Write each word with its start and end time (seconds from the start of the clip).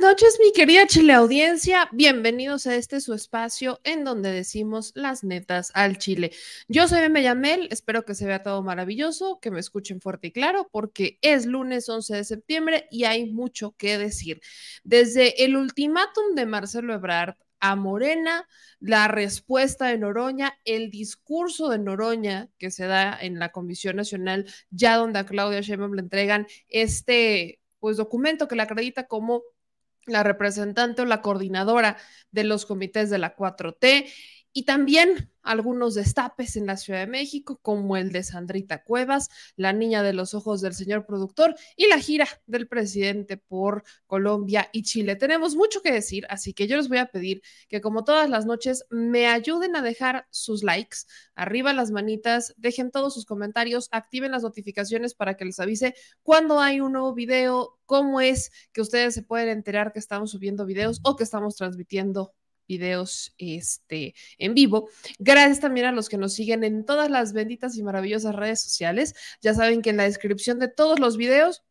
noches, 0.00 0.38
mi 0.40 0.52
querida 0.52 0.86
Chile 0.86 1.12
audiencia. 1.12 1.88
Bienvenidos 1.92 2.66
a 2.66 2.74
este 2.74 3.00
su 3.00 3.12
espacio 3.12 3.80
en 3.84 4.04
donde 4.04 4.30
decimos 4.30 4.92
las 4.94 5.24
netas 5.24 5.70
al 5.74 5.98
Chile. 5.98 6.32
Yo 6.68 6.88
soy 6.88 7.00
Meme 7.00 7.22
Yamel, 7.22 7.68
espero 7.70 8.04
que 8.04 8.14
se 8.14 8.26
vea 8.26 8.42
todo 8.42 8.62
maravilloso, 8.62 9.38
que 9.40 9.50
me 9.50 9.60
escuchen 9.60 10.00
fuerte 10.00 10.28
y 10.28 10.32
claro, 10.32 10.68
porque 10.72 11.18
es 11.22 11.46
lunes 11.46 11.88
11 11.88 12.16
de 12.16 12.24
septiembre 12.24 12.88
y 12.90 13.04
hay 13.04 13.32
mucho 13.32 13.74
que 13.76 13.98
decir. 13.98 14.40
Desde 14.84 15.44
el 15.44 15.56
ultimátum 15.56 16.34
de 16.34 16.46
Marcelo 16.46 16.94
Ebrard 16.94 17.36
a 17.60 17.76
Morena, 17.76 18.48
la 18.80 19.08
respuesta 19.08 19.86
de 19.86 19.98
Noroña, 19.98 20.58
el 20.64 20.90
discurso 20.90 21.68
de 21.68 21.78
Noroña 21.78 22.48
que 22.58 22.70
se 22.70 22.86
da 22.86 23.16
en 23.20 23.38
la 23.38 23.52
Comisión 23.52 23.96
Nacional, 23.96 24.46
ya 24.70 24.96
donde 24.96 25.18
a 25.18 25.26
Claudia 25.26 25.60
Sheinbaum 25.60 25.94
le 25.94 26.02
entregan 26.02 26.46
este 26.68 27.60
pues 27.84 27.98
documento 27.98 28.48
que 28.48 28.56
le 28.56 28.62
acredita 28.62 29.06
como 29.06 29.42
la 30.06 30.22
representante 30.22 31.02
o 31.02 31.04
la 31.04 31.22
coordinadora 31.22 31.96
de 32.30 32.44
los 32.44 32.66
comités 32.66 33.10
de 33.10 33.18
la 33.18 33.34
4T 33.36 34.06
y 34.54 34.62
también 34.62 35.30
algunos 35.42 35.94
destapes 35.94 36.56
en 36.56 36.66
la 36.66 36.76
Ciudad 36.76 37.00
de 37.00 37.06
México, 37.08 37.58
como 37.60 37.96
el 37.96 38.12
de 38.12 38.22
Sandrita 38.22 38.82
Cuevas, 38.82 39.28
la 39.56 39.72
niña 39.72 40.02
de 40.02 40.14
los 40.14 40.32
ojos 40.32 40.60
del 40.62 40.74
señor 40.74 41.04
productor, 41.04 41.56
y 41.76 41.88
la 41.88 41.98
gira 41.98 42.26
del 42.46 42.68
presidente 42.68 43.36
por 43.36 43.82
Colombia 44.06 44.70
y 44.72 44.84
Chile. 44.84 45.16
Tenemos 45.16 45.56
mucho 45.56 45.82
que 45.82 45.92
decir, 45.92 46.24
así 46.30 46.54
que 46.54 46.66
yo 46.68 46.76
les 46.76 46.88
voy 46.88 46.98
a 46.98 47.06
pedir 47.06 47.42
que 47.68 47.80
como 47.80 48.04
todas 48.04 48.30
las 48.30 48.46
noches 48.46 48.86
me 48.90 49.26
ayuden 49.26 49.76
a 49.76 49.82
dejar 49.82 50.26
sus 50.30 50.62
likes, 50.62 50.98
arriba 51.34 51.72
las 51.72 51.90
manitas, 51.90 52.54
dejen 52.56 52.92
todos 52.92 53.12
sus 53.12 53.26
comentarios, 53.26 53.88
activen 53.90 54.30
las 54.30 54.44
notificaciones 54.44 55.14
para 55.14 55.36
que 55.36 55.44
les 55.44 55.58
avise 55.58 55.94
cuando 56.22 56.60
hay 56.60 56.80
un 56.80 56.92
nuevo 56.92 57.12
video, 57.12 57.80
cómo 57.86 58.20
es 58.20 58.52
que 58.72 58.80
ustedes 58.80 59.14
se 59.14 59.22
pueden 59.22 59.48
enterar 59.48 59.92
que 59.92 59.98
estamos 59.98 60.30
subiendo 60.30 60.64
videos 60.64 61.00
o 61.02 61.16
que 61.16 61.24
estamos 61.24 61.56
transmitiendo 61.56 62.32
videos 62.66 63.34
este, 63.38 64.14
en 64.38 64.54
vivo. 64.54 64.88
Gracias 65.18 65.60
también 65.60 65.86
a 65.86 65.92
los 65.92 66.08
que 66.08 66.18
nos 66.18 66.34
siguen 66.34 66.64
en 66.64 66.84
todas 66.84 67.10
las 67.10 67.32
benditas 67.32 67.76
y 67.76 67.82
maravillosas 67.82 68.34
redes 68.34 68.60
sociales. 68.60 69.14
Ya 69.40 69.54
saben 69.54 69.82
que 69.82 69.90
en 69.90 69.96
la 69.96 70.04
descripción 70.04 70.58
de 70.58 70.68
todos 70.68 70.98
los 70.98 71.16
videos 71.16 71.62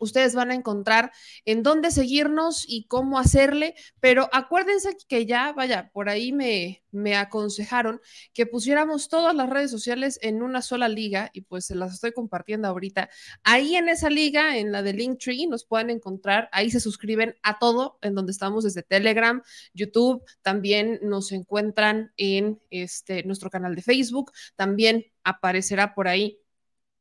ustedes 0.00 0.34
van 0.34 0.50
a 0.50 0.54
encontrar 0.54 1.12
en 1.44 1.62
dónde 1.62 1.90
seguirnos 1.90 2.64
y 2.68 2.86
cómo 2.86 3.18
hacerle, 3.18 3.74
pero 4.00 4.28
acuérdense 4.32 4.96
que 5.08 5.26
ya, 5.26 5.52
vaya, 5.52 5.90
por 5.92 6.08
ahí 6.08 6.32
me, 6.32 6.84
me 6.94 7.16
aconsejaron 7.16 8.00
que 8.32 8.46
pusiéramos 8.46 9.08
todas 9.08 9.34
las 9.34 9.50
redes 9.50 9.70
sociales 9.70 10.18
en 10.22 10.42
una 10.42 10.62
sola 10.62 10.88
liga 10.88 11.30
y 11.32 11.42
pues 11.42 11.66
se 11.66 11.74
las 11.74 11.94
estoy 11.94 12.12
compartiendo 12.12 12.68
ahorita. 12.68 13.10
Ahí 13.42 13.76
en 13.76 13.88
esa 13.88 14.08
liga, 14.08 14.56
en 14.56 14.72
la 14.72 14.82
de 14.82 14.92
Linktree, 14.92 15.46
nos 15.46 15.64
pueden 15.66 15.90
encontrar, 15.90 16.48
ahí 16.52 16.70
se 16.70 16.80
suscriben 16.80 17.34
a 17.42 17.58
todo, 17.58 17.98
en 18.00 18.14
donde 18.14 18.32
estamos 18.32 18.64
desde 18.64 18.82
Telegram, 18.82 19.42
YouTube, 19.74 20.24
también 20.42 21.00
nos 21.02 21.32
encuentran 21.32 22.12
en 22.16 22.60
este, 22.70 23.24
nuestro 23.24 23.50
canal 23.50 23.74
de 23.74 23.82
Facebook, 23.82 24.32
también 24.56 25.06
aparecerá 25.24 25.94
por 25.94 26.06
ahí 26.06 26.38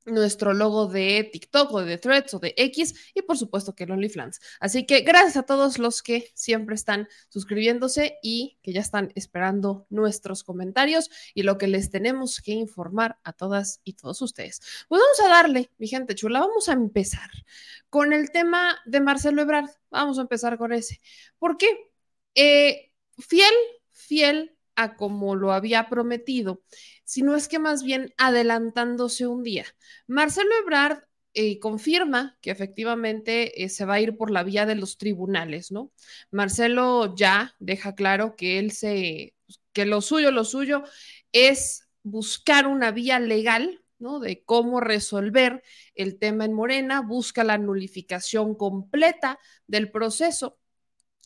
nuestro 0.05 0.53
logo 0.53 0.87
de 0.87 1.29
TikTok 1.31 1.71
o 1.73 1.81
de 1.81 1.97
Threads 1.97 2.33
o 2.33 2.39
de 2.39 2.53
X 2.57 2.93
y 3.13 3.21
por 3.21 3.37
supuesto 3.37 3.75
que 3.75 3.85
el 3.85 3.91
OnlyFans. 3.91 4.39
Así 4.59 4.85
que 4.85 5.01
gracias 5.01 5.37
a 5.37 5.43
todos 5.43 5.79
los 5.79 6.01
que 6.03 6.31
siempre 6.33 6.75
están 6.75 7.07
suscribiéndose 7.29 8.17
y 8.21 8.57
que 8.61 8.73
ya 8.73 8.81
están 8.81 9.11
esperando 9.15 9.85
nuestros 9.89 10.43
comentarios 10.43 11.09
y 11.33 11.43
lo 11.43 11.57
que 11.57 11.67
les 11.67 11.89
tenemos 11.89 12.41
que 12.41 12.51
informar 12.51 13.19
a 13.23 13.33
todas 13.33 13.81
y 13.83 13.93
todos 13.93 14.21
ustedes. 14.21 14.61
Pues 14.87 15.01
vamos 15.01 15.19
a 15.19 15.35
darle, 15.35 15.71
mi 15.77 15.87
gente 15.87 16.15
chula, 16.15 16.39
vamos 16.39 16.69
a 16.69 16.73
empezar 16.73 17.29
con 17.89 18.13
el 18.13 18.31
tema 18.31 18.77
de 18.85 19.01
Marcelo 19.01 19.41
Ebrard. 19.41 19.69
Vamos 19.89 20.17
a 20.17 20.21
empezar 20.21 20.57
con 20.57 20.73
ese. 20.73 20.99
¿Por 21.37 21.57
qué? 21.57 21.67
Eh, 22.35 22.91
fiel, 23.19 23.53
fiel 23.91 24.57
a 24.75 24.95
como 24.95 25.35
lo 25.35 25.53
había 25.53 25.89
prometido 25.89 26.61
sino 27.05 27.35
es 27.35 27.47
que 27.47 27.59
más 27.59 27.83
bien 27.83 28.13
adelantándose 28.17 29.27
un 29.27 29.43
día. 29.43 29.65
Marcelo 30.07 30.49
Ebrard 30.61 31.03
eh, 31.33 31.59
confirma 31.59 32.37
que 32.41 32.51
efectivamente 32.51 33.63
eh, 33.63 33.69
se 33.69 33.85
va 33.85 33.95
a 33.95 34.01
ir 34.01 34.17
por 34.17 34.31
la 34.31 34.43
vía 34.43 34.65
de 34.65 34.75
los 34.75 34.97
tribunales, 34.97 35.71
¿no? 35.71 35.91
Marcelo 36.31 37.15
ya 37.15 37.55
deja 37.59 37.95
claro 37.95 38.35
que 38.35 38.59
él 38.59 38.71
se, 38.71 39.35
que 39.73 39.85
lo 39.85 40.01
suyo, 40.01 40.31
lo 40.31 40.45
suyo 40.45 40.83
es 41.31 41.87
buscar 42.03 42.67
una 42.67 42.91
vía 42.91 43.19
legal, 43.19 43.83
¿no? 43.97 44.19
De 44.19 44.43
cómo 44.43 44.79
resolver 44.79 45.63
el 45.95 46.19
tema 46.19 46.45
en 46.45 46.53
Morena, 46.53 47.01
busca 47.01 47.43
la 47.43 47.57
nulificación 47.57 48.55
completa 48.55 49.39
del 49.67 49.89
proceso, 49.91 50.59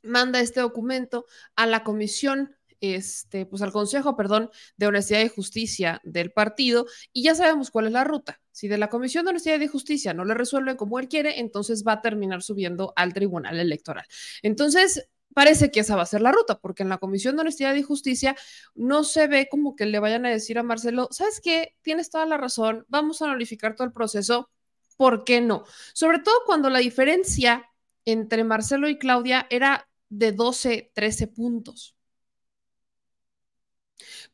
manda 0.04 0.40
este 0.40 0.62
documento 0.62 1.26
a 1.56 1.66
la 1.66 1.84
Comisión 1.84 2.57
este, 2.82 3.46
pues 3.46 3.62
al 3.62 3.72
Consejo, 3.72 4.16
perdón, 4.16 4.50
de 4.78 4.88
Honestidad 4.88 5.22
y 5.22 5.30
Justicia 5.30 6.02
del 6.04 6.32
partido 6.32 6.86
y 7.14 7.24
ya 7.24 7.36
sabemos 7.36 7.72
cuál 7.72 7.88
es 7.88 7.92
la 7.92 8.04
ruta. 8.04 8.40
Si 8.52 8.68
de 8.68 8.78
la 8.78 8.90
Comisión 8.90 9.26
de 9.26 9.32
Honestidad 9.32 9.60
y 9.60 9.68
Justicia 9.68 10.14
no 10.14 10.26
le 10.26 10.34
resuelven 10.34 10.78
como 10.78 11.00
él 11.00 11.08
quiere, 11.08 11.40
entonces 11.40 11.84
va 11.88 11.94
a 11.94 12.02
terminar 12.02 12.42
subiendo 12.42 12.94
al 12.96 13.14
Tribunal 13.14 13.60
Electoral. 13.60 14.06
Entonces, 14.42 15.10
parece 15.34 15.70
que 15.70 15.82
esa 15.82 15.96
va 15.96 16.02
a 16.02 16.08
ser 16.08 16.22
la 16.22 16.32
ruta, 16.32 16.60
porque 16.60 16.84
en 16.84 16.90
la 16.90 16.98
Comisión 16.98 17.36
de 17.36 17.42
Honestidad 17.42 17.76
y 17.76 17.84
Justicia 17.84 18.36
no 18.74 19.04
se 19.04 19.28
ve 19.28 19.48
como 19.50 19.76
que 19.76 19.86
le 19.86 20.00
vayan 20.00 20.26
a 20.26 20.32
decir 20.32 20.58
a 20.58 20.64
Marcelo, 20.64 21.10
¿sabes 21.12 21.42
qué? 21.44 21.76
Tienes 21.84 22.10
toda 22.10 22.26
la 22.26 22.38
razón, 22.38 22.86
vamos 22.88 23.22
a 23.22 23.28
notificar 23.28 23.76
todo 23.76 23.86
el 23.86 23.94
proceso. 23.94 24.50
¿Por 24.96 25.24
qué 25.24 25.42
no? 25.42 25.64
Sobre 25.94 26.20
todo 26.20 26.34
cuando 26.48 26.72
la 26.72 26.80
diferencia 26.80 27.70
entre 28.06 28.44
Marcelo 28.44 28.90
y 28.90 28.98
Claudia 28.98 29.46
era 29.52 29.88
de 30.10 30.32
12, 30.32 30.92
13 30.96 31.28
puntos. 31.28 31.97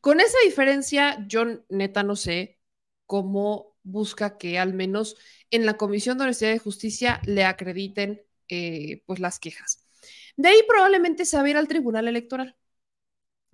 Con 0.00 0.20
esa 0.20 0.36
diferencia, 0.44 1.24
yo 1.28 1.44
neta 1.68 2.02
no 2.02 2.16
sé 2.16 2.58
cómo 3.06 3.76
busca 3.82 4.38
que 4.38 4.58
al 4.58 4.74
menos 4.74 5.16
en 5.50 5.66
la 5.66 5.76
Comisión 5.76 6.18
de 6.18 6.24
Honestidad 6.24 6.54
y 6.54 6.58
Justicia 6.58 7.20
le 7.26 7.44
acrediten 7.44 8.22
eh, 8.48 9.02
pues 9.06 9.20
las 9.20 9.38
quejas. 9.38 9.84
De 10.36 10.48
ahí 10.48 10.60
probablemente 10.68 11.24
se 11.24 11.36
va 11.36 11.44
a 11.44 11.48
ir 11.50 11.56
al 11.56 11.68
Tribunal 11.68 12.08
Electoral. 12.08 12.56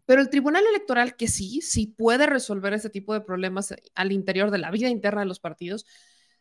Pero 0.06 0.22
el 0.22 0.31
Tribunal 0.31 0.65
Electoral, 0.66 1.16
que 1.16 1.28
sí, 1.28 1.60
sí 1.62 1.87
puede 1.87 2.26
resolver 2.26 2.72
ese 2.72 2.91
tipo 2.91 3.15
de 3.15 3.20
problemas 3.20 3.75
al 3.94 4.12
interior 4.12 4.50
de 4.50 4.59
la 4.59 4.70
vida 4.70 4.88
interna 4.88 5.20
de 5.20 5.26
los 5.28 5.41
partidos, 5.41 5.87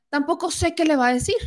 tampoco 0.10 0.50
sé 0.52 0.74
qué 0.76 0.86
le 0.86 0.96
va 0.96 1.08
a 1.10 1.14
decir. 1.14 1.38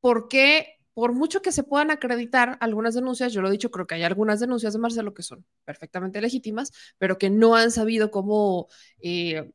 Porque 0.00 0.77
por 0.98 1.12
mucho 1.12 1.42
que 1.42 1.52
se 1.52 1.62
puedan 1.62 1.92
acreditar 1.92 2.58
algunas 2.60 2.92
denuncias, 2.92 3.32
yo 3.32 3.40
lo 3.40 3.46
he 3.46 3.52
dicho, 3.52 3.70
creo 3.70 3.86
que 3.86 3.94
hay 3.94 4.02
algunas 4.02 4.40
denuncias 4.40 4.72
de 4.72 4.80
Marcelo 4.80 5.14
que 5.14 5.22
son 5.22 5.46
perfectamente 5.64 6.20
legítimas, 6.20 6.72
pero 6.98 7.18
que 7.18 7.30
no 7.30 7.54
han 7.54 7.70
sabido 7.70 8.10
cómo 8.10 8.66
eh, 9.00 9.48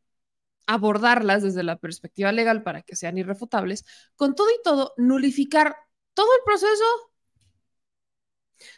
abordarlas 0.67 1.43
desde 1.43 1.63
la 1.63 1.77
perspectiva 1.79 2.31
legal 2.31 2.63
para 2.63 2.81
que 2.81 2.95
sean 2.95 3.17
irrefutables. 3.17 3.83
Con 4.15 4.35
todo 4.35 4.47
y 4.51 4.63
todo, 4.63 4.93
nulificar 4.95 5.75
todo 6.13 6.33
el 6.33 6.43
proceso 6.45 6.85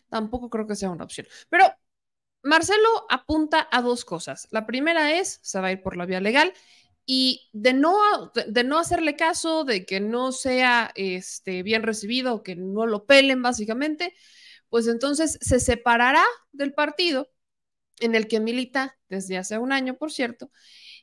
tampoco 0.09 0.50
creo 0.50 0.65
que 0.65 0.75
sea 0.75 0.89
una 0.89 1.03
opción. 1.03 1.27
Pero 1.50 1.65
Marcelo 2.41 3.06
apunta 3.12 3.67
a 3.71 3.83
dos 3.83 4.06
cosas. 4.06 4.47
La 4.50 4.65
primera 4.65 5.19
es, 5.19 5.38
se 5.44 5.62
va 5.62 5.67
a 5.67 5.71
ir 5.71 5.83
por 5.83 5.97
la 5.97 6.07
vía 6.07 6.19
legal 6.19 6.51
y 7.05 7.49
de 7.53 7.73
no, 7.73 7.95
de 8.47 8.63
no 8.63 8.79
hacerle 8.79 9.15
caso, 9.15 9.63
de 9.63 9.85
que 9.85 9.99
no 9.99 10.31
sea 10.31 10.91
este, 10.95 11.63
bien 11.63 11.83
recibido, 11.83 12.43
que 12.43 12.55
no 12.55 12.85
lo 12.87 13.05
pelen 13.05 13.41
básicamente, 13.41 14.13
pues 14.69 14.87
entonces 14.87 15.37
se 15.41 15.59
separará 15.59 16.23
del 16.51 16.73
partido 16.73 17.31
en 17.99 18.15
el 18.15 18.27
que 18.27 18.39
milita 18.39 18.97
desde 19.09 19.37
hace 19.37 19.57
un 19.57 19.71
año, 19.71 19.97
por 19.97 20.11
cierto, 20.11 20.51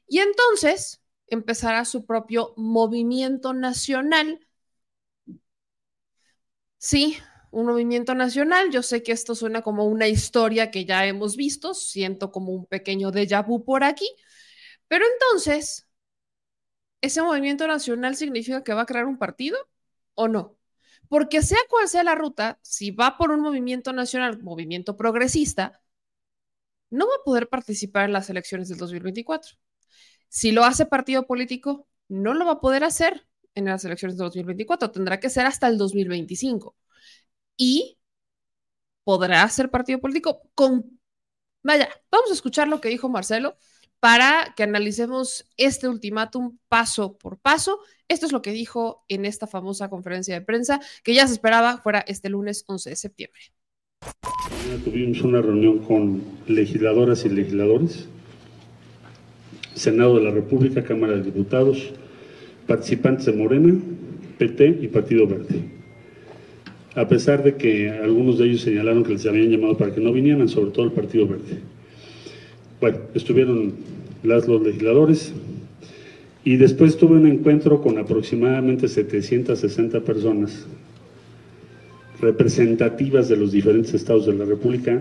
y 0.06 0.19
entonces 0.20 1.02
empezará 1.28 1.84
su 1.84 2.04
propio 2.06 2.54
movimiento 2.56 3.54
nacional. 3.54 4.40
Sí, 6.78 7.16
un 7.50 7.66
movimiento 7.66 8.14
nacional. 8.14 8.70
Yo 8.70 8.82
sé 8.82 9.02
que 9.02 9.12
esto 9.12 9.34
suena 9.34 9.62
como 9.62 9.87
una 9.87 10.08
historia 10.08 10.70
que 10.70 10.84
ya 10.84 11.06
hemos 11.06 11.37
visto, 11.37 11.75
siento 11.75 12.32
como 12.32 12.52
un 12.52 12.66
pequeño 12.66 13.12
déjà 13.12 13.46
vu 13.46 13.64
por 13.64 13.84
aquí, 13.84 14.08
pero 14.88 15.04
entonces 15.06 15.87
¿ese 17.02 17.22
movimiento 17.22 17.66
nacional 17.69 18.16
significa 18.16 18.64
que 18.64 18.75
va 18.75 18.82
a 18.82 18.87
crear 18.87 19.06
un 19.06 19.19
partido 19.19 19.58
o 20.14 20.28
no? 20.28 20.58
Porque 21.08 21.43
sea 21.43 21.58
cual 21.70 21.88
sea 21.88 22.04
la 22.04 22.14
ruta, 22.14 22.58
si 22.62 22.90
va 22.93 23.19
por 23.19 23.31
un 23.32 23.40
movimiento 23.40 23.93
nacional, 23.93 24.43
movimiento 24.43 24.96
progresista, 24.96 25.82
no 26.90 27.06
va 27.06 27.14
a 27.20 27.25
poder 27.25 27.49
participar 27.49 28.04
en 28.06 28.12
las 28.12 28.31
elecciones 28.31 28.69
del 28.69 28.78
2024. 28.78 29.56
Si 30.28 30.52
lo 30.52 30.64
hace 30.64 30.87
partido 30.87 31.26
político, 31.26 31.88
no 32.08 32.34
lo 32.34 32.46
va 32.46 32.52
a 32.52 32.60
poder 32.60 32.84
hacer 32.84 33.26
en 33.54 33.66
las 33.66 33.84
elecciones 33.84 34.16
del 34.16 34.26
2024, 34.26 34.90
tendrá 34.90 35.20
que 35.20 35.31
ser 35.31 35.46
hasta 35.46 35.69
el 35.69 35.78
2025. 35.78 36.76
Y 37.56 37.99
podrá 39.04 39.49
ser 39.49 39.70
partido 39.70 40.00
político 40.00 40.43
con... 40.54 41.00
Vaya, 41.62 41.88
vamos 42.10 42.31
a 42.31 42.34
escuchar 42.34 42.69
lo 42.69 42.81
que 42.81 42.88
dijo 42.88 43.08
Marcelo 43.08 43.56
para 44.02 44.52
que 44.56 44.64
analicemos 44.64 45.46
este 45.56 45.87
ultimátum 45.87 46.58
paso 46.69 47.16
por 47.16 47.38
paso 47.38 47.78
Esto 48.08 48.26
es 48.26 48.32
lo 48.32 48.43
que 48.43 48.50
dijo 48.50 49.04
en 49.08 49.25
esta 49.25 49.46
famosa 49.46 49.88
conferencia 49.88 50.34
de 50.34 50.40
prensa 50.40 50.81
que 51.04 51.14
ya 51.14 51.25
se 51.28 51.34
esperaba 51.34 51.78
fuera 51.78 52.00
este 52.08 52.28
lunes 52.28 52.64
11 52.66 52.90
de 52.90 52.96
septiembre. 52.96 53.40
Tuvimos 54.84 55.22
una 55.22 55.40
reunión 55.40 55.78
con 55.78 56.20
legisladoras 56.49 57.25
y 57.25 57.28
legisladores, 57.28 58.08
Senado 59.75 60.16
de 60.16 60.25
la 60.25 60.32
República, 60.32 60.82
Cámara 60.82 61.12
de 61.12 61.22
Diputados, 61.22 61.93
participantes 62.66 63.26
de 63.26 63.32
Morena, 63.34 63.72
PT 64.37 64.81
y 64.82 64.88
Partido 64.88 65.28
Verde. 65.28 65.62
A 66.96 67.06
pesar 67.06 67.44
de 67.44 67.54
que 67.54 67.88
algunos 67.88 68.38
de 68.38 68.46
ellos 68.46 68.62
señalaron 68.62 69.04
que 69.04 69.12
les 69.12 69.25
habían 69.26 69.50
llamado 69.50 69.76
para 69.76 69.94
que 69.94 70.00
no 70.00 70.12
vinieran, 70.12 70.49
sobre 70.49 70.72
todo 70.72 70.87
el 70.87 70.93
Partido 70.93 71.28
Verde. 71.28 71.60
Bueno, 72.81 72.99
estuvieron 73.14 73.92
las, 74.23 74.47
los 74.49 74.63
legisladores 74.63 75.33
y 76.45 76.57
después 76.57 76.97
tuve 76.97 77.17
un 77.17 77.27
encuentro 77.27 77.81
con 77.81 77.99
aproximadamente 77.99 78.89
760 78.89 80.01
personas 80.01 80.67
representativas 82.21 83.29
de 83.29 83.37
los 83.37 83.53
diferentes 83.53 83.95
estados 83.95 84.27
de 84.27 84.35
la 84.35 84.45
República 84.45 85.01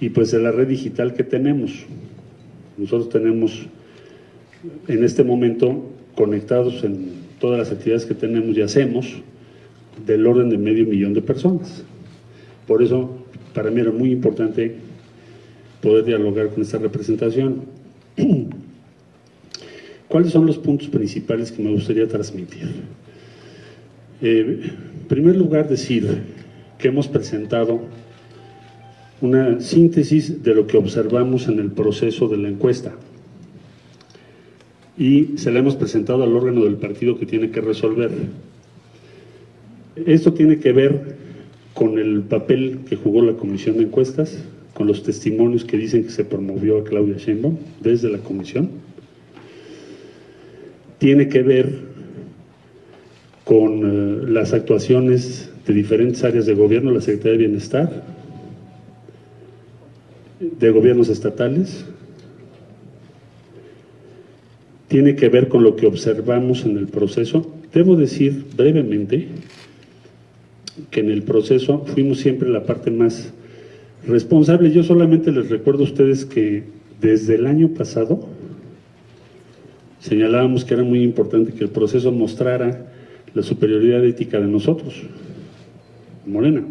y 0.00 0.10
pues 0.10 0.30
de 0.30 0.40
la 0.40 0.52
red 0.52 0.68
digital 0.68 1.14
que 1.14 1.24
tenemos. 1.24 1.72
Nosotros 2.76 3.08
tenemos 3.08 3.66
en 4.88 5.04
este 5.04 5.24
momento 5.24 5.84
conectados 6.14 6.84
en 6.84 7.26
todas 7.40 7.58
las 7.58 7.72
actividades 7.72 8.06
que 8.06 8.14
tenemos 8.14 8.56
y 8.56 8.62
hacemos 8.62 9.22
del 10.06 10.26
orden 10.26 10.50
de 10.50 10.58
medio 10.58 10.86
millón 10.86 11.14
de 11.14 11.22
personas. 11.22 11.84
Por 12.66 12.82
eso 12.82 13.10
para 13.54 13.70
mí 13.70 13.80
era 13.80 13.92
muy 13.92 14.12
importante 14.12 14.74
poder 15.80 16.04
dialogar 16.04 16.48
con 16.48 16.62
esta 16.62 16.78
representación. 16.78 17.75
¿Cuáles 20.08 20.32
son 20.32 20.46
los 20.46 20.58
puntos 20.58 20.88
principales 20.88 21.52
que 21.52 21.62
me 21.62 21.72
gustaría 21.72 22.06
transmitir? 22.08 22.68
Eh, 24.22 24.60
en 24.62 25.08
primer 25.08 25.36
lugar, 25.36 25.68
decir 25.68 26.22
que 26.78 26.88
hemos 26.88 27.08
presentado 27.08 27.80
una 29.20 29.60
síntesis 29.60 30.42
de 30.42 30.54
lo 30.54 30.66
que 30.66 30.76
observamos 30.76 31.48
en 31.48 31.58
el 31.58 31.70
proceso 31.70 32.28
de 32.28 32.36
la 32.36 32.48
encuesta 32.48 32.92
y 34.98 35.36
se 35.36 35.50
la 35.50 35.58
hemos 35.58 35.76
presentado 35.76 36.22
al 36.22 36.34
órgano 36.34 36.64
del 36.64 36.76
partido 36.76 37.18
que 37.18 37.26
tiene 37.26 37.50
que 37.50 37.60
resolver. 37.60 38.10
Esto 40.06 40.32
tiene 40.32 40.58
que 40.58 40.72
ver 40.72 41.16
con 41.74 41.98
el 41.98 42.22
papel 42.22 42.80
que 42.88 42.96
jugó 42.96 43.22
la 43.22 43.34
comisión 43.34 43.76
de 43.76 43.84
encuestas, 43.84 44.38
con 44.76 44.86
los 44.86 45.02
testimonios 45.02 45.64
que 45.64 45.78
dicen 45.78 46.04
que 46.04 46.10
se 46.10 46.22
promovió 46.22 46.76
a 46.76 46.84
Claudia 46.84 47.16
Sheinbaum 47.16 47.56
desde 47.80 48.10
la 48.10 48.18
comisión. 48.18 48.68
Tiene 50.98 51.30
que 51.30 51.42
ver 51.42 51.72
con 53.44 53.80
eh, 53.84 54.26
las 54.28 54.52
actuaciones 54.52 55.48
de 55.66 55.72
diferentes 55.72 56.22
áreas 56.24 56.44
de 56.44 56.52
gobierno, 56.52 56.90
la 56.90 57.00
Secretaría 57.00 57.32
de 57.32 57.38
Bienestar, 57.38 58.04
de 60.40 60.70
gobiernos 60.70 61.08
estatales, 61.08 61.86
tiene 64.88 65.16
que 65.16 65.30
ver 65.30 65.48
con 65.48 65.62
lo 65.62 65.74
que 65.74 65.86
observamos 65.86 66.66
en 66.66 66.76
el 66.76 66.88
proceso. 66.88 67.50
Debo 67.72 67.96
decir 67.96 68.44
brevemente 68.54 69.28
que 70.90 71.00
en 71.00 71.10
el 71.10 71.22
proceso 71.22 71.86
fuimos 71.86 72.18
siempre 72.18 72.50
la 72.50 72.64
parte 72.64 72.90
más 72.90 73.32
responsable. 74.06 74.70
Yo 74.70 74.82
solamente 74.82 75.32
les 75.32 75.48
recuerdo 75.50 75.80
a 75.80 75.84
ustedes 75.84 76.24
que 76.24 76.64
desde 77.00 77.34
el 77.34 77.46
año 77.46 77.68
pasado 77.68 78.26
señalábamos 80.00 80.64
que 80.64 80.74
era 80.74 80.84
muy 80.84 81.02
importante 81.02 81.52
que 81.52 81.64
el 81.64 81.70
proceso 81.70 82.12
mostrara 82.12 82.86
la 83.34 83.42
superioridad 83.42 84.04
ética 84.04 84.40
de 84.40 84.46
nosotros, 84.46 85.02
Morena. 86.24 86.64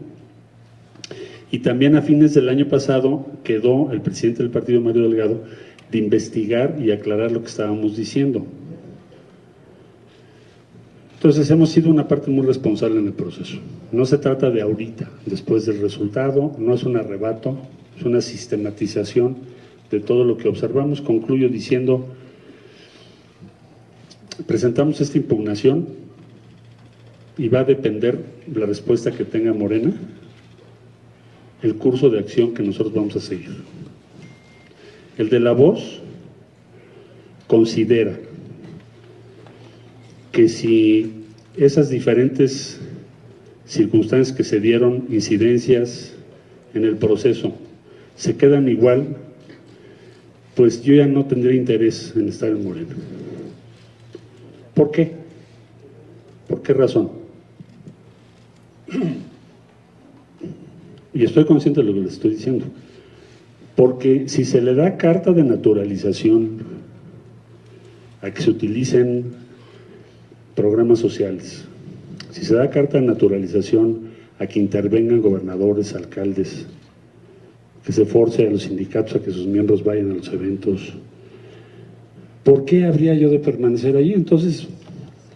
Y 1.52 1.60
también 1.60 1.96
a 1.96 2.02
fines 2.02 2.34
del 2.34 2.50
año 2.50 2.68
pasado 2.68 3.26
quedó 3.44 3.92
el 3.92 4.02
presidente 4.02 4.42
del 4.42 4.52
partido, 4.52 4.82
Mario 4.82 5.04
Delgado, 5.04 5.44
de 5.92 5.98
investigar 6.00 6.78
y 6.82 6.92
aclarar 6.92 7.32
lo 7.32 7.42
que 7.42 7.48
estábamos 7.48 7.96
diciendo. 7.96 8.46
Entonces 11.26 11.50
hemos 11.50 11.72
sido 11.72 11.90
una 11.90 12.08
parte 12.08 12.30
muy 12.30 12.46
responsable 12.46 13.00
en 13.00 13.08
el 13.08 13.14
proceso. 13.14 13.58
No 13.92 14.06
se 14.06 14.20
trata 14.20 14.52
de 14.52 14.62
ahorita, 14.62 15.10
después 15.26 15.66
del 15.66 15.82
resultado, 15.82 16.56
no 16.60 16.76
es 16.76 16.84
un 16.84 16.98
arrebato, 16.98 17.58
es 17.98 18.06
una 18.06 18.22
sistematización 18.22 19.38
de 19.90 20.02
todo 20.02 20.24
lo 20.24 20.38
que 20.38 20.48
observamos. 20.48 21.02
Concluyo 21.02 21.50
diciendo, 21.50 22.06
presentamos 24.46 25.02
esta 25.02 25.18
impugnación 25.18 25.88
y 27.40 27.50
va 27.50 27.62
a 27.62 27.64
depender 27.64 28.24
la 28.54 28.68
respuesta 28.68 29.10
que 29.10 29.26
tenga 29.26 29.52
Morena, 29.52 29.94
el 31.64 31.74
curso 31.78 32.12
de 32.12 32.20
acción 32.20 32.54
que 32.54 32.62
nosotros 32.62 32.94
vamos 32.94 33.16
a 33.16 33.20
seguir. 33.20 33.64
El 35.18 35.30
de 35.30 35.40
la 35.40 35.54
voz 35.54 36.02
considera 37.48 38.16
que 40.36 40.50
si 40.50 41.14
esas 41.56 41.90
diferentes 41.90 42.78
circunstancias 43.66 44.36
que 44.36 44.44
se 44.44 44.60
dieron, 44.60 45.06
incidencias 45.10 46.12
en 46.74 46.84
el 46.84 46.98
proceso, 46.98 47.54
se 48.18 48.36
quedan 48.36 48.68
igual, 48.68 49.16
pues 50.54 50.84
yo 50.84 50.94
ya 50.94 51.08
no 51.08 51.24
tendré 51.24 51.56
interés 51.56 52.12
en 52.18 52.28
estar 52.28 52.50
en 52.50 52.66
Morena. 52.66 52.96
¿Por 54.74 54.92
qué? 54.92 55.14
¿Por 56.50 56.62
qué 56.62 56.74
razón? 56.74 57.12
Y 61.14 61.24
estoy 61.24 61.46
consciente 61.46 61.80
de 61.80 61.88
lo 61.88 61.94
que 61.94 62.02
les 62.02 62.14
estoy 62.14 62.32
diciendo. 62.32 62.66
Porque 63.78 64.28
si 64.28 64.44
se 64.44 64.62
le 64.62 64.76
da 64.76 64.98
carta 64.98 65.32
de 65.32 65.44
naturalización 65.44 66.58
a 68.22 68.32
que 68.32 68.42
se 68.42 68.50
utilicen 68.50 69.45
programas 70.56 71.00
sociales, 71.00 71.66
si 72.32 72.46
se 72.46 72.56
da 72.56 72.70
carta 72.70 73.00
de 73.00 73.06
naturalización 73.06 74.16
a 74.40 74.48
que 74.48 74.60
intervengan 74.60 75.22
gobernadores, 75.22 75.94
alcaldes, 75.96 76.66
que 77.86 77.92
se 77.92 78.06
force 78.06 78.48
a 78.48 78.52
los 78.52 78.64
sindicatos 78.64 79.16
a 79.16 79.20
que 79.20 79.32
sus 79.32 79.46
miembros 79.46 79.84
vayan 79.84 80.12
a 80.12 80.16
los 80.16 80.28
eventos, 80.34 80.94
¿por 82.44 82.66
qué 82.66 82.86
habría 82.86 83.14
yo 83.14 83.30
de 83.30 83.40
permanecer 83.40 83.96
allí? 83.96 84.14
Entonces, 84.14 84.68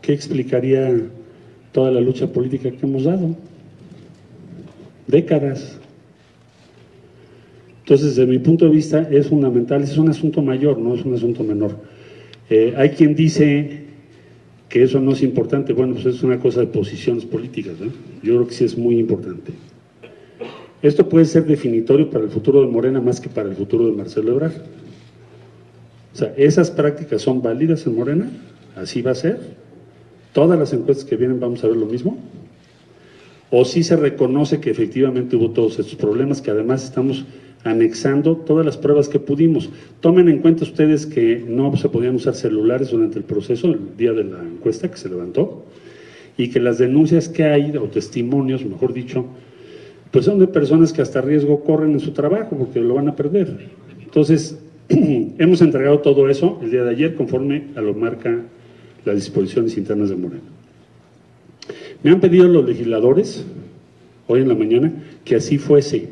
¿qué 0.01 0.13
explicaría 0.13 1.09
toda 1.71 1.91
la 1.91 2.01
lucha 2.01 2.27
política 2.27 2.71
que 2.71 2.85
hemos 2.85 3.03
dado. 3.03 3.35
Décadas. 5.07 5.77
Entonces, 7.81 8.15
desde 8.15 8.29
mi 8.29 8.39
punto 8.39 8.65
de 8.65 8.71
vista, 8.71 9.07
es 9.09 9.27
fundamental, 9.27 9.81
es 9.81 9.97
un 9.97 10.09
asunto 10.09 10.41
mayor, 10.41 10.77
no 10.77 10.93
es 10.93 11.03
un 11.03 11.15
asunto 11.15 11.43
menor. 11.43 11.77
Eh, 12.49 12.73
hay 12.77 12.89
quien 12.89 13.15
dice 13.15 13.85
que 14.69 14.83
eso 14.83 15.01
no 15.01 15.13
es 15.13 15.23
importante, 15.23 15.73
bueno, 15.73 15.95
pues 15.95 16.05
es 16.05 16.23
una 16.23 16.39
cosa 16.39 16.61
de 16.61 16.67
posiciones 16.67 17.25
políticas, 17.25 17.73
yo 18.21 18.35
creo 18.35 18.47
que 18.47 18.53
sí 18.53 18.63
es 18.63 18.77
muy 18.77 18.99
importante. 18.99 19.51
Esto 20.81 21.09
puede 21.09 21.25
ser 21.25 21.45
definitorio 21.45 22.09
para 22.09 22.23
el 22.23 22.29
futuro 22.29 22.61
de 22.61 22.67
Morena 22.67 23.01
más 23.01 23.19
que 23.19 23.27
para 23.27 23.49
el 23.49 23.55
futuro 23.55 23.87
de 23.87 23.91
Marcelo 23.93 24.31
Ebrard. 24.31 24.53
O 26.13 26.15
sea, 26.15 26.33
esas 26.37 26.71
prácticas 26.71 27.21
son 27.21 27.41
válidas 27.41 27.85
en 27.85 27.95
Morena, 27.95 28.29
así 28.75 29.01
va 29.01 29.11
a 29.11 29.15
ser, 29.15 29.39
todas 30.33 30.57
las 30.57 30.71
encuestas 30.71 31.05
que 31.05 31.17
vienen 31.17 31.39
vamos 31.39 31.63
a 31.63 31.67
ver 31.67 31.75
lo 31.75 31.87
mismo? 31.87 32.17
¿O 33.51 33.65
si 33.65 33.81
se 33.81 33.95
reconoce 33.95 34.59
que 34.59 34.69
efectivamente 34.69 35.35
hubo 35.35 35.49
todos 35.51 35.79
estos 35.79 35.95
problemas, 35.95 36.41
que 36.41 36.51
además 36.51 36.83
estamos 36.83 37.25
anexando 37.63 38.37
todas 38.37 38.65
las 38.65 38.77
pruebas 38.77 39.09
que 39.09 39.19
pudimos? 39.19 39.69
Tomen 39.99 40.29
en 40.29 40.39
cuenta 40.39 40.63
ustedes 40.63 41.05
que 41.05 41.43
no 41.47 41.75
se 41.77 41.89
podían 41.89 42.15
usar 42.15 42.35
celulares 42.35 42.91
durante 42.91 43.17
el 43.17 43.23
proceso, 43.23 43.67
el 43.67 43.97
día 43.97 44.13
de 44.13 44.23
la 44.23 44.41
encuesta 44.41 44.89
que 44.89 44.97
se 44.97 45.09
levantó, 45.09 45.65
y 46.37 46.49
que 46.49 46.59
las 46.59 46.77
denuncias 46.77 47.27
que 47.27 47.43
hay, 47.43 47.75
o 47.75 47.83
testimonios, 47.83 48.63
mejor 48.65 48.93
dicho, 48.93 49.25
pues 50.11 50.25
son 50.25 50.39
de 50.39 50.47
personas 50.47 50.93
que 50.93 51.01
hasta 51.01 51.21
riesgo 51.21 51.63
corren 51.63 51.91
en 51.91 51.99
su 51.99 52.11
trabajo 52.11 52.57
porque 52.57 52.79
lo 52.79 52.95
van 52.95 53.09
a 53.09 53.15
perder. 53.15 53.67
Entonces, 54.01 54.57
hemos 54.89 55.61
entregado 55.61 55.99
todo 55.99 56.29
eso 56.29 56.59
el 56.63 56.71
día 56.71 56.83
de 56.83 56.91
ayer 56.91 57.15
conforme 57.15 57.65
a 57.75 57.81
lo 57.81 57.93
marca 57.93 58.39
las 59.05 59.15
disposiciones 59.15 59.77
internas 59.77 60.09
de 60.09 60.15
Morena. 60.15 60.41
Me 62.01 62.11
han 62.11 62.19
pedido 62.19 62.47
los 62.47 62.65
legisladores, 62.65 63.45
hoy 64.27 64.41
en 64.41 64.47
la 64.47 64.55
mañana, 64.55 64.91
que 65.25 65.35
así 65.35 65.57
fuese. 65.57 65.97
Eh, 65.97 66.09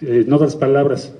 en 0.00 0.32
otras 0.32 0.56
palabras, 0.56 1.12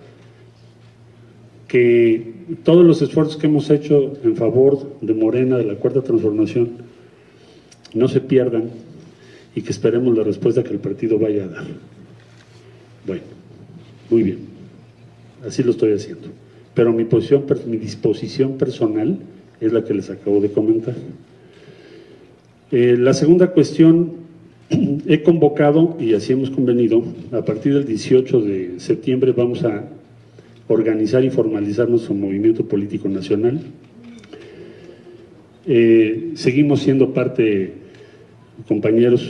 que 1.68 2.34
todos 2.62 2.84
los 2.84 3.02
esfuerzos 3.02 3.36
que 3.36 3.46
hemos 3.46 3.70
hecho 3.70 4.12
en 4.22 4.36
favor 4.36 4.98
de 5.00 5.14
Morena, 5.14 5.56
de 5.56 5.64
la 5.64 5.74
Cuarta 5.76 6.02
Transformación, 6.02 6.70
no 7.94 8.08
se 8.08 8.20
pierdan 8.20 8.70
y 9.54 9.62
que 9.62 9.70
esperemos 9.70 10.16
la 10.16 10.22
respuesta 10.22 10.62
que 10.62 10.70
el 10.70 10.78
partido 10.78 11.18
vaya 11.18 11.44
a 11.44 11.48
dar. 11.48 11.64
Bueno, 13.06 13.22
muy 14.10 14.22
bien, 14.22 14.38
así 15.46 15.62
lo 15.62 15.70
estoy 15.70 15.92
haciendo. 15.92 16.28
pero 16.74 16.92
mi, 16.92 17.04
posición, 17.04 17.44
mi 17.66 17.78
disposición 17.78 18.58
personal 18.58 19.18
es 19.60 19.72
la 19.72 19.82
que 19.82 19.94
les 19.94 20.10
acabo 20.10 20.40
de 20.40 20.50
comentar. 20.50 20.94
Eh, 22.70 22.96
la 22.98 23.14
segunda 23.14 23.52
cuestión, 23.52 24.25
he 24.70 25.22
convocado, 25.22 25.96
y 26.00 26.14
así 26.14 26.32
hemos 26.32 26.50
convenido, 26.50 27.02
a 27.32 27.44
partir 27.44 27.74
del 27.74 27.86
18 27.86 28.40
de 28.40 28.80
septiembre 28.80 29.32
vamos 29.32 29.64
a 29.64 29.84
organizar 30.68 31.24
y 31.24 31.30
formalizar 31.30 31.88
nuestro 31.88 32.14
movimiento 32.14 32.66
político 32.66 33.08
nacional. 33.08 33.60
Eh, 35.66 36.32
seguimos 36.34 36.80
siendo 36.80 37.12
parte, 37.12 37.72
compañeros 38.68 39.28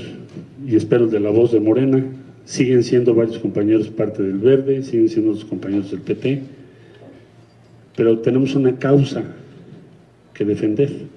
y 0.67 0.77
espero 0.77 1.07
de 1.07 1.21
la 1.21 1.31
voz 1.31 1.53
de 1.53 1.61
Morena, 1.61 2.05
siguen 2.45 2.83
siendo 2.83 3.15
varios 3.15 3.39
compañeros 3.39 3.89
parte 3.89 4.23
del 4.23 4.39
Verde, 4.39 4.83
siguen 4.83 5.09
siendo 5.09 5.33
los 5.33 5.45
compañeros 5.45 5.91
del 5.91 6.01
PT, 6.01 6.43
pero 7.97 8.19
tenemos 8.21 8.55
una 8.55 8.79
causa 8.79 9.25
que 10.33 10.45
defender. 10.45 11.16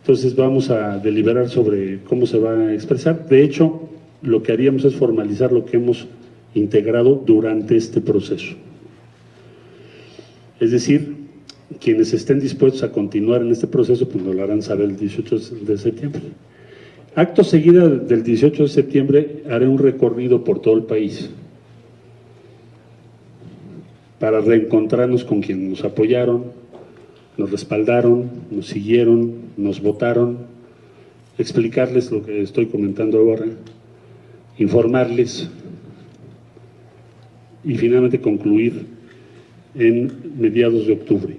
Entonces 0.00 0.34
vamos 0.34 0.70
a 0.70 0.98
deliberar 0.98 1.48
sobre 1.48 2.00
cómo 2.04 2.26
se 2.26 2.38
va 2.38 2.52
a 2.52 2.74
expresar. 2.74 3.28
De 3.28 3.42
hecho, 3.42 3.88
lo 4.22 4.42
que 4.42 4.52
haríamos 4.52 4.84
es 4.84 4.94
formalizar 4.94 5.52
lo 5.52 5.64
que 5.64 5.76
hemos 5.76 6.06
integrado 6.54 7.14
durante 7.14 7.76
este 7.76 8.00
proceso. 8.00 8.54
Es 10.60 10.70
decir, 10.72 11.16
quienes 11.80 12.12
estén 12.12 12.40
dispuestos 12.40 12.82
a 12.82 12.90
continuar 12.90 13.42
en 13.42 13.50
este 13.50 13.66
proceso, 13.66 14.08
pues 14.08 14.24
nos 14.24 14.34
lo 14.34 14.42
harán 14.42 14.62
saber 14.62 14.90
el 14.90 14.96
18 14.96 15.38
de 15.64 15.78
septiembre. 15.78 16.22
Acto 17.14 17.44
seguido 17.44 17.88
del 17.88 18.22
18 18.22 18.62
de 18.64 18.68
septiembre 18.68 19.42
haré 19.50 19.66
un 19.68 19.78
recorrido 19.78 20.44
por 20.44 20.60
todo 20.60 20.74
el 20.76 20.84
país 20.84 21.30
para 24.18 24.40
reencontrarnos 24.40 25.24
con 25.24 25.40
quienes 25.40 25.68
nos 25.68 25.84
apoyaron, 25.84 26.46
nos 27.38 27.50
respaldaron, 27.50 28.28
nos 28.50 28.66
siguieron, 28.66 29.32
nos 29.56 29.80
votaron, 29.80 30.38
explicarles 31.38 32.10
lo 32.10 32.24
que 32.24 32.42
estoy 32.42 32.66
comentando 32.66 33.18
ahora, 33.18 33.46
informarles 34.58 35.48
y 37.64 37.76
finalmente 37.76 38.20
concluir 38.20 38.86
en 39.76 40.12
mediados 40.36 40.86
de 40.88 40.92
octubre. 40.94 41.36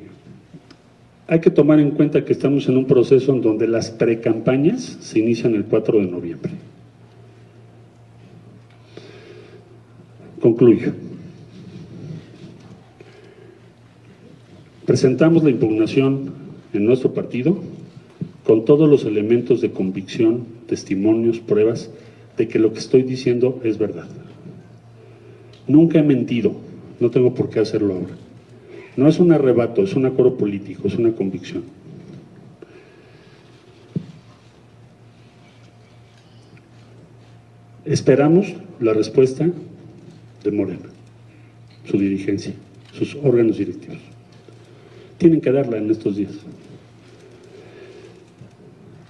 Hay 1.28 1.42
que 1.42 1.52
tomar 1.52 1.80
en 1.80 1.92
cuenta 1.92 2.24
que 2.24 2.34
estamos 2.34 2.68
en 2.70 2.78
un 2.78 2.86
proceso 2.86 3.34
en 3.34 3.42
donde 3.42 3.68
las 3.68 3.92
precampañas 3.92 4.98
se 5.02 5.20
inician 5.20 5.54
el 5.54 5.66
4 5.66 6.00
de 6.00 6.06
noviembre. 6.08 6.52
Concluyo. 10.40 11.09
Presentamos 14.90 15.44
la 15.44 15.52
impugnación 15.52 16.34
en 16.74 16.84
nuestro 16.84 17.14
partido 17.14 17.56
con 18.44 18.66
todos 18.66 18.90
los 18.90 19.06
elementos 19.06 19.62
de 19.62 19.70
convicción, 19.70 20.48
testimonios, 20.66 21.38
pruebas 21.40 21.92
de 22.38 22.48
que 22.48 22.58
lo 22.58 22.74
que 22.74 22.80
estoy 22.80 23.04
diciendo 23.04 23.62
es 23.64 23.78
verdad. 23.78 24.08
Nunca 25.68 26.00
he 26.00 26.02
mentido, 26.02 26.56
no 27.00 27.12
tengo 27.12 27.36
por 27.36 27.52
qué 27.52 27.60
hacerlo 27.60 27.94
ahora. 27.94 28.16
No 28.98 29.08
es 29.08 29.20
un 29.20 29.32
arrebato, 29.32 29.84
es 29.84 29.94
un 29.94 30.08
acuerdo 30.08 30.38
político, 30.38 30.88
es 30.88 30.96
una 30.96 31.12
convicción. 31.12 31.66
Esperamos 37.86 38.56
la 38.80 38.96
respuesta 38.96 39.48
de 40.44 40.52
Morena, 40.52 40.90
su 41.86 42.00
dirigencia, 42.00 42.54
sus 42.92 43.14
órganos 43.14 43.60
directivos 43.60 44.09
tienen 45.20 45.42
que 45.42 45.52
darla 45.52 45.78
en 45.78 45.92
estos 45.92 46.16
días. 46.16 46.32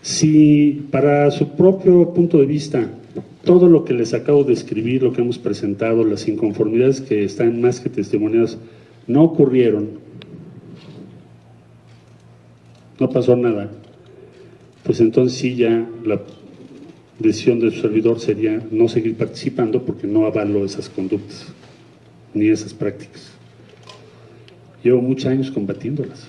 Si 0.01 0.87
para 0.91 1.31
su 1.31 1.49
propio 1.49 2.13
punto 2.13 2.39
de 2.39 2.45
vista 2.45 2.89
todo 3.45 3.69
lo 3.69 3.85
que 3.85 3.93
les 3.93 4.13
acabo 4.13 4.43
de 4.43 4.53
escribir, 4.53 5.03
lo 5.03 5.13
que 5.13 5.21
hemos 5.21 5.37
presentado, 5.37 6.03
las 6.03 6.27
inconformidades 6.27 6.99
que 6.99 7.23
están 7.23 7.61
más 7.61 7.79
que 7.79 7.89
testimoniadas, 7.89 8.57
no 9.07 9.23
ocurrieron, 9.23 9.89
no 12.99 13.09
pasó 13.09 13.35
nada, 13.35 13.71
pues 14.83 14.99
entonces 14.99 15.37
sí 15.37 15.55
ya 15.55 15.87
la 16.03 16.21
decisión 17.19 17.59
de 17.59 17.71
su 17.71 17.81
servidor 17.81 18.19
sería 18.19 18.61
no 18.71 18.87
seguir 18.87 19.15
participando 19.15 19.83
porque 19.83 20.07
no 20.07 20.25
avalo 20.25 20.65
esas 20.65 20.89
conductas 20.89 21.47
ni 22.33 22.49
esas 22.49 22.73
prácticas. 22.73 23.38
Llevo 24.83 25.01
muchos 25.01 25.25
años 25.27 25.51
combatiéndolas. 25.51 26.27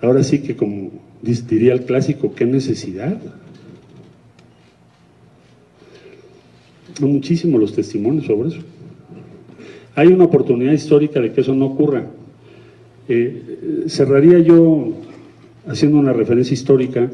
Ahora 0.00 0.22
sí 0.22 0.40
que 0.40 0.56
como 0.56 0.90
diría 1.22 1.72
el 1.74 1.82
clásico, 1.82 2.34
¿qué 2.34 2.46
necesidad? 2.46 3.18
Son 6.98 7.12
muchísimos 7.12 7.60
los 7.60 7.72
testimonios 7.74 8.26
sobre 8.26 8.48
eso. 8.50 8.60
Hay 9.94 10.08
una 10.08 10.24
oportunidad 10.24 10.72
histórica 10.72 11.20
de 11.20 11.32
que 11.32 11.40
eso 11.40 11.54
no 11.54 11.66
ocurra. 11.66 12.06
Eh, 13.08 13.86
cerraría 13.88 14.38
yo 14.38 14.92
haciendo 15.66 15.98
una 15.98 16.12
referencia 16.12 16.54
histórica 16.54 17.10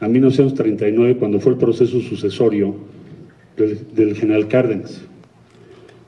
a 0.00 0.08
1939, 0.08 1.16
cuando 1.16 1.40
fue 1.40 1.52
el 1.52 1.58
proceso 1.58 2.00
sucesorio 2.00 2.74
del 3.56 4.14
general 4.14 4.48
Cárdenas. 4.48 5.07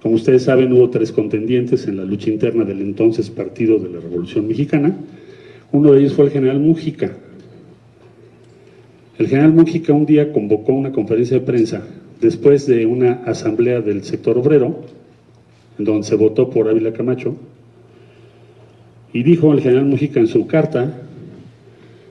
Como 0.02 0.14
ustedes 0.14 0.45
saben, 0.45 0.73
hubo 0.73 0.88
tres 0.88 1.12
contendientes 1.12 1.87
en 1.87 1.99
la 1.99 2.04
lucha 2.04 2.30
interna 2.30 2.64
del 2.64 2.80
entonces 2.80 3.28
Partido 3.28 3.78
de 3.78 3.90
la 3.90 4.00
Revolución 4.00 4.49
Mexicana. 4.49 4.97
Uno 5.73 5.92
de 5.92 6.00
ellos 6.00 6.14
fue 6.14 6.25
el 6.26 6.30
general 6.30 6.59
Mújica. 6.59 7.12
El 9.19 9.28
general 9.28 9.52
Mújica 9.52 9.92
un 9.92 10.07
día 10.07 10.33
convocó 10.33 10.73
una 10.73 10.92
conferencia 10.92 11.38
de 11.38 11.45
prensa 11.45 11.83
después 12.21 12.66
de 12.66 12.87
una 12.87 13.23
asamblea 13.26 13.83
del 13.83 14.02
sector 14.02 14.38
obrero, 14.38 14.80
en 15.78 15.85
donde 15.85 16.07
se 16.07 16.16
votó 16.16 16.49
por 16.49 16.69
Ávila 16.69 16.92
Camacho, 16.92 17.37
y 19.12 19.23
dijo 19.23 19.52
el 19.52 19.61
general 19.61 19.85
Mújica 19.85 20.19
en 20.19 20.28
su 20.28 20.47
carta, 20.47 21.02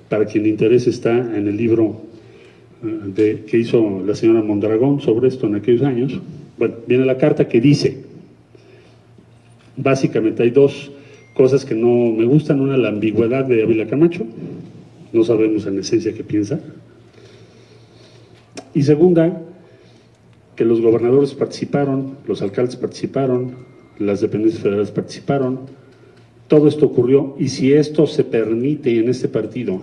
para 0.10 0.26
quien 0.26 0.44
le 0.44 0.50
interese 0.50 0.92
está 0.92 1.18
en 1.18 1.48
el 1.48 1.58
libro 1.58 2.02
eh, 3.18 3.44
que 3.48 3.58
hizo 3.58 4.04
la 4.06 4.16
señora 4.16 4.42
Mondragón 4.42 5.02
sobre 5.02 5.28
esto 5.28 5.48
en 5.48 5.56
aquellos 5.56 5.84
años, 5.84 6.20
bueno, 6.60 6.76
viene 6.86 7.06
la 7.06 7.18
carta 7.18 7.48
que 7.48 7.62
dice, 7.62 8.04
básicamente 9.78 10.44
hay 10.44 10.52
dos 10.52 10.92
cosas 11.34 11.64
que 11.64 11.74
no 11.74 12.12
me 12.12 12.26
gustan, 12.26 12.60
una 12.60 12.76
la 12.76 12.90
ambigüedad 12.90 13.46
de 13.46 13.64
Ávila 13.64 13.88
Camacho, 13.88 14.26
no 15.14 15.24
sabemos 15.24 15.66
en 15.66 15.80
esencia 15.80 16.14
qué 16.14 16.24
piensa, 16.24 16.60
y 18.74 18.84
segunda, 18.84 19.42
que 20.58 20.66
los 20.66 20.82
gobernadores 20.82 21.34
participaron, 21.34 22.18
los 22.28 22.42
alcaldes 22.42 22.76
participaron, 22.76 23.56
las 23.98 24.20
dependencias 24.20 24.62
federales 24.62 24.92
participaron, 24.92 25.62
todo 26.50 26.68
esto 26.68 26.88
ocurrió 26.88 27.36
y 27.40 27.48
si 27.48 27.72
esto 27.72 28.06
se 28.06 28.26
permite 28.26 29.00
en 29.00 29.08
este 29.08 29.30
partido, 29.30 29.82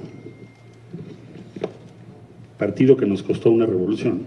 partido 2.58 2.96
que 2.96 3.06
nos 3.06 3.22
costó 3.22 3.50
una 3.50 3.64
revolución, 3.64 4.22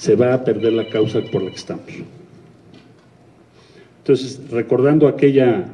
se 0.00 0.16
va 0.16 0.32
a 0.32 0.42
perder 0.42 0.72
la 0.72 0.88
causa 0.88 1.20
por 1.20 1.42
la 1.42 1.50
que 1.50 1.56
estamos. 1.56 1.84
Entonces, 3.98 4.40
recordando 4.50 5.06
aquella 5.06 5.66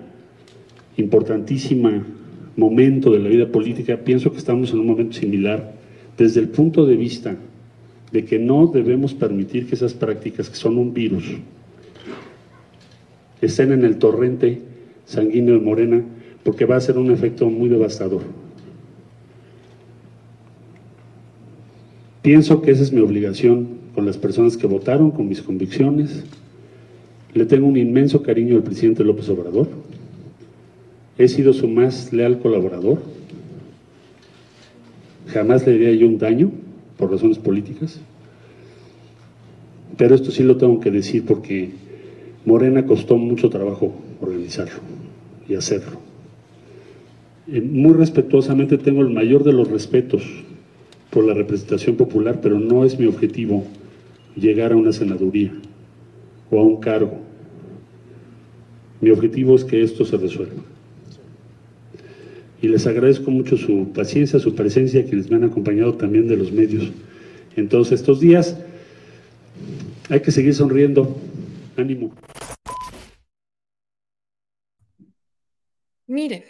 importantísima 0.96 2.04
momento 2.56 3.12
de 3.12 3.20
la 3.20 3.28
vida 3.28 3.46
política, 3.46 3.96
pienso 3.96 4.32
que 4.32 4.38
estamos 4.38 4.72
en 4.72 4.80
un 4.80 4.86
momento 4.88 5.12
similar 5.12 5.74
desde 6.18 6.40
el 6.40 6.48
punto 6.48 6.84
de 6.86 6.96
vista 6.96 7.36
de 8.10 8.24
que 8.24 8.40
no 8.40 8.66
debemos 8.66 9.14
permitir 9.14 9.68
que 9.68 9.76
esas 9.76 9.94
prácticas, 9.94 10.50
que 10.50 10.56
son 10.56 10.76
un 10.76 10.92
virus, 10.92 11.24
estén 13.40 13.70
en 13.70 13.84
el 13.84 13.96
torrente 13.96 14.60
sanguíneo 15.04 15.54
de 15.54 15.60
Morena, 15.60 16.02
porque 16.42 16.64
va 16.64 16.74
a 16.74 16.80
ser 16.80 16.98
un 16.98 17.12
efecto 17.12 17.48
muy 17.48 17.68
devastador. 17.68 18.22
Pienso 22.26 22.60
que 22.60 22.72
esa 22.72 22.82
es 22.82 22.92
mi 22.92 23.00
obligación 23.00 23.68
con 23.94 24.04
las 24.04 24.16
personas 24.16 24.56
que 24.56 24.66
votaron, 24.66 25.12
con 25.12 25.28
mis 25.28 25.42
convicciones. 25.42 26.24
Le 27.32 27.46
tengo 27.46 27.68
un 27.68 27.76
inmenso 27.76 28.24
cariño 28.24 28.56
al 28.56 28.64
presidente 28.64 29.04
López 29.04 29.28
Obrador. 29.28 29.68
He 31.18 31.28
sido 31.28 31.52
su 31.52 31.68
más 31.68 32.12
leal 32.12 32.40
colaborador. 32.40 32.98
Jamás 35.28 35.64
le 35.68 35.74
diría 35.74 35.92
yo 35.92 36.08
un 36.08 36.18
daño 36.18 36.50
por 36.96 37.12
razones 37.12 37.38
políticas. 37.38 38.00
Pero 39.96 40.16
esto 40.16 40.32
sí 40.32 40.42
lo 40.42 40.56
tengo 40.56 40.80
que 40.80 40.90
decir 40.90 41.24
porque 41.24 41.70
Morena 42.44 42.86
costó 42.86 43.18
mucho 43.18 43.50
trabajo 43.50 43.94
organizarlo 44.20 44.80
y 45.48 45.54
hacerlo. 45.54 46.00
Eh, 47.46 47.60
muy 47.60 47.92
respetuosamente 47.92 48.78
tengo 48.78 49.02
el 49.02 49.10
mayor 49.10 49.44
de 49.44 49.52
los 49.52 49.70
respetos 49.70 50.24
por 51.16 51.24
la 51.24 51.32
representación 51.32 51.96
popular, 51.96 52.42
pero 52.42 52.60
no 52.60 52.84
es 52.84 52.98
mi 52.98 53.06
objetivo 53.06 53.64
llegar 54.34 54.72
a 54.72 54.76
una 54.76 54.92
senaduría 54.92 55.50
o 56.50 56.60
a 56.60 56.62
un 56.62 56.78
cargo. 56.78 57.18
Mi 59.00 59.08
objetivo 59.08 59.56
es 59.56 59.64
que 59.64 59.82
esto 59.82 60.04
se 60.04 60.18
resuelva. 60.18 60.62
Y 62.60 62.68
les 62.68 62.86
agradezco 62.86 63.30
mucho 63.30 63.56
su 63.56 63.94
paciencia, 63.94 64.38
su 64.38 64.54
presencia, 64.54 65.06
quienes 65.06 65.30
me 65.30 65.36
han 65.36 65.44
acompañado 65.44 65.94
también 65.94 66.28
de 66.28 66.36
los 66.36 66.52
medios 66.52 66.92
en 67.56 67.66
todos 67.70 67.92
estos 67.92 68.20
días. 68.20 68.58
Hay 70.10 70.20
que 70.20 70.30
seguir 70.30 70.52
sonriendo. 70.52 71.16
Ánimo. 71.78 72.12
Miren, 76.06 76.42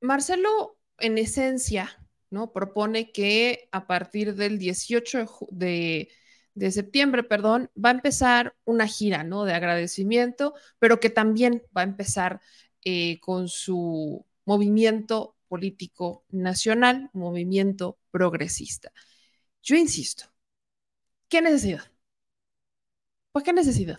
Marcelo, 0.00 0.78
en 0.98 1.18
esencia, 1.18 1.99
¿no? 2.30 2.52
Propone 2.52 3.12
que 3.12 3.68
a 3.72 3.86
partir 3.86 4.34
del 4.34 4.58
18 4.58 5.26
de, 5.50 6.08
septiembre, 6.70 7.22
perdón, 7.24 7.70
va 7.82 7.90
a 7.90 7.92
empezar 7.92 8.56
una 8.64 8.86
gira, 8.86 9.24
¿no? 9.24 9.44
De 9.44 9.54
agradecimiento, 9.54 10.54
pero 10.78 11.00
que 11.00 11.10
también 11.10 11.62
va 11.76 11.82
a 11.82 11.84
empezar 11.84 12.40
eh, 12.84 13.20
con 13.20 13.48
su 13.48 14.24
movimiento 14.44 15.36
político 15.48 16.24
nacional, 16.30 17.10
movimiento 17.12 17.98
progresista. 18.10 18.92
Yo 19.62 19.76
insisto, 19.76 20.24
¿qué 21.28 21.42
necesidad? 21.42 21.84
¿Por 23.32 23.42
qué 23.42 23.52
necesidad? 23.52 23.98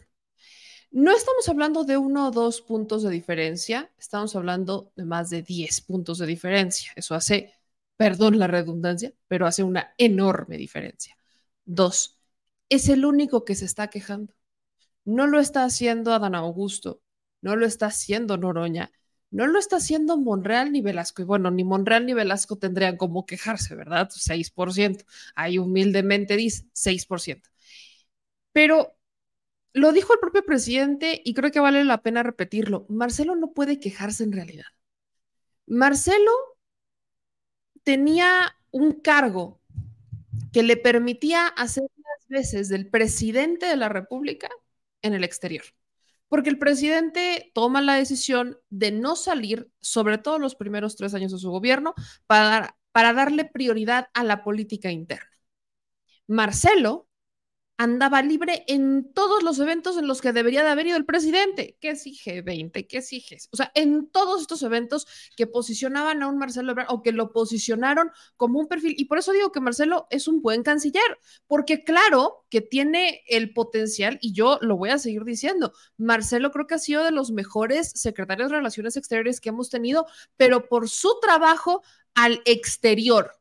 No 0.91 1.15
estamos 1.15 1.47
hablando 1.47 1.85
de 1.85 1.97
uno 1.97 2.27
o 2.27 2.31
dos 2.31 2.61
puntos 2.61 3.03
de 3.03 3.09
diferencia, 3.09 3.91
estamos 3.97 4.35
hablando 4.35 4.91
de 4.97 5.05
más 5.05 5.29
de 5.29 5.41
10 5.41 5.81
puntos 5.81 6.17
de 6.17 6.25
diferencia. 6.25 6.91
Eso 6.97 7.15
hace 7.15 7.53
perdón 8.01 8.39
la 8.39 8.48
redundancia, 8.48 9.13
pero 9.27 9.46
hace 9.46 9.62
una 9.62 9.93
enorme 10.00 10.58
diferencia. 10.58 11.15
Dos, 11.65 12.17
es 12.67 12.89
el 12.89 13.05
único 13.05 13.46
que 13.46 13.53
se 13.53 13.65
está 13.65 13.89
quejando. 13.91 14.34
No 15.05 15.27
lo 15.27 15.39
está 15.39 15.65
haciendo 15.65 16.12
Adán 16.12 16.34
Augusto, 16.34 17.03
no 17.41 17.55
lo 17.55 17.67
está 17.67 17.86
haciendo 17.86 18.38
Noroña, 18.38 18.91
no 19.29 19.46
lo 19.46 19.60
está 19.60 19.75
haciendo 19.75 20.17
Monreal 20.17 20.72
ni 20.72 20.81
Velasco. 20.81 21.22
Y 21.22 21.25
bueno, 21.25 21.51
ni 21.51 21.63
Monreal 21.63 22.08
ni 22.08 22.15
Velasco 22.15 22.58
tendrían 22.58 22.98
como 22.98 23.27
quejarse, 23.27 23.75
¿verdad? 23.75 24.10
6%. 24.10 25.05
Ahí 25.36 25.60
humildemente 25.60 26.36
dice 26.38 26.65
6%. 26.74 27.50
Pero 28.51 28.98
lo 29.74 29.91
dijo 29.91 30.13
el 30.13 30.20
propio 30.20 30.43
presidente 30.43 31.22
y 31.24 31.36
creo 31.36 31.51
que 31.51 31.60
vale 31.60 31.86
la 31.86 32.01
pena 32.01 32.24
repetirlo. 32.24 32.88
Marcelo 32.89 33.36
no 33.36 33.53
puede 33.53 33.79
quejarse 33.79 34.24
en 34.24 34.31
realidad. 34.31 34.65
Marcelo 35.67 36.31
tenía 37.83 38.55
un 38.71 38.93
cargo 38.93 39.59
que 40.53 40.63
le 40.63 40.77
permitía 40.77 41.47
hacer 41.47 41.83
las 41.97 42.27
veces 42.27 42.69
del 42.69 42.89
presidente 42.89 43.65
de 43.65 43.77
la 43.77 43.89
República 43.89 44.50
en 45.01 45.13
el 45.13 45.23
exterior. 45.23 45.63
Porque 46.27 46.49
el 46.49 46.60
presidente 46.60 47.51
toma 47.53 47.82
la 47.82 47.95
decisión 47.95 48.58
de 48.69 48.91
no 48.91 49.15
salir, 49.15 49.69
sobre 49.82 50.17
todo 50.17 50.39
los 50.39 50.56
primeros 50.56 50.95
tres 50.95 51.13
años 51.13 51.32
de 51.32 51.39
su 51.39 51.51
gobierno, 51.51 51.93
para, 52.27 52.77
para 52.91 53.13
darle 53.13 53.45
prioridad 53.45 54.08
a 54.13 54.23
la 54.23 54.43
política 54.43 54.91
interna. 54.91 55.29
Marcelo 56.27 57.10
andaba 57.82 58.22
libre 58.22 58.63
en 58.67 59.12
todos 59.12 59.41
los 59.41 59.58
eventos 59.58 59.98
en 59.98 60.06
los 60.06 60.22
que 60.22 60.34
debería 60.34 60.63
de 60.63 60.70
haber 60.70 60.86
ido 60.86 60.98
el 60.98 61.06
presidente, 61.06 61.78
que 61.82 61.96
si 61.96 62.12
G20, 62.12 62.86
que 62.86 63.02
si 63.02 63.22
G, 63.22 63.48
o 63.52 63.58
sea, 63.58 63.72
en 63.74 64.08
todos 64.12 64.41
estos 64.41 64.62
eventos 64.62 65.08
que 65.36 65.48
posicionaban 65.48 66.22
a 66.22 66.28
un 66.28 66.38
Marcelo 66.38 66.74
Ebrard 66.74 66.91
o 66.91 67.02
que 67.02 67.12
lo 67.12 67.32
posicionaron 67.32 68.12
como 68.38 68.60
un 68.60 68.67
perfil. 68.67 68.94
Y 69.00 69.06
por 69.06 69.17
eso 69.17 69.32
digo 69.32 69.52
que 69.52 69.62
Marcelo 69.62 70.06
es 70.12 70.28
un 70.28 70.44
buen 70.44 70.62
canciller, 70.62 71.02
porque 71.48 71.84
claro 71.84 72.46
que 72.52 72.62
tiene 72.62 73.24
el 73.28 73.52
potencial, 73.52 74.20
y 74.22 74.32
yo 74.32 74.60
lo 74.62 74.78
voy 74.78 74.91
a 74.91 75.00
seguir 75.00 75.24
diciendo, 75.24 75.74
Marcelo 75.98 76.52
creo 76.52 76.67
que 76.67 76.76
ha 76.76 76.80
sido 76.80 77.04
de 77.04 77.12
los 77.12 77.32
mejores 77.32 77.91
secretarios 77.96 78.52
de 78.52 78.58
Relaciones 78.58 78.96
Exteriores 78.96 79.41
que 79.41 79.50
hemos 79.50 79.72
tenido, 79.72 80.06
pero 80.38 80.70
por 80.70 80.88
su 80.88 81.20
trabajo 81.20 81.82
al 82.13 82.44
exterior. 82.46 83.32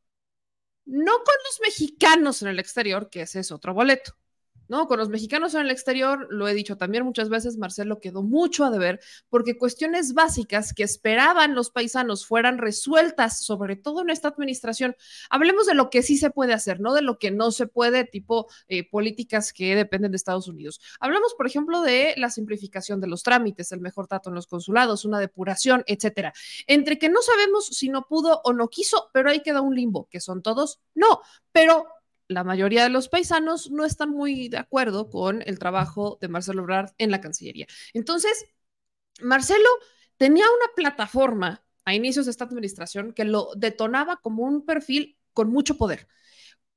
No 0.87 1.13
con 1.13 1.35
los 1.45 1.61
mexicanos 1.63 2.41
en 2.41 2.49
el 2.49 2.59
exterior, 2.59 3.11
que 3.11 3.21
ese 3.23 3.41
es 3.41 3.53
otro 3.53 3.75
boleto 3.75 4.20
¿no? 4.71 4.87
Con 4.87 4.99
los 4.99 5.11
mexicanos 5.11 5.55
en 5.55 5.63
el 5.63 5.71
exterior, 5.71 6.29
lo 6.31 6.49
he 6.49 6.55
dicho 6.55 6.77
también 6.77 7.05
muchas 7.05 7.29
veces, 7.29 7.59
Marcelo 7.59 7.99
quedó 8.01 8.23
mucho 8.23 8.65
a 8.65 8.71
deber 8.71 9.01
porque 9.29 9.59
cuestiones 9.59 10.15
básicas 10.15 10.73
que 10.73 10.85
esperaban 10.85 11.55
los 11.55 11.71
paisanos 11.71 12.25
fueran 12.25 12.57
resueltas, 12.57 13.45
sobre 13.45 13.77
todo 13.77 14.01
en 14.01 14.11
esta 14.11 14.29
administración. 14.29 14.97
Hablemos 15.29 15.67
de 15.67 15.75
lo 15.75 15.91
que 15.91 16.03
sí 16.03 16.17
se 16.17 16.31
puede 16.31 16.55
hacer, 16.55 16.81
no 16.81 16.95
de 16.95 17.03
lo 17.03 17.19
que 17.19 17.31
no 17.31 17.51
se 17.51 17.67
puede, 17.67 18.05
tipo 18.05 18.49
eh, 18.69 18.89
políticas 18.89 19.53
que 19.53 19.75
dependen 19.75 20.13
de 20.13 20.17
Estados 20.17 20.49
Unidos. 20.49 20.81
Hablamos, 21.01 21.35
por 21.35 21.47
ejemplo, 21.47 21.83
de 21.83 22.15
la 22.17 22.31
simplificación 22.31 23.01
de 23.01 23.09
los 23.09 23.23
trámites, 23.23 23.73
el 23.73 23.81
mejor 23.81 24.07
trato 24.07 24.31
en 24.31 24.37
los 24.37 24.47
consulados, 24.47 25.05
una 25.05 25.19
depuración, 25.19 25.83
etcétera. 25.87 26.33
Entre 26.67 26.99
que 26.99 27.09
no 27.09 27.21
sabemos 27.23 27.67
si 27.67 27.89
no 27.89 28.07
pudo 28.07 28.41
o 28.45 28.53
no 28.53 28.69
quiso, 28.69 29.11
pero 29.13 29.31
ahí 29.31 29.43
queda 29.43 29.61
un 29.61 29.75
limbo, 29.75 30.09
que 30.09 30.21
son 30.21 30.43
todos 30.43 30.81
no, 30.95 31.21
pero 31.53 31.87
la 32.31 32.45
mayoría 32.45 32.85
de 32.85 32.91
los 32.91 33.09
paisanos 33.09 33.71
no 33.73 33.85
están 33.85 34.11
muy 34.11 34.49
de 34.49 34.59
acuerdo 34.59 35.11
con 35.11 35.43
el 35.47 35.59
trabajo 35.59 36.17
de 36.21 36.29
Marcelo 36.29 36.63
Ebrard 36.63 36.93
en 36.97 37.11
la 37.11 37.21
Cancillería. 37.21 37.67
Entonces, 37.93 38.47
Marcelo 39.21 39.69
tenía 40.17 40.45
una 40.45 40.73
plataforma 40.77 41.65
a 41.85 41.95
inicios 41.95 42.27
de 42.27 42.31
esta 42.31 42.45
administración 42.45 43.13
que 43.13 43.25
lo 43.25 43.51
detonaba 43.57 44.19
como 44.23 44.45
un 44.45 44.65
perfil 44.65 45.19
con 45.33 45.51
mucho 45.51 45.77
poder. 45.77 46.07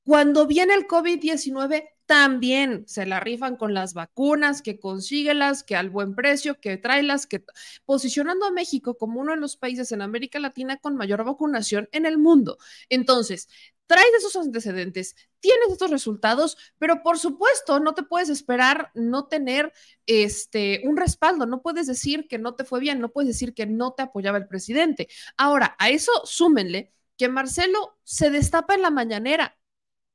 Cuando 0.02 0.46
viene 0.46 0.74
el 0.74 0.88
COVID-19, 0.88 1.88
también 2.06 2.84
se 2.86 3.06
la 3.06 3.20
rifan 3.20 3.56
con 3.56 3.72
las 3.72 3.94
vacunas, 3.94 4.60
que 4.60 4.78
consíguelas, 4.78 5.62
que 5.62 5.76
al 5.76 5.88
buen 5.88 6.14
precio, 6.14 6.60
que 6.60 6.76
tráelas, 6.76 7.26
que 7.26 7.44
posicionando 7.86 8.44
a 8.44 8.50
México 8.50 8.96
como 8.98 9.20
uno 9.20 9.32
de 9.32 9.40
los 9.40 9.56
países 9.56 9.92
en 9.92 10.02
América 10.02 10.38
Latina 10.38 10.76
con 10.76 10.96
mayor 10.96 11.24
vacunación 11.24 11.88
en 11.92 12.04
el 12.06 12.18
mundo. 12.18 12.58
Entonces, 12.90 13.48
traes 13.86 14.08
esos 14.18 14.36
antecedentes, 14.36 15.14
tienes 15.40 15.70
estos 15.70 15.90
resultados, 15.90 16.56
pero 16.78 17.02
por 17.02 17.18
supuesto 17.18 17.80
no 17.80 17.94
te 17.94 18.02
puedes 18.02 18.28
esperar 18.28 18.90
no 18.94 19.26
tener 19.26 19.72
este 20.06 20.82
un 20.84 20.96
respaldo, 20.96 21.46
no 21.46 21.62
puedes 21.62 21.86
decir 21.86 22.26
que 22.28 22.38
no 22.38 22.54
te 22.54 22.64
fue 22.64 22.80
bien, 22.80 23.00
no 23.00 23.10
puedes 23.10 23.28
decir 23.28 23.54
que 23.54 23.66
no 23.66 23.92
te 23.92 24.02
apoyaba 24.02 24.38
el 24.38 24.48
presidente. 24.48 25.08
Ahora, 25.36 25.76
a 25.78 25.90
eso 25.90 26.12
súmenle 26.24 26.92
que 27.16 27.28
Marcelo 27.28 27.98
se 28.04 28.30
destapa 28.30 28.74
en 28.74 28.82
la 28.82 28.90
mañanera. 28.90 29.58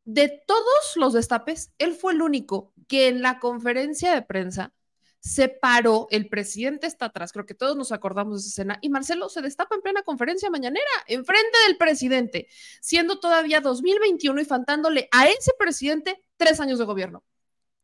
De 0.05 0.41
todos 0.47 0.95
los 0.95 1.13
destapes, 1.13 1.71
él 1.77 1.93
fue 1.93 2.13
el 2.13 2.21
único 2.21 2.73
que 2.87 3.09
en 3.09 3.21
la 3.21 3.39
conferencia 3.39 4.13
de 4.13 4.23
prensa 4.23 4.73
se 5.19 5.49
paró, 5.49 6.07
el 6.11 6.29
presidente 6.29 6.87
está 6.87 7.05
atrás, 7.05 7.31
creo 7.31 7.45
que 7.45 7.53
todos 7.53 7.75
nos 7.75 7.91
acordamos 7.91 8.35
de 8.35 8.39
esa 8.39 8.49
escena, 8.49 8.79
y 8.81 8.89
Marcelo 8.89 9.29
se 9.29 9.41
destapa 9.41 9.75
en 9.75 9.81
plena 9.81 10.03
conferencia 10.03 10.49
mañanera, 10.49 10.85
enfrente 11.07 11.57
del 11.67 11.77
presidente, 11.77 12.47
siendo 12.81 13.19
todavía 13.19 13.61
2021 13.61 14.41
y 14.41 14.45
faltándole 14.45 15.09
a 15.11 15.27
ese 15.27 15.51
presidente 15.57 16.23
tres 16.37 16.59
años 16.59 16.79
de 16.79 16.85
gobierno. 16.85 17.23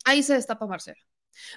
Ahí 0.05 0.23
se 0.23 0.33
destapa 0.33 0.67
Marcelo. 0.67 1.01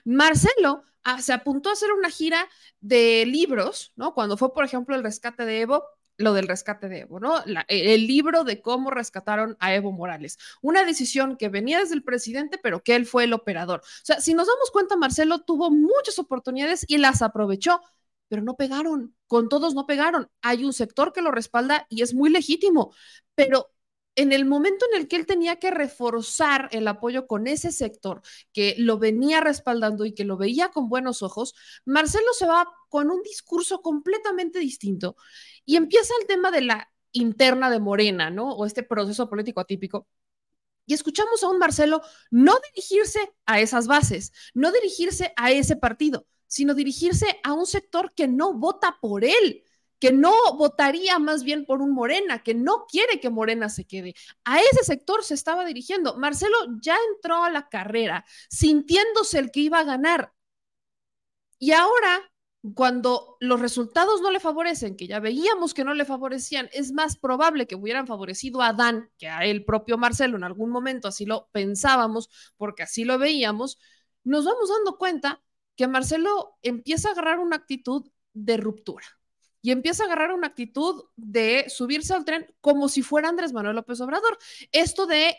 Marcelo 0.04 0.82
ah, 1.04 1.22
se 1.22 1.32
apuntó 1.32 1.70
a 1.70 1.74
hacer 1.74 1.92
una 1.92 2.10
gira 2.10 2.48
de 2.80 3.24
libros, 3.26 3.92
¿no? 3.96 4.14
Cuando 4.14 4.36
fue, 4.36 4.52
por 4.52 4.64
ejemplo, 4.64 4.96
el 4.96 5.02
rescate 5.02 5.44
de 5.44 5.60
Evo, 5.60 5.84
lo 6.18 6.34
del 6.34 6.48
rescate 6.48 6.88
de 6.88 7.00
Evo, 7.00 7.20
¿no? 7.20 7.38
E, 7.68 7.94
el 7.94 8.06
libro 8.06 8.44
de 8.44 8.60
cómo 8.60 8.90
rescataron 8.90 9.56
a 9.60 9.74
Evo 9.74 9.92
Morales. 9.92 10.38
Una 10.60 10.84
decisión 10.84 11.36
que 11.36 11.48
venía 11.48 11.78
desde 11.78 11.94
el 11.94 12.02
presidente, 12.04 12.58
pero 12.62 12.82
que 12.82 12.96
él 12.96 13.06
fue 13.06 13.24
el 13.24 13.32
operador. 13.32 13.80
O 13.80 14.04
sea, 14.04 14.20
si 14.20 14.34
nos 14.34 14.46
damos 14.46 14.70
cuenta, 14.70 14.96
Marcelo 14.96 15.40
tuvo 15.40 15.70
muchas 15.70 16.18
oportunidades 16.18 16.84
y 16.88 16.98
las 16.98 17.22
aprovechó, 17.22 17.80
pero 18.28 18.42
no 18.42 18.56
pegaron. 18.56 19.14
Con 19.26 19.48
todos 19.48 19.74
no 19.74 19.86
pegaron. 19.86 20.28
Hay 20.42 20.64
un 20.64 20.72
sector 20.72 21.12
que 21.12 21.22
lo 21.22 21.30
respalda 21.30 21.86
y 21.88 22.02
es 22.02 22.14
muy 22.14 22.30
legítimo, 22.30 22.92
pero 23.34 23.70
en 24.18 24.32
el 24.32 24.44
momento 24.46 24.84
en 24.90 25.00
el 25.00 25.06
que 25.06 25.14
él 25.14 25.26
tenía 25.26 25.60
que 25.60 25.70
reforzar 25.70 26.68
el 26.72 26.88
apoyo 26.88 27.28
con 27.28 27.46
ese 27.46 27.70
sector 27.70 28.20
que 28.52 28.74
lo 28.76 28.98
venía 28.98 29.40
respaldando 29.40 30.04
y 30.04 30.12
que 30.12 30.24
lo 30.24 30.36
veía 30.36 30.70
con 30.70 30.88
buenos 30.88 31.22
ojos, 31.22 31.54
Marcelo 31.84 32.32
se 32.32 32.46
va 32.46 32.66
con 32.88 33.12
un 33.12 33.22
discurso 33.22 33.80
completamente 33.80 34.58
distinto 34.58 35.14
y 35.64 35.76
empieza 35.76 36.12
el 36.20 36.26
tema 36.26 36.50
de 36.50 36.62
la 36.62 36.90
interna 37.12 37.70
de 37.70 37.78
Morena, 37.78 38.28
¿no? 38.28 38.50
O 38.50 38.66
este 38.66 38.82
proceso 38.82 39.30
político 39.30 39.60
atípico. 39.60 40.08
Y 40.84 40.94
escuchamos 40.94 41.44
a 41.44 41.48
un 41.48 41.58
Marcelo 41.58 42.02
no 42.32 42.58
dirigirse 42.74 43.20
a 43.46 43.60
esas 43.60 43.86
bases, 43.86 44.32
no 44.52 44.72
dirigirse 44.72 45.32
a 45.36 45.52
ese 45.52 45.76
partido, 45.76 46.26
sino 46.48 46.74
dirigirse 46.74 47.38
a 47.44 47.52
un 47.52 47.66
sector 47.66 48.12
que 48.14 48.26
no 48.26 48.54
vota 48.54 48.98
por 49.00 49.24
él, 49.24 49.62
que 49.98 50.12
no 50.12 50.32
votaría 50.56 51.18
más 51.18 51.42
bien 51.42 51.64
por 51.64 51.82
un 51.82 51.92
Morena, 51.92 52.42
que 52.42 52.54
no 52.54 52.86
quiere 52.86 53.20
que 53.20 53.30
Morena 53.30 53.68
se 53.68 53.86
quede. 53.86 54.14
A 54.44 54.60
ese 54.60 54.84
sector 54.84 55.24
se 55.24 55.34
estaba 55.34 55.64
dirigiendo. 55.64 56.16
Marcelo 56.16 56.56
ya 56.80 56.96
entró 57.14 57.44
a 57.44 57.50
la 57.50 57.68
carrera 57.68 58.24
sintiéndose 58.48 59.38
el 59.38 59.50
que 59.50 59.60
iba 59.60 59.80
a 59.80 59.84
ganar. 59.84 60.32
Y 61.58 61.72
ahora, 61.72 62.30
cuando 62.74 63.36
los 63.40 63.60
resultados 63.60 64.20
no 64.20 64.30
le 64.30 64.40
favorecen, 64.40 64.96
que 64.96 65.06
ya 65.08 65.20
veíamos 65.20 65.74
que 65.74 65.84
no 65.84 65.94
le 65.94 66.04
favorecían, 66.04 66.68
es 66.72 66.92
más 66.92 67.16
probable 67.16 67.66
que 67.66 67.74
hubieran 67.76 68.06
favorecido 68.06 68.62
a 68.62 68.72
Dan 68.72 69.10
que 69.18 69.28
a 69.28 69.44
el 69.44 69.64
propio 69.64 69.98
Marcelo 69.98 70.36
en 70.36 70.44
algún 70.44 70.70
momento, 70.70 71.08
así 71.08 71.24
lo 71.26 71.48
pensábamos, 71.52 72.28
porque 72.56 72.84
así 72.84 73.04
lo 73.04 73.18
veíamos, 73.18 73.78
nos 74.24 74.44
vamos 74.44 74.68
dando 74.70 74.98
cuenta 74.98 75.42
que 75.76 75.88
Marcelo 75.88 76.58
empieza 76.62 77.08
a 77.08 77.12
agarrar 77.12 77.38
una 77.40 77.56
actitud 77.56 78.08
de 78.34 78.56
ruptura 78.56 79.17
y 79.62 79.70
empieza 79.70 80.02
a 80.02 80.06
agarrar 80.06 80.32
una 80.32 80.48
actitud 80.48 81.04
de 81.16 81.66
subirse 81.68 82.14
al 82.14 82.24
tren 82.24 82.46
como 82.60 82.88
si 82.88 83.02
fuera 83.02 83.28
Andrés 83.28 83.52
Manuel 83.52 83.76
López 83.76 84.00
Obrador. 84.00 84.38
Esto 84.72 85.06
de 85.06 85.36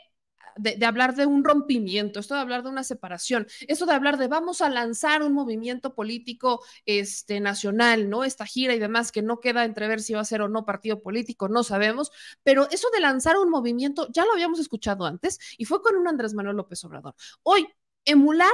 de, 0.60 0.86
hablar 0.86 1.16
de 1.16 1.26
un 1.26 1.44
rompimiento, 1.44 2.20
esto 2.20 2.36
de 2.36 2.42
hablar 2.42 2.64
de 2.64 2.70
una 2.70 2.84
separación, 2.84 3.48
esto 3.68 3.86
de 3.86 3.94
hablar 3.94 4.18
de 4.18 4.28
vamos 4.28 4.62
a 4.62 4.70
lanzar 4.70 5.24
un 5.24 5.34
movimiento 5.34 5.96
político 5.96 6.64
este, 6.86 7.40
nacional, 7.40 8.10
¿no? 8.10 8.24
Esta 8.24 8.46
gira 8.46 8.74
y 8.74 8.80
demás, 8.80 9.12
que 9.12 9.22
no 9.22 9.40
queda 9.40 9.66
entrever 9.66 10.02
si 10.02 10.14
va 10.14 10.22
a 10.22 10.26
ser 10.26 10.42
o 10.42 10.50
no 10.50 10.66
partido 10.66 11.02
político, 11.02 11.48
no 11.48 11.64
sabemos, 11.64 12.12
pero 12.44 12.70
eso 12.72 12.90
de 12.92 13.00
lanzar 13.00 13.38
un 13.38 13.50
movimiento 13.50 14.08
ya 14.12 14.26
lo 14.26 14.34
habíamos 14.34 14.60
escuchado 14.60 15.06
antes 15.06 15.40
y 15.58 15.66
fue 15.66 15.82
con 15.82 15.96
un 15.96 16.08
Andrés 16.08 16.34
Manuel 16.34 16.58
López 16.58 16.84
Obrador. 16.84 17.16
Hoy, 17.44 17.68
emular 18.06 18.54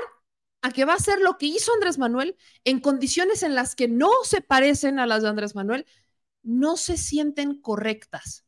a 0.65 0.71
que 0.71 0.84
va 0.84 0.95
a 0.95 0.99
ser 0.99 1.19
lo 1.19 1.38
que 1.38 1.45
hizo 1.45 1.71
Andrés 1.73 1.99
Manuel 1.99 2.38
en 2.63 2.80
condiciones 2.80 3.43
en 3.43 3.54
las 3.54 3.75
que 3.75 3.88
no 3.88 4.10
se 4.23 4.41
parecen 4.41 4.97
a 4.97 5.06
las 5.06 5.21
de 5.21 5.30
Andrés 5.30 5.54
Manuel, 5.54 5.86
no 6.41 6.75
se 6.75 6.97
sienten 6.97 7.62
correctas. 7.62 8.45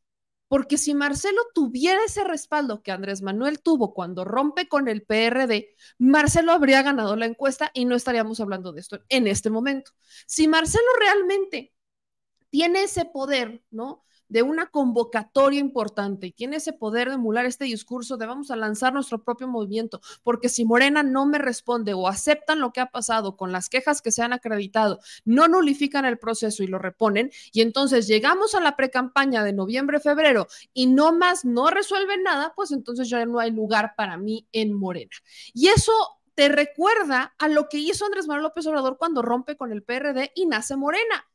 Porque 0.47 0.79
si 0.79 0.95
Marcelo 0.95 1.41
tuviera 1.53 2.03
ese 2.03 2.23
respaldo 2.23 2.81
que 2.81 2.91
Andrés 2.91 3.21
Manuel 3.21 3.61
tuvo 3.61 3.93
cuando 3.93 4.25
rompe 4.25 4.67
con 4.67 4.87
el 4.87 5.03
PRD, 5.03 5.75
Marcelo 5.99 6.53
habría 6.53 6.81
ganado 6.81 7.15
la 7.15 7.27
encuesta 7.27 7.69
y 7.73 7.85
no 7.85 7.95
estaríamos 7.95 8.39
hablando 8.39 8.71
de 8.71 8.81
esto 8.81 8.99
en 9.09 9.27
este 9.27 9.51
momento. 9.51 9.91
Si 10.25 10.47
Marcelo 10.47 10.87
realmente 10.99 11.75
tiene 12.49 12.83
ese 12.83 13.05
poder, 13.05 13.61
¿no? 13.69 14.05
De 14.29 14.41
una 14.43 14.67
convocatoria 14.67 15.59
importante 15.59 16.27
y 16.27 16.31
tiene 16.31 16.57
ese 16.57 16.73
poder 16.73 17.09
de 17.09 17.15
emular 17.15 17.45
este 17.45 17.65
discurso 17.65 18.17
de 18.17 18.25
vamos 18.25 18.51
a 18.51 18.55
lanzar 18.55 18.93
nuestro 18.93 19.23
propio 19.23 19.47
movimiento, 19.47 20.01
porque 20.23 20.49
si 20.49 20.65
Morena 20.65 21.03
no 21.03 21.25
me 21.25 21.37
responde 21.37 21.93
o 21.93 22.07
aceptan 22.07 22.59
lo 22.59 22.71
que 22.71 22.81
ha 22.81 22.87
pasado 22.87 23.37
con 23.37 23.51
las 23.51 23.69
quejas 23.69 24.01
que 24.01 24.11
se 24.11 24.21
han 24.21 24.33
acreditado, 24.33 24.99
no 25.25 25.47
nulifican 25.47 26.05
el 26.05 26.17
proceso 26.17 26.63
y 26.63 26.67
lo 26.67 26.79
reponen, 26.79 27.31
y 27.51 27.61
entonces 27.61 28.07
llegamos 28.07 28.55
a 28.55 28.59
la 28.59 28.75
precampaña 28.75 29.43
de 29.43 29.53
noviembre, 29.53 29.99
febrero 29.99 30.47
y 30.73 30.87
no 30.87 31.13
más 31.13 31.45
no 31.45 31.69
resuelven 31.69 32.23
nada, 32.23 32.53
pues 32.55 32.71
entonces 32.71 33.09
ya 33.09 33.25
no 33.25 33.39
hay 33.39 33.51
lugar 33.51 33.93
para 33.95 34.17
mí 34.17 34.47
en 34.51 34.73
Morena. 34.73 35.11
Y 35.53 35.67
eso 35.67 35.91
te 36.35 36.49
recuerda 36.49 37.33
a 37.39 37.47
lo 37.47 37.67
que 37.67 37.79
hizo 37.79 38.05
Andrés 38.05 38.27
Manuel 38.27 38.43
López 38.43 38.67
Obrador 38.67 38.97
cuando 38.97 39.21
rompe 39.21 39.57
con 39.57 39.71
el 39.71 39.83
PRD 39.83 40.31
y 40.35 40.45
nace 40.45 40.75
Morena 40.75 41.27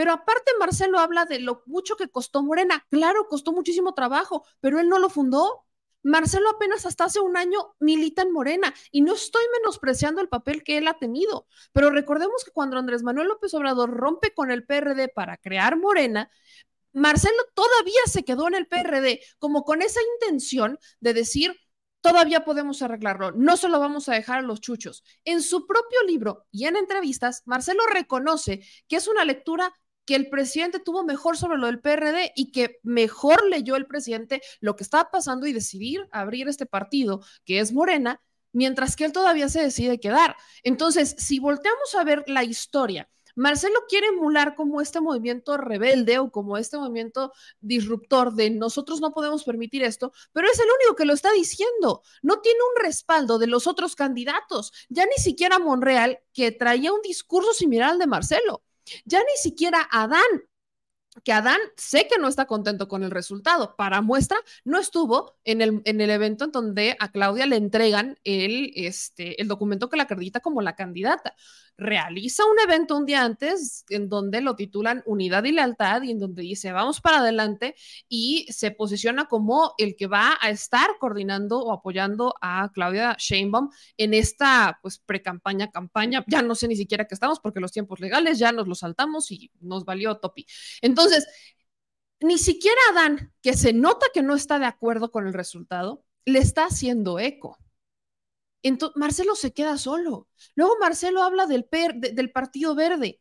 pero 0.00 0.14
aparte 0.14 0.50
Marcelo 0.58 0.98
habla 0.98 1.26
de 1.26 1.40
lo 1.40 1.62
mucho 1.66 1.94
que 1.94 2.08
costó 2.08 2.42
Morena. 2.42 2.86
Claro, 2.88 3.28
costó 3.28 3.52
muchísimo 3.52 3.92
trabajo, 3.92 4.46
pero 4.58 4.80
él 4.80 4.88
no 4.88 4.98
lo 4.98 5.10
fundó. 5.10 5.66
Marcelo 6.02 6.48
apenas 6.48 6.86
hasta 6.86 7.04
hace 7.04 7.20
un 7.20 7.36
año 7.36 7.74
milita 7.80 8.22
en 8.22 8.32
Morena 8.32 8.72
y 8.90 9.02
no 9.02 9.12
estoy 9.12 9.42
menospreciando 9.58 10.22
el 10.22 10.30
papel 10.30 10.64
que 10.64 10.78
él 10.78 10.88
ha 10.88 10.98
tenido, 10.98 11.46
pero 11.74 11.90
recordemos 11.90 12.46
que 12.46 12.50
cuando 12.50 12.78
Andrés 12.78 13.02
Manuel 13.02 13.28
López 13.28 13.52
Obrador 13.52 13.90
rompe 13.90 14.32
con 14.32 14.50
el 14.50 14.64
PRD 14.64 15.08
para 15.08 15.36
crear 15.36 15.76
Morena, 15.76 16.30
Marcelo 16.94 17.36
todavía 17.52 18.00
se 18.06 18.24
quedó 18.24 18.48
en 18.48 18.54
el 18.54 18.68
PRD 18.68 19.20
como 19.38 19.64
con 19.64 19.82
esa 19.82 20.00
intención 20.14 20.78
de 21.00 21.12
decir, 21.12 21.60
todavía 22.00 22.44
podemos 22.44 22.80
arreglarlo, 22.80 23.32
no 23.32 23.58
se 23.58 23.68
lo 23.68 23.78
vamos 23.80 24.08
a 24.08 24.14
dejar 24.14 24.38
a 24.38 24.42
los 24.42 24.62
chuchos. 24.62 25.04
En 25.24 25.42
su 25.42 25.66
propio 25.66 26.02
libro 26.06 26.46
y 26.50 26.64
en 26.64 26.76
entrevistas, 26.76 27.42
Marcelo 27.44 27.82
reconoce 27.86 28.64
que 28.88 28.96
es 28.96 29.06
una 29.08 29.26
lectura 29.26 29.74
que 30.10 30.16
el 30.16 30.28
presidente 30.28 30.80
tuvo 30.80 31.04
mejor 31.04 31.36
sobre 31.36 31.56
lo 31.56 31.68
del 31.68 31.78
PRD 31.78 32.32
y 32.34 32.50
que 32.50 32.80
mejor 32.82 33.48
leyó 33.48 33.76
el 33.76 33.86
presidente 33.86 34.42
lo 34.58 34.74
que 34.74 34.82
estaba 34.82 35.08
pasando 35.08 35.46
y 35.46 35.52
decidir 35.52 36.08
abrir 36.10 36.48
este 36.48 36.66
partido, 36.66 37.20
que 37.44 37.60
es 37.60 37.72
Morena, 37.72 38.20
mientras 38.50 38.96
que 38.96 39.04
él 39.04 39.12
todavía 39.12 39.48
se 39.48 39.62
decide 39.62 40.00
quedar. 40.00 40.34
Entonces, 40.64 41.14
si 41.16 41.38
volteamos 41.38 41.94
a 41.94 42.02
ver 42.02 42.24
la 42.26 42.42
historia, 42.42 43.08
Marcelo 43.36 43.78
quiere 43.88 44.08
emular 44.08 44.56
como 44.56 44.80
este 44.80 45.00
movimiento 45.00 45.56
rebelde 45.56 46.18
o 46.18 46.32
como 46.32 46.58
este 46.58 46.76
movimiento 46.76 47.32
disruptor 47.60 48.34
de 48.34 48.50
nosotros 48.50 49.00
no 49.00 49.12
podemos 49.12 49.44
permitir 49.44 49.84
esto, 49.84 50.12
pero 50.32 50.48
es 50.50 50.58
el 50.58 50.66
único 50.80 50.96
que 50.96 51.04
lo 51.04 51.12
está 51.12 51.30
diciendo. 51.30 52.02
No 52.20 52.40
tiene 52.40 52.58
un 52.74 52.82
respaldo 52.82 53.38
de 53.38 53.46
los 53.46 53.68
otros 53.68 53.94
candidatos, 53.94 54.72
ya 54.88 55.06
ni 55.06 55.22
siquiera 55.22 55.60
Monreal, 55.60 56.18
que 56.32 56.50
traía 56.50 56.92
un 56.92 57.00
discurso 57.00 57.52
similar 57.52 57.90
al 57.90 58.00
de 58.00 58.08
Marcelo. 58.08 58.64
Ya 59.04 59.20
ni 59.20 59.36
siquiera 59.36 59.86
Adán, 59.90 60.22
que 61.24 61.32
Adán 61.32 61.58
sé 61.76 62.06
que 62.08 62.18
no 62.18 62.28
está 62.28 62.46
contento 62.46 62.88
con 62.88 63.02
el 63.02 63.10
resultado. 63.10 63.74
Para 63.76 64.00
muestra, 64.00 64.38
no 64.64 64.78
estuvo 64.78 65.36
en 65.44 65.60
el, 65.60 65.82
en 65.84 66.00
el 66.00 66.10
evento 66.10 66.44
en 66.44 66.52
donde 66.52 66.96
a 67.00 67.10
Claudia 67.10 67.46
le 67.46 67.56
entregan 67.56 68.18
el, 68.24 68.72
este, 68.76 69.40
el 69.42 69.48
documento 69.48 69.88
que 69.88 69.96
la 69.96 70.04
acredita 70.04 70.40
como 70.40 70.62
la 70.62 70.76
candidata 70.76 71.34
realiza 71.80 72.44
un 72.44 72.60
evento 72.60 72.96
un 72.96 73.06
día 73.06 73.24
antes 73.24 73.84
en 73.88 74.08
donde 74.08 74.42
lo 74.42 74.54
titulan 74.54 75.02
Unidad 75.06 75.44
y 75.44 75.52
Lealtad 75.52 76.02
y 76.02 76.10
en 76.10 76.18
donde 76.18 76.42
dice 76.42 76.72
vamos 76.72 77.00
para 77.00 77.20
adelante 77.20 77.74
y 78.08 78.46
se 78.50 78.70
posiciona 78.70 79.24
como 79.26 79.74
el 79.78 79.96
que 79.96 80.06
va 80.06 80.38
a 80.40 80.50
estar 80.50 80.90
coordinando 81.00 81.58
o 81.58 81.72
apoyando 81.72 82.34
a 82.42 82.70
Claudia 82.74 83.16
Sheinbaum 83.18 83.70
en 83.96 84.12
esta 84.12 84.78
pues 84.82 84.98
pre-campaña, 84.98 85.70
campaña, 85.70 86.22
ya 86.28 86.42
no 86.42 86.54
sé 86.54 86.68
ni 86.68 86.76
siquiera 86.76 87.06
qué 87.06 87.14
estamos 87.14 87.40
porque 87.40 87.60
los 87.60 87.72
tiempos 87.72 87.98
legales 87.98 88.38
ya 88.38 88.52
nos 88.52 88.68
los 88.68 88.80
saltamos 88.80 89.30
y 89.30 89.50
nos 89.60 89.86
valió 89.86 90.18
topi. 90.18 90.46
Entonces, 90.82 91.26
ni 92.20 92.36
siquiera 92.36 92.78
Adán, 92.90 93.32
que 93.40 93.54
se 93.56 93.72
nota 93.72 94.06
que 94.12 94.22
no 94.22 94.34
está 94.34 94.58
de 94.58 94.66
acuerdo 94.66 95.10
con 95.10 95.26
el 95.26 95.32
resultado, 95.32 96.04
le 96.26 96.40
está 96.40 96.66
haciendo 96.66 97.18
eco. 97.18 97.58
Entonces, 98.62 98.96
Marcelo 98.96 99.34
se 99.34 99.52
queda 99.52 99.78
solo. 99.78 100.28
Luego 100.54 100.76
Marcelo 100.80 101.22
habla 101.22 101.46
del, 101.46 101.66
del 101.94 102.32
Partido 102.32 102.74
Verde. 102.74 103.20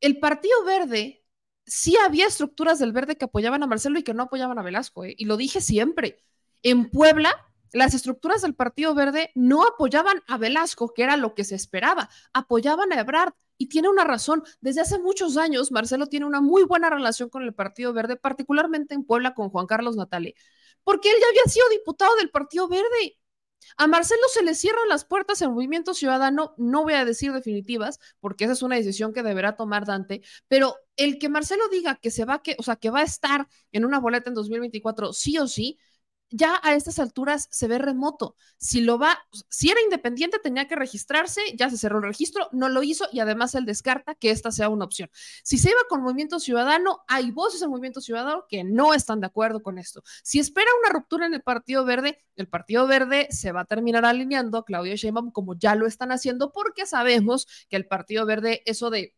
El 0.00 0.18
Partido 0.18 0.64
Verde, 0.64 1.24
sí 1.66 1.96
había 1.96 2.26
estructuras 2.26 2.78
del 2.78 2.92
Verde 2.92 3.16
que 3.16 3.24
apoyaban 3.26 3.62
a 3.62 3.66
Marcelo 3.66 3.98
y 3.98 4.02
que 4.04 4.14
no 4.14 4.24
apoyaban 4.24 4.58
a 4.58 4.62
Velasco, 4.62 5.04
¿eh? 5.04 5.14
y 5.18 5.24
lo 5.24 5.36
dije 5.36 5.60
siempre. 5.60 6.18
En 6.62 6.90
Puebla, 6.90 7.34
las 7.72 7.94
estructuras 7.94 8.42
del 8.42 8.54
Partido 8.54 8.94
Verde 8.94 9.30
no 9.34 9.64
apoyaban 9.64 10.22
a 10.28 10.38
Velasco, 10.38 10.94
que 10.94 11.02
era 11.02 11.16
lo 11.16 11.34
que 11.34 11.44
se 11.44 11.54
esperaba, 11.54 12.08
apoyaban 12.32 12.92
a 12.92 13.00
Ebrard. 13.00 13.34
Y 13.58 13.68
tiene 13.68 13.88
una 13.88 14.04
razón, 14.04 14.42
desde 14.60 14.82
hace 14.82 14.98
muchos 14.98 15.38
años 15.38 15.72
Marcelo 15.72 16.08
tiene 16.08 16.26
una 16.26 16.42
muy 16.42 16.64
buena 16.64 16.90
relación 16.90 17.30
con 17.30 17.42
el 17.42 17.54
Partido 17.54 17.94
Verde, 17.94 18.16
particularmente 18.16 18.94
en 18.94 19.04
Puebla 19.04 19.32
con 19.32 19.48
Juan 19.48 19.66
Carlos 19.66 19.96
Natale, 19.96 20.34
porque 20.84 21.10
él 21.10 21.16
ya 21.18 21.26
había 21.30 21.50
sido 21.50 21.66
diputado 21.70 22.14
del 22.16 22.28
Partido 22.28 22.68
Verde 22.68 23.18
a 23.76 23.86
Marcelo 23.86 24.22
se 24.32 24.42
le 24.42 24.54
cierran 24.54 24.88
las 24.88 25.04
puertas 25.04 25.42
en 25.42 25.52
Movimiento 25.52 25.94
Ciudadano, 25.94 26.54
no 26.56 26.82
voy 26.82 26.94
a 26.94 27.04
decir 27.04 27.32
definitivas, 27.32 27.98
porque 28.20 28.44
esa 28.44 28.52
es 28.54 28.62
una 28.62 28.76
decisión 28.76 29.12
que 29.12 29.22
deberá 29.22 29.56
tomar 29.56 29.86
Dante, 29.86 30.22
pero 30.48 30.76
el 30.96 31.18
que 31.18 31.28
Marcelo 31.28 31.68
diga 31.68 31.96
que 31.96 32.10
se 32.10 32.24
va, 32.24 32.42
que, 32.42 32.56
o 32.58 32.62
sea, 32.62 32.76
que 32.76 32.90
va 32.90 33.00
a 33.00 33.04
estar 33.04 33.48
en 33.72 33.84
una 33.84 34.00
boleta 34.00 34.30
en 34.30 34.34
2024 34.34 35.12
sí 35.12 35.38
o 35.38 35.46
sí, 35.46 35.78
ya 36.30 36.60
a 36.62 36.74
estas 36.74 36.98
alturas 36.98 37.48
se 37.50 37.68
ve 37.68 37.78
remoto. 37.78 38.36
Si 38.58 38.80
lo 38.80 38.98
va, 38.98 39.18
si 39.48 39.70
era 39.70 39.80
independiente 39.80 40.38
tenía 40.38 40.66
que 40.66 40.76
registrarse, 40.76 41.40
ya 41.56 41.70
se 41.70 41.78
cerró 41.78 41.98
el 41.98 42.04
registro, 42.04 42.48
no 42.52 42.68
lo 42.68 42.82
hizo 42.82 43.06
y 43.12 43.20
además 43.20 43.54
él 43.54 43.64
descarta 43.64 44.14
que 44.14 44.30
esta 44.30 44.50
sea 44.50 44.68
una 44.68 44.84
opción. 44.84 45.10
Si 45.42 45.58
se 45.58 45.70
iba 45.70 45.80
con 45.88 46.02
Movimiento 46.02 46.40
Ciudadano, 46.40 47.00
hay 47.08 47.30
voces 47.30 47.62
en 47.62 47.70
Movimiento 47.70 48.00
Ciudadano 48.00 48.44
que 48.48 48.64
no 48.64 48.94
están 48.94 49.20
de 49.20 49.26
acuerdo 49.26 49.62
con 49.62 49.78
esto. 49.78 50.02
Si 50.22 50.38
espera 50.38 50.70
una 50.82 50.92
ruptura 50.92 51.26
en 51.26 51.34
el 51.34 51.42
Partido 51.42 51.84
Verde, 51.84 52.18
el 52.36 52.48
Partido 52.48 52.86
Verde 52.86 53.28
se 53.30 53.52
va 53.52 53.62
a 53.62 53.64
terminar 53.64 54.04
alineando 54.04 54.58
a 54.58 54.64
Claudia 54.64 54.94
Sheinbaum 54.96 55.30
como 55.30 55.54
ya 55.56 55.74
lo 55.74 55.86
están 55.86 56.12
haciendo 56.12 56.52
porque 56.52 56.86
sabemos 56.86 57.46
que 57.68 57.76
el 57.76 57.86
Partido 57.86 58.26
Verde 58.26 58.62
eso 58.66 58.90
de 58.90 59.14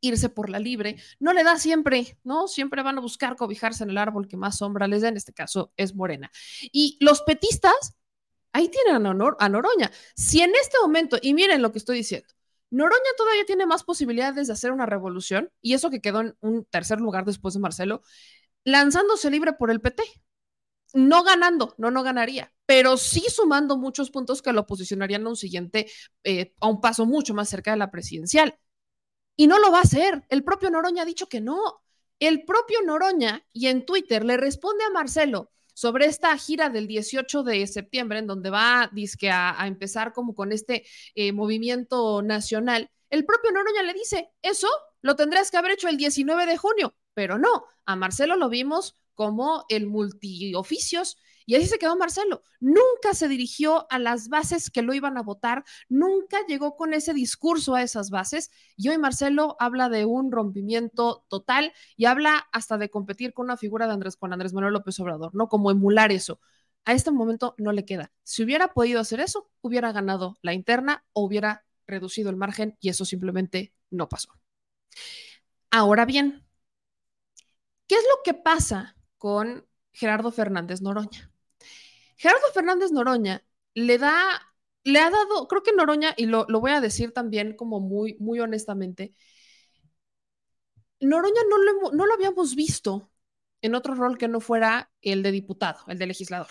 irse 0.00 0.28
por 0.28 0.50
la 0.50 0.58
libre, 0.58 0.96
no 1.18 1.32
le 1.32 1.44
da 1.44 1.58
siempre, 1.58 2.18
¿no? 2.24 2.48
Siempre 2.48 2.82
van 2.82 2.98
a 2.98 3.00
buscar 3.00 3.36
cobijarse 3.36 3.84
en 3.84 3.90
el 3.90 3.98
árbol 3.98 4.28
que 4.28 4.36
más 4.36 4.58
sombra 4.58 4.86
les 4.88 5.02
da, 5.02 5.08
en 5.08 5.16
este 5.16 5.32
caso 5.32 5.72
es 5.76 5.94
Morena. 5.94 6.30
Y 6.72 6.98
los 7.00 7.22
petistas, 7.22 7.96
ahí 8.52 8.68
tienen 8.68 9.06
a, 9.06 9.10
a 9.38 9.48
Noroña. 9.48 9.90
Si 10.14 10.40
en 10.40 10.52
este 10.54 10.78
momento, 10.80 11.18
y 11.20 11.34
miren 11.34 11.62
lo 11.62 11.72
que 11.72 11.78
estoy 11.78 11.98
diciendo, 11.98 12.28
Noroña 12.70 13.10
todavía 13.16 13.44
tiene 13.44 13.66
más 13.66 13.84
posibilidades 13.84 14.46
de 14.46 14.52
hacer 14.52 14.72
una 14.72 14.86
revolución, 14.86 15.50
y 15.60 15.74
eso 15.74 15.90
que 15.90 16.00
quedó 16.00 16.20
en 16.20 16.36
un 16.40 16.64
tercer 16.64 17.00
lugar 17.00 17.24
después 17.24 17.54
de 17.54 17.60
Marcelo, 17.60 18.02
lanzándose 18.64 19.30
libre 19.30 19.52
por 19.52 19.70
el 19.70 19.80
PT. 19.80 20.02
No 20.94 21.24
ganando, 21.24 21.74
no, 21.78 21.90
no 21.90 22.02
ganaría, 22.02 22.54
pero 22.64 22.96
sí 22.96 23.24
sumando 23.28 23.76
muchos 23.76 24.10
puntos 24.10 24.40
que 24.40 24.52
lo 24.52 24.66
posicionarían 24.66 25.26
a 25.26 25.28
un 25.30 25.36
siguiente, 25.36 25.90
eh, 26.24 26.54
a 26.60 26.68
un 26.68 26.80
paso 26.80 27.04
mucho 27.06 27.34
más 27.34 27.48
cerca 27.48 27.72
de 27.72 27.76
la 27.76 27.90
presidencial. 27.90 28.58
Y 29.36 29.46
no 29.46 29.58
lo 29.58 29.70
va 29.70 29.78
a 29.78 29.82
hacer. 29.82 30.24
El 30.28 30.42
propio 30.42 30.70
Noroña 30.70 31.02
ha 31.02 31.06
dicho 31.06 31.28
que 31.28 31.40
no. 31.40 31.82
El 32.18 32.44
propio 32.44 32.80
Noroña 32.82 33.44
y 33.52 33.66
en 33.66 33.84
Twitter 33.84 34.24
le 34.24 34.36
responde 34.36 34.84
a 34.84 34.90
Marcelo 34.90 35.50
sobre 35.74 36.06
esta 36.06 36.36
gira 36.38 36.70
del 36.70 36.86
18 36.86 37.42
de 37.42 37.66
septiembre, 37.66 38.18
en 38.18 38.26
donde 38.26 38.48
va 38.48 38.90
a, 38.90 39.66
empezar 39.66 40.14
como 40.14 40.34
con 40.34 40.52
este 40.52 40.86
eh, 41.14 41.32
movimiento 41.32 42.22
nacional. 42.22 42.90
El 43.10 43.26
propio 43.26 43.52
Noroña 43.52 43.82
le 43.82 43.92
dice, 43.92 44.30
eso 44.40 44.68
lo 45.02 45.16
tendrás 45.16 45.50
que 45.50 45.58
haber 45.58 45.72
hecho 45.72 45.88
el 45.88 45.98
19 45.98 46.46
de 46.46 46.56
junio, 46.56 46.96
pero 47.12 47.38
no, 47.38 47.66
a 47.84 47.94
Marcelo 47.94 48.36
lo 48.36 48.48
vimos 48.48 48.96
como 49.14 49.66
el 49.68 49.86
multioficios 49.86 51.18
Y 51.46 51.54
así 51.54 51.66
se 51.66 51.78
quedó 51.78 51.96
Marcelo. 51.96 52.42
Nunca 52.60 53.14
se 53.14 53.28
dirigió 53.28 53.86
a 53.90 53.98
las 53.98 54.28
bases 54.28 54.70
que 54.70 54.82
lo 54.82 54.92
iban 54.94 55.16
a 55.16 55.22
votar, 55.22 55.64
nunca 55.88 56.38
llegó 56.46 56.76
con 56.76 56.92
ese 56.92 57.14
discurso 57.14 57.74
a 57.74 57.82
esas 57.82 58.10
bases. 58.10 58.50
Y 58.76 58.88
hoy 58.88 58.98
Marcelo 58.98 59.56
habla 59.60 59.88
de 59.88 60.04
un 60.04 60.32
rompimiento 60.32 61.24
total 61.28 61.72
y 61.96 62.06
habla 62.06 62.46
hasta 62.52 62.76
de 62.78 62.90
competir 62.90 63.32
con 63.32 63.46
una 63.46 63.56
figura 63.56 63.86
de 63.86 63.92
Andrés, 63.94 64.16
con 64.16 64.32
Andrés 64.32 64.52
Manuel 64.52 64.74
López 64.74 64.98
Obrador, 65.00 65.34
¿no? 65.34 65.48
Como 65.48 65.70
emular 65.70 66.12
eso. 66.12 66.40
A 66.84 66.92
este 66.92 67.10
momento 67.10 67.54
no 67.58 67.72
le 67.72 67.84
queda. 67.84 68.12
Si 68.22 68.42
hubiera 68.42 68.72
podido 68.74 69.00
hacer 69.00 69.20
eso, 69.20 69.50
hubiera 69.60 69.92
ganado 69.92 70.38
la 70.42 70.52
interna 70.52 71.04
o 71.12 71.24
hubiera 71.24 71.64
reducido 71.86 72.30
el 72.30 72.36
margen 72.36 72.76
y 72.80 72.88
eso 72.88 73.04
simplemente 73.04 73.72
no 73.90 74.08
pasó. 74.08 74.30
Ahora 75.70 76.04
bien, 76.04 76.44
¿qué 77.86 77.96
es 77.96 78.02
lo 78.02 78.22
que 78.24 78.34
pasa 78.34 78.96
con 79.18 79.66
Gerardo 79.92 80.30
Fernández 80.32 80.80
Noroña? 80.80 81.30
Gerardo 82.16 82.46
Fernández 82.54 82.92
Noroña 82.92 83.44
le 83.74 83.98
da, 83.98 84.54
le 84.84 84.98
ha 85.00 85.10
dado, 85.10 85.48
creo 85.48 85.62
que 85.62 85.72
Noroña, 85.72 86.14
y 86.16 86.26
lo, 86.26 86.46
voy 86.46 86.72
a 86.72 86.80
decir 86.80 87.12
también 87.12 87.56
como 87.56 87.80
muy, 87.80 88.16
muy 88.18 88.40
honestamente, 88.40 89.14
Noroña 91.00 91.42
no 91.48 91.58
lo, 91.58 91.92
no 91.92 92.06
lo 92.06 92.14
habíamos 92.14 92.54
visto 92.54 93.10
en 93.62 93.74
otro 93.74 93.94
rol 93.94 94.18
que 94.18 94.28
no 94.28 94.40
fuera 94.40 94.90
el 95.02 95.22
de 95.22 95.32
diputado, 95.32 95.80
el 95.88 95.98
de 95.98 96.06
legislador. 96.06 96.48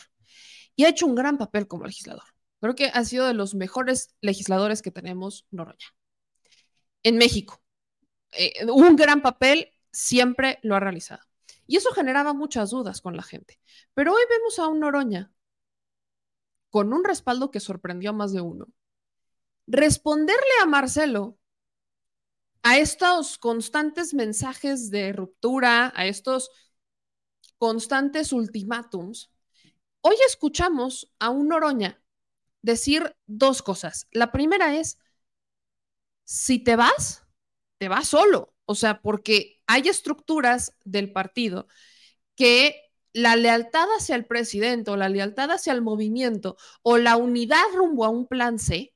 Y 0.76 0.86
ha 0.86 0.90
hecho 0.90 1.06
un 1.06 1.16
gran 1.16 1.38
papel 1.38 1.68
como 1.68 1.86
legislador. 1.86 2.24
Creo 2.60 2.76
que 2.76 2.88
ha 2.88 3.06
sido 3.06 3.28
de 3.28 3.34
los 3.34 3.56
mejores 3.56 4.16
legisladores 4.22 4.82
que 4.82 4.92
tenemos 4.92 5.48
Noroña. 5.52 5.88
En 7.04 7.18
México. 7.18 7.62
Eh, 8.32 8.66
un 8.66 8.96
gran 8.96 9.22
papel 9.22 9.72
siempre 9.92 10.60
lo 10.64 10.76
ha 10.76 10.80
realizado. 10.80 11.22
Y 11.68 11.78
eso 11.78 11.92
generaba 11.92 12.34
muchas 12.34 12.72
dudas 12.72 13.02
con 13.02 13.16
la 13.16 13.24
gente. 13.24 13.60
Pero 13.94 14.14
hoy 14.14 14.22
vemos 14.30 14.60
a 14.60 14.68
un 14.68 14.80
Noroña 14.80 15.32
con 16.76 16.92
un 16.92 17.06
respaldo 17.06 17.52
que 17.52 17.62
sorprendió 17.62 18.10
a 18.10 18.14
más 18.14 18.34
de 18.34 18.42
uno. 18.42 18.68
Responderle 19.66 20.52
a 20.62 20.66
Marcelo 20.66 21.40
a 22.64 22.78
estos 22.78 23.38
constantes 23.38 24.14
mensajes 24.14 24.90
de 24.92 25.14
ruptura, 25.14 25.94
a 25.96 26.06
estos 26.06 26.52
constantes 27.58 28.34
ultimátums, 28.34 29.32
hoy 30.02 30.18
escuchamos 30.28 31.10
a 31.18 31.30
un 31.30 31.48
Noroña 31.48 32.04
decir 32.62 33.16
dos 33.26 33.62
cosas. 33.62 34.10
La 34.12 34.34
primera 34.34 34.76
es, 34.76 35.00
si 36.26 36.62
te 36.62 36.76
vas, 36.76 37.24
te 37.78 37.88
vas 37.88 38.10
solo. 38.10 38.54
O 38.66 38.76
sea, 38.76 39.02
porque 39.02 39.62
hay 39.66 39.88
estructuras 39.88 40.76
del 40.84 41.14
partido 41.14 41.68
que 42.36 42.85
la 43.16 43.38
lealtad 43.38 43.88
hacia 43.98 44.18
el 44.18 44.26
presidente 44.26 44.92
o 44.92 44.98
la 44.98 45.08
lealtad 45.08 45.50
hacia 45.50 45.72
el 45.72 45.82
movimiento 45.82 46.58
o 46.82 46.98
la 46.98 47.16
unidad 47.16 47.64
rumbo 47.74 48.04
a 48.04 48.10
un 48.10 48.28
plan 48.28 48.60
C 48.60 48.94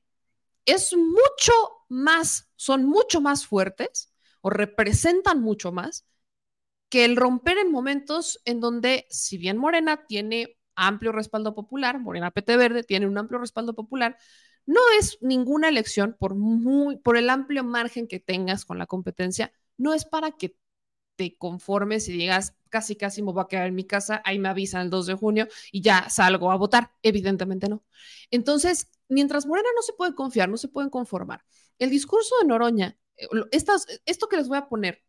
es 0.66 0.94
mucho 0.94 1.52
más, 1.88 2.50
son 2.54 2.84
mucho 2.84 3.22
más 3.22 3.46
fuertes 3.46 4.12
o 4.42 4.50
representan 4.50 5.40
mucho 5.40 5.72
más 5.72 6.06
que 6.90 7.06
el 7.06 7.16
romper 7.16 7.56
en 7.56 7.72
momentos 7.72 8.42
en 8.44 8.60
donde, 8.60 9.06
si 9.08 9.38
bien 9.38 9.56
Morena 9.56 10.04
tiene 10.06 10.58
amplio 10.74 11.12
respaldo 11.12 11.54
popular, 11.54 11.98
Morena 11.98 12.30
PT 12.30 12.58
Verde 12.58 12.82
tiene 12.82 13.06
un 13.06 13.16
amplio 13.16 13.40
respaldo 13.40 13.74
popular, 13.74 14.18
no 14.66 14.80
es 14.98 15.16
ninguna 15.22 15.70
elección 15.70 16.14
por, 16.18 16.34
muy, 16.34 16.98
por 16.98 17.16
el 17.16 17.30
amplio 17.30 17.64
margen 17.64 18.06
que 18.06 18.20
tengas 18.20 18.66
con 18.66 18.76
la 18.76 18.86
competencia, 18.86 19.50
no 19.78 19.94
es 19.94 20.04
para 20.04 20.32
que 20.32 20.56
te 21.20 21.36
conformes 21.36 22.08
y 22.08 22.12
digas, 22.12 22.56
casi, 22.70 22.96
casi 22.96 23.20
me 23.20 23.30
voy 23.30 23.42
a 23.42 23.46
quedar 23.46 23.66
en 23.66 23.74
mi 23.74 23.84
casa, 23.84 24.22
ahí 24.24 24.38
me 24.38 24.48
avisan 24.48 24.80
el 24.80 24.90
2 24.90 25.04
de 25.04 25.14
junio 25.14 25.48
y 25.70 25.82
ya 25.82 26.08
salgo 26.08 26.50
a 26.50 26.56
votar. 26.56 26.92
Evidentemente 27.02 27.68
no. 27.68 27.84
Entonces, 28.30 28.88
mientras 29.08 29.44
Morena 29.44 29.68
no 29.76 29.82
se 29.82 29.92
puede 29.92 30.14
confiar, 30.14 30.48
no 30.48 30.56
se 30.56 30.68
pueden 30.68 30.88
conformar. 30.88 31.44
El 31.78 31.90
discurso 31.90 32.34
de 32.40 32.48
Noroña, 32.48 32.96
eh, 33.18 33.26
estas, 33.52 33.86
esto 34.06 34.28
que 34.28 34.38
les 34.38 34.48
voy 34.48 34.56
a 34.56 34.66
poner, 34.66 35.04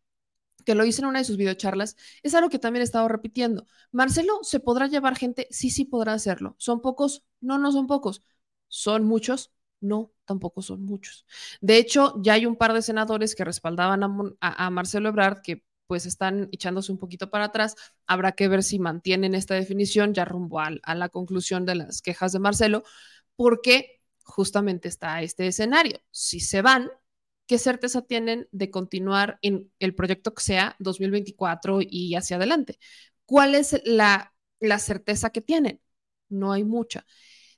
que 0.66 0.74
lo 0.74 0.84
hice 0.84 1.00
en 1.00 1.06
una 1.06 1.20
de 1.20 1.24
sus 1.24 1.38
videocharlas, 1.38 1.96
es 2.22 2.34
algo 2.34 2.50
que 2.50 2.58
también 2.58 2.82
he 2.82 2.84
estado 2.84 3.08
repitiendo. 3.08 3.66
Marcelo, 3.90 4.40
¿se 4.42 4.60
podrá 4.60 4.86
llevar 4.86 5.16
gente? 5.16 5.48
Sí, 5.50 5.70
sí 5.70 5.86
podrá 5.86 6.12
hacerlo. 6.12 6.56
¿Son 6.58 6.82
pocos? 6.82 7.24
No, 7.40 7.56
no 7.56 7.72
son 7.72 7.86
pocos. 7.86 8.22
¿Son 8.68 9.04
muchos? 9.04 9.50
No, 9.80 10.12
tampoco 10.26 10.60
son 10.60 10.84
muchos. 10.84 11.26
De 11.62 11.78
hecho, 11.78 12.14
ya 12.22 12.34
hay 12.34 12.44
un 12.44 12.56
par 12.56 12.74
de 12.74 12.82
senadores 12.82 13.34
que 13.34 13.44
respaldaban 13.44 14.02
a, 14.40 14.70
Marcelo 14.70 15.08
Ebrard 15.08 15.40
que 15.42 15.64
pues 15.92 16.06
están 16.06 16.48
echándose 16.52 16.90
un 16.90 16.96
poquito 16.96 17.28
para 17.28 17.44
atrás. 17.44 17.76
Habrá 18.06 18.32
que 18.32 18.48
ver 18.48 18.62
si 18.62 18.78
mantienen 18.78 19.34
esta 19.34 19.52
definición 19.54 20.14
ya 20.14 20.24
rumbo 20.24 20.58
a, 20.58 20.70
a 20.82 20.94
la 20.94 21.10
conclusión 21.10 21.66
de 21.66 21.74
las 21.74 22.00
quejas 22.00 22.32
de 22.32 22.38
Marcelo, 22.38 22.82
porque 23.36 24.00
justamente 24.24 24.88
está 24.88 25.20
este 25.20 25.46
escenario. 25.48 26.00
Si 26.10 26.40
se 26.40 26.62
van, 26.62 26.90
¿qué 27.46 27.58
certeza 27.58 28.00
tienen 28.00 28.48
de 28.52 28.70
continuar 28.70 29.38
en 29.42 29.70
el 29.80 29.94
proyecto 29.94 30.32
que 30.32 30.42
sea 30.42 30.76
2024 30.78 31.80
y 31.82 32.14
hacia 32.14 32.36
adelante? 32.36 32.78
¿Cuál 33.26 33.54
es 33.54 33.78
la, 33.84 34.32
certeza 34.78 35.28
que 35.28 35.42
tienen? 35.42 35.82
No 36.30 36.52
hay 36.52 36.64
mucha. 36.64 37.04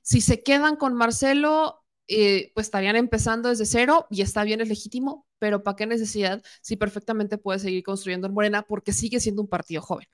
Si 0.01 0.19
se 0.19 0.43
quedan 0.43 0.75
con 0.75 0.93
Marcelo, 0.93 1.84
eh, 2.07 2.51
pues 2.53 2.67
estarían 2.67 2.95
empezando 2.95 3.49
desde 3.49 3.65
cero 3.65 4.07
y 4.09 4.21
está 4.21 4.43
bien, 4.43 4.61
es 4.61 4.69
legítimo, 4.69 5.25
pero 5.39 5.63
¿para 5.63 5.75
qué 5.75 5.85
necesidad 5.85 6.43
si 6.61 6.75
perfectamente 6.75 7.37
puede 7.37 7.59
seguir 7.59 7.83
construyendo 7.83 8.27
en 8.27 8.33
Morena 8.33 8.61
porque 8.63 8.93
sigue 8.93 9.19
siendo 9.19 9.41
un 9.41 9.47
partido 9.47 9.81
joven? 9.81 10.07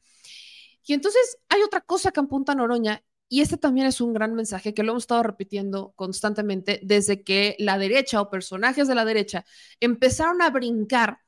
Y 0.85 0.93
entonces 0.93 1.37
hay 1.49 1.61
otra 1.61 1.81
cosa 1.81 2.11
que 2.11 2.19
apunta 2.19 2.55
Noroña 2.55 3.03
y 3.29 3.41
este 3.41 3.57
también 3.57 3.87
es 3.87 4.01
un 4.01 4.13
gran 4.13 4.33
mensaje 4.35 4.73
que 4.73 4.83
lo 4.83 4.91
hemos 4.91 5.03
estado 5.03 5.23
repitiendo 5.23 5.93
constantemente 5.95 6.81
desde 6.83 7.23
que 7.23 7.55
la 7.59 7.77
derecha 7.77 8.19
o 8.21 8.29
personajes 8.29 8.87
de 8.87 8.95
la 8.95 9.05
derecha 9.05 9.45
empezaron 9.79 10.41
a 10.41 10.49
brincar 10.49 11.19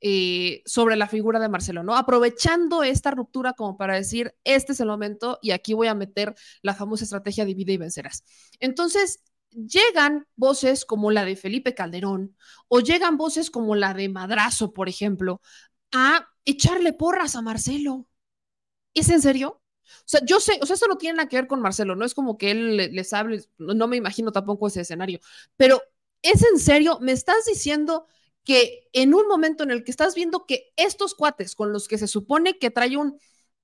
eh, 0.00 0.62
sobre 0.64 0.94
la 0.94 1.08
figura 1.08 1.40
de 1.40 1.48
Marcelo, 1.48 1.82
¿no? 1.82 1.96
Aprovechando 1.96 2.84
esta 2.84 3.10
ruptura 3.10 3.54
como 3.54 3.76
para 3.76 3.96
decir, 3.96 4.32
este 4.44 4.72
es 4.72 4.78
el 4.78 4.86
momento 4.86 5.40
y 5.42 5.50
aquí 5.50 5.74
voy 5.74 5.88
a 5.88 5.94
meter 5.94 6.36
la 6.62 6.74
famosa 6.74 7.02
estrategia 7.02 7.44
divide 7.44 7.72
y 7.72 7.78
vencerás. 7.78 8.22
Entonces, 8.60 9.24
llegan 9.50 10.26
voces 10.36 10.84
como 10.84 11.10
la 11.10 11.24
de 11.24 11.36
Felipe 11.36 11.74
Calderón 11.74 12.36
o 12.68 12.80
llegan 12.80 13.16
voces 13.16 13.50
como 13.50 13.74
la 13.74 13.94
de 13.94 14.08
Madrazo, 14.08 14.72
por 14.72 14.88
ejemplo, 14.88 15.40
a 15.92 16.28
echarle 16.44 16.92
porras 16.92 17.36
a 17.36 17.42
Marcelo. 17.42 18.08
¿Es 18.94 19.08
en 19.10 19.22
serio? 19.22 19.62
O 19.88 20.02
sea, 20.04 20.20
yo 20.24 20.40
sé, 20.40 20.58
o 20.60 20.66
sea, 20.66 20.74
esto 20.74 20.86
no 20.88 20.98
tiene 20.98 21.16
nada 21.16 21.28
que 21.28 21.36
ver 21.36 21.46
con 21.46 21.62
Marcelo, 21.62 21.96
no 21.96 22.04
es 22.04 22.14
como 22.14 22.36
que 22.36 22.50
él 22.50 22.76
les 22.76 23.12
hable, 23.12 23.42
no, 23.58 23.88
me 23.88 23.96
imagino 23.96 24.32
tampoco 24.32 24.68
ese 24.68 24.82
escenario, 24.82 25.20
pero 25.56 25.82
¿es 26.22 26.42
en 26.44 26.58
serio? 26.58 26.98
¿Me 27.00 27.12
estás 27.12 27.46
diciendo 27.46 28.06
que 28.44 28.88
en 28.92 29.14
un 29.14 29.26
momento 29.28 29.62
en 29.62 29.70
el 29.70 29.84
que 29.84 29.90
estás 29.90 30.14
viendo 30.14 30.46
que 30.46 30.72
estos 30.76 31.14
cuates 31.14 31.54
con 31.54 31.72
los 31.72 31.88
que 31.88 31.98
se 31.98 32.06
supone 32.06 32.58
que 32.58 32.70
trae 32.70 32.96
un, 32.96 33.18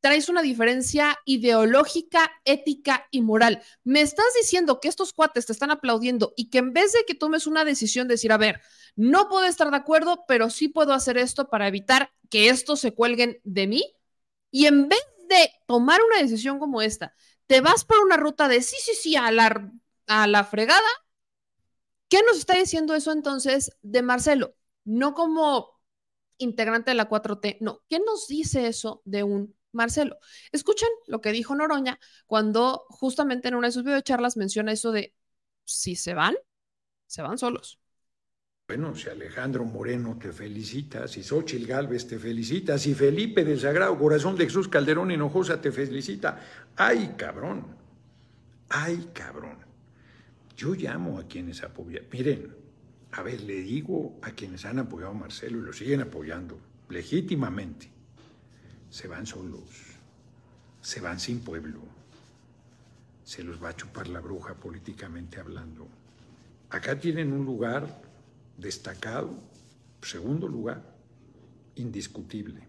traes 0.04 0.28
una 0.28 0.42
diferencia 0.42 1.18
ideológica, 1.24 2.30
ética 2.44 3.08
y 3.10 3.22
moral. 3.22 3.62
Me 3.84 4.02
estás 4.02 4.26
diciendo 4.38 4.78
que 4.78 4.88
estos 4.88 5.14
cuates 5.14 5.46
te 5.46 5.52
están 5.52 5.70
aplaudiendo 5.70 6.34
y 6.36 6.50
que 6.50 6.58
en 6.58 6.74
vez 6.74 6.92
de 6.92 7.06
que 7.06 7.14
tomes 7.14 7.46
una 7.46 7.64
decisión 7.64 8.06
de 8.06 8.12
decir, 8.12 8.30
a 8.30 8.36
ver, 8.36 8.60
no 8.96 9.30
puedo 9.30 9.46
estar 9.46 9.70
de 9.70 9.78
acuerdo, 9.78 10.26
pero 10.28 10.50
sí 10.50 10.68
puedo 10.68 10.92
hacer 10.92 11.16
esto 11.16 11.48
para 11.48 11.68
evitar 11.68 12.12
que 12.28 12.50
estos 12.50 12.80
se 12.80 12.92
cuelguen 12.92 13.40
de 13.44 13.66
mí. 13.66 13.96
Y 14.50 14.66
en 14.66 14.90
vez 14.90 15.00
de 15.26 15.50
tomar 15.66 16.02
una 16.02 16.20
decisión 16.20 16.58
como 16.58 16.82
esta, 16.82 17.14
te 17.46 17.62
vas 17.62 17.86
por 17.86 17.98
una 18.00 18.18
ruta 18.18 18.46
de 18.46 18.60
sí, 18.60 18.76
sí, 18.78 18.92
sí, 18.94 19.16
a 19.16 19.32
la, 19.32 19.72
a 20.06 20.26
la 20.26 20.44
fregada, 20.44 20.82
¿qué 22.10 22.20
nos 22.26 22.36
está 22.36 22.56
diciendo 22.56 22.94
eso 22.94 23.10
entonces 23.10 23.70
de 23.80 24.02
Marcelo? 24.02 24.54
No 24.84 25.14
como 25.14 25.80
integrante 26.36 26.90
de 26.90 26.94
la 26.96 27.08
4T, 27.08 27.56
no, 27.62 27.80
¿qué 27.88 28.00
nos 28.00 28.28
dice 28.28 28.66
eso 28.66 29.00
de 29.06 29.22
un 29.22 29.56
Marcelo? 29.74 30.18
Escuchen 30.52 30.88
lo 31.06 31.20
que 31.20 31.32
dijo 31.32 31.54
Noroña 31.54 31.98
cuando 32.26 32.86
justamente 32.88 33.48
en 33.48 33.54
una 33.54 33.68
de 33.68 33.72
sus 33.72 33.84
videocharlas 33.84 34.36
menciona 34.36 34.72
eso 34.72 34.92
de 34.92 35.14
si 35.64 35.96
se 35.96 36.14
van, 36.14 36.34
se 37.06 37.22
van 37.22 37.38
solos. 37.38 37.78
Bueno, 38.66 38.94
si 38.96 39.10
Alejandro 39.10 39.64
Moreno 39.64 40.18
te 40.18 40.32
felicita, 40.32 41.06
si 41.06 41.22
Xochil 41.22 41.66
Gálvez 41.66 42.06
te 42.06 42.18
felicita, 42.18 42.78
si 42.78 42.94
Felipe 42.94 43.44
del 43.44 43.60
Sagrado 43.60 43.98
Corazón 43.98 44.36
de 44.36 44.44
Jesús 44.44 44.68
Calderón 44.68 45.10
Hinojosa 45.10 45.60
te 45.60 45.70
felicita, 45.70 46.40
¡ay, 46.76 47.14
cabrón! 47.16 47.76
¡ay, 48.70 49.10
cabrón! 49.12 49.58
Yo 50.56 50.74
llamo 50.74 51.18
a 51.18 51.26
quienes 51.28 51.62
apoyan. 51.62 52.04
Miren, 52.10 52.54
a 53.12 53.22
ver, 53.22 53.42
le 53.42 53.60
digo 53.60 54.18
a 54.22 54.30
quienes 54.30 54.64
han 54.64 54.78
apoyado 54.78 55.12
a 55.12 55.14
Marcelo 55.14 55.58
y 55.58 55.62
lo 55.62 55.72
siguen 55.72 56.00
apoyando 56.00 56.58
legítimamente, 56.88 57.90
se 58.94 59.08
van 59.08 59.26
solos, 59.26 59.64
se 60.80 61.00
van 61.00 61.18
sin 61.18 61.40
pueblo, 61.40 61.80
se 63.24 63.42
los 63.42 63.60
va 63.60 63.70
a 63.70 63.76
chupar 63.76 64.06
la 64.06 64.20
bruja 64.20 64.54
políticamente 64.54 65.40
hablando. 65.40 65.88
Acá 66.70 67.00
tienen 67.00 67.32
un 67.32 67.44
lugar 67.44 67.88
destacado, 68.56 69.34
segundo 70.00 70.46
lugar, 70.46 70.80
indiscutible. 71.74 72.68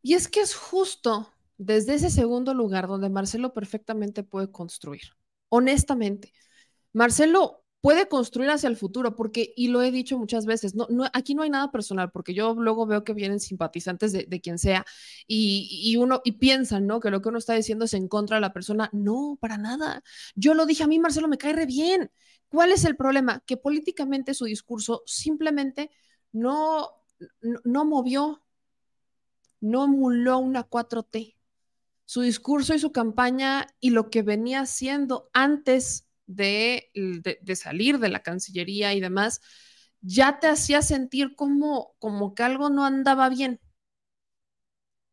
Y 0.00 0.14
es 0.14 0.26
que 0.26 0.40
es 0.40 0.54
justo 0.54 1.30
desde 1.58 1.92
ese 1.92 2.08
segundo 2.08 2.54
lugar 2.54 2.88
donde 2.88 3.10
Marcelo 3.10 3.52
perfectamente 3.52 4.22
puede 4.22 4.50
construir. 4.50 5.10
Honestamente, 5.50 6.32
Marcelo 6.94 7.66
puede 7.80 8.08
construir 8.08 8.50
hacia 8.50 8.68
el 8.68 8.76
futuro, 8.76 9.14
porque, 9.14 9.52
y 9.56 9.68
lo 9.68 9.82
he 9.82 9.90
dicho 9.90 10.18
muchas 10.18 10.46
veces, 10.46 10.74
no, 10.74 10.86
aquí 11.12 11.34
no 11.34 11.42
hay 11.42 11.50
nada 11.50 11.70
personal, 11.70 12.10
porque 12.10 12.34
yo 12.34 12.54
luego 12.54 12.86
veo 12.86 13.04
que 13.04 13.14
vienen 13.14 13.40
simpatizantes 13.40 14.12
de, 14.12 14.40
quien 14.40 14.58
sea 14.58 14.84
y, 15.26 15.68
y, 15.70 15.96
uno, 15.96 16.20
y 16.24 16.32
piensan, 16.32 16.86
¿no? 16.86 17.00
Que 17.00 17.10
lo 17.10 17.22
que 17.22 17.28
uno 17.28 17.38
está 17.38 17.54
diciendo 17.54 17.84
es 17.84 17.94
en 17.94 18.08
contra 18.08 18.36
de 18.36 18.40
la 18.40 18.52
persona. 18.52 18.90
No, 18.92 19.38
para 19.40 19.58
nada. 19.58 20.02
Yo 20.34 20.54
lo 20.54 20.66
dije, 20.66 20.82
a 20.84 20.86
mí 20.88 20.98
Marcelo 20.98 21.28
me 21.28 21.38
cae 21.38 21.52
re 21.52 21.66
bien. 21.66 22.10
¿Cuál 22.48 22.72
es 22.72 22.84
el 22.84 22.96
problema? 22.96 23.42
Que 23.46 23.56
políticamente 23.56 24.34
su 24.34 24.46
discurso 24.46 25.02
simplemente 25.06 25.90
no, 26.32 26.90
no, 27.40 27.60
no 27.64 27.84
movió, 27.84 28.42
no 29.60 29.84
emuló 29.84 30.38
una 30.38 30.68
4T. 30.68 31.36
Su 32.06 32.22
discurso 32.22 32.74
y 32.74 32.78
su 32.78 32.90
campaña 32.90 33.66
y 33.80 33.90
lo 33.90 34.08
que 34.10 34.22
venía 34.22 34.60
haciendo 34.60 35.28
antes 35.34 36.07
de, 36.28 36.90
de, 36.94 37.56
salir 37.56 37.98
de 37.98 38.10
la 38.10 38.22
Cancillería 38.22 38.94
y 38.94 39.00
demás, 39.00 39.40
ya 40.00 40.38
te 40.38 40.46
hacía 40.46 40.82
sentir 40.82 41.34
como, 41.34 41.94
como 41.98 42.34
que 42.34 42.44
algo 42.44 42.70
no 42.70 42.84
andaba 42.84 43.28
bien. 43.30 43.60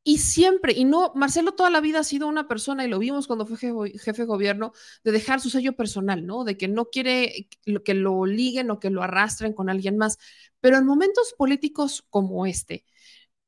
Y 0.07 0.19
siempre, 0.19 0.73
y 0.73 0.85
no, 0.85 1.11
Marcelo 1.15 1.53
toda 1.53 1.71
la 1.71 1.81
vida 1.81 1.99
ha 1.99 2.03
sido 2.03 2.27
una 2.27 2.47
persona, 2.47 2.85
y 2.85 2.87
lo 2.87 2.99
vimos 2.99 3.25
cuando 3.25 3.47
fue 3.47 3.57
jefe, 3.57 3.97
jefe 3.97 4.21
de 4.21 4.27
gobierno, 4.27 4.71
de 5.03 5.11
dejar 5.11 5.41
su 5.41 5.49
sello 5.49 5.75
personal, 5.75 6.27
¿no? 6.27 6.43
De 6.43 6.57
que 6.57 6.67
no 6.67 6.85
quiere 6.85 7.49
que 7.83 7.93
lo 7.95 8.25
liguen 8.27 8.69
o 8.69 8.79
que 8.79 8.91
lo 8.91 9.01
arrastren 9.01 9.53
con 9.53 9.67
alguien 9.67 9.97
más. 9.97 10.19
Pero 10.61 10.77
en 10.77 10.85
momentos 10.85 11.33
políticos 11.35 12.05
como 12.11 12.45
este, 12.45 12.85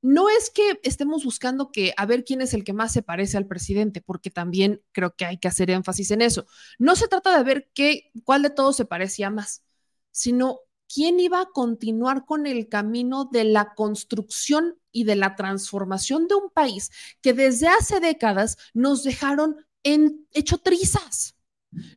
no 0.07 0.29
es 0.29 0.49
que 0.49 0.79
estemos 0.83 1.25
buscando 1.25 1.69
que 1.69 1.93
a 1.97 2.05
ver 2.05 2.23
quién 2.23 2.39
es 2.39 2.53
el 2.53 2.63
que 2.63 2.71
más 2.71 2.93
se 2.93 3.01
parece 3.01 3.35
al 3.35 3.45
presidente, 3.45 3.99
porque 3.99 4.29
también 4.29 4.81
creo 4.93 5.13
que 5.17 5.25
hay 5.25 5.37
que 5.37 5.49
hacer 5.49 5.69
énfasis 5.69 6.11
en 6.11 6.21
eso. 6.21 6.45
No 6.79 6.95
se 6.95 7.09
trata 7.09 7.37
de 7.37 7.43
ver 7.43 7.69
qué, 7.73 8.09
cuál 8.23 8.41
de 8.41 8.49
todos 8.49 8.77
se 8.77 8.85
parecía 8.85 9.29
más, 9.29 9.65
sino 10.11 10.61
quién 10.87 11.19
iba 11.19 11.41
a 11.41 11.49
continuar 11.51 12.25
con 12.25 12.47
el 12.47 12.69
camino 12.69 13.25
de 13.25 13.43
la 13.43 13.75
construcción 13.75 14.79
y 14.93 15.03
de 15.03 15.17
la 15.17 15.35
transformación 15.35 16.29
de 16.29 16.35
un 16.35 16.51
país 16.51 16.89
que 17.21 17.33
desde 17.33 17.67
hace 17.67 17.99
décadas 17.99 18.57
nos 18.73 19.03
dejaron 19.03 19.57
hecho 19.83 20.57
trizas. 20.59 21.35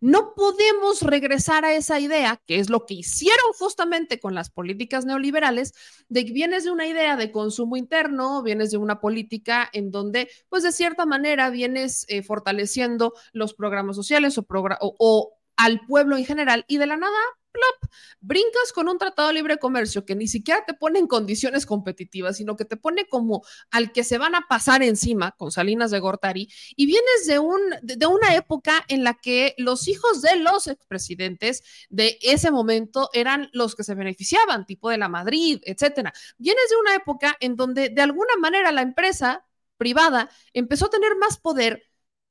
No 0.00 0.34
podemos 0.34 1.02
regresar 1.02 1.64
a 1.64 1.74
esa 1.74 2.00
idea, 2.00 2.40
que 2.46 2.58
es 2.58 2.70
lo 2.70 2.86
que 2.86 2.94
hicieron 2.94 3.52
justamente 3.58 4.18
con 4.18 4.34
las 4.34 4.50
políticas 4.50 5.04
neoliberales, 5.04 5.72
de 6.08 6.24
que 6.24 6.32
vienes 6.32 6.64
de 6.64 6.70
una 6.70 6.86
idea 6.86 7.16
de 7.16 7.30
consumo 7.32 7.76
interno, 7.76 8.42
vienes 8.42 8.70
de 8.70 8.78
una 8.78 9.00
política 9.00 9.68
en 9.72 9.90
donde, 9.90 10.28
pues 10.48 10.62
de 10.62 10.72
cierta 10.72 11.06
manera, 11.06 11.50
vienes 11.50 12.04
eh, 12.08 12.22
fortaleciendo 12.22 13.14
los 13.32 13.54
programas 13.54 13.96
sociales 13.96 14.36
o, 14.38 14.42
progr 14.42 14.76
o, 14.80 14.96
o 14.98 15.39
al 15.60 15.80
pueblo 15.80 16.16
en 16.16 16.24
general 16.24 16.64
y 16.68 16.78
de 16.78 16.86
la 16.86 16.96
nada 16.96 17.18
plop, 17.52 17.92
brincas 18.20 18.72
con 18.72 18.88
un 18.88 18.96
tratado 18.96 19.28
de 19.28 19.34
libre 19.34 19.58
comercio 19.58 20.06
que 20.06 20.14
ni 20.14 20.26
siquiera 20.26 20.64
te 20.64 20.72
pone 20.72 20.98
en 20.98 21.06
condiciones 21.06 21.66
competitivas, 21.66 22.38
sino 22.38 22.56
que 22.56 22.64
te 22.64 22.76
pone 22.76 23.06
como 23.08 23.42
al 23.70 23.92
que 23.92 24.02
se 24.02 24.16
van 24.16 24.34
a 24.34 24.46
pasar 24.48 24.82
encima 24.82 25.32
con 25.32 25.50
Salinas 25.50 25.90
de 25.90 25.98
Gortari 25.98 26.48
y 26.76 26.86
vienes 26.86 27.26
de, 27.26 27.40
un, 27.40 27.60
de 27.82 28.06
una 28.06 28.34
época 28.36 28.84
en 28.88 29.04
la 29.04 29.14
que 29.14 29.54
los 29.58 29.86
hijos 29.86 30.22
de 30.22 30.36
los 30.36 30.66
expresidentes 30.66 31.62
de 31.90 32.18
ese 32.22 32.50
momento 32.50 33.10
eran 33.12 33.50
los 33.52 33.74
que 33.74 33.84
se 33.84 33.94
beneficiaban, 33.94 34.64
tipo 34.64 34.88
de 34.88 34.96
la 34.96 35.08
Madrid, 35.08 35.60
etcétera. 35.64 36.14
Vienes 36.38 36.70
de 36.70 36.76
una 36.76 36.94
época 36.94 37.36
en 37.40 37.56
donde 37.56 37.90
de 37.90 38.00
alguna 38.00 38.34
manera 38.38 38.72
la 38.72 38.82
empresa 38.82 39.44
privada 39.76 40.30
empezó 40.54 40.86
a 40.86 40.90
tener 40.90 41.16
más 41.16 41.36
poder 41.36 41.82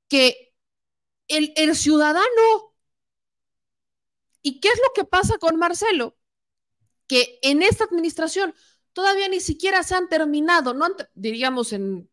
que 0.08 0.54
el, 1.28 1.54
el 1.56 1.76
ciudadano 1.76 2.69
¿Y 4.42 4.60
qué 4.60 4.70
es 4.70 4.80
lo 4.80 4.94
que 4.94 5.06
pasa 5.06 5.38
con 5.38 5.58
Marcelo? 5.58 6.18
Que 7.08 7.40
en 7.42 7.62
esta 7.62 7.86
administración 7.86 8.54
todavía 8.94 9.28
ni 9.30 9.40
siquiera 9.40 9.84
se 9.84 9.96
han 9.96 10.10
terminado, 10.10 10.74
no 10.74 10.86
han, 10.86 10.94
diríamos 11.14 11.74
en, 11.74 12.10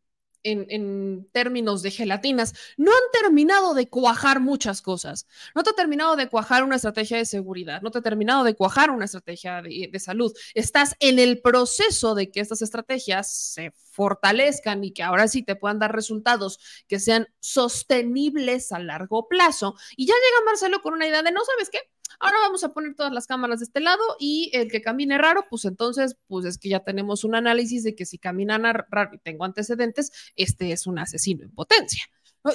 en, 0.47 1.29
términos 1.33 1.83
de 1.83 1.91
gelatinas, 1.91 2.55
no 2.77 2.93
han 2.93 3.23
terminado 3.23 3.75
de 3.75 3.89
cuajar 3.89 4.41
muchas 4.41 4.83
cosas. 4.83 5.27
No 5.55 5.63
te 5.63 5.71
ha 5.71 5.73
terminado 5.75 6.17
de 6.17 6.29
cuajar 6.29 6.63
una 6.63 6.77
estrategia 6.77 7.17
de 7.19 7.27
seguridad, 7.27 7.83
no 7.83 7.91
te 7.91 7.99
ha 7.99 8.03
terminado 8.03 8.45
de 8.45 8.55
cuajar 8.55 8.91
una 8.91 9.07
estrategia 9.07 9.63
de, 9.63 9.89
de 9.93 9.99
salud. 9.99 10.33
Estás 10.55 10.95
en 11.01 11.19
el 11.19 11.41
proceso 11.41 12.15
de 12.15 12.31
que 12.31 12.41
estas 12.41 12.63
estrategias 12.63 13.31
se 13.31 13.73
fortalezcan 13.73 14.85
y 14.85 14.93
que 14.93 15.03
ahora 15.03 15.27
sí 15.27 15.43
te 15.43 15.57
puedan 15.57 15.79
dar 15.79 15.95
resultados 15.95 16.59
que 16.87 17.01
sean 17.01 17.27
sostenibles 17.41 18.73
a 18.73 18.79
largo 18.79 19.29
plazo. 19.29 19.75
Y 19.97 20.07
ya 20.07 20.15
llega 20.15 20.45
Marcelo 20.45 20.81
con 20.83 20.95
una 20.95 21.07
idea 21.07 21.23
de, 21.23 21.33
no 21.33 21.41
sabes 21.45 21.71
qué, 21.71 21.81
ahora 22.21 22.37
vamos 22.43 22.65
a 22.65 22.73
poner 22.73 22.95
todas 22.95 23.13
las 23.13 23.27
cámaras 23.27 23.61
de 23.61 23.65
este 23.65 23.81
lado 23.81 24.03
y 24.19 24.51
el 24.53 24.71
que 24.71 24.83
camine 24.83 25.19
raro, 25.19 25.47
pues 25.49 25.65
entonces, 25.65 26.17
pues 26.27 26.45
es 26.45 26.59
que 26.59 26.69
ya 26.69 26.81
tenemos 26.81 27.25
un 27.25 27.35
análisis 27.35 27.83
de 27.85 27.95
que 27.95 28.07
si 28.07 28.19
caminan 28.19 28.65
raro 28.65 29.11
y 29.15 29.19
tengo 29.19 29.45
antecedentes, 29.45 30.13
este 30.37 30.73
es 30.73 30.87
un 30.87 30.99
asesino 30.99 31.45
en 31.45 31.53
potencia. 31.53 32.05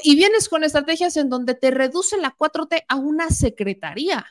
Y 0.03 0.15
vienes 0.15 0.47
con 0.47 0.63
estrategias 0.63 1.17
en 1.17 1.29
donde 1.29 1.55
te 1.55 1.71
reducen 1.71 2.21
la 2.21 2.35
4T 2.35 2.85
a 2.87 2.95
una 2.95 3.29
secretaría. 3.29 4.25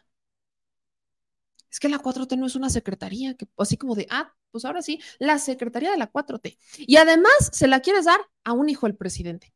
Es 1.70 1.78
que 1.78 1.88
la 1.88 1.98
4T 1.98 2.36
no 2.36 2.46
es 2.46 2.56
una 2.56 2.70
secretaría, 2.70 3.34
que 3.36 3.46
así 3.58 3.76
como 3.76 3.94
de, 3.94 4.06
ah, 4.10 4.34
pues 4.50 4.64
ahora 4.64 4.82
sí, 4.82 5.00
la 5.18 5.38
secretaría 5.38 5.90
de 5.90 5.98
la 5.98 6.10
4T. 6.10 6.58
Y 6.78 6.96
además 6.96 7.32
se 7.52 7.68
la 7.68 7.80
quieres 7.80 8.06
dar 8.06 8.20
a 8.44 8.52
un 8.52 8.68
hijo 8.68 8.86
del 8.86 8.96
presidente. 8.96 9.52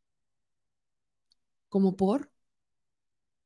¿Como 1.69 1.97
por? 1.97 2.31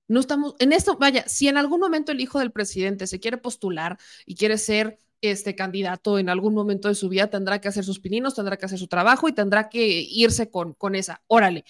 No 0.09 0.21
estamos, 0.21 0.55
en 0.59 0.73
esto, 0.73 0.97
vaya, 0.97 1.29
si 1.29 1.49
en 1.49 1.59
algún 1.59 1.81
momento 1.81 2.13
el 2.13 2.21
hijo 2.21 2.39
del 2.39 2.51
presidente 2.53 3.07
se 3.07 3.21
quiere 3.21 3.37
postular 3.37 3.99
y 4.27 4.35
quiere 4.35 4.59
ser 4.59 4.99
este 5.21 5.55
candidato 5.55 6.19
en 6.19 6.29
algún 6.29 6.55
momento 6.55 6.89
de 6.89 6.95
su 6.95 7.09
vida, 7.09 7.29
tendrá 7.29 7.61
que 7.61 7.69
hacer 7.69 7.85
sus 7.85 8.01
pininos, 8.01 8.35
tendrá 8.35 8.57
que 8.57 8.67
hacer 8.67 8.79
su 8.79 8.89
trabajo 8.89 9.29
y 9.29 9.33
tendrá 9.33 9.69
que 9.69 9.87
irse 9.87 10.51
con, 10.51 10.75
con 10.75 10.95
esa, 10.95 11.23
órale. 11.27 11.65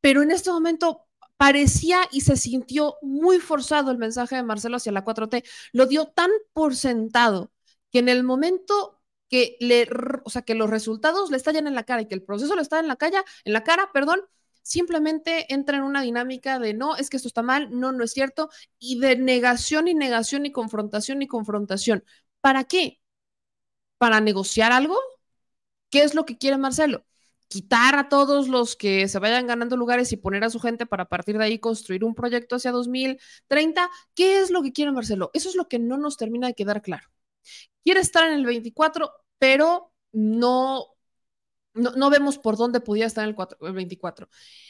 Pero 0.00 0.22
en 0.22 0.30
este 0.30 0.50
momento 0.50 1.06
parecía 1.36 2.00
y 2.12 2.20
se 2.22 2.36
sintió 2.36 2.96
muy 3.02 3.38
forzado 3.38 3.90
el 3.90 3.98
mensaje 3.98 4.36
de 4.36 4.42
Marcelo 4.42 4.76
hacia 4.76 4.92
la 4.92 5.04
4T. 5.04 5.42
Lo 5.72 5.86
dio 5.86 6.06
tan 6.06 6.30
por 6.52 6.76
sentado 6.76 7.50
que 7.90 8.00
en 8.00 8.08
el 8.08 8.24
momento 8.24 9.00
que 9.28 9.56
le, 9.60 9.88
o 10.24 10.30
sea, 10.30 10.42
que 10.42 10.54
los 10.54 10.68
resultados 10.68 11.30
le 11.30 11.36
estallan 11.36 11.66
en 11.66 11.74
la 11.74 11.84
cara 11.84 12.02
y 12.02 12.06
que 12.08 12.14
el 12.14 12.22
proceso 12.22 12.56
le 12.56 12.62
está 12.62 12.80
en 12.80 12.88
la 12.88 12.96
calle, 12.96 13.18
en 13.44 13.52
la 13.52 13.64
cara, 13.64 13.90
perdón, 13.92 14.20
simplemente 14.62 15.52
entra 15.52 15.78
en 15.78 15.84
una 15.84 16.02
dinámica 16.02 16.58
de 16.58 16.74
no, 16.74 16.96
es 16.96 17.10
que 17.10 17.16
esto 17.16 17.28
está 17.28 17.42
mal, 17.42 17.68
no, 17.70 17.92
no 17.92 18.04
es 18.04 18.12
cierto, 18.12 18.50
y 18.78 18.98
de 18.98 19.16
negación 19.16 19.88
y 19.88 19.94
negación 19.94 20.46
y 20.46 20.52
confrontación 20.52 21.22
y 21.22 21.26
confrontación. 21.26 22.04
¿Para 22.40 22.64
qué? 22.64 23.00
¿Para 23.98 24.20
negociar 24.20 24.72
algo? 24.72 24.96
¿Qué 25.90 26.02
es 26.04 26.14
lo 26.14 26.24
que 26.24 26.38
quiere 26.38 26.56
Marcelo? 26.58 27.04
quitar 27.50 27.96
a 27.96 28.08
todos 28.08 28.48
los 28.48 28.76
que 28.76 29.08
se 29.08 29.18
vayan 29.18 29.48
ganando 29.48 29.76
lugares 29.76 30.12
y 30.12 30.16
poner 30.16 30.44
a 30.44 30.50
su 30.50 30.60
gente 30.60 30.86
para 30.86 31.06
partir 31.06 31.36
de 31.36 31.44
ahí 31.44 31.58
construir 31.58 32.04
un 32.04 32.14
proyecto 32.14 32.56
hacia 32.56 32.70
2030. 32.70 33.90
¿Qué 34.14 34.40
es 34.40 34.50
lo 34.52 34.62
que 34.62 34.72
quiere 34.72 34.92
Marcelo? 34.92 35.32
Eso 35.34 35.48
es 35.48 35.56
lo 35.56 35.66
que 35.68 35.80
no 35.80 35.98
nos 35.98 36.16
termina 36.16 36.46
de 36.46 36.54
quedar 36.54 36.80
claro. 36.80 37.08
Quiere 37.82 38.00
estar 38.00 38.28
en 38.28 38.34
el 38.34 38.46
24, 38.46 39.12
pero 39.38 39.92
no 40.12 40.86
no, 41.74 42.10
vemos 42.10 42.38
por 42.38 42.56
dónde 42.56 42.80
podía 42.80 43.06
estar 43.06 43.26
el, 43.26 43.34
4, 43.34 43.58
el 43.66 43.72
24. 43.72 44.28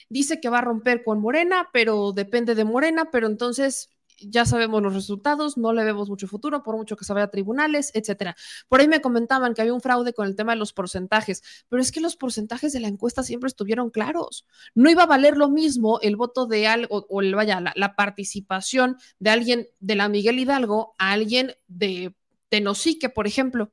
Dice 0.08 0.40
que 0.40 0.48
va 0.48 0.58
a 0.58 0.62
romper 0.62 1.02
con 1.02 1.20
Morena, 1.20 1.68
pero 1.72 2.12
depende 2.12 2.54
de 2.54 2.64
Morena, 2.64 3.10
pero 3.10 3.26
entonces 3.26 3.90
ya 4.20 4.44
sabemos 4.44 4.82
los 4.82 4.94
resultados, 4.94 5.56
no 5.56 5.72
le 5.72 5.84
vemos 5.84 6.08
mucho 6.08 6.28
futuro, 6.28 6.62
por 6.62 6.76
mucho 6.76 6.96
que 6.96 7.04
se 7.04 7.12
vaya 7.12 7.24
a 7.24 7.30
tribunales, 7.30 7.90
etcétera. 7.94 8.36
Por 8.68 8.80
ahí 8.80 8.88
me 8.88 9.00
comentaban 9.00 9.54
que 9.54 9.62
había 9.62 9.74
un 9.74 9.80
fraude 9.80 10.12
con 10.12 10.26
el 10.26 10.36
tema 10.36 10.52
de 10.52 10.58
los 10.58 10.72
porcentajes, 10.72 11.42
pero 11.68 11.80
es 11.80 11.90
que 11.90 12.00
los 12.00 12.16
porcentajes 12.16 12.72
de 12.72 12.80
la 12.80 12.88
encuesta 12.88 13.22
siempre 13.22 13.48
estuvieron 13.48 13.90
claros. 13.90 14.46
No 14.74 14.90
iba 14.90 15.04
a 15.04 15.06
valer 15.06 15.36
lo 15.36 15.48
mismo 15.48 16.00
el 16.02 16.16
voto 16.16 16.46
de 16.46 16.66
algo, 16.66 17.06
o 17.08 17.22
el, 17.22 17.34
vaya, 17.34 17.60
la, 17.60 17.72
la, 17.76 17.96
participación 17.96 18.96
de 19.18 19.30
alguien 19.30 19.68
de 19.80 19.94
la 19.94 20.08
Miguel 20.08 20.38
Hidalgo 20.38 20.94
a 20.98 21.12
alguien 21.12 21.54
de 21.66 22.14
Tenosique, 22.48 23.08
por 23.08 23.26
ejemplo. 23.26 23.72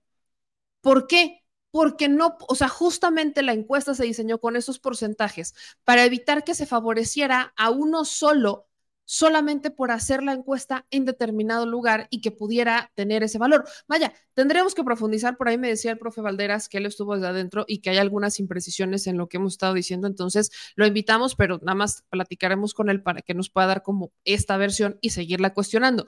¿Por 0.81 1.07
qué? 1.07 1.43
Porque 1.77 2.09
no, 2.09 2.39
o 2.47 2.55
sea, 2.55 2.69
justamente 2.69 3.43
la 3.43 3.53
encuesta 3.53 3.93
se 3.93 4.03
diseñó 4.03 4.39
con 4.39 4.55
esos 4.55 4.79
porcentajes 4.79 5.53
para 5.83 6.05
evitar 6.05 6.43
que 6.43 6.55
se 6.55 6.65
favoreciera 6.65 7.53
a 7.55 7.69
uno 7.69 8.03
solo 8.03 8.65
solamente 9.05 9.69
por 9.69 9.91
hacer 9.91 10.23
la 10.23 10.33
encuesta 10.33 10.87
en 10.89 11.05
determinado 11.05 11.67
lugar 11.67 12.07
y 12.09 12.21
que 12.21 12.31
pudiera 12.31 12.91
tener 12.95 13.21
ese 13.21 13.37
valor. 13.37 13.63
Vaya, 13.87 14.11
tendremos 14.33 14.73
que 14.73 14.83
profundizar, 14.83 15.37
por 15.37 15.49
ahí 15.49 15.59
me 15.59 15.67
decía 15.67 15.91
el 15.91 15.99
profe 15.99 16.19
Valderas 16.19 16.67
que 16.67 16.79
él 16.79 16.87
estuvo 16.87 17.13
desde 17.13 17.27
adentro 17.27 17.63
y 17.67 17.81
que 17.81 17.91
hay 17.91 17.97
algunas 17.97 18.39
imprecisiones 18.39 19.05
en 19.05 19.15
lo 19.15 19.29
que 19.29 19.37
hemos 19.37 19.53
estado 19.53 19.75
diciendo, 19.75 20.07
entonces 20.07 20.49
lo 20.75 20.87
invitamos, 20.87 21.35
pero 21.35 21.59
nada 21.61 21.75
más 21.75 22.05
platicaremos 22.09 22.73
con 22.73 22.89
él 22.89 23.03
para 23.03 23.21
que 23.21 23.35
nos 23.35 23.51
pueda 23.51 23.67
dar 23.67 23.83
como 23.83 24.11
esta 24.23 24.57
versión 24.57 24.97
y 24.99 25.11
seguirla 25.11 25.53
cuestionando. 25.53 26.07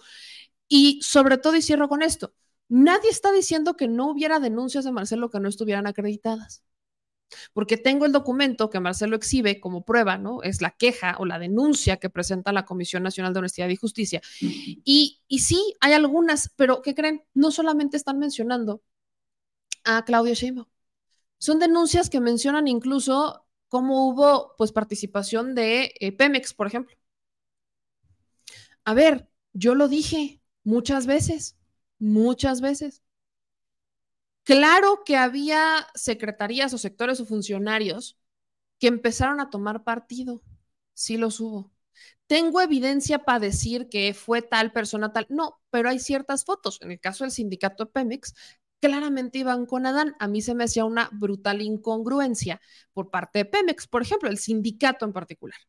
Y 0.68 1.00
sobre 1.04 1.38
todo, 1.38 1.56
y 1.56 1.62
cierro 1.62 1.90
con 1.90 2.02
esto, 2.02 2.34
Nadie 2.70 3.10
está 3.10 3.32
diciendo 3.32 3.76
que 3.76 3.88
no 3.88 4.10
hubiera 4.12 4.40
denuncias 4.40 4.86
de 4.86 4.92
Marcelo 4.92 5.30
que 5.30 5.40
no 5.40 5.50
estuvieran 5.50 5.88
acreditadas. 5.88 6.64
porque 7.54 7.78
tengo 7.78 8.06
el 8.06 8.12
documento 8.12 8.70
que 8.70 8.80
Marcelo 8.80 9.16
exhibe 9.16 9.60
como 9.60 9.84
prueba, 9.86 10.18
¿no? 10.18 10.42
Es 10.44 10.62
la 10.62 10.72
queja 10.72 11.16
o 11.20 11.26
la 11.26 11.40
denuncia 11.40 11.98
que 11.98 12.10
presenta 12.10 12.52
la 12.54 12.66
Comisión 12.66 13.04
Nacional 13.04 13.34
de 13.34 13.40
Honestidad 13.40 13.70
y 13.70 13.76
Justicia. 13.76 14.22
Y, 14.84 15.22
y 15.28 15.40
sí, 15.40 15.76
hay 15.82 15.94
algunas, 15.94 16.52
pero 16.56 16.82
¿qué 16.82 16.96
creen? 16.96 17.24
No 17.34 17.52
solamente 17.52 17.98
están 17.98 18.20
mencionando 18.20 18.84
a 19.84 20.04
Claudia 20.06 20.34
Sheinbaum. 20.34 20.68
Son 21.40 21.60
denuncias 21.60 22.10
que 22.10 22.22
mencionan 22.22 22.68
incluso 22.68 23.46
cómo 23.70 24.10
hubo 24.10 24.56
pues 24.58 24.72
participación 24.74 25.56
de 25.56 25.94
eh, 26.00 26.12
Pemex, 26.14 26.54
por 26.54 26.68
ejemplo. 26.68 26.96
A 28.86 28.94
ver, 28.94 29.30
yo 29.54 29.74
lo 29.76 29.88
dije 29.88 30.42
muchas 30.64 31.06
veces, 31.06 31.56
muchas 32.00 32.62
veces. 32.62 33.04
Claro 34.44 35.04
que 35.06 35.16
había 35.16 35.88
secretarías 35.94 36.74
o 36.74 36.78
sectores 36.78 37.20
o 37.20 37.26
funcionarios 37.26 38.18
que 38.80 38.88
empezaron 38.88 39.40
a 39.40 39.50
tomar 39.50 39.84
partido. 39.84 40.42
Sí 40.94 41.18
los 41.18 41.40
hubo. 41.40 41.72
Tengo 42.28 42.62
evidencia 42.62 43.20
para 43.26 43.40
decir 43.40 43.90
que 43.90 44.14
fue 44.14 44.42
tal 44.42 44.72
persona 44.72 45.14
tal. 45.14 45.28
No, 45.30 45.62
pero 45.72 45.90
hay 45.90 46.00
ciertas 46.00 46.46
fotos. 46.46 46.80
En 46.82 46.92
el 46.92 47.00
caso 47.00 47.24
del 47.24 47.32
sindicato 47.32 47.92
Pemex, 47.92 48.34
claramente 48.82 49.40
iban 49.40 49.66
con 49.66 49.86
Adán. 49.86 50.16
A 50.20 50.28
mí 50.28 50.42
se 50.42 50.56
me 50.56 50.66
hacía 50.66 50.86
una 50.86 51.10
brutal 51.12 51.62
incongruencia 51.62 52.62
por 52.94 53.12
parte 53.12 53.40
de 53.40 53.46
Pemex, 53.46 53.88
por 53.88 54.02
ejemplo, 54.02 54.30
el 54.30 54.38
sindicato 54.40 55.06
en 55.06 55.14
particular. 55.14 55.60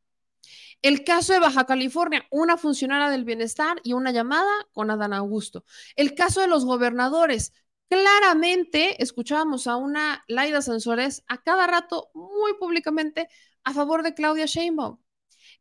El 0.83 1.05
caso 1.05 1.33
de 1.33 1.41
Baja 1.41 1.66
California, 1.66 2.26
una 2.31 2.57
funcionaria 2.57 3.11
del 3.11 3.24
bienestar 3.24 3.81
y 3.85 3.93
una 3.93 4.12
llamada 4.12 4.51
con 4.72 4.91
Adán 4.91 5.12
Augusto. 5.12 5.64
El 5.95 6.14
caso 6.14 6.41
de 6.41 6.47
los 6.47 6.64
gobernadores, 6.64 7.53
claramente 7.89 9.03
escuchábamos 9.03 9.66
a 9.66 9.76
una 9.76 10.24
Laida 10.28 10.62
Sansores 10.62 11.22
a 11.28 11.43
cada 11.43 11.66
rato 11.66 12.11
muy 12.14 12.55
públicamente 12.55 13.28
a 13.64 13.74
favor 13.74 14.03
de 14.03 14.14
Claudia 14.14 14.47
Sheinbaum. 14.47 14.99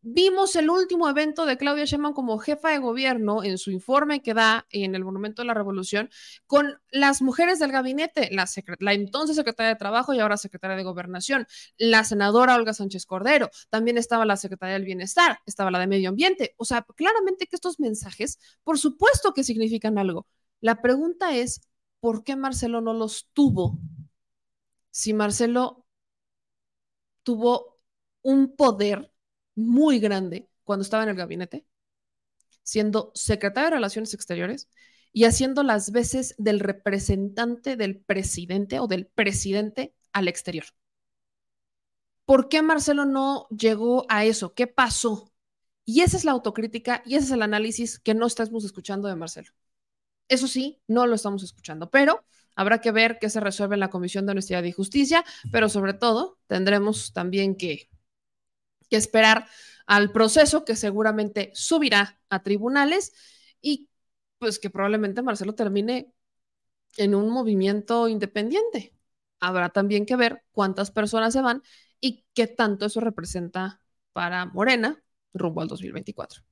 Vimos 0.02 0.56
el 0.56 0.70
último 0.70 1.10
evento 1.10 1.46
de 1.46 1.58
Claudia 1.58 1.84
Sheinbaum 1.84 2.14
como 2.14 2.38
jefa 2.40 2.70
de 2.70 2.78
gobierno 2.78 3.44
en 3.44 3.58
su 3.58 3.70
informe 3.70 4.22
que 4.22 4.34
da 4.34 4.66
en 4.70 4.96
el 4.96 5.04
Monumento 5.04 5.42
de 5.42 5.48
la 5.48 5.54
Revolución 5.54 6.10
con 6.48 6.80
las 6.90 7.22
mujeres 7.22 7.60
del 7.60 7.74
gabinete, 7.74 8.30
la, 8.32 8.48
la, 8.80 8.94
entonces 8.94 9.36
secretaria 9.36 9.74
de 9.74 9.76
Trabajo 9.76 10.14
y 10.14 10.20
ahora 10.20 10.38
secretaria 10.38 10.78
de 10.78 10.84
Gobernación, 10.84 11.48
la 11.78 12.06
senadora 12.06 12.56
Olga 12.56 12.74
Sánchez 12.74 13.06
Cordero, 13.06 13.50
también 13.70 13.98
estaba 13.98 14.24
la 14.26 14.38
secretaria 14.38 14.76
del 14.76 14.86
Bienestar, 14.86 15.40
estaba 15.46 15.70
la 15.70 15.80
de 15.80 15.88
Medio 15.88 16.10
Ambiente. 16.10 16.56
O 16.56 16.64
sea, 16.64 16.86
claramente 16.96 17.48
que 17.48 17.58
estos 17.58 17.78
mensajes, 17.82 18.40
por 18.64 18.80
supuesto 18.80 19.34
que 19.34 19.44
significan 19.44 19.98
algo. 19.98 20.28
La 20.62 20.82
pregunta 20.82 21.36
es, 21.36 21.62
¿por 22.00 22.24
qué 22.24 22.38
Marcelo 22.38 22.80
no 22.80 22.94
los 22.94 23.30
tuvo? 23.34 23.78
Si 24.92 25.14
Marcelo 25.14 25.86
tuvo 27.24 27.80
un 28.22 28.56
poder 28.56 29.12
muy 29.60 30.00
grande 30.00 30.48
cuando 30.64 30.84
estaba 30.84 31.04
en 31.04 31.10
el 31.10 31.16
gabinete, 31.16 31.66
siendo 32.64 33.12
secretario 33.16 33.70
de 33.70 33.76
Relaciones 33.76 34.14
Exteriores 34.14 34.70
y 35.12 35.26
haciendo 35.26 35.64
las 35.64 35.92
veces 35.92 36.36
del 36.38 36.60
representante 36.60 37.76
del 37.76 38.00
presidente 38.00 38.80
o 38.80 38.88
del 38.88 39.08
presidente 39.08 39.94
al 40.14 40.28
exterior. 40.28 40.66
¿Por 42.26 42.48
qué 42.48 42.62
Marcelo 42.62 43.06
no 43.06 43.48
llegó 43.50 44.06
a 44.08 44.24
eso? 44.26 44.54
¿Qué 44.54 44.68
pasó? 44.68 45.34
Y 45.84 46.02
esa 46.02 46.16
es 46.18 46.26
la 46.26 46.32
autocrítica 46.32 47.02
y 47.06 47.16
ese 47.16 47.26
es 47.26 47.32
el 47.32 47.42
análisis 47.42 47.98
que 47.98 48.14
no 48.14 48.28
estamos 48.28 48.64
escuchando 48.64 49.08
de 49.08 49.16
Marcelo. 49.16 49.50
Eso 50.28 50.48
sí, 50.48 50.80
no 50.88 51.08
lo 51.08 51.16
estamos 51.16 51.42
escuchando, 51.42 51.90
pero 51.90 52.24
habrá 52.56 52.82
que 52.82 52.92
ver 52.92 53.18
qué 53.20 53.32
se 53.32 53.40
resuelve 53.40 53.76
en 53.76 53.80
la 53.80 53.90
Comisión 53.90 54.28
de 54.28 54.34
Honestidad 54.34 54.64
y 54.64 54.72
Justicia, 54.72 55.26
pero 55.52 55.70
sobre 55.70 55.96
todo 55.96 56.38
tendremos 56.46 57.14
también 57.14 57.56
que, 57.56 57.90
que 58.90 58.98
esperar 58.98 59.48
al 59.86 60.12
proceso 60.12 60.66
que 60.66 60.76
seguramente 60.76 61.52
subirá 61.56 62.20
a 62.30 62.44
tribunales 62.44 63.14
y 63.62 63.90
pues 64.38 64.60
que 64.60 64.70
probablemente 64.70 65.22
Marcelo 65.22 65.56
termine 65.56 66.14
en 66.98 67.16
un 67.16 67.30
movimiento 67.30 68.08
independiente. 68.08 68.96
Habrá 69.40 69.70
también 69.70 70.06
que 70.06 70.16
ver 70.16 70.44
cuántas 70.52 70.92
personas 70.92 71.34
se 71.34 71.42
van 71.42 71.64
y 72.00 72.26
qué 72.34 72.48
tanto 72.48 72.86
eso 72.86 73.00
representa 73.00 73.82
para 74.14 74.46
Morena 74.46 75.02
rumbo 75.34 75.62
al 75.62 75.68
2024. 75.68 76.44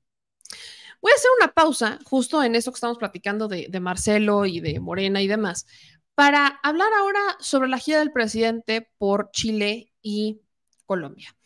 Voy 1.01 1.11
a 1.11 1.15
hacer 1.15 1.29
una 1.39 1.53
pausa 1.53 1.99
justo 2.05 2.41
en 2.43 2.55
eso 2.55 2.71
que 2.71 2.77
estamos 2.77 2.97
platicando 2.97 3.47
de, 3.47 3.79
Marcelo 3.79 4.45
y 4.45 4.59
de 4.59 4.79
Morena 4.79 5.21
y 5.21 5.27
demás, 5.27 5.67
para 6.15 6.47
hablar 6.63 6.91
ahora 6.93 7.21
sobre 7.39 7.69
la 7.69 7.77
gira 7.77 7.99
del 7.99 8.11
presidente 8.11 8.89
por 8.97 9.29
Chile 9.31 9.93
y 10.01 10.41
Colombia. 10.85 11.36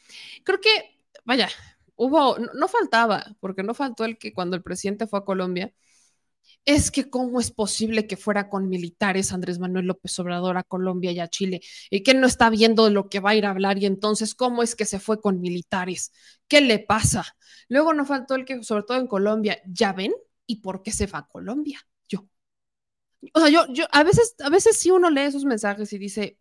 Creo 0.43 0.59
que, 0.59 0.99
vaya, 1.26 1.49
hubo, 1.95 2.38
no 2.39 2.68
faltaba, 2.68 3.36
porque 3.39 3.64
no 3.64 3.74
faltó 3.74 4.05
el 4.05 4.18
que 4.18 4.34
cuando 4.34 4.55
el 4.55 4.64
presidente 4.64 5.07
fue 5.07 5.20
a 5.20 5.26
Colombia, 5.26 5.74
es 6.66 6.91
que 6.91 7.09
cómo 7.09 7.39
es 7.39 7.51
posible 7.51 8.07
que 8.07 8.18
fuera 8.18 8.49
con 8.49 8.70
militares 8.70 9.34
Andrés 9.34 9.59
Manuel 9.59 9.86
López 9.88 10.18
Obrador 10.20 10.57
a 10.57 10.64
Colombia 10.64 11.12
y 11.12 11.20
a 11.20 11.28
Chile 11.28 11.62
y 11.89 12.03
que 12.03 12.14
no 12.14 12.28
está 12.28 12.49
viendo 12.49 12.89
lo 12.89 13.09
que 13.09 13.20
va 13.20 13.32
a 13.32 13.36
ir 13.36 13.45
a 13.45 13.51
hablar 13.51 13.78
y 13.80 13.86
entonces 13.86 14.36
cómo 14.36 14.64
es 14.64 14.76
que 14.76 14.86
se 14.86 14.99
fue 14.99 15.20
con 15.22 15.41
militares, 15.41 16.12
qué 16.47 16.62
le 16.62 16.80
pasa. 16.80 17.26
Luego 17.68 17.93
no 17.93 18.05
faltó 18.05 18.36
el 18.36 18.45
que, 18.45 18.64
sobre 18.64 18.84
todo 18.84 18.97
en 18.97 19.07
Colombia, 19.07 19.62
ya 19.66 19.93
ven 19.93 20.14
y 20.45 20.57
por 20.62 20.84
qué 20.84 20.91
se 20.91 21.07
va 21.07 21.20
a 21.20 21.28
Colombia. 21.28 21.80
Yo, 22.07 22.28
o 23.34 23.39
sea, 23.39 23.49
yo, 23.49 23.66
yo 23.74 23.86
a 23.91 24.03
veces, 24.03 24.36
a 24.39 24.49
veces 24.49 24.78
sí 24.78 24.91
uno 24.91 25.09
lee 25.09 25.22
esos 25.22 25.45
mensajes 25.45 25.91
y 25.93 25.97
dice, 25.97 26.38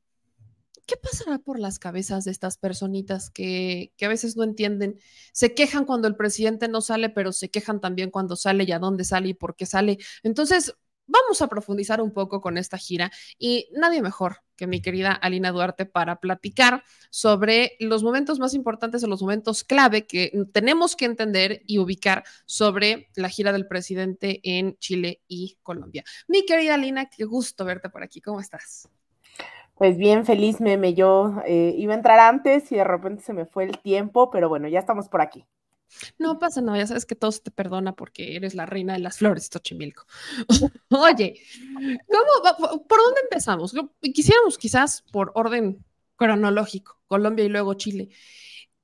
¿qué 0.90 0.96
pasará 0.96 1.38
por 1.38 1.60
las 1.60 1.78
cabezas 1.78 2.24
de 2.24 2.32
estas 2.32 2.58
personitas 2.58 3.30
que, 3.30 3.92
a 4.02 4.08
veces 4.08 4.36
no 4.36 4.42
entienden? 4.42 4.98
Se 5.32 5.54
quejan 5.54 5.84
cuando 5.84 6.08
el 6.08 6.16
presidente 6.16 6.66
no 6.66 6.80
sale, 6.80 7.10
pero 7.10 7.30
se 7.32 7.48
quejan 7.48 7.80
también 7.80 8.10
cuando 8.10 8.34
sale 8.34 8.64
y 8.66 8.72
a 8.72 8.80
dónde 8.80 9.04
sale 9.04 9.28
y 9.28 9.34
por 9.34 9.54
qué 9.54 9.66
sale. 9.66 9.98
Entonces, 10.24 10.74
vamos 11.06 11.42
a 11.42 11.48
profundizar 11.48 12.00
un 12.00 12.12
poco 12.12 12.40
con 12.40 12.58
esta 12.58 12.76
gira 12.76 13.12
y 13.38 13.68
nadie 13.72 14.02
mejor 14.02 14.38
que 14.56 14.66
mi 14.66 14.82
querida 14.82 15.12
Alina 15.12 15.52
Duarte 15.52 15.86
para 15.86 16.18
platicar 16.18 16.82
sobre 17.10 17.76
los 17.78 18.02
momentos 18.02 18.40
más 18.40 18.52
importantes 18.52 19.04
o 19.04 19.06
los 19.06 19.22
momentos 19.22 19.62
clave 19.62 20.06
que 20.06 20.32
tenemos 20.52 20.96
que 20.96 21.04
entender 21.04 21.62
y 21.66 21.78
ubicar 21.78 22.24
sobre 22.46 23.10
la 23.14 23.28
gira 23.28 23.52
del 23.52 23.68
presidente 23.68 24.40
en 24.42 24.76
Chile 24.78 25.22
y 25.28 25.56
Colombia. 25.62 26.02
Mi 26.26 26.44
querida 26.44 26.74
Alina, 26.74 27.08
qué 27.08 27.24
gusto 27.24 27.64
verte 27.64 27.90
por 27.90 28.02
aquí. 28.02 28.20
¿Cómo 28.20 28.40
estás? 28.40 28.88
Pues 29.80 29.96
bien, 29.96 30.26
feliz 30.26 30.60
meme. 30.60 30.92
Yo 30.92 31.36
eh, 31.46 31.74
iba 31.78 31.94
a 31.94 31.96
entrar 31.96 32.20
antes 32.20 32.70
y 32.70 32.76
de 32.76 32.84
repente 32.84 33.22
se 33.22 33.32
me 33.32 33.46
fue 33.46 33.64
el 33.64 33.78
tiempo, 33.78 34.30
pero 34.30 34.50
bueno, 34.50 34.68
ya 34.68 34.78
estamos 34.78 35.08
por 35.08 35.22
aquí. 35.22 35.46
No 36.18 36.38
pasa 36.38 36.60
nada, 36.60 36.76
ya 36.76 36.86
sabes 36.86 37.06
que 37.06 37.14
todo 37.14 37.32
se 37.32 37.40
te 37.40 37.50
perdona 37.50 37.94
porque 37.94 38.36
eres 38.36 38.54
la 38.54 38.66
reina 38.66 38.92
de 38.92 38.98
las 38.98 39.16
flores, 39.16 39.48
Tochimilco. 39.48 40.04
Oye, 40.90 41.40
¿cómo, 42.06 42.86
¿por 42.86 42.98
dónde 43.00 43.22
empezamos? 43.22 43.74
Quisiéramos 44.02 44.58
quizás 44.58 45.02
por 45.10 45.32
orden 45.34 45.82
cronológico, 46.16 47.00
Colombia 47.08 47.46
y 47.46 47.48
luego 47.48 47.72
Chile. 47.72 48.10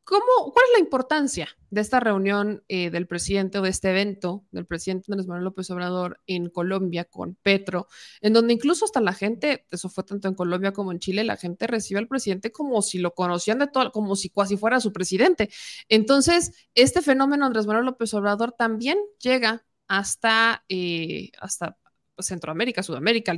¿Cómo, 0.06 0.52
¿Cuál 0.52 0.66
es 0.66 0.72
la 0.74 0.78
importancia 0.78 1.48
de 1.68 1.80
esta 1.80 1.98
reunión 1.98 2.62
eh, 2.68 2.90
del 2.90 3.08
presidente 3.08 3.58
o 3.58 3.62
de 3.62 3.70
este 3.70 3.90
evento 3.90 4.44
del 4.52 4.64
presidente 4.64 5.06
Andrés 5.10 5.26
Manuel 5.26 5.42
López 5.42 5.68
Obrador 5.72 6.20
en 6.28 6.48
Colombia 6.48 7.06
con 7.06 7.34
Petro, 7.42 7.88
en 8.20 8.32
donde 8.32 8.54
incluso 8.54 8.84
hasta 8.84 9.00
la 9.00 9.12
gente, 9.12 9.66
eso 9.68 9.88
fue 9.88 10.04
tanto 10.04 10.28
en 10.28 10.34
Colombia 10.34 10.70
como 10.70 10.92
en 10.92 11.00
Chile, 11.00 11.24
la 11.24 11.36
gente 11.36 11.66
recibe 11.66 11.98
al 11.98 12.06
presidente 12.06 12.52
como 12.52 12.82
si 12.82 12.98
lo 12.98 13.14
conocían 13.14 13.58
de 13.58 13.66
todo, 13.66 13.90
como 13.90 14.14
si 14.14 14.30
casi 14.30 14.56
fuera 14.56 14.78
su 14.78 14.92
presidente. 14.92 15.50
Entonces, 15.88 16.52
este 16.76 17.02
fenómeno 17.02 17.44
Andrés 17.44 17.66
Manuel 17.66 17.86
López 17.86 18.14
Obrador 18.14 18.52
también 18.52 18.98
llega 19.18 19.66
hasta, 19.88 20.64
eh, 20.68 21.30
hasta 21.40 21.78
Centroamérica, 22.18 22.82
Sudamérica, 22.82 23.34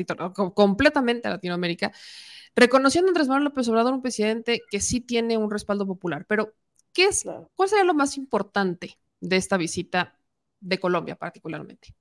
completamente 0.55 1.29
a 1.29 1.33
Latinoamérica 1.33 1.93
reconociendo 2.55 3.09
a 3.09 3.11
Andrés 3.11 3.29
Manuel 3.29 3.45
López 3.45 3.69
Obrador 3.69 3.95
un 3.95 4.03
presidente 4.03 4.63
que 4.71 4.81
sí 4.81 5.01
tiene 5.01 5.37
un 5.37 5.51
respaldo 5.51 5.87
popular, 5.87 6.25
pero 6.27 6.55
¿qué 6.93 7.07
es, 7.07 7.25
¿cuál 7.55 7.69
sería 7.69 7.85
lo 7.85 7.95
más 7.95 8.17
importante 8.17 8.99
de 9.21 9.37
esta 9.37 9.57
visita 9.57 10.19
de 10.61 10.79
Colombia 10.79 11.17
particularmente? 11.17 11.95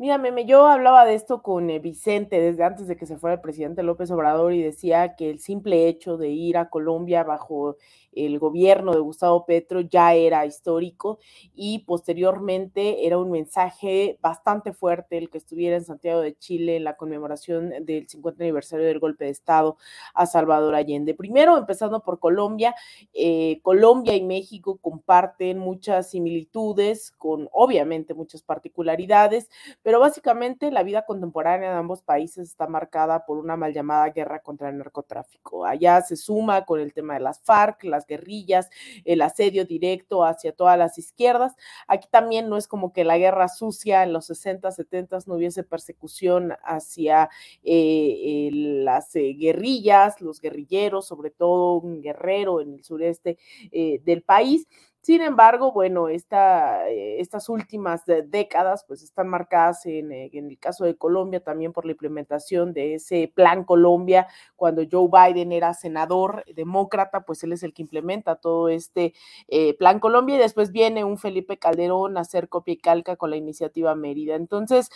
Mira, 0.00 0.16
Meme, 0.16 0.46
yo 0.46 0.66
hablaba 0.66 1.04
de 1.04 1.14
esto 1.14 1.42
con 1.42 1.68
eh, 1.68 1.78
Vicente 1.78 2.40
desde 2.40 2.64
antes 2.64 2.86
de 2.86 2.96
que 2.96 3.04
se 3.04 3.18
fuera 3.18 3.34
el 3.34 3.42
presidente 3.42 3.82
López 3.82 4.10
Obrador 4.10 4.54
y 4.54 4.62
decía 4.62 5.14
que 5.14 5.28
el 5.28 5.40
simple 5.40 5.88
hecho 5.88 6.16
de 6.16 6.30
ir 6.30 6.56
a 6.56 6.70
Colombia 6.70 7.22
bajo 7.22 7.76
el 8.12 8.38
gobierno 8.38 8.92
de 8.92 9.00
Gustavo 9.00 9.44
Petro 9.46 9.80
ya 9.80 10.14
era 10.14 10.46
histórico 10.46 11.18
y 11.54 11.80
posteriormente 11.80 13.06
era 13.06 13.18
un 13.18 13.30
mensaje 13.30 14.18
bastante 14.20 14.72
fuerte 14.72 15.18
el 15.18 15.30
que 15.30 15.38
estuviera 15.38 15.76
en 15.76 15.84
Santiago 15.84 16.20
de 16.20 16.36
Chile 16.36 16.76
en 16.76 16.84
la 16.84 16.96
conmemoración 16.96 17.70
del 17.84 18.08
50 18.08 18.42
aniversario 18.42 18.86
del 18.86 18.98
golpe 18.98 19.24
de 19.24 19.30
Estado 19.30 19.76
a 20.14 20.26
Salvador 20.26 20.74
Allende. 20.74 21.14
Primero, 21.14 21.56
empezando 21.56 22.02
por 22.02 22.18
Colombia, 22.18 22.74
eh, 23.12 23.60
Colombia 23.62 24.14
y 24.16 24.22
México 24.22 24.78
comparten 24.78 25.58
muchas 25.58 26.10
similitudes 26.10 27.12
con 27.12 27.48
obviamente 27.52 28.14
muchas 28.14 28.42
particularidades, 28.42 29.48
pero 29.82 30.00
básicamente 30.00 30.70
la 30.70 30.82
vida 30.82 31.04
contemporánea 31.04 31.70
de 31.70 31.76
ambos 31.78 32.02
países 32.02 32.48
está 32.48 32.66
marcada 32.66 33.24
por 33.26 33.38
una 33.38 33.56
mal 33.56 33.72
llamada 33.72 34.08
guerra 34.10 34.40
contra 34.40 34.68
el 34.68 34.78
narcotráfico. 34.78 35.64
Allá 35.64 36.00
se 36.02 36.16
suma 36.16 36.64
con 36.64 36.80
el 36.80 36.92
tema 36.92 37.14
de 37.14 37.20
las 37.20 37.40
FARC, 37.40 37.84
las 37.84 37.99
guerrillas, 38.06 38.70
el 39.04 39.22
asedio 39.22 39.64
directo 39.64 40.24
hacia 40.24 40.52
todas 40.52 40.78
las 40.78 40.98
izquierdas. 40.98 41.54
Aquí 41.86 42.08
también 42.10 42.48
no 42.48 42.56
es 42.56 42.68
como 42.68 42.92
que 42.92 43.04
la 43.04 43.18
guerra 43.18 43.48
sucia 43.48 44.02
en 44.02 44.12
los 44.12 44.26
60, 44.26 44.70
70 44.70 45.10
no 45.26 45.34
hubiese 45.34 45.64
persecución 45.64 46.52
hacia 46.62 47.28
eh, 47.62 48.50
las 48.52 49.14
eh, 49.16 49.34
guerrillas, 49.38 50.20
los 50.20 50.40
guerrilleros, 50.40 51.06
sobre 51.06 51.30
todo 51.30 51.74
un 51.74 52.00
guerrero 52.00 52.60
en 52.60 52.74
el 52.74 52.84
sureste 52.84 53.38
eh, 53.72 54.00
del 54.04 54.22
país. 54.22 54.66
Sin 55.02 55.22
embargo, 55.22 55.72
bueno, 55.72 56.08
esta, 56.10 56.90
eh, 56.90 57.20
estas 57.20 57.48
últimas 57.48 58.02
décadas 58.26 58.84
pues 58.86 59.02
están 59.02 59.28
marcadas 59.28 59.86
en, 59.86 60.12
eh, 60.12 60.28
en, 60.34 60.50
el 60.50 60.58
caso 60.58 60.84
de 60.84 60.94
Colombia 60.94 61.42
también 61.42 61.72
por 61.72 61.86
la 61.86 61.92
implementación 61.92 62.74
de 62.74 62.96
ese 62.96 63.32
plan 63.34 63.64
Colombia. 63.64 64.26
Cuando 64.56 64.82
Joe 64.90 65.08
Biden 65.10 65.52
era 65.52 65.72
senador 65.72 66.44
demócrata, 66.54 67.22
pues 67.22 67.42
él 67.44 67.54
es 67.54 67.62
el 67.62 67.72
que 67.72 67.80
implementa 67.80 68.36
todo 68.36 68.68
este 68.68 69.14
eh, 69.48 69.74
plan 69.78 70.00
Colombia 70.00 70.36
y 70.36 70.38
después 70.38 70.70
viene 70.70 71.02
un 71.02 71.16
Felipe 71.16 71.56
Calderón 71.58 72.18
a 72.18 72.20
hacer 72.20 72.50
copia 72.50 72.74
y 72.74 72.78
calca 72.78 73.16
con 73.16 73.30
la 73.30 73.36
iniciativa 73.36 73.94
Mérida. 73.94 74.34
Entonces, 74.34 74.90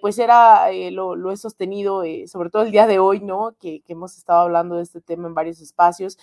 pues 0.00 0.20
era, 0.20 0.68
lo, 0.92 1.16
lo, 1.16 1.32
he 1.32 1.36
sostenido, 1.36 2.04
sobre 2.26 2.50
todo 2.50 2.62
el 2.62 2.70
día 2.70 2.86
de 2.86 3.00
hoy, 3.00 3.20
¿no? 3.20 3.56
Que, 3.58 3.80
que, 3.82 3.94
hemos 3.94 4.16
estado 4.16 4.42
hablando 4.42 4.76
de 4.76 4.82
este 4.82 5.00
tema 5.00 5.26
en 5.26 5.34
varios 5.34 5.60
espacios. 5.60 6.16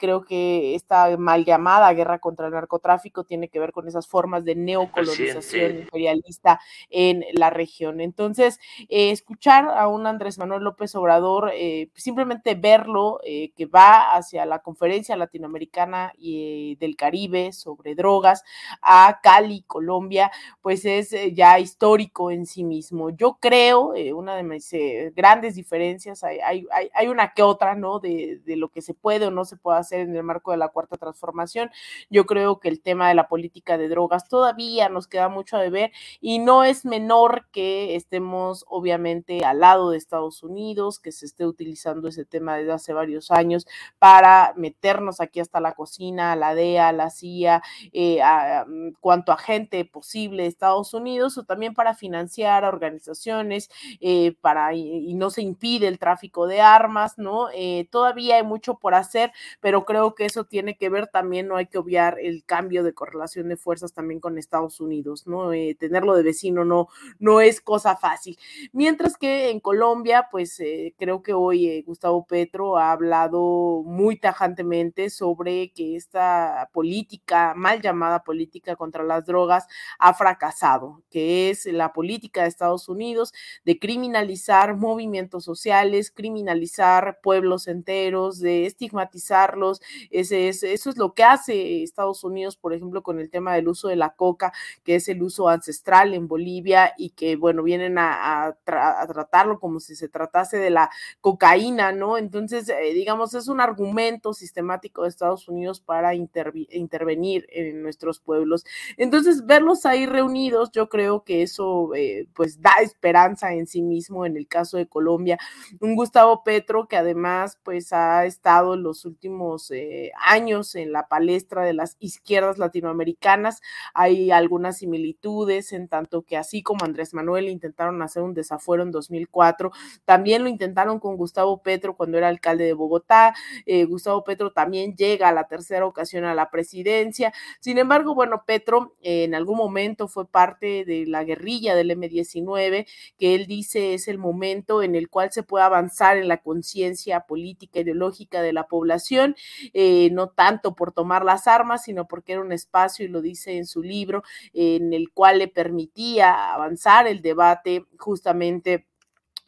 creo 0.00 0.24
que 0.24 0.74
esta 0.74 1.16
mal 1.16 1.44
llamada 1.44 1.92
guerra 1.92 2.18
contra 2.18 2.46
el 2.46 2.52
narcotráfico 2.52 2.71
narcotráfico 2.72 3.24
tiene 3.24 3.48
que 3.48 3.60
ver 3.60 3.72
con 3.72 3.86
esas 3.86 4.06
formas 4.06 4.44
de 4.44 4.54
neocolonización 4.54 5.80
imperialista 5.80 6.60
en 6.90 7.24
la 7.34 7.50
región. 7.50 8.00
Entonces, 8.00 8.58
eh, 8.88 9.10
escuchar 9.10 9.68
a 9.68 9.88
un 9.88 10.06
Andrés 10.06 10.38
Manuel 10.38 10.62
López 10.62 10.94
Obrador, 10.94 11.50
eh, 11.54 11.90
simplemente 11.94 12.54
verlo, 12.54 13.20
eh, 13.24 13.52
que 13.56 13.66
va 13.66 14.14
hacia 14.14 14.46
la 14.46 14.60
conferencia 14.60 15.16
latinoamericana 15.16 16.12
y, 16.16 16.76
del 16.76 16.96
Caribe 16.96 17.52
sobre 17.52 17.94
drogas 17.94 18.42
a 18.80 19.20
Cali, 19.22 19.62
Colombia, 19.66 20.30
pues 20.62 20.84
es 20.84 21.14
ya 21.34 21.58
histórico 21.58 22.30
en 22.30 22.46
sí 22.46 22.64
mismo. 22.64 23.10
Yo 23.10 23.38
creo, 23.40 23.92
una 24.14 24.36
de 24.36 24.42
mis 24.42 24.70
grandes 25.14 25.56
diferencias, 25.56 26.24
hay, 26.24 26.38
hay, 26.40 26.66
hay, 26.94 27.08
una 27.08 27.32
que 27.34 27.42
otra, 27.42 27.74
¿no? 27.74 27.98
De, 27.98 28.40
de 28.44 28.56
lo 28.56 28.68
que 28.68 28.82
se 28.82 28.94
puede 28.94 29.26
o 29.26 29.30
no 29.30 29.44
se 29.44 29.56
puede 29.56 29.78
hacer 29.78 30.00
en 30.00 30.16
el 30.16 30.22
marco 30.22 30.50
de 30.50 30.56
la 30.56 30.68
cuarta 30.68 30.96
transformación. 30.96 31.70
Yo 32.10 32.26
creo 32.26 32.60
que 32.62 32.70
el 32.70 32.80
tema 32.80 33.08
de 33.08 33.14
la 33.14 33.28
política 33.28 33.76
de 33.76 33.88
drogas 33.88 34.28
todavía 34.28 34.88
nos 34.88 35.06
queda 35.06 35.28
mucho 35.28 35.58
a 35.58 35.60
deber 35.60 35.92
y 36.20 36.38
no 36.38 36.64
es 36.64 36.86
menor 36.86 37.46
que 37.52 37.96
estemos 37.96 38.64
obviamente 38.68 39.44
al 39.44 39.60
lado 39.60 39.90
de 39.90 39.98
Estados 39.98 40.42
Unidos, 40.42 40.98
que 40.98 41.12
se 41.12 41.26
esté 41.26 41.46
utilizando 41.46 42.08
ese 42.08 42.24
tema 42.24 42.56
desde 42.56 42.72
hace 42.72 42.92
varios 42.94 43.30
años 43.30 43.66
para 43.98 44.54
meternos 44.56 45.20
aquí 45.20 45.40
hasta 45.40 45.60
la 45.60 45.72
cocina, 45.72 46.32
a 46.32 46.36
la 46.36 46.54
DEA, 46.54 46.88
a 46.88 46.92
la 46.92 47.10
CIA, 47.10 47.62
eh, 47.92 48.22
a, 48.22 48.64
mm, 48.66 48.92
cuanto 49.00 49.32
agente 49.32 49.84
posible 49.84 50.44
de 50.44 50.48
Estados 50.48 50.94
Unidos 50.94 51.36
o 51.38 51.44
también 51.44 51.74
para 51.74 51.94
financiar 51.94 52.64
a 52.64 52.68
organizaciones, 52.68 53.70
eh, 54.00 54.34
para 54.40 54.74
y, 54.74 55.12
no 55.14 55.30
se 55.30 55.42
impide 55.42 55.88
el 55.88 55.98
tráfico 55.98 56.46
de 56.46 56.60
armas, 56.60 57.18
¿no? 57.18 57.48
Eh, 57.54 57.86
todavía 57.90 58.36
hay 58.36 58.42
mucho 58.42 58.78
por 58.78 58.94
hacer, 58.94 59.32
pero 59.60 59.84
creo 59.84 60.14
que 60.14 60.24
eso 60.24 60.44
tiene 60.44 60.76
que 60.76 60.88
ver 60.88 61.06
también, 61.08 61.48
no 61.48 61.56
hay 61.56 61.66
que 61.66 61.78
obviar 61.78 62.18
el 62.20 62.44
cambio 62.52 62.82
de 62.82 62.92
correlación 62.92 63.48
de 63.48 63.56
fuerzas 63.56 63.94
también 63.94 64.20
con 64.20 64.36
Estados 64.36 64.78
Unidos, 64.78 65.26
¿no? 65.26 65.54
Eh, 65.54 65.74
tenerlo 65.80 66.14
de 66.14 66.22
vecino 66.22 66.66
no, 66.66 66.88
no 67.18 67.40
es 67.40 67.62
cosa 67.62 67.96
fácil. 67.96 68.36
Mientras 68.74 69.16
que 69.16 69.48
en 69.48 69.58
Colombia, 69.58 70.28
pues 70.30 70.60
eh, 70.60 70.94
creo 70.98 71.22
que 71.22 71.32
hoy 71.32 71.66
eh, 71.66 71.82
Gustavo 71.86 72.26
Petro 72.26 72.76
ha 72.76 72.92
hablado 72.92 73.82
muy 73.86 74.16
tajantemente 74.16 75.08
sobre 75.08 75.72
que 75.72 75.96
esta 75.96 76.68
política, 76.74 77.54
mal 77.56 77.80
llamada 77.80 78.22
política 78.22 78.76
contra 78.76 79.02
las 79.02 79.24
drogas, 79.24 79.66
ha 79.98 80.12
fracasado, 80.12 81.02
que 81.10 81.48
es 81.48 81.64
la 81.64 81.94
política 81.94 82.42
de 82.42 82.48
Estados 82.48 82.86
Unidos 82.90 83.32
de 83.64 83.78
criminalizar 83.78 84.76
movimientos 84.76 85.42
sociales, 85.42 86.10
criminalizar 86.10 87.18
pueblos 87.22 87.66
enteros, 87.66 88.40
de 88.40 88.66
estigmatizarlos. 88.66 89.80
Ese 90.10 90.48
es, 90.48 90.62
eso 90.62 90.90
es 90.90 90.98
lo 90.98 91.14
que 91.14 91.24
hace 91.24 91.82
Estados 91.82 92.22
Unidos 92.24 92.41
por 92.60 92.74
ejemplo, 92.74 93.02
con 93.02 93.18
el 93.18 93.30
tema 93.30 93.54
del 93.54 93.68
uso 93.68 93.88
de 93.88 93.96
la 93.96 94.10
coca, 94.10 94.52
que 94.84 94.96
es 94.96 95.08
el 95.08 95.22
uso 95.22 95.48
ancestral 95.48 96.14
en 96.14 96.28
Bolivia 96.28 96.92
y 96.96 97.10
que, 97.10 97.36
bueno, 97.36 97.62
vienen 97.62 97.98
a, 97.98 98.56
tratarlo 98.64 99.60
como 99.60 99.80
si 99.80 99.94
se 99.94 100.08
tratase 100.08 100.58
de 100.58 100.70
la 100.70 100.90
cocaína, 101.20 101.92
¿no? 101.92 102.18
Entonces, 102.18 102.68
eh, 102.68 102.92
digamos, 102.94 103.34
es 103.34 103.48
un 103.48 103.60
argumento 103.60 104.32
sistemático 104.32 105.02
de 105.02 105.08
Estados 105.08 105.48
Unidos 105.48 105.80
para 105.80 106.14
intervenir 106.14 107.46
en 107.50 107.82
nuestros 107.82 108.20
pueblos. 108.20 108.64
Entonces, 108.96 109.46
verlos 109.46 109.86
ahí 109.86 110.06
reunidos, 110.06 110.70
yo 110.72 110.88
creo 110.88 111.24
que 111.24 111.42
eso, 111.42 111.94
eh, 111.94 112.26
pues, 112.34 112.60
da 112.60 112.72
esperanza 112.82 113.52
en 113.54 113.66
sí 113.66 113.82
mismo 113.82 114.26
en 114.26 114.36
el 114.36 114.46
caso 114.48 114.76
de 114.76 114.86
Colombia. 114.88 115.38
Un 115.80 115.96
Gustavo 115.96 116.42
Petro 116.44 116.86
que 116.88 116.96
además, 116.96 117.58
pues, 117.62 117.92
ha 117.92 118.24
estado 118.26 118.74
en 118.74 118.82
los 118.82 119.04
últimos 119.04 119.70
eh, 119.70 120.12
años 120.26 120.74
en 120.74 120.92
la 120.92 121.08
palestra 121.08 121.64
de 121.64 121.74
las 121.74 121.96
izquierdas 121.98 122.31
latinoamericanas. 122.40 123.60
Hay 123.94 124.30
algunas 124.30 124.78
similitudes 124.78 125.72
en 125.72 125.88
tanto 125.88 126.22
que 126.22 126.36
así 126.36 126.62
como 126.62 126.84
Andrés 126.84 127.14
Manuel 127.14 127.48
intentaron 127.48 128.00
hacer 128.02 128.22
un 128.22 128.34
desafuero 128.34 128.82
en 128.82 128.90
2004, 128.90 129.70
también 130.04 130.42
lo 130.42 130.48
intentaron 130.48 130.98
con 130.98 131.16
Gustavo 131.16 131.62
Petro 131.62 131.96
cuando 131.96 132.18
era 132.18 132.28
alcalde 132.28 132.64
de 132.64 132.72
Bogotá. 132.72 133.34
Eh, 133.66 133.84
Gustavo 133.84 134.24
Petro 134.24 134.52
también 134.52 134.94
llega 134.96 135.28
a 135.28 135.32
la 135.32 135.44
tercera 135.48 135.86
ocasión 135.86 136.24
a 136.24 136.34
la 136.34 136.50
presidencia. 136.50 137.32
Sin 137.60 137.78
embargo, 137.78 138.14
bueno, 138.14 138.44
Petro 138.46 138.96
eh, 139.02 139.24
en 139.24 139.34
algún 139.34 139.56
momento 139.56 140.08
fue 140.08 140.26
parte 140.26 140.84
de 140.84 141.04
la 141.06 141.24
guerrilla 141.24 141.74
del 141.74 141.90
M19, 141.90 142.86
que 143.18 143.34
él 143.34 143.46
dice 143.46 143.94
es 143.94 144.08
el 144.08 144.18
momento 144.18 144.82
en 144.82 144.94
el 144.94 145.08
cual 145.08 145.32
se 145.32 145.42
puede 145.42 145.64
avanzar 145.64 146.16
en 146.16 146.28
la 146.28 146.38
conciencia 146.38 147.20
política 147.20 147.80
ideológica 147.80 148.42
de 148.42 148.52
la 148.52 148.66
población, 148.66 149.36
eh, 149.72 150.10
no 150.12 150.28
tanto 150.28 150.74
por 150.74 150.92
tomar 150.92 151.24
las 151.24 151.46
armas, 151.46 151.84
sino 151.84 152.06
por 152.06 152.21
porque 152.22 152.32
era 152.32 152.40
un 152.40 152.52
espacio, 152.52 153.04
y 153.04 153.08
lo 153.08 153.20
dice 153.20 153.56
en 153.56 153.66
su 153.66 153.82
libro, 153.82 154.22
en 154.52 154.92
el 154.92 155.10
cual 155.12 155.38
le 155.40 155.48
permitía 155.48 156.54
avanzar 156.54 157.08
el 157.08 157.20
debate 157.20 157.84
justamente 157.98 158.86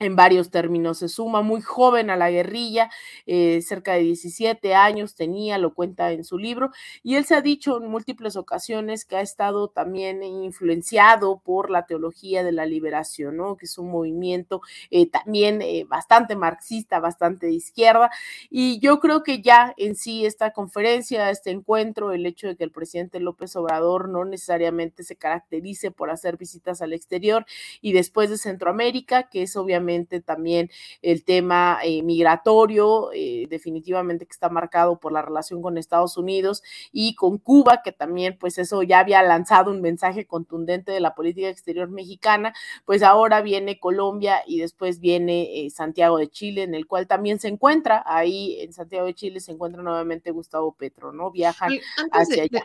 en 0.00 0.16
varios 0.16 0.50
términos. 0.50 0.98
Se 0.98 1.08
suma 1.08 1.42
muy 1.42 1.60
joven 1.60 2.10
a 2.10 2.16
la 2.16 2.30
guerrilla, 2.30 2.90
eh, 3.26 3.62
cerca 3.62 3.94
de 3.94 4.00
17 4.00 4.74
años 4.74 5.14
tenía, 5.14 5.56
lo 5.58 5.72
cuenta 5.72 6.10
en 6.12 6.24
su 6.24 6.36
libro, 6.36 6.70
y 7.02 7.14
él 7.14 7.24
se 7.24 7.34
ha 7.34 7.40
dicho 7.40 7.80
en 7.80 7.88
múltiples 7.88 8.36
ocasiones 8.36 9.04
que 9.04 9.16
ha 9.16 9.20
estado 9.20 9.68
también 9.68 10.22
influenciado 10.22 11.40
por 11.44 11.70
la 11.70 11.86
teología 11.86 12.42
de 12.42 12.52
la 12.52 12.66
liberación, 12.66 13.36
¿no? 13.36 13.56
que 13.56 13.66
es 13.66 13.78
un 13.78 13.90
movimiento 13.90 14.62
eh, 14.90 15.08
también 15.08 15.62
eh, 15.62 15.84
bastante 15.88 16.34
marxista, 16.34 16.98
bastante 16.98 17.46
de 17.46 17.52
izquierda, 17.52 18.10
y 18.50 18.80
yo 18.80 18.98
creo 19.00 19.22
que 19.22 19.42
ya 19.42 19.74
en 19.76 19.94
sí 19.94 20.26
esta 20.26 20.52
conferencia, 20.52 21.30
este 21.30 21.50
encuentro, 21.50 22.12
el 22.12 22.26
hecho 22.26 22.48
de 22.48 22.56
que 22.56 22.64
el 22.64 22.72
presidente 22.72 23.20
López 23.20 23.54
Obrador 23.56 24.08
no 24.08 24.24
necesariamente 24.24 25.04
se 25.04 25.16
caracterice 25.16 25.90
por 25.90 26.10
hacer 26.10 26.36
visitas 26.36 26.82
al 26.82 26.92
exterior 26.92 27.46
y 27.80 27.92
después 27.92 28.30
de 28.30 28.38
Centroamérica, 28.38 29.28
que 29.28 29.42
es 29.42 29.56
obviamente 29.56 29.83
también 30.24 30.70
el 31.02 31.24
tema 31.24 31.78
eh, 31.84 32.02
migratorio, 32.02 33.10
eh, 33.12 33.46
definitivamente 33.48 34.26
que 34.26 34.32
está 34.32 34.48
marcado 34.48 34.98
por 34.98 35.12
la 35.12 35.22
relación 35.22 35.62
con 35.62 35.78
Estados 35.78 36.16
Unidos 36.16 36.62
y 36.92 37.14
con 37.14 37.38
Cuba, 37.38 37.82
que 37.82 37.92
también 37.92 38.36
pues 38.38 38.58
eso 38.58 38.82
ya 38.82 39.00
había 39.00 39.22
lanzado 39.22 39.70
un 39.70 39.80
mensaje 39.80 40.26
contundente 40.26 40.92
de 40.92 41.00
la 41.00 41.14
política 41.14 41.48
exterior 41.48 41.88
mexicana, 41.88 42.54
pues 42.84 43.02
ahora 43.02 43.40
viene 43.42 43.78
Colombia 43.78 44.42
y 44.46 44.58
después 44.58 45.00
viene 45.00 45.66
eh, 45.66 45.70
Santiago 45.70 46.18
de 46.18 46.28
Chile, 46.28 46.62
en 46.62 46.74
el 46.74 46.86
cual 46.86 47.06
también 47.06 47.38
se 47.38 47.48
encuentra, 47.48 48.02
ahí 48.06 48.60
en 48.60 48.72
Santiago 48.72 49.06
de 49.06 49.14
Chile 49.14 49.40
se 49.40 49.52
encuentra 49.52 49.82
nuevamente 49.82 50.30
Gustavo 50.30 50.74
Petro, 50.74 51.12
¿no? 51.12 51.30
Viajan 51.30 51.72
hacia 52.12 52.44
allá. 52.44 52.62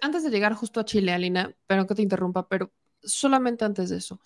antes 0.00 0.22
de 0.24 0.30
llegar 0.30 0.54
justo 0.54 0.80
a 0.80 0.84
Chile, 0.84 1.12
Alina, 1.12 1.54
pero 1.66 1.86
que 1.86 1.94
te 1.94 2.02
interrumpa, 2.02 2.48
pero 2.48 2.72
solamente 3.02 3.64
antes 3.64 3.90
de 3.90 3.98
eso. 3.98 4.20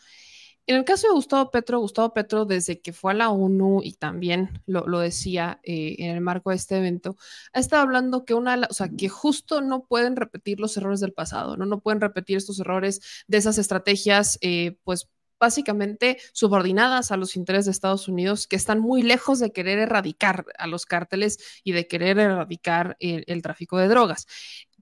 En 0.66 0.76
el 0.76 0.84
caso 0.84 1.08
de 1.08 1.14
Gustavo 1.14 1.50
Petro, 1.50 1.80
Gustavo 1.80 2.12
Petro, 2.12 2.44
desde 2.44 2.80
que 2.80 2.92
fue 2.92 3.12
a 3.12 3.14
la 3.14 3.30
ONU 3.30 3.80
y 3.82 3.94
también 3.94 4.62
lo, 4.66 5.00
decía 5.00 5.61
eh, 5.64 5.96
en 5.98 6.14
el 6.14 6.20
marco 6.20 6.50
de 6.50 6.56
este 6.56 6.76
evento, 6.76 7.16
ha 7.52 7.58
estado 7.58 7.82
hablando 7.82 8.24
que 8.24 8.34
una, 8.34 8.61
o 8.70 8.74
sea, 8.74 8.88
que 8.88 9.08
justo 9.08 9.62
no 9.62 9.84
pueden 9.84 10.16
repetir 10.16 10.61
los 10.61 10.76
errores 10.76 11.00
del 11.00 11.12
pasado, 11.12 11.56
no, 11.56 11.66
no 11.66 11.80
pueden 11.80 12.00
repetir 12.00 12.36
estos 12.36 12.61
errores 12.61 13.00
de 13.26 13.38
esas 13.38 13.58
estrategias, 13.58 14.38
eh, 14.42 14.76
pues 14.84 15.08
básicamente 15.40 16.18
subordinadas 16.32 17.11
a 17.11 17.16
los 17.16 17.34
intereses 17.34 17.64
de 17.64 17.72
Estados 17.72 18.06
Unidos, 18.06 18.46
que 18.46 18.56
están 18.56 18.78
muy 18.78 19.02
lejos 19.02 19.40
de 19.40 19.52
querer 19.52 19.78
erradicar 19.78 20.44
a 20.58 20.66
los 20.66 20.84
cárteles 20.86 21.38
y 21.64 21.72
de 21.72 21.88
querer 21.88 22.18
erradicar 22.18 22.96
el 23.00 23.42
tráfico 23.42 23.78
de 23.78 23.88
drogas. 23.88 24.26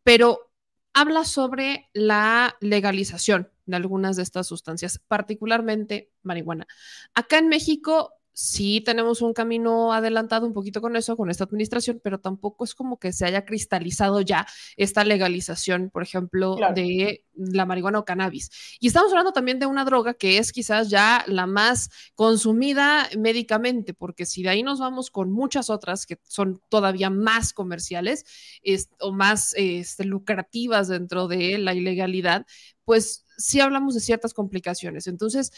Pero 0.03 0.51
habla 0.93 1.25
sobre 1.25 1.89
la 1.93 2.57
legalización 2.61 3.53
de 3.69 3.77
algunas 3.77 4.17
de 4.17 4.23
estas 4.23 4.47
sustancias, 4.47 4.99
particularmente 5.07 6.11
marihuana. 6.23 6.67
Acá 7.15 7.39
en 7.39 7.49
México 7.49 8.18
sí 8.41 8.81
tenemos 8.81 9.21
un 9.21 9.33
camino 9.33 9.93
adelantado 9.93 10.47
un 10.47 10.53
poquito 10.53 10.81
con 10.81 10.95
eso, 10.95 11.17
con 11.17 11.29
esta 11.29 11.43
administración, 11.43 12.01
pero 12.01 12.21
tampoco 12.21 12.63
es 12.63 12.73
como 12.73 12.97
que 12.97 13.13
se 13.13 13.25
haya 13.25 13.45
cristalizado 13.45 14.21
ya 14.21 14.47
esta 14.77 15.03
legalización, 15.03 15.91
por 15.91 16.05
ejemplo, 16.05 16.57
de 16.73 17.25
la 17.35 17.67
marihuana 17.67 17.99
o 17.99 18.05
cannabis. 18.05 18.79
Y 18.79 18.87
estamos 18.87 19.11
hablando 19.11 19.33
también 19.33 19.59
de 19.59 19.67
una 19.67 19.85
droga 19.85 20.15
que 20.15 20.39
es 20.39 20.53
quizás 20.53 20.89
ya 20.89 21.25
la 21.27 21.49
más 21.49 21.91
consumida 22.15 23.09
médicamente, 23.19 23.93
porque 23.93 24.25
si 24.25 24.45
de 24.45 24.51
ahí 24.51 24.63
nos 24.63 24.79
vamos 24.79 25.11
con 25.11 25.33
muchas 25.33 25.69
otras 25.69 26.07
que 26.07 26.21
son 26.23 26.63
todavía 26.69 27.11
más 27.11 27.53
comerciales 27.53 28.25
o 29.01 29.11
más 29.11 29.53
este, 29.57 30.05
lucrativas 30.05 30.87
dentro 30.87 31.27
de 31.27 31.59
la 31.59 31.75
ilegalidad, 31.75 32.47
pues 32.85 33.27
sí 33.37 33.59
hablamos 33.61 33.95
de 33.95 34.01
ciertas 34.01 34.33
complicaciones. 34.33 35.09
Entonces, 35.09 35.53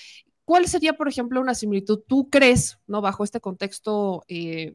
¿Cuál 0.51 0.67
sería, 0.67 0.95
por 0.95 1.07
ejemplo, 1.07 1.41
una 1.41 1.55
similitud? 1.55 2.01
¿Tú 2.09 2.29
crees, 2.29 2.81
no 2.89 3.01
bajo 3.01 3.23
este 3.23 3.41
contexto 3.41 4.25
eh, 4.27 4.75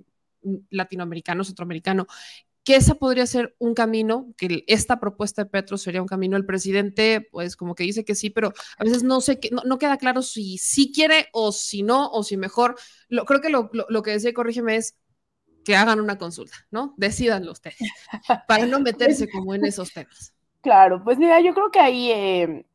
latinoamericano, 0.69 1.43
centroamericano, 1.43 2.07
que 2.63 2.77
esa 2.77 2.95
podría 2.95 3.27
ser 3.27 3.57
un 3.59 3.73
camino, 3.73 4.33
que 4.37 4.63
esta 4.67 5.01
propuesta 5.01 5.43
de 5.43 5.49
Petro 5.49 5.77
sería 5.77 6.01
un 6.01 6.07
camino. 6.07 6.37
El 6.37 6.45
presidente, 6.45 7.27
pues 7.29 7.57
como 7.57 7.75
que 7.75 7.83
dice 7.83 8.05
que 8.05 8.15
sí, 8.15 8.29
pero 8.29 8.53
a 8.77 8.83
veces 8.85 9.03
no 9.03 9.19
sé, 9.19 9.37
no, 9.51 9.63
no 9.65 9.77
queda 9.77 9.97
claro 9.97 10.21
si 10.21 10.57
sí 10.59 10.93
quiere 10.93 11.27
o 11.33 11.51
si 11.51 11.83
no, 11.83 12.07
o 12.07 12.23
si 12.23 12.37
mejor. 12.37 12.77
Lo, 13.09 13.25
creo 13.25 13.41
que 13.41 13.49
lo, 13.49 13.69
lo, 13.73 14.01
que 14.01 14.11
decía, 14.11 14.33
corrígeme, 14.33 14.77
es 14.77 14.95
que 15.65 15.75
hagan 15.75 15.99
una 15.99 16.17
consulta, 16.17 16.55
¿no? 16.71 16.93
Decídanlo 16.95 17.51
ustedes, 17.51 17.79
para 18.47 18.65
no 18.65 18.79
meterse 18.79 19.29
como 19.29 19.53
en 19.53 19.65
esos 19.65 19.91
temas. 19.91 20.33
Claro, 20.61 21.03
pues 21.03 21.17
mira, 21.17 21.41
yo 21.41 21.53
creo 21.53 21.69
que 21.69 21.79
ahí... 21.81 22.11
Eh 22.11 22.65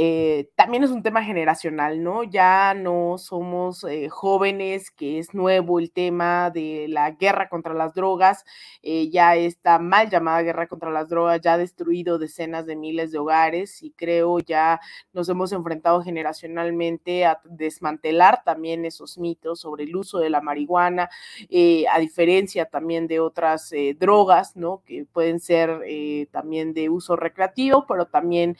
eh, 0.00 0.48
también 0.54 0.84
es 0.84 0.92
un 0.92 1.02
tema 1.02 1.24
generacional, 1.24 2.00
¿no? 2.04 2.22
Ya 2.22 2.72
no 2.72 3.18
somos 3.18 3.82
eh, 3.82 4.08
jóvenes, 4.08 4.92
que 4.92 5.18
es 5.18 5.34
nuevo 5.34 5.80
el 5.80 5.90
tema 5.90 6.50
de 6.50 6.86
la 6.88 7.10
guerra 7.10 7.48
contra 7.48 7.74
las 7.74 7.94
drogas, 7.94 8.44
eh, 8.80 9.10
ya 9.10 9.34
esta 9.34 9.80
mal 9.80 10.08
llamada 10.08 10.42
guerra 10.42 10.68
contra 10.68 10.92
las 10.92 11.08
drogas 11.08 11.40
ya 11.40 11.54
ha 11.54 11.58
destruido 11.58 12.16
decenas 12.16 12.64
de 12.64 12.76
miles 12.76 13.10
de 13.10 13.18
hogares 13.18 13.82
y 13.82 13.90
creo 13.90 14.38
ya 14.38 14.78
nos 15.12 15.28
hemos 15.30 15.50
enfrentado 15.50 16.00
generacionalmente 16.00 17.26
a 17.26 17.40
desmantelar 17.42 18.44
también 18.44 18.84
esos 18.84 19.18
mitos 19.18 19.58
sobre 19.58 19.82
el 19.82 19.96
uso 19.96 20.20
de 20.20 20.30
la 20.30 20.40
marihuana, 20.40 21.10
a 21.92 21.98
diferencia 21.98 22.66
también 22.66 23.08
de 23.08 23.18
otras 23.18 23.72
drogas, 23.98 24.54
¿no? 24.54 24.80
Que 24.86 25.06
pueden 25.12 25.40
ser 25.40 25.80
también 26.30 26.72
de 26.72 26.88
uso 26.88 27.16
recreativo, 27.16 27.84
pero 27.88 28.06
también 28.06 28.56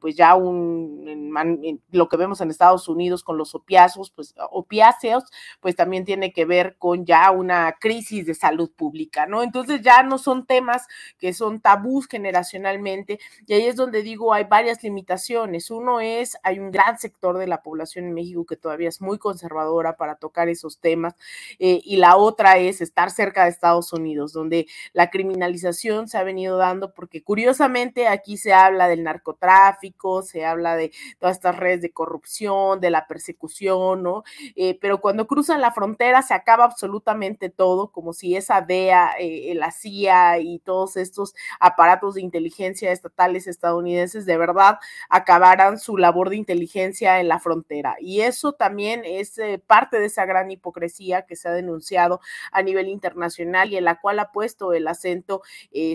pues 0.00 0.16
ya 0.16 0.34
un 0.34 0.65
en, 1.06 1.82
lo 1.90 2.08
que 2.08 2.16
vemos 2.16 2.40
en 2.40 2.50
Estados 2.50 2.88
Unidos 2.88 3.22
con 3.22 3.36
los 3.38 3.54
opiáceos, 3.54 4.10
pues 4.10 4.34
opiáceos, 4.50 5.24
pues 5.60 5.76
también 5.76 6.04
tiene 6.04 6.32
que 6.32 6.44
ver 6.44 6.76
con 6.78 7.04
ya 7.04 7.30
una 7.30 7.76
crisis 7.78 8.26
de 8.26 8.34
salud 8.34 8.70
pública, 8.74 9.26
¿no? 9.26 9.42
Entonces 9.42 9.82
ya 9.82 10.02
no 10.02 10.18
son 10.18 10.46
temas 10.46 10.86
que 11.18 11.32
son 11.32 11.60
tabús 11.60 12.06
generacionalmente 12.06 13.18
y 13.46 13.54
ahí 13.54 13.66
es 13.66 13.76
donde 13.76 14.02
digo 14.02 14.32
hay 14.32 14.44
varias 14.44 14.82
limitaciones. 14.82 15.70
Uno 15.70 16.00
es, 16.00 16.36
hay 16.42 16.58
un 16.58 16.70
gran 16.70 16.98
sector 16.98 17.38
de 17.38 17.46
la 17.46 17.62
población 17.62 18.06
en 18.06 18.14
México 18.14 18.46
que 18.46 18.56
todavía 18.56 18.88
es 18.88 19.00
muy 19.00 19.18
conservadora 19.18 19.96
para 19.96 20.16
tocar 20.16 20.48
esos 20.48 20.80
temas 20.80 21.14
eh, 21.58 21.80
y 21.84 21.96
la 21.96 22.16
otra 22.16 22.58
es 22.58 22.80
estar 22.80 23.10
cerca 23.10 23.44
de 23.44 23.50
Estados 23.50 23.92
Unidos, 23.92 24.32
donde 24.32 24.66
la 24.92 25.10
criminalización 25.10 26.08
se 26.08 26.18
ha 26.18 26.24
venido 26.24 26.56
dando 26.56 26.92
porque 26.94 27.22
curiosamente 27.22 28.08
aquí 28.08 28.36
se 28.36 28.52
habla 28.52 28.88
del 28.88 29.02
narcotráfico, 29.02 30.22
se 30.22 30.44
habla 30.46 30.76
de 30.76 30.92
todas 31.18 31.36
estas 31.36 31.56
redes 31.56 31.82
de 31.82 31.92
corrupción, 31.92 32.80
de 32.80 32.90
la 32.90 33.06
persecución, 33.06 34.02
¿no? 34.02 34.22
Eh, 34.54 34.78
pero 34.80 35.00
cuando 35.00 35.26
cruzan 35.26 35.60
la 35.60 35.72
frontera 35.72 36.22
se 36.22 36.34
acaba 36.34 36.64
absolutamente 36.64 37.50
todo, 37.50 37.92
como 37.92 38.12
si 38.12 38.36
esa 38.36 38.60
DEA, 38.60 39.14
eh, 39.18 39.52
la 39.54 39.70
CIA 39.70 40.38
y 40.38 40.58
todos 40.60 40.96
estos 40.96 41.34
aparatos 41.60 42.14
de 42.14 42.22
inteligencia 42.22 42.92
estatales 42.92 43.46
estadounidenses 43.46 44.26
de 44.26 44.36
verdad 44.36 44.78
acabaran 45.08 45.78
su 45.78 45.96
labor 45.96 46.30
de 46.30 46.36
inteligencia 46.36 47.20
en 47.20 47.28
la 47.28 47.38
frontera. 47.38 47.96
Y 48.00 48.20
eso 48.20 48.52
también 48.52 49.02
es 49.04 49.38
eh, 49.38 49.62
parte 49.64 49.98
de 49.98 50.06
esa 50.06 50.24
gran 50.24 50.50
hipocresía 50.50 51.22
que 51.26 51.36
se 51.36 51.48
ha 51.48 51.52
denunciado 51.52 52.20
a 52.52 52.62
nivel 52.62 52.88
internacional 52.88 53.72
y 53.72 53.76
en 53.76 53.84
la 53.84 54.00
cual 54.00 54.18
ha 54.18 54.32
puesto 54.32 54.72
el 54.72 54.88
acento 54.88 55.42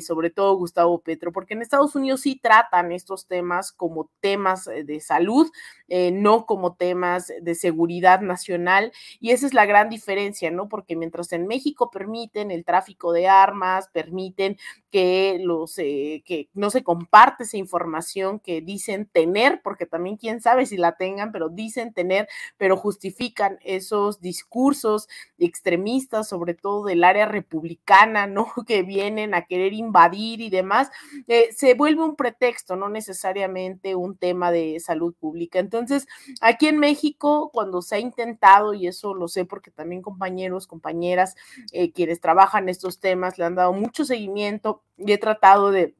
sobre 0.01 0.29
todo 0.29 0.55
Gustavo 0.55 0.99
Petro, 0.99 1.31
porque 1.31 1.53
en 1.53 1.61
Estados 1.61 1.95
Unidos 1.95 2.21
sí 2.21 2.39
tratan 2.41 2.91
estos 2.91 3.27
temas 3.27 3.71
como 3.71 4.09
temas 4.19 4.40
eh, 4.67 4.83
de 4.83 4.99
salud, 4.99 5.49
eh, 5.87 6.11
no 6.11 6.45
como 6.45 6.75
temas 6.75 7.31
de 7.41 7.55
seguridad 7.55 8.21
nacional. 8.21 8.91
Y 9.19 9.31
esa 9.31 9.45
es 9.45 9.53
la 9.53 9.65
gran 9.65 9.89
diferencia, 9.89 10.51
¿no? 10.51 10.67
Porque 10.69 10.95
mientras 10.95 11.31
en 11.33 11.47
México 11.47 11.91
permiten 11.91 12.51
el 12.51 12.65
tráfico 12.65 13.11
de 13.11 13.27
armas, 13.27 13.89
permiten 13.89 14.57
que 14.89 15.37
los 15.41 15.77
eh, 15.77 16.23
que 16.25 16.49
no 16.53 16.69
se 16.69 16.83
comparte 16.83 17.43
esa 17.43 17.57
información 17.57 18.39
que 18.39 18.61
dicen 18.61 19.05
tener, 19.11 19.61
porque 19.63 19.85
también 19.85 20.17
quién 20.17 20.41
sabe 20.41 20.65
si 20.65 20.77
la 20.77 20.97
tengan, 20.97 21.31
pero 21.31 21.49
dicen 21.49 21.93
tener, 21.93 22.27
pero 22.57 22.77
justifican 22.77 23.59
esos 23.63 24.21
discursos 24.21 25.07
extremistas, 25.37 26.27
sobre 26.27 26.53
todo 26.53 26.85
del 26.85 27.03
área 27.03 27.25
republicana, 27.25 28.27
¿no? 28.27 28.47
Que 28.71 28.83
vienen 28.83 29.33
a 29.33 29.45
querer 29.45 29.73
invadir 29.73 30.39
y 30.39 30.49
demás, 30.49 30.89
se 31.55 31.73
vuelve 31.73 32.03
un 32.03 32.15
pretexto, 32.15 32.75
no 32.75 32.87
necesariamente 32.89 33.95
un 33.95 34.15
tema 34.17 34.30
de 34.33 34.79
salud 34.79 35.13
pública. 35.19 35.59
Entonces, 35.59 36.07
aquí 36.41 36.67
en 36.67 36.79
México, 36.79 37.49
cuando 37.53 37.81
se 37.81 37.95
ha 37.95 37.99
intentado, 37.99 38.73
y 38.73 38.87
eso 38.87 39.13
lo 39.13 39.27
sé 39.27 39.45
porque 39.45 39.71
también 39.71 40.01
compañeros, 40.01 40.67
compañeras, 40.67 41.35
eh, 41.71 41.91
quienes 41.91 42.21
trabajan 42.21 42.69
estos 42.69 42.99
temas, 42.99 43.37
le 43.37 43.45
han 43.45 43.55
dado 43.55 43.73
mucho 43.73 44.05
seguimiento 44.05 44.83
y 44.97 45.11
he 45.11 45.17
tratado 45.17 45.71
de 45.71 45.95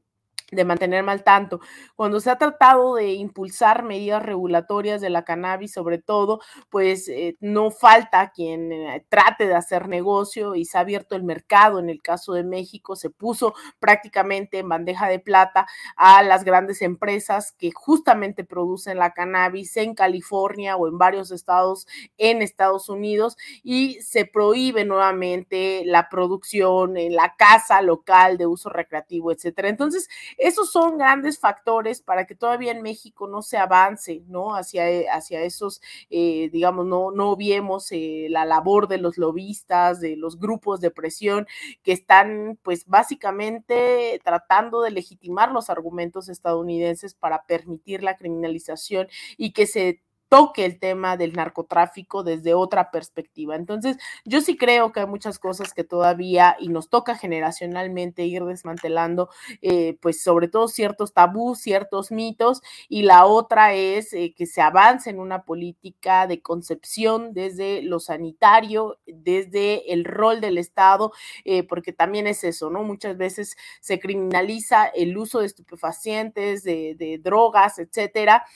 de 0.52 0.64
mantenerme 0.64 1.12
al 1.12 1.24
tanto. 1.24 1.60
Cuando 1.96 2.20
se 2.20 2.30
ha 2.30 2.36
tratado 2.38 2.94
de 2.94 3.12
impulsar 3.14 3.82
medidas 3.82 4.22
regulatorias 4.22 5.00
de 5.00 5.10
la 5.10 5.24
cannabis, 5.24 5.72
sobre 5.72 5.98
todo, 5.98 6.40
pues 6.68 7.08
eh, 7.08 7.36
no 7.40 7.70
falta 7.70 8.30
quien 8.30 8.70
eh, 8.70 9.06
trate 9.08 9.46
de 9.46 9.54
hacer 9.54 9.88
negocio 9.88 10.54
y 10.54 10.64
se 10.66 10.78
ha 10.78 10.82
abierto 10.82 11.16
el 11.16 11.24
mercado. 11.24 11.78
En 11.78 11.88
el 11.88 12.02
caso 12.02 12.34
de 12.34 12.44
México, 12.44 12.96
se 12.96 13.10
puso 13.10 13.54
prácticamente 13.80 14.58
en 14.58 14.68
bandeja 14.68 15.08
de 15.08 15.18
plata 15.18 15.66
a 15.96 16.22
las 16.22 16.44
grandes 16.44 16.82
empresas 16.82 17.52
que 17.58 17.70
justamente 17.72 18.44
producen 18.44 18.98
la 18.98 19.12
cannabis 19.12 19.76
en 19.78 19.94
California 19.94 20.76
o 20.76 20.86
en 20.86 20.98
varios 20.98 21.30
estados 21.30 21.86
en 22.18 22.42
Estados 22.42 22.88
Unidos 22.88 23.36
y 23.62 24.00
se 24.02 24.26
prohíbe 24.26 24.84
nuevamente 24.84 25.82
la 25.86 26.08
producción 26.08 26.96
en 26.96 27.14
la 27.14 27.34
casa 27.36 27.80
local 27.80 28.36
de 28.36 28.46
uso 28.46 28.68
recreativo, 28.68 29.32
etcétera. 29.32 29.68
Entonces, 29.68 30.08
esos 30.42 30.70
son 30.72 30.98
grandes 30.98 31.38
factores 31.38 32.02
para 32.02 32.26
que 32.26 32.34
todavía 32.34 32.72
en 32.72 32.82
México 32.82 33.28
no 33.28 33.42
se 33.42 33.58
avance, 33.58 34.22
¿no? 34.26 34.54
Hacia, 34.56 34.90
eh, 34.90 35.06
hacia 35.08 35.42
esos, 35.42 35.80
eh, 36.10 36.50
digamos, 36.52 36.86
no, 36.86 37.10
no 37.12 37.36
viemos 37.36 37.90
eh, 37.92 38.26
la 38.28 38.44
labor 38.44 38.88
de 38.88 38.98
los 38.98 39.18
lobistas, 39.18 40.00
de 40.00 40.16
los 40.16 40.38
grupos 40.38 40.80
de 40.80 40.90
presión 40.90 41.46
que 41.82 41.92
están, 41.92 42.58
pues, 42.62 42.86
básicamente 42.86 44.20
tratando 44.24 44.82
de 44.82 44.90
legitimar 44.90 45.52
los 45.52 45.70
argumentos 45.70 46.28
estadounidenses 46.28 47.14
para 47.14 47.44
permitir 47.46 48.02
la 48.02 48.16
criminalización 48.16 49.08
y 49.36 49.52
que 49.52 49.66
se 49.66 50.02
toque 50.32 50.64
el 50.64 50.78
tema 50.78 51.18
del 51.18 51.34
narcotráfico 51.34 52.22
desde 52.22 52.54
otra 52.54 52.90
perspectiva. 52.90 53.54
Entonces, 53.54 53.98
yo 54.24 54.40
sí 54.40 54.56
creo 54.56 54.90
que 54.90 55.00
hay 55.00 55.06
muchas 55.06 55.38
cosas 55.38 55.74
que 55.74 55.84
todavía 55.84 56.56
y 56.58 56.70
nos 56.70 56.88
toca 56.88 57.16
generacionalmente 57.16 58.24
ir 58.24 58.42
desmantelando, 58.42 59.28
eh, 59.60 59.98
pues 60.00 60.22
sobre 60.22 60.48
todo 60.48 60.68
ciertos 60.68 61.12
tabús, 61.12 61.58
ciertos 61.58 62.10
mitos, 62.10 62.62
y 62.88 63.02
la 63.02 63.26
otra 63.26 63.74
es 63.74 64.14
eh, 64.14 64.32
que 64.34 64.46
se 64.46 64.62
avance 64.62 65.10
en 65.10 65.20
una 65.20 65.42
política 65.42 66.26
de 66.26 66.40
concepción 66.40 67.34
desde 67.34 67.82
lo 67.82 68.00
sanitario, 68.00 68.98
desde 69.04 69.92
el 69.92 70.06
rol 70.06 70.40
del 70.40 70.56
Estado, 70.56 71.12
eh, 71.44 71.62
porque 71.62 71.92
también 71.92 72.26
es 72.26 72.42
eso, 72.42 72.70
¿no? 72.70 72.84
Muchas 72.84 73.18
veces 73.18 73.54
se 73.82 74.00
criminaliza 74.00 74.86
el 74.86 75.14
uso 75.18 75.40
de 75.40 75.46
estupefacientes, 75.46 76.64
de, 76.64 76.94
de 76.98 77.18
drogas, 77.18 77.78
etcétera, 77.78 78.46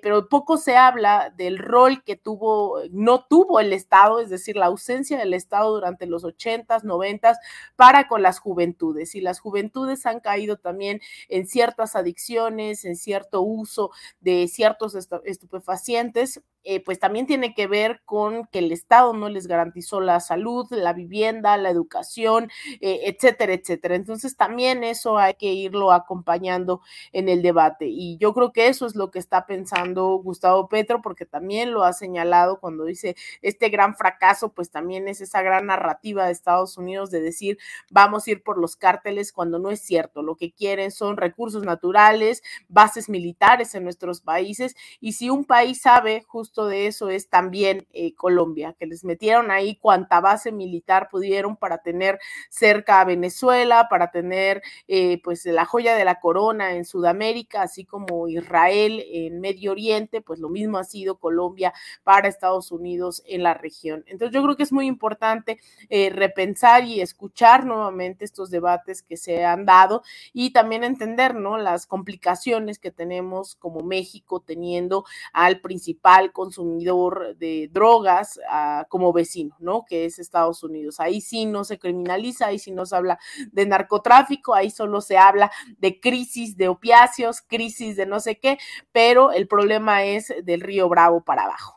pero 0.00 0.30
poco 0.30 0.56
se 0.56 0.78
habla 0.78 1.25
del 1.30 1.58
rol 1.58 2.02
que 2.04 2.16
tuvo, 2.16 2.80
no 2.90 3.24
tuvo 3.24 3.60
el 3.60 3.72
Estado, 3.72 4.20
es 4.20 4.30
decir, 4.30 4.56
la 4.56 4.66
ausencia 4.66 5.18
del 5.18 5.34
Estado 5.34 5.72
durante 5.72 6.06
los 6.06 6.24
ochentas, 6.24 6.84
noventas, 6.84 7.38
para 7.76 8.08
con 8.08 8.22
las 8.22 8.38
juventudes. 8.38 9.14
Y 9.14 9.20
las 9.20 9.40
juventudes 9.40 10.06
han 10.06 10.20
caído 10.20 10.56
también 10.56 11.00
en 11.28 11.46
ciertas 11.46 11.96
adicciones, 11.96 12.84
en 12.84 12.96
cierto 12.96 13.42
uso 13.42 13.90
de 14.20 14.48
ciertos 14.48 14.94
estupefacientes 15.24 16.42
eh, 16.68 16.82
pues 16.84 16.98
también 16.98 17.26
tiene 17.26 17.54
que 17.54 17.68
ver 17.68 18.02
con 18.04 18.46
que 18.48 18.58
el 18.58 18.72
Estado 18.72 19.12
no 19.12 19.28
les 19.28 19.46
garantizó 19.46 20.00
la 20.00 20.18
salud, 20.18 20.66
la 20.70 20.92
vivienda, 20.92 21.56
la 21.56 21.70
educación, 21.70 22.50
eh, 22.80 23.02
etcétera, 23.04 23.52
etcétera. 23.52 23.94
Entonces 23.94 24.36
también 24.36 24.82
eso 24.82 25.16
hay 25.16 25.34
que 25.34 25.52
irlo 25.52 25.92
acompañando 25.92 26.80
en 27.12 27.28
el 27.28 27.40
debate. 27.40 27.86
Y 27.86 28.16
yo 28.18 28.34
creo 28.34 28.52
que 28.52 28.66
eso 28.66 28.84
es 28.84 28.96
lo 28.96 29.12
que 29.12 29.20
está 29.20 29.46
pensando 29.46 30.16
Gustavo 30.16 30.68
Petro, 30.68 31.00
porque 31.02 31.24
también 31.24 31.72
lo 31.72 31.84
ha 31.84 31.92
señalado 31.92 32.58
cuando 32.58 32.84
dice 32.84 33.14
este 33.42 33.68
gran 33.68 33.94
fracaso, 33.96 34.48
pues 34.52 34.70
también 34.72 35.06
es 35.06 35.20
esa 35.20 35.42
gran 35.42 35.66
narrativa 35.66 36.26
de 36.26 36.32
Estados 36.32 36.76
Unidos 36.78 37.12
de 37.12 37.20
decir 37.20 37.58
vamos 37.92 38.26
a 38.26 38.30
ir 38.32 38.42
por 38.42 38.58
los 38.58 38.74
cárteles 38.74 39.32
cuando 39.32 39.60
no 39.60 39.70
es 39.70 39.80
cierto. 39.80 40.22
Lo 40.22 40.34
que 40.34 40.52
quieren 40.52 40.90
son 40.90 41.16
recursos 41.16 41.62
naturales, 41.62 42.42
bases 42.68 43.08
militares 43.08 43.74
en 43.76 43.84
nuestros 43.84 44.20
países. 44.20 44.74
Y 45.00 45.12
si 45.12 45.30
un 45.30 45.44
país 45.44 45.80
sabe 45.80 46.24
justo 46.26 46.55
de 46.64 46.86
eso 46.86 47.10
es 47.10 47.28
también 47.28 47.86
eh, 47.92 48.14
Colombia, 48.14 48.74
que 48.78 48.86
les 48.86 49.04
metieron 49.04 49.50
ahí 49.50 49.76
cuanta 49.76 50.20
base 50.20 50.52
militar 50.52 51.08
pudieron 51.10 51.56
para 51.56 51.78
tener 51.78 52.18
cerca 52.48 53.00
a 53.00 53.04
Venezuela, 53.04 53.88
para 53.90 54.10
tener 54.10 54.62
eh, 54.88 55.20
pues 55.22 55.44
la 55.44 55.66
joya 55.66 55.94
de 55.94 56.04
la 56.04 56.20
corona 56.20 56.74
en 56.74 56.86
Sudamérica, 56.86 57.62
así 57.62 57.84
como 57.84 58.28
Israel 58.28 59.04
en 59.06 59.40
Medio 59.40 59.72
Oriente, 59.72 60.22
pues 60.22 60.40
lo 60.40 60.48
mismo 60.48 60.78
ha 60.78 60.84
sido 60.84 61.18
Colombia 61.18 61.74
para 62.02 62.28
Estados 62.28 62.72
Unidos 62.72 63.22
en 63.26 63.42
la 63.42 63.54
región. 63.54 64.04
Entonces 64.06 64.34
yo 64.34 64.42
creo 64.42 64.56
que 64.56 64.62
es 64.62 64.72
muy 64.72 64.86
importante 64.86 65.58
eh, 65.90 66.10
repensar 66.10 66.84
y 66.84 67.00
escuchar 67.00 67.66
nuevamente 67.66 68.24
estos 68.24 68.50
debates 68.50 69.02
que 69.02 69.16
se 69.16 69.44
han 69.44 69.66
dado 69.66 70.02
y 70.32 70.50
también 70.50 70.84
entender, 70.84 71.34
¿no? 71.34 71.58
Las 71.58 71.86
complicaciones 71.86 72.78
que 72.78 72.90
tenemos 72.90 73.56
como 73.56 73.80
México 73.80 74.40
teniendo 74.40 75.04
al 75.32 75.60
principal 75.60 76.32
consumidor 76.46 77.36
de 77.36 77.68
drogas 77.72 78.38
ah, 78.48 78.86
como 78.88 79.12
vecino, 79.12 79.56
¿no? 79.58 79.84
Que 79.84 80.04
es 80.04 80.20
Estados 80.20 80.62
Unidos. 80.62 81.00
Ahí 81.00 81.20
sí 81.20 81.44
no 81.44 81.64
se 81.64 81.78
criminaliza, 81.78 82.46
ahí 82.46 82.58
sí 82.58 82.70
no 82.70 82.86
se 82.86 82.94
habla 82.94 83.18
de 83.50 83.66
narcotráfico, 83.66 84.54
ahí 84.54 84.70
solo 84.70 85.00
se 85.00 85.18
habla 85.18 85.50
de 85.78 85.98
crisis 85.98 86.56
de 86.56 86.68
opiáceos, 86.68 87.42
crisis 87.42 87.96
de 87.96 88.06
no 88.06 88.20
sé 88.20 88.38
qué, 88.38 88.58
pero 88.92 89.32
el 89.32 89.48
problema 89.48 90.04
es 90.04 90.32
del 90.44 90.60
río 90.60 90.88
Bravo 90.88 91.24
para 91.24 91.44
abajo. 91.44 91.74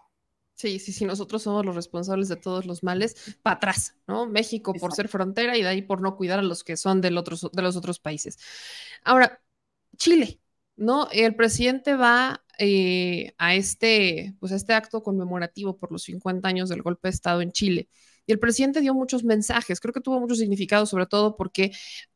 Sí, 0.53 0.77
sí, 0.77 0.91
sí, 0.91 1.05
nosotros 1.05 1.41
somos 1.41 1.65
los 1.65 1.75
responsables 1.75 2.27
de 2.27 2.35
todos 2.35 2.65
los 2.65 2.83
males 2.83 3.37
para 3.41 3.55
atrás, 3.55 3.95
¿no? 4.07 4.27
México 4.27 4.73
por 4.73 4.93
ser 4.93 5.07
frontera 5.07 5.57
y 5.57 5.63
de 5.63 5.69
ahí 5.69 5.81
por 5.81 6.01
no 6.01 6.15
cuidar 6.15 6.39
a 6.39 6.43
los 6.43 6.63
que 6.63 6.77
son 6.77 7.01
del 7.01 7.15
de 7.15 7.61
los 7.61 7.75
otros 7.75 7.99
países. 7.99 8.37
Ahora, 9.03 9.41
Chile, 9.97 10.41
¿no? 10.75 11.07
El 11.11 11.35
presidente 11.35 11.95
va 11.95 12.43
eh, 12.59 13.33
a, 13.37 13.55
este, 13.55 14.35
pues 14.39 14.51
este 14.51 14.73
acto 14.73 15.03
conmemorativo 15.03 15.77
por 15.77 15.91
los 15.91 16.03
50 16.03 16.47
años 16.47 16.69
del 16.69 16.81
golpe 16.83 17.07
de 17.07 17.11
Estado 17.11 17.41
en 17.41 17.51
Chile. 17.51 17.89
Y 18.29 18.31
el 18.31 18.37
presidente 18.37 18.79
dio 18.79 18.93
muchos 18.93 19.23
mensajes, 19.23 19.79
creo 19.79 19.91
que 19.91 20.01
tuvo 20.01 20.19
mucho 20.19 20.35
significado, 20.35 20.85
sobre 20.85 21.07
todo 21.07 21.35
porque 21.35 21.71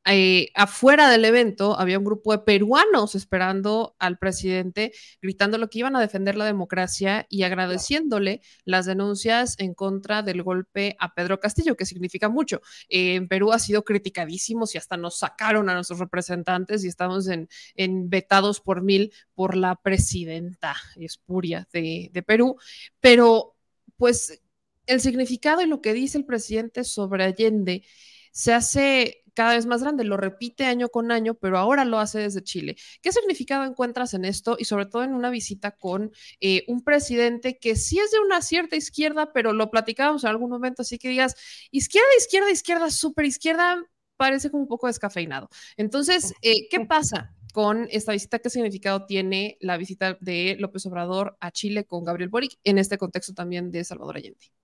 eh, 0.06 0.50
afuera 0.54 1.10
del 1.10 1.26
evento 1.26 1.76
había 1.80 1.98
un 1.98 2.06
grupo 2.06 2.34
de 2.34 2.38
peruanos 2.38 3.16
esperando 3.16 3.96
al 3.98 4.20
presidente, 4.20 4.94
gritando 5.24 5.58
lo 5.58 5.72
que 5.72 5.80
iban 5.80 5.96
a 5.96 6.00
defender 6.00 6.36
la 6.36 6.46
democracia 6.46 7.26
y 7.30 7.42
agradeciéndole 7.42 8.42
las 8.64 8.86
denuncias 8.86 9.56
en 9.58 9.74
contra 9.74 10.22
del 10.22 10.44
golpe 10.44 10.96
a 11.00 11.16
Pedro 11.16 11.40
Castillo, 11.40 11.76
que 11.76 11.88
significa 11.88 12.30
mucho. 12.30 12.62
Eh, 12.90 13.16
en 13.16 13.28
Perú 13.28 13.52
ha 13.52 13.58
sido 13.58 13.84
criticadísimo 13.84 14.66
y 14.72 14.78
hasta 14.78 14.98
nos 14.98 15.18
sacaron 15.18 15.68
a 15.68 15.74
nuestros 15.74 15.98
representantes 15.98 16.86
y 16.86 16.90
estamos 16.90 17.28
en, 17.28 17.50
en 17.74 18.12
vetados 18.12 18.62
por 18.62 18.84
mil 18.84 19.12
por 19.34 19.58
la 19.58 19.78
presidenta 19.78 20.76
espuria 20.96 21.68
de, 21.74 22.12
de 22.14 22.22
Perú, 22.22 22.58
pero 23.00 23.56
pues 23.98 24.43
el 24.88 25.02
significado 25.02 25.62
y 25.62 25.68
lo 25.68 25.82
que 25.82 25.94
dice 25.94 26.18
el 26.18 26.26
presidente 26.26 26.84
sobre 26.84 27.24
Allende 27.24 27.84
se 28.32 28.54
hace 28.54 29.24
cada 29.34 29.56
vez 29.56 29.66
más 29.66 29.82
grande, 29.82 30.04
lo 30.04 30.18
repite 30.18 30.66
año 30.66 30.90
con 30.90 31.12
año, 31.12 31.34
pero 31.36 31.58
ahora 31.58 31.86
lo 31.86 32.00
hace 32.00 32.20
desde 32.20 32.44
Chile. 32.44 32.76
¿Qué 33.02 33.12
significado 33.12 33.64
encuentras 33.64 34.14
en 34.14 34.26
esto 34.26 34.58
y 34.60 34.66
sobre 34.66 34.86
todo 34.86 35.04
en 35.04 35.14
una 35.14 35.30
visita 35.30 35.72
con 35.72 36.12
eh, 36.40 36.64
un 36.68 36.84
presidente 36.84 37.58
que 37.58 37.76
sí 37.76 38.00
es 38.00 38.12
de 38.12 38.20
una 38.20 38.42
cierta 38.42 38.76
izquierda, 38.76 39.34
pero 39.34 39.54
lo 39.54 39.72
platicábamos 39.72 40.24
en 40.24 40.30
algún 40.30 40.50
momento, 40.50 40.84
así 40.84 40.98
que 41.00 41.10
digas, 41.10 41.36
izquierda, 41.72 42.10
izquierda, 42.18 42.52
izquierda, 42.52 42.92
súper 42.92 43.26
izquierda, 43.26 43.84
parece 44.18 44.52
como 44.52 44.64
un 44.64 44.70
poco 44.70 44.88
descafeinado. 44.88 45.50
Entonces, 45.78 46.34
eh, 46.42 46.68
¿qué 46.70 46.82
pasa? 46.82 47.34
con 47.54 47.88
esta 47.92 48.14
visita, 48.14 48.40
¿qué 48.40 48.50
significado 48.50 49.06
tiene 49.06 49.58
la 49.62 49.78
visita 49.78 50.18
de 50.20 50.58
López 50.60 50.88
Obrador 50.88 51.38
a 51.40 51.52
Chile 51.52 51.86
con 51.86 52.04
Gabriel 52.04 52.30
Boric 52.30 52.58
en 52.64 52.80
este 52.80 52.98
contexto 52.98 53.36
también 53.36 53.70
de 53.70 53.84
Salvador 53.84 54.18
Allende? 54.18 54.63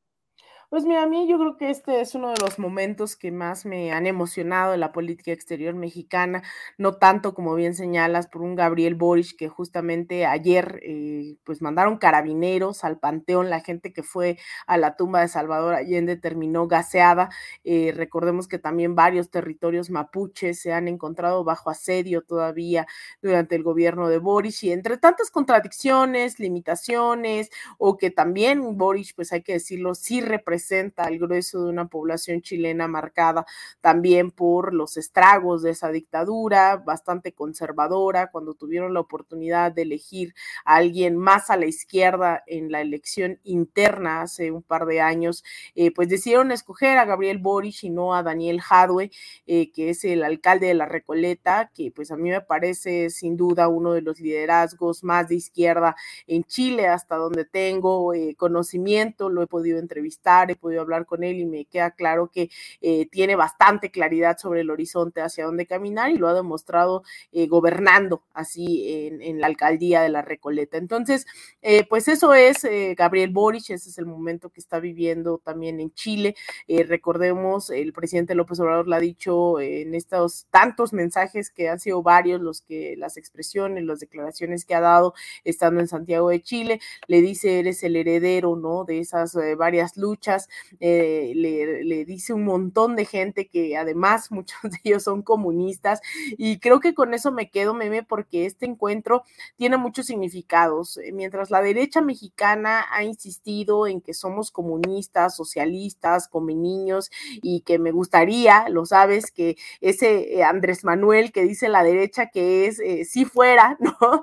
Pues 0.72 0.86
mira, 0.86 1.02
a 1.02 1.08
mí 1.08 1.28
yo 1.28 1.40
creo 1.40 1.58
que 1.58 1.72
este 1.72 2.00
es 2.00 2.14
uno 2.14 2.30
de 2.30 2.36
los 2.42 2.60
momentos 2.60 3.16
que 3.16 3.32
más 3.32 3.66
me 3.66 3.92
han 3.92 4.06
emocionado 4.06 4.72
de 4.72 4.78
la 4.78 4.92
política 4.92 5.32
exterior 5.32 5.74
mexicana, 5.74 6.44
no 6.78 6.94
tanto 6.98 7.34
como 7.34 7.56
bien 7.56 7.74
señalas 7.74 8.28
por 8.28 8.44
un 8.44 8.54
Gabriel 8.54 8.94
Boric 8.94 9.36
que 9.36 9.50
justamente 9.50 10.28
ayer 10.28 10.80
eh, 10.84 11.38
pues 11.44 11.64
mandaron 11.64 11.98
carabineros 11.98 12.84
al 12.84 13.00
panteón, 13.00 13.50
la 13.50 13.62
gente 13.62 13.92
que 13.94 14.04
fue 14.04 14.38
a 14.68 14.78
la 14.78 14.96
tumba 14.96 15.22
de 15.22 15.28
Salvador 15.30 15.74
Allende 15.74 16.18
terminó 16.18 16.68
gaseada, 16.68 17.30
eh, 17.64 17.92
recordemos 17.96 18.48
que 18.48 18.60
también 18.60 18.94
varios 18.94 19.32
territorios 19.32 19.90
mapuches 19.90 20.62
se 20.62 20.72
han 20.72 20.88
encontrado 20.88 21.44
bajo 21.44 21.72
asedio 21.72 22.22
todavía 22.22 22.86
durante 23.24 23.56
el 23.56 23.64
gobierno 23.64 24.08
de 24.08 24.20
Boric 24.20 24.62
y 24.62 24.72
entre 24.72 24.98
tantas 25.00 25.32
contradicciones, 25.32 26.38
limitaciones 26.40 27.50
o 27.80 27.98
que 27.98 28.12
también 28.12 28.78
Boric 28.78 29.16
pues 29.16 29.32
hay 29.34 29.42
que 29.42 29.54
decirlo 29.54 29.96
sí 29.96 30.22
representa 30.22 30.59
representa 30.60 31.04
al 31.04 31.18
grueso 31.18 31.64
de 31.64 31.70
una 31.70 31.88
población 31.88 32.42
chilena 32.42 32.88
marcada 32.88 33.46
también 33.80 34.30
por 34.30 34.74
los 34.74 34.98
estragos 34.98 35.62
de 35.62 35.72
esa 35.72 35.90
dictadura, 35.90 36.76
bastante 36.78 37.32
conservadora, 37.32 38.30
cuando 38.30 38.56
tuvieron 38.56 38.94
la 38.94 39.00
oportunidad 39.00 39.72
de 39.72 39.84
elegir 39.84 40.34
a 40.66 40.76
alguien 40.76 41.16
más 41.18 41.50
a 41.50 41.56
la 41.56 41.66
izquierda 41.66 42.44
en 42.46 42.72
la 42.72 42.82
elección 42.82 43.40
interna 43.44 44.22
hace 44.22 44.52
un 44.52 44.62
par 44.62 44.86
de 44.86 45.00
años, 45.00 45.44
eh, 45.76 45.92
pues 45.94 46.10
decidieron 46.10 46.52
escoger 46.52 46.98
a 46.98 47.06
Gabriel 47.06 47.38
Boric 47.38 47.84
y 47.84 47.90
no 47.90 48.14
a 48.14 48.24
Daniel 48.24 48.60
Jadwe, 48.60 49.12
eh, 49.48 49.72
que 49.72 49.92
es 49.92 50.04
el 50.04 50.24
alcalde 50.24 50.68
de 50.68 50.74
la 50.74 50.86
Recoleta, 50.86 51.72
que 51.74 51.92
pues 51.92 52.12
a 52.12 52.18
mí 52.18 52.30
me 52.30 52.42
parece 52.42 53.10
sin 53.10 53.38
duda 53.38 53.70
uno 53.70 53.94
de 53.94 54.02
los 54.02 54.20
liderazgos 54.20 55.04
más 55.04 55.30
de 55.30 55.36
izquierda 55.36 55.96
en 56.28 56.44
Chile, 56.44 56.88
hasta 56.88 57.16
donde 57.16 57.46
tengo 57.46 58.14
eh, 58.14 58.36
conocimiento, 58.36 59.30
lo 59.30 59.42
he 59.42 59.48
podido 59.48 59.80
entrevistar 59.80 60.49
he 60.50 60.56
podido 60.56 60.82
hablar 60.82 61.06
con 61.06 61.24
él 61.24 61.38
y 61.40 61.46
me 61.46 61.66
queda 61.66 61.92
claro 61.92 62.30
que 62.32 62.50
eh, 62.82 63.08
tiene 63.12 63.36
bastante 63.36 63.92
claridad 63.92 64.38
sobre 64.38 64.62
el 64.62 64.70
horizonte 64.70 65.22
hacia 65.22 65.46
dónde 65.46 65.66
caminar 65.66 66.12
y 66.12 66.18
lo 66.18 66.28
ha 66.28 66.34
demostrado 66.34 67.04
eh, 67.32 67.48
gobernando 67.48 68.24
así 68.34 69.10
en, 69.22 69.40
la 69.40 69.48
alcaldía 69.48 70.02
de 70.02 70.10
la 70.10 70.22
Recoleta. 70.22 70.78
Entonces, 70.78 71.26
eh, 71.62 71.86
pues 71.88 72.08
eso 72.08 72.34
es 72.34 72.66
Gabriel 72.98 73.30
Boric, 73.30 73.70
ese 73.70 73.90
es 73.90 73.98
el 73.98 74.06
momento 74.06 74.50
que 74.50 74.60
está 74.60 74.80
viviendo 74.80 75.40
también 75.44 75.80
en 75.80 75.94
Chile. 75.94 76.36
recordemos, 76.68 77.70
el 77.70 77.94
presidente 77.94 78.36
López 78.36 78.60
Obrador 78.60 78.88
lo 78.88 78.96
ha 78.96 79.00
dicho 79.00 79.60
en 79.60 79.96
estos 79.96 80.48
tantos 80.52 80.94
mensajes 80.94 81.50
que 81.52 81.70
han 81.70 81.80
sido 81.80 82.02
varios 82.04 82.42
los 82.42 82.62
que 82.62 82.96
las 82.98 83.18
expresiones, 83.18 83.84
las 83.84 84.00
declaraciones 84.00 84.66
que 84.66 84.76
ha 84.76 84.82
dado 84.82 85.14
estando 85.44 85.80
en 85.80 85.88
Santiago 85.88 86.30
de 86.30 86.42
Chile, 86.42 86.80
le 87.08 87.22
dice 87.22 87.60
eres 87.60 87.84
el 87.84 87.96
heredero, 87.96 88.56
¿no? 88.56 88.84
De 88.84 89.00
esas 89.00 89.38
varias 89.58 89.98
luchas 89.98 90.39
eh, 90.80 91.34
le, 91.36 92.06
dice 92.06 92.34
un 92.34 92.46
montón 92.46 92.96
de 92.96 93.06
gente 93.06 93.48
que 93.48 93.76
además 93.76 94.32
muchos 94.32 94.60
de 94.64 94.80
ellos 94.84 95.04
son 95.04 95.22
comunistas 95.22 96.02
y 96.38 96.60
creo 96.60 96.80
que 96.80 96.94
con 96.94 97.14
eso 97.14 97.32
me 97.32 97.50
quedo, 97.50 97.74
meme, 97.74 98.04
porque 98.04 98.46
este 98.46 98.66
encuentro 98.66 99.24
tiene 99.58 99.78
muchos 99.78 100.06
significados. 100.06 100.98
Eh, 100.98 101.12
mientras 101.12 101.50
la 101.50 101.62
derecha 101.62 102.02
mexicana 102.02 102.86
ha 102.92 103.04
insistido 103.04 103.88
en 103.88 104.02
que 104.02 104.14
somos 104.14 104.52
comunistas, 104.52 105.36
socialistas, 105.36 106.28
come 106.28 106.56
niños 106.56 107.10
y 107.42 107.62
que 107.62 107.80
me 107.80 107.92
gustaría, 107.92 108.70
lo 108.70 108.86
sabes, 108.86 109.32
que 109.32 109.58
ese 109.82 110.38
eh, 110.38 110.44
Andrés 110.44 110.84
Manuel 110.84 111.32
que 111.32 111.44
dice 111.44 111.70
la 111.70 111.84
derecha 111.84 112.28
que 112.28 112.68
es 112.68 112.80
si 113.10 113.26
fuera, 113.26 113.78
¿no? 113.80 114.22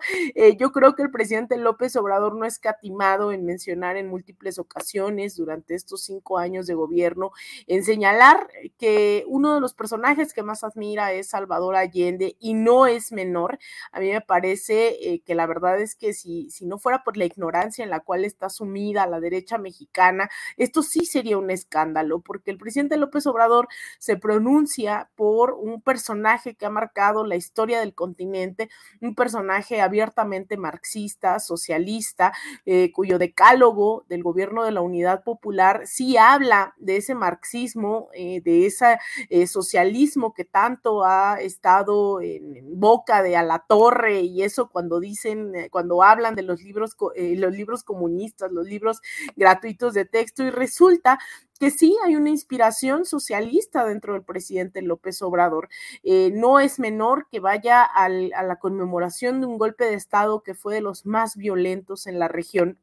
yo 0.58 0.72
creo 0.72 0.94
que 0.94 1.02
el 1.02 1.10
presidente 1.10 1.56
López 1.56 1.96
Obrador 1.96 2.36
no 2.36 2.44
ha 2.44 2.48
escatimado 2.48 3.32
en 3.32 3.44
mencionar 3.44 3.96
en 3.96 4.08
múltiples 4.08 4.58
ocasiones 4.58 5.36
durante 5.36 5.74
estos 5.74 6.05
cinco 6.06 6.38
años 6.38 6.66
de 6.66 6.74
gobierno 6.74 7.32
en 7.66 7.84
señalar 7.84 8.48
que 8.78 9.24
uno 9.26 9.54
de 9.54 9.60
los 9.60 9.74
personajes 9.74 10.32
que 10.32 10.42
más 10.42 10.64
admira 10.64 11.12
es 11.12 11.28
Salvador 11.28 11.76
Allende 11.76 12.36
y 12.40 12.54
no 12.54 12.86
es 12.86 13.12
menor. 13.12 13.58
A 13.92 14.00
mí 14.00 14.10
me 14.10 14.20
parece 14.20 14.88
eh, 15.00 15.22
que 15.24 15.34
la 15.34 15.46
verdad 15.46 15.80
es 15.80 15.94
que 15.94 16.12
si, 16.12 16.50
si 16.50 16.66
no 16.66 16.78
fuera 16.78 17.04
por 17.04 17.16
la 17.16 17.24
ignorancia 17.24 17.84
en 17.84 17.90
la 17.90 18.00
cual 18.00 18.24
está 18.24 18.48
sumida 18.48 19.06
la 19.06 19.20
derecha 19.20 19.58
mexicana, 19.58 20.30
esto 20.56 20.82
sí 20.82 21.04
sería 21.04 21.38
un 21.38 21.50
escándalo, 21.50 22.20
porque 22.20 22.50
el 22.50 22.58
presidente 22.58 22.96
López 22.96 23.26
Obrador 23.26 23.68
se 23.98 24.16
pronuncia 24.16 25.10
por 25.16 25.52
un 25.52 25.80
personaje 25.82 26.54
que 26.54 26.66
ha 26.66 26.70
marcado 26.70 27.24
la 27.24 27.36
historia 27.36 27.80
del 27.80 27.94
continente, 27.94 28.70
un 29.00 29.14
personaje 29.14 29.80
abiertamente 29.80 30.56
marxista, 30.56 31.38
socialista, 31.40 32.32
eh, 32.64 32.92
cuyo 32.92 33.18
decálogo 33.18 34.04
del 34.08 34.22
gobierno 34.22 34.64
de 34.64 34.72
la 34.72 34.80
Unidad 34.80 35.24
Popular 35.24 35.82
sí 35.96 36.16
habla 36.18 36.74
de 36.76 36.98
ese 36.98 37.14
marxismo, 37.14 38.10
eh, 38.12 38.42
de 38.42 38.66
ese 38.66 38.98
eh, 39.30 39.46
socialismo 39.46 40.34
que 40.34 40.44
tanto 40.44 41.04
ha 41.04 41.40
estado 41.40 42.20
en, 42.20 42.78
boca 42.78 43.22
de 43.22 43.36
a 43.36 43.42
la 43.42 43.64
torre 43.66 44.20
y 44.20 44.42
eso 44.42 44.68
cuando 44.68 45.00
dicen, 45.00 45.52
cuando 45.70 46.02
hablan 46.02 46.34
de 46.34 46.42
los 46.42 46.62
libros, 46.62 46.96
los 47.16 47.52
libros 47.52 47.82
comunistas, 47.82 48.52
los 48.52 48.66
libros 48.66 49.00
gratuitos 49.36 49.94
de 49.94 50.04
texto 50.04 50.42
y 50.44 50.50
resulta 50.50 51.18
que 51.58 51.70
sí 51.70 51.96
hay 52.04 52.16
una 52.16 52.30
inspiración 52.30 53.04
socialista 53.04 53.84
dentro 53.84 54.12
del 54.12 54.22
presidente 54.22 54.82
López 54.82 55.22
Obrador. 55.22 55.68
Eh, 56.02 56.30
no 56.32 56.60
es 56.60 56.78
menor 56.78 57.28
que 57.30 57.40
vaya 57.40 57.82
a 57.82 58.08
la 58.08 58.56
conmemoración 58.58 59.40
de 59.40 59.46
un 59.46 59.58
golpe 59.58 59.84
de 59.84 59.94
Estado 59.94 60.42
que 60.42 60.54
fue 60.54 60.74
de 60.74 60.80
los 60.80 61.06
más 61.06 61.36
violentos 61.36 62.06
en 62.06 62.18
la 62.18 62.28
región 62.28 62.78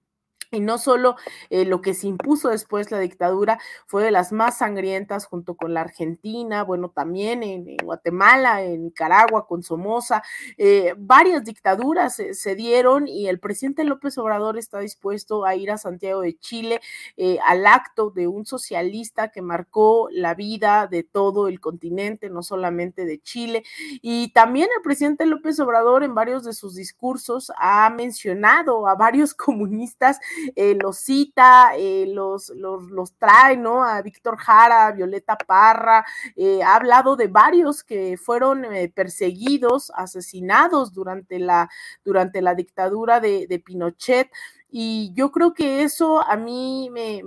y 0.54 0.60
no 0.60 0.78
solo 0.78 1.16
eh, 1.50 1.66
lo 1.66 1.82
que 1.82 1.94
se 1.94 2.08
impuso 2.08 2.50
después 2.50 2.92
la 2.92 3.00
dictadura 3.00 3.60
fue 3.88 4.04
de 4.04 4.12
las 4.12 4.32
más 4.32 4.60
sangrientas 4.60 5.26
junto 5.26 5.56
con 5.56 5.74
la 5.74 5.82
Argentina, 5.82 6.64
bueno, 6.64 6.90
también 6.90 7.44
en, 7.44 7.78
Guatemala, 7.84 8.62
en 8.62 8.84
Nicaragua, 8.84 9.48
con 9.48 9.64
Somoza, 9.64 10.24
eh, 10.58 10.94
varias 10.98 11.44
dictaduras 11.44 12.22
se, 12.32 12.56
dieron 12.56 13.08
y 13.08 13.28
el 13.28 13.40
presidente 13.40 13.84
López 13.84 14.18
Obrador 14.18 14.58
está 14.58 14.80
dispuesto 14.80 15.46
a 15.46 15.56
ir 15.56 15.72
a 15.72 15.78
Santiago 15.78 16.22
de 16.22 16.38
Chile 16.38 16.82
eh, 17.18 17.40
al 17.46 17.66
acto 17.66 18.12
de 18.12 18.28
un 18.28 18.46
socialista 18.46 19.30
que 19.30 19.42
marcó 19.42 20.08
la 20.12 20.36
vida 20.36 20.88
de 20.88 21.04
todo 21.04 21.48
el 21.48 21.60
continente, 21.60 22.30
no 22.30 22.44
solamente 22.44 23.06
de 23.06 23.20
Chile. 23.20 23.64
Y 24.02 24.32
también 24.34 24.70
el 24.76 24.84
presidente 24.84 25.26
López 25.26 25.60
Obrador 25.60 26.04
en 26.04 26.14
varios 26.14 26.44
de 26.44 26.54
sus 26.54 26.76
discursos 26.76 27.52
ha 27.58 27.90
mencionado 27.90 28.88
a 28.88 28.96
varios 28.96 29.34
comunistas 29.34 30.20
eh, 30.56 30.76
los 30.80 30.98
cita, 30.98 31.76
eh, 31.78 32.06
los, 32.08 32.50
los, 32.50 33.14
trae, 33.18 33.58
¿no? 33.58 33.84
A 33.84 34.02
Víctor 34.02 34.38
Jara, 34.38 34.88
a 34.88 34.92
Violeta 34.92 35.38
Parra, 35.38 36.06
eh, 36.36 36.62
ha 36.64 36.76
hablado 36.76 37.16
de 37.16 37.28
varios 37.28 37.84
que 37.84 38.18
fueron 38.18 38.66
perseguidos, 38.94 39.92
asesinados 39.96 40.94
durante 40.94 41.40
la, 41.40 41.70
durante 42.04 42.42
la 42.42 42.56
dictadura 42.56 43.20
de, 43.20 43.48
de 43.48 43.60
Pinochet. 43.60 44.30
Y 44.76 45.14
yo 45.14 45.32
creo 45.32 45.54
que 45.54 45.84
eso 45.84 46.20
a 46.28 46.36
mí, 46.36 46.90
me, 46.92 47.22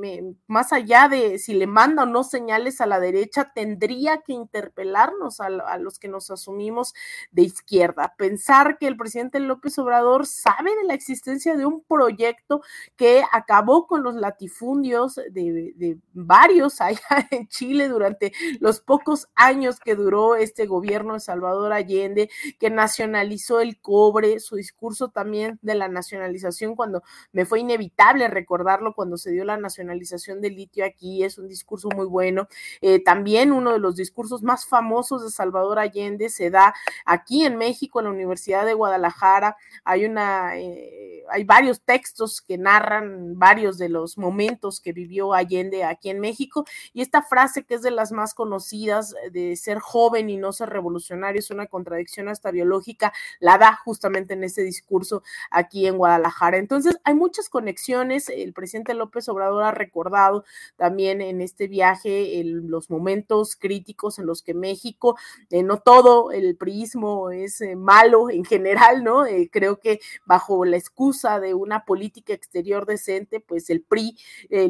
más 0.48 0.72
allá 0.72 1.08
de 1.08 1.38
si 1.38 1.54
le 1.54 1.68
manda 1.68 2.02
o 2.02 2.06
no 2.06 2.24
señales 2.24 2.80
a 2.80 2.86
la 2.86 2.98
derecha, 2.98 3.52
tendría 3.54 4.20
que 4.22 4.32
interpelarnos 4.32 5.38
a, 5.38 5.78
los 5.78 6.00
que 6.00 6.08
nos 6.08 6.28
asumimos 6.32 6.92
de 7.30 7.42
izquierda. 7.42 8.16
Pensar 8.18 8.78
que 8.78 8.88
el 8.88 8.96
presidente 8.96 9.38
López 9.38 9.78
Obrador 9.78 10.26
sabe 10.26 10.74
de 10.74 10.88
la 10.88 10.94
existencia 10.94 11.54
de 11.54 11.66
un 11.66 11.84
proyecto 11.84 12.62
que 12.96 13.22
acabó 13.30 13.86
con 13.86 14.02
los 14.02 14.16
latifundios 14.16 15.14
de, 15.30 15.98
varios 16.14 16.80
allá 16.80 17.28
en 17.30 17.46
Chile 17.46 17.86
durante 17.86 18.32
los 18.58 18.80
pocos 18.80 19.28
años 19.36 19.78
que 19.78 19.94
duró 19.94 20.34
este 20.34 20.66
gobierno 20.66 21.14
de 21.14 21.20
Salvador 21.20 21.72
Allende, 21.72 22.28
que 22.58 22.70
nacionalizó 22.70 23.60
el 23.60 23.80
cobre, 23.80 24.40
su 24.40 24.56
discurso 24.56 25.10
también 25.10 25.60
de 25.62 25.76
la 25.76 25.86
nacionalización 25.86 26.74
cuando 26.74 27.04
me 27.36 27.44
fue 27.44 27.60
inevitable 27.60 28.28
recordarlo 28.28 28.94
cuando 28.94 29.18
se 29.18 29.30
dio 29.30 29.44
la 29.44 29.58
nacionalización 29.58 30.40
del 30.40 30.56
litio 30.56 30.86
aquí, 30.86 31.22
es 31.22 31.36
un 31.36 31.48
discurso 31.48 31.90
muy 31.94 32.06
bueno. 32.06 32.48
Eh, 32.80 32.98
también 33.04 33.52
uno 33.52 33.74
de 33.74 33.78
los 33.78 33.94
discursos 33.94 34.42
más 34.42 34.64
famosos 34.64 35.22
de 35.22 35.28
Salvador 35.28 35.78
Allende 35.78 36.30
se 36.30 36.48
da 36.48 36.74
aquí 37.04 37.44
en 37.44 37.58
México, 37.58 38.00
en 38.00 38.06
la 38.06 38.12
Universidad 38.12 38.64
de 38.64 38.72
Guadalajara. 38.72 39.58
Hay 39.84 40.06
una, 40.06 40.56
eh, 40.56 41.24
hay 41.28 41.44
varios 41.44 41.82
textos 41.82 42.40
que 42.40 42.56
narran 42.56 43.38
varios 43.38 43.76
de 43.76 43.90
los 43.90 44.16
momentos 44.16 44.80
que 44.80 44.94
vivió 44.94 45.34
Allende 45.34 45.84
aquí 45.84 46.08
en 46.08 46.20
México 46.20 46.64
y 46.94 47.02
esta 47.02 47.20
frase 47.20 47.64
que 47.64 47.74
es 47.74 47.82
de 47.82 47.90
las 47.90 48.12
más 48.12 48.32
conocidas 48.32 49.14
de 49.30 49.56
ser 49.56 49.78
joven 49.78 50.30
y 50.30 50.38
no 50.38 50.54
ser 50.54 50.70
revolucionario 50.70 51.40
es 51.40 51.50
una 51.50 51.66
contradicción 51.66 52.30
hasta 52.30 52.50
biológica, 52.50 53.12
la 53.40 53.58
da 53.58 53.78
justamente 53.84 54.32
en 54.32 54.42
ese 54.42 54.62
discurso 54.62 55.22
aquí 55.50 55.86
en 55.86 55.98
Guadalajara. 55.98 56.56
Entonces, 56.56 56.96
hay 57.04 57.12
muchas 57.26 57.48
conexiones. 57.48 58.28
El 58.28 58.52
presidente 58.52 58.94
López 58.94 59.28
Obrador 59.28 59.64
ha 59.64 59.72
recordado 59.72 60.44
también 60.76 61.20
en 61.20 61.40
este 61.40 61.66
viaje 61.66 62.40
los 62.44 62.88
momentos 62.88 63.56
críticos 63.56 64.20
en 64.20 64.26
los 64.26 64.42
que 64.42 64.54
México, 64.54 65.16
eh, 65.50 65.64
no 65.64 65.78
todo 65.80 66.30
el 66.30 66.56
priismo 66.56 67.32
es 67.32 67.60
eh, 67.62 67.74
malo 67.74 68.30
en 68.30 68.44
general, 68.44 69.02
¿no? 69.02 69.26
Eh, 69.26 69.50
creo 69.50 69.80
que 69.80 69.98
bajo 70.24 70.64
la 70.64 70.76
excusa 70.76 71.40
de 71.40 71.54
una 71.54 71.84
política 71.84 72.32
exterior 72.32 72.86
decente, 72.86 73.40
pues 73.40 73.70
el 73.70 73.82
PRI 73.82 74.16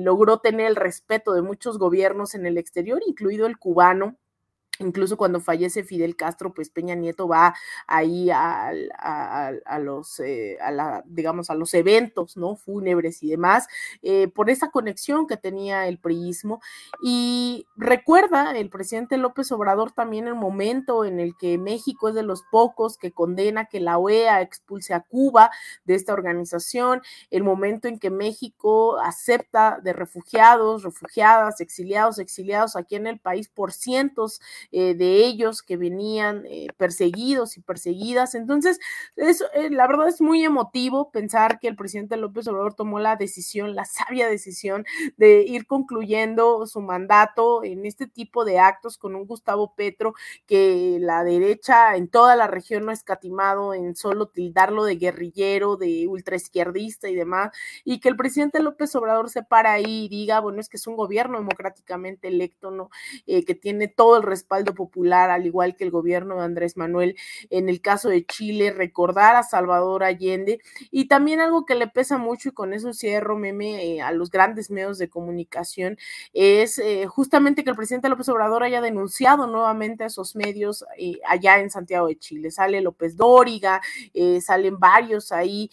logró 0.00 0.38
tener 0.38 0.68
el 0.68 0.76
respeto 0.76 1.34
de 1.34 1.42
muchos 1.42 1.76
gobiernos 1.76 2.34
en 2.34 2.46
el 2.46 2.56
exterior, 2.56 3.02
incluido 3.06 3.46
el 3.46 3.58
cubano 3.58 4.16
Incluso 4.78 5.16
cuando 5.16 5.40
fallece 5.40 5.84
Fidel 5.84 6.16
Castro, 6.16 6.52
pues 6.52 6.70
Peña 6.70 6.94
Nieto 6.94 7.28
va 7.28 7.54
ahí 7.86 8.30
a, 8.32 8.72
los, 9.80 10.20
eh, 10.20 10.58
digamos, 11.06 11.50
a 11.50 11.54
los 11.54 11.72
eventos, 11.74 12.36
¿no? 12.36 12.56
Fúnebres 12.56 13.22
y 13.22 13.30
demás, 13.30 13.66
eh, 14.02 14.28
por 14.28 14.50
esa 14.50 14.70
conexión 14.70 15.26
que 15.26 15.36
tenía 15.36 15.86
el 15.88 15.98
priismo. 15.98 16.60
Y 17.02 17.66
recuerda 17.76 18.52
el 18.56 18.70
presidente 18.70 19.16
López 19.16 19.50
Obrador 19.52 19.92
también 19.92 20.26
el 20.26 20.34
momento 20.34 21.04
en 21.04 21.20
el 21.20 21.36
que 21.36 21.58
México 21.58 22.08
es 22.08 22.14
de 22.14 22.22
los 22.22 22.42
pocos 22.50 22.96
que 22.98 23.12
condena 23.12 23.66
que 23.66 23.80
la 23.80 23.98
OEA 23.98 24.42
expulse 24.42 24.94
a 24.94 25.00
Cuba 25.00 25.50
de 25.84 25.94
esta 25.94 26.12
organización, 26.12 27.02
el 27.30 27.42
momento 27.42 27.88
en 27.88 27.98
que 27.98 28.10
México 28.10 28.98
acepta 29.00 29.80
de 29.82 29.92
refugiados, 29.92 30.82
refugiadas, 30.82 31.60
exiliados, 31.60 32.18
exiliados 32.18 32.76
aquí 32.76 32.96
en 32.96 33.06
el 33.06 33.18
país 33.18 33.48
por 33.48 33.72
cientos 33.72 34.40
eh, 34.72 34.94
de 34.94 35.24
ellos 35.24 35.62
que 35.62 35.76
venían 35.76 36.44
eh, 36.46 36.68
perseguidos 36.76 37.56
y 37.56 37.60
perseguidas. 37.60 38.34
Entonces, 38.34 38.78
eso, 39.16 39.44
eh, 39.54 39.70
la 39.70 39.86
verdad 39.86 40.08
es 40.08 40.20
muy 40.20 40.44
emotivo 40.44 41.10
pensar 41.10 41.58
que 41.58 41.68
el 41.68 41.76
presidente 41.76 42.16
López 42.16 42.48
Obrador 42.48 42.74
tomó 42.74 42.98
la 42.98 43.16
decisión, 43.16 43.74
la 43.74 43.84
sabia 43.84 44.28
decisión 44.28 44.84
de 45.16 45.42
ir 45.42 45.66
concluyendo 45.66 46.66
su 46.66 46.80
mandato 46.80 47.64
en 47.64 47.86
este 47.86 48.06
tipo 48.06 48.44
de 48.44 48.58
actos 48.58 48.98
con 48.98 49.14
un 49.14 49.26
Gustavo 49.26 49.74
Petro 49.76 50.14
que 50.46 50.98
la 51.00 51.24
derecha 51.24 51.96
en 51.96 52.08
toda 52.08 52.36
la 52.36 52.46
región 52.46 52.84
no 52.84 52.90
ha 52.90 52.94
escatimado 52.94 53.74
en 53.74 53.96
solo 53.96 54.28
tildarlo 54.28 54.84
de 54.84 54.96
guerrillero, 54.96 55.76
de 55.76 56.06
ultraizquierdista 56.08 57.08
y 57.08 57.14
demás, 57.14 57.52
y 57.84 58.00
que 58.00 58.08
el 58.08 58.16
presidente 58.16 58.60
López 58.60 58.94
Obrador 58.96 59.30
se 59.30 59.42
para 59.42 59.72
ahí 59.72 60.04
y 60.06 60.08
diga, 60.08 60.40
bueno, 60.40 60.60
es 60.60 60.68
que 60.68 60.76
es 60.76 60.86
un 60.86 60.96
gobierno 60.96 61.38
democráticamente 61.38 62.28
electo, 62.28 62.70
¿no? 62.70 62.90
que 63.26 63.54
tiene 63.54 63.88
todo 63.88 64.16
el 64.16 64.22
respaldo 64.22 64.55
popular, 64.64 65.30
al 65.30 65.46
igual 65.46 65.76
que 65.76 65.84
el 65.84 65.90
gobierno 65.90 66.36
de 66.36 66.44
Andrés 66.44 66.76
Manuel. 66.76 67.16
En 67.50 67.68
el 67.68 67.80
caso 67.80 68.08
de 68.08 68.24
Chile, 68.24 68.72
recordar 68.72 69.36
a 69.36 69.42
Salvador 69.42 70.04
Allende 70.04 70.60
y 70.90 71.08
también 71.08 71.40
algo 71.40 71.66
que 71.66 71.74
le 71.74 71.88
pesa 71.88 72.18
mucho 72.18 72.48
y 72.48 72.52
con 72.52 72.72
eso 72.72 72.92
cierro 72.92 73.36
meme 73.36 73.84
eh, 73.84 74.02
a 74.02 74.12
los 74.12 74.30
grandes 74.30 74.70
medios 74.70 74.98
de 74.98 75.08
comunicación 75.08 75.98
es 76.32 76.78
eh, 76.78 77.06
justamente 77.06 77.64
que 77.64 77.70
el 77.70 77.76
presidente 77.76 78.08
López 78.08 78.28
Obrador 78.28 78.62
haya 78.62 78.80
denunciado 78.80 79.46
nuevamente 79.46 80.04
a 80.04 80.06
esos 80.08 80.36
medios 80.36 80.84
eh, 80.98 81.18
allá 81.26 81.58
en 81.58 81.70
Santiago 81.70 82.08
de 82.08 82.18
Chile. 82.18 82.50
Sale 82.50 82.80
López 82.80 83.16
Dóriga, 83.16 83.80
salen 84.40 84.78
varios 84.78 85.32
ahí 85.32 85.70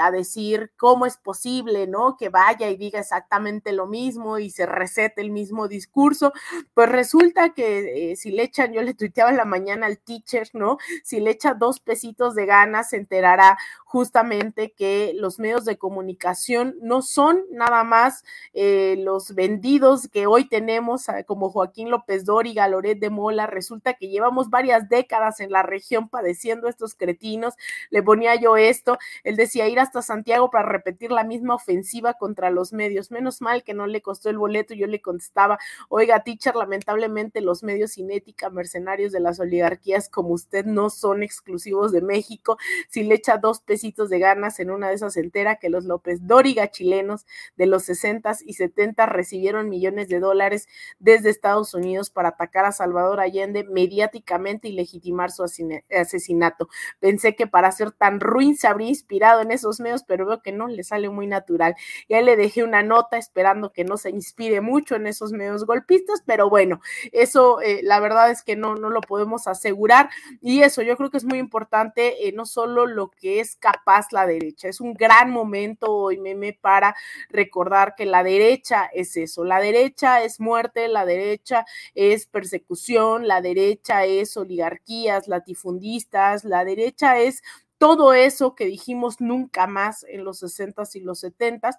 a 0.00 0.10
decir 0.10 0.72
cómo 0.76 1.06
es 1.06 1.16
posible, 1.16 1.86
¿no? 1.86 2.16
Que 2.16 2.28
vaya 2.28 2.68
y 2.70 2.76
diga 2.76 3.00
exactamente 3.00 3.72
lo 3.72 3.86
mismo 3.86 4.38
y 4.38 4.50
se 4.50 4.66
recete 4.66 5.20
el 5.20 5.30
mismo 5.30 5.68
discurso. 5.68 6.32
Pues 6.74 6.88
resulta 6.88 7.50
que 7.50 8.14
si 8.22 8.30
le 8.30 8.44
echan, 8.44 8.72
yo 8.72 8.82
le 8.82 8.94
tuiteaba 8.94 9.30
en 9.30 9.36
la 9.36 9.44
mañana 9.44 9.86
al 9.86 9.98
teacher, 9.98 10.48
¿no? 10.52 10.78
Si 11.02 11.18
le 11.18 11.32
echa 11.32 11.54
dos 11.54 11.80
pesitos 11.80 12.36
de 12.36 12.46
ganas, 12.46 12.90
se 12.90 12.96
enterará 12.96 13.58
justamente 13.84 14.72
que 14.72 15.12
los 15.16 15.40
medios 15.40 15.64
de 15.64 15.76
comunicación 15.76 16.76
no 16.80 17.02
son 17.02 17.42
nada 17.50 17.82
más 17.82 18.24
eh, 18.54 18.94
los 19.00 19.34
vendidos 19.34 20.08
que 20.08 20.26
hoy 20.26 20.48
tenemos, 20.48 21.08
ah, 21.08 21.24
como 21.24 21.50
Joaquín 21.50 21.90
López 21.90 22.24
Dóriga, 22.24 22.68
Loret 22.68 23.00
de 23.00 23.10
Mola, 23.10 23.46
resulta 23.48 23.94
que 23.94 24.08
llevamos 24.08 24.50
varias 24.50 24.88
décadas 24.88 25.40
en 25.40 25.50
la 25.50 25.64
región 25.64 26.08
padeciendo 26.08 26.68
estos 26.68 26.94
cretinos, 26.94 27.54
le 27.90 28.04
ponía 28.04 28.36
yo 28.36 28.56
esto, 28.56 28.98
él 29.24 29.34
decía 29.34 29.66
ir 29.68 29.80
hasta 29.80 30.00
Santiago 30.00 30.48
para 30.48 30.68
repetir 30.68 31.10
la 31.10 31.24
misma 31.24 31.56
ofensiva 31.56 32.14
contra 32.14 32.50
los 32.50 32.72
medios, 32.72 33.10
menos 33.10 33.42
mal 33.42 33.64
que 33.64 33.74
no 33.74 33.88
le 33.88 34.00
costó 34.00 34.30
el 34.30 34.38
boleto, 34.38 34.74
yo 34.74 34.86
le 34.86 35.02
contestaba, 35.02 35.58
oiga, 35.88 36.22
teacher, 36.22 36.54
lamentablemente 36.54 37.40
los 37.40 37.64
medios 37.64 37.90
sin 37.92 38.11
ética, 38.12 38.48
mercenarios 38.48 39.12
de 39.12 39.20
las 39.20 39.38
oligarquías 39.40 40.08
como 40.08 40.30
usted 40.30 40.64
no 40.64 40.88
son 40.88 41.22
exclusivos 41.22 41.92
de 41.92 42.00
México, 42.00 42.56
si 42.88 43.04
le 43.04 43.16
echa 43.16 43.38
dos 43.38 43.60
pesos 43.60 43.82
de 44.08 44.18
ganas 44.18 44.60
en 44.60 44.70
una 44.70 44.88
de 44.88 44.94
esas 44.94 45.16
entera 45.16 45.56
que 45.56 45.68
los 45.68 45.84
López 45.84 46.20
Dóriga 46.26 46.70
chilenos 46.70 47.26
de 47.56 47.66
los 47.66 47.84
60 47.84 48.32
y 48.46 48.54
70 48.54 49.06
recibieron 49.06 49.68
millones 49.68 50.08
de 50.08 50.20
dólares 50.20 50.68
desde 50.98 51.30
Estados 51.30 51.74
Unidos 51.74 52.10
para 52.10 52.30
atacar 52.30 52.64
a 52.64 52.72
Salvador 52.72 53.20
Allende 53.20 53.64
mediáticamente 53.64 54.68
y 54.68 54.72
legitimar 54.72 55.30
su 55.30 55.42
asesinato. 55.42 56.68
Pensé 57.00 57.34
que 57.34 57.46
para 57.46 57.72
ser 57.72 57.92
tan 57.92 58.20
ruin 58.20 58.56
se 58.56 58.68
habría 58.68 58.88
inspirado 58.88 59.40
en 59.40 59.50
esos 59.50 59.80
medios, 59.80 60.04
pero 60.04 60.26
veo 60.26 60.42
que 60.42 60.52
no, 60.52 60.68
le 60.68 60.84
sale 60.84 61.08
muy 61.08 61.26
natural. 61.26 61.74
Ya 62.08 62.20
le 62.22 62.36
dejé 62.36 62.62
una 62.62 62.82
nota 62.82 63.16
esperando 63.16 63.72
que 63.72 63.84
no 63.84 63.96
se 63.96 64.10
inspire 64.10 64.60
mucho 64.60 64.94
en 64.94 65.06
esos 65.06 65.32
medios 65.32 65.66
golpistas, 65.66 66.22
pero 66.24 66.48
bueno, 66.48 66.80
eso 67.10 67.60
eh, 67.60 67.80
la 67.82 68.00
verdad 68.02 68.30
es 68.30 68.42
que 68.42 68.56
no, 68.56 68.74
no 68.74 68.90
lo 68.90 69.00
podemos 69.00 69.46
asegurar 69.46 70.10
y 70.40 70.62
eso 70.62 70.82
yo 70.82 70.96
creo 70.96 71.10
que 71.10 71.16
es 71.16 71.24
muy 71.24 71.38
importante, 71.38 72.28
eh, 72.28 72.32
no 72.32 72.44
solo 72.44 72.86
lo 72.86 73.10
que 73.10 73.40
es 73.40 73.58
paz 73.84 74.12
la 74.12 74.26
derecha. 74.26 74.68
Es 74.68 74.80
un 74.80 74.94
gran 74.94 75.30
momento 75.30 75.92
hoy, 75.92 76.18
meme, 76.18 76.52
para 76.60 76.94
recordar 77.30 77.94
que 77.94 78.04
la 78.04 78.22
derecha 78.22 78.90
es 78.92 79.16
eso. 79.16 79.44
La 79.44 79.60
derecha 79.60 80.22
es 80.22 80.40
muerte, 80.40 80.88
la 80.88 81.06
derecha 81.06 81.64
es 81.94 82.26
persecución, 82.26 83.26
la 83.26 83.40
derecha 83.40 84.04
es 84.04 84.36
oligarquías, 84.36 85.28
latifundistas, 85.28 86.44
la 86.44 86.64
derecha 86.64 87.18
es 87.18 87.42
todo 87.78 88.14
eso 88.14 88.54
que 88.54 88.66
dijimos 88.66 89.20
nunca 89.20 89.66
más 89.66 90.04
en 90.08 90.24
los 90.24 90.40
60s 90.42 90.94
y 90.94 91.00
los 91.00 91.24
70s, 91.24 91.78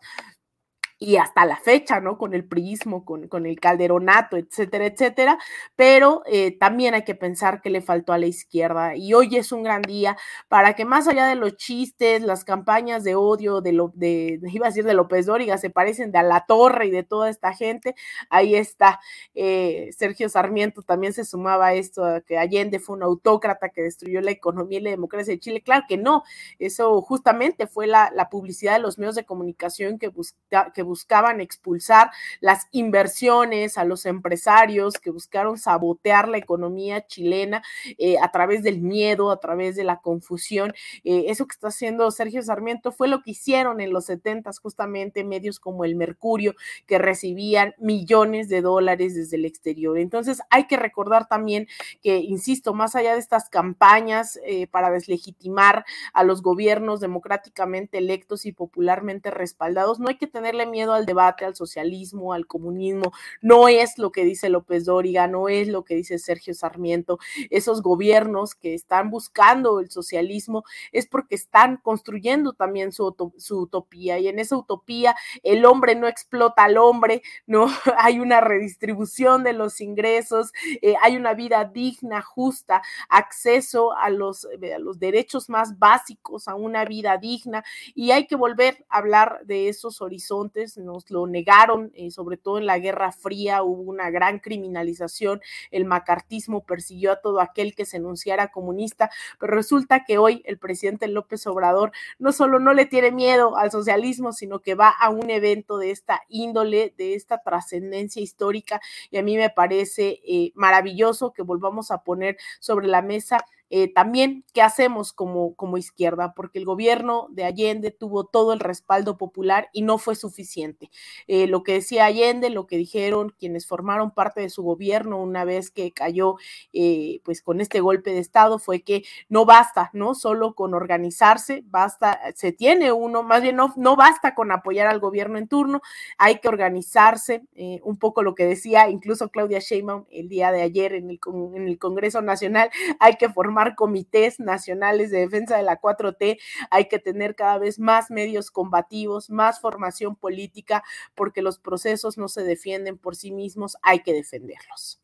y 1.04 1.18
hasta 1.18 1.46
la 1.46 1.58
fecha, 1.58 2.00
¿no? 2.00 2.18
Con 2.18 2.34
el 2.34 2.46
priismo, 2.46 3.04
con, 3.04 3.46
el 3.46 3.60
calderonato, 3.60 4.38
etcétera, 4.38 4.86
etcétera, 4.86 5.38
pero 5.76 6.24
eh, 6.26 6.58
también 6.58 6.94
hay 6.94 7.04
que 7.04 7.14
pensar 7.14 7.62
que 7.62 7.70
le 7.70 7.82
faltó 7.82 8.14
a 8.14 8.18
la 8.18 8.28
izquierda 8.28 8.96
y 8.96 9.14
hoy 9.14 9.36
es 9.36 9.52
un 9.52 9.64
gran 9.64 9.82
día 9.82 10.16
para 10.48 10.76
que 10.76 10.86
más 10.86 11.10
allá 11.10 11.28
de 11.28 11.36
los 11.36 11.58
chistes, 11.58 12.22
las 12.22 12.46
campañas 12.46 13.04
de 13.04 13.16
odio, 13.16 13.60
de 13.60 13.74
lo, 13.74 13.92
de, 13.96 14.40
iba 14.54 14.68
a 14.68 14.70
decir 14.70 14.86
de 14.86 14.94
López 14.94 15.26
Dóriga, 15.26 15.58
se 15.58 15.70
parecen 15.70 16.14
de 16.14 16.20
a 16.20 16.24
la 16.24 16.46
torre 16.46 16.86
y 16.86 16.92
de 16.92 17.04
toda 17.04 17.30
esta 17.30 17.54
gente, 17.54 17.96
ahí 18.30 18.56
está 18.56 19.02
eh, 19.34 19.90
Sergio 19.98 20.30
Sarmiento, 20.30 20.84
también 20.84 21.12
se 21.12 21.26
sumaba 21.26 21.68
a 21.68 21.74
esto, 21.74 22.04
que 22.26 22.38
Allende 22.38 22.80
fue 22.80 22.96
un 22.96 23.04
autócrata 23.04 23.68
que 23.68 23.82
destruyó 23.82 24.22
la 24.22 24.32
economía 24.32 24.80
y 24.80 24.84
la 24.84 24.92
democracia 24.92 25.34
de 25.34 25.40
Chile, 25.42 25.62
claro 25.62 25.84
que 25.86 25.98
no, 25.98 26.24
eso 26.60 27.02
justamente 27.02 27.68
fue 27.68 27.88
la, 27.88 28.10
publicidad 28.32 28.74
de 28.76 28.80
los 28.80 28.98
medios 28.98 29.16
de 29.16 29.26
comunicación 29.26 30.00
que, 30.00 30.08
busca, 30.08 30.72
que 30.74 30.93
expulsar 31.40 32.12
las 32.40 32.68
inversiones, 32.72 33.78
a 33.78 33.86
los 33.86 34.06
empresarios 34.06 34.96
que 34.96 35.12
buscaron 35.12 35.58
sabotear 35.58 36.28
la 36.28 36.38
economía 36.38 37.06
chilena 37.06 37.64
eh, 37.98 38.18
a 38.20 38.32
través 38.32 38.64
del 38.64 38.82
miedo, 38.82 39.32
a 39.32 39.40
través 39.40 39.76
de 39.76 39.84
la 39.84 40.02
confusión. 40.02 40.74
Eh, 41.04 41.26
eso 41.28 41.48
que 41.48 41.54
está 41.54 41.68
haciendo 41.68 42.10
Sergio 42.12 42.42
Sarmiento 42.42 42.92
fue 42.92 43.08
lo 43.08 43.22
que 43.22 43.32
hicieron 43.32 43.82
en 43.82 43.94
los 43.94 44.06
70 44.06 44.52
justamente 44.62 45.24
medios 45.24 45.60
como 45.60 45.86
el 45.86 45.96
Mercurio, 45.96 46.56
que 46.86 46.98
recibían 46.98 47.74
millones 47.78 48.50
de 48.50 48.62
dólares 48.62 49.16
desde 49.16 49.38
el 49.38 49.46
exterior. 49.46 49.98
Entonces 49.98 50.42
hay 50.50 50.66
que 50.68 50.78
recordar 50.78 51.28
también 51.28 51.68
que, 52.02 52.18
insisto, 52.18 52.74
más 52.74 52.96
allá 52.96 53.14
de 53.14 53.20
estas 53.20 53.50
campañas 53.50 54.40
eh, 54.46 54.68
para 54.68 54.92
deslegitimar 54.92 55.86
a 56.14 56.24
los 56.24 56.42
gobiernos 56.42 57.00
democráticamente 57.00 57.98
electos 57.98 58.46
y 58.46 58.52
popularmente 58.52 59.32
respaldados, 59.32 60.00
no 60.00 60.10
hay 60.10 60.18
que 60.18 60.28
tenerle 60.28 60.66
miedo 60.74 60.94
al 60.94 61.06
debate, 61.06 61.46
al 61.46 61.56
socialismo, 61.56 62.34
al 62.34 62.48
comunismo. 62.48 63.14
No 63.42 63.68
es 63.68 64.00
lo 64.00 64.12
que 64.12 64.26
dice 64.26 64.50
López 64.50 64.86
Dóriga, 64.86 65.28
no 65.28 65.50
es 65.50 65.68
lo 65.68 65.86
que 65.86 65.96
dice 65.96 66.18
Sergio 66.18 66.56
Sarmiento. 66.56 67.20
Esos 67.52 67.84
gobiernos 67.84 68.56
que 68.56 68.74
están 68.74 69.12
buscando 69.12 69.80
el 69.80 69.92
socialismo 69.92 70.64
es 70.92 71.06
porque 71.08 71.36
están 71.36 71.78
construyendo 71.78 72.54
también 72.54 72.92
su, 72.92 73.16
su 73.38 73.60
utopía 73.60 74.18
y 74.18 74.28
en 74.28 74.40
esa 74.40 74.58
utopía 74.58 75.16
el 75.44 75.64
hombre 75.66 75.94
no 75.94 76.08
explota 76.08 76.64
al 76.64 76.78
hombre, 76.78 77.22
no 77.46 77.68
hay 78.00 78.20
una 78.20 78.42
redistribución 78.42 79.44
de 79.44 79.54
los 79.54 79.80
ingresos, 79.80 80.52
eh, 80.82 80.96
hay 81.04 81.16
una 81.18 81.36
vida 81.36 81.66
digna, 81.66 82.22
justa, 82.24 82.82
acceso 83.10 83.96
a 83.96 84.10
los, 84.10 84.46
a 84.46 84.80
los 84.80 84.98
derechos 84.98 85.50
más 85.50 85.78
básicos, 85.78 86.48
a 86.48 86.56
una 86.56 86.84
vida 86.86 87.18
digna 87.18 87.64
y 87.94 88.10
hay 88.10 88.26
que 88.26 88.36
volver 88.36 88.86
a 88.90 88.98
hablar 88.98 89.42
de 89.46 89.70
esos 89.70 90.02
horizontes 90.02 90.63
nos 90.78 91.10
lo 91.10 91.28
negaron, 91.28 91.92
eh, 91.96 92.12
sobre 92.12 92.38
todo 92.38 92.58
en 92.58 92.66
la 92.66 92.80
Guerra 92.80 93.12
Fría 93.12 93.64
hubo 93.64 93.82
una 93.82 94.10
gran 94.10 94.40
criminalización, 94.40 95.42
el 95.72 95.86
macartismo 95.86 96.66
persiguió 96.66 97.12
a 97.12 97.22
todo 97.22 97.40
aquel 97.40 97.76
que 97.76 97.86
se 97.86 97.98
enunciara 97.98 98.52
comunista, 98.52 99.10
pero 99.40 99.56
resulta 99.56 100.04
que 100.06 100.18
hoy 100.18 100.42
el 100.46 100.58
presidente 100.58 101.08
López 101.08 101.46
Obrador 101.48 101.92
no 102.20 102.32
solo 102.32 102.60
no 102.60 102.74
le 102.74 102.86
tiene 102.86 103.12
miedo 103.12 103.58
al 103.58 103.72
socialismo, 103.72 104.32
sino 104.32 104.60
que 104.60 104.76
va 104.76 104.90
a 104.90 105.10
un 105.10 105.30
evento 105.30 105.78
de 105.78 105.92
esta 105.92 106.22
índole, 106.30 106.94
de 106.98 107.16
esta 107.16 107.42
trascendencia 107.42 108.22
histórica, 108.22 108.82
y 109.12 109.18
a 109.18 109.24
mí 109.24 109.38
me 109.38 109.50
parece 109.50 110.22
eh, 110.26 110.52
maravilloso 110.56 111.34
que 111.34 111.44
volvamos 111.44 111.92
a 111.92 112.04
poner 112.04 112.38
sobre 112.60 112.88
la 112.88 113.02
mesa 113.02 113.46
eh, 113.76 113.92
también 113.92 114.46
qué 114.54 114.62
hacemos 114.62 115.14
como, 115.14 115.56
como 115.56 115.80
izquierda, 115.80 116.36
porque 116.36 116.60
el 116.60 116.66
gobierno 116.66 117.26
de 117.32 117.44
Allende 117.44 117.90
tuvo 117.90 118.24
todo 118.24 118.54
el 118.54 118.60
respaldo 118.60 119.18
popular 119.18 119.70
y 119.74 119.82
no 119.82 119.98
fue 119.98 120.14
suficiente. 120.14 120.92
Eh, 121.26 121.48
lo 121.48 121.64
que 121.64 121.74
decía 121.74 122.06
Allende, 122.06 122.52
lo 122.52 122.68
que 122.68 122.78
dijeron 122.78 123.34
quienes 123.40 123.66
formaron 123.66 124.12
parte 124.12 124.42
de 124.42 124.52
su 124.52 124.62
gobierno 124.62 125.20
una 125.20 125.44
vez 125.44 125.72
que 125.72 125.92
cayó 125.92 126.36
eh, 126.72 127.20
pues 127.24 127.42
con 127.42 127.62
este 127.62 127.80
golpe 127.80 128.12
de 128.12 128.20
Estado 128.20 128.60
fue 128.60 128.84
que 128.84 129.06
no 129.28 129.44
basta, 129.44 129.90
¿no? 129.94 130.14
Solo 130.14 130.54
con 130.54 130.76
organizarse, 130.76 131.64
basta, 131.66 132.20
se 132.36 132.52
tiene 132.52 132.92
uno, 132.92 133.24
más 133.24 133.42
bien 133.42 133.56
no, 133.56 133.74
no 133.76 133.96
basta 133.96 134.36
con 134.36 134.52
apoyar 134.52 134.86
al 134.86 135.00
gobierno 135.00 135.40
en 135.40 135.48
turno, 135.48 135.82
hay 136.20 136.38
que 136.38 136.48
organizarse, 136.48 137.42
un 137.82 137.98
poco 137.98 138.22
lo 138.22 138.36
que 138.36 138.46
decía 138.46 138.88
incluso 138.90 139.30
Claudia 139.30 139.58
Sheinbaum 139.58 140.06
el 140.12 140.30
día 140.30 140.52
de 140.52 140.62
ayer 140.62 140.94
en 140.94 141.10
el, 141.10 141.20
en 141.56 141.68
el 141.68 141.80
Congreso 141.80 142.22
Nacional, 142.22 142.70
hay 143.00 143.16
que 143.16 143.30
formar 143.30 143.63
comités 143.76 144.40
nacionales 144.40 145.12
de 145.12 145.20
defensa 145.20 145.58
de 145.58 145.64
la 145.64 145.80
4T, 145.80 146.40
hay 146.70 146.88
que 146.88 147.00
tener 147.00 147.36
cada 147.36 147.58
vez 147.58 147.80
más 147.80 148.12
medios 148.12 148.52
combativos, 148.52 149.30
más 149.30 149.60
formación 149.60 150.16
política, 150.16 150.84
porque 151.16 151.42
los 151.42 151.60
procesos 151.60 152.18
no 152.18 152.28
se 152.28 152.44
defienden 152.44 152.98
por 152.98 153.16
sí 153.16 153.32
mismos, 153.32 153.78
hay 153.82 154.04
que 154.04 154.14
defenderlos. 154.14 155.02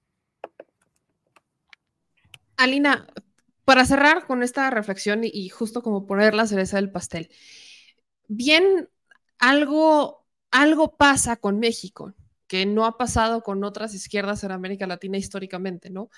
Alina, 2.57 3.07
para 3.63 3.85
cerrar 3.85 4.27
con 4.27 4.43
esta 4.43 4.69
reflexión 4.69 5.21
y, 5.23 5.47
justo 5.49 5.81
como 5.81 6.05
poner 6.05 6.33
la 6.33 6.47
cereza 6.47 6.77
del 6.77 6.91
pastel, 6.91 7.29
bien, 8.27 8.89
algo, 9.37 10.25
algo 10.51 10.97
pasa 10.97 11.37
con 11.37 11.59
México 11.59 12.13
que 12.49 12.65
no 12.65 12.85
ha 12.85 12.97
pasado 12.97 13.43
con 13.43 13.63
otras 13.63 13.93
izquierdas 13.93 14.43
en 14.43 14.51
América 14.51 14.87
Latina 14.87 15.17
históricamente, 15.17 15.91
¿no? 15.91 16.09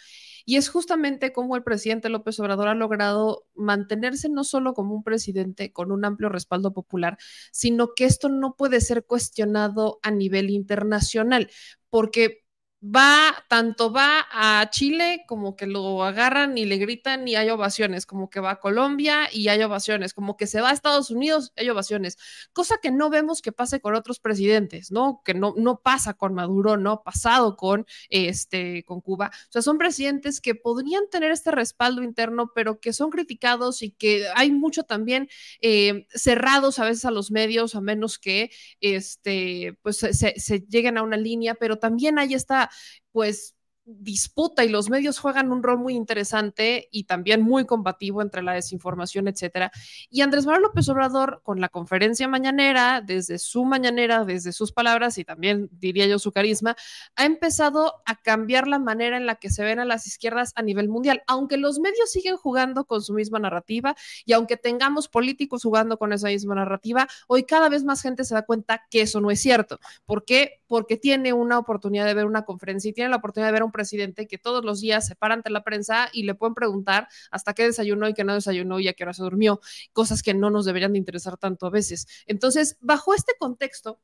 Y 0.45 0.55
es 0.55 0.69
justamente 0.69 1.33
como 1.33 1.57
el 1.57 1.63
presidente 1.63 2.09
López 2.09 2.39
Obrador 2.39 2.69
ha 2.69 2.73
logrado 2.73 3.45
mantenerse 3.53 4.29
no 4.29 4.45
solo 4.45 4.73
como 4.73 4.95
un 4.95 5.03
presidente 5.03 5.73
con 5.73 5.91
un 5.91 6.05
amplio 6.05 6.29
respaldo 6.29 6.73
popular, 6.73 7.17
sino 7.51 7.93
que 7.93 8.05
esto 8.05 8.29
no 8.29 8.55
puede 8.55 8.79
ser 8.79 9.03
cuestionado 9.03 9.99
a 10.03 10.09
nivel 10.09 10.49
internacional, 10.49 11.51
porque 11.89 12.40
va, 12.83 13.45
tanto 13.47 13.91
va 13.93 14.25
a 14.31 14.67
Chile 14.71 15.23
como 15.27 15.55
que 15.55 15.67
lo 15.67 16.03
agarran 16.03 16.57
y 16.57 16.65
le 16.65 16.77
gritan 16.77 17.27
y 17.27 17.35
hay 17.35 17.49
ovaciones, 17.49 18.07
como 18.07 18.29
que 18.29 18.39
va 18.39 18.51
a 18.51 18.59
Colombia 18.59 19.29
y 19.31 19.49
hay 19.49 19.61
ovaciones, 19.61 20.13
como 20.13 20.35
que 20.35 20.47
se 20.47 20.61
va 20.61 20.69
a 20.69 20.73
Estados 20.73 21.11
Unidos, 21.11 21.53
hay 21.57 21.69
ovaciones, 21.69 22.17
cosa 22.53 22.79
que 22.81 22.89
no 22.89 23.11
vemos 23.11 23.41
que 23.41 23.51
pase 23.51 23.81
con 23.81 23.93
otros 23.93 24.19
presidentes, 24.19 24.91
¿no? 24.91 25.21
Que 25.23 25.35
no, 25.35 25.53
no 25.57 25.79
pasa 25.79 26.15
con 26.15 26.33
Maduro, 26.33 26.75
no 26.77 26.91
ha 26.91 27.03
pasado 27.03 27.55
con, 27.55 27.85
este, 28.09 28.83
con 28.83 29.01
Cuba. 29.01 29.31
O 29.49 29.51
sea, 29.51 29.61
son 29.61 29.77
presidentes 29.77 30.41
que 30.41 30.55
podrían 30.55 31.03
tener 31.11 31.31
este 31.31 31.51
respaldo 31.51 32.01
interno, 32.01 32.51
pero 32.55 32.79
que 32.79 32.93
son 32.93 33.11
criticados 33.11 33.83
y 33.83 33.91
que 33.91 34.25
hay 34.35 34.51
mucho 34.51 34.83
también 34.83 35.29
eh, 35.61 36.07
cerrados 36.09 36.79
a 36.79 36.85
veces 36.85 37.05
a 37.05 37.11
los 37.11 37.29
medios, 37.29 37.75
a 37.75 37.81
menos 37.81 38.17
que, 38.17 38.49
este, 38.79 39.77
pues 39.83 39.97
se, 39.97 40.13
se 40.13 40.59
lleguen 40.67 40.97
a 40.97 41.03
una 41.03 41.17
línea, 41.17 41.53
pero 41.55 41.77
también 41.77 42.17
hay 42.17 42.33
esta 42.33 42.70
pues 43.11 43.55
disputa 43.85 44.63
y 44.63 44.69
los 44.69 44.89
medios 44.89 45.19
juegan 45.19 45.51
un 45.51 45.63
rol 45.63 45.79
muy 45.79 45.95
interesante 45.95 46.87
y 46.91 47.05
también 47.05 47.41
muy 47.41 47.65
combativo 47.65 48.21
entre 48.21 48.43
la 48.43 48.53
desinformación, 48.53 49.27
etcétera. 49.27 49.71
Y 50.09 50.21
Andrés 50.21 50.45
Manuel 50.45 50.63
López 50.63 50.87
Obrador, 50.89 51.41
con 51.43 51.59
la 51.59 51.69
conferencia 51.69 52.27
mañanera, 52.27 53.01
desde 53.01 53.39
su 53.39 53.65
mañanera, 53.65 54.23
desde 54.23 54.51
sus 54.51 54.71
palabras 54.71 55.17
y 55.17 55.25
también 55.25 55.69
diría 55.71 56.05
yo 56.07 56.19
su 56.19 56.31
carisma, 56.31 56.75
ha 57.15 57.25
empezado 57.25 58.01
a 58.05 58.15
cambiar 58.15 58.67
la 58.67 58.79
manera 58.79 59.17
en 59.17 59.25
la 59.25 59.35
que 59.35 59.49
se 59.49 59.63
ven 59.63 59.79
a 59.79 59.85
las 59.85 60.07
izquierdas 60.07 60.53
a 60.55 60.61
nivel 60.61 60.87
mundial. 60.87 61.23
Aunque 61.27 61.57
los 61.57 61.79
medios 61.79 62.11
siguen 62.11 62.37
jugando 62.37 62.85
con 62.85 63.01
su 63.01 63.13
misma 63.13 63.39
narrativa 63.39 63.95
y 64.25 64.33
aunque 64.33 64.57
tengamos 64.57 65.07
políticos 65.07 65.63
jugando 65.63 65.97
con 65.97 66.13
esa 66.13 66.27
misma 66.27 66.55
narrativa, 66.55 67.07
hoy 67.27 67.43
cada 67.43 67.69
vez 67.69 67.83
más 67.83 68.01
gente 68.01 68.23
se 68.23 68.35
da 68.35 68.43
cuenta 68.43 68.85
que 68.89 69.01
eso 69.01 69.21
no 69.21 69.31
es 69.31 69.41
cierto. 69.41 69.79
¿Por 70.05 70.23
qué? 70.25 70.61
Porque 70.67 70.97
tiene 70.97 71.33
una 71.33 71.57
oportunidad 71.57 72.05
de 72.05 72.13
ver 72.13 72.25
una 72.25 72.45
conferencia 72.45 72.89
y 72.89 72.93
tiene 72.93 73.09
la 73.09 73.17
oportunidad 73.17 73.49
de 73.49 73.53
ver 73.53 73.63
un 73.63 73.70
presidente 73.71 74.27
que 74.27 74.37
todos 74.37 74.63
los 74.63 74.81
días 74.81 75.07
se 75.07 75.15
para 75.15 75.33
ante 75.33 75.49
la 75.49 75.63
prensa 75.63 76.09
y 76.13 76.23
le 76.23 76.35
pueden 76.35 76.53
preguntar 76.53 77.07
hasta 77.31 77.53
qué 77.53 77.63
desayunó 77.63 78.07
y 78.07 78.13
qué 78.13 78.23
no 78.23 78.33
desayunó 78.33 78.79
y 78.79 78.87
a 78.87 78.93
qué 78.93 79.03
hora 79.03 79.13
se 79.13 79.23
durmió, 79.23 79.59
cosas 79.93 80.23
que 80.23 80.33
no 80.33 80.49
nos 80.49 80.65
deberían 80.65 80.93
de 80.93 80.99
interesar 80.99 81.37
tanto 81.37 81.65
a 81.65 81.69
veces. 81.69 82.07
Entonces, 82.25 82.77
bajo 82.81 83.13
este 83.13 83.33
contexto, 83.39 83.99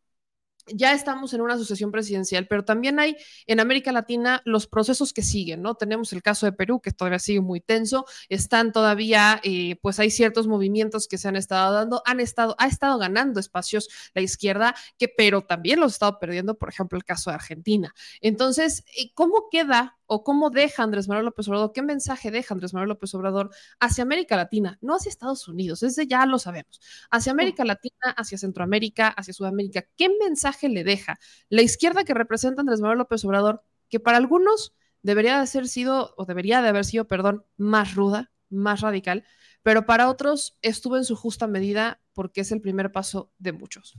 ya 0.73 0.93
estamos 0.93 1.33
en 1.33 1.41
una 1.41 1.57
sucesión 1.57 1.91
presidencial, 1.91 2.47
pero 2.47 2.65
también 2.65 2.99
hay 2.99 3.17
en 3.45 3.59
América 3.59 3.91
Latina 3.91 4.41
los 4.45 4.67
procesos 4.67 5.13
que 5.13 5.21
siguen, 5.21 5.61
¿no? 5.61 5.75
Tenemos 5.75 6.13
el 6.13 6.21
caso 6.21 6.45
de 6.45 6.51
Perú, 6.51 6.81
que 6.81 6.91
todavía 6.91 7.19
sigue 7.19 7.41
muy 7.41 7.61
tenso, 7.61 8.05
están 8.29 8.71
todavía, 8.71 9.39
eh, 9.43 9.77
pues 9.81 9.99
hay 9.99 10.11
ciertos 10.11 10.47
movimientos 10.47 11.07
que 11.07 11.17
se 11.17 11.27
han 11.27 11.35
estado 11.35 11.73
dando, 11.73 12.01
han 12.05 12.19
estado, 12.19 12.55
ha 12.59 12.67
estado 12.67 12.97
ganando 12.97 13.39
espacios 13.39 13.89
la 14.13 14.21
izquierda, 14.21 14.75
que, 14.97 15.07
pero 15.07 15.41
también 15.43 15.79
los 15.79 15.93
ha 15.93 15.95
estado 15.95 16.19
perdiendo, 16.19 16.57
por 16.57 16.69
ejemplo, 16.69 16.97
el 16.97 17.05
caso 17.05 17.29
de 17.29 17.35
Argentina. 17.35 17.93
Entonces, 18.21 18.83
eh, 18.97 19.11
¿cómo 19.13 19.49
queda 19.51 19.97
o 20.07 20.23
cómo 20.23 20.49
deja 20.49 20.83
Andrés 20.83 21.07
Manuel 21.07 21.25
López 21.25 21.47
Obrador, 21.47 21.73
qué 21.73 21.81
mensaje 21.81 22.31
deja 22.31 22.53
Andrés 22.53 22.73
Manuel 22.73 22.89
López 22.89 23.13
Obrador 23.13 23.51
hacia 23.79 24.01
América 24.01 24.35
Latina, 24.35 24.77
no 24.81 24.95
hacia 24.95 25.09
Estados 25.09 25.47
Unidos, 25.47 25.83
ese 25.83 26.07
ya 26.07 26.25
lo 26.25 26.39
sabemos, 26.39 26.79
hacia 27.11 27.33
América 27.33 27.65
Latina, 27.65 28.15
hacia 28.15 28.37
Centroamérica, 28.37 29.09
hacia 29.09 29.33
Sudamérica, 29.33 29.85
¿qué 29.95 30.09
mensaje 30.09 30.69
le 30.69 30.83
deja 30.83 31.19
la 31.49 31.61
izquierda 31.61 32.03
que 32.03 32.13
representa 32.13 32.61
Andrés 32.61 32.81
Manuel 32.81 32.99
López 32.99 33.23
Obrador, 33.25 33.63
que 33.89 33.99
para 33.99 34.17
algunos 34.17 34.73
debería 35.03 35.39
de 35.39 35.47
ser 35.47 35.67
sido, 35.67 36.13
o 36.17 36.25
debería 36.25 36.61
de 36.61 36.69
haber 36.69 36.85
sido, 36.85 37.07
perdón, 37.07 37.45
más 37.57 37.93
ruda, 37.93 38.31
más 38.49 38.81
radical, 38.81 39.25
pero 39.61 39.85
para 39.85 40.09
otros 40.09 40.57
estuvo 40.61 40.95
en 40.97 41.03
su 41.03 41.15
justa 41.15 41.47
medida 41.47 41.99
porque 42.13 42.41
es 42.41 42.51
el 42.51 42.61
primer 42.61 42.91
paso 42.91 43.31
de 43.37 43.51
muchos? 43.51 43.97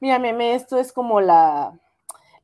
Mira, 0.00 0.18
meme, 0.18 0.54
esto 0.54 0.78
es 0.78 0.92
como 0.92 1.20
la, 1.20 1.78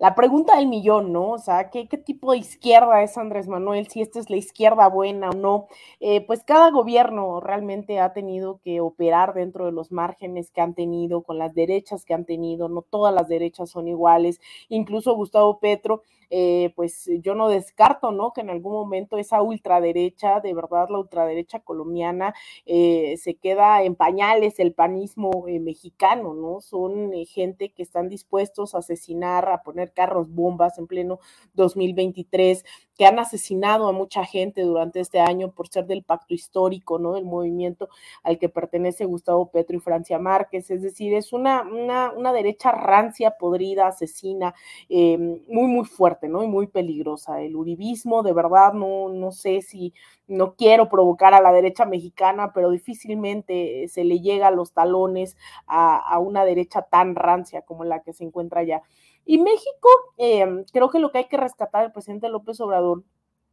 la 0.01 0.15
pregunta 0.15 0.57
del 0.57 0.67
millón, 0.67 1.13
¿no? 1.13 1.33
O 1.33 1.39
sea, 1.39 1.69
¿qué, 1.69 1.87
¿qué, 1.87 1.99
tipo 1.99 2.33
de 2.33 2.39
izquierda 2.39 3.03
es 3.03 3.19
Andrés 3.19 3.49
Manuel? 3.49 3.87
Si 3.89 4.01
esta 4.01 4.19
es 4.19 4.31
la 4.31 4.39
izquierda 4.39 4.89
buena 4.89 5.29
o 5.29 5.35
no. 5.35 5.67
Eh, 6.01 6.23
pues 6.27 6.43
cada 6.43 6.71
gobierno 6.71 7.39
realmente 7.41 8.01
ha 8.01 8.15
tenido 8.15 8.61
que 8.65 8.81
operar 8.81 9.35
dentro 9.35 9.67
de 9.67 9.73
los 9.73 9.93
márgenes 9.93 10.51
que 10.51 10.63
han 10.63 10.75
tenido, 10.75 11.23
con 11.23 11.37
las 11.37 11.55
derechas 11.55 12.07
que 12.07 12.15
han 12.15 12.25
tenido. 12.25 12.71
No 12.71 12.81
todas 12.81 13.15
las 13.15 13.29
derechas 13.29 13.69
son 13.69 13.89
iguales. 13.89 14.41
Incluso 14.71 15.15
Gustavo 15.15 15.59
Petro 15.61 16.03
eh, 16.31 16.73
pues 16.77 17.11
yo 17.23 17.35
no 17.35 17.49
descarto, 17.49 18.13
¿no? 18.13 18.33
Que 18.33 18.41
en 18.43 18.51
algún 18.51 18.73
momento 18.73 19.19
esa 19.19 19.43
ultraderecha, 19.43 20.41
de 20.41 20.55
verdad 20.55 20.89
la 20.89 20.99
ultraderecha 20.99 21.61
colombiana, 21.61 22.35
eh, 22.67 23.17
se 23.19 23.35
queda 23.35 23.83
en 23.83 23.97
pañales 23.97 24.59
el 24.61 24.73
panismo 24.73 25.47
eh, 25.49 25.61
mexicano, 25.61 26.35
¿no? 26.35 26.61
Son 26.61 27.13
gente 27.27 27.73
que 27.73 27.83
están 27.83 28.09
dispuestos 28.09 28.75
a 28.75 28.79
asesinar, 28.79 29.49
a 29.51 29.63
poner 29.63 29.93
carros 29.93 30.29
bombas 30.31 30.79
en 30.79 30.87
pleno 30.87 31.19
2023, 31.55 32.65
que 33.01 33.07
han 33.07 33.19
asesinado 33.19 33.89
a 33.89 33.93
mucha 33.93 34.27
gente 34.27 34.61
durante 34.61 35.01
este 35.01 35.21
año 35.21 35.53
por 35.53 35.69
ser 35.69 35.87
del 35.87 36.03
pacto 36.03 36.35
histórico, 36.35 36.99
¿no? 36.99 37.15
Del 37.15 37.25
movimiento 37.25 37.89
al 38.23 38.39
que 38.39 38.51
pertenece 38.51 39.07
Gustavo 39.07 39.51
Petro 39.51 39.75
y 39.75 39.81
Francia 39.81 40.19
Márquez. 40.19 40.71
Es 40.71 40.83
decir, 40.83 41.15
es 41.15 41.33
una, 41.33 41.63
una, 41.63 42.33
derecha 42.35 42.73
rancia, 42.73 43.39
podrida, 43.39 43.87
asesina, 43.87 44.55
muy, 44.91 45.67
muy 45.67 45.87
fuerte. 45.87 46.29
¿no? 46.29 46.45
Y 46.45 46.47
muy 46.47 46.67
peligrosa. 46.67 47.41
El 47.41 47.57
uribismo, 47.57 48.23
de 48.23 48.35
verdad, 48.35 48.75
no, 48.75 49.09
no 49.09 49.33
sé 49.33 49.63
si 49.63 49.95
no 50.31 50.55
quiero 50.55 50.89
provocar 50.89 51.35
a 51.35 51.41
la 51.41 51.53
derecha 51.53 51.85
mexicana, 51.85 52.53
pero 52.53 52.71
difícilmente 52.71 53.87
se 53.89 54.05
le 54.05 54.21
llega 54.21 54.49
a 54.49 54.53
los 54.53 54.73
talones 54.73 55.37
a, 55.67 56.19
una 56.19 56.45
derecha 56.45 56.83
tan 56.83 57.15
rancia 57.17 57.63
como 57.63 57.85
la 57.85 58.03
que 58.03 58.13
se 58.13 58.25
encuentra 58.25 58.61
allá. 58.61 58.83
Y 59.25 59.39
México, 59.39 59.89
em, 60.19 60.65
creo 60.73 60.91
que 60.91 60.99
lo 60.99 61.11
que 61.11 61.19
hay 61.19 61.29
que 61.29 61.37
rescatar 61.37 61.83
del 61.83 61.93
presidente 61.93 62.29
López 62.29 62.61
Obrador 62.61 63.05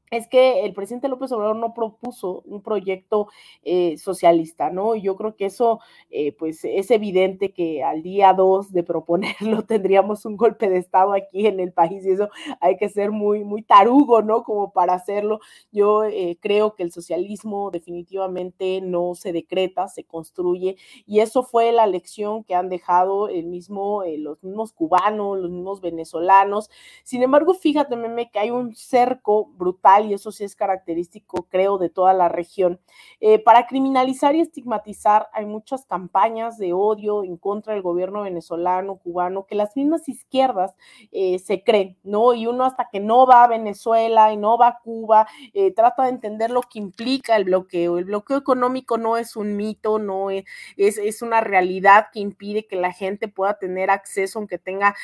es 0.10 0.28
que 0.28 0.64
el 0.66 0.74
presidente 0.74 1.10
López 1.10 1.32
Obrador 1.32 1.58
no 1.58 1.74
propuso 1.74 2.42
un 2.46 2.62
proyecto 2.62 3.28
eh, 3.64 3.98
socialista, 3.98 4.70
¿no? 4.70 4.96
Y 4.96 5.02
yo 5.02 5.16
creo 5.18 5.36
que 5.36 5.46
eso, 5.46 5.80
eh, 6.10 6.32
pues 6.34 6.64
es 6.64 6.92
evidente 6.92 7.52
que 7.52 7.84
al 7.84 8.04
día 8.04 8.34
2 8.34 8.72
de 8.72 8.84
proponerlo 8.84 9.64
tendríamos 9.68 10.26
un 10.26 10.38
golpe 10.38 10.70
de 10.70 10.78
Estado 10.78 11.14
aquí 11.14 11.48
en 11.48 11.60
el 11.60 11.74
país 11.74 12.06
y 12.06 12.12
eso 12.12 12.30
hay 12.62 12.78
que 12.78 12.90
ser 12.90 13.12
muy, 13.12 13.44
muy 13.44 13.64
tarugo, 13.64 14.22
¿no? 14.22 14.44
Como 14.44 14.72
para 14.72 14.94
hacerlo. 14.94 15.40
Yo 15.72 16.06
eh, 16.06 16.38
creo 16.40 16.76
que 16.76 16.84
el 16.84 16.92
socialismo 16.92 17.70
definitivamente 17.72 18.80
no 18.82 19.14
se 19.16 19.34
decreta, 19.34 19.88
se 19.90 20.06
construye 20.06 20.78
y 21.06 21.20
eso 21.20 21.44
fue 21.44 21.72
la 21.74 21.86
lección 21.86 22.44
que 22.46 22.56
han 22.56 22.70
dejado 22.70 23.28
el 23.28 23.46
mismo, 23.48 24.04
los 24.18 24.42
mismos 24.44 24.72
cubanos, 24.72 25.38
los 25.38 25.52
mismos 25.52 25.82
venezolanos. 25.82 26.70
Sin 27.04 27.24
embargo, 27.24 27.54
fíjate, 27.54 27.96
meme, 27.98 28.30
que 28.32 28.40
hay 28.40 28.52
un 28.52 28.74
cerco 28.76 29.46
brutal 29.58 29.97
y 30.06 30.14
eso 30.14 30.32
sí 30.32 30.44
es 30.44 30.56
característico, 30.56 31.48
creo, 31.50 31.78
de 31.78 31.90
toda 31.90 32.14
la 32.14 32.30
región. 32.30 32.80
Eh, 33.20 33.40
para 33.40 33.68
criminalizar 33.68 34.36
y 34.36 34.42
estigmatizar 34.42 35.30
hay 35.34 35.46
muchas 35.46 35.86
campañas 35.86 36.58
de 36.58 36.74
odio 36.74 37.24
en 37.24 37.38
contra 37.38 37.74
del 37.74 37.82
gobierno 37.82 38.24
venezolano, 38.24 38.98
cubano, 38.98 39.46
que 39.46 39.56
las 39.56 39.76
mismas 39.76 40.08
izquierdas 40.10 40.76
eh, 41.12 41.40
se 41.40 41.64
creen, 41.64 41.98
¿no? 42.04 42.34
Y 42.34 42.48
uno 42.48 42.66
hasta 42.66 42.90
que 42.92 43.00
no 43.00 43.26
va 43.26 43.44
a 43.44 43.48
Venezuela 43.48 44.32
y 44.32 44.38
no 44.38 44.58
va 44.58 44.68
a 44.68 44.80
Cuba, 44.84 45.28
eh, 45.54 45.72
trata 45.72 46.04
de 46.04 46.10
entender 46.10 46.52
lo 46.52 46.62
que 46.62 46.80
implica 46.80 47.36
el 47.36 47.46
bloqueo. 47.46 47.98
El 47.98 48.06
bloqueo 48.06 48.38
económico 48.38 48.98
no 48.98 49.18
es 49.18 49.36
un 49.36 49.56
mito, 49.56 50.00
no 50.00 50.30
es, 50.30 50.46
es, 50.78 50.98
es 50.98 51.22
una 51.22 51.42
realidad 51.42 52.08
que 52.12 52.20
impide 52.20 52.68
que 52.68 52.76
la 52.76 52.92
gente 52.92 53.28
pueda 53.28 53.58
tener 53.58 53.90
acceso, 53.90 54.40
aunque 54.40 54.58
tenga 54.58 54.96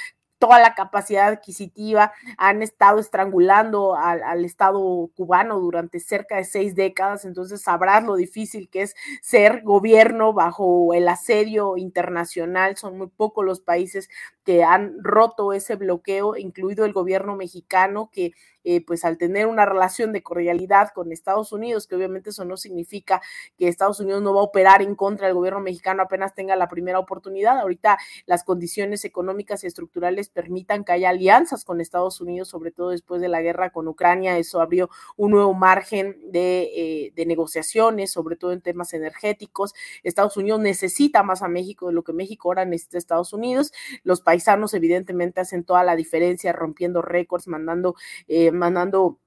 toda 0.44 0.60
la 0.60 0.76
capacidad 0.76 1.30
adquisitiva, 1.30 2.12
han 2.38 2.62
estado 2.62 3.00
estrangulando 3.00 3.96
al, 3.96 4.44
Estado 4.44 5.10
cubano 5.16 5.58
durante 5.58 6.02
cerca 6.02 6.36
de 6.36 6.44
seis 6.44 6.76
décadas, 6.76 7.24
entonces 7.24 7.62
sabrás 7.62 8.04
lo 8.04 8.18
difícil 8.18 8.68
que 8.68 8.82
es 8.82 8.94
ser 9.22 9.62
gobierno 9.62 10.34
bajo 10.34 10.94
el 10.94 11.08
asedio 11.08 11.78
internacional, 11.78 12.76
son 12.76 12.98
muy 12.98 13.08
pocos 13.08 13.46
los 13.46 13.62
países 13.62 14.10
que 14.44 14.64
han 14.64 14.96
roto 15.02 15.54
ese 15.54 15.76
bloqueo, 15.76 16.38
incluido 16.38 16.86
el 16.86 16.94
gobierno 16.94 17.36
mexicano, 17.36 18.10
que 18.12 18.34
eh, 18.66 18.86
pues 18.86 19.04
al 19.04 19.18
tener 19.18 19.48
una 19.48 19.66
relación 19.66 20.14
de 20.14 20.24
cordialidad 20.24 20.90
con 20.94 21.12
Estados 21.12 21.52
Unidos, 21.52 21.86
que 21.86 21.96
obviamente 21.96 22.30
eso 22.30 22.46
no 22.46 22.56
significa 22.56 23.22
que 23.58 23.68
Estados 23.68 24.00
Unidos 24.00 24.22
no 24.22 24.34
va 24.34 24.40
a 24.40 24.44
operar 24.44 24.82
en 24.82 24.96
contra 24.96 25.28
del 25.28 25.36
gobierno 25.36 25.60
mexicano 25.60 26.04
apenas 26.04 26.34
tenga 26.34 26.56
la 26.56 26.70
primera 26.70 27.00
oportunidad. 27.00 27.58
Ahorita 27.60 27.98
las 28.26 28.44
condiciones 28.44 29.04
económicas 29.04 29.64
y 29.64 29.68
estructurales 29.68 30.30
permitan 30.30 30.84
que 30.84 30.94
haya 30.94 31.10
alianzas 31.10 31.66
con 31.66 31.82
Estados 31.82 32.22
Unidos, 32.22 32.48
sobre 32.48 32.72
todo 32.72 32.90
después 32.92 33.22
de 33.22 33.28
la 33.28 33.42
guerra 33.42 33.72
con 33.72 33.88
Ucrania. 33.88 34.38
Eso 34.38 34.62
abrió 34.62 34.90
un 35.18 35.32
nuevo 35.32 35.54
margen 35.54 36.18
de, 36.32 37.12
eh, 37.16 37.26
negociaciones, 37.26 38.12
sobre 38.12 38.36
todo 38.36 38.52
en 38.52 38.62
temas 38.62 38.94
energéticos. 38.94 39.74
Estados 40.04 40.38
Unidos 40.38 40.60
necesita 40.60 41.24
más 41.24 41.42
a 41.42 41.48
México 41.48 41.88
de 41.88 41.94
lo 41.94 42.04
que 42.04 42.14
México 42.14 42.50
ahora 42.50 42.66
necesita 42.66 42.98
a 42.98 43.00
Estados 43.00 43.34
Unidos. 43.34 43.72
Los 44.04 44.22
paisanos 44.34 44.74
evidentemente 44.74 45.42
hacen 45.42 45.64
toda 45.64 45.84
la 45.84 45.96
diferencia, 45.96 46.54
rompiendo 46.54 47.04
récords, 47.04 47.48
mandando 47.48 47.96
eh, 48.28 48.52
mandando 48.52 49.20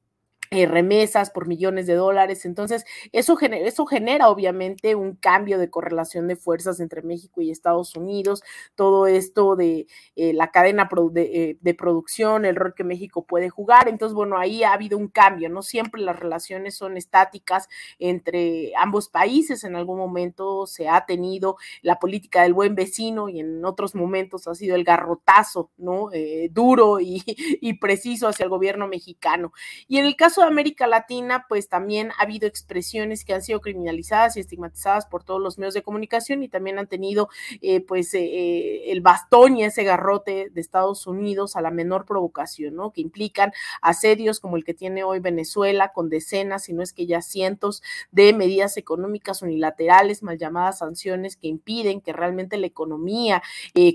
eh, 0.57 0.65
remesas 0.65 1.31
por 1.31 1.47
millones 1.47 1.87
de 1.87 1.97
dólares. 1.97 2.47
Entonces, 2.47 2.87
eso 3.13 3.37
genera, 3.37 3.69
eso 3.69 3.85
genera 3.85 4.31
obviamente 4.31 4.95
un 4.95 5.15
cambio 5.15 5.59
de 5.59 5.69
correlación 5.69 6.29
de 6.29 6.37
fuerzas 6.37 6.81
entre 6.81 7.03
México 7.03 7.43
y 7.43 7.51
Estados 7.51 7.95
Unidos, 7.95 8.43
todo 8.75 9.07
esto 9.07 9.55
de 9.55 9.87
eh, 10.15 10.33
la 10.33 10.51
cadena 10.51 10.89
de, 11.13 11.59
de, 11.61 11.75
producción, 11.75 12.47
el 12.47 12.57
rol 12.57 12.73
que 12.75 12.85
México 12.85 13.27
puede 13.27 13.51
jugar. 13.51 13.87
Entonces, 13.87 14.15
bueno, 14.15 14.39
ahí 14.39 14.65
ha 14.65 14.73
habido 14.73 14.97
un 14.97 15.09
cambio, 15.09 15.51
no 15.51 15.61
siempre 15.61 16.01
las 16.01 16.19
relaciones 16.19 16.75
son 16.75 16.97
estáticas 16.97 17.69
entre 17.99 18.73
ambos 18.79 19.11
países, 19.11 19.63
en 19.63 19.77
algún 19.77 19.99
momento 19.99 20.67
se 20.67 20.89
ha 20.89 21.05
tenido 21.05 21.57
la 21.83 21.99
política 21.99 22.45
del 22.45 22.55
buen 22.55 22.75
vecino 22.75 23.29
y 23.29 23.41
en 23.41 23.63
otros 23.63 23.95
momentos 23.95 24.49
ha 24.49 24.55
sido 24.55 24.75
el 24.75 24.85
garrotazo, 24.85 25.71
¿no? 25.77 26.09
duro 26.51 26.99
y, 27.01 27.23
y 27.61 27.75
preciso 27.75 28.29
hacia 28.29 28.45
el 28.45 28.51
gobierno 28.51 28.89
mexicano. 28.89 29.53
Y 29.89 29.99
en 29.99 30.07
el 30.07 30.17
caso 30.17 30.46
América 30.47 30.87
Latina, 30.87 31.47
pues 31.49 31.69
también 31.69 32.11
ha 32.13 32.23
habido 32.23 32.47
expresiones 32.47 33.25
que 33.25 33.35
han 33.35 33.43
sido 33.43 33.61
criminalizadas 33.61 34.37
y 34.37 34.41
estigmatizadas 34.41 35.07
por 35.07 35.25
todos 35.25 35.41
los 35.41 35.59
medios 35.59 35.75
de 35.75 35.83
comunicación 35.83 36.43
y 36.43 36.49
también 36.49 36.79
han 36.79 36.87
tenido 36.87 37.29
eh, 37.61 37.81
pues 37.81 38.15
eh, 38.15 38.25
eh, 38.25 38.93
el 38.93 39.01
bastón 39.01 39.57
y 39.57 39.65
ese 39.65 39.85
garrote 39.85 40.51
de 40.51 40.61
Estados 40.61 41.07
Unidos 41.07 41.57
a 41.57 41.61
la 41.61 41.71
menor 41.71 42.07
provocación, 42.07 42.75
¿no? 42.75 42.93
Que 42.93 43.01
implican 43.01 43.53
asedios 43.83 44.41
como 44.41 44.57
el 44.57 44.65
que 44.65 44.75
tiene 44.75 45.05
hoy 45.05 45.21
Venezuela 45.21 45.93
con 45.93 46.09
decenas, 46.09 46.65
si 46.65 46.73
no 46.73 46.83
es 46.83 46.93
que 46.93 47.07
ya 47.07 47.23
cientos 47.23 47.83
de 48.11 48.33
medidas 48.33 48.77
económicas 48.77 49.43
unilaterales, 49.43 50.23
mal 50.23 50.39
llamadas 50.39 50.79
sanciones 50.79 51.37
que 51.37 51.49
impiden 51.49 52.01
que 52.01 52.13
realmente 52.13 52.57
la 52.57 52.67
economía 52.67 53.43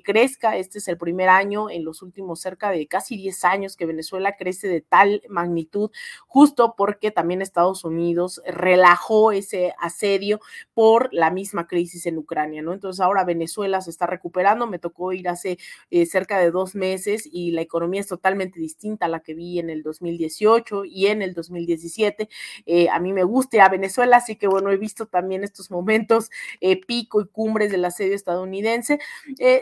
crezca. 0.04 0.58
Este 0.58 0.80
es 0.80 0.88
el 0.88 0.98
primer 0.98 1.30
año 1.30 1.70
en 1.70 1.84
los 1.86 2.02
últimos 2.02 2.42
cerca 2.42 2.72
de 2.72 2.88
casi 2.88 3.18
10 3.18 3.46
años 3.46 3.76
que 3.76 3.86
Venezuela 3.86 4.36
crece 4.36 4.68
de 4.68 4.82
tal 4.82 5.22
magnitud, 5.30 5.92
justo 6.32 6.76
porque 6.78 7.12
también 7.12 7.42
Estados 7.42 7.84
Unidos 7.84 8.42
relajó 8.46 9.34
ese 9.34 9.74
asedio 9.78 10.40
por 10.74 11.10
la 11.12 11.30
misma 11.30 11.68
crisis 11.68 12.06
en 12.06 12.18
Ucrania, 12.18 12.62
¿no? 12.62 12.72
Entonces 12.72 13.02
ahora 13.02 13.26
Venezuela 13.26 13.82
se 13.82 13.90
está 13.90 14.08
recuperando, 14.08 14.66
me 14.66 14.80
tocó 14.80 15.12
ir 15.12 15.28
hace 15.28 15.58
eh, 15.90 16.06
cerca 16.06 16.40
de 16.40 16.50
dos 16.50 16.74
meses 16.74 17.28
y 17.30 17.52
la 17.52 17.60
economía 17.60 18.00
es 18.00 18.08
totalmente 18.08 18.62
distinta 18.62 19.08
a 19.08 19.10
la 19.10 19.20
que 19.20 19.34
vi 19.34 19.60
en 19.60 19.70
el 19.70 19.84
2018 19.84 20.86
y 20.86 21.08
en 21.08 21.22
el 21.22 21.34
2017. 21.34 22.30
Eh, 22.66 22.88
a 22.88 22.98
mí 23.02 23.12
me 23.12 23.26
gusta 23.26 23.66
a 23.66 23.68
Venezuela, 23.68 24.16
así 24.16 24.38
que 24.38 24.48
bueno, 24.48 24.72
he 24.72 24.78
visto 24.78 25.08
también 25.08 25.44
estos 25.44 25.70
momentos 25.70 26.30
eh, 26.62 26.80
pico 26.80 27.20
y 27.20 27.28
cumbres 27.28 27.74
del 27.74 27.84
asedio 27.84 28.16
estadounidense. 28.16 29.00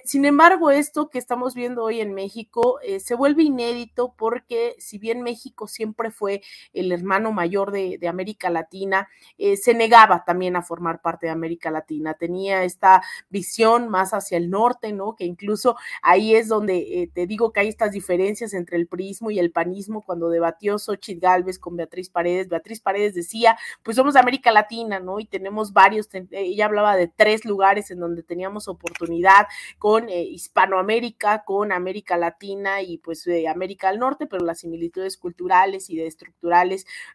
sin 0.05 0.23
embargo, 0.23 0.69
esto 0.69 1.09
que 1.09 1.17
estamos 1.17 1.55
viendo 1.55 1.83
hoy 1.83 1.99
en 1.99 2.13
México 2.13 2.77
se 2.99 3.15
vuelve 3.15 3.41
inédito 3.41 4.13
porque 4.15 4.75
si 4.77 4.99
bien 4.99 5.23
México 5.23 5.65
siempre 5.65 6.11
fue 6.11 6.43
el 6.73 6.91
hermano 6.91 7.31
mayor 7.31 7.71
de, 7.71 7.97
de 7.97 8.07
América 8.07 8.49
Latina, 8.49 9.07
se 9.37 9.73
negaba 9.73 10.23
también 10.25 10.55
a 10.55 10.61
formar 10.61 11.01
parte 11.01 11.27
de 11.27 11.31
América 11.31 11.71
Latina, 11.71 12.13
tenía 12.13 12.63
esta 12.63 13.01
visión 13.29 13.89
más 13.89 14.13
hacia 14.13 14.37
el 14.37 14.49
norte, 14.49 14.93
¿no? 14.93 15.15
Que 15.15 15.25
incluso 15.25 15.75
ahí 16.01 16.35
es 16.35 16.47
donde 16.47 16.77
eh, 16.77 17.09
te 17.13 17.27
digo 17.27 17.51
que 17.51 17.61
hay 17.61 17.67
estas 17.67 17.91
diferencias 17.91 18.53
entre 18.53 18.77
el 18.77 18.87
prismo 18.87 19.31
y 19.31 19.39
el 19.39 19.51
panismo 19.51 20.01
cuando 20.01 20.29
debatió 20.29 20.77
Xochitl 20.77 21.19
Galvez 21.19 21.59
con 21.59 21.75
Beatriz 21.75 22.09
Paredes. 22.09 22.49
Beatriz 22.49 22.81
Paredes 22.81 23.13
decía, 23.13 23.57
pues 23.83 23.95
somos 23.95 24.15
América 24.15 24.51
Latina, 24.51 24.99
¿no? 24.99 25.19
Y 25.19 25.25
tenemos 25.25 25.73
varios, 25.73 26.09
ella 26.31 26.65
hablaba 26.65 26.95
de 26.95 27.07
tres 27.07 27.45
lugares 27.45 27.91
en 27.91 27.99
donde 27.99 28.23
teníamos 28.23 28.67
oportunidad 28.67 29.47
con 29.77 30.09
eh, 30.09 30.23
Hispanoamérica, 30.23 31.43
con 31.43 31.71
América 31.71 32.17
Latina 32.17 32.81
y 32.81 32.97
pues 32.97 33.27
América 33.49 33.89
del 33.89 33.99
Norte, 33.99 34.27
pero 34.27 34.45
las 34.45 34.59
similitudes 34.59 35.17
culturales 35.17 35.89
y 35.89 35.97
de 35.97 36.07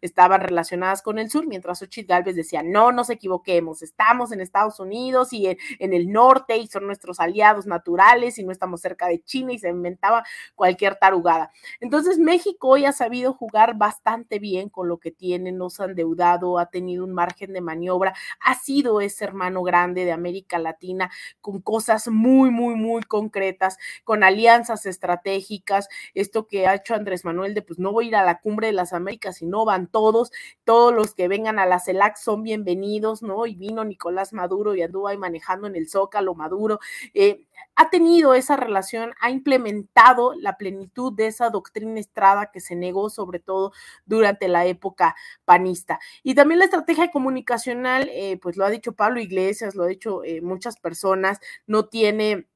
estaban 0.00 0.40
relacionadas 0.40 1.02
con 1.02 1.18
el 1.18 1.30
sur, 1.30 1.46
mientras 1.46 1.78
Xochitl 1.78 2.08
Galvez 2.08 2.36
decía, 2.36 2.62
no 2.62 2.92
nos 2.92 3.10
equivoquemos, 3.10 3.82
estamos 3.82 4.32
en 4.32 4.40
Estados 4.40 4.80
Unidos 4.80 5.32
y 5.32 5.46
en, 5.46 5.58
el 5.78 6.10
norte 6.10 6.56
y 6.56 6.66
son 6.66 6.86
nuestros 6.86 7.20
aliados 7.20 7.66
naturales 7.66 8.38
y 8.38 8.44
no 8.44 8.52
estamos 8.52 8.80
cerca 8.80 9.06
de 9.06 9.22
China 9.22 9.52
y 9.52 9.58
se 9.58 9.68
inventaba 9.68 10.24
cualquier 10.54 10.96
tarugada. 10.96 11.50
Entonces 11.80 12.18
México 12.18 12.68
hoy 12.68 12.84
ha 12.84 12.92
sabido 12.92 13.32
jugar 13.32 13.76
bastante 13.76 14.38
bien 14.38 14.68
con 14.68 14.88
lo 14.88 14.98
que 14.98 15.10
tiene, 15.10 15.52
no 15.52 15.70
se 15.70 15.82
ha 15.82 15.86
endeudado, 15.86 16.58
ha 16.58 16.66
tenido 16.66 17.04
un 17.04 17.12
margen 17.12 17.52
de 17.52 17.60
maniobra, 17.60 18.14
ha 18.40 18.54
sido 18.54 19.00
ese 19.00 19.24
hermano 19.24 19.62
grande 19.62 20.04
de 20.04 20.12
América 20.12 20.58
Latina 20.58 21.10
con 21.40 21.60
cosas 21.60 22.08
muy, 22.08 22.50
muy, 22.50 22.74
muy 22.74 23.02
concretas, 23.02 23.76
con 24.04 24.24
alianzas 24.24 24.86
estratégicas, 24.86 25.88
esto 26.14 26.46
que 26.46 26.66
ha 26.66 26.74
hecho 26.74 26.94
Andrés 26.94 27.24
Manuel 27.24 27.54
de 27.54 27.62
pues 27.62 27.78
no 27.78 27.92
voy 27.92 28.06
a 28.06 28.08
ir 28.08 28.16
a 28.16 28.24
la 28.24 28.40
cumbre 28.40 28.68
de 28.68 28.72
las 28.72 28.92
Américas 28.92 29.23
y 29.42 29.46
no 29.46 29.64
van 29.64 29.86
todos, 29.86 30.32
todos 30.64 30.94
los 30.94 31.14
que 31.14 31.28
vengan 31.28 31.58
a 31.58 31.66
la 31.66 31.80
CELAC 31.80 32.16
son 32.16 32.42
bienvenidos, 32.42 33.22
¿no? 33.22 33.46
Y 33.46 33.54
vino 33.54 33.84
Nicolás 33.84 34.32
Maduro 34.32 34.74
y 34.74 34.82
anduvo 34.82 35.08
ahí 35.08 35.16
manejando 35.16 35.66
en 35.66 35.76
el 35.76 35.88
Zócalo 35.88 36.34
Maduro. 36.34 36.78
Eh, 37.14 37.46
ha 37.76 37.90
tenido 37.90 38.34
esa 38.34 38.56
relación, 38.56 39.14
ha 39.20 39.30
implementado 39.30 40.34
la 40.34 40.56
plenitud 40.56 41.12
de 41.12 41.26
esa 41.26 41.50
doctrina 41.50 41.98
estrada 41.98 42.50
que 42.52 42.60
se 42.60 42.76
negó 42.76 43.10
sobre 43.10 43.40
todo 43.40 43.72
durante 44.04 44.48
la 44.48 44.66
época 44.66 45.14
panista. 45.44 45.98
Y 46.22 46.34
también 46.34 46.58
la 46.58 46.66
estrategia 46.66 47.10
comunicacional, 47.10 48.08
eh, 48.12 48.38
pues 48.40 48.56
lo 48.56 48.64
ha 48.64 48.70
dicho 48.70 48.92
Pablo 48.92 49.20
Iglesias, 49.20 49.74
lo 49.74 49.84
ha 49.84 49.88
dicho 49.88 50.22
eh, 50.24 50.40
muchas 50.40 50.78
personas, 50.78 51.40
no 51.66 51.86
tiene 51.86 52.46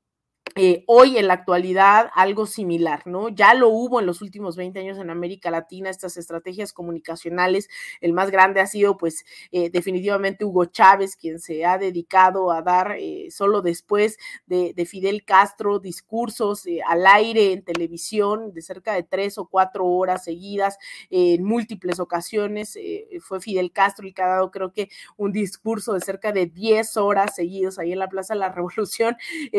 eh, 0.54 0.84
hoy 0.86 1.18
en 1.18 1.28
la 1.28 1.34
actualidad 1.34 2.10
algo 2.14 2.46
similar, 2.46 3.06
¿no? 3.06 3.28
Ya 3.28 3.54
lo 3.54 3.68
hubo 3.68 4.00
en 4.00 4.06
los 4.06 4.22
últimos 4.22 4.56
20 4.56 4.80
años 4.80 4.98
en 4.98 5.10
América 5.10 5.50
Latina, 5.50 5.90
estas 5.90 6.16
estrategias 6.16 6.72
comunicacionales. 6.72 7.68
El 8.00 8.12
más 8.12 8.30
grande 8.30 8.60
ha 8.60 8.66
sido, 8.66 8.96
pues, 8.96 9.24
eh, 9.52 9.70
definitivamente 9.70 10.44
Hugo 10.44 10.66
Chávez, 10.66 11.16
quien 11.16 11.38
se 11.38 11.64
ha 11.64 11.78
dedicado 11.78 12.50
a 12.50 12.62
dar 12.62 12.96
eh, 12.98 13.28
solo 13.30 13.62
después 13.62 14.18
de, 14.46 14.74
Fidel 14.88 15.24
Castro 15.24 15.80
discursos 15.80 16.64
al 16.86 17.06
aire 17.06 17.52
en 17.52 17.62
televisión 17.62 18.54
de 18.54 18.62
cerca 18.62 18.94
de 18.94 19.02
tres 19.02 19.36
o 19.36 19.46
cuatro 19.46 19.84
horas 19.84 20.24
seguidas 20.24 20.78
en 21.10 21.44
múltiples 21.44 22.00
ocasiones. 22.00 22.78
fue 23.20 23.40
Fidel 23.40 23.70
Castro 23.70 24.06
el 24.06 24.14
que 24.14 24.22
ha 24.22 24.28
dado, 24.28 24.50
creo 24.50 24.72
que, 24.72 24.88
un 25.18 25.32
discurso 25.32 25.92
de 25.92 26.00
cerca 26.00 26.32
de 26.32 26.46
10 26.46 26.96
horas 26.96 27.34
seguidos 27.34 27.78
ahí 27.78 27.92
en 27.92 27.98
la 27.98 28.08
Plaza 28.08 28.32
de 28.32 28.40
la 28.40 28.48
Revolución. 28.50 29.16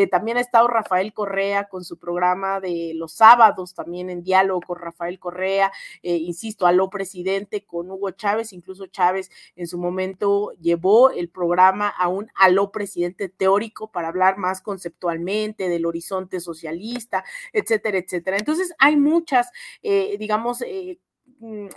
también 0.10 0.38
ha 0.38 0.41
estado 0.41 0.68
Rafael 0.82 1.14
Correa 1.14 1.68
con 1.68 1.84
su 1.84 1.98
programa 1.98 2.60
de 2.60 2.94
los 2.96 3.14
sábados, 3.14 3.74
también 3.74 4.10
en 4.10 4.24
diálogo 4.24 4.62
con 4.62 4.80
Rafael 4.80 5.20
Correa, 5.20 5.72
eh, 6.04 6.16
insisto, 6.16 6.66
aló 6.66 6.90
presidente 6.90 7.66
con 7.66 7.90
Hugo 7.92 8.12
Chávez, 8.12 8.54
incluso 8.54 8.88
Chávez 8.88 9.30
en 9.56 9.68
su 9.68 9.78
momento 9.78 10.54
llevó 10.62 11.12
el 11.12 11.30
programa 11.30 11.90
a 11.90 12.08
un 12.08 12.30
aló 12.36 12.72
presidente 12.72 13.30
teórico 13.30 13.92
para 13.92 14.08
hablar 14.10 14.38
más 14.38 14.62
conceptualmente 14.62 15.70
del 15.70 15.86
horizonte 15.86 16.40
socialista, 16.40 17.24
etcétera, 17.54 17.98
etcétera. 17.98 18.38
Entonces 18.38 18.74
hay 18.80 18.96
muchas, 18.98 19.50
eh, 19.82 20.18
digamos, 20.18 20.62
eh, 20.62 21.00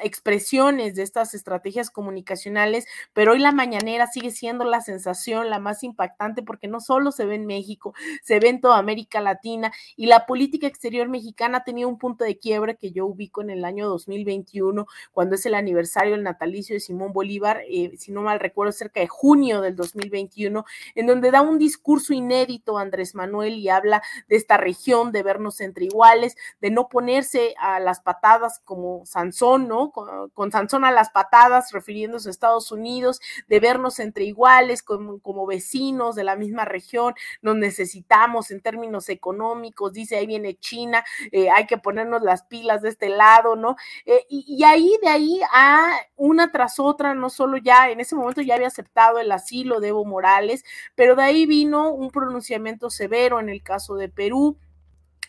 expresiones 0.02 0.94
de 0.94 1.02
estas 1.02 1.34
estrategias 1.34 1.90
comunicacionales, 1.90 2.86
pero 3.12 3.32
hoy 3.32 3.38
la 3.38 3.52
mañanera 3.52 4.06
sigue 4.06 4.30
siendo 4.30 4.64
la 4.64 4.80
sensación, 4.80 5.50
la 5.50 5.58
más 5.58 5.82
impactante, 5.82 6.42
porque 6.42 6.68
no 6.68 6.80
solo 6.80 7.12
se 7.12 7.26
ve 7.26 7.36
en 7.36 7.46
México, 7.46 7.94
se 8.22 8.40
ve 8.40 8.48
en 8.48 8.60
toda 8.60 8.78
América 8.78 9.20
Latina 9.20 9.72
y 9.96 10.06
la 10.06 10.26
política 10.26 10.66
exterior 10.66 11.08
mexicana 11.08 11.64
tenido 11.64 11.88
un 11.88 11.98
punto 11.98 12.24
de 12.24 12.38
quiebre 12.38 12.76
que 12.76 12.92
yo 12.92 13.06
ubico 13.06 13.42
en 13.42 13.50
el 13.50 13.64
año 13.64 13.88
2021, 13.88 14.86
cuando 15.12 15.34
es 15.34 15.46
el 15.46 15.54
aniversario 15.54 16.12
del 16.12 16.22
natalicio 16.22 16.74
de 16.74 16.80
Simón 16.80 17.12
Bolívar, 17.12 17.62
eh, 17.68 17.92
si 17.98 18.12
no 18.12 18.22
mal 18.22 18.40
recuerdo, 18.40 18.72
cerca 18.72 19.00
de 19.00 19.08
junio 19.08 19.60
del 19.60 19.76
2021, 19.76 20.64
en 20.94 21.06
donde 21.06 21.30
da 21.30 21.42
un 21.42 21.58
discurso 21.58 22.12
inédito 22.12 22.78
Andrés 22.78 23.14
Manuel 23.14 23.54
y 23.54 23.68
habla 23.68 24.02
de 24.28 24.36
esta 24.36 24.56
región, 24.56 25.12
de 25.12 25.22
vernos 25.22 25.60
entre 25.60 25.84
iguales, 25.84 26.36
de 26.60 26.70
no 26.70 26.88
ponerse 26.88 27.54
a 27.58 27.80
las 27.80 28.00
patadas 28.00 28.60
como 28.64 29.04
Sansón 29.06 29.41
¿no? 29.42 29.90
Con, 29.90 30.52
Sansón 30.52 30.84
a 30.84 30.90
las 30.90 31.10
patadas, 31.10 31.72
refiriéndose 31.72 32.28
a 32.28 32.30
Estados 32.30 32.70
Unidos, 32.70 33.20
de 33.48 33.60
vernos 33.60 33.98
entre 33.98 34.24
iguales, 34.24 34.82
como, 34.82 35.18
como 35.20 35.46
vecinos 35.46 36.14
de 36.14 36.24
la 36.24 36.36
misma 36.36 36.64
región, 36.64 37.14
nos 37.40 37.56
necesitamos 37.56 38.50
en 38.50 38.60
términos 38.60 39.08
económicos, 39.08 39.92
dice, 39.92 40.16
ahí 40.16 40.26
viene 40.26 40.54
China, 40.54 41.04
eh, 41.32 41.50
hay 41.50 41.66
que 41.66 41.78
ponernos 41.78 42.22
las 42.22 42.44
pilas 42.44 42.82
de 42.82 42.90
este 42.90 43.08
lado, 43.08 43.56
¿no? 43.56 43.76
Eh, 44.06 44.24
y, 44.28 44.44
y, 44.46 44.64
ahí, 44.64 44.96
de 45.02 45.08
ahí 45.08 45.40
a 45.52 45.92
una 46.16 46.52
tras 46.52 46.78
otra, 46.78 47.14
no 47.14 47.30
solo 47.30 47.56
ya, 47.56 47.90
en 47.90 48.00
ese 48.00 48.14
momento 48.14 48.42
ya 48.42 48.54
había 48.54 48.68
aceptado 48.68 49.18
el 49.18 49.32
asilo 49.32 49.80
de 49.80 49.88
Evo 49.88 50.04
Morales, 50.04 50.64
pero 50.94 51.16
de 51.16 51.22
ahí 51.22 51.46
vino 51.46 51.90
un 51.92 52.10
pronunciamiento 52.10 52.90
severo 52.90 53.40
en 53.40 53.48
el 53.48 53.62
caso 53.62 53.96
de 53.96 54.08
Perú, 54.08 54.56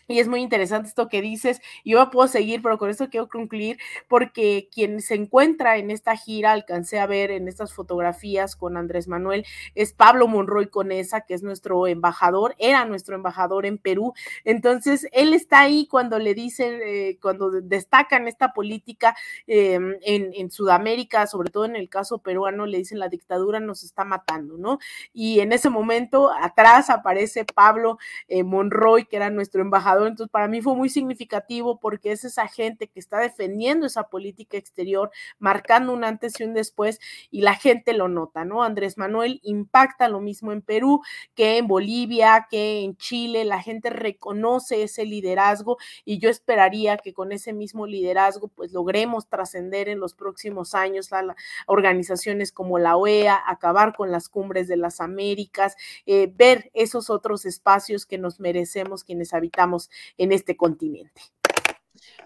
y 0.06 0.18
es 0.18 0.28
muy 0.28 0.40
interesante 0.40 0.88
esto 0.88 1.08
que 1.08 1.22
dices. 1.22 1.60
Yo 1.84 2.10
puedo 2.10 2.28
seguir, 2.28 2.62
pero 2.62 2.78
con 2.78 2.90
esto 2.90 3.08
quiero 3.08 3.28
concluir 3.28 3.78
porque 4.08 4.68
quien 4.72 5.00
se 5.00 5.14
encuentra 5.14 5.76
en 5.76 5.90
esta 5.90 6.16
gira, 6.16 6.52
alcancé 6.52 6.98
a 6.98 7.06
ver 7.06 7.30
en 7.30 7.48
estas 7.48 7.72
fotografías 7.72 8.56
con 8.56 8.76
Andrés 8.76 9.08
Manuel, 9.08 9.46
es 9.74 9.92
Pablo 9.92 10.28
Monroy 10.28 10.68
Conesa, 10.68 11.22
que 11.22 11.34
es 11.34 11.42
nuestro 11.42 11.86
embajador, 11.86 12.54
era 12.58 12.84
nuestro 12.84 13.14
embajador 13.14 13.66
en 13.66 13.78
Perú. 13.78 14.12
Entonces, 14.44 15.08
él 15.12 15.32
está 15.32 15.60
ahí 15.60 15.86
cuando 15.86 16.18
le 16.18 16.34
dicen, 16.34 16.80
eh, 16.84 17.18
cuando 17.20 17.50
destacan 17.50 18.28
esta 18.28 18.52
política 18.52 19.16
em, 19.46 19.96
en, 20.02 20.50
Sudamérica, 20.50 21.26
sobre 21.26 21.50
todo 21.50 21.64
en 21.64 21.74
el 21.74 21.88
caso 21.88 22.18
peruano, 22.18 22.66
le 22.66 22.78
dicen 22.78 22.98
la 22.98 23.08
dictadura 23.08 23.60
nos 23.60 23.82
está 23.82 24.04
matando, 24.04 24.58
¿no? 24.58 24.78
Y 25.12 25.40
en 25.40 25.52
ese 25.52 25.70
momento, 25.70 26.30
atrás 26.30 26.90
aparece 26.90 27.44
Pablo 27.44 27.98
eh, 28.28 28.44
Monroy, 28.44 29.06
que 29.06 29.16
era 29.16 29.30
nuestro 29.30 29.62
embajador 29.62 29.93
Entonces, 30.00 30.30
para 30.30 30.48
mí 30.48 30.60
fue 30.60 30.74
muy 30.74 30.88
significativo 30.88 31.78
porque 31.78 32.12
es 32.12 32.24
esa 32.24 32.48
gente 32.48 32.88
que 32.88 33.00
está 33.00 33.18
defendiendo 33.18 33.86
esa 33.86 34.04
política 34.04 34.56
exterior, 34.56 35.10
marcando 35.38 35.92
un 35.92 36.04
antes 36.04 36.38
y 36.40 36.44
un 36.44 36.54
después, 36.54 37.00
y 37.30 37.42
la 37.42 37.54
gente 37.54 37.92
lo 37.92 38.08
nota, 38.08 38.44
¿no? 38.44 38.62
Andrés 38.62 38.98
Manuel 38.98 39.40
impacta 39.42 40.08
lo 40.08 40.20
mismo 40.20 40.52
en 40.52 40.62
Perú 40.62 41.02
que 41.34 41.58
en 41.58 41.66
Bolivia, 41.66 42.46
que 42.50 42.82
en 42.82 42.96
Chile, 42.96 43.44
la 43.44 43.62
gente 43.62 43.90
reconoce 43.90 44.82
ese 44.82 45.04
liderazgo 45.04 45.78
y 46.04 46.18
yo 46.18 46.30
esperaría 46.30 46.96
que 46.98 47.12
con 47.12 47.32
ese 47.32 47.52
mismo 47.52 47.86
liderazgo, 47.86 48.48
pues 48.48 48.72
logremos 48.72 49.28
trascender 49.28 49.88
en 49.88 50.00
los 50.00 50.14
próximos 50.14 50.74
años 50.74 51.12
a, 51.12 51.34
organizaciones 51.66 52.52
como 52.52 52.78
la 52.78 52.96
OEA, 52.96 53.42
acabar 53.46 53.94
con 53.96 54.10
las 54.10 54.28
cumbres 54.28 54.68
de 54.68 54.76
las 54.76 55.00
Américas, 55.00 55.76
eh, 56.06 56.32
ver 56.34 56.70
esos 56.74 57.10
otros 57.10 57.44
espacios 57.46 58.06
que 58.06 58.18
nos 58.18 58.40
merecemos 58.40 59.04
quienes 59.04 59.32
habitamos 59.34 59.83
en 60.18 60.32
este 60.32 60.56
continente. 60.56 61.22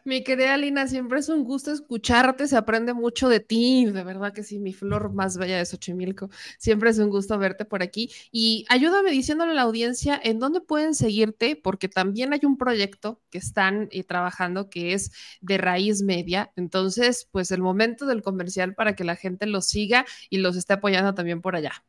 Mi 0.05 0.24
querida 0.24 0.56
Lina, 0.56 0.86
siempre 0.86 1.20
es 1.20 1.28
un 1.28 1.44
gusto 1.44 1.72
escucharte, 1.72 2.47
se 2.48 2.56
aprende 2.56 2.94
mucho 2.94 3.28
de 3.28 3.40
ti, 3.40 3.86
de 3.86 4.05
verdad 4.05 4.32
que 4.32 4.43
sí, 4.43 4.59
mi 4.59 4.72
flor 4.72 5.12
más 5.12 5.36
bella 5.36 5.59
de 5.59 5.66
Xochimilco. 5.66 6.30
Siempre 6.59 6.90
es 6.90 6.98
un 6.98 7.10
gusto 7.10 7.39
verte 7.39 7.64
por 7.64 7.82
aquí. 7.82 8.10
Y 8.32 8.64
ayúdame 8.68 9.10
diciéndole 9.10 9.52
a 9.52 9.55
la 9.55 9.62
audiencia 9.62 10.18
en 10.22 10.39
dónde 10.39 10.60
pueden 10.60 10.94
seguirte, 10.94 11.56
porque 11.56 11.89
también 11.89 12.32
hay 12.32 12.40
un 12.44 12.56
proyecto 12.56 13.20
que 13.30 13.39
están 13.39 13.89
eh, 13.90 14.05
trabajando 14.05 14.70
que 14.70 14.94
es 14.94 15.12
de 15.40 15.59
raíz 15.59 16.02
media. 16.02 16.52
Entonces, 16.56 17.28
pues 17.30 17.51
el 17.51 17.60
momento 17.60 18.06
del 18.06 18.22
comercial 18.22 18.74
para 18.74 18.94
que 18.97 19.05
la 19.05 19.16
gente 19.16 19.47
los 19.47 19.66
siga 19.66 20.06
y 20.30 20.39
los 20.39 20.56
esté 20.56 20.74
apoyando 20.74 21.14
también 21.14 21.43
por 21.43 21.56
allá. 21.56 21.85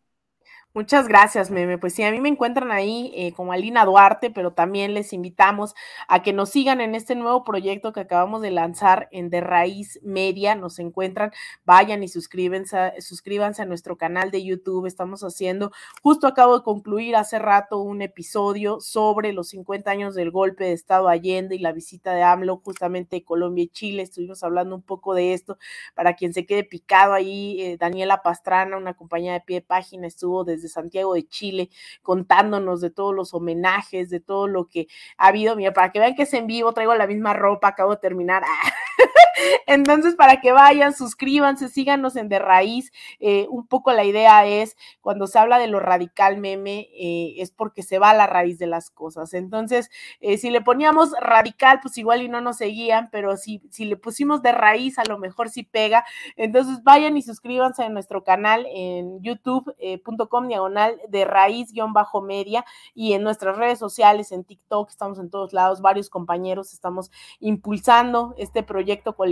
Muchas 0.76 1.08
gracias, 1.08 1.50
Meme. 1.50 1.80
Pues 1.80 1.96
sí, 1.96 2.04
a 2.04 2.12
mí 2.12 2.22
me 2.22 2.30
encuentran 2.30 2.72
ahí 2.72 3.12
eh, 3.16 3.34
como 3.34 3.54
Alina 3.54 3.86
Duarte, 3.86 4.30
pero 4.30 4.54
también 4.54 4.94
les 4.94 5.14
invitamos 5.14 5.74
a 6.08 6.22
que 6.22 6.32
nos 6.32 6.52
sigan 6.52 6.80
en 6.80 6.94
este 6.94 7.16
nuevo 7.16 7.44
proyecto 7.44 7.92
que 7.92 8.02
acabamos 8.02 8.44
de 8.44 8.52
lanzar 8.52 9.08
en 9.12 9.32
De 9.32 9.42
Raíz 9.42 10.00
Media. 10.04 10.54
Nos 10.54 10.78
encuentran, 10.78 11.32
vayan 11.66 12.04
y 12.04 12.08
suscríbanse, 12.08 12.94
suscríbanse 13.02 13.64
a 13.64 13.66
nuestro 13.66 13.98
canal 13.98 14.30
de 14.30 14.44
YouTube. 14.46 14.86
Estamos 14.86 15.24
haciendo, 15.24 15.72
justo 16.04 16.28
acabo 16.28 16.60
de 16.60 16.64
concluir 16.64 17.16
hace 17.16 17.40
rato 17.40 17.80
un 17.80 18.04
episodio 18.04 18.80
sobre 18.80 19.34
los 19.34 19.50
50 19.50 19.90
años 19.90 20.14
del 20.14 20.30
golpe 20.30 20.66
de 20.66 20.74
Estado 20.74 21.10
Allende 21.10 21.56
y 21.56 21.60
la 21.60 21.72
visita 21.72 22.14
de 22.14 22.22
AMLO 22.22 22.58
justamente 22.64 23.16
de 23.16 23.24
Colombia 23.24 23.64
y 23.64 23.70
Chile. 23.70 24.04
Estuvimos 24.04 24.44
hablando 24.44 24.76
un 24.76 24.84
poco 24.84 25.16
de 25.16 25.34
esto. 25.34 25.58
Para 25.96 26.14
quien 26.14 26.32
se 26.36 26.46
quede 26.46 26.64
picado 26.64 27.14
ahí, 27.14 27.60
eh, 27.60 27.78
Daniela 27.78 28.22
Pastrana, 28.22 28.78
una 28.78 28.94
compañía 28.94 29.34
de 29.34 29.42
pie 29.42 29.56
de 29.58 29.66
página, 29.66 30.06
estuvo 30.06 30.44
desde 30.44 30.59
de 30.62 30.70
Santiago 30.70 31.14
de 31.14 31.28
Chile, 31.28 31.70
contándonos 32.02 32.82
de 32.82 32.90
todos 32.90 33.16
los 33.16 33.34
homenajes, 33.34 34.10
de 34.10 34.20
todo 34.20 34.48
lo 34.48 34.68
que 34.68 34.88
ha 35.18 35.28
habido. 35.28 35.56
Mira, 35.56 35.74
para 35.74 35.92
que 35.92 36.00
vean 36.00 36.16
que 36.16 36.24
es 36.24 36.34
en 36.34 36.48
vivo, 36.48 36.74
traigo 36.74 36.94
la 36.96 37.08
misma 37.08 37.34
ropa, 37.34 37.70
acabo 37.70 37.92
de 37.92 38.02
terminar. 38.02 38.44
Entonces, 39.68 40.16
para 40.16 40.42
que 40.42 40.52
vayan, 40.52 40.94
suscríbanse, 40.94 41.70
síganos 41.70 42.16
en 42.16 42.30
De 42.30 42.40
Raíz. 42.40 42.92
Eh, 43.20 43.48
un 43.50 43.68
poco 43.68 43.92
la 43.92 44.04
idea 44.04 44.46
es, 44.46 44.76
cuando 45.02 45.28
se 45.28 45.40
habla 45.40 45.60
de 45.60 45.68
lo 45.68 45.80
radical 45.80 46.38
meme, 46.38 46.90
eh, 46.94 47.36
es 47.38 47.52
porque 47.52 47.84
se 47.84 48.00
va 48.00 48.12
a 48.12 48.14
la 48.16 48.28
raíz 48.28 48.60
de 48.60 48.68
las 48.68 48.90
cosas. 48.90 49.34
Entonces, 49.34 49.90
eh, 50.22 50.38
si 50.38 50.50
le 50.50 50.62
poníamos 50.62 51.12
radical, 51.20 51.80
pues 51.82 51.98
igual 51.98 52.22
y 52.22 52.30
no 52.30 52.42
nos 52.42 52.58
seguían, 52.58 53.10
pero 53.12 53.38
si, 53.38 53.62
si 53.70 53.86
le 53.86 53.98
pusimos 53.98 54.42
de 54.42 54.52
raíz, 54.52 55.00
a 55.00 55.06
lo 55.06 55.18
mejor 55.18 55.50
sí 55.50 55.64
pega. 55.64 56.06
Entonces, 56.36 56.84
vayan 56.84 57.18
y 57.18 57.22
suscríbanse 57.22 57.84
a 57.84 57.90
nuestro 57.90 58.24
canal 58.24 58.66
en 58.74 59.22
youtube.com 59.22 60.48
diagonal 60.48 61.00
de 61.08 61.26
raíz-media 61.26 62.66
y 62.94 63.14
en 63.14 63.24
nuestras 63.24 63.58
redes 63.58 63.80
sociales, 63.80 64.32
en 64.32 64.44
TikTok, 64.44 64.90
estamos 64.90 65.20
en 65.20 65.30
todos 65.30 65.54
lados, 65.54 65.82
varios 65.82 66.10
compañeros 66.10 66.74
estamos 66.74 67.12
impulsando 67.40 68.34
este 68.38 68.64
proyecto 68.64 69.16
colectivo, 69.16 69.29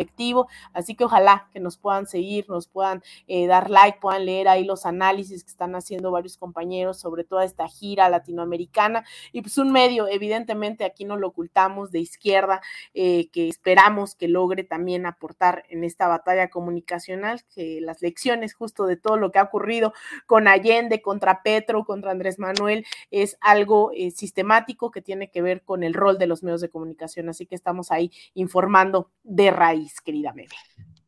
así 0.74 0.96
que 0.96 1.06
ojalá 1.06 1.50
que 1.52 1.60
nos 1.60 1.78
puedan 1.78 2.08
seguir, 2.08 2.50
nos 2.50 2.68
puedan 2.68 3.04
eh, 3.28 3.48
dar 3.48 3.70
like, 3.70 4.00
puedan 4.00 4.26
leer 4.26 4.48
ahí 4.48 4.64
los 4.64 4.86
análisis 4.86 5.44
que 5.44 5.52
están 5.52 5.76
haciendo 5.76 6.12
varios 6.12 6.38
compañeros 6.38 7.00
sobre 7.00 7.24
toda 7.24 7.44
esta 7.46 7.68
gira 7.68 8.10
latinoamericana 8.10 9.06
y 9.32 9.42
pues 9.42 9.58
un 9.58 9.72
medio, 9.72 10.08
evidentemente 10.08 10.86
aquí 10.86 11.06
no 11.06 11.18
lo 11.18 11.28
ocultamos, 11.28 11.92
de 11.92 12.00
izquierda, 12.00 12.62
eh, 12.94 13.30
que 13.32 13.48
esperamos 13.48 14.16
que 14.16 14.28
logre 14.28 14.64
también 14.64 15.06
aportar 15.06 15.64
en 15.70 15.84
esta 15.84 16.08
batalla 16.08 16.50
comunicacional, 16.50 17.44
que 17.54 17.80
las 17.82 18.02
lecciones 18.02 18.54
justo 18.54 18.86
de 18.86 18.98
todo 18.98 19.18
lo 19.18 19.32
que 19.32 19.40
ha 19.40 19.44
ocurrido 19.44 19.94
con 20.26 20.48
Allende, 20.48 21.02
contra 21.02 21.44
Petro, 21.44 21.86
contra 21.86 22.12
Andrés 22.12 22.40
Manuel, 22.40 22.86
es 23.12 23.38
algo 23.42 23.92
eh, 23.94 24.12
sistemático 24.12 24.92
que 24.92 25.02
tiene 25.02 25.30
que 25.30 25.42
ver 25.42 25.64
con 25.64 25.84
el 25.84 25.94
rol 25.94 26.18
de 26.18 26.28
los 26.28 26.44
medios 26.44 26.62
de 26.62 26.70
comunicación. 26.70 27.30
Así 27.30 27.46
que 27.46 27.56
estamos 27.56 27.92
ahí 27.92 28.12
informando 28.34 29.12
de 29.24 29.52
raíz, 29.52 29.87
querida 30.04 30.34
Meme. 30.34 30.56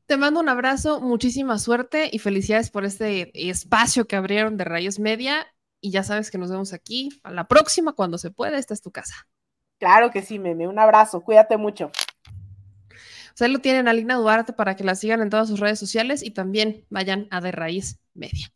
Te 0.06 0.18
mando 0.18 0.39
un 0.39 0.49
abrazo, 0.49 1.01
muchísima 1.01 1.60
suerte 1.60 2.10
y 2.11 2.19
felicidades 2.19 2.72
por 2.72 2.84
este 2.84 3.31
espacio 3.49 4.07
que 4.07 4.15
abrieron 4.15 4.57
de 4.57 4.64
Raíz 4.64 4.99
Media. 4.99 5.45
Y 5.81 5.91
ya 5.91 6.03
sabes 6.03 6.31
que 6.31 6.38
nos 6.38 6.49
vemos 6.49 6.73
aquí 6.73 7.10
a 7.23 7.31
la 7.31 7.47
próxima 7.47 7.93
cuando 7.93 8.18
se 8.18 8.31
pueda. 8.31 8.57
Esta 8.57 8.73
es 8.73 8.81
tu 8.81 8.91
casa. 8.91 9.27
Claro 9.77 10.11
que 10.11 10.22
sí, 10.22 10.39
Meme. 10.39 10.68
Un 10.68 10.80
abrazo. 10.80 11.22
Cuídate 11.22 11.57
mucho. 11.57 11.88
O 11.88 13.35
sea, 13.35 13.47
lo 13.47 13.60
tienen 13.60 13.88
a 13.88 13.93
Lina 13.93 14.15
Duarte 14.15 14.51
para 14.51 14.76
que 14.76 14.84
la 14.84 14.95
sigan 14.95 15.22
en 15.22 15.30
todas 15.30 15.47
sus 15.47 15.60
redes 15.60 15.80
sociales 15.80 16.23
y 16.23 16.31
también 16.31 16.85
vayan 16.89 17.27
a 17.31 17.39
De 17.39 17.51
Raíz 17.51 17.99
Media. 18.14 18.51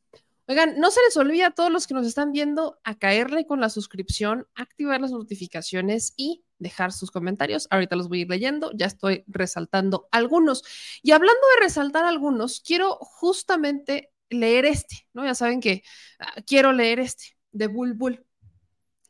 Oigan, 0.47 0.77
no 0.77 0.91
se 0.91 0.99
les 1.05 1.15
olvide 1.15 1.45
a 1.45 1.51
todos 1.51 1.71
los 1.71 1.87
que 1.87 1.93
nos 1.93 2.05
están 2.05 2.33
viendo 2.33 2.79
a 2.83 2.97
caerle 2.97 3.45
con 3.45 3.61
la 3.61 3.69
suscripción, 3.69 4.45
activar 4.55 4.99
las 4.99 5.11
notificaciones 5.11 6.13
y 6.17 6.43
dejar 6.57 6.91
sus 6.91 7.11
comentarios. 7.11 7.67
Ahorita 7.69 7.95
los 7.95 8.09
voy 8.09 8.19
a 8.19 8.21
ir 8.23 8.29
leyendo, 8.29 8.71
ya 8.75 8.87
estoy 8.87 9.23
resaltando 9.27 10.09
algunos. 10.11 10.63
Y 11.01 11.11
hablando 11.11 11.41
de 11.55 11.65
resaltar 11.65 12.03
algunos, 12.05 12.59
quiero 12.59 12.97
justamente 12.97 14.11
leer 14.29 14.65
este, 14.65 15.07
¿no? 15.13 15.25
Ya 15.25 15.35
saben 15.35 15.61
que 15.61 15.83
ah, 16.19 16.41
quiero 16.45 16.73
leer 16.73 16.99
este 16.99 17.37
de 17.51 17.67
Bulbul, 17.67 18.25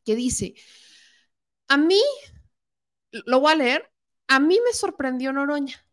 que 0.06 0.16
dice, 0.16 0.54
a 1.68 1.78
mí, 1.78 2.02
lo 3.26 3.40
voy 3.40 3.54
a 3.54 3.56
leer, 3.56 3.92
a 4.28 4.40
mí 4.40 4.60
me 4.66 4.74
sorprendió 4.74 5.34
Noroña. 5.34 5.86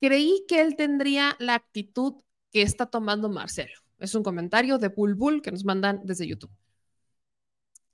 Creí 0.00 0.44
que 0.48 0.60
él 0.60 0.76
tendría 0.76 1.36
la 1.38 1.54
actitud 1.54 2.22
que 2.52 2.62
está 2.62 2.86
tomando 2.86 3.28
Marcelo. 3.28 3.83
Es 3.98 4.14
un 4.14 4.22
comentario 4.22 4.78
de 4.78 4.88
Bulbul 4.88 5.42
que 5.42 5.52
nos 5.52 5.64
mandan 5.64 6.00
desde 6.04 6.26
YouTube. 6.26 6.50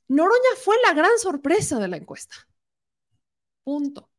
Noroña 0.08 0.56
fue 0.62 0.76
la 0.84 0.92
gran 0.92 1.18
sorpresa 1.18 1.78
de 1.78 1.88
la 1.88 1.96
encuesta. 1.96 2.34
Punto. 3.62 4.10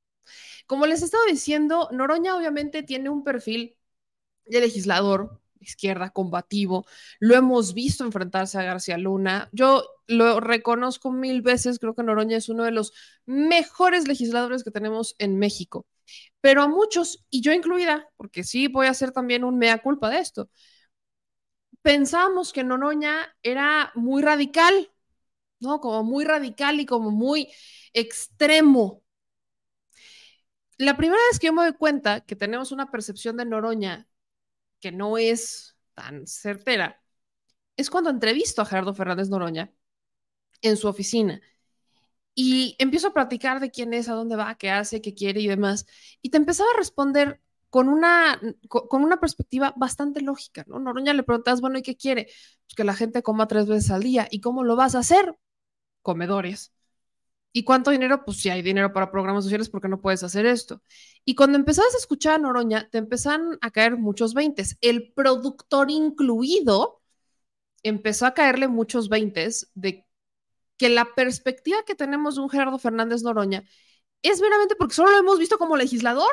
Como 0.65 0.85
les 0.85 1.01
he 1.01 1.05
estado 1.05 1.25
diciendo, 1.25 1.89
Noroña 1.91 2.35
obviamente 2.35 2.83
tiene 2.83 3.09
un 3.09 3.23
perfil 3.23 3.75
de 4.45 4.61
legislador 4.61 5.41
izquierda 5.59 6.09
combativo. 6.09 6.85
Lo 7.19 7.35
hemos 7.35 7.73
visto 7.73 8.03
enfrentarse 8.03 8.57
a 8.57 8.63
García 8.63 8.97
Luna. 8.97 9.49
Yo 9.51 9.83
lo 10.07 10.39
reconozco 10.39 11.11
mil 11.11 11.41
veces. 11.41 11.79
Creo 11.79 11.95
que 11.95 12.03
Noroña 12.03 12.37
es 12.37 12.49
uno 12.49 12.63
de 12.63 12.71
los 12.71 12.93
mejores 13.25 14.07
legisladores 14.07 14.63
que 14.63 14.71
tenemos 14.71 15.15
en 15.19 15.37
México. 15.39 15.85
Pero 16.41 16.63
a 16.63 16.67
muchos, 16.67 17.25
y 17.29 17.41
yo 17.41 17.53
incluida, 17.53 18.09
porque 18.17 18.43
sí 18.43 18.67
voy 18.67 18.87
a 18.87 18.91
hacer 18.91 19.11
también 19.11 19.43
un 19.43 19.57
mea 19.57 19.81
culpa 19.81 20.09
de 20.09 20.19
esto, 20.19 20.49
pensamos 21.81 22.53
que 22.53 22.63
Noroña 22.63 23.35
era 23.43 23.91
muy 23.95 24.21
radical, 24.21 24.91
¿no? 25.59 25.79
Como 25.79 26.03
muy 26.03 26.25
radical 26.25 26.79
y 26.79 26.85
como 26.85 27.11
muy 27.11 27.49
extremo. 27.93 29.03
La 30.77 30.97
primera 30.97 31.21
vez 31.29 31.39
que 31.39 31.47
yo 31.47 31.53
me 31.53 31.63
doy 31.63 31.73
cuenta 31.73 32.21
que 32.21 32.35
tenemos 32.35 32.71
una 32.71 32.89
percepción 32.91 33.37
de 33.37 33.45
Noroña 33.45 34.07
que 34.79 34.91
no 34.91 35.17
es 35.17 35.77
tan 35.93 36.27
certera 36.27 37.01
es 37.77 37.89
cuando 37.89 38.09
entrevisto 38.09 38.61
a 38.61 38.65
Gerardo 38.65 38.93
Fernández 38.93 39.29
Noroña 39.29 39.71
en 40.61 40.77
su 40.77 40.87
oficina 40.87 41.41
y 42.35 42.75
empiezo 42.79 43.09
a 43.09 43.13
platicar 43.13 43.59
de 43.59 43.71
quién 43.71 43.93
es, 43.93 44.09
a 44.09 44.13
dónde 44.13 44.35
va, 44.35 44.55
qué 44.55 44.69
hace, 44.71 45.01
qué 45.01 45.13
quiere 45.13 45.41
y 45.41 45.47
demás. 45.47 45.85
Y 46.21 46.29
te 46.29 46.37
empezaba 46.37 46.69
a 46.73 46.77
responder 46.77 47.41
con 47.71 47.87
una, 47.87 48.39
con 48.67 49.01
una 49.01 49.19
perspectiva 49.21 49.73
bastante 49.77 50.21
lógica, 50.21 50.65
¿no? 50.67 50.77
Noroña 50.77 51.13
le 51.13 51.23
preguntas, 51.23 51.61
bueno, 51.61 51.79
¿y 51.79 51.81
qué 51.81 51.95
quiere? 51.95 52.25
Pues 52.25 52.75
que 52.75 52.83
la 52.83 52.93
gente 52.93 53.23
coma 53.23 53.47
tres 53.47 53.65
veces 53.65 53.89
al 53.91 54.03
día. 54.03 54.27
¿Y 54.29 54.41
cómo 54.41 54.65
lo 54.65 54.75
vas 54.75 54.93
a 54.93 54.99
hacer? 54.99 55.37
Comedores. 56.01 56.73
¿Y 57.53 57.63
cuánto 57.63 57.91
dinero? 57.91 58.25
Pues 58.25 58.41
si 58.41 58.49
hay 58.49 58.61
dinero 58.61 58.91
para 58.91 59.09
programas 59.09 59.45
sociales, 59.45 59.69
¿por 59.69 59.81
qué 59.81 59.87
no 59.87 60.01
puedes 60.01 60.21
hacer 60.21 60.45
esto? 60.45 60.81
Y 61.23 61.35
cuando 61.35 61.57
empezabas 61.57 61.95
a 61.95 61.97
escuchar 61.97 62.33
a 62.35 62.37
Noroña, 62.39 62.89
te 62.89 62.97
empezaron 62.97 63.57
a 63.61 63.71
caer 63.71 63.97
muchos 63.97 64.33
veintes. 64.33 64.77
El 64.81 65.13
productor 65.13 65.89
incluido 65.91 67.01
empezó 67.83 68.25
a 68.25 68.33
caerle 68.33 68.67
muchos 68.67 69.07
veintes 69.07 69.71
de 69.75 70.05
que 70.75 70.89
la 70.89 71.15
perspectiva 71.15 71.83
que 71.85 71.95
tenemos 71.95 72.35
de 72.35 72.41
un 72.41 72.49
Gerardo 72.49 72.77
Fernández 72.79 73.23
Noroña 73.23 73.63
es 74.23 74.41
meramente 74.41 74.75
porque 74.75 74.95
solo 74.95 75.11
lo 75.11 75.19
hemos 75.19 75.39
visto 75.39 75.57
como 75.57 75.77
legislador 75.77 76.31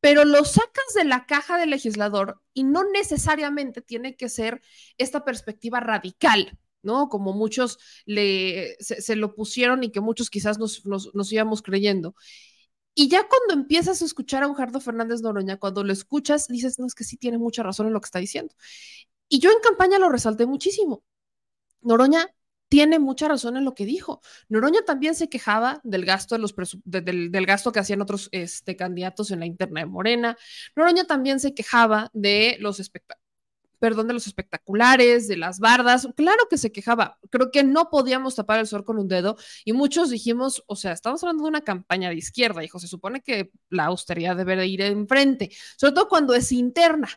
pero 0.00 0.24
lo 0.24 0.44
sacas 0.44 0.94
de 0.94 1.04
la 1.04 1.26
caja 1.26 1.58
del 1.58 1.70
legislador 1.70 2.40
y 2.54 2.64
no 2.64 2.84
necesariamente 2.90 3.82
tiene 3.82 4.16
que 4.16 4.28
ser 4.28 4.62
esta 4.98 5.24
perspectiva 5.24 5.80
radical 5.80 6.58
¿no? 6.82 7.08
Como 7.08 7.32
muchos 7.32 7.78
le, 8.06 8.76
se, 8.80 9.16
lo 9.16 9.34
pusieron 9.34 9.84
y 9.84 9.90
que 9.92 10.00
muchos 10.00 10.30
quizás 10.30 10.58
nos, 10.58 10.86
nos, 10.86 11.14
nos, 11.14 11.32
íbamos 11.32 11.62
creyendo. 11.62 12.14
Y 12.94 13.08
ya 13.08 13.28
cuando 13.28 13.54
empiezas 13.54 14.02
a 14.02 14.04
escuchar 14.04 14.42
a 14.42 14.54
Jardo 14.54 14.80
Fernández 14.80 15.22
Noroña, 15.22 15.58
cuando 15.58 15.84
lo 15.84 15.92
escuchas, 15.92 16.48
dices, 16.48 16.78
no, 16.78 16.86
es 16.86 16.94
que 16.94 17.04
sí 17.04 17.16
tiene 17.16 17.38
mucha 17.38 17.62
razón 17.62 17.86
en 17.86 17.92
lo 17.92 18.00
que 18.00 18.06
está 18.06 18.18
diciendo. 18.18 18.54
Y 19.28 19.38
yo 19.40 19.50
en 19.50 19.60
campaña 19.60 19.98
lo 19.98 20.08
resalté 20.08 20.46
muchísimo. 20.46 21.04
Noroña 21.82 22.34
tiene 22.70 22.98
mucha 22.98 23.28
razón 23.28 23.58
en 23.58 23.64
lo 23.66 23.74
que 23.74 23.84
dijo. 23.84 24.22
Noroña 24.48 24.80
también 24.86 25.14
se 25.14 25.28
quejaba 25.28 25.80
del 25.84 26.06
gasto, 26.06 26.36
de 26.36 26.40
los 26.40 26.54
del, 26.84 27.30
gasto 27.44 27.72
que 27.72 27.80
hacían 27.80 28.00
otros 28.00 28.28
este, 28.32 28.76
candidatos 28.76 29.30
en 29.32 29.40
la 29.40 29.46
interna 29.46 29.80
de 29.80 29.86
Morena. 29.86 30.38
Noroña 30.76 31.04
también 31.04 31.40
se 31.40 31.52
quejaba 31.52 32.10
de 32.14 32.56
los 32.60 32.80
espectáculos 32.80 33.30
de 33.80 34.16
espectaculares, 34.16 35.26
de 35.26 35.36
las 35.36 35.58
bardas. 35.58 36.08
Claro 36.16 36.46
que 36.48 36.58
se 36.58 36.70
quejaba. 36.70 37.18
Creo 37.30 37.50
que 37.50 37.64
no 37.64 37.88
podíamos 37.90 38.36
tapar 38.36 38.60
el 38.60 38.66
sol 38.66 38.84
con 38.84 38.98
un 38.98 39.08
dedo 39.08 39.36
y 39.64 39.72
muchos 39.72 40.10
dijimos, 40.10 40.62
o 40.66 40.76
sea, 40.76 40.92
estamos 40.92 41.22
hablando 41.22 41.44
de 41.44 41.48
una 41.48 41.62
campaña 41.62 42.10
de 42.10 42.16
izquierda, 42.16 42.62
hijo. 42.62 42.78
Se 42.78 42.88
supone 42.88 43.22
que 43.22 43.50
la 43.70 43.86
austeridad 43.86 44.36
debe 44.36 44.66
ir 44.66 44.82
enfrente, 44.82 45.50
sobre 45.76 45.94
todo 45.94 46.08
cuando 46.08 46.34
es 46.34 46.52
interna. 46.52 47.08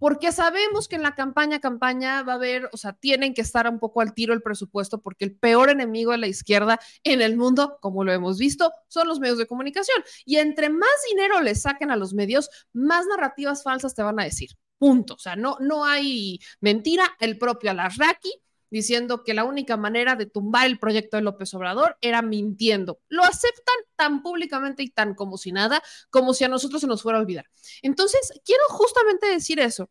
Porque 0.00 0.32
sabemos 0.32 0.88
que 0.88 0.96
en 0.96 1.02
la 1.02 1.14
campaña, 1.14 1.60
campaña 1.60 2.22
va 2.22 2.32
a 2.32 2.36
haber, 2.36 2.70
o 2.72 2.76
sea, 2.76 2.94
tienen 2.94 3.34
que 3.34 3.42
estar 3.42 3.68
un 3.68 3.78
poco 3.78 4.00
al 4.00 4.14
tiro 4.14 4.34
el 4.34 4.42
presupuesto, 4.42 5.00
porque 5.00 5.26
el 5.26 5.36
peor 5.36 5.70
enemigo 5.70 6.10
de 6.12 6.18
la 6.18 6.26
izquierda 6.26 6.80
en 7.04 7.20
el 7.20 7.36
mundo, 7.36 7.78
como 7.80 8.02
lo 8.02 8.12
hemos 8.12 8.38
visto, 8.38 8.72
son 8.88 9.06
los 9.06 9.20
medios 9.20 9.38
de 9.38 9.46
comunicación. 9.46 10.02
Y 10.24 10.36
entre 10.36 10.70
más 10.70 10.88
dinero 11.10 11.42
le 11.42 11.54
saquen 11.54 11.90
a 11.90 11.96
los 11.96 12.14
medios, 12.14 12.50
más 12.72 13.06
narrativas 13.06 13.62
falsas 13.62 13.94
te 13.94 14.02
van 14.02 14.18
a 14.18 14.24
decir. 14.24 14.50
Punto. 14.78 15.14
O 15.14 15.18
sea, 15.18 15.36
no, 15.36 15.58
no 15.60 15.84
hay 15.84 16.40
mentira. 16.60 17.04
El 17.20 17.36
propio 17.36 17.70
Alarraqui 17.70 18.32
diciendo 18.70 19.24
que 19.24 19.34
la 19.34 19.44
única 19.44 19.76
manera 19.76 20.16
de 20.16 20.26
tumbar 20.26 20.66
el 20.66 20.78
proyecto 20.78 21.16
de 21.16 21.22
López 21.22 21.52
Obrador 21.54 21.98
era 22.00 22.22
mintiendo. 22.22 23.00
Lo 23.08 23.22
aceptan 23.24 23.74
tan 23.96 24.22
públicamente 24.22 24.82
y 24.82 24.90
tan 24.90 25.14
como 25.14 25.36
si 25.36 25.52
nada, 25.52 25.82
como 26.10 26.34
si 26.34 26.44
a 26.44 26.48
nosotros 26.48 26.80
se 26.80 26.86
nos 26.86 27.02
fuera 27.02 27.18
a 27.18 27.22
olvidar. 27.22 27.46
Entonces, 27.82 28.32
quiero 28.44 28.62
justamente 28.68 29.26
decir 29.26 29.60
eso, 29.60 29.90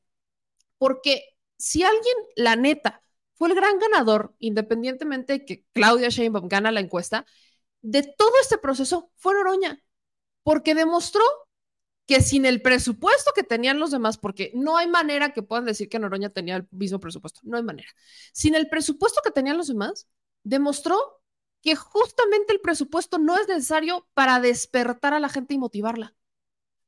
porque 0.78 1.24
si 1.58 1.84
alguien, 1.84 2.16
la 2.36 2.56
neta, 2.56 3.04
fue 3.34 3.50
el 3.50 3.56
gran 3.56 3.80
ganador, 3.80 4.36
independientemente 4.40 5.34
de 5.34 5.46
que 5.46 5.66
Claudia 5.74 6.10
Sheinbaum 6.10 6.48
gana 6.48 6.72
la 6.72 6.82
encuesta, 6.82 7.26
de 7.82 8.04
todo 8.04 8.32
este 8.42 8.58
proceso 8.58 9.12
fue 9.16 9.34
Noroña, 9.34 9.82
porque 10.44 10.76
demostró 10.76 11.22
que 12.10 12.24
sin 12.24 12.46
el 12.46 12.64
presupuesto 12.64 13.34
que 13.36 13.44
tenían 13.44 13.78
los 13.78 13.92
demás, 13.92 14.18
porque 14.18 14.52
no 14.56 14.78
hay 14.78 14.88
manera 14.88 15.32
que 15.32 15.44
puedan 15.44 15.66
decir 15.66 15.90
que 15.90 16.00
Noroña 16.00 16.32
tenía 16.32 16.56
el 16.56 16.68
mismo 16.72 17.00
presupuesto, 17.00 17.40
no 17.44 17.56
hay 17.56 17.62
manera. 17.62 17.88
Sin 18.34 18.56
el 18.56 18.68
presupuesto 18.68 19.22
que 19.24 19.30
tenían 19.30 19.58
los 19.58 19.68
demás, 19.68 20.08
demostró 20.42 21.22
que 21.62 21.76
justamente 21.76 22.52
el 22.52 22.62
presupuesto 22.62 23.20
no 23.20 23.38
es 23.38 23.48
necesario 23.48 24.10
para 24.16 24.40
despertar 24.40 25.14
a 25.14 25.20
la 25.20 25.30
gente 25.30 25.54
y 25.54 25.60
motivarla. 25.60 26.16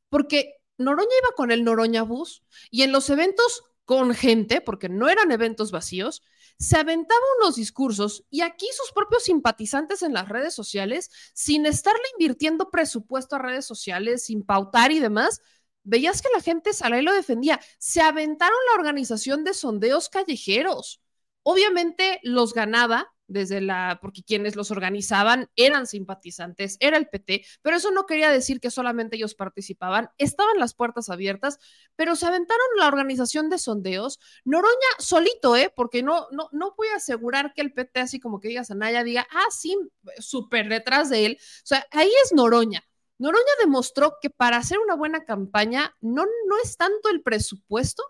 Porque 0.10 0.56
Noroña 0.80 1.14
iba 1.22 1.36
con 1.36 1.52
el 1.52 1.64
Noroña 1.64 2.02
Bus 2.02 2.44
y 2.72 2.82
en 2.82 2.92
los 2.92 3.08
eventos 3.12 3.62
con 3.86 4.16
gente, 4.16 4.60
porque 4.60 4.90
no 4.90 5.08
eran 5.08 5.30
eventos 5.30 5.70
vacíos, 5.70 6.24
se 6.62 6.78
aventaba 6.78 7.20
unos 7.42 7.56
discursos 7.56 8.24
y 8.30 8.42
aquí 8.42 8.68
sus 8.78 8.92
propios 8.92 9.24
simpatizantes 9.24 10.04
en 10.04 10.14
las 10.14 10.30
redes 10.30 10.54
sociales, 10.54 11.10
sin 11.34 11.66
estarle 11.66 12.04
invirtiendo 12.14 12.70
presupuesto 12.70 13.36
a 13.36 13.40
redes 13.40 13.66
sociales, 13.66 14.26
sin 14.26 14.44
pautar 14.44 14.92
y 14.92 15.00
demás, 15.00 15.42
veías 15.82 16.22
que 16.22 16.30
la 16.36 16.40
gente 16.40 16.74
salía 16.74 17.00
y 17.00 17.04
lo 17.04 17.14
defendía. 17.14 17.60
Se 17.80 18.02
aventaron 18.02 18.58
la 18.70 18.80
organización 18.80 19.44
de 19.44 19.56
sondeos 19.56 20.08
callejeros. 20.08 21.02
Obviamente 21.42 22.20
los 22.22 22.54
ganaba 22.54 23.12
desde 23.32 23.62
la, 23.62 24.00
porque 24.02 24.24
quienes 24.24 24.56
los 24.56 24.72
organizaban 24.72 25.50
eran 25.56 25.88
simpatizantes, 25.88 26.78
era 26.80 26.98
el 26.98 27.08
PT, 27.08 27.46
pero 27.62 27.78
eso 27.78 27.92
no 27.92 28.06
quería 28.06 28.30
decir 28.30 28.60
que 28.60 28.70
solamente 28.70 29.16
ellos 29.16 29.36
participaban, 29.36 30.10
estaban 30.18 30.60
las 30.60 30.74
puertas 30.74 31.10
abiertas, 31.10 31.58
pero 31.96 32.16
se 32.16 32.26
aventaron 32.26 32.66
la 32.78 32.88
organización 32.88 33.50
de 33.50 33.58
sondeos, 33.58 34.20
Noroña 34.44 34.76
solito, 35.00 35.56
¿eh? 35.56 35.72
Porque 35.76 36.04
no, 36.04 36.28
no, 36.32 36.50
no 36.52 36.74
voy 36.78 36.88
a 36.90 36.98
asegurar 36.98 37.54
que 37.54 37.62
el 37.62 37.74
PT, 37.74 38.02
así 38.02 38.20
como 38.20 38.40
que 38.40 38.50
digas 38.50 38.72
a 38.72 38.76
Naya, 38.76 39.04
diga, 39.04 39.28
ah, 39.32 39.48
sí, 39.50 39.78
súper 40.20 40.68
detrás 40.70 41.10
de 41.10 41.26
él, 41.26 41.38
o 41.40 41.66
sea, 41.66 41.86
ahí 41.92 42.12
es 42.24 42.34
Noroña. 42.34 42.84
Noroña 43.18 43.54
demostró 43.60 44.18
que 44.22 44.30
para 44.30 44.58
hacer 44.58 44.80
una 44.80 44.96
buena 44.96 45.26
campaña 45.26 45.96
no, 46.02 46.26
no 46.26 46.56
es 46.64 46.76
tanto 46.76 47.10
el 47.10 47.22
presupuesto, 47.22 48.04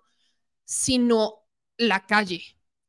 sino 0.64 1.46
la 1.78 2.06
calle, 2.06 2.42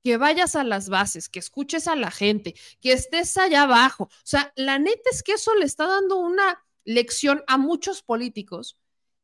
que 0.03 0.17
vayas 0.17 0.57
a 0.57 0.65
las 0.65 0.89
bases, 0.89 1.29
que 1.29 1.39
escuches 1.39 1.89
a 1.89 1.97
la 1.97 2.11
gente, 2.11 2.55
que 2.81 2.93
estés 2.93 3.37
allá 3.37 3.63
abajo. 3.63 4.05
O 4.05 4.11
sea, 4.25 4.53
la 4.57 4.79
neta 4.79 5.11
es 5.11 5.23
que 5.23 5.33
eso 5.33 5.55
le 5.55 5.65
está 5.65 5.87
dando 5.87 6.17
una 6.17 6.65
lección 6.85 7.43
a 7.47 7.59
muchos 7.59 8.03
políticos 8.03 8.79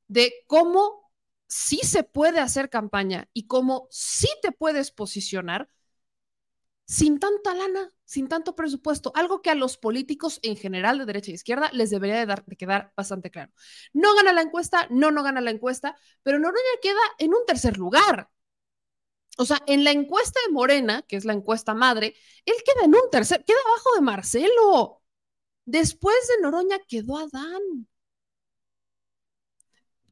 de 0.09 0.33
cómo 0.47 1.11
sí 1.49 1.79
se 1.83 2.05
puede 2.05 2.41
hacer 2.41 2.71
campaña 2.71 3.29
y 3.33 3.47
cómo 3.47 3.89
sí 3.91 4.29
te 4.43 4.53
puedes 4.53 4.91
posicionar 4.91 5.69
sin 6.85 7.19
tanta 7.21 7.55
lana, 7.55 7.93
sin 8.05 8.29
tanto 8.29 8.57
presupuesto, 8.57 9.13
algo 9.15 9.43
que 9.43 9.51
a 9.51 9.55
los 9.55 9.77
políticos 9.77 10.41
en 10.43 10.57
general 10.57 10.99
de 10.99 11.05
derecha 11.05 11.31
e 11.31 11.35
izquierda 11.35 11.71
les 11.73 11.91
debería 11.91 12.17
de, 12.17 12.25
dar, 12.27 12.45
de 12.47 12.57
quedar 12.57 12.93
bastante 12.97 13.31
claro. 13.31 13.53
No 13.93 14.15
gana 14.15 14.33
la 14.33 14.41
encuesta, 14.41 14.87
no, 14.91 15.11
no 15.11 15.23
gana 15.23 15.43
la 15.43 15.51
encuesta, 15.51 15.97
pero 16.23 16.39
Noroña 16.39 16.81
queda 16.81 17.01
en 17.19 17.35
un 17.35 17.45
tercer 17.47 17.77
lugar. 17.77 18.31
O 19.41 19.45
sea, 19.45 19.63
en 19.69 19.85
la 19.85 19.93
encuesta 19.93 20.41
de 20.47 20.53
Morena, 20.53 21.03
que 21.03 21.17
es 21.17 21.25
la 21.25 21.33
encuesta 21.33 21.73
madre, 21.73 22.17
él 22.45 22.57
queda 22.65 22.85
en 22.85 22.95
un 22.95 23.09
tercer, 23.11 23.45
queda 23.45 23.59
abajo 23.65 23.95
de 23.95 24.01
Marcelo. 24.01 25.03
Después 25.65 26.17
de 26.29 26.43
Noroña 26.43 26.79
quedó 26.89 27.19
Adán. 27.19 27.87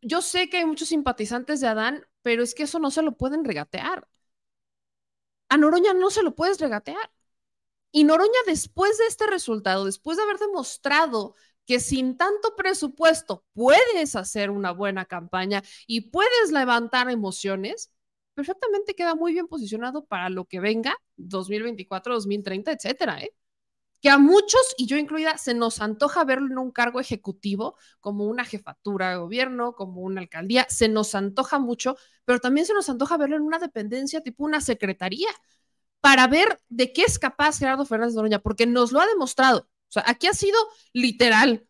Yo 0.00 0.22
sé 0.22 0.48
que 0.48 0.58
hay 0.58 0.64
muchos 0.64 0.88
simpatizantes 0.90 1.60
de 1.60 1.66
Adán, 1.66 2.06
pero 2.22 2.44
es 2.44 2.54
que 2.54 2.62
eso 2.64 2.78
no 2.78 2.92
se 2.92 3.02
lo 3.02 3.16
pueden 3.16 3.44
regatear. 3.44 4.06
A 5.48 5.56
Noroña 5.56 5.92
no 5.92 6.10
se 6.10 6.22
lo 6.22 6.36
puedes 6.36 6.60
regatear. 6.60 7.10
Y 7.90 8.04
Noroña, 8.04 8.38
después 8.46 8.96
de 8.98 9.06
este 9.06 9.26
resultado, 9.26 9.84
después 9.86 10.18
de 10.18 10.22
haber 10.22 10.38
demostrado 10.38 11.34
que 11.66 11.80
sin 11.80 12.16
tanto 12.16 12.54
presupuesto 12.54 13.44
puedes 13.54 14.14
hacer 14.14 14.50
una 14.50 14.70
buena 14.70 15.04
campaña 15.04 15.64
y 15.88 16.10
puedes 16.12 16.52
levantar 16.52 17.10
emociones, 17.10 17.90
perfectamente 18.36 18.94
queda 18.94 19.14
muy 19.16 19.32
bien 19.32 19.48
posicionado 19.48 20.04
para 20.06 20.28
lo 20.30 20.44
que 20.44 20.60
venga, 20.60 20.96
2024, 21.16 22.14
2030, 22.14 22.72
etcétera, 22.72 23.20
¿eh? 23.22 23.34
Que 24.02 24.10
a 24.10 24.18
muchos, 24.18 24.60
y 24.78 24.86
yo 24.86 24.98
incluida, 24.98 25.38
se 25.38 25.54
nos 25.54 25.80
antoja 25.80 26.24
verlo 26.24 26.48
en 26.52 26.58
un 26.58 26.70
cargo 26.70 27.00
ejecutivo, 27.00 27.76
como 28.00 28.26
una 28.26 28.44
jefatura 28.44 29.10
de 29.10 29.16
gobierno, 29.16 29.74
como 29.74 30.02
una 30.02 30.20
alcaldía, 30.20 30.66
se 30.68 30.88
nos 30.88 31.14
antoja 31.14 31.58
mucho, 31.58 31.96
pero 32.26 32.38
también 32.38 32.66
se 32.66 32.74
nos 32.74 32.88
antoja 32.90 33.16
verlo 33.16 33.36
en 33.36 33.42
una 33.42 33.58
dependencia 33.58 34.22
tipo 34.22 34.44
una 34.44 34.60
secretaría, 34.60 35.28
para 36.00 36.26
ver 36.28 36.60
de 36.68 36.92
qué 36.92 37.02
es 37.02 37.18
capaz 37.18 37.58
Gerardo 37.58 37.86
Fernández 37.86 38.14
Noroña, 38.14 38.40
porque 38.40 38.66
nos 38.66 38.92
lo 38.92 39.00
ha 39.00 39.06
demostrado. 39.06 39.60
O 39.88 39.92
sea, 39.92 40.04
aquí 40.06 40.26
ha 40.26 40.34
sido 40.34 40.58
literal, 40.92 41.66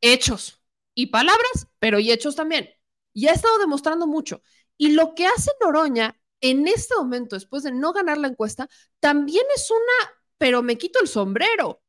hechos 0.00 0.62
y 0.94 1.06
palabras, 1.06 1.68
pero 1.78 1.98
y 1.98 2.12
hechos 2.12 2.36
también. 2.36 2.70
Y 3.12 3.26
ha 3.28 3.32
estado 3.32 3.58
demostrando 3.58 4.06
mucho. 4.06 4.42
Y 4.80 4.92
lo 4.92 5.14
que 5.14 5.26
hace 5.26 5.50
Noroña 5.60 6.18
en 6.40 6.66
este 6.66 6.94
momento, 6.96 7.36
después 7.36 7.64
de 7.64 7.70
no 7.70 7.92
ganar 7.92 8.16
la 8.16 8.28
encuesta, 8.28 8.66
también 8.98 9.44
es 9.54 9.70
una, 9.70 10.14
pero 10.38 10.62
me 10.62 10.78
quito 10.78 11.00
el 11.00 11.06
sombrero. 11.06 11.82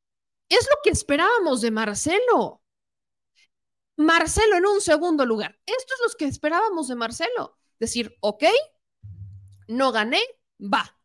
Es 0.49 0.67
lo 0.69 0.75
que 0.83 0.89
esperábamos 0.89 1.61
de 1.61 1.71
Marcelo. 1.71 2.61
Marcelo 3.95 4.57
en 4.57 4.65
un 4.65 4.81
segundo 4.81 5.25
lugar. 5.25 5.57
Esto 5.65 5.93
es 5.93 6.11
lo 6.11 6.17
que 6.17 6.25
esperábamos 6.25 6.89
de 6.89 6.95
Marcelo. 6.95 7.57
Decir, 7.79 8.17
ok, 8.19 8.43
no 9.69 9.93
gané, 9.93 10.19
va. 10.59 10.99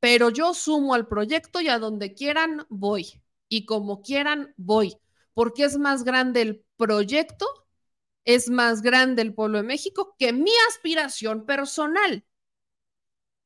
Pero 0.00 0.28
yo 0.28 0.52
sumo 0.52 0.92
al 0.92 1.08
proyecto 1.08 1.62
y 1.62 1.68
a 1.68 1.78
donde 1.78 2.12
quieran 2.12 2.66
voy. 2.68 3.22
Y 3.48 3.64
como 3.64 4.02
quieran 4.02 4.52
voy. 4.58 4.98
Porque 5.32 5.64
es 5.64 5.78
más 5.78 6.04
grande 6.04 6.42
el 6.42 6.66
proyecto 6.76 7.63
es 8.24 8.50
más 8.50 8.82
grande 8.82 9.22
el 9.22 9.34
pueblo 9.34 9.58
de 9.58 9.64
México 9.64 10.14
que 10.18 10.32
mi 10.32 10.52
aspiración 10.68 11.46
personal. 11.46 12.24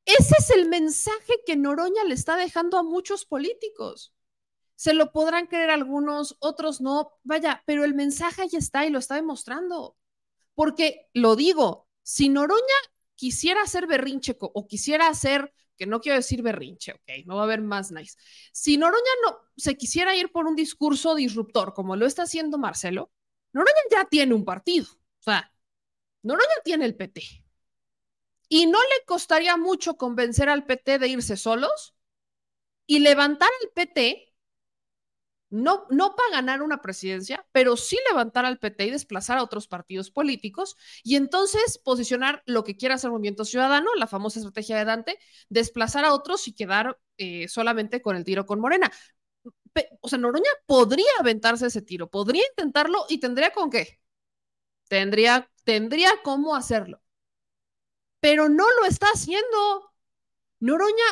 Ese 0.04 0.34
es 0.38 0.50
el 0.50 0.68
mensaje 0.68 1.34
que 1.44 1.56
Noroña 1.56 2.04
le 2.04 2.14
está 2.14 2.36
dejando 2.36 2.78
a 2.78 2.82
muchos 2.82 3.26
políticos. 3.26 4.14
Se 4.74 4.94
lo 4.94 5.12
podrán 5.12 5.48
creer 5.48 5.70
algunos, 5.70 6.36
otros 6.38 6.80
no, 6.80 7.18
vaya, 7.24 7.62
pero 7.66 7.84
el 7.84 7.94
mensaje 7.94 8.48
ya 8.48 8.58
está 8.58 8.86
y 8.86 8.90
lo 8.90 9.00
está 9.00 9.16
demostrando. 9.16 9.96
Porque 10.54 11.08
lo 11.12 11.36
digo, 11.36 11.88
si 12.02 12.28
Noroña 12.28 12.62
quisiera 13.16 13.62
hacer 13.62 13.86
berrinche 13.86 14.36
o 14.40 14.66
quisiera 14.66 15.08
hacer, 15.08 15.52
que 15.76 15.86
no 15.86 16.00
quiero 16.00 16.16
decir 16.16 16.42
berrinche, 16.42 16.92
ok, 16.92 17.26
no 17.26 17.36
va 17.36 17.42
a 17.42 17.44
haber 17.44 17.60
más 17.60 17.90
nice. 17.92 18.16
Si 18.52 18.78
Noroña 18.78 19.02
no 19.26 19.38
se 19.56 19.76
quisiera 19.76 20.14
ir 20.16 20.32
por 20.32 20.46
un 20.46 20.56
discurso 20.56 21.14
disruptor, 21.14 21.74
como 21.74 21.96
lo 21.96 22.06
está 22.06 22.22
haciendo 22.22 22.58
Marcelo, 22.58 23.12
Noroña 23.52 23.82
ya 23.90 24.04
tiene 24.04 24.34
un 24.34 24.44
partido. 24.44 24.86
O 24.92 25.22
sea, 25.22 25.52
Noroña 26.22 26.46
tiene 26.64 26.84
el 26.84 26.96
PT. 26.96 27.22
Y 28.48 28.66
no 28.66 28.78
le 28.80 29.04
costaría 29.06 29.56
mucho 29.56 29.96
convencer 29.96 30.48
al 30.48 30.64
PT 30.64 30.98
de 30.98 31.08
irse 31.08 31.36
solos 31.36 31.94
y 32.86 33.00
levantar 33.00 33.50
al 33.62 33.70
PT 33.70 34.28
no, 35.50 35.86
no 35.90 36.14
para 36.14 36.30
ganar 36.32 36.62
una 36.62 36.82
presidencia, 36.82 37.46
pero 37.52 37.76
sí 37.76 37.98
levantar 38.10 38.44
al 38.44 38.58
PT 38.58 38.86
y 38.86 38.90
desplazar 38.90 39.38
a 39.38 39.42
otros 39.42 39.66
partidos 39.66 40.10
políticos 40.10 40.76
y 41.02 41.16
entonces 41.16 41.78
posicionar 41.78 42.42
lo 42.46 42.64
que 42.64 42.76
quiera 42.76 42.96
hacer 42.96 43.10
Movimiento 43.10 43.44
Ciudadano, 43.44 43.88
la 43.96 44.06
famosa 44.06 44.40
estrategia 44.40 44.76
de 44.76 44.84
Dante, 44.84 45.18
desplazar 45.48 46.04
a 46.04 46.12
otros 46.12 46.46
y 46.48 46.54
quedar 46.54 46.98
eh, 47.16 47.48
solamente 47.48 48.02
con 48.02 48.16
el 48.16 48.24
tiro 48.24 48.44
con 48.46 48.60
Morena. 48.60 48.92
O 50.00 50.08
sea, 50.08 50.18
Noroña 50.18 50.50
podría 50.66 51.10
aventarse 51.18 51.66
ese 51.66 51.82
tiro, 51.82 52.10
podría 52.10 52.44
intentarlo 52.46 53.06
y 53.08 53.18
tendría 53.18 53.52
con 53.52 53.70
qué. 53.70 54.00
Tendría, 54.88 55.50
tendría 55.64 56.10
cómo 56.22 56.56
hacerlo. 56.56 57.02
Pero 58.20 58.48
no 58.48 58.64
lo 58.80 58.86
está 58.86 59.06
haciendo. 59.08 59.92
Noroña, 60.60 61.04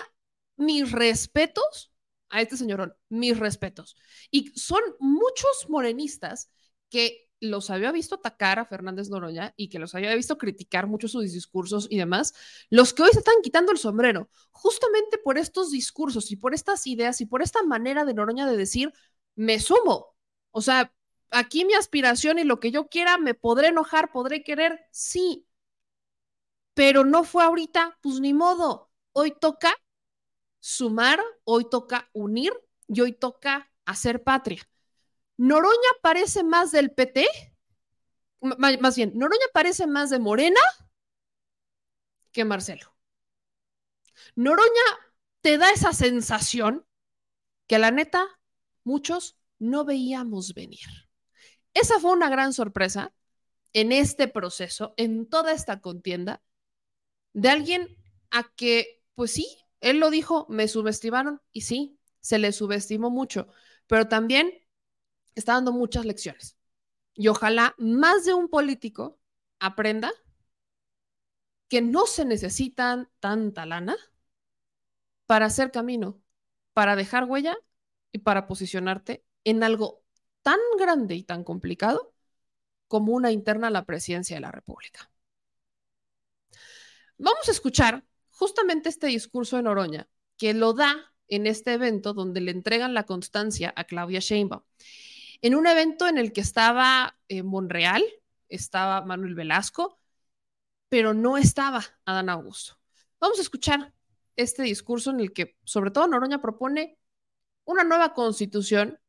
mis 0.56 0.90
respetos 0.93 1.93
a 2.28 2.43
este 2.43 2.56
señorón, 2.56 2.97
mis 3.09 3.38
respetos. 3.38 3.97
Y 4.30 4.48
son 4.59 4.80
muchos 4.98 5.68
morenistas 5.68 6.51
que 6.90 7.25
los 7.51 7.70
había 7.70 7.93
visto 7.93 8.16
atacar 8.16 8.59
a 8.59 8.66
Fernández 8.66 9.09
Noroña 9.09 9.55
y 9.56 9.68
que 9.68 9.78
los 9.78 9.94
había 9.94 10.14
visto 10.14 10.39
criticar 10.39 10.86
mucho 10.86 11.09
sus 11.09 11.32
discursos 11.32 11.86
y 11.90 11.98
demás, 11.98 12.35
los 12.70 12.93
que 12.94 13.02
hoy 13.02 13.10
se 13.12 13.18
están 13.20 13.36
quitando 13.43 13.73
el 13.73 13.78
sombrero, 13.78 14.31
justamente 14.51 15.18
por 15.18 15.39
estos 15.39 15.70
discursos 15.70 16.31
y 16.31 16.36
por 16.36 16.55
estas 16.55 16.86
ideas 16.86 17.20
y 17.20 17.27
por 17.27 17.43
esta 17.43 17.62
manera 17.62 18.05
de 18.05 18.14
Noroña 18.14 18.47
de 18.47 18.56
decir, 18.56 18.93
me 19.35 19.60
sumo. 19.60 20.16
O 20.51 20.60
sea, 20.62 20.93
aquí 21.31 21.64
mi 21.64 21.74
aspiración 21.74 22.39
y 22.39 22.44
lo 22.44 22.60
que 22.60 22.70
yo 22.70 22.89
quiera, 22.89 23.18
me 23.18 23.35
podré 23.35 23.68
enojar, 23.68 24.12
podré 24.12 24.43
querer, 24.43 24.81
sí. 24.90 25.47
Pero 26.74 27.05
no 27.05 27.24
fue 27.24 27.44
ahorita, 27.44 27.98
pues 28.02 28.20
ni 28.20 28.35
modo. 28.35 28.90
Hoy 29.12 29.35
toca 29.40 29.74
sumar, 30.60 31.20
hoy 31.44 31.68
toca 31.70 32.09
unir 32.12 32.52
y 32.89 33.01
hoy 33.01 33.12
toca 33.12 33.70
hacer 33.85 34.23
patria. 34.23 34.68
Noroña 35.36 35.90
parece 36.02 36.44
más 36.44 36.72
del 36.72 36.90
PT, 36.92 37.26
más 38.40 38.96
bien, 38.96 39.12
Noroña 39.14 39.46
parece 39.52 39.86
más 39.86 40.10
de 40.10 40.18
Morena 40.18 40.60
que 42.32 42.44
Marcelo. 42.44 42.94
Noroña 44.34 44.70
te 45.40 45.58
da 45.58 45.70
esa 45.70 45.92
sensación 45.92 46.86
que 47.66 47.78
la 47.78 47.90
neta 47.90 48.26
muchos 48.84 49.38
no 49.58 49.84
veíamos 49.84 50.54
venir. 50.54 50.86
Esa 51.74 52.00
fue 52.00 52.12
una 52.12 52.28
gran 52.28 52.52
sorpresa 52.52 53.14
en 53.72 53.92
este 53.92 54.28
proceso, 54.28 54.94
en 54.96 55.28
toda 55.28 55.52
esta 55.52 55.80
contienda, 55.80 56.42
de 57.32 57.50
alguien 57.50 57.96
a 58.30 58.44
que, 58.54 59.02
pues 59.14 59.32
sí, 59.32 59.58
él 59.80 59.98
lo 59.98 60.10
dijo, 60.10 60.46
me 60.48 60.68
subestimaron 60.68 61.42
y 61.52 61.62
sí, 61.62 61.98
se 62.20 62.38
le 62.38 62.52
subestimó 62.52 63.10
mucho, 63.10 63.48
pero 63.86 64.08
también 64.08 64.65
está 65.36 65.52
dando 65.52 65.72
muchas 65.72 66.04
lecciones. 66.04 66.56
Y 67.14 67.28
ojalá 67.28 67.74
más 67.78 68.24
de 68.24 68.34
un 68.34 68.48
político 68.48 69.20
aprenda 69.60 70.12
que 71.68 71.82
no 71.82 72.06
se 72.06 72.24
necesitan 72.24 73.08
tanta 73.20 73.66
lana 73.66 73.96
para 75.26 75.46
hacer 75.46 75.70
camino, 75.70 76.20
para 76.72 76.96
dejar 76.96 77.24
huella 77.24 77.56
y 78.12 78.18
para 78.18 78.46
posicionarte 78.46 79.24
en 79.44 79.62
algo 79.62 80.02
tan 80.42 80.58
grande 80.78 81.14
y 81.14 81.22
tan 81.22 81.44
complicado 81.44 82.14
como 82.88 83.12
una 83.12 83.32
interna 83.32 83.68
a 83.68 83.70
la 83.70 83.84
presidencia 83.84 84.36
de 84.36 84.40
la 84.40 84.52
República. 84.52 85.10
Vamos 87.18 87.48
a 87.48 87.50
escuchar 87.50 88.04
justamente 88.30 88.88
este 88.88 89.08
discurso 89.08 89.56
de 89.56 89.62
Noroña, 89.62 90.08
que 90.36 90.54
lo 90.54 90.72
da 90.74 91.12
en 91.28 91.46
este 91.46 91.72
evento 91.72 92.12
donde 92.12 92.40
le 92.40 92.50
entregan 92.52 92.94
la 92.94 93.04
constancia 93.04 93.72
a 93.74 93.84
Claudia 93.84 94.20
Sheinbaum. 94.20 94.62
En 95.42 95.54
un 95.54 95.66
evento 95.66 96.06
en 96.06 96.18
el 96.18 96.32
que 96.32 96.40
estaba 96.40 97.18
eh, 97.28 97.42
Monreal, 97.42 98.02
estaba 98.48 99.02
Manuel 99.02 99.34
Velasco, 99.34 99.98
pero 100.88 101.14
no 101.14 101.36
estaba 101.36 101.84
Adán 102.04 102.28
Augusto. 102.28 102.78
Vamos 103.20 103.38
a 103.38 103.42
escuchar 103.42 103.92
este 104.36 104.62
discurso 104.62 105.10
en 105.10 105.20
el 105.20 105.32
que, 105.32 105.58
sobre 105.64 105.90
todo, 105.90 106.06
Noroña 106.06 106.40
propone 106.40 106.98
una 107.64 107.84
nueva 107.84 108.14
constitución 108.14 109.00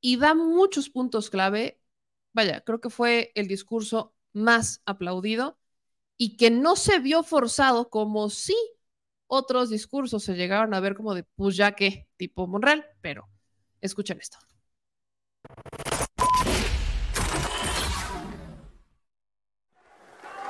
y 0.00 0.16
da 0.16 0.34
muchos 0.34 0.90
puntos 0.90 1.30
clave. 1.30 1.80
Vaya, 2.32 2.62
creo 2.62 2.80
que 2.80 2.90
fue 2.90 3.32
el 3.34 3.46
discurso 3.46 4.14
más 4.32 4.82
aplaudido 4.86 5.58
y 6.16 6.36
que 6.36 6.50
no 6.50 6.76
se 6.76 6.98
vio 6.98 7.22
forzado 7.22 7.90
como 7.90 8.30
si 8.30 8.56
otros 9.26 9.70
discursos 9.70 10.24
se 10.24 10.34
llegaron 10.34 10.74
a 10.74 10.80
ver 10.80 10.94
como 10.94 11.14
de 11.14 11.24
pues 11.24 11.56
ya 11.56 11.72
que 11.72 12.08
tipo 12.16 12.46
Monreal, 12.46 12.86
pero 13.00 13.28
escuchen 13.80 14.18
esto. 14.20 14.38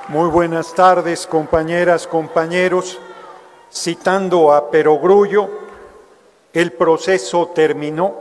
Muy 0.09 0.29
buenas 0.29 0.75
tardes, 0.75 1.25
compañeras, 1.25 2.05
compañeros. 2.05 2.99
Citando 3.71 4.53
a 4.53 4.69
Perogrullo, 4.69 5.49
el 6.53 6.71
proceso 6.73 7.47
terminó 7.47 8.13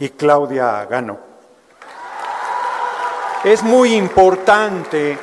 y 0.00 0.08
Claudia 0.08 0.84
ganó. 0.86 1.18
Es 3.44 3.62
muy 3.62 3.94
importante 3.94 5.16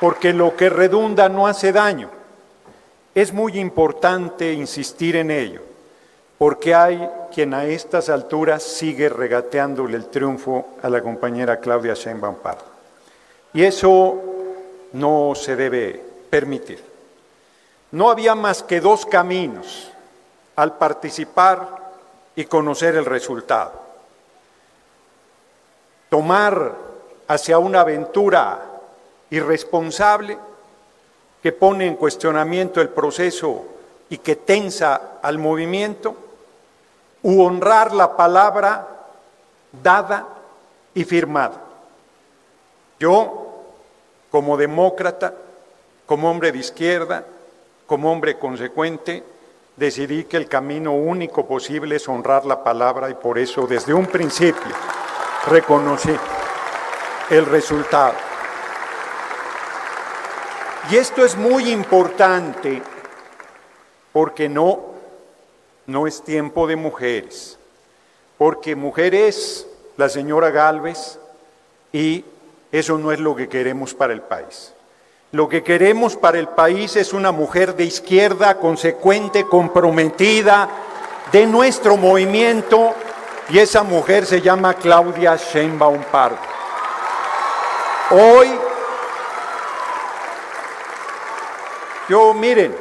porque 0.00 0.32
lo 0.32 0.56
que 0.56 0.70
redunda 0.70 1.28
no 1.28 1.46
hace 1.46 1.72
daño. 1.72 2.08
Es 3.14 3.32
muy 3.32 3.58
importante 3.58 4.52
insistir 4.52 5.16
en 5.16 5.30
ello, 5.30 5.60
porque 6.38 6.74
hay 6.74 7.10
quien 7.32 7.54
a 7.54 7.64
estas 7.64 8.08
alturas 8.08 8.62
sigue 8.62 9.08
regateándole 9.08 9.96
el 9.96 10.06
triunfo 10.06 10.66
a 10.82 10.88
la 10.88 11.02
compañera 11.02 11.60
Claudia 11.60 11.94
Sheinbaum. 11.94 12.36
Y 13.52 13.64
eso 13.64 14.20
no 14.92 15.32
se 15.34 15.56
debe 15.56 16.02
permitir. 16.30 16.82
No 17.92 18.10
había 18.10 18.34
más 18.34 18.62
que 18.62 18.80
dos 18.80 19.06
caminos 19.06 19.90
al 20.56 20.76
participar 20.76 21.94
y 22.34 22.44
conocer 22.44 22.96
el 22.96 23.04
resultado. 23.04 23.72
Tomar 26.08 26.74
hacia 27.28 27.58
una 27.58 27.80
aventura 27.80 28.62
irresponsable 29.30 30.38
que 31.42 31.52
pone 31.52 31.86
en 31.86 31.96
cuestionamiento 31.96 32.80
el 32.80 32.88
proceso 32.88 33.64
y 34.08 34.18
que 34.18 34.36
tensa 34.36 35.18
al 35.22 35.38
movimiento, 35.38 36.16
u 37.26 37.42
honrar 37.42 37.92
la 37.92 38.16
palabra 38.16 38.86
dada 39.82 40.28
y 40.94 41.02
firmada. 41.02 41.60
Yo, 43.00 43.64
como 44.30 44.56
demócrata, 44.56 45.34
como 46.06 46.30
hombre 46.30 46.52
de 46.52 46.58
izquierda, 46.58 47.24
como 47.84 48.12
hombre 48.12 48.38
consecuente, 48.38 49.24
decidí 49.74 50.22
que 50.22 50.36
el 50.36 50.48
camino 50.48 50.92
único 50.92 51.46
posible 51.46 51.96
es 51.96 52.08
honrar 52.08 52.46
la 52.46 52.62
palabra 52.62 53.10
y 53.10 53.14
por 53.14 53.40
eso 53.40 53.66
desde 53.66 53.92
un 53.92 54.06
principio 54.06 54.72
reconocí 55.48 56.16
el 57.30 57.44
resultado. 57.46 58.14
Y 60.92 60.96
esto 60.96 61.24
es 61.24 61.36
muy 61.36 61.72
importante 61.72 62.80
porque 64.12 64.48
no, 64.48 64.85
no 65.86 66.06
es 66.06 66.22
tiempo 66.22 66.66
de 66.66 66.76
mujeres, 66.76 67.58
porque 68.38 68.76
mujer 68.76 69.14
es 69.14 69.66
la 69.96 70.08
señora 70.08 70.50
Galvez 70.50 71.18
y 71.92 72.24
eso 72.72 72.98
no 72.98 73.12
es 73.12 73.20
lo 73.20 73.34
que 73.36 73.48
queremos 73.48 73.94
para 73.94 74.12
el 74.12 74.20
país. 74.20 74.72
Lo 75.32 75.48
que 75.48 75.62
queremos 75.62 76.16
para 76.16 76.38
el 76.38 76.48
país 76.48 76.96
es 76.96 77.12
una 77.12 77.32
mujer 77.32 77.74
de 77.74 77.84
izquierda, 77.84 78.58
consecuente, 78.58 79.44
comprometida, 79.44 80.68
de 81.32 81.46
nuestro 81.46 81.96
movimiento, 81.96 82.94
y 83.48 83.58
esa 83.58 83.82
mujer 83.82 84.26
se 84.26 84.40
llama 84.40 84.74
Claudia 84.74 85.36
Sheinbaum 85.36 86.02
Pardo. 86.04 86.38
Hoy 88.10 88.48
Yo, 92.08 92.32
miren, 92.34 92.72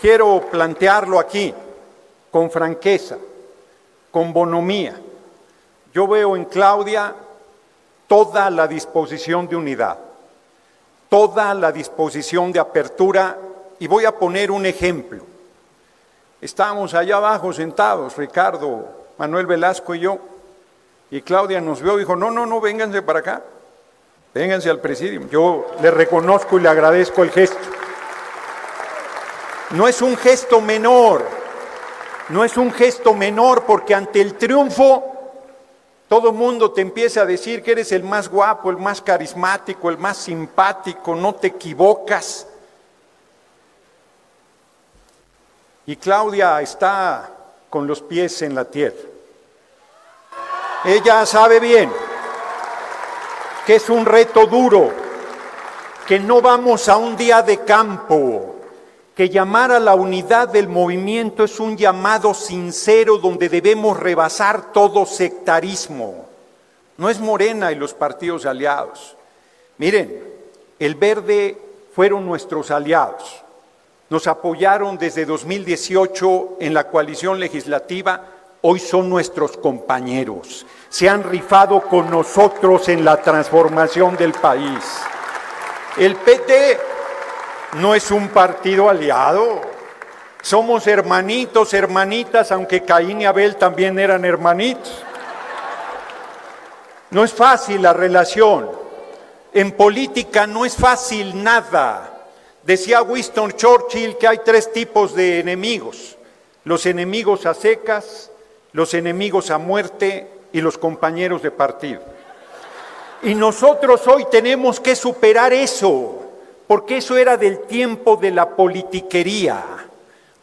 quiero 0.00 0.40
plantearlo 0.50 1.20
aquí 1.20 1.54
con 2.34 2.50
franqueza, 2.50 3.16
con 4.10 4.32
bonomía. 4.32 5.00
Yo 5.92 6.08
veo 6.08 6.34
en 6.34 6.46
Claudia 6.46 7.14
toda 8.08 8.50
la 8.50 8.66
disposición 8.66 9.46
de 9.46 9.54
unidad, 9.54 9.96
toda 11.08 11.54
la 11.54 11.70
disposición 11.70 12.50
de 12.50 12.58
apertura 12.58 13.38
y 13.78 13.86
voy 13.86 14.04
a 14.04 14.18
poner 14.18 14.50
un 14.50 14.66
ejemplo. 14.66 15.22
Estábamos 16.40 16.92
allá 16.94 17.18
abajo 17.18 17.52
sentados, 17.52 18.16
Ricardo, 18.16 18.84
Manuel 19.16 19.46
Velasco 19.46 19.94
y 19.94 20.00
yo, 20.00 20.18
y 21.12 21.22
Claudia 21.22 21.60
nos 21.60 21.80
vio 21.80 21.94
y 21.94 22.00
dijo, 22.00 22.16
no, 22.16 22.32
no, 22.32 22.46
no, 22.46 22.60
vénganse 22.60 23.00
para 23.02 23.20
acá, 23.20 23.42
vénganse 24.34 24.68
al 24.70 24.80
presidio. 24.80 25.28
Yo 25.30 25.68
le 25.80 25.92
reconozco 25.92 26.58
y 26.58 26.62
le 26.62 26.68
agradezco 26.68 27.22
el 27.22 27.30
gesto. 27.30 27.58
No 29.70 29.86
es 29.86 30.02
un 30.02 30.16
gesto 30.16 30.60
menor, 30.60 31.43
No 32.30 32.44
es 32.44 32.56
un 32.56 32.72
gesto 32.72 33.14
menor 33.14 33.64
porque 33.64 33.94
ante 33.94 34.20
el 34.20 34.34
triunfo 34.34 35.14
todo 36.08 36.32
mundo 36.32 36.70
te 36.70 36.80
empieza 36.80 37.22
a 37.22 37.26
decir 37.26 37.62
que 37.62 37.72
eres 37.72 37.90
el 37.92 38.04
más 38.04 38.28
guapo, 38.28 38.70
el 38.70 38.76
más 38.76 39.00
carismático, 39.00 39.90
el 39.90 39.98
más 39.98 40.18
simpático, 40.18 41.14
no 41.14 41.34
te 41.34 41.48
equivocas. 41.48 42.46
Y 45.86 45.96
Claudia 45.96 46.60
está 46.60 47.30
con 47.68 47.86
los 47.86 48.00
pies 48.00 48.42
en 48.42 48.54
la 48.54 48.64
tierra. 48.64 48.96
Ella 50.84 51.26
sabe 51.26 51.60
bien 51.60 51.90
que 53.66 53.76
es 53.76 53.88
un 53.88 54.04
reto 54.04 54.46
duro, 54.46 54.92
que 56.06 56.18
no 56.20 56.42
vamos 56.42 56.88
a 56.88 56.96
un 56.98 57.16
día 57.16 57.42
de 57.42 57.64
campo, 57.64 58.53
que 59.14 59.28
llamar 59.28 59.70
a 59.70 59.78
la 59.78 59.94
unidad 59.94 60.48
del 60.48 60.68
movimiento 60.68 61.44
es 61.44 61.60
un 61.60 61.76
llamado 61.76 62.34
sincero 62.34 63.18
donde 63.18 63.48
debemos 63.48 63.98
rebasar 63.98 64.72
todo 64.72 65.06
sectarismo. 65.06 66.26
No 66.96 67.08
es 67.08 67.20
Morena 67.20 67.70
y 67.70 67.76
los 67.76 67.94
partidos 67.94 68.44
aliados. 68.44 69.16
Miren, 69.78 70.22
el 70.78 70.94
verde 70.96 71.56
fueron 71.94 72.26
nuestros 72.26 72.70
aliados. 72.72 73.42
Nos 74.10 74.26
apoyaron 74.26 74.98
desde 74.98 75.24
2018 75.24 76.56
en 76.60 76.74
la 76.74 76.88
coalición 76.88 77.38
legislativa, 77.38 78.24
hoy 78.62 78.80
son 78.80 79.08
nuestros 79.08 79.56
compañeros. 79.56 80.66
Se 80.88 81.08
han 81.08 81.22
rifado 81.22 81.82
con 81.82 82.10
nosotros 82.10 82.88
en 82.88 83.04
la 83.04 83.20
transformación 83.22 84.16
del 84.16 84.32
país. 84.32 84.82
El 85.96 86.16
PT 86.16 86.93
no 87.74 87.94
es 87.94 88.10
un 88.10 88.28
partido 88.28 88.88
aliado. 88.88 89.60
Somos 90.42 90.86
hermanitos, 90.86 91.72
hermanitas, 91.74 92.52
aunque 92.52 92.82
Caín 92.82 93.22
y 93.22 93.26
Abel 93.26 93.56
también 93.56 93.98
eran 93.98 94.24
hermanitos. 94.24 95.02
No 97.10 97.24
es 97.24 97.32
fácil 97.32 97.82
la 97.82 97.92
relación. 97.92 98.70
En 99.52 99.72
política 99.72 100.46
no 100.46 100.64
es 100.64 100.76
fácil 100.76 101.42
nada. 101.42 102.26
Decía 102.62 103.02
Winston 103.02 103.52
Churchill 103.52 104.16
que 104.16 104.28
hay 104.28 104.40
tres 104.44 104.72
tipos 104.72 105.14
de 105.14 105.40
enemigos. 105.40 106.16
Los 106.64 106.86
enemigos 106.86 107.46
a 107.46 107.54
secas, 107.54 108.30
los 108.72 108.94
enemigos 108.94 109.50
a 109.50 109.58
muerte 109.58 110.28
y 110.52 110.60
los 110.60 110.78
compañeros 110.78 111.42
de 111.42 111.50
partido. 111.50 112.02
Y 113.22 113.34
nosotros 113.34 114.06
hoy 114.06 114.26
tenemos 114.30 114.80
que 114.80 114.96
superar 114.96 115.52
eso 115.52 116.23
porque 116.66 116.98
eso 116.98 117.16
era 117.16 117.36
del 117.36 117.60
tiempo 117.60 118.16
de 118.16 118.30
la 118.30 118.50
politiquería. 118.50 119.62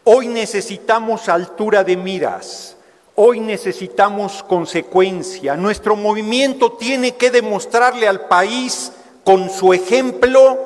Hoy 0.03 0.27
necesitamos 0.27 1.30
altura 1.30 1.84
de 1.84 1.98
miras, 1.98 2.76
hoy 3.15 3.39
necesitamos 3.39 4.43
consecuencia. 4.43 5.56
Nuestro 5.56 5.95
movimiento 5.95 6.73
tiene 6.73 7.15
que 7.15 7.31
demostrarle 7.31 8.07
al 8.07 8.22
país 8.22 8.91
con 9.23 9.49
su 9.49 9.73
ejemplo 9.73 10.57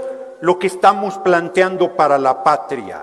lo 0.42 0.60
que 0.60 0.68
estamos 0.68 1.18
planteando 1.18 1.96
para 1.96 2.18
la 2.18 2.44
patria. 2.44 3.02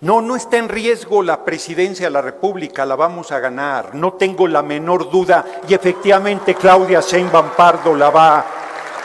No, 0.00 0.20
no 0.20 0.36
está 0.36 0.58
en 0.58 0.68
riesgo 0.68 1.22
la 1.22 1.44
presidencia 1.44 2.06
de 2.06 2.10
la 2.10 2.20
República, 2.20 2.84
la 2.84 2.96
vamos 2.96 3.32
a 3.32 3.38
ganar, 3.38 3.94
no 3.94 4.12
tengo 4.12 4.46
la 4.46 4.62
menor 4.62 5.10
duda 5.10 5.44
y 5.66 5.72
efectivamente 5.72 6.54
Claudia 6.54 7.00
Sheinbaum 7.00 7.50
Pardo 7.56 7.94
la 7.94 8.10
va 8.10 8.44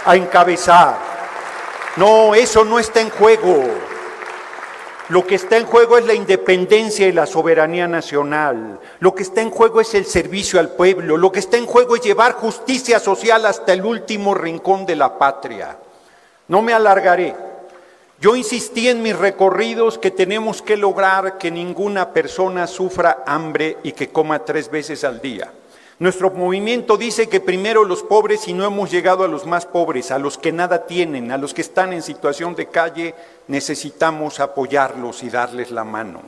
a 0.06 0.16
encabezar. 0.16 1.11
No, 1.98 2.34
eso 2.36 2.64
no 2.64 2.80
está 2.80 3.02
en 3.02 3.10
juego. 3.10 3.66
Lo 5.10 5.28
que 5.28 5.36
está 5.36 5.58
en 5.58 5.66
juego 5.66 5.98
es 5.98 6.06
la 6.06 6.14
independencia 6.14 7.06
y 7.06 7.12
la 7.12 7.26
soberanía 7.26 7.86
nacional. 7.86 8.80
Lo 9.00 9.14
que 9.14 9.24
está 9.24 9.42
en 9.42 9.50
juego 9.50 9.82
es 9.82 9.94
el 9.94 10.06
servicio 10.06 10.58
al 10.58 10.70
pueblo. 10.70 11.18
Lo 11.18 11.34
que 11.34 11.40
está 11.40 11.58
en 11.58 11.66
juego 11.66 11.98
es 11.98 12.02
llevar 12.02 12.34
justicia 12.34 12.98
social 12.98 13.46
hasta 13.46 13.74
el 13.74 13.84
último 13.84 14.34
rincón 14.34 14.86
de 14.86 14.96
la 14.96 15.18
patria. 15.18 15.78
No 16.48 16.62
me 16.62 16.72
alargaré. 16.72 17.36
Yo 18.22 18.38
insistí 18.38 18.88
en 18.88 19.02
mis 19.02 19.18
recorridos 19.18 19.98
que 19.98 20.12
tenemos 20.12 20.62
que 20.62 20.78
lograr 20.78 21.38
que 21.38 21.52
ninguna 21.52 22.14
persona 22.14 22.66
sufra 22.68 23.24
hambre 23.26 23.80
y 23.84 23.92
que 23.92 24.10
coma 24.10 24.46
tres 24.46 24.72
veces 24.72 25.04
al 25.04 25.20
día. 25.20 25.52
Nuestro 26.02 26.32
movimiento 26.32 26.98
dice 26.98 27.30
que 27.30 27.40
primero 27.40 27.86
los 27.86 28.02
pobres 28.02 28.48
y 28.48 28.54
no 28.54 28.66
hemos 28.66 28.90
llegado 28.90 29.24
a 29.24 29.28
los 29.28 29.46
más 29.46 29.68
pobres, 29.68 30.10
a 30.10 30.18
los 30.18 30.36
que 30.40 30.52
nada 30.52 30.88
tienen, 30.88 31.32
a 31.32 31.38
los 31.38 31.54
que 31.54 31.62
están 31.62 31.94
en 31.94 32.02
situación 32.02 32.56
de 32.56 32.70
calle, 32.70 33.14
necesitamos 33.48 34.40
apoyarlos 34.40 35.22
y 35.22 35.30
darles 35.30 35.70
la 35.70 35.84
mano. 35.84 36.24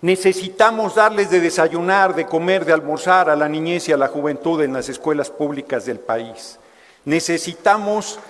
Necesitamos 0.00 0.94
darles 0.94 1.28
de 1.28 1.40
desayunar, 1.40 2.14
de 2.14 2.24
comer, 2.24 2.64
de 2.64 2.72
almorzar 2.72 3.28
a 3.28 3.34
la 3.34 3.48
niñez 3.48 3.88
y 3.88 3.92
a 3.92 3.96
la 3.96 4.06
juventud 4.06 4.62
en 4.62 4.72
las 4.72 4.88
escuelas 4.88 5.28
públicas 5.28 5.84
del 5.86 5.98
país. 5.98 6.60
Necesitamos 7.04 8.20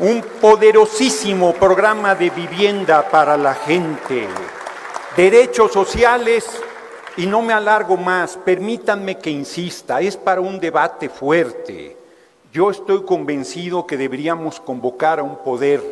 un 0.00 0.20
poderosísimo 0.38 1.54
programa 1.54 2.14
de 2.14 2.28
vivienda 2.28 3.08
para 3.08 3.38
la 3.38 3.54
gente, 3.54 4.28
derechos 5.16 5.72
sociales 5.72 6.44
y 7.16 7.26
no 7.26 7.42
me 7.42 7.52
alargo 7.52 7.96
más, 7.96 8.36
permítanme 8.36 9.18
que 9.18 9.30
insista, 9.30 10.00
es 10.00 10.16
para 10.16 10.40
un 10.40 10.58
debate 10.58 11.08
fuerte. 11.08 11.96
Yo 12.52 12.70
estoy 12.70 13.04
convencido 13.04 13.86
que 13.86 13.96
deberíamos 13.96 14.60
convocar 14.60 15.18
a 15.18 15.22
un 15.22 15.36
poder 15.36 15.82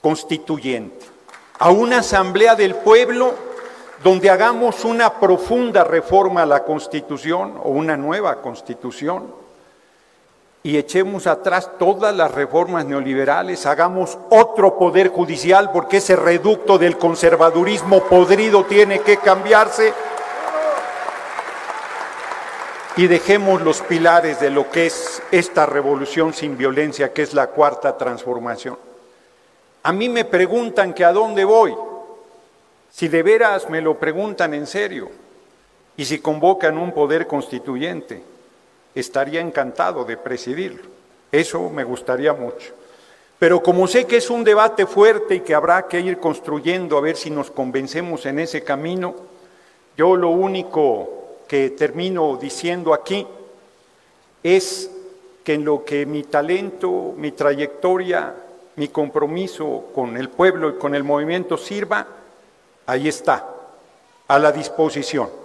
constituyente, 0.00 1.06
a 1.58 1.70
una 1.70 1.98
asamblea 1.98 2.54
del 2.54 2.74
pueblo 2.74 3.34
donde 4.02 4.30
hagamos 4.30 4.84
una 4.84 5.12
profunda 5.20 5.84
reforma 5.84 6.42
a 6.42 6.46
la 6.46 6.64
constitución 6.64 7.60
o 7.62 7.70
una 7.70 7.96
nueva 7.96 8.40
constitución 8.40 9.39
y 10.62 10.76
echemos 10.76 11.26
atrás 11.26 11.70
todas 11.78 12.14
las 12.14 12.32
reformas 12.32 12.84
neoliberales, 12.84 13.64
hagamos 13.64 14.18
otro 14.28 14.76
poder 14.76 15.08
judicial 15.08 15.70
porque 15.72 15.98
ese 15.98 16.16
reducto 16.16 16.76
del 16.76 16.98
conservadurismo 16.98 18.04
podrido 18.04 18.64
tiene 18.64 19.00
que 19.00 19.16
cambiarse. 19.16 19.94
Y 22.96 23.06
dejemos 23.06 23.62
los 23.62 23.80
pilares 23.80 24.40
de 24.40 24.50
lo 24.50 24.68
que 24.70 24.86
es 24.86 25.22
esta 25.30 25.64
revolución 25.64 26.34
sin 26.34 26.58
violencia, 26.58 27.12
que 27.14 27.22
es 27.22 27.32
la 27.32 27.46
cuarta 27.46 27.96
transformación. 27.96 28.76
A 29.82 29.92
mí 29.92 30.10
me 30.10 30.26
preguntan 30.26 30.92
que 30.92 31.06
a 31.06 31.12
dónde 31.12 31.44
voy, 31.44 31.74
si 32.90 33.08
de 33.08 33.22
veras 33.22 33.70
me 33.70 33.80
lo 33.80 33.98
preguntan 33.98 34.52
en 34.52 34.66
serio, 34.66 35.08
y 35.96 36.04
si 36.04 36.18
convocan 36.18 36.76
un 36.76 36.92
poder 36.92 37.26
constituyente 37.26 38.22
estaría 38.94 39.40
encantado 39.40 40.04
de 40.04 40.16
presidirlo. 40.16 40.82
Eso 41.30 41.70
me 41.70 41.84
gustaría 41.84 42.32
mucho. 42.32 42.74
Pero 43.38 43.62
como 43.62 43.86
sé 43.86 44.06
que 44.06 44.18
es 44.18 44.28
un 44.28 44.44
debate 44.44 44.86
fuerte 44.86 45.36
y 45.36 45.40
que 45.40 45.54
habrá 45.54 45.88
que 45.88 46.00
ir 46.00 46.18
construyendo 46.18 46.98
a 46.98 47.00
ver 47.00 47.16
si 47.16 47.30
nos 47.30 47.50
convencemos 47.50 48.26
en 48.26 48.38
ese 48.38 48.62
camino, 48.62 49.14
yo 49.96 50.14
lo 50.14 50.28
único 50.30 51.38
que 51.48 51.70
termino 51.70 52.36
diciendo 52.36 52.92
aquí 52.92 53.26
es 54.42 54.90
que 55.42 55.54
en 55.54 55.64
lo 55.64 55.84
que 55.84 56.04
mi 56.04 56.24
talento, 56.24 57.14
mi 57.16 57.32
trayectoria, 57.32 58.34
mi 58.76 58.88
compromiso 58.88 59.86
con 59.94 60.16
el 60.16 60.28
pueblo 60.28 60.70
y 60.70 60.74
con 60.74 60.94
el 60.94 61.04
movimiento 61.04 61.56
sirva, 61.56 62.06
ahí 62.86 63.08
está, 63.08 63.46
a 64.28 64.38
la 64.38 64.52
disposición. 64.52 65.39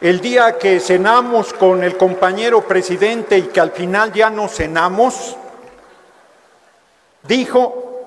El 0.00 0.22
día 0.22 0.56
que 0.56 0.80
cenamos 0.80 1.52
con 1.52 1.84
el 1.84 1.98
compañero 1.98 2.62
presidente 2.62 3.36
y 3.36 3.42
que 3.42 3.60
al 3.60 3.72
final 3.72 4.10
ya 4.14 4.30
no 4.30 4.48
cenamos, 4.48 5.36
dijo 7.22 8.06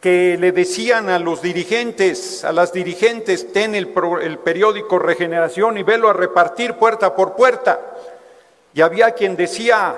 que 0.00 0.38
le 0.40 0.52
decían 0.52 1.10
a 1.10 1.18
los 1.18 1.42
dirigentes, 1.42 2.44
a 2.44 2.52
las 2.52 2.72
dirigentes, 2.72 3.52
ten 3.52 3.74
el, 3.74 3.92
el 4.22 4.38
periódico 4.38 4.98
Regeneración 4.98 5.76
y 5.76 5.82
velo 5.82 6.08
a 6.08 6.14
repartir 6.14 6.76
puerta 6.76 7.14
por 7.14 7.36
puerta. 7.36 7.80
Y 8.72 8.80
había 8.80 9.10
quien 9.10 9.36
decía, 9.36 9.94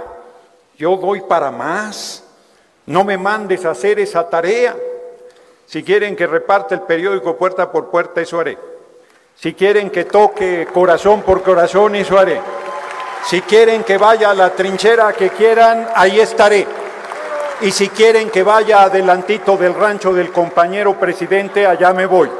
yo 0.76 0.96
doy 0.96 1.20
para 1.20 1.52
más, 1.52 2.24
no 2.86 3.04
me 3.04 3.16
mandes 3.16 3.64
a 3.64 3.70
hacer 3.70 4.00
esa 4.00 4.28
tarea. 4.28 4.76
Si 5.66 5.84
quieren 5.84 6.16
que 6.16 6.26
reparte 6.26 6.74
el 6.74 6.80
periódico 6.82 7.36
puerta 7.36 7.70
por 7.70 7.88
puerta, 7.88 8.20
eso 8.20 8.40
haré. 8.40 8.75
Si 9.38 9.52
quieren 9.52 9.90
que 9.90 10.04
toque 10.04 10.66
corazón 10.72 11.20
por 11.20 11.42
corazón, 11.42 11.94
eso 11.94 12.18
haré. 12.18 12.40
Si 13.26 13.42
quieren 13.42 13.84
que 13.84 13.98
vaya 13.98 14.30
a 14.30 14.34
la 14.34 14.50
trinchera 14.50 15.12
que 15.12 15.30
quieran, 15.30 15.88
ahí 15.94 16.20
estaré. 16.20 16.66
Y 17.60 17.70
si 17.70 17.88
quieren 17.90 18.30
que 18.30 18.42
vaya 18.42 18.82
adelantito 18.82 19.56
del 19.56 19.74
rancho 19.74 20.12
del 20.14 20.32
compañero 20.32 20.98
presidente, 20.98 21.66
allá 21.66 21.92
me 21.92 22.06
voy. 22.06 22.30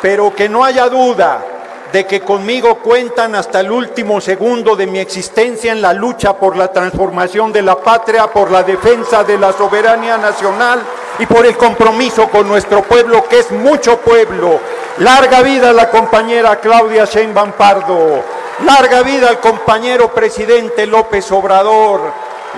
Pero 0.00 0.34
que 0.34 0.48
no 0.48 0.64
haya 0.64 0.88
duda 0.88 1.53
de 1.94 2.04
que 2.06 2.22
conmigo 2.22 2.80
cuentan 2.80 3.36
hasta 3.36 3.60
el 3.60 3.70
último 3.70 4.20
segundo 4.20 4.74
de 4.74 4.84
mi 4.84 4.98
existencia 4.98 5.70
en 5.70 5.80
la 5.80 5.92
lucha 5.92 6.32
por 6.32 6.56
la 6.56 6.66
transformación 6.72 7.52
de 7.52 7.62
la 7.62 7.76
patria, 7.76 8.26
por 8.26 8.50
la 8.50 8.64
defensa 8.64 9.22
de 9.22 9.38
la 9.38 9.52
soberanía 9.52 10.18
nacional 10.18 10.82
y 11.20 11.26
por 11.26 11.46
el 11.46 11.56
compromiso 11.56 12.28
con 12.30 12.48
nuestro 12.48 12.82
pueblo, 12.82 13.22
que 13.28 13.38
es 13.38 13.52
mucho 13.52 13.98
pueblo. 13.98 14.58
Larga 14.98 15.42
vida 15.42 15.70
a 15.70 15.72
la 15.72 15.88
compañera 15.88 16.56
Claudia 16.56 17.04
Sheinbaum 17.04 17.52
Pardo. 17.52 18.24
Larga 18.64 19.02
vida 19.02 19.28
al 19.28 19.38
compañero 19.38 20.12
presidente 20.12 20.88
López 20.88 21.30
Obrador. 21.30 22.00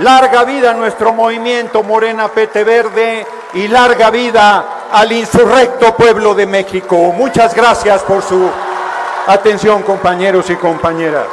Larga 0.01 0.45
vida 0.45 0.71
a 0.71 0.75
nuestro 0.75 1.13
movimiento 1.13 1.83
Morena 1.83 2.29
Pete 2.29 2.65
Verde 2.65 3.27
y 3.53 3.69
larga 3.69 4.09
vida 4.09 4.65
al 4.91 5.13
insurrecto 5.13 5.95
pueblo 5.95 6.35
de 6.35 6.47
México. 6.47 6.97
Muchas 7.15 7.55
gracias 7.55 8.03
por 8.03 8.23
su 8.23 8.49
atención, 9.27 9.83
compañeros 9.83 10.51
y 10.51 10.57
compañeras. 10.57 11.27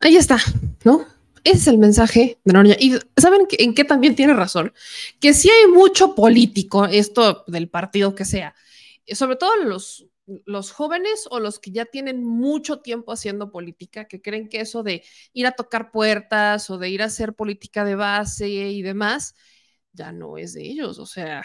Ahí 0.00 0.16
está, 0.16 0.38
¿no? 0.84 1.06
Ese 1.42 1.56
es 1.56 1.66
el 1.66 1.78
mensaje 1.78 2.38
de 2.44 2.52
Noroña. 2.52 2.76
Y 2.78 2.98
saben 3.16 3.46
en 3.50 3.74
qué 3.74 3.84
también 3.84 4.14
tiene 4.14 4.34
razón, 4.34 4.72
que 5.20 5.34
si 5.34 5.50
hay 5.50 5.66
mucho 5.66 6.14
político, 6.14 6.86
esto 6.86 7.44
del 7.46 7.68
partido 7.68 8.14
que 8.14 8.24
sea, 8.24 8.54
sobre 9.06 9.36
todo 9.36 9.56
los 9.56 10.06
los 10.46 10.70
jóvenes 10.70 11.26
o 11.30 11.40
los 11.40 11.58
que 11.58 11.70
ya 11.70 11.84
tienen 11.84 12.24
mucho 12.24 12.80
tiempo 12.80 13.12
haciendo 13.12 13.50
política, 13.50 14.06
que 14.06 14.22
creen 14.22 14.48
que 14.48 14.60
eso 14.60 14.82
de 14.82 15.04
ir 15.32 15.46
a 15.46 15.52
tocar 15.52 15.90
puertas 15.90 16.70
o 16.70 16.78
de 16.78 16.88
ir 16.88 17.02
a 17.02 17.06
hacer 17.06 17.34
política 17.34 17.84
de 17.84 17.94
base 17.94 18.48
y 18.48 18.82
demás, 18.82 19.34
ya 19.92 20.12
no 20.12 20.38
es 20.38 20.54
de 20.54 20.62
ellos. 20.62 20.98
O 20.98 21.06
sea, 21.06 21.44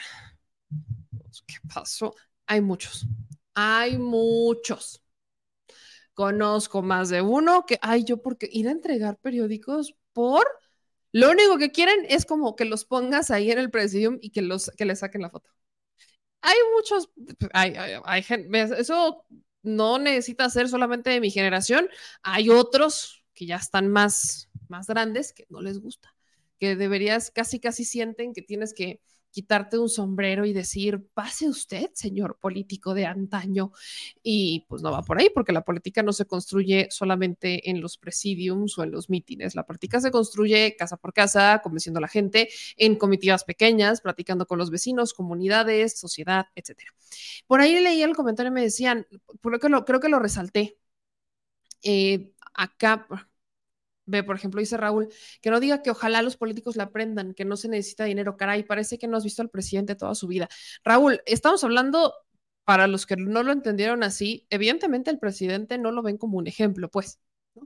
¿qué 1.46 1.56
pasó? 1.74 2.16
Hay 2.50 2.62
muchos, 2.62 3.06
hay 3.54 4.00
muchos. 4.00 5.04
Conozco 6.16 6.82
más 6.82 7.10
de 7.10 7.22
uno 7.22 7.68
que, 7.68 7.78
ay, 7.84 8.04
yo 8.04 8.24
porque 8.24 8.50
ir 8.52 8.68
a 8.68 8.72
entregar 8.72 9.18
periódicos 9.18 9.96
por... 10.14 10.48
Lo 11.12 11.30
único 11.30 11.60
que 11.60 11.72
quieren 11.72 12.08
es 12.10 12.26
como 12.26 12.56
que 12.56 12.66
los 12.66 12.86
pongas 12.86 13.30
ahí 13.30 13.52
en 13.52 13.60
el 13.60 13.70
presidium 13.70 14.18
y 14.20 14.32
que, 14.32 14.42
los, 14.42 14.72
que 14.76 14.86
le 14.86 14.96
saquen 14.96 15.22
la 15.22 15.30
foto. 15.30 15.52
Hay 16.42 16.58
muchos, 16.76 17.12
hay, 17.54 17.76
hay, 18.04 18.26
eso 18.80 19.26
no 19.62 20.00
necesita 20.00 20.50
ser 20.50 20.70
solamente 20.70 21.12
de 21.12 21.20
mi 21.20 21.30
generación, 21.30 21.88
hay 22.24 22.50
otros 22.50 23.24
que 23.36 23.46
ya 23.46 23.58
están 23.58 23.90
más, 23.90 24.50
más 24.70 24.88
grandes 24.88 25.34
que 25.34 25.46
no 25.50 25.62
les 25.62 25.80
gusta, 25.80 26.16
que 26.60 26.76
deberías, 26.76 27.30
casi, 27.30 27.60
casi 27.60 27.86
sienten 27.86 28.34
que 28.34 28.42
tienes 28.42 28.74
que 28.74 29.02
quitarte 29.32 29.78
un 29.78 29.90
sombrero 29.90 30.46
y 30.46 30.54
decir, 30.54 31.08
pase 31.14 31.48
usted, 31.48 31.90
señor 31.94 32.38
político 32.40 32.94
de 32.94 33.06
antaño. 33.06 33.72
Y 34.24 34.66
pues 34.68 34.82
no 34.82 34.92
va 34.92 35.02
por 35.04 35.20
ahí, 35.20 35.30
porque 35.34 35.52
la 35.52 35.62
política 35.64 36.04
no 36.04 36.14
se 36.14 36.26
construye 36.26 36.88
solamente 36.92 37.70
en 37.70 37.82
los 37.82 37.98
presidiums 37.98 38.78
o 38.78 38.84
en 38.84 38.92
los 38.92 39.10
mítines. 39.10 39.56
La 39.56 39.66
política 39.66 40.02
se 40.02 40.12
construye 40.12 40.76
casa 40.76 40.98
por 40.98 41.14
casa, 41.14 41.62
convenciendo 41.64 42.00
a 42.00 42.02
la 42.02 42.08
gente 42.08 42.50
en 42.78 42.96
comitivas 42.96 43.44
pequeñas, 43.44 44.02
platicando 44.02 44.46
con 44.48 44.58
los 44.58 44.72
vecinos, 44.72 45.14
comunidades, 45.14 46.00
sociedad, 46.00 46.48
etcétera. 46.56 46.94
Por 47.48 47.62
ahí 47.62 47.80
leí 47.80 48.02
el 48.02 48.16
comentario 48.16 48.52
y 48.52 48.56
me 48.56 48.62
decían, 48.62 49.08
creo 49.42 49.60
que 49.60 49.70
lo, 49.70 49.86
creo 49.86 50.00
que 50.00 50.10
lo 50.10 50.20
resalté. 50.20 50.78
Eh, 51.84 52.34
acá, 52.54 53.08
Ve, 54.10 54.24
por 54.24 54.36
ejemplo, 54.36 54.60
dice 54.60 54.76
Raúl, 54.76 55.10
que 55.42 55.52
no 55.52 55.60
diga 55.60 55.84
que 55.84 55.92
ojalá 55.92 56.22
los 56.22 56.36
políticos 56.36 56.76
la 56.76 56.86
aprendan, 56.86 57.34
que 57.36 57.46
no 57.46 57.56
se 57.58 57.70
necesita 57.70 58.06
dinero. 58.06 58.38
Caray, 58.38 58.64
parece 58.64 58.98
que 58.98 59.08
no 59.08 59.18
has 59.18 59.24
visto 59.24 59.42
al 59.44 59.50
presidente 59.50 59.96
toda 59.96 60.16
su 60.16 60.28
vida. 60.28 60.50
Raúl, 60.84 61.22
estamos 61.26 61.64
hablando, 61.64 62.14
para 62.64 62.88
los 62.88 63.06
que 63.06 63.18
no 63.18 63.44
lo 63.44 63.52
entendieron 63.52 64.04
así, 64.04 64.48
evidentemente 64.50 65.12
el 65.12 65.20
presidente 65.20 65.78
no 65.78 65.92
lo 65.92 66.02
ven 66.02 66.18
como 66.18 66.38
un 66.40 66.48
ejemplo, 66.48 66.90
pues. 66.90 67.20
O 67.56 67.66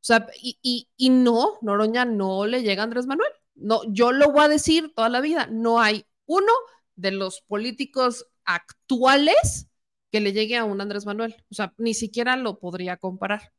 sea, 0.00 0.26
y, 0.40 0.88
y 0.96 1.10
no, 1.10 1.58
Noroña 1.62 2.04
no 2.04 2.46
le 2.46 2.62
llega 2.62 2.82
a 2.82 2.84
Andrés 2.84 3.06
Manuel. 3.06 3.30
No, 3.54 3.82
yo 3.92 4.12
lo 4.12 4.32
voy 4.32 4.44
a 4.44 4.48
decir 4.48 4.92
toda 4.94 5.08
la 5.08 5.20
vida, 5.20 5.48
no 5.50 5.80
hay 5.80 6.06
uno 6.26 6.52
de 6.96 7.12
los 7.12 7.42
políticos 7.42 8.26
actuales 8.44 9.68
que 10.10 10.20
le 10.20 10.32
llegue 10.32 10.56
a 10.56 10.64
un 10.64 10.80
Andrés 10.80 11.06
Manuel. 11.06 11.36
O 11.50 11.54
sea, 11.54 11.74
ni 11.78 11.94
siquiera 11.94 12.36
lo 12.36 12.58
podría 12.58 12.96
comparar 12.96 13.52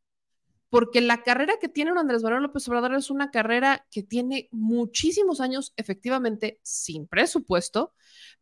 porque 0.69 1.01
la 1.01 1.23
carrera 1.23 1.57
que 1.59 1.69
tiene 1.69 1.91
Andrés 1.91 2.23
Manuel 2.23 2.43
López 2.43 2.67
Obrador 2.67 2.95
es 2.95 3.09
una 3.09 3.31
carrera 3.31 3.85
que 3.89 4.03
tiene 4.03 4.49
muchísimos 4.51 5.39
años, 5.39 5.73
efectivamente, 5.77 6.59
sin 6.61 7.07
presupuesto, 7.07 7.93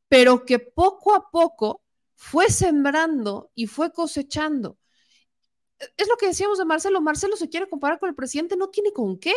pero 0.07 0.45
que 0.45 0.59
poco 0.59 1.13
a 1.15 1.29
poco 1.29 1.83
fue 2.15 2.49
sembrando 2.49 3.51
y 3.53 3.67
fue 3.67 3.91
cosechando. 3.91 4.77
Es 5.97 6.07
lo 6.07 6.17
que 6.17 6.27
decíamos 6.27 6.57
de 6.57 6.65
Marcelo. 6.65 7.01
Marcelo 7.01 7.35
se 7.35 7.49
quiere 7.49 7.69
comparar 7.69 7.99
con 7.99 8.09
el 8.09 8.15
presidente, 8.15 8.55
no 8.55 8.69
tiene 8.69 8.91
con 8.91 9.19
qué. 9.19 9.33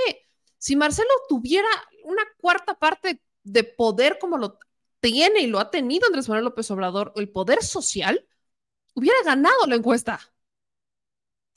Si 0.57 0.77
Marcelo 0.77 1.11
tuviera 1.29 1.69
una 2.05 2.23
cuarta 2.41 2.79
parte 2.79 3.23
de 3.43 3.65
poder 3.65 4.19
como 4.19 4.39
lo 4.39 4.59
tiene 5.01 5.41
y 5.41 5.47
lo 5.47 5.59
ha 5.59 5.71
tenido 5.71 6.07
Andrés 6.07 6.29
Manuel 6.29 6.47
López 6.47 6.71
Obrador, 6.71 7.13
el 7.17 7.29
poder 7.29 7.63
social, 7.63 8.27
hubiera 8.95 9.23
ganado 9.25 9.67
la 9.67 9.77
encuesta 9.77 10.21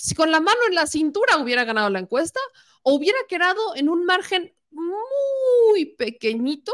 si 0.01 0.15
con 0.15 0.31
la 0.31 0.39
mano 0.39 0.59
en 0.67 0.73
la 0.73 0.87
cintura 0.87 1.37
hubiera 1.37 1.63
ganado 1.63 1.91
la 1.91 1.99
encuesta 1.99 2.39
o 2.81 2.95
hubiera 2.95 3.19
quedado 3.29 3.75
en 3.75 3.87
un 3.87 4.03
margen 4.03 4.51
muy 4.71 5.85
pequeñito 5.95 6.71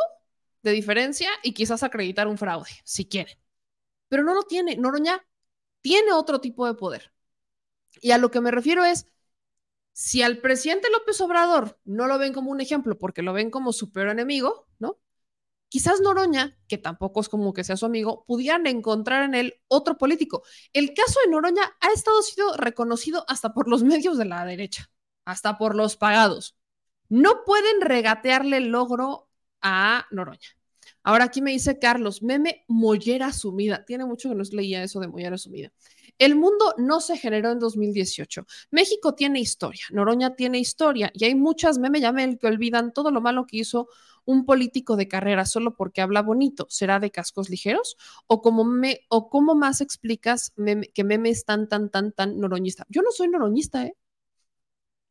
de 0.63 0.71
diferencia 0.71 1.29
y 1.43 1.53
quizás 1.53 1.83
acreditar 1.83 2.27
un 2.27 2.37
fraude, 2.37 2.69
si 2.85 3.05
quieren. 3.05 3.37
Pero 4.07 4.23
no 4.23 4.33
lo 4.33 4.43
tiene. 4.43 4.77
Noroña 4.77 5.27
tiene 5.81 6.13
otro 6.13 6.39
tipo 6.39 6.65
de 6.67 6.75
poder. 6.75 7.11
Y 7.99 8.11
a 8.11 8.17
lo 8.17 8.31
que 8.31 8.39
me 8.39 8.49
refiero 8.49 8.85
es, 8.85 9.07
si 9.91 10.21
al 10.21 10.37
presidente 10.37 10.89
López 10.89 11.19
Obrador 11.19 11.77
no 11.83 12.07
lo 12.07 12.17
ven 12.17 12.31
como 12.31 12.49
un 12.49 12.61
ejemplo 12.61 12.97
porque 12.97 13.23
lo 13.23 13.33
ven 13.33 13.51
como 13.51 13.73
su 13.73 13.91
peor 13.91 14.07
enemigo, 14.07 14.69
¿no? 14.79 14.99
Quizás 15.69 16.01
Noroña, 16.01 16.57
que 16.67 16.77
tampoco 16.77 17.21
es 17.21 17.29
como 17.29 17.53
que 17.53 17.63
sea 17.63 17.77
su 17.77 17.85
amigo, 17.85 18.25
pudieran 18.27 18.67
encontrar 18.67 19.23
en 19.23 19.35
él 19.35 19.61
otro 19.67 19.97
político. 19.97 20.43
El 20.73 20.93
caso 20.93 21.19
de 21.25 21.31
Noroña 21.31 21.63
ha 21.79 21.91
estado 21.93 22.21
sido 22.21 22.55
reconocido 22.57 23.25
hasta 23.27 23.53
por 23.53 23.67
los 23.67 23.83
medios 23.83 24.17
de 24.17 24.25
la 24.25 24.45
derecha, 24.45 24.89
hasta 25.25 25.57
por 25.57 25.75
los 25.75 25.97
pagados. 25.97 26.55
No 27.09 27.43
pueden 27.45 27.81
regatearle 27.81 28.57
el 28.57 28.67
logro 28.67 29.29
a 29.61 30.05
Noroña. 30.11 30.57
Ahora 31.03 31.25
aquí 31.25 31.41
me 31.41 31.51
dice 31.51 31.79
Carlos, 31.79 32.21
meme 32.21 32.65
mollera 32.67 33.31
sumida. 33.31 33.85
Tiene 33.85 34.03
mucho 34.05 34.27
que 34.27 34.35
no 34.35 34.43
leía 34.51 34.83
eso 34.83 34.99
de 34.99 35.07
mollera 35.07 35.37
sumida. 35.37 35.71
El 36.17 36.35
mundo 36.35 36.73
no 36.77 36.99
se 36.99 37.15
generó 37.15 37.51
en 37.51 37.59
2018. 37.59 38.45
México 38.71 39.15
tiene 39.15 39.39
historia, 39.39 39.83
Noroña 39.91 40.35
tiene 40.35 40.59
historia 40.59 41.11
y 41.13 41.25
hay 41.25 41.35
muchas 41.35 41.77
meme 41.77 41.99
el 41.99 42.37
que 42.37 42.47
olvidan 42.47 42.91
todo 42.91 43.11
lo 43.11 43.21
malo 43.21 43.45
que 43.45 43.57
hizo 43.57 43.87
un 44.27 44.45
político 44.45 44.97
de 44.97 45.07
carrera 45.07 45.45
solo 45.45 45.75
porque 45.75 46.01
habla 46.01 46.21
bonito, 46.21 46.67
¿será 46.69 46.99
de 46.99 47.09
cascos 47.09 47.49
ligeros? 47.49 47.97
¿O 48.27 48.41
cómo, 48.43 48.65
me, 48.65 48.99
o 49.09 49.29
cómo 49.29 49.55
más 49.55 49.81
explicas 49.81 50.53
que 50.93 51.03
meme 51.03 51.29
es 51.29 51.45
tan, 51.45 51.67
tan, 51.67 51.89
tan, 51.89 52.11
tan 52.11 52.37
noroñista? 52.39 52.85
Yo 52.89 53.01
no 53.01 53.11
soy 53.11 53.29
noroñista, 53.29 53.85
¿eh? 53.85 53.95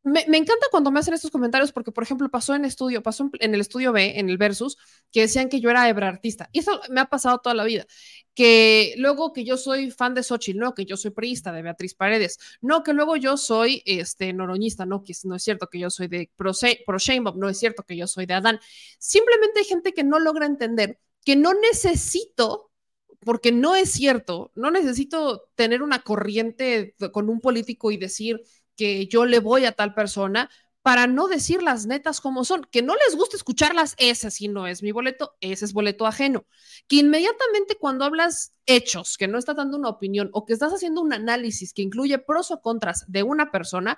Me, 0.07 0.37
encanta 0.37 0.67
cuando 0.71 0.89
me 0.89 1.01
hacen 1.01 1.13
estos 1.13 1.31
comentarios 1.31 1.73
porque, 1.73 1.91
por 1.91 2.01
ejemplo, 2.01 2.29
pasó 2.29 2.55
en 2.55 2.63
estudio, 2.63 3.03
pasó 3.03 3.29
en, 3.39 3.53
el 3.53 3.59
estudio 3.59 3.91
B, 3.91 4.17
en 4.17 4.29
el 4.29 4.37
Versus, 4.37 4.77
que 5.11 5.21
decían 5.21 5.49
que 5.49 5.59
yo 5.59 5.69
era 5.69 5.89
hebrartista. 5.89 6.49
Y 6.53 6.59
eso 6.59 6.79
me 6.89 7.01
ha 7.01 7.05
pasado 7.05 7.39
toda 7.39 7.53
la 7.53 7.65
vida. 7.65 7.85
Que 8.33 8.93
luego 8.97 9.33
que 9.33 9.43
yo 9.43 9.57
soy 9.57 9.91
fan 9.91 10.13
de 10.13 10.23
Xochitl, 10.23 10.59
no, 10.59 10.73
que 10.73 10.85
yo 10.85 10.95
soy 10.95 11.11
priista 11.11 11.51
de 11.51 11.61
Beatriz 11.61 11.93
Paredes, 11.93 12.37
no, 12.61 12.83
que 12.83 12.93
luego 12.93 13.17
yo 13.17 13.35
soy 13.35 13.83
este, 13.85 14.31
noroñista, 14.31 14.85
no, 14.85 15.03
que 15.03 15.13
no 15.25 15.35
es 15.35 15.43
cierto 15.43 15.67
que 15.67 15.79
yo 15.79 15.89
soy 15.89 16.07
de 16.07 16.31
pro, 16.37 16.53
pro 16.85 16.97
no 17.35 17.49
es 17.49 17.59
cierto 17.59 17.83
que 17.83 17.97
yo 17.97 18.07
soy 18.07 18.25
de 18.25 18.35
Adán. 18.35 18.59
Simplemente 18.99 19.59
hay 19.59 19.65
gente 19.65 19.93
que 19.93 20.05
no 20.05 20.19
logra 20.19 20.45
entender 20.45 20.99
que 21.25 21.35
no 21.35 21.53
necesito 21.53 22.71
porque 23.19 23.51
no 23.51 23.75
es 23.75 23.91
cierto, 23.91 24.53
no 24.55 24.71
necesito 24.71 25.49
tener 25.55 25.81
una 25.81 25.99
corriente 25.99 26.95
con 27.11 27.29
un 27.29 27.41
político 27.41 27.91
y 27.91 27.97
decir, 27.97 28.41
que 28.77 29.07
yo 29.07 29.25
le 29.25 29.39
voy 29.39 29.65
a 29.65 29.73
tal 29.73 29.93
persona 29.93 30.49
para 30.81 31.05
no 31.05 31.27
decir 31.27 31.61
las 31.61 31.85
netas 31.85 32.21
como 32.21 32.45
son. 32.45 32.65
Que 32.71 32.81
no 32.81 32.93
les 32.95 33.17
gusta 33.17 33.35
escucharlas, 33.35 33.95
ese 33.97 34.31
sí 34.31 34.47
no 34.47 34.67
es 34.67 34.81
mi 34.81 34.93
boleto, 34.93 35.35
ese 35.41 35.65
es 35.65 35.73
boleto 35.73 36.07
ajeno. 36.07 36.45
Que 36.87 36.97
inmediatamente 36.97 37.75
cuando 37.77 38.05
hablas 38.05 38.53
hechos, 38.65 39.17
que 39.17 39.27
no 39.27 39.37
estás 39.37 39.57
dando 39.57 39.77
una 39.77 39.89
opinión 39.89 40.29
o 40.31 40.45
que 40.45 40.53
estás 40.53 40.71
haciendo 40.71 41.01
un 41.01 41.11
análisis 41.11 41.73
que 41.73 41.81
incluye 41.81 42.17
pros 42.19 42.51
o 42.51 42.61
contras 42.61 43.03
de 43.09 43.23
una 43.23 43.51
persona, 43.51 43.97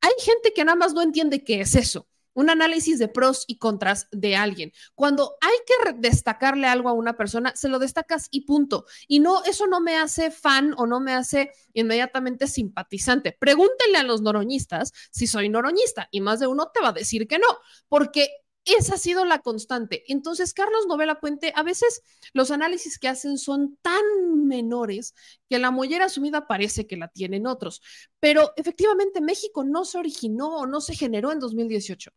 hay 0.00 0.12
gente 0.18 0.52
que 0.52 0.64
nada 0.64 0.76
más 0.76 0.92
no 0.92 1.02
entiende 1.02 1.44
qué 1.44 1.60
es 1.60 1.76
eso 1.76 2.08
un 2.34 2.50
análisis 2.50 2.98
de 2.98 3.08
pros 3.08 3.44
y 3.46 3.58
contras 3.58 4.08
de 4.10 4.36
alguien. 4.36 4.72
Cuando 4.94 5.36
hay 5.40 5.54
que 5.66 5.92
destacarle 5.94 6.66
algo 6.66 6.88
a 6.88 6.92
una 6.92 7.16
persona, 7.16 7.52
se 7.56 7.68
lo 7.68 7.78
destacas 7.78 8.28
y 8.30 8.42
punto. 8.42 8.84
Y 9.08 9.20
no, 9.20 9.42
eso 9.44 9.66
no 9.66 9.80
me 9.80 9.96
hace 9.96 10.30
fan 10.30 10.74
o 10.76 10.86
no 10.86 11.00
me 11.00 11.12
hace 11.14 11.52
inmediatamente 11.72 12.46
simpatizante. 12.46 13.36
Pregúntenle 13.38 13.98
a 13.98 14.02
los 14.02 14.20
noroñistas 14.20 14.92
si 15.10 15.26
soy 15.26 15.48
noroñista 15.48 16.08
y 16.10 16.20
más 16.20 16.40
de 16.40 16.46
uno 16.46 16.70
te 16.72 16.80
va 16.80 16.88
a 16.88 16.92
decir 16.92 17.26
que 17.26 17.38
no, 17.38 17.46
porque 17.88 18.30
esa 18.64 18.94
ha 18.94 18.98
sido 18.98 19.24
la 19.24 19.40
constante. 19.40 20.04
Entonces, 20.08 20.54
Carlos 20.54 20.86
Novela 20.88 21.20
Puente, 21.20 21.52
a 21.54 21.62
veces 21.62 22.02
los 22.32 22.50
análisis 22.50 22.98
que 22.98 23.08
hacen 23.08 23.38
son 23.38 23.76
tan 23.82 24.46
menores 24.46 25.14
que 25.48 25.58
la 25.58 25.70
mollera 25.70 26.06
asumida 26.06 26.46
parece 26.46 26.86
que 26.86 26.96
la 26.96 27.08
tienen 27.08 27.46
otros. 27.46 27.82
Pero 28.20 28.52
efectivamente, 28.56 29.20
México 29.20 29.64
no 29.64 29.84
se 29.84 29.98
originó 29.98 30.56
o 30.56 30.66
no 30.66 30.80
se 30.80 30.94
generó 30.94 31.30
en 31.32 31.40
2018 31.40 32.10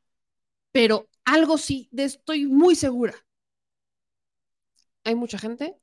pero 0.78 1.10
algo 1.26 1.58
sí, 1.58 1.90
de 1.92 2.04
estoy 2.04 2.46
muy 2.46 2.76
segura. 2.76 3.16
Hay 5.04 5.16
mucha 5.16 5.40
gente 5.40 5.76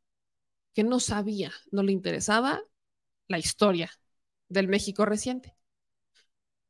que 0.72 0.84
no 0.84 1.00
sabía, 1.00 1.50
no 1.72 1.82
le 1.82 1.90
interesaba 1.90 2.62
la 3.26 3.40
historia 3.40 3.90
del 4.48 4.68
México 4.68 5.04
reciente. 5.04 5.56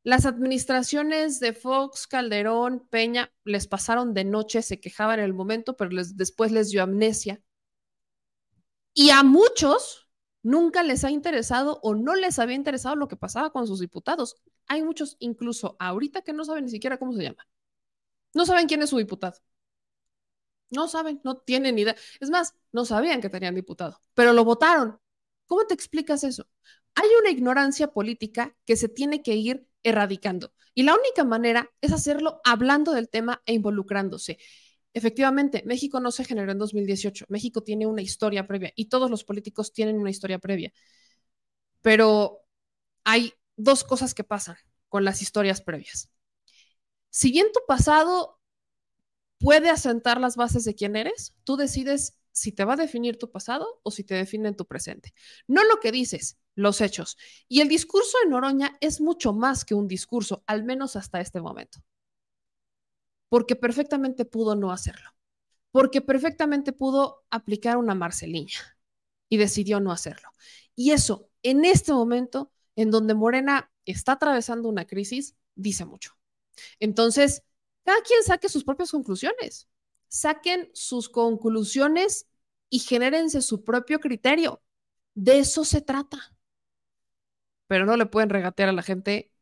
Las 0.04 0.24
administraciones 0.24 1.38
de 1.38 1.52
Fox, 1.52 2.06
Calderón, 2.06 2.88
Peña 2.88 3.30
les 3.44 3.66
pasaron 3.66 4.14
de 4.14 4.24
noche, 4.24 4.62
se 4.62 4.80
quejaban 4.80 5.18
en 5.18 5.26
el 5.26 5.34
momento, 5.34 5.76
pero 5.76 5.90
después 6.14 6.50
les 6.50 6.70
dio 6.70 6.82
amnesia. 6.82 7.42
Y 8.94 9.10
a 9.10 9.22
muchos 9.22 10.08
nunca 10.42 10.82
les 10.82 11.04
ha 11.04 11.10
interesado 11.10 11.78
o 11.82 11.94
no 11.94 12.14
les 12.14 12.38
había 12.38 12.56
interesado 12.56 12.96
lo 12.96 13.06
que 13.06 13.16
pasaba 13.16 13.52
con 13.52 13.66
sus 13.66 13.80
diputados. 13.80 14.36
Hay 14.66 14.82
muchos, 14.82 15.18
incluso 15.18 15.76
ahorita, 15.78 16.22
que 16.22 16.32
no 16.32 16.46
saben 16.46 16.64
ni 16.64 16.70
siquiera 16.70 16.96
cómo 16.96 17.12
se 17.12 17.24
llama. 17.24 17.46
No 18.34 18.46
saben 18.46 18.66
quién 18.66 18.82
es 18.82 18.90
su 18.90 18.98
diputado. 18.98 19.40
No 20.70 20.88
saben, 20.88 21.20
no 21.24 21.36
tienen 21.36 21.78
idea. 21.78 21.94
Es 22.20 22.30
más, 22.30 22.54
no 22.72 22.84
sabían 22.84 23.20
que 23.20 23.30
tenían 23.30 23.54
diputado, 23.54 24.00
pero 24.14 24.32
lo 24.32 24.44
votaron. 24.44 24.98
¿Cómo 25.46 25.66
te 25.66 25.74
explicas 25.74 26.24
eso? 26.24 26.48
Hay 26.94 27.08
una 27.20 27.30
ignorancia 27.30 27.88
política 27.92 28.56
que 28.66 28.76
se 28.76 28.88
tiene 28.88 29.22
que 29.22 29.34
ir 29.34 29.66
erradicando. 29.82 30.52
Y 30.74 30.82
la 30.82 30.94
única 30.94 31.24
manera 31.24 31.70
es 31.80 31.92
hacerlo 31.92 32.40
hablando 32.44 32.92
del 32.92 33.08
tema 33.08 33.42
e 33.46 33.54
involucrándose. 33.54 34.38
Efectivamente, 34.92 35.62
México 35.66 36.00
no 36.00 36.10
se 36.10 36.24
generó 36.24 36.52
en 36.52 36.58
2018. 36.58 37.26
México 37.28 37.62
tiene 37.62 37.86
una 37.86 38.02
historia 38.02 38.46
previa 38.46 38.72
y 38.74 38.86
todos 38.86 39.10
los 39.10 39.24
políticos 39.24 39.72
tienen 39.72 39.98
una 39.98 40.10
historia 40.10 40.38
previa. 40.38 40.72
Pero 41.82 42.40
hay 43.04 43.34
dos 43.56 43.84
cosas 43.84 44.14
que 44.14 44.24
pasan 44.24 44.56
con 44.88 45.04
las 45.04 45.22
historias 45.22 45.60
previas. 45.60 46.10
Si 47.14 47.30
bien 47.30 47.46
tu 47.52 47.60
pasado 47.68 48.40
puede 49.38 49.70
asentar 49.70 50.20
las 50.20 50.34
bases 50.34 50.64
de 50.64 50.74
quién 50.74 50.96
eres, 50.96 51.32
tú 51.44 51.56
decides 51.56 52.18
si 52.32 52.50
te 52.50 52.64
va 52.64 52.72
a 52.72 52.76
definir 52.76 53.20
tu 53.20 53.30
pasado 53.30 53.80
o 53.84 53.92
si 53.92 54.02
te 54.02 54.16
define 54.16 54.48
en 54.48 54.56
tu 54.56 54.66
presente. 54.66 55.14
No 55.46 55.62
lo 55.62 55.78
que 55.78 55.92
dices, 55.92 56.40
los 56.56 56.80
hechos. 56.80 57.16
Y 57.46 57.60
el 57.60 57.68
discurso 57.68 58.18
de 58.18 58.30
Noroña 58.30 58.76
es 58.80 59.00
mucho 59.00 59.32
más 59.32 59.64
que 59.64 59.76
un 59.76 59.86
discurso, 59.86 60.42
al 60.48 60.64
menos 60.64 60.96
hasta 60.96 61.20
este 61.20 61.40
momento. 61.40 61.78
Porque 63.28 63.54
perfectamente 63.54 64.24
pudo 64.24 64.56
no 64.56 64.72
hacerlo. 64.72 65.10
Porque 65.70 66.00
perfectamente 66.00 66.72
pudo 66.72 67.22
aplicar 67.30 67.76
una 67.76 67.94
Marceliña 67.94 68.76
y 69.28 69.36
decidió 69.36 69.78
no 69.78 69.92
hacerlo. 69.92 70.30
Y 70.74 70.90
eso, 70.90 71.30
en 71.44 71.64
este 71.64 71.92
momento, 71.92 72.50
en 72.74 72.90
donde 72.90 73.14
Morena 73.14 73.72
está 73.84 74.12
atravesando 74.12 74.68
una 74.68 74.88
crisis, 74.88 75.36
dice 75.54 75.84
mucho. 75.84 76.16
Entonces, 76.80 77.42
cada 77.84 78.00
quien 78.02 78.22
saque 78.22 78.48
sus 78.48 78.64
propias 78.64 78.90
conclusiones. 78.90 79.68
Saquen 80.08 80.70
sus 80.74 81.08
conclusiones 81.08 82.26
y 82.70 82.78
genérense 82.80 83.42
su 83.42 83.64
propio 83.64 84.00
criterio. 84.00 84.62
De 85.14 85.38
eso 85.38 85.64
se 85.64 85.80
trata 85.80 86.34
pero 87.66 87.86
no 87.86 87.96
le 87.96 88.06
pueden 88.06 88.30
regatear 88.30 88.68
a 88.68 88.72
la 88.72 88.82
gente 88.82 89.32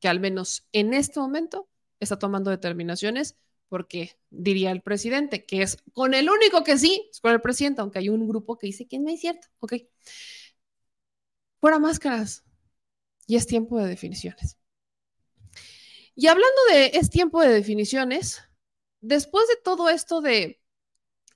que 0.00 0.08
al 0.08 0.20
menos 0.20 0.66
en 0.72 0.94
este 0.94 1.20
momento 1.20 1.68
está 2.00 2.18
tomando 2.18 2.50
determinaciones 2.50 3.36
porque 3.68 4.18
diría 4.30 4.70
el 4.70 4.82
presidente 4.82 5.44
que 5.44 5.62
es 5.62 5.78
con 5.92 6.14
el 6.14 6.30
único 6.30 6.62
que 6.64 6.78
sí, 6.78 7.08
es 7.10 7.20
con 7.20 7.32
el 7.32 7.40
presidente, 7.40 7.80
aunque 7.80 7.98
hay 7.98 8.08
un 8.08 8.26
grupo 8.28 8.56
que 8.58 8.66
dice 8.68 8.86
que 8.86 8.98
no 8.98 9.10
es 9.10 9.20
cierto, 9.20 9.48
ok. 9.60 9.74
Fuera 11.60 11.78
máscaras 11.78 12.44
y 13.26 13.36
es 13.36 13.46
tiempo 13.46 13.78
de 13.78 13.88
definiciones. 13.88 14.56
Y 16.16 16.28
hablando 16.28 16.56
de 16.70 16.92
es 16.94 17.10
tiempo 17.10 17.42
de 17.42 17.50
definiciones, 17.50 18.42
después 19.00 19.46
de 19.48 19.56
todo 19.62 19.90
esto 19.90 20.22
de, 20.22 20.62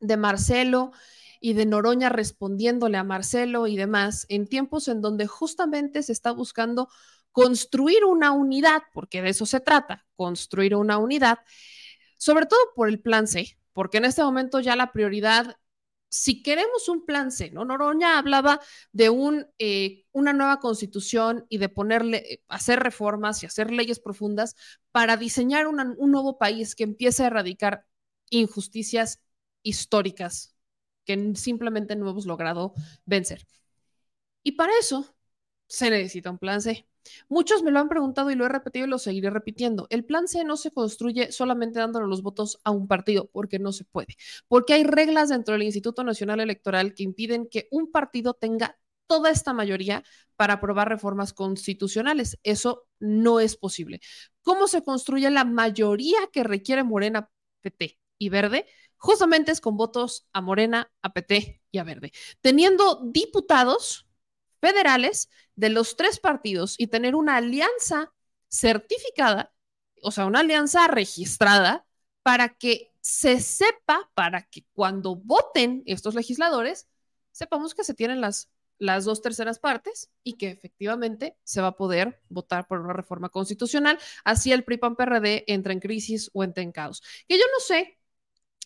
de 0.01 0.17
Marcelo 0.17 0.93
y 1.39 1.53
de 1.53 1.67
Noroña 1.67 2.09
respondiéndole 2.09 2.97
a 2.97 3.05
Marcelo 3.05 3.67
y 3.67 3.77
demás, 3.77 4.25
en 4.31 4.49
tiempos 4.49 4.89
en 4.89 5.03
donde 5.03 5.27
justamente 5.27 6.03
se 6.03 6.13
está 6.13 6.33
buscando 6.33 6.89
construir 7.31 8.07
una 8.07 8.33
unidad, 8.33 8.83
porque 8.95 9.21
de 9.21 9.29
eso 9.29 9.45
se 9.45 9.61
trata, 9.61 10.07
construir 10.17 10.75
una 10.75 10.97
unidad, 10.97 11.41
sobre 12.17 12.47
todo 12.47 12.61
por 12.75 12.89
el 12.89 13.01
plan 13.01 13.27
C, 13.27 13.59
porque 13.75 13.99
en 13.99 14.07
este 14.07 14.23
momento 14.23 14.61
ya 14.61 14.77
la 14.77 14.93
prioridad, 14.93 15.57
si 16.11 16.43
queremos 16.43 16.89
un 16.89 17.07
plan 17.07 17.31
C, 17.31 17.51
¿no? 17.51 17.65
Noroña 17.65 18.19
hablaba 18.19 18.61
de 18.93 19.11
eh, 19.59 20.05
una 20.13 20.33
nueva 20.33 20.59
constitución 20.61 21.47
y 21.49 21.59
de 21.59 21.69
ponerle, 21.69 22.43
hacer 22.49 22.81
reformas 22.81 23.43
y 23.43 23.47
hacer 23.47 23.71
leyes 23.71 24.01
profundas 24.01 24.57
para 24.93 25.17
diseñar 25.17 25.67
un 25.69 26.11
nuevo 26.11 26.37
país 26.39 26.75
que 26.75 26.85
empiece 26.85 27.23
a 27.23 27.29
erradicar 27.29 27.87
injusticias 28.29 29.21
históricas 29.63 30.55
que 31.05 31.33
simplemente 31.37 31.97
no 31.97 32.11
hemos 32.11 32.27
logrado 32.27 32.75
vencer. 33.07 33.47
Y 34.43 34.53
para 34.53 34.73
eso 34.79 35.15
se 35.69 35.91
necesita 35.91 36.31
un 36.31 36.39
plan 36.39 36.61
C. 36.61 36.90
Muchos 37.29 37.63
me 37.63 37.71
lo 37.71 37.81
han 37.81 37.89
preguntado 37.89 38.31
y 38.31 38.35
lo 38.35 38.47
he 38.47 38.49
repetido 38.49 38.87
y 38.87 38.89
lo 38.89 38.99
seguiré 38.99 39.31
repitiendo. 39.31 39.87
El 39.91 40.05
plan 40.05 40.29
C 40.29 40.45
no 40.45 40.57
se 40.57 40.71
construye 40.71 41.33
solamente 41.33 41.79
dándole 41.79 42.07
los 42.07 42.23
votos 42.23 42.61
a 42.65 42.71
un 42.71 42.89
partido, 42.89 43.29
porque 43.33 43.59
no 43.59 43.73
se 43.73 43.85
puede, 43.85 44.17
porque 44.49 44.75
hay 44.75 44.85
reglas 44.85 45.29
dentro 45.29 45.53
del 45.53 45.63
Instituto 45.63 46.05
Nacional 46.05 46.41
Electoral 46.41 46.95
que 46.95 47.03
impiden 47.03 47.49
que 47.49 47.69
un 47.71 47.91
partido 47.91 48.35
tenga 48.35 48.79
toda 49.07 49.31
esta 49.31 49.53
mayoría 49.53 50.05
para 50.37 50.55
aprobar 50.55 50.89
reformas 50.89 51.33
constitucionales. 51.33 52.39
Eso 52.45 52.87
no 53.01 53.41
es 53.41 53.57
posible. 53.57 54.01
¿Cómo 54.43 54.69
se 54.69 54.85
construye 54.85 55.31
la 55.31 55.45
mayoría 55.45 56.19
que 56.33 56.45
requiere 56.45 56.85
Morena, 56.85 57.31
PT 57.63 57.99
y 58.19 58.29
Verde? 58.29 58.67
justamente 59.01 59.51
es 59.51 59.61
con 59.61 59.77
votos 59.77 60.29
a 60.33 60.41
Morena, 60.41 60.93
a 61.03 61.13
PT 61.13 61.63
y 61.73 61.79
a 61.79 61.85
Verde, 61.85 62.13
teniendo 62.41 63.01
diputados 63.03 64.07
federales 64.61 65.29
de 65.57 65.71
los 65.71 65.97
tres 65.97 66.21
partidos 66.21 66.75
y 66.79 66.89
tener 66.89 67.15
una 67.15 67.37
alianza 67.37 68.13
certificada, 68.49 69.53
o 70.03 70.11
sea, 70.11 70.27
una 70.27 70.41
alianza 70.41 70.89
registrada 70.89 71.87
para 72.23 72.51
que 72.51 72.93
se 73.01 73.41
sepa, 73.41 74.11
para 74.15 74.43
que 74.43 74.65
cuando 74.73 75.17
voten 75.17 75.83
estos 75.87 76.15
legisladores, 76.15 76.89
sepamos 77.33 77.75
que 77.75 77.85
se 77.85 77.95
tienen 77.95 78.21
las, 78.21 78.51
las 78.79 79.05
dos 79.05 79.23
terceras 79.23 79.59
partes 79.59 80.11
y 80.23 80.35
que 80.35 80.49
efectivamente 80.49 81.37
se 81.45 81.61
va 81.61 81.69
a 81.69 81.77
poder 81.77 82.21
votar 82.29 82.67
por 82.67 82.81
una 82.81 82.93
reforma 82.93 83.31
constitucional, 83.31 83.99
así 84.25 84.53
el 84.53 84.65
PRI-PAN-PRD 84.65 85.45
entra 85.47 85.73
en 85.73 85.81
crisis 85.81 86.31
o 86.35 86.45
entra 86.45 86.63
en 86.63 86.73
caos. 86.73 87.03
Que 87.27 87.39
yo 87.39 87.45
no 87.53 87.61
sé 87.61 88.01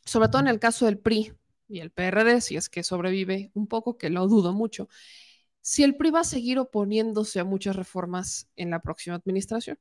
sobre 0.04 0.28
todo 0.28 0.42
en 0.42 0.48
el 0.48 0.60
caso 0.60 0.86
del 0.86 0.98
PRI 0.98 1.32
y 1.68 1.80
el 1.80 1.90
PRD, 1.90 2.40
si 2.40 2.56
es 2.56 2.68
que 2.68 2.82
sobrevive 2.82 3.50
un 3.54 3.66
poco, 3.66 3.96
que 3.96 4.10
lo 4.10 4.26
dudo 4.28 4.52
mucho, 4.52 4.88
si 5.66 5.82
el 5.82 5.96
PRI 5.96 6.10
va 6.10 6.20
a 6.20 6.24
seguir 6.24 6.58
oponiéndose 6.58 7.40
a 7.40 7.44
muchas 7.44 7.74
reformas 7.74 8.50
en 8.54 8.68
la 8.68 8.80
próxima 8.80 9.16
administración. 9.16 9.78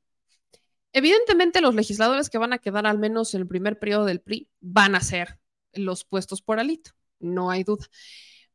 Evidentemente, 0.93 1.59
los 1.59 1.75
legisladores 1.75 2.29
que 2.29 2.37
van 2.37 2.53
a 2.53 2.57
quedar 2.57 2.87
al 2.87 2.99
menos 2.99 3.33
en 3.33 3.41
el 3.41 3.47
primer 3.47 3.79
periodo 3.79 4.05
del 4.05 4.21
PRI 4.21 4.49
van 4.61 4.95
a 4.95 5.01
ser 5.01 5.39
los 5.73 6.05
puestos 6.05 6.41
por 6.41 6.57
alito, 6.57 6.91
no 7.19 7.51
hay 7.51 7.65
duda. 7.65 7.85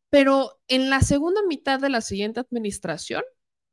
Pero 0.09 0.59
en 0.68 0.88
la 0.88 1.02
segunda 1.02 1.42
mitad 1.42 1.78
de 1.78 1.90
la 1.90 2.00
siguiente 2.00 2.40
administración 2.40 3.22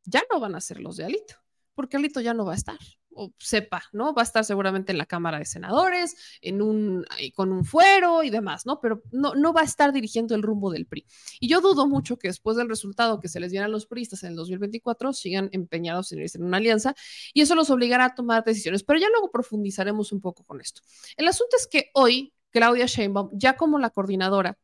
ya 0.04 0.22
no 0.30 0.42
van 0.42 0.56
a 0.56 0.62
ser 0.62 0.82
los 0.82 0.98
de 0.98 1.06
alito, 1.06 1.36
porque 1.76 1.98
alito 1.98 2.22
ya 2.22 2.34
no 2.34 2.46
va 2.46 2.54
a 2.54 2.56
estar 2.56 2.78
o 3.16 3.34
sepa, 3.40 3.84
¿no? 3.94 4.14
Va 4.14 4.22
a 4.22 4.26
estar 4.26 4.46
seguramente 4.46 4.92
en 4.92 4.98
la 4.98 5.06
Cámara 5.06 5.40
de 5.40 5.46
Senadores, 5.46 6.16
en 6.42 6.62
un, 6.62 7.06
con 7.34 7.52
un 7.52 7.66
fuero 7.66 8.24
y 8.24 8.30
demás, 8.30 8.66
¿no? 8.66 8.80
Pero 8.82 9.02
no, 9.12 9.34
no 9.36 9.54
va 9.54 9.62
a 9.62 9.64
estar 9.64 9.94
dirigiendo 9.94 10.36
el 10.36 10.44
rumbo 10.44 10.70
del 10.70 10.86
PRI. 10.86 11.06
Y 11.40 11.48
yo 11.48 11.62
dudo 11.62 11.88
mucho 11.88 12.18
que 12.18 12.28
después 12.28 12.58
del 12.58 12.70
resultado 12.70 13.20
que 13.20 13.30
se 13.30 13.40
les 13.40 13.52
diera 13.52 13.66
a 13.66 13.70
los 13.70 13.88
priistas 13.88 14.24
en 14.24 14.32
el 14.32 14.36
2024 14.36 15.14
sigan 15.14 15.50
empeñados 15.54 16.12
en 16.12 16.20
irse 16.20 16.38
en 16.38 16.44
una 16.44 16.58
alianza 16.58 16.94
y 17.34 17.42
eso 17.42 17.56
los 17.56 17.70
obligará 17.70 18.06
a 18.06 18.16
tomar 18.16 18.44
decisiones. 18.44 18.84
Pero 18.84 19.00
ya 19.00 19.10
luego 19.10 19.32
profundizaremos 19.32 20.12
un 20.12 20.22
poco 20.22 20.44
con 20.44 20.62
esto. 20.62 20.82
El 21.18 21.28
asunto 21.28 21.56
es 21.58 21.68
que 21.68 21.90
hoy 21.94 22.34
Claudia 22.52 22.86
Sheinbaum, 22.86 23.30
ya 23.34 23.56
como 23.58 23.80
la 23.80 23.90
coordinadora 23.90 24.58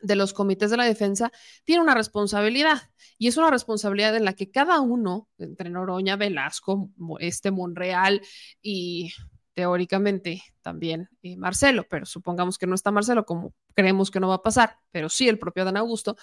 de 0.00 0.16
los 0.16 0.32
comités 0.32 0.70
de 0.70 0.76
la 0.76 0.84
defensa 0.84 1.32
tiene 1.64 1.82
una 1.82 1.94
responsabilidad 1.94 2.90
y 3.18 3.28
es 3.28 3.36
una 3.36 3.50
responsabilidad 3.50 4.16
en 4.16 4.24
la 4.24 4.34
que 4.34 4.50
cada 4.50 4.80
uno, 4.80 5.28
entre 5.38 5.70
Noroña, 5.70 6.16
Velasco, 6.16 6.90
este 7.20 7.50
Monreal 7.50 8.20
y 8.60 9.12
teóricamente 9.54 10.42
también 10.62 11.08
eh, 11.22 11.36
Marcelo, 11.36 11.86
pero 11.88 12.06
supongamos 12.06 12.58
que 12.58 12.66
no 12.66 12.74
está 12.74 12.90
Marcelo, 12.90 13.24
como 13.24 13.54
creemos 13.74 14.10
que 14.10 14.20
no 14.20 14.28
va 14.28 14.36
a 14.36 14.42
pasar, 14.42 14.78
pero 14.90 15.08
sí 15.08 15.28
el 15.28 15.38
propio 15.38 15.64
Dan 15.64 15.76
Augusto, 15.76 16.16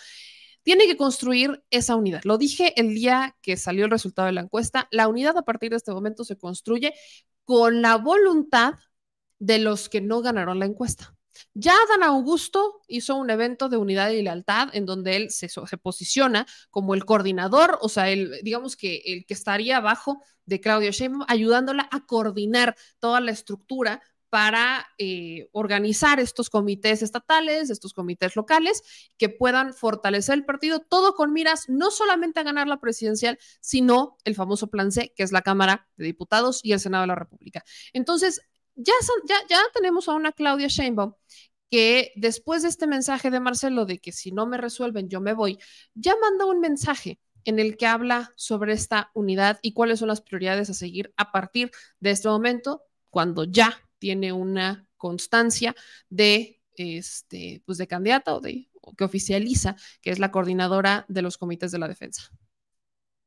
tiene 0.63 0.85
que 0.85 0.97
construir 0.97 1.63
esa 1.71 1.95
unidad. 1.95 2.21
Lo 2.23 2.37
dije 2.37 2.79
el 2.79 2.93
día 2.93 3.35
que 3.41 3.57
salió 3.57 3.85
el 3.85 3.91
resultado 3.91 4.27
de 4.27 4.33
la 4.33 4.41
encuesta, 4.41 4.87
la 4.91 5.07
unidad 5.07 5.37
a 5.37 5.43
partir 5.43 5.71
de 5.71 5.77
este 5.77 5.91
momento 5.91 6.23
se 6.23 6.37
construye 6.37 6.93
con 7.45 7.81
la 7.81 7.97
voluntad 7.97 8.75
de 9.39 9.57
los 9.57 9.89
que 9.89 10.01
no 10.01 10.21
ganaron 10.21 10.59
la 10.59 10.65
encuesta 10.65 11.15
Ya 11.53 11.73
Dan 11.89 12.03
Augusto 12.03 12.81
hizo 12.87 13.15
un 13.15 13.29
evento 13.29 13.69
de 13.69 13.77
unidad 13.77 14.09
y 14.11 14.21
lealtad 14.21 14.69
en 14.73 14.85
donde 14.85 15.15
él 15.15 15.31
se, 15.31 15.49
se, 15.49 15.77
posiciona 15.77 16.45
como 16.69 16.93
el 16.93 17.05
coordinador, 17.05 17.77
o 17.81 17.89
sea, 17.89 18.09
el, 18.09 18.39
digamos 18.43 18.75
que 18.75 19.01
el 19.05 19.25
que 19.25 19.33
estaría 19.33 19.77
abajo 19.77 20.21
de 20.45 20.59
Claudia 20.59 20.91
Sheinbaum, 20.91 21.25
ayudándola 21.27 21.87
a 21.91 22.05
coordinar 22.05 22.75
toda 22.99 23.21
la 23.21 23.31
estructura 23.31 24.01
para 24.31 24.87
eh, 24.97 25.49
organizar 25.51 26.21
estos 26.21 26.49
comités 26.49 27.01
estatales, 27.01 27.69
estos 27.69 27.93
comités 27.93 28.37
locales, 28.37 29.11
que 29.17 29.27
puedan 29.27 29.73
fortalecer 29.73 30.35
el 30.35 30.45
partido, 30.45 30.79
todo 30.79 31.15
con 31.15 31.33
miras 31.33 31.67
no 31.67 31.91
solamente 31.91 32.39
a 32.39 32.43
ganar 32.43 32.67
la 32.67 32.79
presidencial, 32.79 33.37
sino 33.59 34.15
el 34.23 34.35
famoso 34.35 34.67
plan 34.67 34.93
C, 34.93 35.11
que 35.17 35.23
es 35.23 35.33
la 35.33 35.41
Cámara 35.41 35.89
de 35.97 36.05
Diputados 36.05 36.61
y 36.63 36.71
el 36.71 36.79
Senado 36.79 37.01
de 37.01 37.07
la 37.07 37.15
República. 37.15 37.65
Entonces, 37.91 38.41
ya, 38.83 38.93
ya, 39.27 39.35
ya 39.49 39.59
tenemos 39.73 40.07
a 40.09 40.13
una 40.13 40.31
Claudia 40.31 40.67
Sheinbaum 40.67 41.13
que 41.71 42.11
después 42.15 42.63
de 42.63 42.69
este 42.69 42.85
mensaje 42.85 43.31
de 43.31 43.39
Marcelo 43.39 43.85
de 43.85 43.99
que 43.99 44.11
si 44.11 44.31
no 44.31 44.45
me 44.45 44.57
resuelven 44.57 45.09
yo 45.09 45.21
me 45.21 45.33
voy, 45.33 45.57
ya 45.93 46.13
manda 46.21 46.45
un 46.45 46.59
mensaje 46.59 47.19
en 47.45 47.59
el 47.59 47.77
que 47.77 47.87
habla 47.87 48.31
sobre 48.35 48.73
esta 48.73 49.09
unidad 49.13 49.59
y 49.61 49.73
cuáles 49.73 49.99
son 49.99 50.09
las 50.09 50.21
prioridades 50.21 50.69
a 50.69 50.73
seguir 50.73 51.13
a 51.17 51.31
partir 51.31 51.71
de 51.99 52.11
este 52.11 52.27
momento, 52.27 52.83
cuando 53.09 53.45
ya 53.45 53.71
tiene 53.99 54.31
una 54.33 54.85
constancia 54.97 55.73
de, 56.09 56.59
este, 56.75 57.63
pues 57.65 57.77
de 57.77 57.87
candidata 57.87 58.35
o, 58.35 58.41
de, 58.41 58.67
que 58.97 59.03
oficializa, 59.03 59.75
que 60.01 60.11
es 60.11 60.19
la 60.19 60.31
coordinadora 60.31 61.05
de 61.07 61.21
los 61.21 61.37
comités 61.37 61.71
de 61.71 61.79
la 61.79 61.87
defensa. 61.87 62.23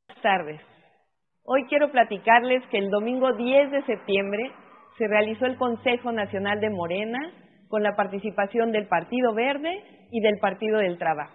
Buenas 0.07 0.23
tardes. 0.23 0.61
Hoy 1.43 1.67
quiero 1.69 1.91
platicarles 1.91 2.63
que 2.71 2.79
el 2.79 2.91
domingo 2.91 3.33
10 3.35 3.71
de 3.71 3.85
septiembre 3.87 4.53
se 4.99 5.09
realizó 5.09 5.47
el 5.47 5.57
Consejo 5.57 6.13
Nacional 6.13 6.61
de 6.61 6.71
Morena 6.71 7.19
con 7.69 7.83
la 7.83 7.97
participación 7.97 8.71
del 8.71 8.87
Partido 8.87 9.35
Verde 9.35 9.83
y 10.11 10.21
del 10.21 10.39
Partido 10.39 10.79
del 10.79 10.99
Trabajo. 10.99 11.35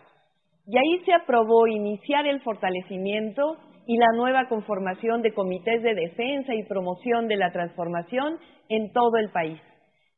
Y 0.65 0.77
ahí 0.77 1.03
se 1.03 1.13
aprobó 1.13 1.67
iniciar 1.67 2.27
el 2.27 2.41
fortalecimiento 2.41 3.57
y 3.87 3.97
la 3.97 4.11
nueva 4.15 4.47
conformación 4.47 5.21
de 5.21 5.33
comités 5.33 5.81
de 5.81 5.95
defensa 5.95 6.53
y 6.53 6.63
promoción 6.63 7.27
de 7.27 7.37
la 7.37 7.51
transformación 7.51 8.37
en 8.69 8.91
todo 8.93 9.17
el 9.17 9.31
país. 9.31 9.59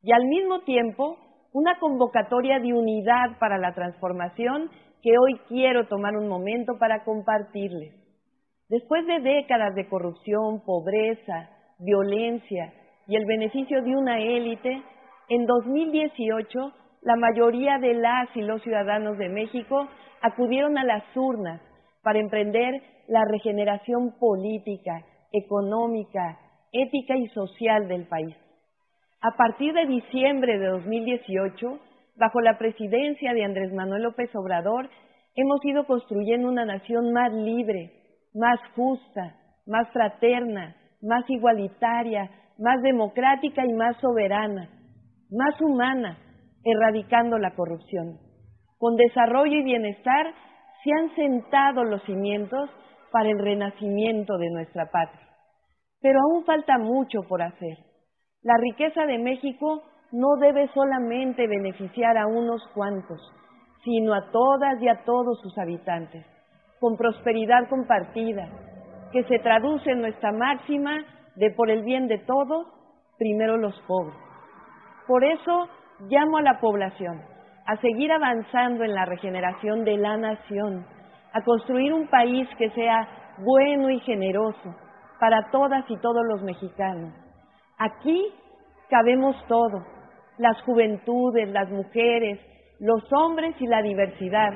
Y 0.02 0.12
al 0.12 0.26
mismo 0.26 0.60
tiempo, 0.60 1.16
una 1.52 1.78
convocatoria 1.78 2.60
de 2.60 2.72
unidad 2.72 3.38
para 3.40 3.58
la 3.58 3.72
transformación 3.72 4.70
que 5.02 5.12
hoy 5.18 5.40
quiero 5.48 5.88
tomar 5.88 6.16
un 6.16 6.28
momento 6.28 6.78
para 6.78 7.02
compartirles. 7.02 7.94
Después 8.68 9.06
de 9.06 9.20
décadas 9.20 9.74
de 9.74 9.88
corrupción, 9.88 10.64
pobreza, 10.64 11.50
violencia 11.78 12.72
y 13.12 13.16
el 13.16 13.26
beneficio 13.26 13.82
de 13.82 13.94
una 13.94 14.18
élite, 14.20 14.82
en 15.28 15.44
2018 15.44 16.72
la 17.02 17.14
mayoría 17.14 17.76
de 17.76 17.92
las 17.92 18.34
y 18.34 18.40
los 18.40 18.62
ciudadanos 18.62 19.18
de 19.18 19.28
México 19.28 19.86
acudieron 20.22 20.78
a 20.78 20.84
las 20.84 21.04
urnas 21.14 21.60
para 22.02 22.20
emprender 22.20 22.80
la 23.08 23.22
regeneración 23.30 24.18
política, 24.18 25.04
económica, 25.30 26.38
ética 26.72 27.14
y 27.18 27.26
social 27.34 27.86
del 27.86 28.06
país. 28.06 28.34
A 29.20 29.36
partir 29.36 29.74
de 29.74 29.84
diciembre 29.84 30.58
de 30.58 30.68
2018, 30.68 31.80
bajo 32.16 32.40
la 32.40 32.56
presidencia 32.56 33.34
de 33.34 33.44
Andrés 33.44 33.74
Manuel 33.74 34.04
López 34.04 34.34
Obrador, 34.34 34.88
hemos 35.34 35.62
ido 35.66 35.84
construyendo 35.84 36.48
una 36.48 36.64
nación 36.64 37.12
más 37.12 37.30
libre, 37.30 37.92
más 38.32 38.58
justa, 38.74 39.36
más 39.66 39.86
fraterna, 39.92 40.76
más 41.02 41.28
igualitaria, 41.28 42.30
más 42.62 42.80
democrática 42.80 43.66
y 43.66 43.72
más 43.72 43.96
soberana, 44.00 44.70
más 45.30 45.60
humana, 45.60 46.16
erradicando 46.64 47.36
la 47.38 47.56
corrupción. 47.56 48.18
Con 48.78 48.94
desarrollo 48.94 49.58
y 49.58 49.64
bienestar 49.64 50.32
se 50.84 50.90
han 50.92 51.14
sentado 51.16 51.82
los 51.82 52.02
cimientos 52.04 52.70
para 53.10 53.30
el 53.30 53.38
renacimiento 53.38 54.38
de 54.38 54.50
nuestra 54.50 54.86
patria. 54.90 55.28
Pero 56.00 56.20
aún 56.20 56.44
falta 56.44 56.78
mucho 56.78 57.22
por 57.28 57.42
hacer. 57.42 57.78
La 58.42 58.54
riqueza 58.58 59.06
de 59.06 59.18
México 59.18 59.82
no 60.12 60.36
debe 60.40 60.68
solamente 60.72 61.48
beneficiar 61.48 62.16
a 62.16 62.26
unos 62.26 62.62
cuantos, 62.74 63.20
sino 63.84 64.14
a 64.14 64.30
todas 64.30 64.80
y 64.80 64.88
a 64.88 65.04
todos 65.04 65.40
sus 65.40 65.56
habitantes, 65.58 66.24
con 66.78 66.96
prosperidad 66.96 67.68
compartida, 67.68 68.48
que 69.12 69.24
se 69.24 69.40
traduce 69.40 69.90
en 69.90 70.00
nuestra 70.00 70.32
máxima 70.32 71.04
de 71.36 71.50
por 71.50 71.70
el 71.70 71.82
bien 71.82 72.08
de 72.08 72.18
todos, 72.18 72.66
primero 73.18 73.56
los 73.56 73.78
pobres. 73.82 74.16
Por 75.06 75.24
eso 75.24 75.68
llamo 76.08 76.38
a 76.38 76.42
la 76.42 76.60
población 76.60 77.22
a 77.66 77.76
seguir 77.76 78.10
avanzando 78.10 78.84
en 78.84 78.94
la 78.94 79.04
regeneración 79.04 79.84
de 79.84 79.96
la 79.96 80.16
nación, 80.16 80.84
a 81.32 81.42
construir 81.42 81.92
un 81.92 82.08
país 82.08 82.48
que 82.58 82.70
sea 82.70 83.08
bueno 83.38 83.90
y 83.90 84.00
generoso 84.00 84.74
para 85.20 85.50
todas 85.50 85.84
y 85.88 85.96
todos 85.98 86.22
los 86.28 86.42
mexicanos. 86.42 87.14
Aquí 87.78 88.32
cabemos 88.90 89.36
todo, 89.46 89.84
las 90.38 90.60
juventudes, 90.62 91.48
las 91.50 91.70
mujeres, 91.70 92.40
los 92.80 93.02
hombres 93.12 93.54
y 93.60 93.66
la 93.66 93.80
diversidad, 93.80 94.50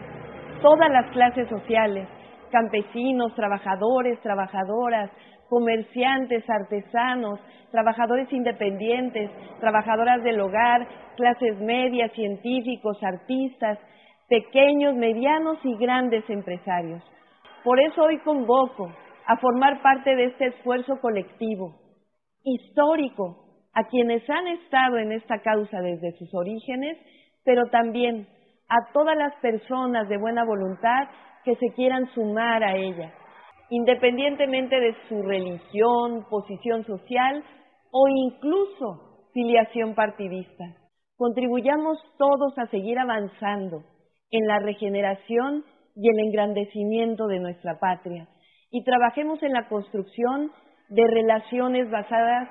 todas 0.61 0.91
las 0.91 1.11
clases 1.13 1.49
sociales, 1.49 2.09
campesinos, 2.51 3.35
trabajadores, 3.35 4.21
trabajadoras, 4.21 5.11
comerciantes, 5.49 6.49
artesanos, 6.49 7.41
trabajadores 7.71 8.33
independientes, 8.33 9.31
trabajadoras 9.61 10.23
del 10.23 10.41
hogar, 10.41 10.87
clases 11.17 11.59
medias, 11.61 12.13
científicos, 12.13 13.03
artistas, 13.03 13.79
pequeños, 14.29 14.95
medianos 14.95 15.59
y 15.65 15.77
grandes 15.77 16.29
empresarios. 16.29 17.03
Por 17.65 17.81
eso 17.81 18.03
hoy 18.03 18.19
convoco 18.19 18.91
a 19.27 19.37
formar 19.39 19.83
parte 19.83 20.15
de 20.15 20.27
este 20.27 20.47
esfuerzo 20.47 21.01
colectivo, 21.01 21.75
histórico, 22.45 23.45
a 23.75 23.85
quienes 23.85 24.29
han 24.31 24.47
estado 24.49 24.99
en 24.99 25.13
esta 25.13 25.41
causa 25.41 25.81
desde 25.81 26.13
sus 26.13 26.33
orígenes, 26.35 26.97
pero 27.45 27.65
también 27.71 28.27
a 28.69 28.93
todas 28.93 29.17
las 29.17 29.35
personas 29.37 30.09
de 30.09 30.17
buena 30.17 30.45
voluntad 30.45 31.09
que 31.45 31.55
se 31.57 31.75
quieran 31.75 32.07
sumar 32.15 32.65
a 32.65 32.75
ella 32.77 33.13
independientemente 33.71 34.79
de 34.79 34.95
su 35.09 35.23
religión, 35.23 36.27
posición 36.31 36.85
social 36.85 37.43
o 37.91 38.09
incluso 38.09 39.29
filiación 39.33 39.95
partidista. 39.95 40.65
Contribuyamos 41.17 41.99
todos 42.19 42.59
a 42.59 42.67
seguir 42.67 42.99
avanzando 42.99 43.83
en 44.31 44.47
la 44.47 44.59
regeneración 44.59 45.65
y 45.95 46.09
el 46.11 46.19
engrandecimiento 46.27 47.27
de 47.27 47.41
nuestra 47.41 47.79
patria 47.79 48.29
y 48.71 48.85
trabajemos 48.85 49.43
en 49.43 49.53
la 49.53 49.69
construcción 49.69 50.53
de 50.89 51.03
relaciones 51.09 51.91
basadas 51.91 52.49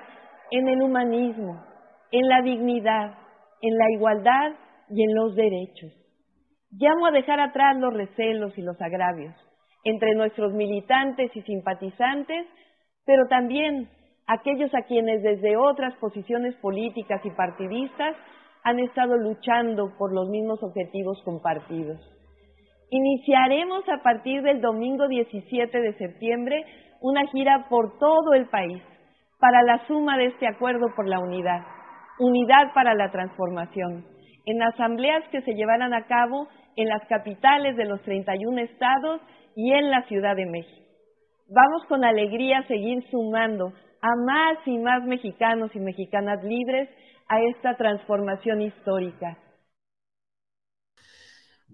en 0.50 0.68
el 0.68 0.82
humanismo, 0.82 1.64
en 2.10 2.28
la 2.28 2.42
dignidad, 2.42 3.14
en 3.62 3.76
la 3.76 3.90
igualdad 3.92 4.52
y 4.90 5.02
en 5.02 5.14
los 5.14 5.34
derechos. 5.34 5.92
Llamo 6.72 7.06
a 7.06 7.12
dejar 7.12 7.40
atrás 7.40 7.76
los 7.78 7.94
recelos 7.94 8.56
y 8.58 8.62
los 8.62 8.80
agravios 8.80 9.34
entre 9.86 10.16
nuestros 10.16 10.52
militantes 10.52 11.30
y 11.36 11.42
simpatizantes, 11.42 12.44
pero 13.04 13.28
también 13.28 13.88
aquellos 14.26 14.74
a 14.74 14.82
quienes 14.82 15.22
desde 15.22 15.56
otras 15.56 15.94
posiciones 15.98 16.56
políticas 16.56 17.24
y 17.24 17.30
partidistas 17.30 18.16
han 18.64 18.80
estado 18.80 19.16
luchando 19.16 19.96
por 19.96 20.12
los 20.12 20.28
mismos 20.28 20.60
objetivos 20.60 21.22
compartidos. 21.24 22.00
Iniciaremos 22.90 23.88
a 23.88 24.02
partir 24.02 24.42
del 24.42 24.60
domingo 24.60 25.06
17 25.06 25.80
de 25.80 25.94
septiembre 25.94 26.64
una 27.00 27.24
gira 27.28 27.66
por 27.68 27.96
todo 28.00 28.34
el 28.34 28.46
país 28.46 28.82
para 29.38 29.62
la 29.62 29.86
suma 29.86 30.18
de 30.18 30.26
este 30.26 30.48
acuerdo 30.48 30.88
por 30.96 31.06
la 31.06 31.20
unidad, 31.20 31.60
unidad 32.18 32.74
para 32.74 32.94
la 32.94 33.12
transformación, 33.12 34.04
en 34.46 34.62
asambleas 34.62 35.22
que 35.30 35.42
se 35.42 35.54
llevarán 35.54 35.94
a 35.94 36.06
cabo 36.06 36.48
en 36.74 36.88
las 36.88 37.06
capitales 37.06 37.76
de 37.76 37.84
los 37.84 38.02
31 38.02 38.62
estados 38.62 39.20
y 39.56 39.72
en 39.72 39.90
la 39.90 40.02
Ciudad 40.06 40.36
de 40.36 40.46
México. 40.46 40.86
Vamos 41.48 41.84
con 41.88 42.04
alegría 42.04 42.58
a 42.58 42.66
seguir 42.68 43.02
sumando 43.10 43.72
a 44.02 44.14
más 44.14 44.58
y 44.66 44.78
más 44.78 45.02
mexicanos 45.04 45.74
y 45.74 45.80
mexicanas 45.80 46.44
libres 46.44 46.88
a 47.28 47.40
esta 47.40 47.74
transformación 47.76 48.62
histórica. 48.62 49.38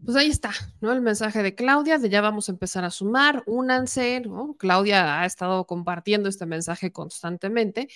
Pues 0.05 0.17
ahí 0.17 0.29
está, 0.29 0.51
¿no? 0.81 0.93
El 0.93 1.01
mensaje 1.01 1.43
de 1.43 1.55
Claudia 1.55 1.99
de 1.99 2.09
ya 2.09 2.21
vamos 2.21 2.49
a 2.49 2.53
empezar 2.53 2.85
a 2.85 2.91
sumar, 2.91 3.45
únanse, 3.47 4.21
¿no? 4.21 4.57
Claudia 4.59 5.21
ha 5.21 5.27
estado 5.27 5.65
compartiendo 5.67 6.29
este 6.29 6.45
mensaje 6.45 6.91
constantemente 6.91 7.89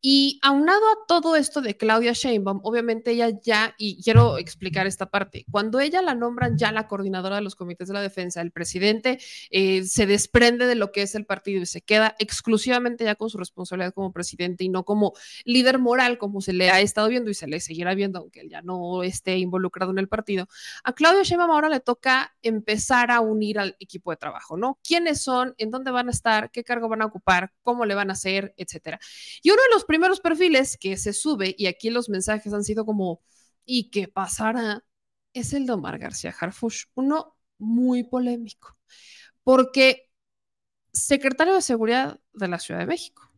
y 0.00 0.38
aunado 0.42 0.84
a 0.86 1.06
todo 1.08 1.34
esto 1.34 1.62
de 1.62 1.76
Claudia 1.76 2.12
Sheinbaum, 2.12 2.60
obviamente 2.62 3.12
ella 3.12 3.30
ya, 3.42 3.74
y 3.78 4.02
quiero 4.02 4.38
explicar 4.38 4.86
esta 4.86 5.06
parte, 5.06 5.46
cuando 5.50 5.80
ella 5.80 6.02
la 6.02 6.14
nombran 6.14 6.58
ya 6.58 6.72
la 6.72 6.88
coordinadora 6.88 7.36
de 7.36 7.42
los 7.42 7.54
comités 7.54 7.88
de 7.88 7.94
la 7.94 8.02
defensa, 8.02 8.42
el 8.42 8.52
presidente 8.52 9.18
eh, 9.50 9.84
se 9.84 10.06
desprende 10.06 10.66
de 10.66 10.74
lo 10.74 10.92
que 10.92 11.02
es 11.02 11.14
el 11.14 11.24
partido 11.24 11.62
y 11.62 11.66
se 11.66 11.80
queda 11.80 12.14
exclusivamente 12.18 13.04
ya 13.04 13.14
con 13.14 13.30
su 13.30 13.38
responsabilidad 13.38 13.94
como 13.94 14.12
presidente 14.12 14.64
y 14.64 14.68
no 14.68 14.84
como 14.84 15.14
líder 15.44 15.78
moral 15.78 16.18
como 16.18 16.40
se 16.40 16.52
le 16.52 16.70
ha 16.70 16.80
estado 16.80 17.08
viendo 17.08 17.30
y 17.30 17.34
se 17.34 17.46
le 17.46 17.60
seguirá 17.60 17.94
viendo, 17.94 18.18
aunque 18.18 18.40
él 18.40 18.50
ya 18.50 18.60
no 18.62 19.02
esté 19.02 19.38
involucrado 19.38 19.90
en 19.92 19.98
el 19.98 20.08
partido. 20.08 20.48
A 20.84 20.92
Claudia 20.92 21.22
Sheinbaum 21.22 21.45
ahora 21.54 21.68
le 21.68 21.80
toca 21.80 22.36
empezar 22.42 23.10
a 23.10 23.20
unir 23.20 23.58
al 23.58 23.76
equipo 23.80 24.10
de 24.10 24.16
trabajo, 24.16 24.56
¿no? 24.56 24.78
¿Quiénes 24.82 25.22
son? 25.22 25.54
¿En 25.58 25.70
dónde 25.70 25.90
van 25.90 26.08
a 26.08 26.10
estar? 26.10 26.50
¿Qué 26.50 26.64
cargo 26.64 26.88
van 26.88 27.02
a 27.02 27.06
ocupar? 27.06 27.52
¿Cómo 27.62 27.84
le 27.84 27.94
van 27.94 28.10
a 28.10 28.14
hacer? 28.14 28.54
Etcétera. 28.56 28.98
Y 29.42 29.50
uno 29.50 29.62
de 29.62 29.74
los 29.74 29.84
primeros 29.84 30.20
perfiles 30.20 30.76
que 30.78 30.96
se 30.96 31.12
sube, 31.12 31.54
y 31.56 31.66
aquí 31.66 31.90
los 31.90 32.08
mensajes 32.08 32.52
han 32.52 32.64
sido 32.64 32.84
como, 32.84 33.22
¿y 33.64 33.90
qué 33.90 34.08
pasará? 34.08 34.84
Es 35.32 35.52
el 35.52 35.66
de 35.66 35.72
Omar 35.72 35.98
García 35.98 36.34
Harfush, 36.38 36.84
uno 36.94 37.36
muy 37.58 38.04
polémico, 38.04 38.78
porque 39.44 40.10
secretario 40.92 41.54
de 41.54 41.62
Seguridad 41.62 42.20
de 42.32 42.48
la 42.48 42.58
Ciudad 42.58 42.80
de 42.80 42.86
México, 42.86 43.30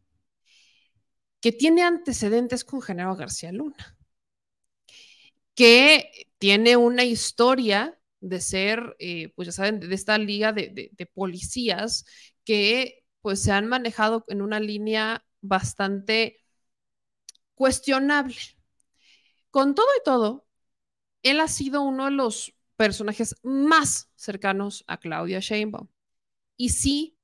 que 1.40 1.52
tiene 1.52 1.82
antecedentes 1.82 2.64
con 2.64 2.82
Genaro 2.82 3.16
García 3.16 3.52
Luna, 3.52 3.96
que 5.54 6.27
tiene 6.38 6.76
una 6.76 7.04
historia 7.04 7.98
de 8.20 8.40
ser, 8.40 8.96
eh, 8.98 9.32
pues 9.34 9.46
ya 9.46 9.52
saben, 9.52 9.80
de 9.80 9.94
esta 9.94 10.18
liga 10.18 10.52
de, 10.52 11.10
policías 11.14 12.04
que 12.44 13.04
pues 13.20 13.42
se 13.42 13.52
han 13.52 13.66
manejado 13.66 14.24
en 14.28 14.42
una 14.42 14.60
línea 14.60 15.24
bastante 15.40 16.44
cuestionable. 17.54 18.36
Con 19.50 19.74
todo 19.74 19.86
y 19.98 20.04
todo, 20.04 20.46
él 21.22 21.40
ha 21.40 21.48
sido 21.48 21.82
uno 21.82 22.06
de 22.06 22.12
los 22.12 22.54
personajes 22.76 23.36
más 23.42 24.10
cercanos 24.14 24.84
a 24.86 24.98
Claudia 24.98 25.40
Sheinbaum. 25.40 25.88
Y 26.56 26.70
sí, 26.70 27.18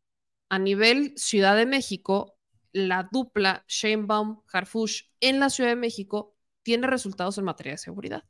a 0.49 0.59
nivel 0.59 1.15
Ciudad 1.17 1.57
de 1.57 1.67
México, 1.67 2.37
la 2.73 3.09
dupla 3.11 3.65
Sheinbaum-Harfush 3.69 5.11
en 5.21 5.41
la 5.41 5.51
Ciudad 5.51 5.71
de 5.71 5.77
México 5.77 6.37
tiene 6.63 6.87
resultados 6.89 7.39
en 7.39 7.45
materia 7.45 7.75
de 7.75 7.79
seguridad. 7.79 8.25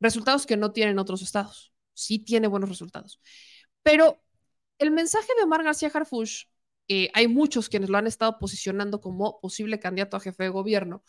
Resultados 0.00 0.46
que 0.46 0.56
no 0.56 0.72
tienen 0.72 0.98
otros 0.98 1.22
estados 1.22 1.70
sí 2.00 2.18
tiene 2.18 2.48
buenos 2.48 2.68
resultados. 2.68 3.20
Pero 3.82 4.22
el 4.78 4.90
mensaje 4.90 5.28
de 5.36 5.44
Omar 5.44 5.62
García 5.62 5.90
Harfush, 5.92 6.44
eh, 6.88 7.10
hay 7.14 7.28
muchos 7.28 7.68
quienes 7.68 7.90
lo 7.90 7.98
han 7.98 8.06
estado 8.06 8.38
posicionando 8.38 9.00
como 9.00 9.40
posible 9.40 9.78
candidato 9.78 10.16
a 10.16 10.20
jefe 10.20 10.44
de 10.44 10.48
gobierno. 10.48 11.04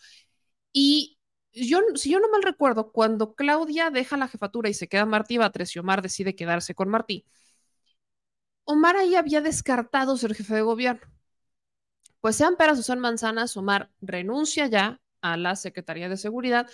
Y 0.73 1.19
yo, 1.53 1.80
si 1.95 2.11
yo 2.11 2.19
no 2.19 2.30
mal 2.30 2.43
recuerdo, 2.43 2.91
cuando 2.91 3.35
Claudia 3.35 3.89
deja 3.89 4.18
la 4.18 4.27
jefatura 4.27 4.69
y 4.69 4.73
se 4.73 4.88
queda 4.88 5.05
Martí 5.05 5.38
Batres 5.38 5.76
y 5.76 5.80
Omar 5.80 6.01
decide 6.01 6.35
quedarse 6.35 6.76
con 6.76 6.89
Martí, 6.89 7.26
Omar 8.63 8.95
ahí 8.95 9.15
había 9.15 9.41
descartado 9.41 10.18
ser 10.18 10.34
jefe 10.35 10.55
de 10.55 10.61
gobierno. 10.61 11.01
Pues 12.22 12.35
sean 12.35 12.55
peras 12.55 12.80
o 12.80 12.84
sean 12.84 12.99
manzanas, 12.99 13.57
Omar 13.57 13.91
renuncia 14.01 14.68
ya 14.68 15.01
a 15.22 15.38
la 15.38 15.55
Secretaría 15.55 16.09
de 16.09 16.18
Seguridad 16.18 16.68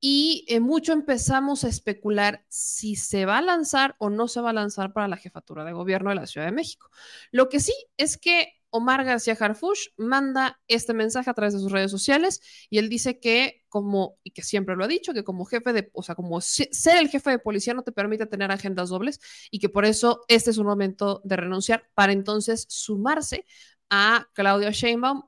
y 0.00 0.44
eh, 0.48 0.60
mucho 0.60 0.92
empezamos 0.92 1.64
a 1.64 1.68
especular 1.68 2.44
si 2.48 2.94
se 2.96 3.26
va 3.26 3.38
a 3.38 3.42
lanzar 3.42 3.96
o 3.98 4.10
no 4.10 4.28
se 4.28 4.40
va 4.40 4.50
a 4.50 4.52
lanzar 4.52 4.92
para 4.92 5.08
la 5.08 5.16
jefatura 5.16 5.64
de 5.64 5.72
gobierno 5.72 6.10
de 6.10 6.16
la 6.16 6.26
Ciudad 6.26 6.46
de 6.46 6.52
México. 6.52 6.90
Lo 7.32 7.48
que 7.48 7.60
sí 7.60 7.74
es 7.96 8.16
que 8.16 8.54
Omar 8.70 9.04
García 9.04 9.36
Harfush 9.38 9.88
manda 9.96 10.60
este 10.68 10.92
mensaje 10.94 11.30
a 11.30 11.34
través 11.34 11.54
de 11.54 11.60
sus 11.60 11.72
redes 11.72 11.90
sociales 11.90 12.40
y 12.70 12.78
él 12.78 12.88
dice 12.88 13.18
que 13.18 13.64
como, 13.68 14.18
y 14.22 14.32
que 14.32 14.42
siempre 14.42 14.76
lo 14.76 14.84
ha 14.84 14.88
dicho, 14.88 15.14
que 15.14 15.24
como 15.24 15.44
jefe 15.46 15.72
de, 15.72 15.90
o 15.94 16.02
sea, 16.02 16.14
como 16.14 16.40
ser 16.40 16.68
el 16.98 17.08
jefe 17.08 17.30
de 17.30 17.38
policía 17.38 17.74
no 17.74 17.82
te 17.82 17.92
permite 17.92 18.26
tener 18.26 18.50
agendas 18.52 18.90
dobles 18.90 19.20
y 19.50 19.58
que 19.58 19.68
por 19.68 19.84
eso 19.84 20.22
este 20.28 20.50
es 20.50 20.58
un 20.58 20.66
momento 20.66 21.22
de 21.24 21.36
renunciar 21.36 21.88
para 21.94 22.12
entonces 22.12 22.66
sumarse 22.68 23.46
a 23.90 24.28
Claudia 24.34 24.70
Sheinbaum 24.70 25.22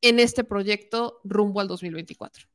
en 0.00 0.20
este 0.20 0.44
proyecto 0.44 1.20
rumbo 1.24 1.60
al 1.60 1.68
2024 1.68 2.53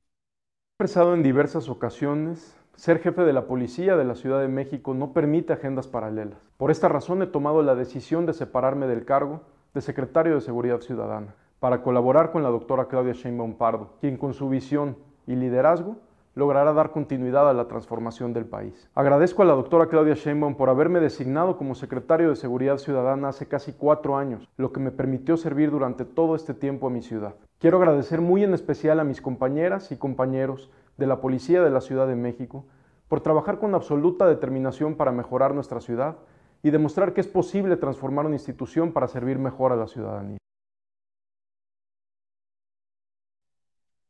expresado 0.81 1.13
en 1.13 1.23
diversas 1.23 1.67
ocasiones, 1.67 2.57
ser 2.77 2.99
jefe 2.99 3.23
de 3.23 3.33
la 3.33 3.47
policía 3.47 3.97
de 3.97 4.05
la 4.05 4.15
Ciudad 4.15 4.39
de 4.39 4.47
México 4.47 4.93
no 4.93 5.11
permite 5.11 5.51
agendas 5.51 5.87
paralelas. 5.87 6.39
Por 6.55 6.71
esta 6.71 6.87
razón 6.87 7.21
he 7.21 7.27
tomado 7.27 7.61
la 7.63 7.75
decisión 7.75 8.25
de 8.25 8.31
separarme 8.31 8.87
del 8.87 9.03
cargo 9.03 9.41
de 9.73 9.81
secretario 9.81 10.35
de 10.35 10.39
Seguridad 10.39 10.79
Ciudadana 10.79 11.35
para 11.59 11.81
colaborar 11.81 12.31
con 12.31 12.43
la 12.43 12.49
doctora 12.49 12.85
Claudia 12.85 13.11
Sheinbaum 13.11 13.55
Pardo, 13.55 13.97
quien 13.99 14.15
con 14.15 14.33
su 14.33 14.47
visión 14.47 14.95
y 15.27 15.35
liderazgo 15.35 15.97
logrará 16.33 16.71
dar 16.71 16.91
continuidad 16.91 17.49
a 17.49 17.53
la 17.53 17.67
transformación 17.67 18.31
del 18.31 18.45
país. 18.45 18.89
Agradezco 18.95 19.41
a 19.41 19.47
la 19.47 19.55
doctora 19.55 19.87
Claudia 19.87 20.13
Sheinbaum 20.13 20.55
por 20.55 20.69
haberme 20.69 21.01
designado 21.01 21.57
como 21.57 21.75
secretario 21.75 22.29
de 22.29 22.37
Seguridad 22.37 22.77
Ciudadana 22.77 23.27
hace 23.27 23.49
casi 23.49 23.73
cuatro 23.73 24.15
años, 24.15 24.47
lo 24.55 24.71
que 24.71 24.79
me 24.79 24.91
permitió 24.91 25.35
servir 25.35 25.71
durante 25.71 26.05
todo 26.05 26.35
este 26.35 26.53
tiempo 26.53 26.87
a 26.87 26.89
mi 26.89 27.01
ciudad. 27.01 27.35
Quiero 27.59 27.75
agradecer 27.75 28.21
muy 28.21 28.45
en 28.45 28.53
especial 28.53 29.01
a 29.01 29.03
mis 29.03 29.19
compañeras 29.19 29.91
y 29.91 29.97
compañeros 29.97 30.71
de 30.95 31.07
la 31.07 31.19
Policía 31.19 31.61
de 31.61 31.69
la 31.69 31.81
Ciudad 31.81 32.07
de 32.07 32.15
México 32.15 32.63
por 33.09 33.19
trabajar 33.19 33.59
con 33.59 33.75
absoluta 33.75 34.27
determinación 34.27 34.95
para 34.95 35.11
mejorar 35.11 35.53
nuestra 35.53 35.81
ciudad 35.81 36.15
y 36.63 36.69
demostrar 36.69 37.13
que 37.13 37.19
es 37.19 37.27
posible 37.27 37.75
transformar 37.75 38.25
una 38.25 38.35
institución 38.35 38.93
para 38.93 39.09
servir 39.09 39.39
mejor 39.39 39.73
a 39.73 39.75
la 39.75 39.87
ciudadanía. 39.87 40.37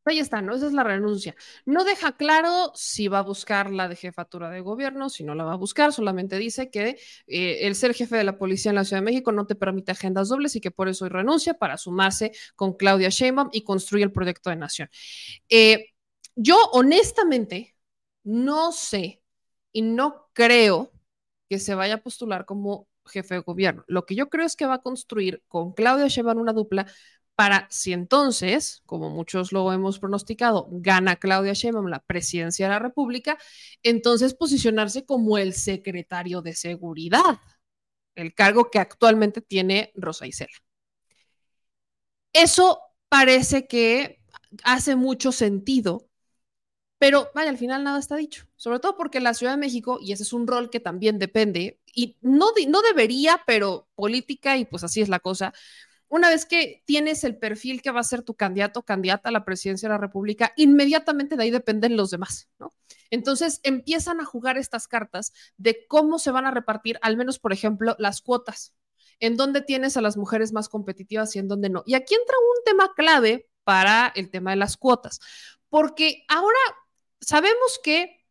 Ahí 0.06 0.18
está, 0.18 0.40
¿no? 0.40 0.54
Esa 0.54 0.66
es 0.66 0.72
la 0.72 0.82
renuncia. 0.82 1.36
No 1.66 1.84
deja 1.84 2.16
claro 2.16 2.72
si 2.74 3.06
va 3.08 3.18
a 3.18 3.22
buscar 3.22 3.70
la 3.70 3.86
de 3.86 3.96
jefatura 3.96 4.48
de 4.50 4.60
gobierno, 4.60 5.10
si 5.10 5.24
no 5.24 5.34
la 5.34 5.44
va 5.44 5.52
a 5.52 5.56
buscar, 5.56 5.92
solamente 5.92 6.38
dice 6.38 6.70
que 6.70 6.98
eh, 7.26 7.58
el 7.66 7.74
ser 7.76 7.94
jefe 7.94 8.16
de 8.16 8.24
la 8.24 8.38
policía 8.38 8.70
en 8.70 8.76
la 8.76 8.84
Ciudad 8.84 9.02
de 9.02 9.04
México 9.04 9.30
no 9.30 9.46
te 9.46 9.54
permite 9.54 9.92
agendas 9.92 10.28
dobles 10.28 10.56
y 10.56 10.60
que 10.60 10.70
por 10.70 10.88
eso 10.88 11.08
renuncia 11.08 11.54
para 11.54 11.76
sumarse 11.76 12.32
con 12.56 12.74
Claudia 12.76 13.10
Sheinbaum 13.10 13.50
y 13.52 13.62
construir 13.62 14.04
el 14.04 14.12
proyecto 14.12 14.48
de 14.50 14.56
nación. 14.56 14.88
Eh, 15.48 15.88
yo 16.34 16.56
honestamente 16.72 17.76
no 18.24 18.72
sé 18.72 19.22
y 19.72 19.82
no 19.82 20.28
creo 20.32 20.92
que 21.48 21.58
se 21.58 21.74
vaya 21.74 21.94
a 21.96 22.02
postular 22.02 22.46
como 22.46 22.88
jefe 23.06 23.34
de 23.34 23.40
gobierno. 23.40 23.84
Lo 23.88 24.06
que 24.06 24.14
yo 24.14 24.28
creo 24.30 24.46
es 24.46 24.56
que 24.56 24.66
va 24.66 24.74
a 24.74 24.82
construir 24.82 25.42
con 25.48 25.72
Claudia 25.72 26.08
Sheinbaum 26.08 26.38
una 26.38 26.52
dupla 26.52 26.86
para 27.40 27.66
si 27.70 27.94
entonces, 27.94 28.82
como 28.84 29.08
muchos 29.08 29.50
lo 29.50 29.72
hemos 29.72 29.98
pronosticado, 29.98 30.68
gana 30.72 31.16
Claudia 31.16 31.54
Sheinbaum 31.54 31.86
la 31.86 32.00
presidencia 32.00 32.66
de 32.66 32.72
la 32.74 32.78
República, 32.78 33.38
entonces 33.82 34.34
posicionarse 34.34 35.06
como 35.06 35.38
el 35.38 35.54
secretario 35.54 36.42
de 36.42 36.54
Seguridad, 36.54 37.40
el 38.14 38.34
cargo 38.34 38.70
que 38.70 38.78
actualmente 38.78 39.40
tiene 39.40 39.90
Rosa 39.94 40.26
Isela. 40.26 40.52
Eso 42.34 42.82
parece 43.08 43.66
que 43.66 44.20
hace 44.62 44.94
mucho 44.94 45.32
sentido, 45.32 46.10
pero 46.98 47.30
vaya, 47.34 47.48
al 47.48 47.56
final 47.56 47.84
nada 47.84 47.98
está 48.00 48.16
dicho, 48.16 48.44
sobre 48.56 48.80
todo 48.80 48.98
porque 48.98 49.18
la 49.18 49.32
Ciudad 49.32 49.54
de 49.54 49.60
México, 49.60 49.98
y 49.98 50.12
ese 50.12 50.24
es 50.24 50.34
un 50.34 50.46
rol 50.46 50.68
que 50.68 50.80
también 50.80 51.18
depende, 51.18 51.80
y 51.86 52.18
no, 52.20 52.48
no 52.68 52.82
debería, 52.82 53.40
pero 53.46 53.88
política, 53.94 54.58
y 54.58 54.66
pues 54.66 54.84
así 54.84 55.00
es 55.00 55.08
la 55.08 55.20
cosa, 55.20 55.54
una 56.10 56.28
vez 56.28 56.44
que 56.44 56.82
tienes 56.86 57.22
el 57.22 57.38
perfil 57.38 57.80
que 57.80 57.92
va 57.92 58.00
a 58.00 58.04
ser 58.04 58.22
tu 58.22 58.34
candidato 58.34 58.80
o 58.80 58.84
candidata 58.84 59.28
a 59.28 59.32
la 59.32 59.44
presidencia 59.44 59.88
de 59.88 59.94
la 59.94 60.00
República, 60.00 60.52
inmediatamente 60.56 61.36
de 61.36 61.44
ahí 61.44 61.50
dependen 61.50 61.96
los 61.96 62.10
demás, 62.10 62.50
¿no? 62.58 62.72
Entonces 63.10 63.60
empiezan 63.62 64.20
a 64.20 64.24
jugar 64.24 64.58
estas 64.58 64.88
cartas 64.88 65.32
de 65.56 65.86
cómo 65.86 66.18
se 66.18 66.32
van 66.32 66.46
a 66.46 66.50
repartir, 66.50 66.98
al 67.02 67.16
menos, 67.16 67.38
por 67.38 67.52
ejemplo, 67.52 67.94
las 67.98 68.22
cuotas, 68.22 68.74
en 69.20 69.36
dónde 69.36 69.62
tienes 69.62 69.96
a 69.96 70.00
las 70.00 70.16
mujeres 70.16 70.52
más 70.52 70.68
competitivas 70.68 71.34
y 71.36 71.38
en 71.38 71.46
dónde 71.46 71.70
no. 71.70 71.84
Y 71.86 71.94
aquí 71.94 72.14
entra 72.14 72.36
un 72.38 72.64
tema 72.64 72.92
clave 72.96 73.48
para 73.62 74.12
el 74.16 74.30
tema 74.30 74.50
de 74.50 74.56
las 74.56 74.76
cuotas, 74.76 75.20
porque 75.68 76.24
ahora 76.26 76.58
sabemos 77.20 77.80
que 77.84 78.26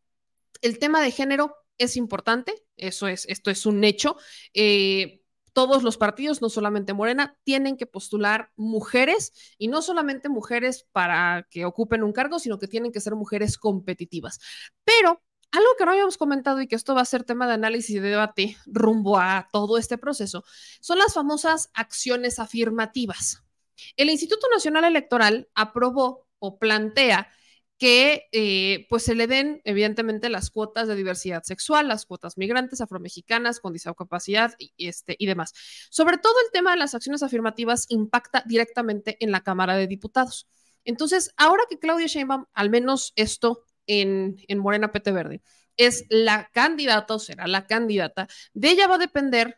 el 0.62 0.80
tema 0.80 1.02
de 1.02 1.12
género 1.12 1.56
es 1.78 1.96
importante, 1.96 2.54
eso 2.76 3.08
es, 3.08 3.26
esto 3.30 3.50
es 3.52 3.66
un 3.66 3.86
hecho. 3.86 4.18
Eh, 4.54 5.22
todos 5.54 5.84
los 5.84 5.98
partidos, 5.98 6.42
no 6.42 6.50
solamente 6.50 6.94
Morena, 6.94 7.38
tienen 7.44 7.78
que 7.78 7.86
postular 7.86 8.52
mujeres 8.56 9.34
y 9.58 9.68
no 9.68 9.82
solamente 9.82 10.30
mujeres 10.30 10.88
para 10.92 11.48
que 11.50 11.66
ocupen 11.66 12.04
un 12.04 12.14
cargo, 12.14 12.40
sino 12.40 12.60
que 12.60 12.68
tienen 12.68 12.92
que 12.92 13.02
ser 13.02 13.16
mujeres 13.16 13.58
competitivas. 13.58 14.40
Pero 14.84 15.22
algo 15.52 15.70
que 15.78 15.86
no 15.86 15.92
habíamos 15.92 16.18
comentado 16.18 16.62
y 16.62 16.68
que 16.68 16.76
esto 16.76 16.94
va 16.94 17.02
a 17.02 17.06
ser 17.06 17.24
tema 17.24 17.48
de 17.48 17.54
análisis 17.54 17.96
y 17.96 18.00
de 18.00 18.10
debate 18.10 18.58
rumbo 18.68 19.18
a 19.18 19.50
todo 19.52 19.78
este 19.78 19.98
proceso 19.98 20.44
son 20.80 21.00
las 21.00 21.14
famosas 21.14 21.70
acciones 21.74 22.40
afirmativas. 22.40 23.44
El 23.96 24.10
Instituto 24.10 24.48
Nacional 24.52 24.84
Electoral 24.84 25.50
aprobó 25.56 26.28
o 26.40 26.60
plantea 26.60 27.30
que 27.80 28.28
eh, 28.34 28.86
pues 28.90 29.04
se 29.04 29.16
le 29.16 29.26
den 29.26 29.62
evidentemente 29.64 30.30
las 30.30 30.52
cuotas 30.52 30.90
de 30.90 30.96
diversidad 30.96 31.44
sexual, 31.44 31.88
las 31.88 32.06
cuotas 32.06 32.38
migrantes, 32.38 32.82
afromexicanas, 32.82 33.62
con 33.62 33.72
discapacidad 33.72 34.54
y, 34.60 34.74
este, 34.78 35.16
y 35.18 35.26
demás. 35.26 35.54
Sobre 35.90 36.18
todo 36.18 36.34
el 36.46 36.52
tema 36.52 36.72
de 36.72 36.78
las 36.78 36.94
acciones 36.94 37.24
afirmativas 37.24 37.86
impacta 37.90 38.44
directamente 38.46 39.18
en 39.22 39.32
la 39.32 39.42
Cámara 39.42 39.78
de 39.78 39.88
Diputados. 39.88 40.48
Entonces, 40.84 41.34
ahora 41.38 41.64
que 41.70 41.80
Claudia 41.80 42.08
Sheinbaum, 42.08 42.46
al 42.54 42.70
menos 42.70 43.14
esto 43.16 43.64
en, 43.88 44.36
en 44.50 44.60
Morena 44.60 44.92
PT 44.92 45.14
Verde, 45.14 45.42
es 45.78 46.06
la 46.10 46.50
candidata 46.54 47.16
o 47.16 47.20
será 47.20 47.48
la 47.48 47.66
candidata, 47.66 48.28
de 48.54 48.72
ella 48.72 48.88
va 48.88 48.96
a 48.96 49.00
depender 49.00 49.58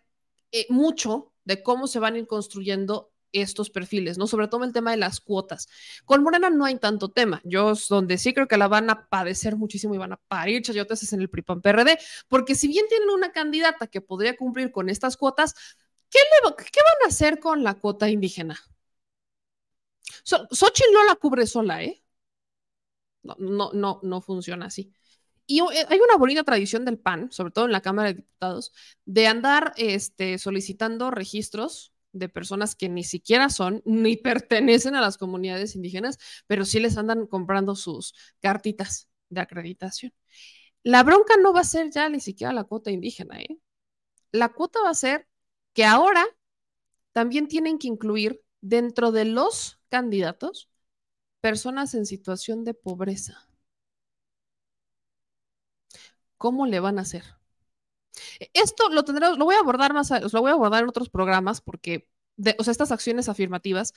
eh, 0.51 0.67
mucho 0.69 1.33
de 1.43 1.63
cómo 1.63 1.87
se 1.87 1.97
van 1.97 2.13
a 2.13 2.19
ir 2.19 2.27
construyendo 2.27 3.10
estos 3.33 3.69
perfiles, 3.69 4.17
¿no? 4.17 4.27
Sobre 4.27 4.47
todo 4.47 4.63
el 4.63 4.73
tema 4.73 4.91
de 4.91 4.97
las 4.97 5.19
cuotas. 5.19 5.67
Con 6.05 6.23
Morena 6.23 6.49
no 6.49 6.65
hay 6.65 6.77
tanto 6.77 7.09
tema. 7.09 7.41
Yo 7.43 7.73
donde 7.89 8.17
sí 8.17 8.33
creo 8.33 8.47
que 8.47 8.57
la 8.57 8.67
van 8.67 8.89
a 8.89 9.07
padecer 9.09 9.55
muchísimo 9.55 9.95
y 9.95 9.97
van 9.97 10.13
a 10.13 10.17
parir 10.17 10.61
chayotes 10.61 11.03
es 11.03 11.13
en 11.13 11.21
el 11.21 11.29
PRIPAN 11.29 11.61
PRD, 11.61 11.97
porque 12.27 12.55
si 12.55 12.67
bien 12.67 12.85
tienen 12.87 13.09
una 13.09 13.31
candidata 13.31 13.87
que 13.87 14.01
podría 14.01 14.35
cumplir 14.37 14.71
con 14.71 14.89
estas 14.89 15.17
cuotas, 15.17 15.55
¿qué, 16.09 16.19
qué 16.57 16.79
van 16.81 17.05
a 17.05 17.07
hacer 17.07 17.39
con 17.39 17.63
la 17.63 17.75
cuota 17.75 18.09
indígena? 18.09 18.59
So, 20.23 20.47
Xochitl 20.51 20.93
no 20.93 21.03
la 21.05 21.15
cubre 21.15 21.47
sola, 21.47 21.83
¿eh? 21.83 22.03
No, 23.23 23.35
no, 23.39 23.71
no, 23.73 23.99
no 24.03 24.21
funciona 24.21 24.65
así. 24.67 24.93
Y 25.45 25.59
eh, 25.59 25.85
hay 25.89 25.99
una 25.99 26.17
bonita 26.17 26.43
tradición 26.43 26.85
del 26.85 26.97
PAN, 26.97 27.31
sobre 27.31 27.51
todo 27.51 27.65
en 27.65 27.71
la 27.71 27.81
Cámara 27.81 28.09
de 28.09 28.15
Diputados, 28.15 28.73
de 29.05 29.27
andar 29.27 29.73
este, 29.77 30.37
solicitando 30.37 31.11
registros 31.11 31.90
de 32.13 32.29
personas 32.29 32.75
que 32.75 32.89
ni 32.89 33.03
siquiera 33.03 33.49
son 33.49 33.81
ni 33.85 34.17
pertenecen 34.17 34.95
a 34.95 35.01
las 35.01 35.17
comunidades 35.17 35.75
indígenas, 35.75 36.17
pero 36.47 36.65
sí 36.65 36.79
les 36.79 36.97
andan 36.97 37.27
comprando 37.27 37.75
sus 37.75 38.13
cartitas 38.41 39.09
de 39.29 39.41
acreditación. 39.41 40.13
La 40.83 41.03
bronca 41.03 41.35
no 41.37 41.53
va 41.53 41.61
a 41.61 41.63
ser 41.65 41.91
ya 41.91 42.09
ni 42.09 42.19
siquiera 42.19 42.53
la 42.53 42.63
cuota 42.65 42.91
indígena, 42.91 43.39
¿eh? 43.39 43.59
La 44.31 44.49
cuota 44.49 44.79
va 44.83 44.89
a 44.91 44.95
ser 44.95 45.27
que 45.73 45.85
ahora 45.85 46.25
también 47.13 47.47
tienen 47.47 47.77
que 47.79 47.87
incluir 47.87 48.43
dentro 48.61 49.11
de 49.11 49.25
los 49.25 49.79
candidatos 49.89 50.69
personas 51.41 51.93
en 51.95 52.05
situación 52.05 52.63
de 52.63 52.73
pobreza. 52.73 53.47
¿Cómo 56.37 56.65
le 56.65 56.81
van 56.81 56.99
a 56.99 57.03
hacer? 57.03 57.23
Esto 58.53 58.89
lo 58.89 59.03
tendremos, 59.03 59.37
lo 59.37 59.45
voy 59.45 59.55
a 59.55 59.59
abordar 59.59 59.93
más, 59.93 60.09
lo 60.11 60.41
voy 60.41 60.51
a 60.51 60.53
abordar 60.53 60.83
en 60.83 60.89
otros 60.89 61.09
programas 61.09 61.61
porque, 61.61 62.07
o 62.57 62.63
sea, 62.63 62.71
estas 62.71 62.91
acciones 62.91 63.29
afirmativas, 63.29 63.93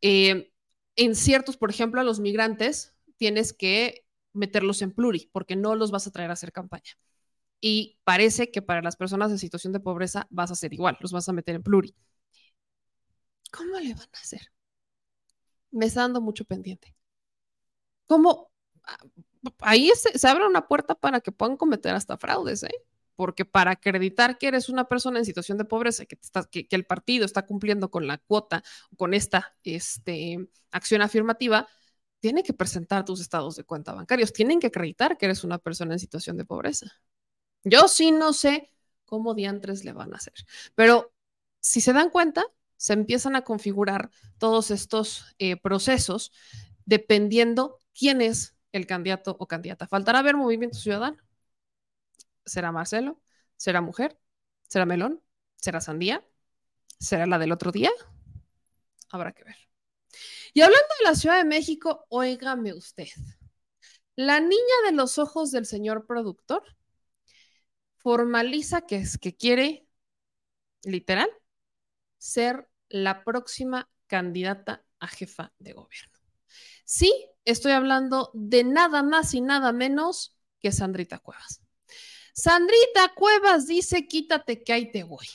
eh, 0.00 0.52
en 0.96 1.14
ciertos, 1.14 1.56
por 1.56 1.70
ejemplo, 1.70 2.00
a 2.00 2.04
los 2.04 2.20
migrantes 2.20 2.94
tienes 3.16 3.52
que 3.52 4.04
meterlos 4.32 4.82
en 4.82 4.92
pluri 4.92 5.28
porque 5.32 5.56
no 5.56 5.74
los 5.74 5.90
vas 5.90 6.06
a 6.06 6.10
traer 6.10 6.30
a 6.30 6.34
hacer 6.34 6.52
campaña. 6.52 6.92
Y 7.60 7.98
parece 8.04 8.50
que 8.50 8.62
para 8.62 8.82
las 8.82 8.96
personas 8.96 9.30
en 9.30 9.38
situación 9.38 9.72
de 9.72 9.80
pobreza 9.80 10.26
vas 10.30 10.50
a 10.50 10.54
hacer 10.54 10.74
igual, 10.74 10.98
los 11.00 11.12
vas 11.12 11.28
a 11.28 11.32
meter 11.32 11.56
en 11.56 11.62
pluri. 11.62 11.94
¿Cómo 13.50 13.78
le 13.80 13.94
van 13.94 14.08
a 14.12 14.18
hacer? 14.20 14.52
Me 15.72 15.84
está 15.84 16.00
dando 16.00 16.22
mucho 16.22 16.46
pendiente. 16.46 16.94
¿Cómo? 18.06 18.50
Ah, 18.84 18.98
ahí 19.60 19.90
se, 19.96 20.18
se 20.18 20.28
abre 20.28 20.46
una 20.46 20.66
puerta 20.68 20.94
para 20.94 21.20
que 21.20 21.32
puedan 21.32 21.56
cometer 21.56 21.94
hasta 21.94 22.18
fraudes, 22.18 22.62
¿eh? 22.64 22.70
Porque 23.16 23.44
para 23.44 23.72
acreditar 23.72 24.38
que 24.38 24.48
eres 24.48 24.68
una 24.68 24.84
persona 24.84 25.18
en 25.18 25.24
situación 25.24 25.58
de 25.58 25.64
pobreza, 25.64 26.04
que, 26.06 26.66
el 26.70 26.86
partido 26.86 27.24
está 27.24 27.46
cumpliendo 27.46 27.90
con 27.90 28.06
la 28.06 28.18
cuota, 28.18 28.62
con 28.96 29.14
esta 29.14 29.56
este, 29.62 30.48
acción 30.70 31.02
afirmativa, 31.02 31.68
tiene 32.20 32.42
que 32.42 32.54
presentar 32.54 33.04
tus 33.04 33.20
estados 33.20 33.56
de 33.56 33.64
cuenta 33.64 33.92
bancarios, 33.92 34.32
tienen 34.32 34.60
que 34.60 34.68
acreditar 34.68 35.18
que 35.18 35.26
eres 35.26 35.44
una 35.44 35.58
persona 35.58 35.92
en 35.92 35.98
situación 35.98 36.36
de 36.36 36.44
pobreza. 36.44 36.90
Yo 37.64 37.88
sí 37.88 38.12
no 38.12 38.32
sé 38.32 38.70
cómo 39.04 39.34
diantres 39.34 39.84
le 39.84 39.92
van 39.92 40.12
a 40.14 40.16
hacer, 40.16 40.34
pero 40.74 41.12
si 41.60 41.80
se 41.80 41.92
dan 41.92 42.10
cuenta, 42.10 42.44
se 42.76 42.92
empiezan 42.92 43.36
a 43.36 43.42
configurar 43.42 44.10
todos 44.38 44.70
estos 44.70 45.34
eh, 45.38 45.56
procesos 45.56 46.32
dependiendo 46.84 47.78
quién 47.98 48.20
es 48.20 48.56
el 48.72 48.86
candidato 48.86 49.36
o 49.38 49.46
candidata. 49.46 49.86
¿Faltará 49.86 50.20
ver 50.22 50.36
movimiento 50.36 50.78
ciudadano? 50.78 51.16
¿Será 52.44 52.72
Marcelo? 52.72 53.20
¿Será 53.56 53.80
mujer? 53.80 54.18
¿Será 54.68 54.86
melón? 54.86 55.22
¿Será 55.56 55.80
sandía? 55.80 56.26
¿Será 56.98 57.26
la 57.26 57.38
del 57.38 57.52
otro 57.52 57.72
día? 57.72 57.90
Habrá 59.10 59.32
que 59.32 59.44
ver. 59.44 59.56
Y 60.52 60.60
hablando 60.60 60.88
de 60.98 61.04
la 61.10 61.14
Ciudad 61.14 61.36
de 61.38 61.44
México, 61.44 62.06
óigame 62.08 62.72
usted. 62.72 63.08
La 64.16 64.40
niña 64.40 64.76
de 64.86 64.92
los 64.92 65.18
ojos 65.18 65.50
del 65.50 65.66
señor 65.66 66.06
productor 66.06 66.62
formaliza 67.96 68.82
que 68.82 68.96
es 68.96 69.18
que 69.18 69.36
quiere, 69.36 69.88
literal, 70.84 71.28
ser 72.18 72.68
la 72.88 73.24
próxima 73.24 73.90
candidata 74.06 74.84
a 75.00 75.08
jefa 75.08 75.52
de 75.58 75.72
gobierno. 75.72 76.18
Sí, 76.84 77.12
estoy 77.44 77.72
hablando 77.72 78.30
de 78.34 78.62
nada 78.62 79.02
más 79.02 79.34
y 79.34 79.40
nada 79.40 79.72
menos 79.72 80.36
que 80.60 80.70
Sandrita 80.70 81.18
Cuevas. 81.18 81.63
Sandrita 82.34 83.14
Cuevas 83.14 83.68
dice, 83.68 84.08
quítate 84.08 84.64
que 84.64 84.72
ahí 84.72 84.90
te 84.90 85.04
voy. 85.04 85.26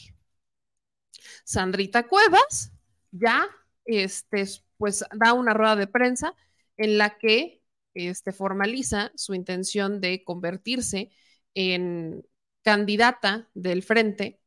Sandrita 1.46 2.08
Cuevas 2.08 2.72
ya, 3.12 3.48
este, 3.86 4.46
pues 4.78 5.06
da 5.16 5.34
una 5.34 5.54
rueda 5.54 5.78
de 5.78 5.88
prensa 5.88 6.36
en 6.78 6.98
la 6.98 7.18
que 7.18 7.64
este, 7.94 8.34
formaliza 8.34 9.12
su 9.16 9.34
intención 9.34 10.02
de 10.02 10.24
convertirse 10.26 11.12
en 11.54 12.26
candidata 12.64 13.50
del 13.54 13.82
frente. 13.82 14.42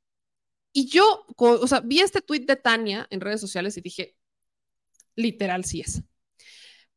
Y 0.73 0.89
yo, 0.89 1.27
o 1.37 1.67
sea, 1.67 1.81
vi 1.81 2.01
este 2.01 2.21
tuit 2.21 2.47
de 2.47 2.57
Tania 2.57 3.07
en 3.11 3.21
redes 3.21 3.41
sociales 3.41 3.77
y 3.79 3.81
dije, 3.81 4.17
literal, 5.17 5.65
sí 5.65 5.81
es. 5.81 6.03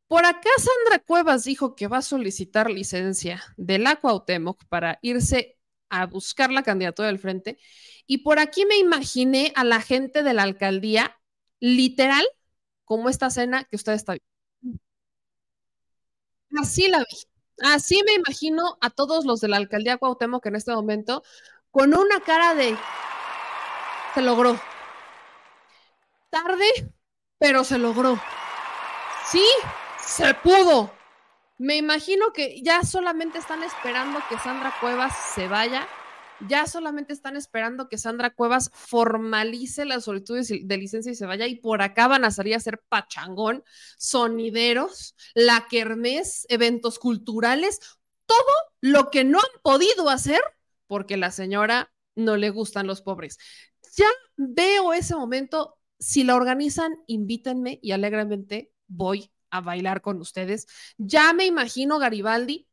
Por 0.07 0.26
acá 0.26 0.49
Sandra 0.57 1.03
Cuevas 1.03 1.44
dijo 1.45 1.76
que 1.76 1.88
va 1.88 1.98
a 1.98 2.02
solicitar 2.02 2.69
licencia 2.69 3.44
del 3.57 3.88
Cuauhtémoc 3.99 4.64
para 4.65 4.99
irse 5.02 5.57
a 5.90 6.06
buscar 6.06 6.52
la 6.52 6.64
candidatura 6.64 7.07
del 7.07 7.19
frente. 7.19 7.57
Y 8.06 8.19
por 8.19 8.40
aquí 8.40 8.65
me 8.65 8.77
imaginé 8.77 9.52
a 9.56 9.64
la 9.64 9.82
gente 9.82 10.22
de 10.22 10.34
la 10.34 10.44
alcaldía, 10.44 11.18
literal, 11.60 12.26
como 12.84 13.10
esta 13.10 13.30
cena 13.32 13.64
que 13.64 13.76
usted 13.76 13.94
está 13.94 14.14
viendo. 14.14 14.82
Así 16.61 16.88
la 16.88 16.99
vi. 16.99 17.18
Así 17.64 18.02
me 18.06 18.14
imagino 18.14 18.77
a 18.82 18.90
todos 18.90 19.26
los 19.26 19.41
de 19.41 19.48
la 19.48 19.57
alcaldía 19.57 19.98
Cuauhtémoc 19.98 20.45
en 20.45 20.56
este 20.56 20.73
momento 20.73 21.23
con 21.72 21.98
una 21.98 22.19
cara 22.19 22.53
de 22.53 22.77
se 24.14 24.22
logró. 24.22 24.60
Tarde, 26.30 26.94
pero 27.38 27.64
se 27.64 27.77
logró. 27.77 28.19
Sí, 29.30 29.44
se 30.06 30.34
pudo. 30.36 30.91
Me 31.57 31.77
imagino 31.77 32.34
que 32.34 32.61
ya 32.61 32.84
solamente 32.84 33.38
están 33.38 33.64
esperando 33.64 34.19
que 34.30 34.38
Sandra 34.38 34.73
Cuevas 34.80 35.14
se 35.34 35.48
vaya. 35.48 35.88
Ya 36.49 36.68
solamente 36.68 37.14
están 37.14 37.38
esperando 37.38 37.88
que 37.88 37.98
Sandra 37.98 38.30
Cuevas 38.30 38.69
formalice 38.73 39.86
las 39.86 40.03
solicitudes 40.03 40.49
de 40.49 40.77
licencia 40.77 41.11
y 41.11 41.15
se 41.15 41.26
vaya. 41.26 41.48
Y 41.48 41.56
por 41.56 41.82
acá 41.82 42.07
van 42.07 42.26
a 42.26 42.32
salir 42.32 42.53
a 42.53 42.57
hacer 42.57 42.84
pachangón, 42.90 43.64
sonideros, 43.98 45.15
la 45.34 45.68
kermés, 45.69 46.45
eventos 46.49 46.99
culturales, 46.99 47.80
todo 48.26 48.53
lo 48.82 49.10
que 49.10 49.23
no 49.23 49.40
han 49.40 49.61
podido 49.61 50.10
hacer 50.10 50.41
porque 50.88 51.15
la 51.15 51.32
señora 51.32 51.94
no 52.15 52.36
le 52.36 52.49
gustan 52.49 52.86
los 52.86 53.02
pobres. 53.02 53.38
Ya 53.98 54.07
veo 54.36 54.94
ese 54.94 55.15
momento. 55.15 55.77
Si 55.99 56.26
la 56.26 56.36
organizan, 56.36 56.94
invítenme 57.07 57.80
y 57.82 57.94
alegremente 57.94 58.73
voy 58.88 59.32
a 59.57 59.61
bailar 59.61 60.02
con 60.02 60.19
ustedes. 60.22 60.68
Ya 60.98 61.34
me 61.34 61.45
imagino 61.45 61.99
Garibaldi, 61.99 62.68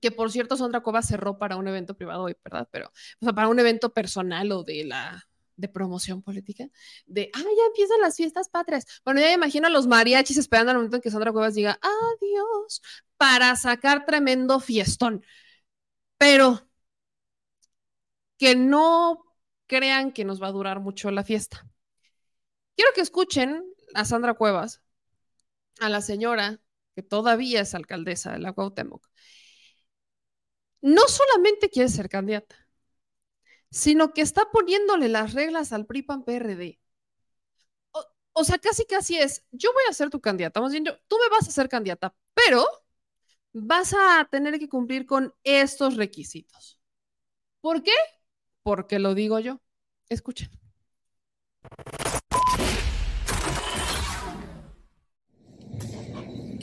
que 0.00 0.10
por 0.10 0.30
cierto 0.32 0.56
Sandra 0.56 0.80
Cuevas 0.80 1.06
cerró 1.08 1.38
para 1.38 1.56
un 1.56 1.68
evento 1.68 1.96
privado 1.96 2.24
hoy, 2.24 2.36
¿verdad? 2.44 2.68
Pero, 2.70 2.92
para 3.34 3.48
un 3.48 3.58
evento 3.58 3.92
personal 3.92 4.50
o 4.52 4.62
de 4.64 4.84
la 4.84 5.26
de 5.56 5.68
promoción 5.68 6.22
política, 6.22 6.68
de, 7.06 7.30
ah, 7.32 7.38
ya 7.38 7.66
empiezan 7.68 8.00
las 8.00 8.16
fiestas 8.16 8.48
patrias. 8.48 8.86
Bueno, 9.04 9.20
ya 9.20 9.28
me 9.28 9.34
imagino 9.34 9.68
a 9.68 9.70
los 9.70 9.86
mariachis 9.86 10.36
esperando 10.36 10.70
al 10.72 10.78
momento 10.78 10.96
en 10.96 11.02
que 11.02 11.10
Sandra 11.10 11.32
Cuevas 11.32 11.54
diga, 11.54 11.78
adiós, 11.80 12.82
para 13.16 13.54
sacar 13.56 14.04
tremendo 14.04 14.60
fiestón. 14.60 15.24
Pero 16.18 16.68
que 18.38 18.54
no 18.56 19.24
crean 19.66 20.12
que 20.12 20.24
nos 20.24 20.42
va 20.42 20.48
a 20.48 20.52
durar 20.52 20.80
mucho 20.80 21.10
la 21.10 21.24
fiesta. 21.24 21.66
Quiero 22.76 22.92
que 22.94 23.00
escuchen 23.00 23.64
a 23.94 24.04
Sandra 24.04 24.34
Cuevas 24.34 24.82
a 25.80 25.88
la 25.88 26.00
señora, 26.00 26.60
que 26.94 27.02
todavía 27.02 27.60
es 27.62 27.74
alcaldesa 27.74 28.32
de 28.32 28.38
la 28.38 28.52
Cuauhtémoc, 28.52 29.06
no 30.80 31.02
solamente 31.08 31.70
quiere 31.70 31.88
ser 31.88 32.08
candidata, 32.08 32.56
sino 33.70 34.12
que 34.12 34.20
está 34.20 34.50
poniéndole 34.52 35.08
las 35.08 35.32
reglas 35.32 35.72
al 35.72 35.86
PRI-PAN-PRD. 35.86 36.78
O, 38.36 38.44
sea, 38.44 38.58
casi 38.58 38.84
casi 38.84 39.16
es, 39.16 39.44
yo 39.52 39.72
voy 39.72 39.84
a 39.88 39.92
ser 39.92 40.10
tu 40.10 40.20
candidata, 40.20 40.60
más 40.60 40.72
bien 40.72 40.84
yo, 40.84 40.98
tú 41.08 41.16
me 41.22 41.28
vas 41.28 41.48
a 41.48 41.52
ser 41.52 41.68
candidata, 41.68 42.14
pero 42.34 42.66
vas 43.52 43.94
a 43.94 44.28
tener 44.30 44.58
que 44.58 44.68
cumplir 44.68 45.06
con 45.06 45.32
estos 45.44 45.96
requisitos. 45.96 46.80
¿Por 47.60 47.82
qué? 47.82 47.92
Porque 48.62 48.98
lo 48.98 49.14
digo 49.14 49.38
yo. 49.38 49.60
Escuchen. 50.08 50.50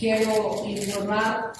Quiero 0.01 0.65
informar 0.65 1.53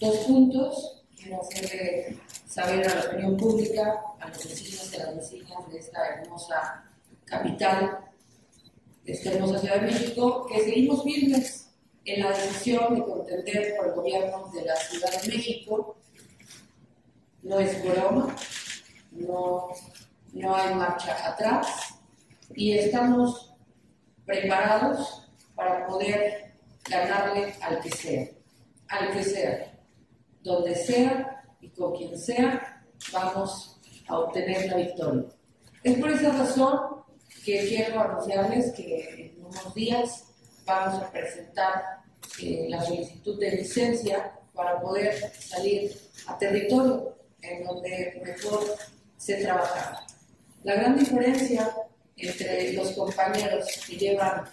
dos 0.00 0.16
puntos. 0.20 1.04
Quiero 1.14 1.42
hacerle 1.42 2.18
saber 2.46 2.88
a 2.88 2.94
la 2.94 3.10
opinión 3.10 3.36
pública, 3.36 4.04
a 4.18 4.28
los 4.28 4.38
vecinos 4.38 4.90
y 4.90 4.96
a 4.96 5.04
las 5.04 5.16
vecinas 5.16 5.70
de 5.70 5.78
esta 5.78 6.06
hermosa 6.06 6.84
capital, 7.26 7.98
de 9.04 9.12
esta 9.12 9.32
hermosa 9.32 9.58
Ciudad 9.58 9.80
de 9.82 9.86
México, 9.86 10.46
que 10.46 10.64
seguimos 10.64 11.04
firmes 11.04 11.68
en 12.06 12.22
la 12.22 12.30
decisión 12.30 12.94
de 12.94 13.04
contender 13.04 13.76
por 13.76 13.88
el 13.88 13.92
gobierno 13.92 14.50
de 14.54 14.64
la 14.64 14.76
Ciudad 14.76 15.20
de 15.20 15.28
México. 15.28 15.96
No 17.42 17.60
es 17.60 17.84
broma, 17.84 18.34
no, 19.10 19.68
no 20.32 20.56
hay 20.56 20.74
marcha 20.74 21.32
atrás 21.32 21.98
y 22.54 22.78
estamos 22.78 23.52
preparados 24.24 25.28
para 25.54 25.86
poder 25.86 26.47
ganarle 26.88 27.54
al 27.60 27.80
que 27.80 27.90
sea, 27.90 28.28
al 28.88 29.12
que 29.12 29.22
sea, 29.22 29.72
donde 30.42 30.74
sea 30.74 31.44
y 31.60 31.68
con 31.70 31.96
quien 31.96 32.18
sea, 32.18 32.82
vamos 33.12 33.80
a 34.06 34.18
obtener 34.18 34.70
la 34.70 34.76
victoria. 34.76 35.24
Es 35.82 35.98
por 35.98 36.10
esa 36.10 36.32
razón 36.32 36.80
que 37.44 37.66
quiero 37.68 38.00
anunciarles 38.00 38.72
que 38.72 39.32
en 39.36 39.44
unos 39.44 39.74
días 39.74 40.24
vamos 40.64 41.02
a 41.02 41.10
presentar 41.10 41.82
eh, 42.42 42.66
la 42.68 42.82
solicitud 42.82 43.38
de 43.38 43.52
licencia 43.52 44.32
para 44.54 44.80
poder 44.80 45.14
salir 45.38 45.96
a 46.26 46.36
territorio 46.36 47.16
en 47.42 47.64
donde 47.64 48.20
mejor 48.24 48.64
se 49.16 49.36
trabaja. 49.36 50.04
La 50.64 50.74
gran 50.74 50.98
diferencia 50.98 51.74
entre 52.16 52.72
los 52.72 52.90
compañeros 52.92 53.66
que 53.86 53.96
llevan 53.96 54.44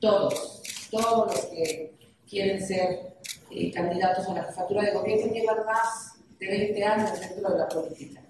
todos, 0.00 0.62
todos 0.90 1.32
los 1.32 1.44
que 1.46 1.94
quieren 2.28 2.64
ser 2.66 3.16
eh, 3.50 3.72
candidatos 3.72 4.28
a 4.28 4.34
la 4.34 4.44
jefatura 4.44 4.82
de 4.82 4.92
gobierno, 4.92 5.32
llevan 5.32 5.64
más 5.64 6.14
de 6.38 6.46
20 6.46 6.84
años 6.84 7.20
dentro 7.20 7.50
de 7.50 7.58
la 7.58 7.68
política. 7.68 8.22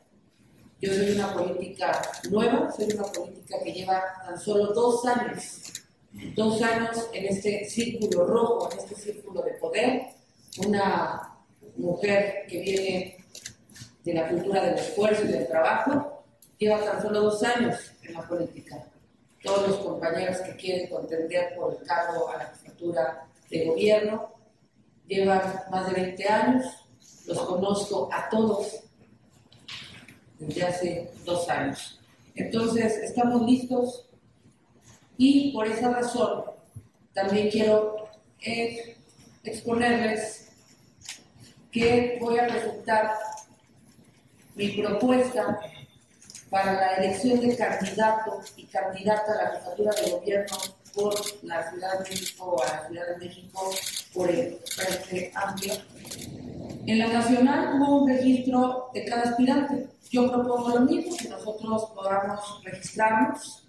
Yo 0.80 0.92
soy 0.92 1.12
una 1.12 1.32
política 1.34 2.02
nueva, 2.30 2.70
soy 2.70 2.92
una 2.92 3.04
política 3.04 3.56
que 3.64 3.72
lleva 3.72 4.02
tan 4.24 4.38
solo 4.38 4.66
dos 4.74 5.06
años, 5.06 5.62
dos 6.34 6.60
años 6.62 7.08
en 7.12 7.24
este 7.26 7.64
círculo 7.64 8.26
rojo, 8.26 8.70
en 8.72 8.78
este 8.78 8.94
círculo 8.94 9.42
de 9.42 9.52
poder, 9.52 10.02
una 10.66 11.36
mujer 11.76 12.44
que 12.48 12.60
viene 12.60 13.16
de 14.04 14.14
la 14.14 14.28
cultura 14.28 14.64
del 14.64 14.74
esfuerzo 14.74 15.24
y 15.24 15.28
del 15.28 15.46
trabajo, 15.46 16.24
lleva 16.58 16.84
tan 16.84 17.02
solo 17.02 17.22
dos 17.22 17.42
años 17.42 17.76
en 18.02 18.14
la 18.14 18.28
política. 18.28 18.86
Todos 19.46 19.68
los 19.68 19.78
compañeros 19.78 20.38
que 20.38 20.56
quieren 20.56 20.90
contender 20.90 21.54
por 21.54 21.72
el 21.72 21.86
cargo 21.86 22.28
a 22.28 22.38
la 22.38 22.46
jefatura 22.46 23.28
de 23.48 23.64
gobierno 23.64 24.32
llevan 25.06 25.40
más 25.70 25.86
de 25.86 26.02
20 26.02 26.28
años, 26.28 26.64
los 27.26 27.40
conozco 27.42 28.08
a 28.12 28.28
todos 28.28 28.80
desde 30.40 30.64
hace 30.64 31.10
dos 31.24 31.48
años. 31.48 32.00
Entonces, 32.34 32.96
estamos 32.96 33.42
listos 33.42 34.08
y 35.16 35.52
por 35.52 35.68
esa 35.68 35.90
razón 35.92 36.44
también 37.14 37.48
quiero 37.48 38.08
eh, 38.40 38.96
exponerles 39.44 40.50
que 41.70 42.18
voy 42.20 42.36
a 42.40 42.48
presentar 42.48 43.12
mi 44.56 44.68
propuesta 44.70 45.60
para 46.50 46.74
la 46.74 46.96
elección 46.96 47.40
de 47.40 47.56
candidato 47.56 48.40
y 48.56 48.64
candidata 48.66 49.32
a 49.32 49.44
la 49.44 49.50
jefatura 49.58 49.92
de 49.92 50.10
gobierno 50.10 50.56
por 50.94 51.14
la 51.44 51.70
Ciudad 51.70 51.98
de 51.98 52.10
México 52.10 52.62
a 52.62 52.72
la 52.72 52.86
Ciudad 52.86 53.06
de 53.08 53.26
México 53.26 53.70
por 54.14 54.30
el 54.30 54.58
Frente 54.64 55.32
Amplio. 55.34 55.74
En 56.86 56.98
la 56.98 57.08
nacional 57.08 57.74
hubo 57.80 58.02
un 58.02 58.08
registro 58.08 58.90
de 58.94 59.04
cada 59.04 59.22
aspirante. 59.22 59.88
Yo 60.10 60.30
propongo 60.30 60.68
lo 60.70 60.80
mismo, 60.80 61.16
que 61.16 61.28
nosotros 61.28 61.90
podamos 61.94 62.62
registrarnos, 62.62 63.68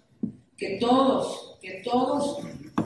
que 0.56 0.78
todos, 0.80 1.58
que 1.60 1.82
todos 1.84 2.38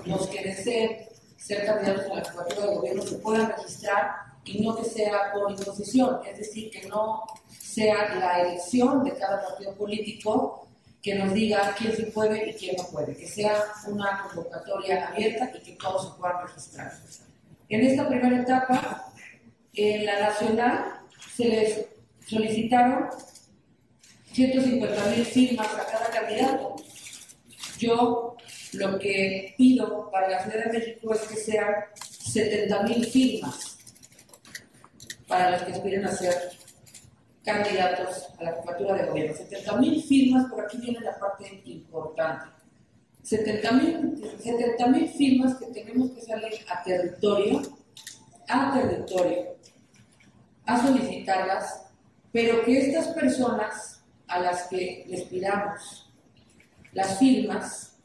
los 0.07 0.27
que 0.29 0.43
deseen 0.43 1.13
ser 1.37 1.67
candidatos 1.67 2.11
a 2.11 2.15
la 2.15 2.25
jefatura 2.25 2.67
de 2.67 2.77
gobierno 2.77 3.03
se 3.03 3.17
puedan 3.17 3.53
registrar 3.57 4.33
y 4.45 4.61
no 4.63 4.75
que 4.75 4.85
sea 4.85 5.33
por 5.33 5.51
imposición, 5.51 6.21
es 6.27 6.39
decir, 6.39 6.71
que 6.71 6.89
no 6.89 7.25
sea 7.73 8.15
la 8.17 8.43
elección 8.43 9.03
de 9.05 9.17
cada 9.17 9.41
partido 9.41 9.75
político 9.75 10.69
que 11.03 11.15
nos 11.15 11.33
diga 11.33 11.75
quién 11.77 11.97
se 11.97 12.05
puede 12.05 12.51
y 12.51 12.55
quién 12.55 12.77
no 12.77 12.85
puede, 12.85 13.17
que 13.17 13.27
sea 13.27 13.65
una 13.87 14.25
convocatoria 14.29 15.09
abierta 15.09 15.51
y 15.55 15.61
que 15.61 15.73
todos 15.73 16.13
se 16.13 16.21
puedan 16.21 16.47
registrar. 16.47 16.93
En 17.69 17.81
esta 17.81 18.09
primera 18.09 18.43
etapa, 18.43 19.13
en 19.73 20.05
la 20.05 20.21
nacional 20.21 21.01
se 21.35 21.45
les 21.47 21.87
solicitaron 22.27 23.09
150 24.33 25.07
mil 25.07 25.25
firmas 25.25 25.69
a 25.75 25.87
cada 25.87 26.11
candidato. 26.11 26.77
Yo 27.79 28.37
lo 28.75 28.99
que 28.99 29.55
pido 29.57 30.11
para 30.11 30.29
la 30.29 30.43
Ciudad 30.43 30.67
de 30.67 30.79
México 30.79 31.15
es 31.15 31.21
que 31.23 31.37
sean 31.37 31.75
70 31.95 32.83
mil 32.83 33.05
firmas 33.07 33.79
para 35.27 35.51
los 35.51 35.63
que 35.63 35.73
aspiren 35.73 36.05
a 36.05 36.13
ser 36.13 36.62
candidatos 37.45 38.29
a 38.39 38.45
la 38.45 38.53
jefatura 38.53 38.95
de 38.95 39.09
gobierno. 39.09 39.37
70 39.37 39.77
mil 39.79 40.03
firmas, 40.03 40.51
por 40.51 40.65
aquí 40.65 40.79
viene 40.79 41.01
la 41.01 41.19
parte 41.19 41.63
importante. 41.65 42.47
70 43.23 43.73
mil 43.73 45.09
firmas 45.09 45.57
que 45.57 45.67
tenemos 45.67 46.11
que 46.11 46.23
salir 46.23 46.53
a 46.69 46.83
territorio, 46.83 47.63
a 48.49 48.73
territorio, 48.73 49.57
a 50.67 50.87
solicitarlas, 50.87 51.85
pero 52.33 52.65
que 52.65 52.89
estas 52.89 53.09
personas 53.09 54.03
a 54.27 54.41
las 54.41 54.69
que 54.69 55.05
les 55.09 55.23
pidamos 55.25 56.11
las 56.93 57.19
firmas 57.19 57.97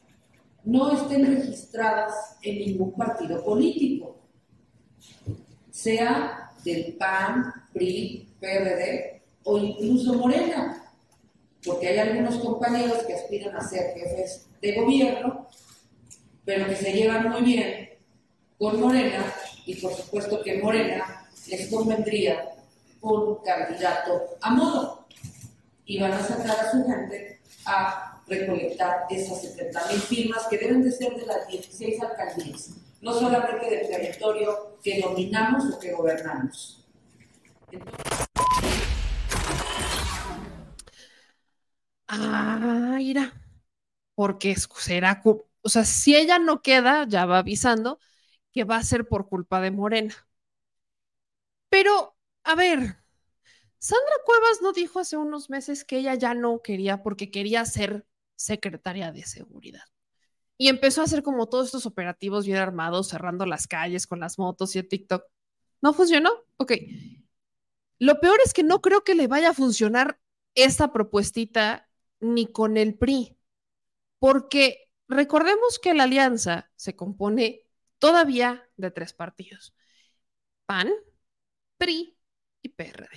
no 0.64 0.92
estén 0.92 1.26
registradas 1.26 2.36
en 2.42 2.58
ningún 2.58 2.92
partido 2.92 3.44
político, 3.44 4.18
sea 5.70 6.52
del 6.64 6.94
PAN, 6.94 7.52
PRI, 7.72 8.28
PRD, 8.40 9.17
o 9.48 9.56
incluso 9.56 10.12
Morena, 10.12 10.92
porque 11.64 11.88
hay 11.88 11.98
algunos 11.98 12.36
compañeros 12.36 13.02
que 13.04 13.14
aspiran 13.14 13.56
a 13.56 13.66
ser 13.66 13.94
jefes 13.94 14.46
de 14.60 14.74
gobierno, 14.74 15.48
pero 16.44 16.66
que 16.66 16.76
se 16.76 16.92
llevan 16.92 17.30
muy 17.30 17.40
bien 17.40 17.88
con 18.58 18.78
Morena 18.78 19.24
y 19.64 19.74
por 19.76 19.94
supuesto 19.94 20.42
que 20.42 20.60
Morena 20.60 21.26
les 21.46 21.70
convendría 21.70 22.46
un 23.00 23.36
candidato 23.36 24.36
a 24.42 24.50
modo 24.50 25.06
y 25.86 25.98
van 25.98 26.12
a 26.12 26.22
sacar 26.22 26.60
a 26.60 26.70
su 26.70 26.84
gente 26.84 27.40
a 27.64 28.20
recolectar 28.26 29.06
esas 29.08 29.40
70 29.40 29.86
mil 29.86 30.00
firmas 30.00 30.46
que 30.48 30.58
deben 30.58 30.82
de 30.82 30.92
ser 30.92 31.16
de 31.16 31.24
las 31.24 31.48
16 31.48 32.02
alcaldías, 32.02 32.70
no 33.00 33.14
solamente 33.14 33.70
del 33.70 33.88
territorio 33.88 34.76
que 34.82 35.00
dominamos 35.00 35.72
o 35.72 35.78
que 35.78 35.92
gobernamos. 35.92 36.84
Ah, 42.08 42.94
mira, 42.98 43.32
porque 44.14 44.56
será, 44.56 45.22
o 45.24 45.68
sea, 45.68 45.84
si 45.84 46.16
ella 46.16 46.38
no 46.38 46.62
queda, 46.62 47.06
ya 47.08 47.26
va 47.26 47.38
avisando 47.38 48.00
que 48.52 48.64
va 48.64 48.76
a 48.78 48.82
ser 48.84 49.08
por 49.08 49.28
culpa 49.28 49.60
de 49.60 49.70
Morena. 49.72 50.14
Pero, 51.68 52.16
a 52.44 52.54
ver, 52.54 52.96
Sandra 53.78 54.14
Cuevas 54.26 54.60
no 54.62 54.72
dijo 54.72 55.00
hace 55.00 55.16
unos 55.16 55.50
meses 55.50 55.84
que 55.84 55.98
ella 55.98 56.14
ya 56.14 56.34
no 56.34 56.62
quería 56.62 57.02
porque 57.02 57.30
quería 57.30 57.64
ser 57.64 58.06
secretaria 58.36 59.12
de 59.12 59.24
seguridad. 59.24 59.84
Y 60.58 60.68
empezó 60.68 61.02
a 61.02 61.04
hacer 61.04 61.22
como 61.22 61.48
todos 61.48 61.66
estos 61.66 61.86
operativos 61.86 62.46
bien 62.46 62.58
armados, 62.58 63.08
cerrando 63.08 63.46
las 63.46 63.68
calles 63.68 64.06
con 64.06 64.20
las 64.20 64.38
motos 64.38 64.76
y 64.76 64.80
el 64.80 64.88
TikTok. 64.88 65.24
¿No 65.82 65.94
funcionó? 65.94 66.30
Ok. 66.58 66.72
Lo 67.98 68.20
peor 68.20 68.38
es 68.44 68.54
que 68.54 68.62
no 68.62 68.80
creo 68.80 69.02
que 69.04 69.14
le 69.14 69.26
vaya 69.26 69.50
a 69.50 69.54
funcionar 69.54 70.20
esta 70.54 70.92
propuestita 70.92 71.87
ni 72.20 72.50
con 72.50 72.76
el 72.76 72.96
PRI, 72.96 73.36
porque 74.18 74.90
recordemos 75.08 75.78
que 75.78 75.94
la 75.94 76.04
alianza 76.04 76.70
se 76.76 76.96
compone 76.96 77.66
todavía 77.98 78.68
de 78.76 78.90
tres 78.90 79.12
partidos, 79.12 79.74
PAN, 80.66 80.90
PRI 81.78 82.16
y 82.62 82.68
PRD. 82.70 83.08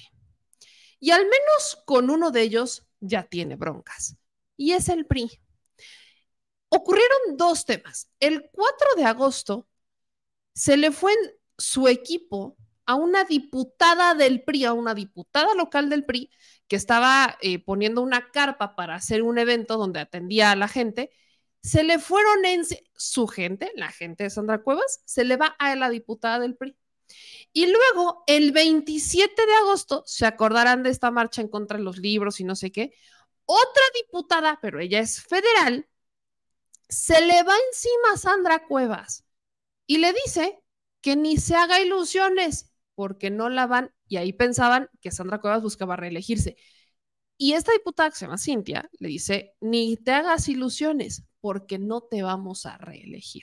Y 0.99 1.11
al 1.11 1.23
menos 1.23 1.81
con 1.85 2.09
uno 2.09 2.31
de 2.31 2.41
ellos 2.41 2.87
ya 2.99 3.23
tiene 3.23 3.55
broncas, 3.55 4.17
y 4.55 4.73
es 4.73 4.89
el 4.89 5.05
PRI. 5.05 5.41
Ocurrieron 6.69 7.35
dos 7.35 7.65
temas. 7.65 8.09
El 8.19 8.49
4 8.49 8.95
de 8.95 9.03
agosto 9.03 9.67
se 10.53 10.77
le 10.77 10.91
fue 10.91 11.13
su 11.57 11.89
equipo 11.89 12.55
a 12.85 12.95
una 12.95 13.23
diputada 13.23 14.13
del 14.15 14.43
PRI, 14.43 14.65
a 14.65 14.73
una 14.73 14.93
diputada 14.93 15.53
local 15.55 15.89
del 15.89 16.05
PRI, 16.05 16.31
que 16.67 16.75
estaba 16.75 17.37
eh, 17.41 17.63
poniendo 17.63 18.01
una 18.01 18.31
carpa 18.31 18.75
para 18.75 18.95
hacer 18.95 19.23
un 19.23 19.37
evento 19.37 19.77
donde 19.77 19.99
atendía 19.99 20.51
a 20.51 20.55
la 20.55 20.67
gente, 20.67 21.11
se 21.61 21.83
le 21.83 21.99
fueron 21.99 22.45
en 22.45 22.63
su 22.95 23.27
gente, 23.27 23.71
la 23.75 23.91
gente 23.91 24.23
de 24.23 24.29
Sandra 24.29 24.63
Cuevas, 24.63 25.01
se 25.05 25.23
le 25.23 25.37
va 25.37 25.55
a 25.59 25.75
la 25.75 25.89
diputada 25.89 26.39
del 26.39 26.55
PRI. 26.55 26.75
Y 27.53 27.67
luego, 27.67 28.23
el 28.27 28.51
27 28.51 29.45
de 29.45 29.53
agosto, 29.55 30.03
se 30.05 30.25
acordarán 30.25 30.83
de 30.83 30.89
esta 30.89 31.11
marcha 31.11 31.41
en 31.41 31.49
contra 31.49 31.77
de 31.77 31.83
los 31.83 31.97
libros 31.97 32.39
y 32.39 32.45
no 32.45 32.55
sé 32.55 32.71
qué, 32.71 32.93
otra 33.45 33.83
diputada, 33.95 34.59
pero 34.61 34.79
ella 34.79 34.99
es 34.99 35.21
federal, 35.21 35.87
se 36.87 37.21
le 37.21 37.43
va 37.43 37.53
encima 37.67 38.13
a 38.13 38.17
Sandra 38.17 38.65
Cuevas 38.67 39.25
y 39.87 39.97
le 39.97 40.13
dice 40.25 40.61
que 41.01 41.15
ni 41.15 41.37
se 41.37 41.55
haga 41.55 41.81
ilusiones 41.81 42.70
porque 43.01 43.31
no 43.31 43.49
la 43.49 43.65
van, 43.65 43.91
y 44.07 44.17
ahí 44.17 44.31
pensaban 44.31 44.87
que 45.01 45.09
Sandra 45.09 45.41
Cuevas 45.41 45.63
buscaba 45.63 45.95
reelegirse. 45.95 46.55
Y 47.35 47.53
esta 47.53 47.71
diputada 47.71 48.11
que 48.11 48.15
se 48.15 48.25
llama 48.25 48.37
Cintia 48.37 48.91
le 48.99 49.07
dice, 49.07 49.55
ni 49.59 49.97
te 49.97 50.11
hagas 50.11 50.47
ilusiones 50.49 51.23
porque 51.39 51.79
no 51.79 52.01
te 52.01 52.21
vamos 52.21 52.67
a 52.67 52.77
reelegir. 52.77 53.41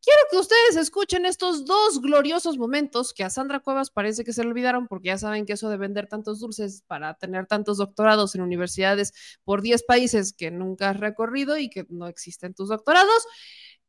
Quiero 0.00 0.20
que 0.30 0.36
ustedes 0.38 0.76
escuchen 0.76 1.26
estos 1.26 1.64
dos 1.64 2.00
gloriosos 2.00 2.58
momentos 2.58 3.12
que 3.12 3.24
a 3.24 3.30
Sandra 3.30 3.58
Cuevas 3.58 3.90
parece 3.90 4.22
que 4.22 4.32
se 4.32 4.44
le 4.44 4.50
olvidaron 4.50 4.86
porque 4.86 5.08
ya 5.08 5.18
saben 5.18 5.46
que 5.46 5.54
eso 5.54 5.68
de 5.68 5.78
vender 5.78 6.06
tantos 6.06 6.38
dulces 6.38 6.84
para 6.86 7.14
tener 7.14 7.46
tantos 7.48 7.78
doctorados 7.78 8.36
en 8.36 8.42
universidades 8.42 9.12
por 9.42 9.62
10 9.62 9.82
países 9.82 10.32
que 10.32 10.52
nunca 10.52 10.90
has 10.90 11.00
recorrido 11.00 11.58
y 11.58 11.70
que 11.70 11.86
no 11.88 12.06
existen 12.06 12.54
tus 12.54 12.68
doctorados, 12.68 13.26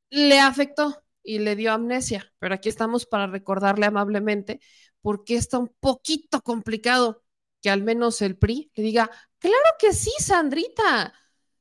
le 0.09 0.39
afectó 0.39 1.03
y 1.27 1.39
le 1.39 1.55
dio 1.57 1.73
amnesia. 1.73 2.33
Pero 2.39 2.55
aquí 2.55 2.69
estamos 2.69 3.05
para 3.05 3.27
recordarle 3.27 3.85
amablemente 3.85 4.61
porque 5.01 5.35
está 5.35 5.57
un 5.59 5.73
poquito 5.79 6.41
complicado 6.41 7.23
que 7.61 7.69
al 7.69 7.83
menos 7.83 8.21
el 8.21 8.37
PRI 8.37 8.71
le 8.75 8.83
diga, 8.83 9.09
claro 9.39 9.69
que 9.79 9.93
sí, 9.93 10.11
Sandrita 10.19 11.13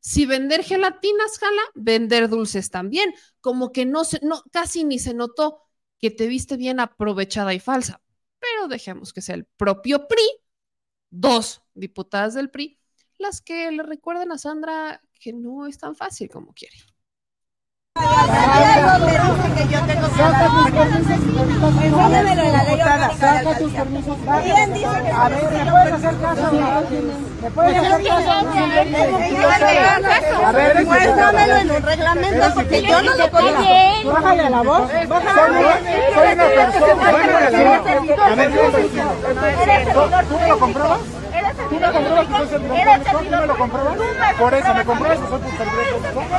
si 0.06 0.24
vender 0.24 0.62
gelatinas 0.62 1.36
jala, 1.36 1.62
vender 1.74 2.28
dulces 2.28 2.70
también. 2.70 3.12
Como 3.40 3.72
que 3.72 3.84
no 3.84 4.04
se, 4.04 4.20
no, 4.22 4.40
casi 4.52 4.84
ni 4.84 5.00
se 5.00 5.14
notó 5.14 5.64
que 5.98 6.12
te 6.12 6.28
viste 6.28 6.56
bien 6.56 6.78
aprovechada 6.78 7.54
y 7.54 7.58
falsa. 7.58 8.00
Pero 8.38 8.68
dejemos 8.68 9.12
que 9.12 9.20
sea 9.20 9.34
el 9.34 9.46
propio 9.46 10.06
PRI, 10.06 10.22
dos 11.10 11.62
diputadas 11.74 12.34
del 12.34 12.50
PRI, 12.50 12.78
las 13.18 13.40
que 13.40 13.68
le 13.72 13.82
recuerden 13.82 14.30
a 14.30 14.38
Sandra 14.38 15.02
que 15.18 15.32
no 15.32 15.66
es 15.66 15.76
tan 15.78 15.96
fácil 15.96 16.30
como 16.30 16.54
quiere. 16.54 16.76
Dice 24.44 25.02
que 25.02 25.10
a 25.10 25.28
ver, 25.28 25.50
¿me 25.52 25.70
puedes 25.70 25.92
hacer 25.92 26.16
caso? 26.20 26.52
¿Me 27.42 27.50
puedes 27.50 27.76
hacer 27.76 28.06
caso? 28.06 28.32
A 30.44 30.52
ver, 30.52 30.84
muéstramelo 30.84 31.56
en 31.56 31.70
el 31.70 31.82
reglamento 31.82 32.54
porque 32.54 32.82
yo 32.82 33.02
no 33.02 33.14
lo 33.16 33.30
conozco. 33.30 33.62
Bájale 34.12 34.50
la 34.50 34.62
voz. 34.62 34.90
Soy 34.90 36.32
una 36.32 36.46
persona. 36.46 37.08
A 38.26 38.34
ver, 38.34 38.50
¿tú 40.28 40.36
lo 40.48 40.58
compruebas? 40.58 41.00
¿Tú 41.56 41.80
me 41.80 41.92
compruebas 41.92 42.26
que 42.26 42.34
soy 42.34 42.48
servidor 42.48 42.76
público? 42.76 43.18
¿Tú 43.18 43.30
me 43.30 43.46
lo 43.46 43.56
compruebas? 43.56 43.98
Por 44.38 44.54
eso, 44.54 44.74
¿me 44.74 44.84
compruebas 44.84 45.18
que 45.18 45.28
soy 45.28 45.40
tu 45.40 45.50
servidor 45.56 45.84
público? 46.12 46.36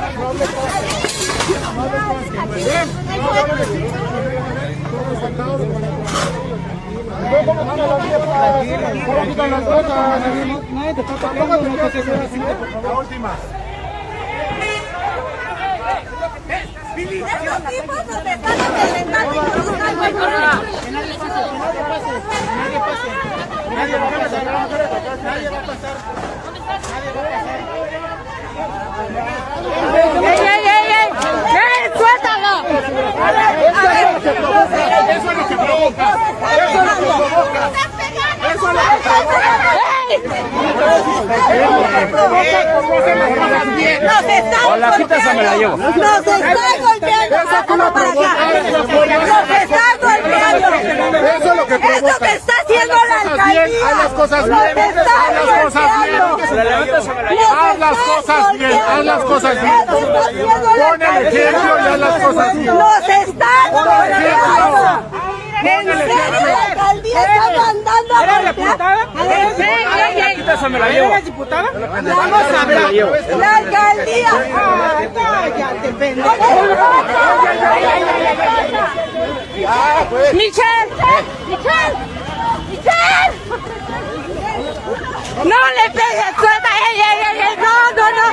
La 12.83 12.99
última. 12.99 13.31
Esos 16.97 17.61
tipos 17.69 18.05
nos 18.07 18.25
están 18.25 18.59
amedrentando 18.59 19.35
y 19.35 19.37
nos 19.37 19.67
están 19.67 19.93
Que 19.97 20.91
nadie 20.91 21.13
pase, 21.13 21.41
que 21.45 21.57
nadie 21.61 21.83
pase, 21.93 22.07
que 22.07 22.55
nadie 22.57 22.79
pase. 22.79 23.09
Nadie 23.75 23.97
va 23.97 24.07
a 24.07 24.17
pasar, 24.17 24.43
nadie 24.43 24.49
va 24.49 24.63
a 24.63 24.67
pasar. 24.67 25.17
Nadie 25.23 25.49
va 25.49 25.57
a 25.57 25.67
pasar. 25.67 25.95
¡Ey, 30.17 30.39
ey, 30.39 30.63
ey, 30.67 30.85
ey! 30.97 31.09
¡Ey, 31.53 31.81
suéltalo! 31.97 32.53
Eso 32.67 32.87
es 33.87 34.05
lo 34.07 34.21
que 34.21 34.31
provoca. 34.33 34.77
Eso 34.97 35.31
es 35.31 35.37
lo 35.37 35.47
que 35.47 35.55
provoca. 35.55 36.07
Eso 36.57 36.77
es 36.77 36.83
lo 38.57 38.81
que 38.81 39.03
provoca. 39.03 39.76
Nos 44.01 44.23
está 44.23 44.67
O 44.67 44.77
la 44.77 44.95
quitas 44.95 45.27
o 45.27 45.33
me 45.33 45.43
la 45.43 45.55
llevo. 45.57 45.77
Nos 45.77 45.93
está 45.93 46.77
golpeando. 46.79 47.35
Sácalo 47.49 47.93
para 47.93 48.09
acá. 48.09 48.35
Nos 48.71 48.89
está 49.49 49.83
golpeando. 50.01 50.67
Eso 51.27 51.51
es 51.51 51.55
lo 51.57 51.67
que. 51.67 51.75
Eso 51.75 52.19
que 52.19 52.35
está 52.35 52.53
haciendo 52.61 52.95
la 52.95 53.21
alcaldía. 53.21 53.87
Haz 53.87 53.97
las 53.97 54.13
cosas 54.13 54.45
bien. 54.45 54.57
Haz 54.57 54.95
las 55.35 55.49
cosas 55.63 55.89
bien. 56.03 56.21
Haz 57.59 57.79
las 57.79 57.97
cosas 57.97 58.53
bien. 58.57 58.81
Haz 58.87 59.05
las 59.05 59.23
cosas 59.23 59.61
bien. 59.61 59.85
Pon 59.87 61.01
el 61.01 61.27
ejemplo 61.27 61.79
y 61.79 61.87
haz 61.87 61.99
las 61.99 62.23
cosas 62.23 62.53
bien. 62.53 62.65
Nos 62.65 63.09
está 63.09 63.49
golpeando. 63.71 65.36
¿En 65.63 65.85
serio 65.85 65.95
la 66.45 66.63
alcaldía 66.65 67.21
está 67.23 67.57
mandando 67.57 68.15
a 68.15 68.25
la 70.79 70.89
llevo? 70.89 71.11
¿Eres 71.13 71.25
diputada? 71.25 71.71
Vamos 71.73 72.43
a 72.53 72.65
Me 72.65 72.75
la 72.75 72.91
llevo. 72.91 73.13
hablar. 73.15 73.37
La 73.37 73.55
alcaldía. 73.57 74.31
Ay, 74.55 75.07
cállate, 75.15 75.89
pendejo. 75.93 76.29
Michelle, 80.33 80.91
Michelle, 81.47 81.97
Michelle. 82.69 83.33
No 85.37 85.55
le 85.77 85.89
pegues, 85.91 86.31
suelta, 86.35 86.69
ey, 86.87 86.99
ey, 86.99 87.19
ey, 87.41 87.55
no, 87.57 87.73
no, 87.97 88.05
no, 88.17 88.25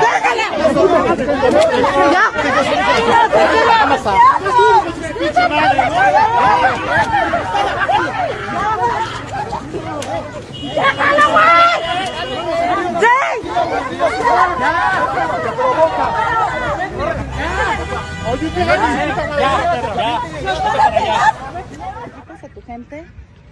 déjale. 0.00 0.46
Ya. 2.12 2.24
¡Déjalo, 10.74 11.30
güey! 11.30 11.64
¡Sí! 13.00 13.06
a 22.42 22.48
tu 22.48 22.60
gente 22.60 23.04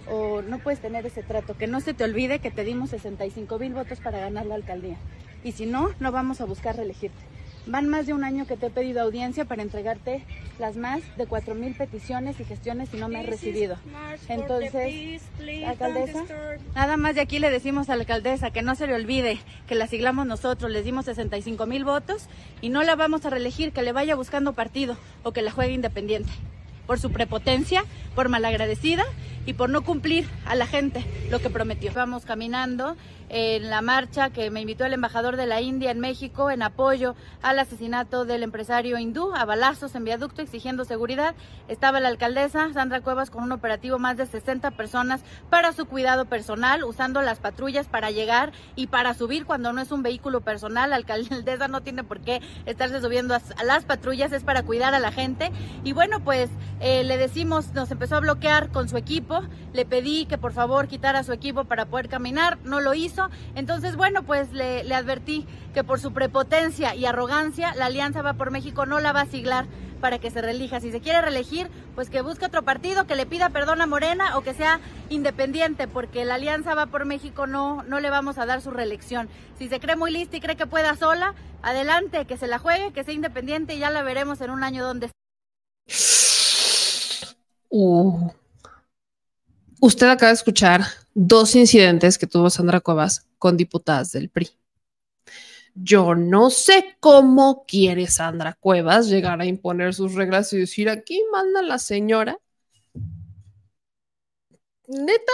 o 0.09 0.41
no 0.41 0.59
puedes 0.59 0.79
tener 0.79 1.05
ese 1.05 1.23
trato. 1.23 1.55
Que 1.55 1.67
no 1.67 1.79
se 1.79 1.93
te 1.93 2.03
olvide 2.03 2.39
que 2.39 2.51
te 2.51 2.63
dimos 2.63 2.89
65 2.89 3.59
mil 3.59 3.73
votos 3.73 3.99
para 3.99 4.19
ganar 4.19 4.45
la 4.45 4.55
alcaldía. 4.55 4.97
Y 5.43 5.53
si 5.53 5.65
no, 5.65 5.89
no 5.99 6.11
vamos 6.11 6.41
a 6.41 6.45
buscar 6.45 6.75
reelegirte. 6.75 7.32
Van 7.65 7.87
más 7.87 8.05
de 8.05 8.13
un 8.13 8.23
año 8.23 8.45
que 8.45 8.57
te 8.57 8.65
he 8.65 8.69
pedido 8.69 9.01
audiencia 9.01 9.45
para 9.45 9.61
entregarte 9.61 10.25
las 10.59 10.75
más 10.75 11.01
de 11.17 11.25
4 11.25 11.55
mil 11.55 11.73
peticiones 11.73 12.39
y 12.39 12.43
gestiones 12.43 12.89
y 12.93 12.97
no 12.97 13.07
me 13.07 13.19
has 13.19 13.25
recibido. 13.25 13.77
Entonces, 14.27 15.21
alcaldesa, 15.65 16.23
nada 16.75 16.97
más 16.97 17.15
de 17.15 17.21
aquí 17.21 17.39
le 17.39 17.49
decimos 17.49 17.89
a 17.89 17.95
la 17.95 18.01
alcaldesa 18.01 18.51
que 18.51 18.61
no 18.61 18.75
se 18.75 18.87
le 18.87 18.95
olvide 18.95 19.39
que 19.67 19.75
la 19.75 19.87
siglamos 19.87 20.27
nosotros, 20.27 20.71
les 20.71 20.83
dimos 20.83 21.05
65 21.05 21.65
mil 21.65 21.85
votos 21.85 22.27
y 22.61 22.69
no 22.69 22.83
la 22.83 22.95
vamos 22.95 23.25
a 23.25 23.29
reelegir, 23.29 23.71
que 23.71 23.81
le 23.81 23.93
vaya 23.93 24.15
buscando 24.15 24.53
partido 24.53 24.97
o 25.23 25.31
que 25.31 25.41
la 25.41 25.51
juegue 25.51 25.73
independiente 25.73 26.31
por 26.85 26.99
su 26.99 27.11
prepotencia, 27.11 27.85
por 28.13 28.27
malagradecida 28.27 29.05
y 29.45 29.53
por 29.53 29.69
no 29.69 29.83
cumplir 29.83 30.27
a 30.45 30.55
la 30.55 30.67
gente 30.67 31.05
lo 31.29 31.39
que 31.39 31.49
prometió. 31.49 31.91
Vamos 31.93 32.25
caminando 32.25 32.95
en 33.35 33.71
la 33.71 33.81
marcha 33.81 34.29
que 34.29 34.51
me 34.51 34.61
invitó 34.61 34.85
el 34.85 34.93
embajador 34.93 35.37
de 35.37 35.47
la 35.47 35.59
India 35.59 35.89
en 35.89 35.99
México 35.99 36.51
en 36.51 36.61
apoyo 36.61 37.15
al 37.41 37.57
asesinato 37.57 38.25
del 38.25 38.43
empresario 38.43 38.99
hindú 38.99 39.33
a 39.33 39.43
balazos 39.43 39.95
en 39.95 40.03
viaducto 40.03 40.43
exigiendo 40.43 40.85
seguridad. 40.85 41.33
Estaba 41.67 41.99
la 41.99 42.09
alcaldesa 42.09 42.71
Sandra 42.73 43.01
Cuevas 43.01 43.31
con 43.31 43.43
un 43.43 43.51
operativo 43.51 43.97
más 43.97 44.17
de 44.17 44.27
60 44.27 44.69
personas 44.71 45.21
para 45.49 45.73
su 45.73 45.87
cuidado 45.87 46.25
personal, 46.25 46.83
usando 46.83 47.23
las 47.23 47.39
patrullas 47.39 47.87
para 47.87 48.11
llegar 48.11 48.51
y 48.75 48.85
para 48.85 49.15
subir 49.15 49.45
cuando 49.47 49.73
no 49.73 49.81
es 49.81 49.91
un 49.91 50.03
vehículo 50.03 50.41
personal. 50.41 50.91
La 50.91 50.97
alcaldesa 50.97 51.67
no 51.67 51.81
tiene 51.81 52.03
por 52.03 52.21
qué 52.21 52.39
estarse 52.67 53.01
subiendo 53.01 53.33
a 53.33 53.63
las 53.63 53.85
patrullas, 53.85 54.31
es 54.31 54.43
para 54.43 54.61
cuidar 54.61 54.93
a 54.93 54.99
la 54.99 55.11
gente. 55.11 55.51
Y 55.83 55.93
bueno, 55.93 56.19
pues 56.23 56.51
eh, 56.79 57.03
le 57.03 57.17
decimos, 57.17 57.73
nos 57.73 57.89
empezó 57.89 58.17
a 58.17 58.19
bloquear 58.19 58.69
con 58.69 58.89
su 58.89 58.97
equipo, 58.97 59.32
le 59.73 59.85
pedí 59.85 60.25
que 60.25 60.37
por 60.37 60.53
favor 60.53 60.87
quitara 60.87 61.23
su 61.23 61.33
equipo 61.33 61.65
para 61.65 61.85
poder 61.85 62.09
caminar, 62.09 62.57
no 62.63 62.79
lo 62.79 62.93
hizo. 62.93 63.29
Entonces, 63.55 63.95
bueno, 63.95 64.23
pues 64.23 64.51
le, 64.51 64.93
advertí 64.93 65.45
que 65.73 65.83
por 65.83 65.99
su 65.99 66.13
prepotencia 66.13 66.95
y 66.95 67.05
arrogancia, 67.05 67.73
la 67.75 67.85
Alianza 67.85 68.21
Va 68.21 68.33
por 68.33 68.51
México 68.51 68.85
no 68.85 68.99
la 68.99 69.13
va 69.13 69.21
a 69.21 69.25
siglar 69.25 69.65
para 70.01 70.19
que 70.19 70.31
se 70.31 70.41
reelija. 70.41 70.79
Si 70.79 70.91
se 70.91 70.99
quiere 70.99 71.21
reelegir, 71.21 71.69
pues 71.95 72.09
que 72.09 72.21
busque 72.21 72.45
otro 72.45 72.63
partido, 72.63 73.07
que 73.07 73.15
le 73.15 73.25
pida 73.25 73.49
perdón 73.49 73.81
a 73.81 73.87
Morena 73.87 74.37
o 74.37 74.41
que 74.41 74.53
sea 74.53 74.79
independiente, 75.09 75.87
porque 75.87 76.25
la 76.25 76.35
Alianza 76.35 76.75
va 76.75 76.87
por 76.87 77.05
México 77.05 77.47
no, 77.47 77.83
no 77.83 77.99
le 77.99 78.09
vamos 78.09 78.37
a 78.37 78.45
dar 78.45 78.61
su 78.61 78.71
reelección. 78.71 79.29
Si 79.57 79.69
se 79.69 79.79
cree 79.79 79.95
muy 79.95 80.11
lista 80.11 80.37
y 80.37 80.41
cree 80.41 80.57
que 80.57 80.67
pueda 80.67 80.95
sola, 80.95 81.33
adelante, 81.61 82.25
que 82.25 82.37
se 82.37 82.47
la 82.47 82.59
juegue, 82.59 82.91
que 82.91 83.03
sea 83.03 83.13
independiente 83.13 83.75
y 83.75 83.79
ya 83.79 83.89
la 83.89 84.03
veremos 84.03 84.41
en 84.41 84.51
un 84.51 84.63
año 84.63 84.83
donde 84.83 85.09
Uh. 87.75 88.42
Usted 89.85 90.07
acaba 90.07 90.29
de 90.29 90.35
escuchar 90.35 90.79
dos 91.13 91.55
incidentes 91.55 92.17
que 92.17 92.25
tuvo 92.25 92.49
Sandra 92.49 92.79
Cuevas 92.79 93.27
con 93.37 93.57
diputadas 93.57 94.13
del 94.13 94.29
PRI. 94.29 94.49
Yo 95.75 96.15
no 96.15 96.49
sé 96.51 96.95
cómo 97.01 97.65
quiere 97.67 98.07
Sandra 98.07 98.53
Cuevas 98.53 99.09
llegar 99.09 99.41
a 99.41 99.45
imponer 99.45 99.93
sus 99.93 100.13
reglas 100.13 100.53
y 100.53 100.59
decir 100.59 100.87
aquí 100.87 101.21
manda 101.33 101.61
la 101.61 101.79
señora. 101.79 102.39
Neta. 104.87 105.33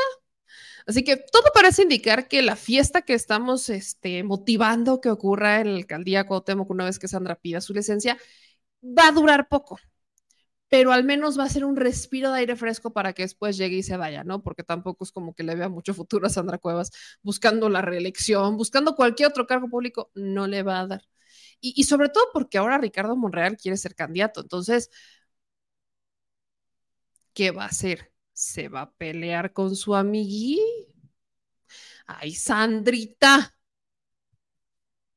Así 0.87 1.03
que 1.03 1.15
todo 1.17 1.51
parece 1.53 1.83
indicar 1.83 2.27
que 2.27 2.41
la 2.41 2.55
fiesta 2.55 3.03
que 3.03 3.13
estamos 3.13 3.69
este, 3.69 4.23
motivando 4.23 4.99
que 4.99 5.11
ocurra 5.11 5.61
en 5.61 5.73
la 5.73 5.77
alcaldía 5.77 6.25
Cuauhtémoc 6.25 6.71
una 6.71 6.85
vez 6.85 6.97
que 6.97 7.07
Sandra 7.07 7.35
pida 7.35 7.61
su 7.61 7.75
licencia 7.75 8.17
va 8.81 9.09
a 9.09 9.11
durar 9.11 9.47
poco 9.47 9.79
pero 10.69 10.91
al 10.93 11.03
menos 11.03 11.37
va 11.39 11.45
a 11.45 11.49
ser 11.49 11.65
un 11.65 11.75
respiro 11.75 12.31
de 12.31 12.39
aire 12.39 12.55
fresco 12.55 12.93
para 12.93 13.13
que 13.13 13.23
después 13.23 13.57
llegue 13.57 13.77
y 13.77 13.83
se 13.83 13.97
vaya, 13.97 14.23
¿no? 14.23 14.43
Porque 14.43 14.63
tampoco 14.63 15.03
es 15.03 15.11
como 15.11 15.33
que 15.35 15.43
le 15.43 15.55
vea 15.55 15.69
mucho 15.69 15.93
futuro 15.93 16.27
a 16.27 16.29
Sandra 16.29 16.59
Cuevas 16.59 16.91
buscando 17.23 17.69
la 17.69 17.81
reelección, 17.81 18.57
buscando 18.57 18.95
cualquier 18.95 19.29
otro 19.29 19.47
cargo 19.47 19.67
público, 19.69 20.11
no 20.15 20.47
le 20.47 20.63
va 20.63 20.79
a 20.81 20.87
dar. 20.87 21.01
Y, 21.61 21.83
sobre 21.85 22.09
todo 22.09 22.25
porque 22.33 22.57
ahora 22.57 22.77
Ricardo 22.77 23.15
Monreal 23.17 23.57
quiere 23.57 23.77
ser 23.77 23.95
candidato, 23.95 24.41
entonces, 24.41 24.89
¿qué 27.33 27.51
va 27.51 27.63
a 27.63 27.67
hacer? 27.67 28.11
¿Se 28.33 28.69
va 28.69 28.81
a 28.81 28.91
pelear 28.93 29.53
con 29.53 29.75
su 29.75 29.95
amiguí? 29.95 30.59
Ay, 32.07 32.33
Sandrita. 32.35 33.55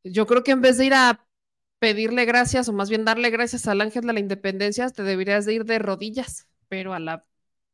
Yo 0.04 0.26
creo 0.26 0.42
que 0.44 0.52
en 0.52 0.60
vez 0.60 0.78
de 0.78 0.86
ir 0.86 0.94
a 0.94 1.24
pedirle 1.82 2.26
gracias 2.26 2.68
o 2.68 2.72
más 2.72 2.88
bien 2.88 3.04
darle 3.04 3.28
gracias 3.30 3.66
al 3.66 3.80
ángel 3.80 4.06
de 4.06 4.12
la 4.12 4.20
independencia, 4.20 4.88
te 4.90 5.02
deberías 5.02 5.46
de 5.46 5.54
ir 5.54 5.64
de 5.64 5.80
rodillas, 5.80 6.46
pero 6.68 6.94
a 6.94 7.00
la 7.00 7.26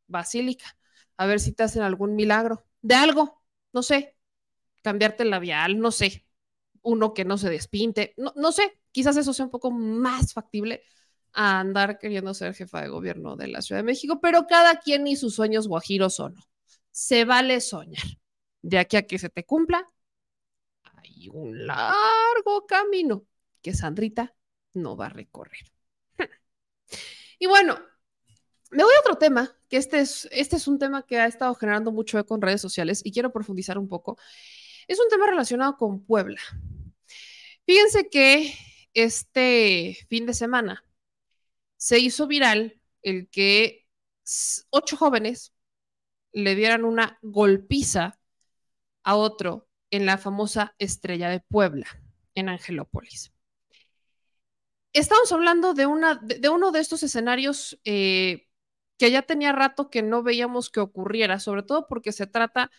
basílica, 0.06 0.78
a 1.18 1.26
ver 1.26 1.40
si 1.40 1.52
te 1.52 1.64
hacen 1.64 1.82
algún 1.82 2.16
milagro, 2.16 2.64
de 2.80 2.94
algo, 2.94 3.42
no 3.74 3.82
sé, 3.82 4.16
cambiarte 4.80 5.24
el 5.24 5.30
labial, 5.30 5.78
no 5.78 5.90
sé, 5.90 6.26
uno 6.80 7.12
que 7.12 7.26
no 7.26 7.36
se 7.36 7.50
despinte, 7.50 8.14
no, 8.16 8.32
no 8.34 8.50
sé, 8.50 8.80
quizás 8.92 9.14
eso 9.18 9.34
sea 9.34 9.44
un 9.44 9.50
poco 9.50 9.70
más 9.70 10.32
factible 10.32 10.82
a 11.34 11.60
andar 11.60 11.98
queriendo 11.98 12.32
ser 12.32 12.54
jefa 12.54 12.80
de 12.80 12.88
gobierno 12.88 13.36
de 13.36 13.48
la 13.48 13.60
Ciudad 13.60 13.80
de 13.80 13.86
México, 13.86 14.20
pero 14.22 14.46
cada 14.46 14.80
quien 14.80 15.06
y 15.06 15.16
sus 15.16 15.34
sueños 15.34 15.68
guajiros 15.68 16.18
o 16.18 16.30
no. 16.30 16.40
Se 16.92 17.26
vale 17.26 17.60
soñar. 17.60 18.04
De 18.62 18.78
aquí 18.78 18.96
a 18.96 19.06
que 19.06 19.18
se 19.18 19.28
te 19.28 19.44
cumpla, 19.44 19.86
hay 20.94 21.28
un 21.28 21.66
largo 21.66 22.66
camino 22.66 23.26
que 23.68 23.74
Sandrita 23.74 24.34
no 24.72 24.96
va 24.96 25.06
a 25.06 25.10
recorrer. 25.10 25.70
Y 27.38 27.46
bueno, 27.46 27.78
me 28.70 28.82
voy 28.82 28.92
a 28.96 29.00
otro 29.00 29.16
tema, 29.16 29.54
que 29.68 29.76
este 29.76 30.00
es, 30.00 30.26
este 30.32 30.56
es 30.56 30.66
un 30.66 30.78
tema 30.78 31.04
que 31.04 31.18
ha 31.20 31.26
estado 31.26 31.54
generando 31.54 31.92
mucho 31.92 32.18
eco 32.18 32.34
en 32.34 32.40
redes 32.40 32.62
sociales 32.62 33.02
y 33.04 33.12
quiero 33.12 33.30
profundizar 33.30 33.76
un 33.76 33.88
poco. 33.88 34.18
Es 34.88 34.98
un 34.98 35.08
tema 35.10 35.26
relacionado 35.26 35.76
con 35.76 36.02
Puebla. 36.02 36.40
Fíjense 37.66 38.08
que 38.08 38.54
este 38.94 39.98
fin 40.08 40.24
de 40.24 40.32
semana 40.32 40.82
se 41.76 41.98
hizo 41.98 42.26
viral 42.26 42.80
el 43.02 43.28
que 43.28 43.86
ocho 44.70 44.96
jóvenes 44.96 45.52
le 46.32 46.54
dieran 46.54 46.86
una 46.86 47.18
golpiza 47.20 48.18
a 49.04 49.14
otro 49.14 49.68
en 49.90 50.06
la 50.06 50.16
famosa 50.16 50.74
Estrella 50.78 51.28
de 51.28 51.40
Puebla, 51.40 51.86
en 52.34 52.48
Angelópolis 52.48 53.30
estamos 54.98 55.30
hablando 55.32 55.74
de, 55.74 55.86
una, 55.86 56.16
de, 56.16 56.48
uno 56.48 56.72
de 56.72 56.80
estos 56.80 57.02
escenarios 57.02 57.78
eh, 57.84 58.48
que 58.98 59.10
ya 59.10 59.22
tenía 59.22 59.52
rato 59.52 59.90
que 59.90 60.02
no 60.02 60.22
veíamos 60.22 60.70
que 60.70 60.80
ocurriera, 60.80 61.40
sobre 61.40 61.62
todo 61.62 61.86
porque 61.88 62.12
se 62.12 62.26
trata 62.26 62.70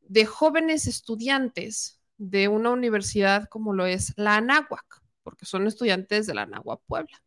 de 0.00 0.26
jóvenes 0.26 0.86
estudiantes 0.86 2.00
de 2.18 2.48
una 2.48 2.70
universidad 2.70 3.48
como 3.48 3.72
lo 3.72 3.86
es 3.86 4.12
la 4.16 4.36
Anáhuac, 4.36 5.02
porque 5.22 5.46
son 5.46 5.66
estudiantes 5.66 6.26
de 6.26 6.34
la 6.34 6.42
Anáhuac 6.42 6.80
Puebla. 6.86 7.22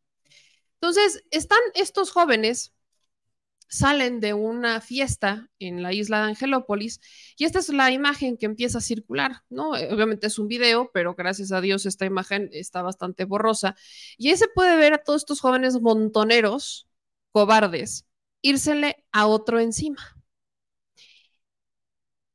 Entonces, 0.75 1.23
están 1.31 1.59
estos 1.73 2.11
jóvenes 2.11 2.73
salen 3.67 4.19
de 4.19 4.33
una 4.33 4.81
fiesta 4.81 5.49
en 5.59 5.83
la 5.83 5.93
isla 5.93 6.19
de 6.19 6.29
Angelópolis 6.29 7.01
y 7.37 7.45
esta 7.45 7.59
es 7.59 7.69
la 7.69 7.91
imagen 7.91 8.37
que 8.37 8.45
empieza 8.45 8.77
a 8.79 8.81
circular, 8.81 9.43
¿no? 9.49 9.75
Eh, 9.75 9.93
obviamente 9.93 10.27
es 10.27 10.39
un 10.39 10.47
video, 10.47 10.89
pero 10.93 11.15
gracias 11.15 11.51
a 11.51 11.61
Dios 11.61 11.85
esta 11.85 12.05
imagen 12.05 12.49
está 12.53 12.81
bastante 12.81 13.25
borrosa 13.25 13.75
y 14.17 14.29
ahí 14.29 14.37
se 14.37 14.47
puede 14.47 14.77
ver 14.77 14.93
a 14.93 15.03
todos 15.03 15.21
estos 15.21 15.41
jóvenes 15.41 15.79
montoneros, 15.81 16.87
cobardes, 17.31 18.05
írsele 18.41 19.05
a 19.11 19.27
otro 19.27 19.59
encima. 19.59 20.17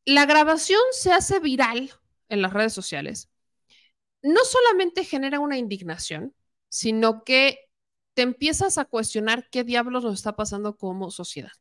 La 0.04 0.26
grabación 0.26 0.80
se 0.92 1.12
hace 1.12 1.38
viral 1.38 1.92
en 2.28 2.42
las 2.42 2.52
redes 2.52 2.72
sociales. 2.72 3.28
No 4.22 4.44
solamente 4.44 5.04
genera 5.04 5.40
una 5.40 5.58
indignación, 5.58 6.34
sino 6.68 7.24
que 7.24 7.58
te 8.14 8.22
empiezas 8.22 8.78
a 8.78 8.84
cuestionar 8.84 9.48
qué 9.50 9.64
diablos 9.64 10.04
nos 10.04 10.14
está 10.14 10.36
pasando 10.36 10.76
como 10.76 11.10
sociedad. 11.10 11.52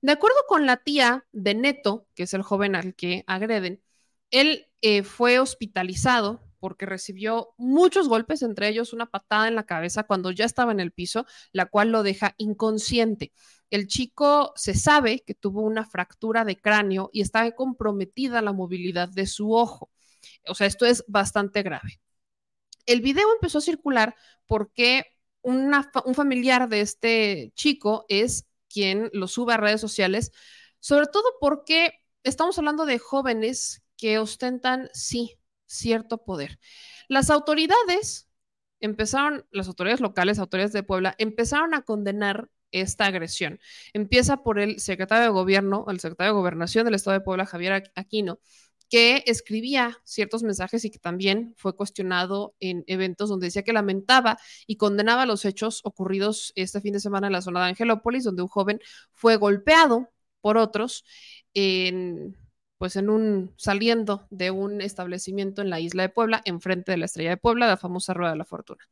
De 0.00 0.12
acuerdo 0.12 0.38
con 0.48 0.66
la 0.66 0.78
tía 0.78 1.26
de 1.32 1.54
Neto, 1.54 2.06
que 2.14 2.24
es 2.24 2.34
el 2.34 2.42
joven 2.42 2.74
al 2.74 2.94
que 2.94 3.24
agreden, 3.26 3.82
él 4.30 4.66
eh, 4.82 5.02
fue 5.02 5.38
hospitalizado 5.38 6.42
porque 6.60 6.86
recibió 6.86 7.54
muchos 7.56 8.08
golpes, 8.08 8.42
entre 8.42 8.68
ellos 8.68 8.92
una 8.92 9.06
patada 9.06 9.48
en 9.48 9.54
la 9.54 9.64
cabeza 9.64 10.04
cuando 10.04 10.30
ya 10.30 10.44
estaba 10.44 10.72
en 10.72 10.80
el 10.80 10.92
piso, 10.92 11.24
la 11.52 11.66
cual 11.66 11.90
lo 11.92 12.02
deja 12.02 12.34
inconsciente. 12.36 13.32
El 13.70 13.86
chico 13.86 14.52
se 14.56 14.74
sabe 14.74 15.20
que 15.20 15.34
tuvo 15.34 15.62
una 15.62 15.84
fractura 15.84 16.44
de 16.44 16.56
cráneo 16.56 17.10
y 17.12 17.20
está 17.20 17.50
comprometida 17.52 18.42
la 18.42 18.52
movilidad 18.52 19.08
de 19.08 19.26
su 19.26 19.54
ojo. 19.54 19.90
O 20.48 20.54
sea, 20.54 20.66
esto 20.66 20.86
es 20.86 21.04
bastante 21.06 21.62
grave. 21.62 22.00
El 22.86 23.02
video 23.02 23.32
empezó 23.34 23.58
a 23.58 23.62
circular 23.62 24.16
porque 24.46 25.04
un 25.42 26.14
familiar 26.14 26.68
de 26.68 26.80
este 26.80 27.52
chico 27.54 28.04
es 28.08 28.46
quien 28.68 29.10
lo 29.12 29.28
sube 29.28 29.54
a 29.54 29.56
redes 29.56 29.80
sociales, 29.80 30.32
sobre 30.80 31.06
todo 31.06 31.24
porque 31.40 32.02
estamos 32.22 32.58
hablando 32.58 32.86
de 32.86 32.98
jóvenes 32.98 33.82
que 33.96 34.18
ostentan, 34.18 34.88
sí, 34.92 35.38
cierto 35.66 36.24
poder. 36.24 36.58
Las 37.08 37.30
autoridades 37.30 38.28
empezaron, 38.80 39.46
las 39.50 39.68
autoridades 39.68 40.00
locales, 40.00 40.38
autoridades 40.38 40.72
de 40.72 40.82
Puebla, 40.82 41.14
empezaron 41.18 41.74
a 41.74 41.82
condenar 41.82 42.48
esta 42.70 43.06
agresión. 43.06 43.60
Empieza 43.92 44.38
por 44.38 44.58
el 44.58 44.78
secretario 44.80 45.24
de 45.24 45.30
gobierno, 45.30 45.86
el 45.88 46.00
secretario 46.00 46.32
de 46.32 46.38
gobernación 46.38 46.84
del 46.84 46.94
estado 46.94 47.18
de 47.18 47.24
Puebla, 47.24 47.46
Javier 47.46 47.90
Aquino, 47.94 48.40
que 48.88 49.22
escribía 49.26 49.98
ciertos 50.04 50.42
mensajes 50.42 50.84
y 50.84 50.90
que 50.90 50.98
también 50.98 51.54
fue 51.56 51.76
cuestionado 51.76 52.54
en 52.60 52.84
eventos 52.86 53.28
donde 53.28 53.46
decía 53.46 53.62
que 53.62 53.72
lamentaba 53.72 54.38
y 54.66 54.76
condenaba 54.76 55.26
los 55.26 55.44
hechos 55.44 55.80
ocurridos 55.84 56.52
este 56.56 56.80
fin 56.80 56.94
de 56.94 57.00
semana 57.00 57.26
en 57.26 57.34
la 57.34 57.42
zona 57.42 57.62
de 57.62 57.70
Angelópolis, 57.70 58.24
donde 58.24 58.42
un 58.42 58.48
joven 58.48 58.80
fue 59.12 59.36
golpeado 59.36 60.08
por 60.40 60.56
otros 60.56 61.04
en 61.54 62.36
pues 62.78 62.94
en 62.94 63.10
un 63.10 63.52
saliendo 63.56 64.26
de 64.30 64.52
un 64.52 64.80
establecimiento 64.80 65.62
en 65.62 65.68
la 65.68 65.80
isla 65.80 66.02
de 66.02 66.08
Puebla, 66.08 66.40
enfrente 66.44 66.92
de 66.92 66.98
la 66.98 67.06
Estrella 67.06 67.30
de 67.30 67.36
Puebla, 67.36 67.66
la 67.66 67.76
famosa 67.76 68.14
Rueda 68.14 68.30
de 68.30 68.38
la 68.38 68.44
Fortuna. 68.44 68.88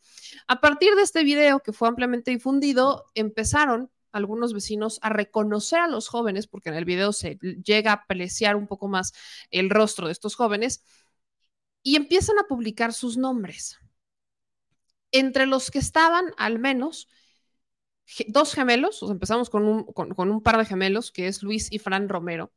A 0.48 0.60
partir 0.60 0.94
de 0.96 1.02
este 1.02 1.22
video 1.22 1.60
que 1.60 1.72
fue 1.72 1.88
ampliamente 1.88 2.32
difundido, 2.32 3.04
empezaron 3.14 3.90
algunos 4.16 4.52
vecinos 4.52 4.98
a 5.02 5.08
reconocer 5.10 5.80
a 5.80 5.88
los 5.88 6.08
jóvenes, 6.08 6.46
porque 6.46 6.70
en 6.70 6.76
el 6.76 6.84
video 6.84 7.12
se 7.12 7.38
llega 7.64 7.90
a 7.92 7.94
apreciar 7.94 8.56
un 8.56 8.66
poco 8.66 8.88
más 8.88 9.12
el 9.50 9.70
rostro 9.70 10.06
de 10.06 10.12
estos 10.12 10.34
jóvenes, 10.34 10.82
y 11.82 11.96
empiezan 11.96 12.38
a 12.38 12.48
publicar 12.48 12.92
sus 12.92 13.16
nombres. 13.16 13.78
Entre 15.12 15.46
los 15.46 15.70
que 15.70 15.78
estaban, 15.78 16.32
al 16.36 16.58
menos, 16.58 17.08
dos 18.28 18.54
gemelos, 18.54 19.02
empezamos 19.02 19.50
con 19.50 19.64
un, 19.64 19.84
con 19.84 20.30
un 20.30 20.42
par 20.42 20.58
de 20.58 20.64
gemelos, 20.64 21.12
que 21.12 21.28
es 21.28 21.42
Luis 21.42 21.70
y 21.70 21.78
Fran 21.78 22.08
Romero, 22.08 22.52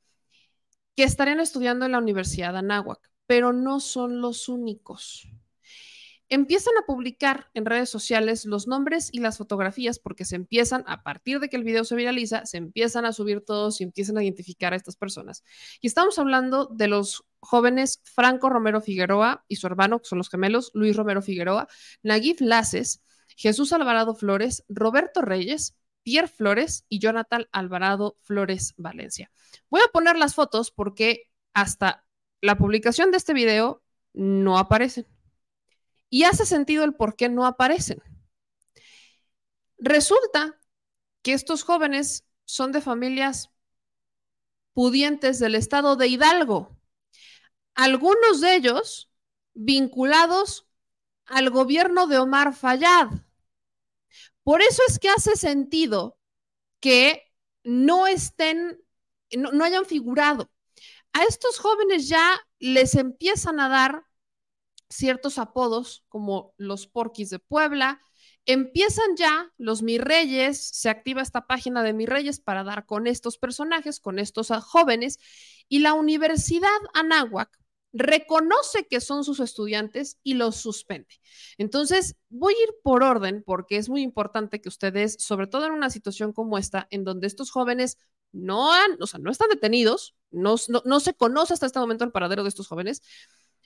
que 0.95 1.03
estarían 1.03 1.39
estudiando 1.39 1.85
en 1.85 1.91
la 1.93 1.99
Universidad 1.99 2.53
de 2.53 2.59
Anáhuac, 2.59 2.99
pero 3.25 3.53
no 3.53 3.79
son 3.79 4.21
los 4.21 4.49
únicos 4.49 5.29
empiezan 6.29 6.73
a 6.77 6.85
publicar 6.85 7.49
en 7.53 7.65
redes 7.65 7.89
sociales 7.89 8.45
los 8.45 8.67
nombres 8.67 9.09
y 9.11 9.19
las 9.19 9.37
fotografías 9.37 9.99
porque 9.99 10.25
se 10.25 10.35
empiezan, 10.35 10.83
a 10.87 11.03
partir 11.03 11.39
de 11.39 11.49
que 11.49 11.57
el 11.57 11.63
video 11.63 11.83
se 11.83 11.95
viraliza, 11.95 12.45
se 12.45 12.57
empiezan 12.57 13.05
a 13.05 13.13
subir 13.13 13.43
todos 13.43 13.81
y 13.81 13.83
empiezan 13.83 14.17
a 14.17 14.23
identificar 14.23 14.73
a 14.73 14.75
estas 14.75 14.95
personas. 14.95 15.43
Y 15.81 15.87
estamos 15.87 16.19
hablando 16.19 16.67
de 16.67 16.87
los 16.87 17.25
jóvenes 17.39 18.01
Franco 18.03 18.49
Romero 18.49 18.81
Figueroa 18.81 19.43
y 19.47 19.55
su 19.55 19.67
hermano, 19.67 19.99
que 19.99 20.05
son 20.05 20.19
los 20.19 20.29
gemelos, 20.29 20.71
Luis 20.73 20.95
Romero 20.95 21.21
Figueroa, 21.21 21.67
Naguif 22.03 22.41
Laces, 22.41 23.01
Jesús 23.35 23.73
Alvarado 23.73 24.15
Flores, 24.15 24.63
Roberto 24.69 25.21
Reyes, 25.21 25.75
Pierre 26.03 26.27
Flores 26.27 26.85
y 26.89 26.99
Jonathan 26.99 27.47
Alvarado 27.51 28.17
Flores 28.21 28.73
Valencia. 28.77 29.31
Voy 29.69 29.81
a 29.81 29.91
poner 29.91 30.17
las 30.17 30.35
fotos 30.35 30.71
porque 30.71 31.29
hasta 31.53 32.05
la 32.41 32.57
publicación 32.57 33.11
de 33.11 33.17
este 33.17 33.33
video 33.33 33.81
no 34.13 34.57
aparecen. 34.57 35.07
Y 36.09 36.23
hace 36.23 36.45
sentido 36.45 36.83
el 36.83 36.95
por 36.95 37.15
qué 37.15 37.29
no 37.29 37.45
aparecen. 37.45 38.01
Resulta 39.77 40.59
que 41.21 41.33
estos 41.33 41.63
jóvenes 41.63 42.25
son 42.45 42.71
de 42.71 42.81
familias 42.81 43.51
pudientes 44.73 45.39
del 45.39 45.55
estado 45.55 45.95
de 45.95 46.07
Hidalgo. 46.07 46.75
Algunos 47.75 48.41
de 48.41 48.55
ellos 48.55 49.11
vinculados 49.53 50.67
al 51.25 51.49
gobierno 51.49 52.07
de 52.07 52.17
Omar 52.17 52.55
Fayad. 52.55 53.09
Por 54.43 54.61
eso 54.61 54.81
es 54.87 54.99
que 54.99 55.09
hace 55.09 55.35
sentido 55.35 56.17
que 56.79 57.31
no 57.63 58.07
estén, 58.07 58.81
no, 59.37 59.51
no 59.51 59.63
hayan 59.63 59.85
figurado. 59.85 60.49
A 61.13 61.23
estos 61.23 61.59
jóvenes 61.59 62.07
ya 62.07 62.39
les 62.59 62.95
empiezan 62.95 63.59
a 63.59 63.69
dar 63.69 64.08
ciertos 64.89 65.37
apodos 65.37 66.03
como 66.09 66.53
los 66.57 66.87
porquis 66.87 67.29
de 67.29 67.39
Puebla, 67.39 68.01
empiezan 68.45 69.15
ya 69.15 69.53
los 69.57 69.83
Mi 69.83 69.97
Reyes, 69.97 70.59
se 70.59 70.89
activa 70.89 71.21
esta 71.21 71.45
página 71.45 71.83
de 71.83 71.93
Mi 71.93 72.05
Reyes 72.05 72.39
para 72.39 72.63
dar 72.63 72.85
con 72.85 73.05
estos 73.05 73.37
personajes, 73.37 73.99
con 73.99 74.17
estos 74.17 74.49
jóvenes, 74.63 75.19
y 75.67 75.79
la 75.79 75.93
Universidad 75.93 76.69
Anáhuac 76.93 77.49
reconoce 77.91 78.87
que 78.87 79.01
son 79.01 79.23
sus 79.23 79.39
estudiantes 79.39 80.19
y 80.23 80.35
los 80.35 80.57
suspende. 80.57 81.15
Entonces, 81.57 82.15
voy 82.29 82.53
a 82.53 82.63
ir 82.63 82.69
por 82.83 83.03
orden 83.03 83.43
porque 83.43 83.77
es 83.77 83.89
muy 83.89 84.01
importante 84.01 84.61
que 84.61 84.69
ustedes, 84.69 85.15
sobre 85.19 85.47
todo 85.47 85.65
en 85.65 85.71
una 85.73 85.89
situación 85.89 86.33
como 86.33 86.57
esta, 86.57 86.87
en 86.91 87.03
donde 87.03 87.27
estos 87.27 87.51
jóvenes 87.51 87.97
no 88.31 88.71
están 89.01 89.49
detenidos, 89.49 90.15
no 90.29 90.57
se 90.57 91.13
conoce 91.15 91.53
hasta 91.53 91.65
este 91.65 91.79
momento 91.79 92.03
el 92.03 92.11
paradero 92.11 92.43
de 92.43 92.49
estos 92.49 92.67
jóvenes, 92.67 93.01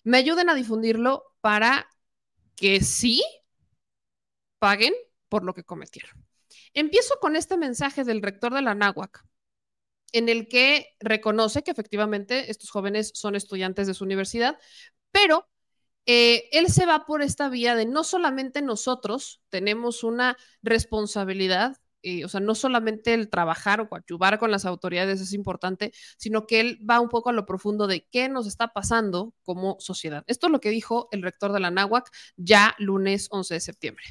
me 0.04 0.18
ayuden 0.18 0.50
a 0.50 0.56
difundirlo 0.56 1.24
para 1.42 1.88
que 2.56 2.82
sí 2.82 3.24
paguen 4.60 4.94
por 5.30 5.44
lo 5.44 5.54
que 5.54 5.64
cometieron. 5.64 6.26
Empiezo 6.74 7.20
con 7.20 7.36
este 7.36 7.58
mensaje 7.58 8.04
del 8.04 8.22
rector 8.22 8.54
de 8.54 8.62
la 8.62 8.76
NAWAC, 8.76 9.26
en 10.12 10.30
el 10.30 10.48
que 10.48 10.96
reconoce 11.00 11.64
que 11.64 11.72
efectivamente 11.72 12.52
estos 12.52 12.70
jóvenes 12.70 13.12
son 13.16 13.36
estudiantes 13.36 13.88
de 13.88 13.94
su 13.94 14.04
universidad, 14.04 14.58
pero 15.12 15.50
eh, 16.06 16.50
él 16.52 16.68
se 16.68 16.86
va 16.86 17.06
por 17.06 17.22
esta 17.22 17.50
vía 17.50 17.76
de 17.76 17.86
no 17.86 18.04
solamente 18.04 18.62
nosotros 18.62 19.42
tenemos 19.50 20.04
una 20.04 20.38
responsabilidad 20.62 21.78
o 22.24 22.28
sea, 22.28 22.40
no 22.40 22.56
solamente 22.56 23.14
el 23.14 23.30
trabajar 23.30 23.82
o 23.82 23.90
ayudar 23.96 24.40
con 24.40 24.52
las 24.52 24.66
autoridades 24.66 25.22
es 25.22 25.34
importante, 25.34 25.92
sino 26.18 26.46
que 26.46 26.60
él 26.60 26.80
va 26.90 27.00
un 27.00 27.10
poco 27.10 27.30
a 27.30 27.34
lo 27.34 27.46
profundo 27.46 27.88
de 27.88 28.06
qué 28.12 28.30
nos 28.30 28.48
está 28.48 28.70
pasando 28.74 29.34
como 29.44 29.78
sociedad. 29.80 30.24
Esto 30.28 30.48
es 30.48 30.52
lo 30.52 30.60
que 30.60 30.70
dijo 30.70 31.08
el 31.12 31.22
rector 31.22 31.54
de 31.54 31.60
la 31.60 31.72
NAWAC 31.72 32.10
ya 32.36 32.76
lunes 32.78 33.28
11 33.32 33.54
de 33.54 33.60
septiembre. 33.60 34.04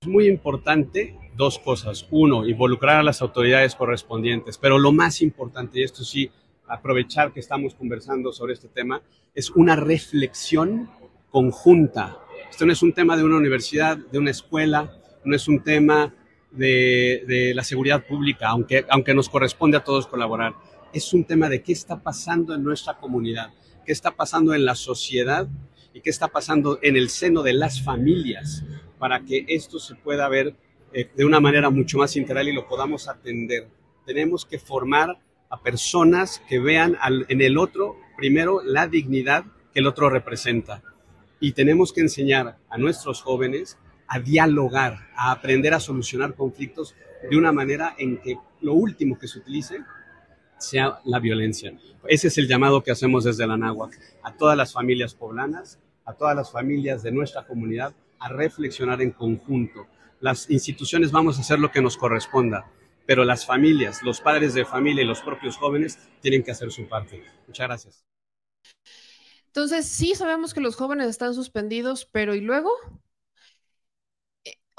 Es 0.00 0.08
muy 0.08 0.28
importante 0.28 1.18
dos 1.36 1.58
cosas. 1.58 2.06
Uno, 2.10 2.46
involucrar 2.46 2.98
a 2.98 3.02
las 3.02 3.20
autoridades 3.20 3.74
correspondientes, 3.74 4.58
pero 4.58 4.78
lo 4.78 4.92
más 4.92 5.22
importante, 5.22 5.80
y 5.80 5.82
esto 5.82 6.04
sí, 6.04 6.30
aprovechar 6.68 7.32
que 7.32 7.40
estamos 7.40 7.74
conversando 7.74 8.32
sobre 8.32 8.52
este 8.52 8.68
tema, 8.68 9.02
es 9.34 9.50
una 9.50 9.74
reflexión 9.74 10.90
conjunta. 11.30 12.18
Esto 12.50 12.66
no 12.66 12.72
es 12.72 12.82
un 12.82 12.92
tema 12.92 13.16
de 13.16 13.24
una 13.24 13.36
universidad, 13.36 13.96
de 13.96 14.18
una 14.18 14.30
escuela, 14.30 14.92
no 15.24 15.34
es 15.34 15.48
un 15.48 15.62
tema 15.62 16.14
de, 16.50 17.52
la 17.54 17.64
seguridad 17.64 18.04
pública, 18.06 18.48
aunque, 18.48 18.84
aunque 18.88 19.14
nos 19.14 19.28
corresponde 19.28 19.76
a 19.76 19.84
todos 19.84 20.06
colaborar. 20.06 20.54
Es 20.92 21.12
un 21.12 21.24
tema 21.24 21.48
de 21.48 21.62
qué 21.62 21.72
está 21.72 22.00
pasando 22.00 22.54
en 22.54 22.64
nuestra 22.64 22.98
comunidad, 22.98 23.52
qué 23.84 23.92
está 23.92 24.12
pasando 24.12 24.54
en 24.54 24.64
la 24.64 24.74
sociedad 24.74 25.48
y 25.92 26.00
qué 26.00 26.10
está 26.10 26.28
pasando 26.28 26.78
en 26.82 26.96
el 26.96 27.10
seno 27.10 27.42
de 27.42 27.52
las 27.52 27.82
familias 27.82 28.64
para 28.98 29.20
que 29.20 29.44
esto 29.48 29.78
se 29.78 29.94
pueda 29.94 30.28
ver 30.28 30.54
eh, 30.92 31.10
de 31.14 31.24
una 31.24 31.40
manera 31.40 31.70
mucho 31.70 31.98
más 31.98 32.16
integral 32.16 32.48
y 32.48 32.52
lo 32.52 32.66
podamos 32.66 33.08
atender. 33.08 33.68
Tenemos 34.06 34.44
que 34.44 34.58
formar 34.58 35.18
a 35.50 35.62
personas 35.62 36.42
que 36.48 36.58
vean 36.58 36.96
en 37.28 37.40
el 37.40 37.58
otro, 37.58 37.96
primero, 38.16 38.62
la 38.62 38.86
dignidad 38.86 39.44
que 39.72 39.80
el 39.80 39.86
otro 39.86 40.10
representa. 40.10 40.82
Y 41.40 41.52
tenemos 41.52 41.92
que 41.92 42.00
enseñar 42.00 42.58
a 42.68 42.78
nuestros 42.78 43.22
jóvenes 43.22 43.78
a 44.08 44.18
dialogar, 44.18 45.08
a 45.14 45.30
aprender 45.30 45.74
a 45.74 45.80
solucionar 45.80 46.34
conflictos 46.34 46.94
de 47.30 47.36
una 47.36 47.52
manera 47.52 47.94
en 47.98 48.18
que 48.18 48.38
lo 48.60 48.74
último 48.74 49.18
que 49.18 49.28
se 49.28 49.38
utilice 49.38 49.78
sea 50.58 50.98
la 51.04 51.20
violencia. 51.20 51.72
Ese 52.06 52.28
es 52.28 52.38
el 52.38 52.48
llamado 52.48 52.82
que 52.82 52.90
hacemos 52.90 53.24
desde 53.24 53.46
la 53.46 53.56
náhuatl 53.56 53.96
a 54.22 54.34
todas 54.34 54.56
las 54.56 54.72
familias 54.72 55.14
poblanas, 55.14 55.78
a 56.04 56.14
todas 56.14 56.34
las 56.34 56.50
familias 56.50 57.02
de 57.02 57.12
nuestra 57.12 57.46
comunidad, 57.46 57.94
a 58.18 58.28
reflexionar 58.28 59.02
en 59.02 59.12
conjunto. 59.12 59.86
Las 60.20 60.50
instituciones 60.50 61.12
vamos 61.12 61.38
a 61.38 61.42
hacer 61.42 61.58
lo 61.58 61.70
que 61.70 61.82
nos 61.82 61.96
corresponda, 61.96 62.70
pero 63.06 63.24
las 63.24 63.46
familias, 63.46 64.02
los 64.02 64.20
padres 64.20 64.54
de 64.54 64.64
familia 64.64 65.04
y 65.04 65.06
los 65.06 65.20
propios 65.20 65.56
jóvenes 65.56 65.98
tienen 66.20 66.42
que 66.42 66.50
hacer 66.50 66.70
su 66.72 66.88
parte. 66.88 67.22
Muchas 67.46 67.66
gracias. 67.68 68.04
Entonces, 69.46 69.86
sí 69.86 70.14
sabemos 70.14 70.54
que 70.54 70.60
los 70.60 70.76
jóvenes 70.76 71.08
están 71.08 71.34
suspendidos, 71.34 72.04
pero 72.04 72.34
¿y 72.34 72.40
luego? 72.40 72.70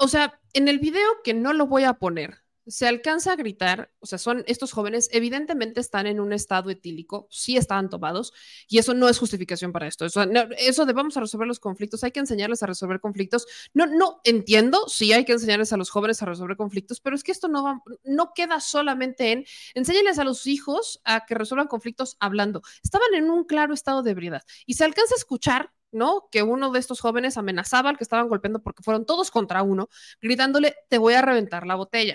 O 0.00 0.08
sea, 0.08 0.40
en 0.54 0.68
el 0.68 0.78
video 0.78 1.06
que 1.22 1.34
no 1.34 1.52
lo 1.52 1.66
voy 1.66 1.84
a 1.84 1.94
poner, 1.94 2.38
se 2.70 2.86
alcanza 2.86 3.32
a 3.32 3.36
gritar, 3.36 3.90
o 3.98 4.06
sea, 4.06 4.18
son 4.18 4.44
estos 4.46 4.72
jóvenes, 4.72 5.08
evidentemente 5.12 5.80
están 5.80 6.06
en 6.06 6.20
un 6.20 6.32
estado 6.32 6.70
etílico, 6.70 7.26
sí 7.30 7.56
estaban 7.56 7.90
tomados, 7.90 8.32
y 8.68 8.78
eso 8.78 8.94
no 8.94 9.08
es 9.08 9.18
justificación 9.18 9.72
para 9.72 9.88
esto. 9.88 10.06
Eso, 10.06 10.22
eso 10.56 10.86
de 10.86 10.92
vamos 10.92 11.16
a 11.16 11.20
resolver 11.20 11.48
los 11.48 11.58
conflictos, 11.60 12.04
hay 12.04 12.12
que 12.12 12.20
enseñarles 12.20 12.62
a 12.62 12.66
resolver 12.66 13.00
conflictos. 13.00 13.46
No, 13.74 13.86
no 13.86 14.20
entiendo, 14.24 14.88
sí 14.88 15.12
hay 15.12 15.24
que 15.24 15.32
enseñarles 15.32 15.72
a 15.72 15.76
los 15.76 15.90
jóvenes 15.90 16.22
a 16.22 16.26
resolver 16.26 16.56
conflictos, 16.56 17.00
pero 17.00 17.16
es 17.16 17.24
que 17.24 17.32
esto 17.32 17.48
no, 17.48 17.64
va, 17.64 17.82
no 18.04 18.32
queda 18.34 18.60
solamente 18.60 19.32
en 19.32 19.44
enséñales 19.74 20.18
a 20.18 20.24
los 20.24 20.46
hijos 20.46 21.00
a 21.04 21.26
que 21.26 21.34
resuelvan 21.34 21.66
conflictos 21.66 22.16
hablando. 22.20 22.62
Estaban 22.84 23.14
en 23.14 23.30
un 23.30 23.44
claro 23.44 23.74
estado 23.74 24.02
de 24.02 24.12
ebriedad 24.12 24.42
y 24.64 24.74
se 24.74 24.84
alcanza 24.84 25.14
a 25.14 25.18
escuchar 25.18 25.72
¿no? 25.92 26.28
Que 26.30 26.44
uno 26.44 26.70
de 26.70 26.78
estos 26.78 27.00
jóvenes 27.00 27.36
amenazaba 27.36 27.90
al 27.90 27.98
que 27.98 28.04
estaban 28.04 28.28
golpeando 28.28 28.62
porque 28.62 28.82
fueron 28.84 29.06
todos 29.06 29.32
contra 29.32 29.62
uno, 29.62 29.88
gritándole, 30.20 30.76
te 30.88 30.98
voy 30.98 31.14
a 31.14 31.22
reventar 31.22 31.66
la 31.66 31.74
botella. 31.74 32.14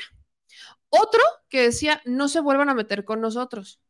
Otro 0.90 1.22
que 1.50 1.64
decía, 1.64 2.02
no 2.06 2.28
se 2.28 2.40
vuelvan 2.40 2.70
a 2.70 2.74
meter 2.74 3.06
con 3.06 3.22
nosotros. 3.22 3.82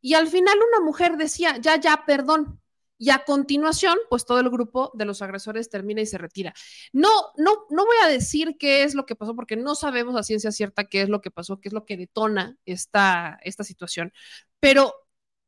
Y 0.00 0.14
al 0.14 0.28
final 0.28 0.56
una 0.68 0.84
mujer 0.84 1.16
decía, 1.16 1.56
ya, 1.58 1.80
ya, 1.80 2.04
perdón. 2.06 2.60
Y 2.96 3.10
a 3.10 3.24
continuación, 3.24 3.98
pues 4.08 4.24
todo 4.24 4.38
el 4.40 4.50
grupo 4.50 4.92
de 4.94 5.04
los 5.04 5.20
agresores 5.20 5.68
termina 5.68 6.00
y 6.00 6.06
se 6.06 6.18
retira. 6.18 6.54
No, 6.92 7.10
no, 7.36 7.66
no 7.70 7.84
voy 7.84 7.96
a 8.04 8.08
decir 8.08 8.56
qué 8.58 8.84
es 8.84 8.94
lo 8.94 9.04
que 9.06 9.16
pasó 9.16 9.34
porque 9.34 9.56
no 9.56 9.74
sabemos 9.74 10.16
a 10.16 10.22
ciencia 10.22 10.52
cierta 10.52 10.84
qué 10.84 11.02
es 11.02 11.08
lo 11.08 11.20
que 11.20 11.30
pasó, 11.30 11.60
qué 11.60 11.68
es 11.68 11.72
lo 11.72 11.84
que 11.86 11.96
detona 11.96 12.56
esta, 12.66 13.38
esta 13.42 13.64
situación, 13.64 14.12
pero 14.60 14.94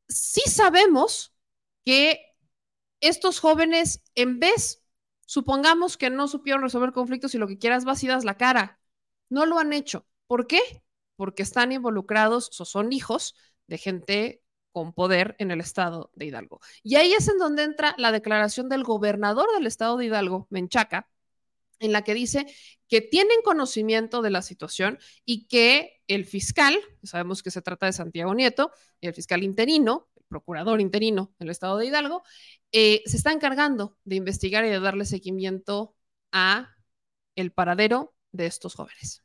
sí 0.09 0.41
sabemos 0.49 1.33
que 1.85 2.19
estos 3.01 3.39
jóvenes, 3.39 4.03
en 4.15 4.39
vez, 4.39 4.83
supongamos 5.25 5.97
que 5.97 6.09
no 6.09 6.27
supieron 6.27 6.63
resolver 6.63 6.91
conflictos 6.93 7.35
y 7.35 7.37
lo 7.37 7.47
que 7.47 7.57
quieras 7.59 7.85
vas 7.85 8.03
y 8.03 8.07
das 8.07 8.25
la 8.25 8.37
cara. 8.37 8.79
No 9.29 9.45
lo 9.45 9.59
han 9.59 9.73
hecho. 9.73 10.05
¿Por 10.27 10.47
qué? 10.47 10.61
Porque 11.15 11.43
están 11.43 11.71
involucrados 11.71 12.59
o 12.59 12.65
son 12.65 12.93
hijos 12.93 13.35
de 13.67 13.77
gente 13.77 14.43
con 14.71 14.93
poder 14.93 15.35
en 15.39 15.51
el 15.51 15.59
estado 15.59 16.11
de 16.13 16.27
Hidalgo. 16.27 16.59
Y 16.83 16.95
ahí 16.95 17.13
es 17.13 17.27
en 17.27 17.39
donde 17.39 17.63
entra 17.63 17.95
la 17.97 18.11
declaración 18.11 18.69
del 18.69 18.83
gobernador 18.83 19.47
del 19.55 19.65
estado 19.65 19.97
de 19.97 20.05
Hidalgo, 20.05 20.47
Menchaca, 20.51 21.09
en 21.79 21.91
la 21.91 22.03
que 22.03 22.13
dice 22.13 22.45
que 22.87 23.01
tienen 23.01 23.41
conocimiento 23.43 24.21
de 24.21 24.29
la 24.29 24.41
situación 24.41 24.99
y 25.25 25.47
que 25.47 26.01
el 26.07 26.25
fiscal, 26.25 26.77
sabemos 27.03 27.43
que 27.43 27.51
se 27.51 27.61
trata 27.61 27.85
de 27.85 27.93
Santiago 27.93 28.33
Nieto, 28.33 28.71
el 29.01 29.13
fiscal 29.13 29.43
interino, 29.43 30.09
el 30.15 30.23
procurador 30.25 30.81
interino 30.81 31.33
del 31.39 31.49
estado 31.49 31.77
de 31.77 31.87
Hidalgo, 31.87 32.23
eh, 32.71 33.03
se 33.05 33.17
está 33.17 33.31
encargando 33.31 33.97
de 34.03 34.15
investigar 34.15 34.65
y 34.65 34.69
de 34.69 34.79
darle 34.79 35.05
seguimiento 35.05 35.95
a 36.31 36.75
el 37.35 37.51
paradero 37.51 38.15
de 38.31 38.47
estos 38.47 38.75
jóvenes. 38.75 39.23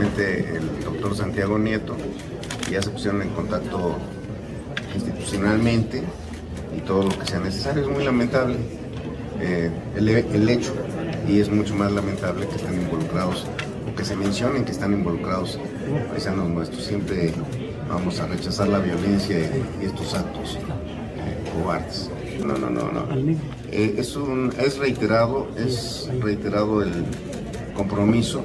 El 0.00 0.84
doctor 0.84 1.16
Santiago 1.16 1.58
Nieto 1.58 1.96
ya 2.70 2.80
se 2.80 2.90
pusieron 2.90 3.22
en 3.22 3.30
contacto 3.30 3.96
institucionalmente 4.94 6.02
y 6.76 6.80
todo 6.82 7.04
lo 7.04 7.18
que 7.18 7.26
sea 7.26 7.40
necesario. 7.40 7.82
Es 7.82 7.88
muy 7.88 8.04
lamentable 8.04 8.56
eh, 9.40 9.70
el, 9.96 10.48
hecho 10.48 10.72
y 11.26 11.40
es 11.40 11.50
mucho 11.50 11.74
más 11.74 11.90
lamentable 11.90 12.46
que 12.46 12.56
estén 12.56 12.74
involucrados 12.80 13.46
o 13.90 13.96
que 13.96 14.04
se 14.04 14.14
mencionen 14.14 14.64
que 14.64 14.72
están 14.72 14.92
involucrados 14.92 15.58
paisanos 16.10 16.48
nuestros. 16.48 16.84
Siempre 16.84 17.32
vamos 17.88 18.20
a 18.20 18.26
rechazar 18.26 18.68
la 18.68 18.78
violencia 18.78 19.38
y 19.80 19.84
estos 19.84 20.14
actos 20.14 20.58
cobardes. 21.60 22.08
No, 22.46 22.56
no, 22.56 22.70
no, 22.70 22.92
no. 22.92 23.04
Eh, 23.72 23.96
es, 23.98 24.14
un, 24.14 24.54
es 24.60 24.78
reiterado, 24.78 25.48
es 25.56 26.08
reiterado 26.20 26.82
el, 26.82 27.04
compromiso 27.78 28.42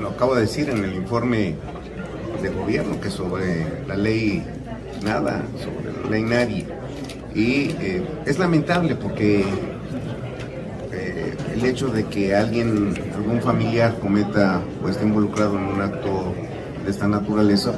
lo 0.00 0.08
acabo 0.08 0.34
de 0.34 0.42
decir 0.42 0.68
en 0.70 0.84
el 0.84 0.94
informe 0.94 1.54
de 2.42 2.48
gobierno, 2.50 3.00
que 3.00 3.10
sobre 3.10 3.66
la 3.86 3.96
ley 3.96 4.44
nada, 5.04 5.42
sobre 5.58 5.92
la 6.02 6.10
ley 6.10 6.22
nadie. 6.22 6.66
Y 7.34 7.70
eh, 7.80 8.02
es 8.24 8.38
lamentable 8.38 8.94
porque 8.94 9.44
eh, 10.92 11.36
el 11.54 11.64
hecho 11.64 11.88
de 11.88 12.04
que 12.04 12.34
alguien, 12.34 12.94
algún 13.14 13.40
familiar 13.40 13.98
cometa 13.98 14.62
o 14.82 14.88
esté 14.88 15.04
involucrado 15.04 15.58
en 15.58 15.64
un 15.64 15.80
acto 15.80 16.34
de 16.84 16.90
esta 16.90 17.08
naturaleza, 17.08 17.74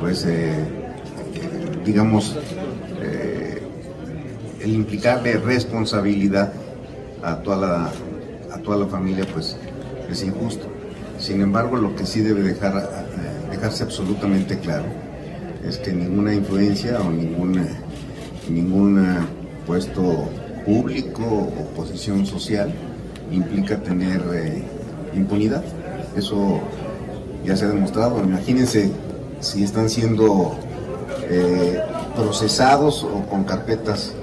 pues 0.00 0.24
eh, 0.26 0.54
digamos, 1.84 2.36
el 4.60 4.72
implicarle 4.72 5.34
responsabilidad 5.34 6.50
a 7.22 7.36
toda 7.36 7.56
la, 7.56 7.92
a 8.54 8.58
toda 8.60 8.78
la 8.78 8.86
familia, 8.86 9.26
pues 9.34 9.58
es 10.10 10.22
injusto. 10.22 10.66
Sin 11.18 11.40
embargo, 11.40 11.76
lo 11.76 11.94
que 11.94 12.06
sí 12.06 12.20
debe 12.20 12.42
dejar, 12.42 13.06
dejarse 13.50 13.84
absolutamente 13.84 14.58
claro 14.58 14.84
es 15.66 15.78
que 15.78 15.92
ninguna 15.92 16.34
influencia 16.34 17.00
o 17.00 17.10
ningún, 17.10 17.66
ningún 18.50 19.06
puesto 19.66 20.28
público 20.64 21.22
o 21.24 21.64
posición 21.76 22.26
social 22.26 22.72
implica 23.30 23.78
tener 23.78 24.22
eh, 24.34 24.62
impunidad. 25.14 25.62
Eso 26.16 26.60
ya 27.44 27.56
se 27.56 27.64
ha 27.64 27.68
demostrado. 27.68 28.22
Imagínense 28.22 28.90
si 29.40 29.64
están 29.64 29.88
siendo 29.88 30.56
eh, 31.30 31.80
procesados 32.16 33.04
o 33.04 33.26
con 33.26 33.44
carpetas 33.44 34.14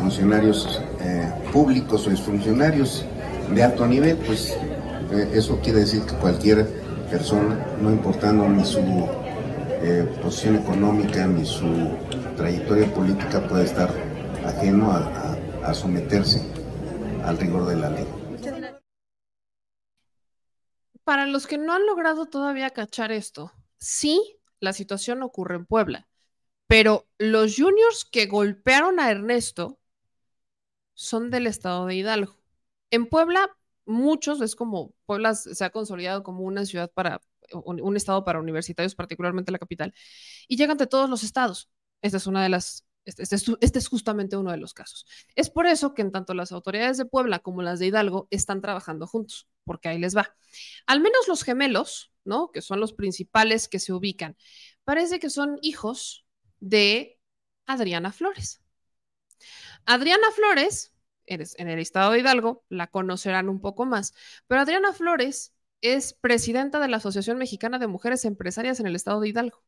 funcionarios 0.00 0.80
eh, 1.00 1.30
públicos 1.52 2.06
o 2.06 2.10
exfuncionarios 2.10 3.04
de 3.54 3.62
alto 3.62 3.86
nivel, 3.86 4.16
pues 4.16 4.56
eso 5.18 5.60
quiere 5.60 5.80
decir 5.80 6.02
que 6.02 6.14
cualquier 6.16 6.66
persona, 7.10 7.66
no 7.80 7.90
importando 7.90 8.48
ni 8.48 8.64
su 8.64 8.80
posición 10.22 10.56
económica 10.56 11.26
ni 11.26 11.44
su 11.44 11.90
trayectoria 12.36 12.92
política, 12.94 13.46
puede 13.48 13.64
estar 13.64 13.90
ajeno 14.44 14.92
a 14.92 15.22
a 15.64 15.74
someterse 15.74 16.42
al 17.24 17.38
rigor 17.38 17.66
de 17.66 17.76
la 17.76 17.90
ley. 17.90 18.06
Para 21.04 21.26
los 21.26 21.46
que 21.46 21.58
no 21.58 21.72
han 21.72 21.86
logrado 21.86 22.26
todavía 22.26 22.70
cachar 22.70 23.12
esto, 23.12 23.52
sí, 23.78 24.38
la 24.60 24.72
situación 24.72 25.22
ocurre 25.22 25.56
en 25.56 25.66
Puebla, 25.66 26.08
pero 26.66 27.08
los 27.18 27.56
juniors 27.56 28.04
que 28.04 28.26
golpearon 28.26 29.00
a 29.00 29.10
Ernesto 29.10 29.78
son 30.94 31.30
del 31.30 31.46
estado 31.46 31.86
de 31.86 31.96
Hidalgo. 31.96 32.36
En 32.90 33.06
Puebla, 33.06 33.56
muchos, 33.84 34.40
es 34.40 34.54
como 34.56 34.94
Puebla 35.06 35.34
se 35.34 35.64
ha 35.64 35.70
consolidado 35.70 36.22
como 36.22 36.44
una 36.44 36.64
ciudad 36.64 36.90
para, 36.92 37.20
un, 37.52 37.96
estado 37.96 38.24
para 38.24 38.40
universitarios, 38.40 38.94
particularmente 38.94 39.52
la 39.52 39.58
capital, 39.58 39.94
y 40.48 40.56
llegan 40.56 40.78
de 40.78 40.86
todos 40.86 41.08
los 41.08 41.22
estados. 41.22 41.70
Esta 42.02 42.16
es 42.16 42.26
una 42.26 42.42
de 42.42 42.48
las 42.48 42.86
este, 43.04 43.22
este, 43.22 43.36
este, 43.60 43.78
es 43.80 43.88
justamente 43.88 44.36
uno 44.36 44.52
de 44.52 44.58
los 44.58 44.74
casos. 44.74 45.06
Es 45.34 45.50
por 45.50 45.66
eso 45.66 45.92
que 45.92 46.02
en 46.02 46.12
tanto 46.12 46.34
las 46.34 46.52
autoridades 46.52 46.98
de 46.98 47.04
Puebla 47.04 47.40
como 47.40 47.62
las 47.62 47.80
de 47.80 47.86
Hidalgo 47.86 48.28
están 48.30 48.60
trabajando 48.60 49.06
juntos, 49.06 49.48
porque 49.64 49.88
ahí 49.88 49.98
les 49.98 50.16
va. 50.16 50.36
Al 50.86 51.00
menos 51.00 51.26
los 51.26 51.42
gemelos, 51.42 52.12
¿no? 52.24 52.52
Que 52.52 52.62
son 52.62 52.78
los 52.78 52.92
principales 52.92 53.68
que 53.68 53.80
se 53.80 53.92
ubican, 53.92 54.36
parece 54.84 55.18
que 55.18 55.30
son 55.30 55.58
hijos 55.62 56.26
de 56.60 57.18
Adriana 57.66 58.12
Flores. 58.12 58.62
Adriana 59.84 60.30
Flores, 60.30 60.94
en 61.26 61.68
el 61.68 61.78
estado 61.78 62.12
de 62.12 62.20
Hidalgo, 62.20 62.64
la 62.68 62.88
conocerán 62.88 63.48
un 63.48 63.60
poco 63.60 63.86
más, 63.86 64.14
pero 64.46 64.60
Adriana 64.60 64.92
Flores 64.92 65.52
es 65.80 66.14
presidenta 66.14 66.80
de 66.80 66.88
la 66.88 66.98
Asociación 66.98 67.38
Mexicana 67.38 67.78
de 67.78 67.88
Mujeres 67.88 68.24
Empresarias 68.24 68.80
en 68.80 68.86
el 68.86 68.96
estado 68.96 69.20
de 69.20 69.28
Hidalgo. 69.28 69.64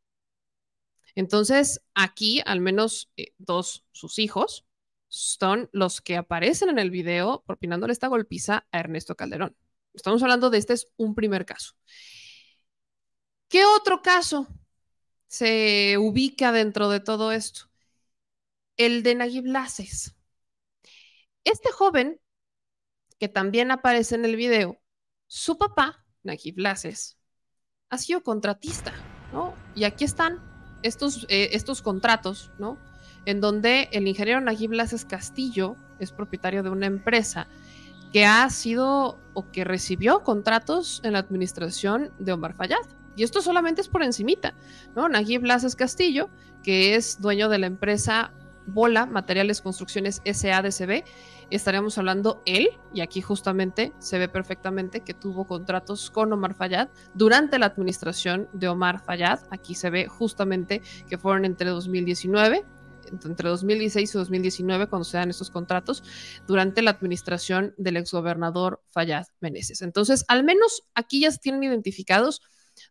Entonces, 1.14 1.82
aquí 1.94 2.42
al 2.44 2.60
menos 2.60 3.10
eh, 3.16 3.32
dos, 3.38 3.84
sus 3.92 4.18
hijos, 4.18 4.66
son 5.08 5.68
los 5.72 6.00
que 6.00 6.16
aparecen 6.16 6.70
en 6.70 6.78
el 6.78 6.90
video 6.90 7.44
propinándole 7.46 7.92
esta 7.92 8.08
golpiza 8.08 8.66
a 8.72 8.80
Ernesto 8.80 9.14
Calderón. 9.16 9.56
Estamos 9.94 10.22
hablando 10.22 10.50
de 10.50 10.58
este 10.58 10.72
es 10.72 10.88
un 10.96 11.14
primer 11.14 11.46
caso. 11.46 11.74
¿Qué 13.48 13.64
otro 13.64 14.02
caso 14.02 14.48
se 15.28 15.96
ubica 15.98 16.52
dentro 16.52 16.88
de 16.90 17.00
todo 17.00 17.32
esto? 17.32 17.70
El 18.76 19.02
de 19.02 19.14
Nayib 19.16 19.46
Laces. 19.46 20.14
Este 21.44 21.70
joven, 21.70 22.20
que 23.18 23.28
también 23.28 23.70
aparece 23.70 24.14
en 24.14 24.24
el 24.24 24.36
video, 24.36 24.80
su 25.26 25.58
papá, 25.58 26.04
Nayib 26.22 26.58
Laces, 26.58 27.18
ha 27.90 27.98
sido 27.98 28.22
contratista, 28.22 28.92
¿no? 29.32 29.54
Y 29.74 29.84
aquí 29.84 30.04
están 30.04 30.42
estos, 30.82 31.26
eh, 31.28 31.50
estos 31.52 31.82
contratos, 31.82 32.50
¿no? 32.58 32.78
En 33.26 33.40
donde 33.40 33.88
el 33.92 34.08
ingeniero 34.08 34.40
Nayib 34.40 34.72
Laces 34.72 35.04
Castillo 35.04 35.76
es 35.98 36.12
propietario 36.12 36.62
de 36.62 36.70
una 36.70 36.86
empresa 36.86 37.46
que 38.12 38.24
ha 38.24 38.48
sido 38.48 39.18
o 39.34 39.50
que 39.50 39.64
recibió 39.64 40.22
contratos 40.22 41.00
en 41.04 41.14
la 41.14 41.18
administración 41.18 42.12
de 42.18 42.32
Omar 42.32 42.54
Fayad. 42.54 42.86
Y 43.16 43.22
esto 43.22 43.42
solamente 43.42 43.80
es 43.80 43.88
por 43.88 44.02
encimita, 44.02 44.54
¿no? 44.94 45.08
Nayib 45.08 45.44
Laces 45.44 45.76
Castillo, 45.76 46.30
que 46.62 46.94
es 46.94 47.20
dueño 47.20 47.48
de 47.48 47.58
la 47.58 47.66
empresa 47.66 48.32
Bola 48.66 49.06
Materiales 49.06 49.60
Construcciones 49.60 50.22
SADCB, 50.24 51.04
estaríamos 51.50 51.98
hablando 51.98 52.42
él, 52.46 52.68
y 52.92 53.00
aquí 53.00 53.20
justamente 53.20 53.92
se 53.98 54.18
ve 54.18 54.28
perfectamente 54.28 55.00
que 55.00 55.14
tuvo 55.14 55.46
contratos 55.46 56.10
con 56.10 56.32
Omar 56.32 56.54
Fayad 56.54 56.88
durante 57.14 57.58
la 57.58 57.66
administración 57.66 58.48
de 58.52 58.68
Omar 58.68 59.00
Fayad. 59.00 59.40
Aquí 59.50 59.74
se 59.74 59.90
ve 59.90 60.06
justamente 60.06 60.82
que 61.08 61.18
fueron 61.18 61.44
entre 61.44 61.70
2019 61.70 62.64
entre 63.06 63.48
2016 63.48 64.14
y 64.14 64.18
2019 64.18 64.88
cuando 64.88 65.04
se 65.04 65.18
dan 65.18 65.30
estos 65.30 65.50
contratos 65.50 66.02
durante 66.46 66.82
la 66.82 66.90
administración 66.90 67.74
del 67.76 67.98
exgobernador 67.98 68.82
Fayad 68.90 69.26
Meneses. 69.40 69.82
Entonces, 69.82 70.24
al 70.28 70.42
menos 70.42 70.84
aquí 70.94 71.20
ya 71.20 71.30
tienen 71.32 71.62
identificados 71.62 72.40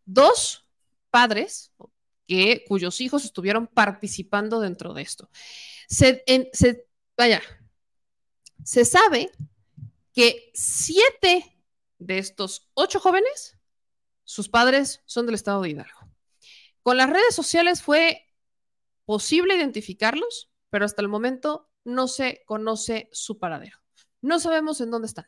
dos 0.05 0.65
padres 1.09 1.71
que, 2.27 2.63
cuyos 2.67 3.01
hijos 3.01 3.25
estuvieron 3.25 3.67
participando 3.67 4.59
dentro 4.59 4.93
de 4.93 5.01
esto. 5.01 5.29
Se, 5.87 6.23
vaya, 7.17 7.41
se 8.63 8.85
sabe 8.85 9.31
que 10.13 10.51
siete 10.53 11.57
de 11.99 12.17
estos 12.17 12.69
ocho 12.73 12.99
jóvenes, 12.99 13.57
sus 14.23 14.49
padres 14.49 15.01
son 15.05 15.25
del 15.25 15.35
estado 15.35 15.61
de 15.61 15.69
Hidalgo. 15.69 15.99
Con 16.81 16.97
las 16.97 17.09
redes 17.09 17.35
sociales 17.35 17.81
fue 17.81 18.25
posible 19.05 19.55
identificarlos, 19.55 20.51
pero 20.69 20.85
hasta 20.85 21.01
el 21.01 21.07
momento 21.07 21.69
no 21.83 22.07
se 22.07 22.43
conoce 22.45 23.09
su 23.11 23.37
paradero. 23.39 23.77
No 24.21 24.39
sabemos 24.39 24.79
en 24.81 24.91
dónde 24.91 25.07
están. 25.07 25.27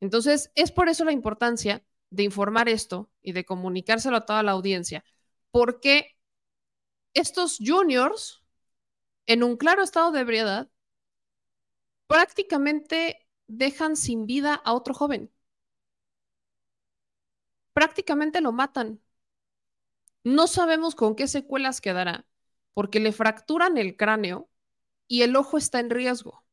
Entonces, 0.00 0.50
es 0.54 0.72
por 0.72 0.88
eso 0.88 1.04
la 1.04 1.12
importancia 1.12 1.84
de 2.10 2.22
informar 2.22 2.68
esto 2.68 3.10
y 3.22 3.32
de 3.32 3.44
comunicárselo 3.44 4.16
a 4.16 4.26
toda 4.26 4.42
la 4.42 4.52
audiencia, 4.52 5.04
porque 5.50 6.16
estos 7.14 7.58
juniors, 7.60 8.44
en 9.26 9.42
un 9.44 9.56
claro 9.56 9.82
estado 9.82 10.12
de 10.12 10.20
ebriedad, 10.20 10.70
prácticamente 12.08 13.28
dejan 13.46 13.94
sin 13.96 14.26
vida 14.26 14.54
a 14.54 14.72
otro 14.74 14.92
joven. 14.94 15.32
Prácticamente 17.74 18.40
lo 18.40 18.50
matan. 18.52 19.00
No 20.24 20.46
sabemos 20.46 20.94
con 20.94 21.14
qué 21.16 21.26
secuelas 21.26 21.80
quedará, 21.80 22.26
porque 22.74 23.00
le 23.00 23.12
fracturan 23.12 23.78
el 23.78 23.96
cráneo 23.96 24.50
y 25.08 25.22
el 25.22 25.36
ojo 25.36 25.58
está 25.58 25.80
en 25.80 25.90
riesgo. 25.90 26.44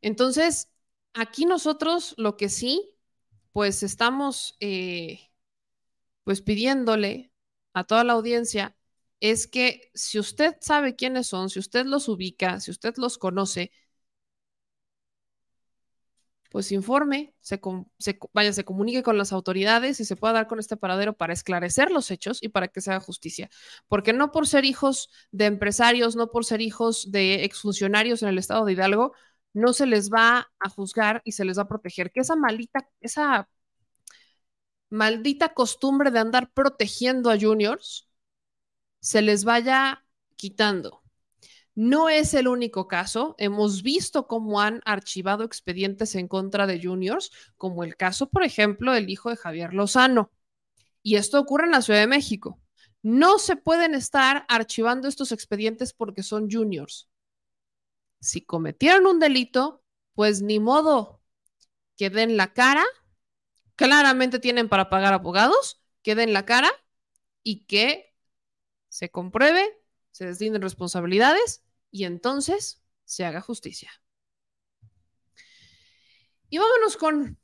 Entonces, 0.00 0.70
aquí 1.14 1.44
nosotros 1.46 2.14
lo 2.16 2.36
que 2.36 2.48
sí, 2.48 2.90
pues 3.52 3.82
estamos 3.82 4.56
eh, 4.60 5.29
pues 6.30 6.42
pidiéndole 6.42 7.32
a 7.74 7.82
toda 7.82 8.04
la 8.04 8.12
audiencia 8.12 8.76
es 9.18 9.48
que 9.48 9.90
si 9.94 10.20
usted 10.20 10.56
sabe 10.60 10.94
quiénes 10.94 11.26
son, 11.26 11.50
si 11.50 11.58
usted 11.58 11.86
los 11.86 12.08
ubica, 12.08 12.60
si 12.60 12.70
usted 12.70 12.94
los 12.98 13.18
conoce, 13.18 13.72
pues 16.52 16.70
informe, 16.70 17.34
vaya, 18.32 18.52
se 18.52 18.64
comunique 18.64 19.02
con 19.02 19.18
las 19.18 19.32
autoridades 19.32 19.98
y 19.98 20.04
se 20.04 20.14
pueda 20.14 20.34
dar 20.34 20.46
con 20.46 20.60
este 20.60 20.76
paradero 20.76 21.16
para 21.16 21.32
esclarecer 21.32 21.90
los 21.90 22.12
hechos 22.12 22.38
y 22.42 22.50
para 22.50 22.68
que 22.68 22.80
se 22.80 22.92
haga 22.92 23.00
justicia. 23.00 23.50
Porque 23.88 24.12
no 24.12 24.30
por 24.30 24.46
ser 24.46 24.64
hijos 24.64 25.10
de 25.32 25.46
empresarios, 25.46 26.14
no 26.14 26.30
por 26.30 26.44
ser 26.44 26.60
hijos 26.60 27.10
de 27.10 27.42
exfuncionarios 27.44 28.22
en 28.22 28.28
el 28.28 28.38
estado 28.38 28.64
de 28.64 28.74
Hidalgo, 28.74 29.14
no 29.52 29.72
se 29.72 29.86
les 29.86 30.10
va 30.12 30.48
a 30.60 30.68
juzgar 30.68 31.22
y 31.24 31.32
se 31.32 31.44
les 31.44 31.58
va 31.58 31.62
a 31.62 31.68
proteger. 31.68 32.12
Que 32.12 32.20
esa 32.20 32.36
maldita, 32.36 32.88
esa 33.00 33.48
maldita 34.90 35.54
costumbre 35.54 36.10
de 36.10 36.18
andar 36.18 36.52
protegiendo 36.52 37.30
a 37.30 37.38
juniors, 37.38 38.08
se 39.00 39.22
les 39.22 39.44
vaya 39.44 40.04
quitando. 40.36 41.02
No 41.74 42.08
es 42.08 42.34
el 42.34 42.48
único 42.48 42.88
caso. 42.88 43.34
Hemos 43.38 43.82
visto 43.82 44.26
cómo 44.26 44.60
han 44.60 44.82
archivado 44.84 45.44
expedientes 45.44 46.14
en 46.14 46.28
contra 46.28 46.66
de 46.66 46.82
juniors, 46.82 47.30
como 47.56 47.84
el 47.84 47.96
caso, 47.96 48.28
por 48.28 48.42
ejemplo, 48.42 48.92
del 48.92 49.08
hijo 49.08 49.30
de 49.30 49.36
Javier 49.36 49.72
Lozano. 49.72 50.30
Y 51.02 51.16
esto 51.16 51.40
ocurre 51.40 51.64
en 51.64 51.70
la 51.70 51.82
Ciudad 51.82 52.00
de 52.00 52.06
México. 52.06 52.60
No 53.02 53.38
se 53.38 53.56
pueden 53.56 53.94
estar 53.94 54.44
archivando 54.48 55.08
estos 55.08 55.32
expedientes 55.32 55.94
porque 55.94 56.22
son 56.22 56.50
juniors. 56.50 57.08
Si 58.20 58.42
cometieron 58.42 59.06
un 59.06 59.18
delito, 59.18 59.82
pues 60.14 60.42
ni 60.42 60.60
modo 60.60 61.22
que 61.96 62.10
den 62.10 62.36
la 62.36 62.52
cara. 62.52 62.84
Claramente 63.80 64.40
tienen 64.40 64.68
para 64.68 64.90
pagar 64.90 65.14
abogados, 65.14 65.80
que 66.02 66.14
den 66.14 66.34
la 66.34 66.44
cara 66.44 66.70
y 67.42 67.64
que 67.64 68.14
se 68.90 69.10
compruebe, 69.10 69.82
se 70.10 70.26
deslinden 70.26 70.60
responsabilidades 70.60 71.64
y 71.90 72.04
entonces 72.04 72.82
se 73.06 73.24
haga 73.24 73.40
justicia. 73.40 73.90
Y 76.50 76.58
vámonos 76.58 76.98
con 76.98 77.38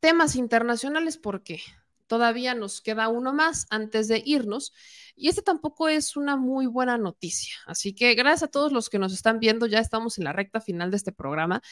temas 0.00 0.34
internacionales 0.34 1.18
porque 1.18 1.62
todavía 2.08 2.56
nos 2.56 2.80
queda 2.80 3.06
uno 3.06 3.32
más 3.32 3.68
antes 3.70 4.08
de 4.08 4.20
irnos 4.26 4.74
y 5.14 5.28
este 5.28 5.42
tampoco 5.42 5.88
es 5.88 6.16
una 6.16 6.36
muy 6.36 6.66
buena 6.66 6.98
noticia. 6.98 7.54
Así 7.66 7.94
que 7.94 8.16
gracias 8.16 8.42
a 8.42 8.50
todos 8.50 8.72
los 8.72 8.90
que 8.90 8.98
nos 8.98 9.12
están 9.12 9.38
viendo, 9.38 9.66
ya 9.66 9.78
estamos 9.78 10.18
en 10.18 10.24
la 10.24 10.32
recta 10.32 10.60
final 10.60 10.90
de 10.90 10.96
este 10.96 11.12
programa, 11.12 11.62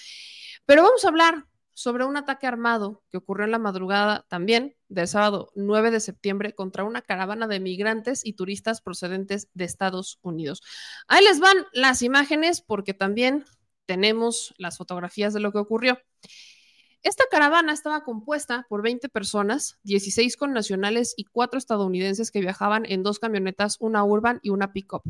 pero 0.66 0.84
vamos 0.84 1.04
a 1.04 1.08
hablar 1.08 1.49
sobre 1.80 2.04
un 2.04 2.18
ataque 2.18 2.46
armado 2.46 3.02
que 3.10 3.16
ocurrió 3.16 3.46
en 3.46 3.52
la 3.52 3.58
madrugada 3.58 4.26
también 4.28 4.76
del 4.88 5.08
sábado 5.08 5.50
9 5.54 5.90
de 5.90 6.00
septiembre 6.00 6.54
contra 6.54 6.84
una 6.84 7.00
caravana 7.00 7.46
de 7.46 7.58
migrantes 7.58 8.20
y 8.22 8.34
turistas 8.34 8.82
procedentes 8.82 9.48
de 9.54 9.64
Estados 9.64 10.18
Unidos. 10.20 10.60
Ahí 11.08 11.24
les 11.24 11.40
van 11.40 11.56
las 11.72 12.02
imágenes 12.02 12.60
porque 12.60 12.92
también 12.92 13.46
tenemos 13.86 14.54
las 14.58 14.76
fotografías 14.76 15.32
de 15.32 15.40
lo 15.40 15.52
que 15.52 15.58
ocurrió. 15.58 15.98
Esta 17.02 17.24
caravana 17.30 17.72
estaba 17.72 18.04
compuesta 18.04 18.66
por 18.68 18.82
20 18.82 19.08
personas, 19.08 19.78
16 19.84 20.36
con 20.36 20.52
nacionales 20.52 21.14
y 21.16 21.24
4 21.24 21.56
estadounidenses 21.56 22.30
que 22.30 22.42
viajaban 22.42 22.84
en 22.86 23.02
dos 23.02 23.18
camionetas, 23.18 23.78
una 23.80 24.04
urban 24.04 24.38
y 24.42 24.50
una 24.50 24.74
pick-up. 24.74 25.02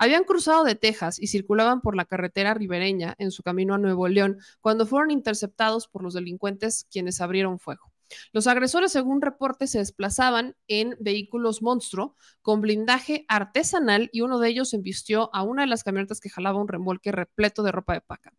Habían 0.00 0.24
cruzado 0.24 0.64
de 0.64 0.74
Texas 0.74 1.20
y 1.20 1.28
circulaban 1.28 1.82
por 1.82 1.94
la 1.94 2.04
carretera 2.04 2.52
ribereña 2.54 3.14
en 3.18 3.30
su 3.30 3.44
camino 3.44 3.74
a 3.74 3.78
Nuevo 3.78 4.08
León 4.08 4.38
cuando 4.60 4.86
fueron 4.86 5.12
interceptados 5.12 5.86
por 5.86 6.02
los 6.02 6.14
delincuentes 6.14 6.88
quienes 6.90 7.20
abrieron 7.20 7.60
fuego. 7.60 7.92
Los 8.32 8.48
agresores, 8.48 8.90
según 8.90 9.22
reportes, 9.22 9.70
se 9.70 9.78
desplazaban 9.78 10.56
en 10.66 10.96
vehículos 10.98 11.62
monstruo 11.62 12.16
con 12.42 12.60
blindaje 12.60 13.24
artesanal 13.28 14.10
y 14.12 14.22
uno 14.22 14.40
de 14.40 14.48
ellos 14.48 14.74
embistió 14.74 15.30
a 15.32 15.44
una 15.44 15.62
de 15.62 15.68
las 15.68 15.84
camionetas 15.84 16.18
que 16.20 16.30
jalaba 16.30 16.60
un 16.60 16.66
remolque 16.66 17.12
repleto 17.12 17.62
de 17.62 17.70
ropa 17.70 17.94
de 17.94 18.00
paca. 18.00 18.32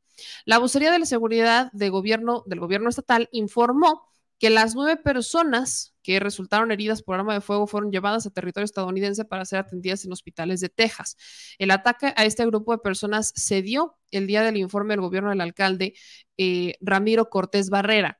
La 0.45 0.57
vocería 0.57 0.91
de 0.91 0.99
la 0.99 1.05
seguridad 1.05 1.71
de 1.73 1.89
gobierno, 1.89 2.43
del 2.45 2.59
gobierno 2.59 2.89
estatal 2.89 3.29
informó 3.31 4.03
que 4.39 4.49
las 4.49 4.75
nueve 4.75 4.97
personas 4.97 5.95
que 6.03 6.19
resultaron 6.19 6.71
heridas 6.71 7.01
por 7.01 7.15
arma 7.15 7.33
de 7.33 7.41
fuego 7.41 7.65
fueron 7.67 7.91
llevadas 7.91 8.25
a 8.25 8.29
territorio 8.29 8.65
estadounidense 8.65 9.25
para 9.25 9.45
ser 9.45 9.59
atendidas 9.59 10.05
en 10.05 10.11
hospitales 10.11 10.61
de 10.61 10.69
Texas. 10.69 11.17
El 11.57 11.71
ataque 11.71 12.13
a 12.15 12.25
este 12.25 12.45
grupo 12.45 12.71
de 12.71 12.77
personas 12.77 13.33
se 13.35 13.61
dio 13.61 13.97
el 14.11 14.27
día 14.27 14.43
del 14.43 14.57
informe 14.57 14.93
del 14.93 15.01
gobierno 15.01 15.31
del 15.31 15.41
alcalde 15.41 15.95
eh, 16.37 16.75
Ramiro 16.81 17.29
Cortés 17.29 17.69
Barrera 17.69 18.19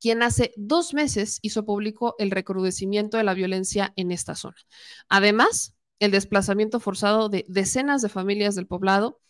quien 0.00 0.22
hace 0.22 0.52
dos 0.56 0.94
meses 0.94 1.38
hizo 1.42 1.64
público 1.64 2.14
el 2.18 2.30
recrudecimiento 2.30 3.16
de 3.16 3.24
la 3.24 3.34
violencia 3.34 3.92
en 3.96 4.12
esta 4.12 4.34
zona. 4.34 4.56
Además, 5.08 5.74
el 5.98 6.12
desplazamiento 6.12 6.80
forzado 6.80 7.28
de 7.28 7.44
decenas 7.48 8.02
de 8.02 8.08
familias 8.08 8.54
del 8.54 8.66
poblado, 8.66 9.20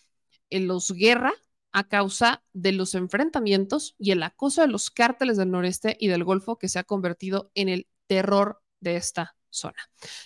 en 0.51 0.67
los 0.67 0.93
guerra 0.93 1.33
a 1.73 1.89
causa 1.89 2.43
de 2.53 2.73
los 2.73 2.95
enfrentamientos 2.95 3.95
y 3.99 4.13
el 4.13 4.23
acoso 4.23 4.63
de 4.63 4.69
los 4.69 4.91
cárteles 4.91 5.37
del 5.37 5.51
noreste 5.51 5.97
y 5.99 6.09
del 6.09 6.25
Golfo 6.25 6.59
que 6.59 6.69
se 6.69 6.79
ha 6.79 6.85
convertido 6.85 7.51
en 7.55 7.69
el 7.69 7.89
terror 8.07 8.63
de 8.81 8.97
esta 8.97 9.37
zona. 9.51 9.79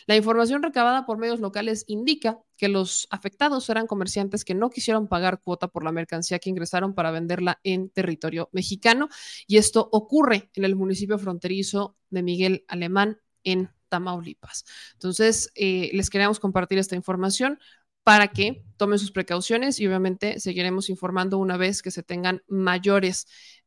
La 0.07 0.17
información 0.17 0.63
recabada 0.63 1.07
por 1.07 1.19
medios 1.19 1.41
locales 1.41 1.85
indica 1.87 2.39
que 2.57 2.69
los 2.69 3.07
afectados 3.11 3.69
eran 3.71 3.87
comerciantes 3.87 4.45
que 4.45 4.55
no 4.55 4.71
quisieron 4.71 5.09
pagar 5.09 5.41
cuota 5.43 5.69
por 5.69 5.85
la 5.85 5.93
mercancía 5.93 6.39
que 6.39 6.51
ingresaron 6.51 6.95
para 6.95 7.11
venderla 7.11 7.61
en 7.63 7.91
territorio 7.91 8.49
mexicano 8.53 9.09
y 9.47 9.59
esto 9.59 9.89
ocurre 9.93 10.51
en 10.55 10.65
el 10.65 10.77
municipio 10.77 11.19
fronterizo 11.19 11.97
de 12.11 12.23
Miguel 12.23 12.65
Alemán 12.69 13.21
en 13.45 13.71
Tamaulipas. 13.89 14.65
Entonces, 14.95 15.51
eh, 15.55 15.91
les 15.93 16.09
queríamos 16.09 16.41
compartir 16.41 16.79
esta 16.79 16.97
información 16.97 17.59
para 18.05 18.29
que 18.29 18.65
tomen 18.77 18.99
sus 18.99 19.13
precauciones 19.13 19.79
y 19.79 19.87
obviamente 19.87 20.41
seguiremos 20.41 20.91
informando 20.91 21.39
una 21.39 21.57
vez 21.57 21.83
que 21.83 21.91
se 21.91 22.03
tengan 22.03 22.43
mayores, 22.49 23.27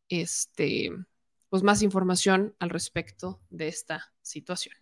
este, 0.09 0.91
pues 1.49 1.63
más 1.63 1.81
información 1.81 2.55
al 2.59 2.69
respecto 2.69 3.41
de 3.49 3.67
esta 3.67 4.13
situación. 4.21 4.75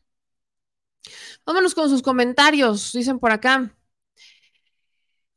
Vámonos 1.46 1.76
con 1.76 1.90
sus 1.90 2.02
comentarios. 2.02 2.92
Dicen 2.94 3.20
por 3.20 3.32
acá. 3.32 3.76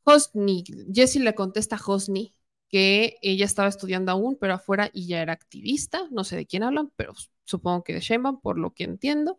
Hosni, 0.03 0.63
Jessie 0.93 1.21
le 1.21 1.35
contesta 1.35 1.75
a 1.75 1.81
Hosni 1.85 2.33
que 2.69 3.17
ella 3.21 3.45
estaba 3.45 3.67
estudiando 3.67 4.11
aún, 4.11 4.37
pero 4.39 4.53
afuera 4.53 4.89
y 4.93 5.07
ya 5.07 5.21
era 5.21 5.33
activista. 5.33 6.07
No 6.11 6.23
sé 6.23 6.37
de 6.37 6.45
quién 6.45 6.63
hablan, 6.63 6.91
pero 6.95 7.13
supongo 7.47 7.83
que 7.83 7.93
de 7.93 8.01
Sheinbaum, 8.01 8.39
por 8.41 8.59
lo 8.59 8.73
que 8.73 8.83
entiendo. 8.83 9.37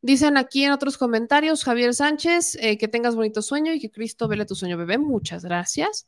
Dicen 0.00 0.36
aquí 0.36 0.64
en 0.64 0.72
otros 0.72 0.98
comentarios, 0.98 1.64
Javier 1.64 1.94
Sánchez, 1.94 2.56
eh, 2.60 2.78
que 2.78 2.88
tengas 2.88 3.14
bonito 3.14 3.42
sueño 3.42 3.72
y 3.72 3.80
que 3.80 3.90
Cristo 3.90 4.28
vele 4.28 4.46
tu 4.46 4.54
sueño, 4.54 4.76
bebé. 4.76 4.98
Muchas 4.98 5.44
gracias. 5.44 6.06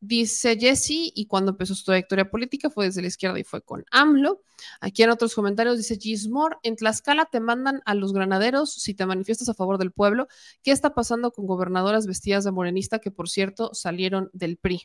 Dice 0.00 0.58
Jesse, 0.58 1.12
y 1.14 1.26
cuando 1.26 1.52
empezó 1.52 1.74
su 1.74 1.84
trayectoria 1.84 2.30
política 2.30 2.68
fue 2.68 2.86
desde 2.86 3.00
la 3.00 3.08
izquierda 3.08 3.38
y 3.38 3.44
fue 3.44 3.62
con 3.62 3.86
AMLO. 3.90 4.42
Aquí 4.80 5.02
en 5.02 5.10
otros 5.10 5.34
comentarios 5.34 5.78
dice 5.78 5.96
Gismore, 5.96 6.56
en 6.62 6.76
Tlaxcala 6.76 7.24
te 7.26 7.40
mandan 7.40 7.80
a 7.86 7.94
los 7.94 8.12
granaderos 8.12 8.74
si 8.74 8.94
te 8.94 9.06
manifiestas 9.06 9.48
a 9.48 9.54
favor 9.54 9.78
del 9.78 9.92
pueblo. 9.92 10.28
¿Qué 10.62 10.72
está 10.72 10.94
pasando 10.94 11.32
con 11.32 11.46
gobernadoras 11.46 12.06
vestidas 12.06 12.44
de 12.44 12.52
morenista 12.52 12.98
que, 12.98 13.10
por 13.10 13.30
cierto, 13.30 13.72
salieron 13.72 14.28
del 14.34 14.58
PRI? 14.58 14.84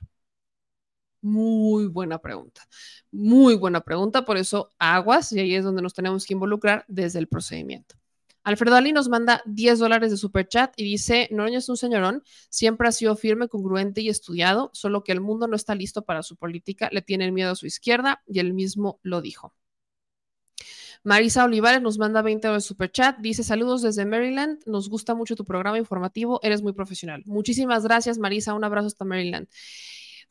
Muy 1.22 1.88
buena 1.88 2.20
pregunta, 2.20 2.62
muy 3.12 3.56
buena 3.56 3.82
pregunta, 3.82 4.24
por 4.24 4.38
eso 4.38 4.70
aguas, 4.80 5.34
y 5.34 5.40
ahí 5.40 5.56
es 5.56 5.66
donde 5.66 5.82
nos 5.82 5.94
tenemos 5.94 6.26
que 6.26 6.34
involucrar 6.34 6.86
desde 6.88 7.20
el 7.20 7.28
procedimiento. 7.28 7.96
Alfredo 8.44 8.78
Ali 8.78 8.94
nos 8.94 9.10
manda 9.10 9.44
10 9.46 9.80
dólares 9.80 10.12
de 10.12 10.18
super 10.18 10.48
chat 10.48 10.74
y 10.78 10.84
dice, 10.84 11.28
Noroña 11.32 11.58
es 11.58 11.68
un 11.68 11.78
señorón, 11.78 12.24
siempre 12.50 12.88
ha 12.88 12.92
sido 12.92 13.16
firme, 13.18 13.50
congruente 13.50 14.02
y 14.02 14.10
estudiado, 14.10 14.72
solo 14.74 15.04
que 15.04 15.12
el 15.12 15.20
mundo 15.20 15.48
no 15.48 15.56
está 15.56 15.76
listo 15.76 16.04
para 16.06 16.24
su 16.24 16.38
política, 16.38 16.90
le 16.92 17.02
tienen 17.02 17.34
miedo 17.34 17.52
a 17.52 17.56
su 17.56 17.68
izquierda 17.68 18.24
y 18.26 18.40
él 18.40 18.54
mismo 18.54 19.00
lo 19.04 19.22
dijo. 19.22 19.54
Marisa 21.04 21.46
Olivares 21.46 21.82
nos 21.82 21.98
manda 21.98 22.22
20 22.22 22.48
dólares 22.48 22.64
de 22.64 22.68
super 22.68 22.92
chat, 22.92 23.18
dice 23.20 23.44
saludos 23.44 23.82
desde 23.82 24.06
Maryland, 24.06 24.60
nos 24.66 24.90
gusta 24.90 25.16
mucho 25.16 25.36
tu 25.36 25.46
programa 25.46 25.78
informativo, 25.78 26.40
eres 26.44 26.62
muy 26.62 26.74
profesional. 26.74 27.24
Muchísimas 27.26 27.84
gracias 27.84 28.18
Marisa, 28.18 28.54
un 28.54 28.64
abrazo 28.64 28.88
hasta 28.88 29.06
Maryland. 29.06 29.48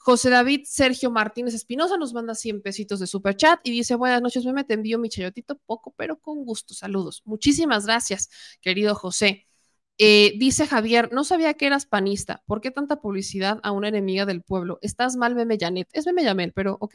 José 0.09 0.31
David 0.31 0.63
Sergio 0.65 1.11
Martínez 1.11 1.53
Espinosa 1.53 1.99
nos 1.99 2.15
manda 2.15 2.35
100 2.35 2.63
pesitos 2.63 2.99
de 2.99 3.07
super 3.07 3.37
chat 3.37 3.61
y 3.63 3.71
dice, 3.71 3.95
buenas 3.95 4.23
noches, 4.23 4.43
meme, 4.43 4.65
te 4.65 4.73
envío 4.73 4.99
mi 4.99 5.11
chayotito, 5.11 5.59
poco, 5.67 5.93
pero 5.99 6.19
con 6.19 6.47
gusto. 6.47 6.73
Saludos. 6.73 7.21
Muchísimas 7.27 7.85
gracias, 7.85 8.31
querido 8.63 8.95
José. 8.95 9.47
Eh, 9.99 10.33
dice 10.39 10.67
Javier, 10.67 11.13
no 11.13 11.25
sabía 11.25 11.53
que 11.53 11.67
eras 11.67 11.85
panista. 11.85 12.43
¿Por 12.47 12.63
qué 12.63 12.71
tanta 12.71 13.03
publicidad 13.03 13.61
a 13.63 13.71
una 13.71 13.89
enemiga 13.89 14.25
del 14.25 14.41
pueblo? 14.41 14.79
Estás 14.81 15.15
mal, 15.17 15.35
Meme 15.35 15.59
Janet. 15.61 15.91
Es 15.93 16.07
Meme 16.07 16.25
Yamel, 16.25 16.55
pero 16.55 16.79
ok. 16.81 16.95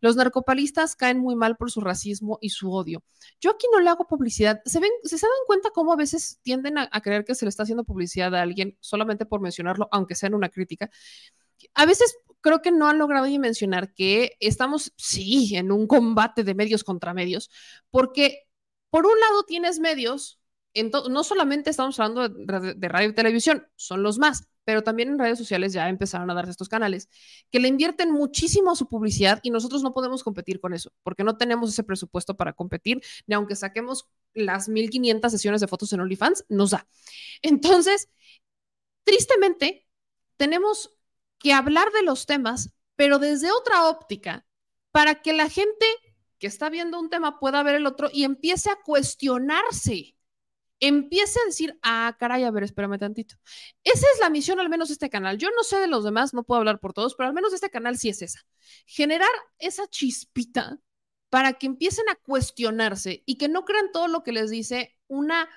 Los 0.00 0.14
narcopalistas 0.14 0.94
caen 0.94 1.18
muy 1.18 1.34
mal 1.34 1.56
por 1.56 1.68
su 1.72 1.80
racismo 1.80 2.38
y 2.40 2.50
su 2.50 2.70
odio. 2.72 3.02
Yo 3.40 3.50
aquí 3.50 3.66
no 3.72 3.80
le 3.80 3.90
hago 3.90 4.06
publicidad. 4.06 4.62
¿Se, 4.66 4.78
ven, 4.78 4.92
¿se, 5.02 5.16
dan 5.16 5.30
cuenta 5.48 5.70
cómo 5.74 5.94
a 5.94 5.96
veces 5.96 6.38
tienden 6.42 6.78
a, 6.78 6.88
a 6.92 7.00
creer 7.00 7.24
que 7.24 7.34
se 7.34 7.44
le 7.44 7.48
está 7.48 7.64
haciendo 7.64 7.82
publicidad 7.82 8.32
a 8.36 8.42
alguien 8.42 8.76
solamente 8.78 9.26
por 9.26 9.40
mencionarlo, 9.40 9.88
aunque 9.90 10.14
sea 10.14 10.28
en 10.28 10.34
una 10.34 10.48
crítica? 10.48 10.90
A 11.74 11.86
veces 11.86 12.16
creo 12.42 12.60
que 12.60 12.72
no 12.72 12.88
han 12.88 12.98
logrado 12.98 13.24
dimensionar 13.24 13.94
que 13.94 14.36
estamos, 14.40 14.92
sí, 14.96 15.56
en 15.56 15.72
un 15.72 15.86
combate 15.86 16.44
de 16.44 16.54
medios 16.54 16.84
contra 16.84 17.14
medios, 17.14 17.50
porque 17.90 18.46
por 18.90 19.06
un 19.06 19.18
lado 19.18 19.44
tienes 19.44 19.78
medios, 19.78 20.38
no 21.08 21.24
solamente 21.24 21.70
estamos 21.70 21.98
hablando 21.98 22.28
de, 22.28 22.88
radio 22.88 23.08
y 23.08 23.14
televisión, 23.14 23.66
son 23.76 24.02
los 24.02 24.18
más, 24.18 24.48
pero 24.64 24.82
también 24.82 25.08
en 25.08 25.18
redes 25.18 25.38
sociales 25.38 25.72
ya 25.72 25.88
empezaron 25.88 26.30
a 26.30 26.34
darse 26.34 26.50
estos 26.50 26.68
canales 26.68 27.08
que 27.50 27.60
le 27.60 27.68
invierten 27.68 28.10
muchísimo 28.10 28.72
a 28.72 28.76
su 28.76 28.88
publicidad 28.88 29.40
y 29.42 29.50
nosotros 29.50 29.82
no 29.82 29.92
podemos 29.92 30.22
competir 30.22 30.60
con 30.60 30.74
eso, 30.74 30.92
porque 31.02 31.24
no 31.24 31.36
tenemos 31.36 31.70
ese 31.70 31.84
presupuesto 31.84 32.36
para 32.36 32.52
competir, 32.52 33.02
ni 33.26 33.34
aunque 33.34 33.56
saquemos 33.56 34.08
las 34.34 34.68
1500 34.68 35.30
sesiones 35.30 35.60
de 35.60 35.68
fotos 35.68 35.92
en 35.92 36.00
OnlyFans, 36.00 36.44
nos 36.48 36.70
da. 36.70 36.86
Entonces, 37.42 38.08
tristemente, 39.04 39.86
tenemos 40.36 40.90
que 41.42 41.52
hablar 41.52 41.90
de 41.92 42.02
los 42.02 42.26
temas, 42.26 42.72
pero 42.96 43.18
desde 43.18 43.50
otra 43.52 43.88
óptica, 43.88 44.46
para 44.92 45.22
que 45.22 45.32
la 45.32 45.48
gente 45.48 45.86
que 46.38 46.46
está 46.46 46.70
viendo 46.70 46.98
un 47.00 47.10
tema 47.10 47.38
pueda 47.40 47.62
ver 47.62 47.76
el 47.76 47.86
otro 47.86 48.08
y 48.12 48.24
empiece 48.24 48.70
a 48.70 48.76
cuestionarse. 48.82 50.16
empiece 50.80 51.38
a 51.40 51.46
decir, 51.46 51.78
ah, 51.82 52.16
caray, 52.18 52.44
a 52.44 52.50
ver, 52.50 52.64
espérame 52.64 52.98
tantito. 52.98 53.36
Esa 53.84 54.06
es 54.14 54.20
la 54.20 54.30
misión, 54.30 54.58
al 54.60 54.68
menos 54.68 54.88
de 54.88 54.94
este 54.94 55.10
canal. 55.10 55.38
Yo 55.38 55.50
no 55.56 55.62
sé 55.64 55.78
de 55.78 55.86
los 55.86 56.04
demás, 56.04 56.34
no 56.34 56.44
puedo 56.44 56.58
hablar 56.58 56.80
por 56.80 56.92
todos, 56.92 57.14
pero 57.14 57.28
al 57.28 57.34
menos 57.34 57.52
de 57.52 57.56
este 57.56 57.70
canal 57.70 57.98
sí 57.98 58.08
es 58.08 58.22
esa. 58.22 58.40
Generar 58.86 59.30
esa 59.58 59.86
chispita 59.88 60.78
para 61.30 61.54
que 61.54 61.66
empiecen 61.66 62.08
a 62.08 62.16
cuestionarse 62.16 63.22
y 63.26 63.36
que 63.38 63.48
no 63.48 63.64
crean 63.64 63.92
todo 63.92 64.08
lo 64.08 64.22
que 64.24 64.32
les 64.32 64.50
dice 64.50 64.96
una 65.08 65.48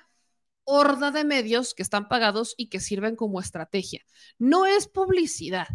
horda 0.66 1.10
de 1.10 1.24
medios 1.24 1.74
que 1.74 1.82
están 1.82 2.08
pagados 2.08 2.54
y 2.58 2.68
que 2.68 2.80
sirven 2.80 3.16
como 3.16 3.40
estrategia. 3.40 4.02
No 4.38 4.66
es 4.66 4.88
publicidad, 4.88 5.68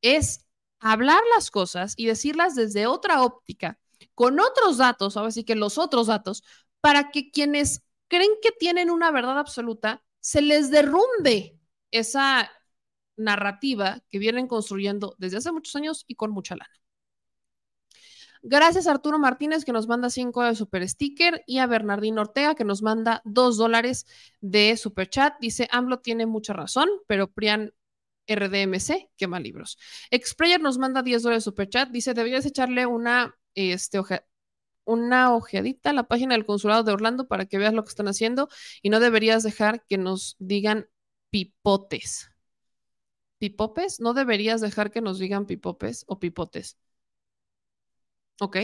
es 0.00 0.46
hablar 0.78 1.22
las 1.34 1.50
cosas 1.50 1.94
y 1.96 2.06
decirlas 2.06 2.54
desde 2.54 2.86
otra 2.86 3.22
óptica, 3.22 3.78
con 4.14 4.40
otros 4.40 4.78
datos, 4.78 5.16
ahora 5.16 5.30
sí 5.32 5.44
que 5.44 5.56
los 5.56 5.78
otros 5.78 6.06
datos, 6.06 6.42
para 6.80 7.10
que 7.10 7.30
quienes 7.30 7.82
creen 8.08 8.30
que 8.40 8.52
tienen 8.52 8.90
una 8.90 9.10
verdad 9.10 9.38
absoluta, 9.38 10.02
se 10.20 10.42
les 10.42 10.70
derrumbe 10.70 11.58
esa 11.90 12.50
narrativa 13.16 14.00
que 14.10 14.18
vienen 14.18 14.46
construyendo 14.46 15.16
desde 15.18 15.38
hace 15.38 15.52
muchos 15.52 15.74
años 15.76 16.04
y 16.06 16.14
con 16.14 16.30
mucha 16.30 16.56
lana. 16.56 16.70
Gracias 18.42 18.86
a 18.86 18.92
Arturo 18.92 19.18
Martínez 19.18 19.64
que 19.64 19.72
nos 19.72 19.88
manda 19.88 20.10
5 20.10 20.42
de 20.42 20.54
super 20.54 20.88
sticker 20.88 21.42
y 21.46 21.58
a 21.58 21.66
Bernardino 21.66 22.20
Ortega 22.20 22.54
que 22.54 22.64
nos 22.64 22.82
manda 22.82 23.22
2 23.24 23.56
dólares 23.56 24.06
de 24.40 24.76
super 24.76 25.08
chat. 25.08 25.34
Dice, 25.40 25.68
AMLO 25.70 26.00
tiene 26.00 26.26
mucha 26.26 26.52
razón, 26.52 26.88
pero 27.06 27.32
Prian 27.32 27.72
RDMC 28.28 29.10
quema 29.16 29.40
libros. 29.40 29.78
Explayer 30.10 30.60
nos 30.60 30.78
manda 30.78 31.02
10 31.02 31.22
dólares 31.22 31.44
de 31.44 31.50
super 31.50 31.68
chat. 31.68 31.90
Dice, 31.90 32.14
deberías 32.14 32.46
echarle 32.46 32.86
una, 32.86 33.36
este, 33.54 34.00
una 34.84 35.34
ojeadita 35.34 35.90
a 35.90 35.92
la 35.92 36.08
página 36.08 36.34
del 36.34 36.46
consulado 36.46 36.82
de 36.82 36.92
Orlando 36.92 37.28
para 37.28 37.46
que 37.46 37.58
veas 37.58 37.74
lo 37.74 37.84
que 37.84 37.90
están 37.90 38.08
haciendo 38.08 38.48
y 38.82 38.90
no 38.90 39.00
deberías 39.00 39.42
dejar 39.42 39.84
que 39.86 39.98
nos 39.98 40.36
digan 40.38 40.88
pipotes. 41.30 42.30
¿Pipopes? 43.38 44.00
No 44.00 44.14
deberías 44.14 44.60
dejar 44.60 44.90
que 44.90 45.02
nos 45.02 45.18
digan 45.18 45.46
pipopes 45.46 46.04
o 46.08 46.18
pipotes. 46.18 46.78
Ok, 48.40 48.56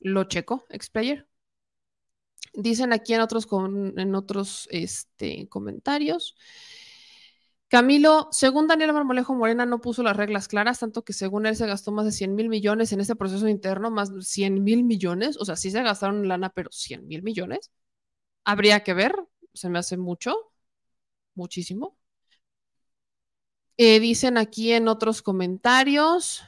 lo 0.00 0.24
checo, 0.24 0.66
explayer. 0.70 1.26
Dicen 2.54 2.92
aquí 2.92 3.14
en 3.14 3.20
otros, 3.20 3.46
en 3.96 4.14
otros 4.14 4.66
este, 4.70 5.48
comentarios. 5.48 6.34
Camilo, 7.68 8.28
según 8.32 8.66
Daniel 8.66 8.92
Marmolejo 8.92 9.32
Morena, 9.34 9.64
no 9.64 9.80
puso 9.80 10.02
las 10.02 10.16
reglas 10.16 10.48
claras, 10.48 10.80
tanto 10.80 11.04
que 11.04 11.12
según 11.12 11.46
él 11.46 11.54
se 11.54 11.66
gastó 11.68 11.92
más 11.92 12.04
de 12.04 12.10
100 12.10 12.34
mil 12.34 12.48
millones 12.48 12.92
en 12.92 13.00
este 13.00 13.14
proceso 13.14 13.46
interno, 13.46 13.92
más 13.92 14.12
de 14.12 14.22
100 14.22 14.64
mil 14.64 14.82
millones. 14.82 15.36
O 15.38 15.44
sea, 15.44 15.54
sí 15.54 15.70
se 15.70 15.82
gastaron 15.82 16.26
lana, 16.26 16.50
pero 16.50 16.70
100 16.72 17.06
mil 17.06 17.22
millones. 17.22 17.70
Habría 18.44 18.82
que 18.84 18.94
ver, 18.94 19.14
se 19.54 19.70
me 19.70 19.78
hace 19.78 19.96
mucho, 19.96 20.34
muchísimo. 21.34 21.96
Eh, 23.76 24.00
dicen 24.00 24.36
aquí 24.36 24.72
en 24.72 24.88
otros 24.88 25.22
comentarios. 25.22 26.42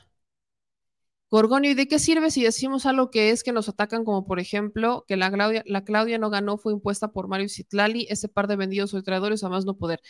Gorgonio, 1.33 1.71
¿y 1.71 1.75
de 1.75 1.89
qué 1.89 1.99
sirve 1.99 2.31
si 2.31 2.43
decimos 2.45 2.85
algo 2.85 3.11
que 3.11 3.31
es 3.31 3.43
que 3.43 3.53
nos 3.53 3.67
atacan, 3.67 4.05
como 4.05 4.27
por 4.27 4.39
ejemplo, 4.39 5.05
que 5.09 5.17
la 5.17 5.33
Claudia, 5.33 5.63
la 5.67 5.83
Claudia 5.83 6.19
no 6.19 6.29
ganó, 6.29 6.59
fue 6.59 6.75
impuesta 6.75 7.09
por 7.11 7.27
Mario 7.27 7.49
Citlali, 7.49 8.07
ese 8.11 8.29
par 8.29 8.49
de 8.49 8.57
vendidos 8.57 8.93
o 8.93 9.03
traidores 9.03 9.43
a 9.43 9.49
más 9.49 9.65
no 9.65 9.79
poder? 9.79 10.01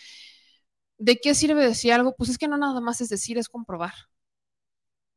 ¿De 0.99 1.20
qué 1.20 1.34
sirve 1.34 1.65
decir 1.65 1.92
algo? 1.92 2.15
Pues 2.17 2.31
es 2.31 2.39
que 2.39 2.49
no 2.49 2.57
nada 2.59 2.81
más 2.81 3.01
es 3.01 3.09
decir, 3.09 3.39
es 3.39 3.49
comprobar. 3.49 3.92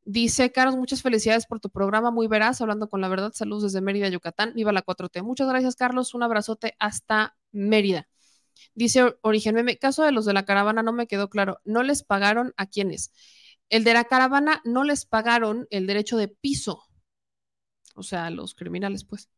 Dice 0.04 0.52
Carlos, 0.52 0.76
muchas 0.76 1.02
felicidades 1.02 1.46
por 1.46 1.58
tu 1.58 1.70
programa, 1.70 2.12
muy 2.12 2.28
veraz, 2.28 2.60
hablando 2.60 2.88
con 2.88 3.00
la 3.00 3.08
verdad. 3.08 3.32
Saludos 3.34 3.64
desde 3.64 3.80
Mérida, 3.80 4.08
Yucatán. 4.08 4.52
Viva 4.54 4.70
la 4.72 4.82
4T. 4.82 5.22
Muchas 5.22 5.48
gracias, 5.48 5.74
Carlos. 5.74 6.14
Un 6.14 6.22
abrazote 6.22 6.76
hasta 6.78 7.36
Mérida. 7.50 8.08
Dice 8.74 9.16
Origen 9.22 9.56
Meme, 9.56 9.78
caso 9.78 10.04
de 10.04 10.12
los 10.12 10.24
de 10.24 10.32
la 10.32 10.44
caravana 10.44 10.84
no 10.84 10.92
me 10.92 11.08
quedó 11.08 11.28
claro. 11.30 11.58
¿No 11.64 11.82
les 11.82 12.04
pagaron 12.04 12.54
a 12.56 12.66
quiénes? 12.66 13.12
El 13.68 13.84
de 13.84 13.94
la 13.94 14.04
caravana 14.04 14.60
no 14.64 14.84
les 14.84 15.06
pagaron 15.06 15.66
el 15.70 15.86
derecho 15.86 16.16
de 16.16 16.28
piso, 16.28 16.84
o 17.94 18.02
sea, 18.02 18.30
los 18.30 18.54
criminales, 18.54 19.04
pues. 19.04 19.28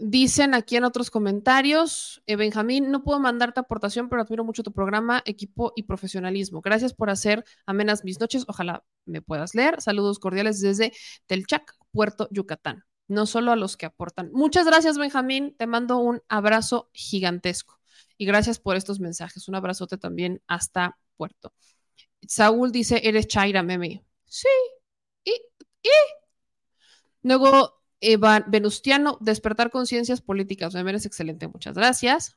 Dicen 0.00 0.54
aquí 0.54 0.76
en 0.76 0.84
otros 0.84 1.10
comentarios, 1.10 2.22
eh, 2.26 2.36
Benjamín, 2.36 2.92
no 2.92 3.02
puedo 3.02 3.18
mandarte 3.18 3.58
aportación, 3.58 4.08
pero 4.08 4.22
admiro 4.22 4.44
mucho 4.44 4.62
tu 4.62 4.72
programa, 4.72 5.22
equipo 5.26 5.72
y 5.74 5.82
profesionalismo. 5.82 6.60
Gracias 6.60 6.94
por 6.94 7.10
hacer 7.10 7.44
amenas 7.66 8.04
mis 8.04 8.20
noches. 8.20 8.44
Ojalá 8.46 8.84
me 9.06 9.22
puedas 9.22 9.56
leer. 9.56 9.80
Saludos 9.80 10.20
cordiales 10.20 10.60
desde 10.60 10.92
Telchac, 11.26 11.74
Puerto 11.90 12.28
Yucatán. 12.30 12.84
No 13.08 13.26
solo 13.26 13.50
a 13.50 13.56
los 13.56 13.76
que 13.76 13.86
aportan. 13.86 14.30
Muchas 14.32 14.66
gracias, 14.66 14.98
Benjamín. 14.98 15.56
Te 15.58 15.66
mando 15.66 15.98
un 15.98 16.22
abrazo 16.28 16.90
gigantesco. 16.92 17.80
Y 18.16 18.24
gracias 18.24 18.60
por 18.60 18.76
estos 18.76 19.00
mensajes. 19.00 19.48
Un 19.48 19.56
abrazote 19.56 19.98
también 19.98 20.40
hasta 20.46 20.96
Puerto. 21.16 21.52
Saúl 22.26 22.72
dice, 22.72 23.00
eres 23.04 23.26
Chaira, 23.28 23.62
meme. 23.62 24.04
Sí. 24.24 24.48
Y, 25.24 25.32
y. 25.82 25.90
Luego, 27.22 27.82
Eva 28.00 28.44
Venustiano, 28.46 29.18
despertar 29.20 29.70
conciencias 29.70 30.20
políticas. 30.20 30.74
Meme 30.74 30.90
eres 30.90 31.06
excelente, 31.06 31.48
muchas 31.48 31.74
gracias. 31.74 32.36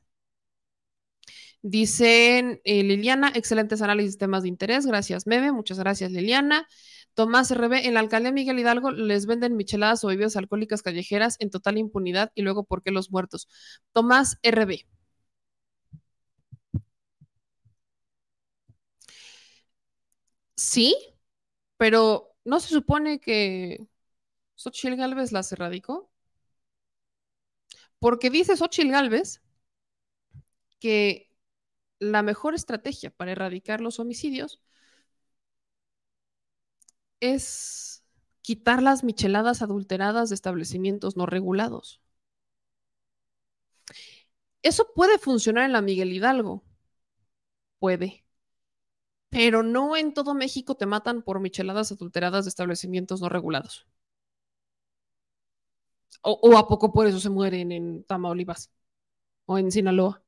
Dicen 1.63 2.59
eh, 2.63 2.83
Liliana, 2.83 3.31
excelentes 3.35 3.81
análisis 3.81 4.17
temas 4.17 4.43
de 4.43 4.49
interés. 4.49 4.85
Gracias, 4.87 5.27
Meme. 5.27 5.51
Muchas 5.51 5.77
gracias, 5.77 6.11
Liliana. 6.11 6.67
Tomás 7.13 7.51
RB, 7.51 7.85
en 7.85 7.93
la 7.93 7.99
alcaldía 7.99 8.31
Miguel 8.31 8.57
Hidalgo 8.59 8.91
les 8.91 9.25
venden 9.25 9.57
micheladas 9.57 10.03
o 10.03 10.07
bebidas 10.07 10.37
alcohólicas 10.37 10.81
callejeras 10.81 11.35
en 11.39 11.49
total 11.49 11.77
impunidad 11.77 12.31
y 12.35 12.41
luego, 12.41 12.63
¿por 12.63 12.81
qué 12.83 12.91
los 12.91 13.11
muertos? 13.11 13.47
Tomás 13.91 14.37
RB. 14.43 14.85
Sí, 20.61 20.95
pero 21.77 22.35
¿no 22.45 22.59
se 22.59 22.69
supone 22.69 23.19
que 23.19 23.87
Xochitl 24.55 24.95
Galvez 24.97 25.31
las 25.33 25.51
erradicó? 25.53 26.11
Porque 28.03 28.29
dice 28.29 28.57
Xochitl 28.57 28.91
Galvez 28.91 29.29
que 30.79 31.29
la 31.99 32.23
mejor 32.23 32.55
estrategia 32.55 33.11
para 33.11 33.31
erradicar 33.33 33.81
los 33.81 33.99
homicidios 33.99 34.61
es 37.21 38.03
quitar 38.41 38.81
las 38.83 39.03
micheladas 39.05 39.61
adulteradas 39.61 40.27
de 40.29 40.35
establecimientos 40.35 41.15
no 41.17 41.25
regulados. 41.25 42.01
Eso 44.63 44.87
puede 44.95 45.19
funcionar 45.19 45.65
en 45.65 45.71
la 45.73 45.81
Miguel 45.83 46.11
Hidalgo. 46.11 46.63
Puede 47.79 48.23
pero 49.31 49.63
no 49.63 49.97
en 49.97 50.13
todo 50.13 50.35
México 50.35 50.75
te 50.75 50.85
matan 50.85 51.23
por 51.23 51.39
micheladas 51.39 51.91
adulteradas 51.91 52.45
de 52.45 52.49
establecimientos 52.49 53.21
no 53.21 53.29
regulados. 53.29 53.87
O, 56.23 56.57
a 56.57 56.67
poco 56.67 56.91
por 56.93 57.07
eso 57.07 57.19
se 57.19 57.29
mueren 57.29 57.71
en 57.71 58.03
Tamaulipas 58.03 58.71
o 59.45 59.57
en 59.59 59.71
Sinaloa. 59.71 60.23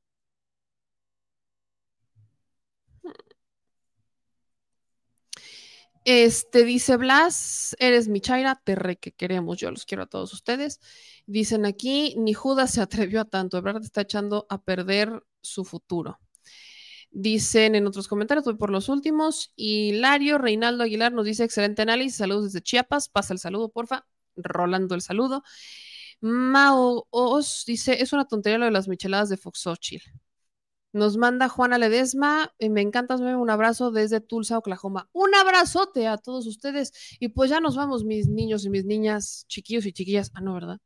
Este 6.04 6.64
dice 6.64 6.96
Blas, 6.98 7.76
eres 7.78 8.08
mi 8.08 8.20
chaira, 8.20 8.60
te 8.62 8.74
re 8.74 8.96
que 8.96 9.12
queremos, 9.12 9.56
yo 9.58 9.70
los 9.70 9.86
quiero 9.86 10.02
a 10.04 10.06
todos 10.06 10.32
ustedes. 10.34 10.80
Dicen 11.26 11.64
aquí, 11.64 12.14
ni 12.18 12.34
Judas 12.34 12.72
se 12.72 12.82
atrevió 12.82 13.22
a 13.22 13.24
tanto, 13.24 13.62
verdad 13.62 13.82
está 13.82 14.02
echando 14.02 14.46
a 14.50 14.62
perder 14.62 15.24
su 15.40 15.64
futuro. 15.64 16.20
Dicen 17.16 17.76
en 17.76 17.86
otros 17.86 18.08
comentarios, 18.08 18.44
voy 18.44 18.56
por 18.56 18.70
los 18.70 18.88
últimos. 18.88 19.52
Hilario 19.54 20.36
Reinaldo 20.36 20.82
Aguilar 20.82 21.12
nos 21.12 21.26
dice 21.26 21.44
excelente 21.44 21.82
análisis, 21.82 22.16
saludos 22.16 22.46
desde 22.46 22.60
Chiapas, 22.60 23.08
pasa 23.08 23.32
el 23.32 23.38
saludo, 23.38 23.68
porfa. 23.68 24.04
Rolando 24.34 24.96
el 24.96 25.00
saludo. 25.00 25.44
Mao 26.20 27.06
Os 27.10 27.64
dice, 27.66 28.02
es 28.02 28.12
una 28.12 28.26
tontería 28.26 28.58
lo 28.58 28.64
de 28.64 28.72
las 28.72 28.88
micheladas 28.88 29.28
de 29.28 29.36
Foxochil. 29.36 30.02
Nos 30.92 31.16
manda 31.16 31.48
Juana 31.48 31.78
Ledesma, 31.78 32.52
eh, 32.58 32.68
me 32.68 32.80
encanta, 32.80 33.14
un 33.16 33.50
abrazo 33.50 33.92
desde 33.92 34.20
Tulsa, 34.20 34.58
Oklahoma. 34.58 35.08
Un 35.12 35.36
abrazote 35.36 36.08
a 36.08 36.18
todos 36.18 36.48
ustedes. 36.48 36.92
Y 37.20 37.28
pues 37.28 37.48
ya 37.50 37.60
nos 37.60 37.76
vamos, 37.76 38.04
mis 38.04 38.28
niños 38.28 38.64
y 38.64 38.70
mis 38.70 38.84
niñas, 38.86 39.44
chiquillos 39.48 39.86
y 39.86 39.92
chiquillas. 39.92 40.32
Ah, 40.34 40.40
no, 40.40 40.54
¿verdad? 40.54 40.78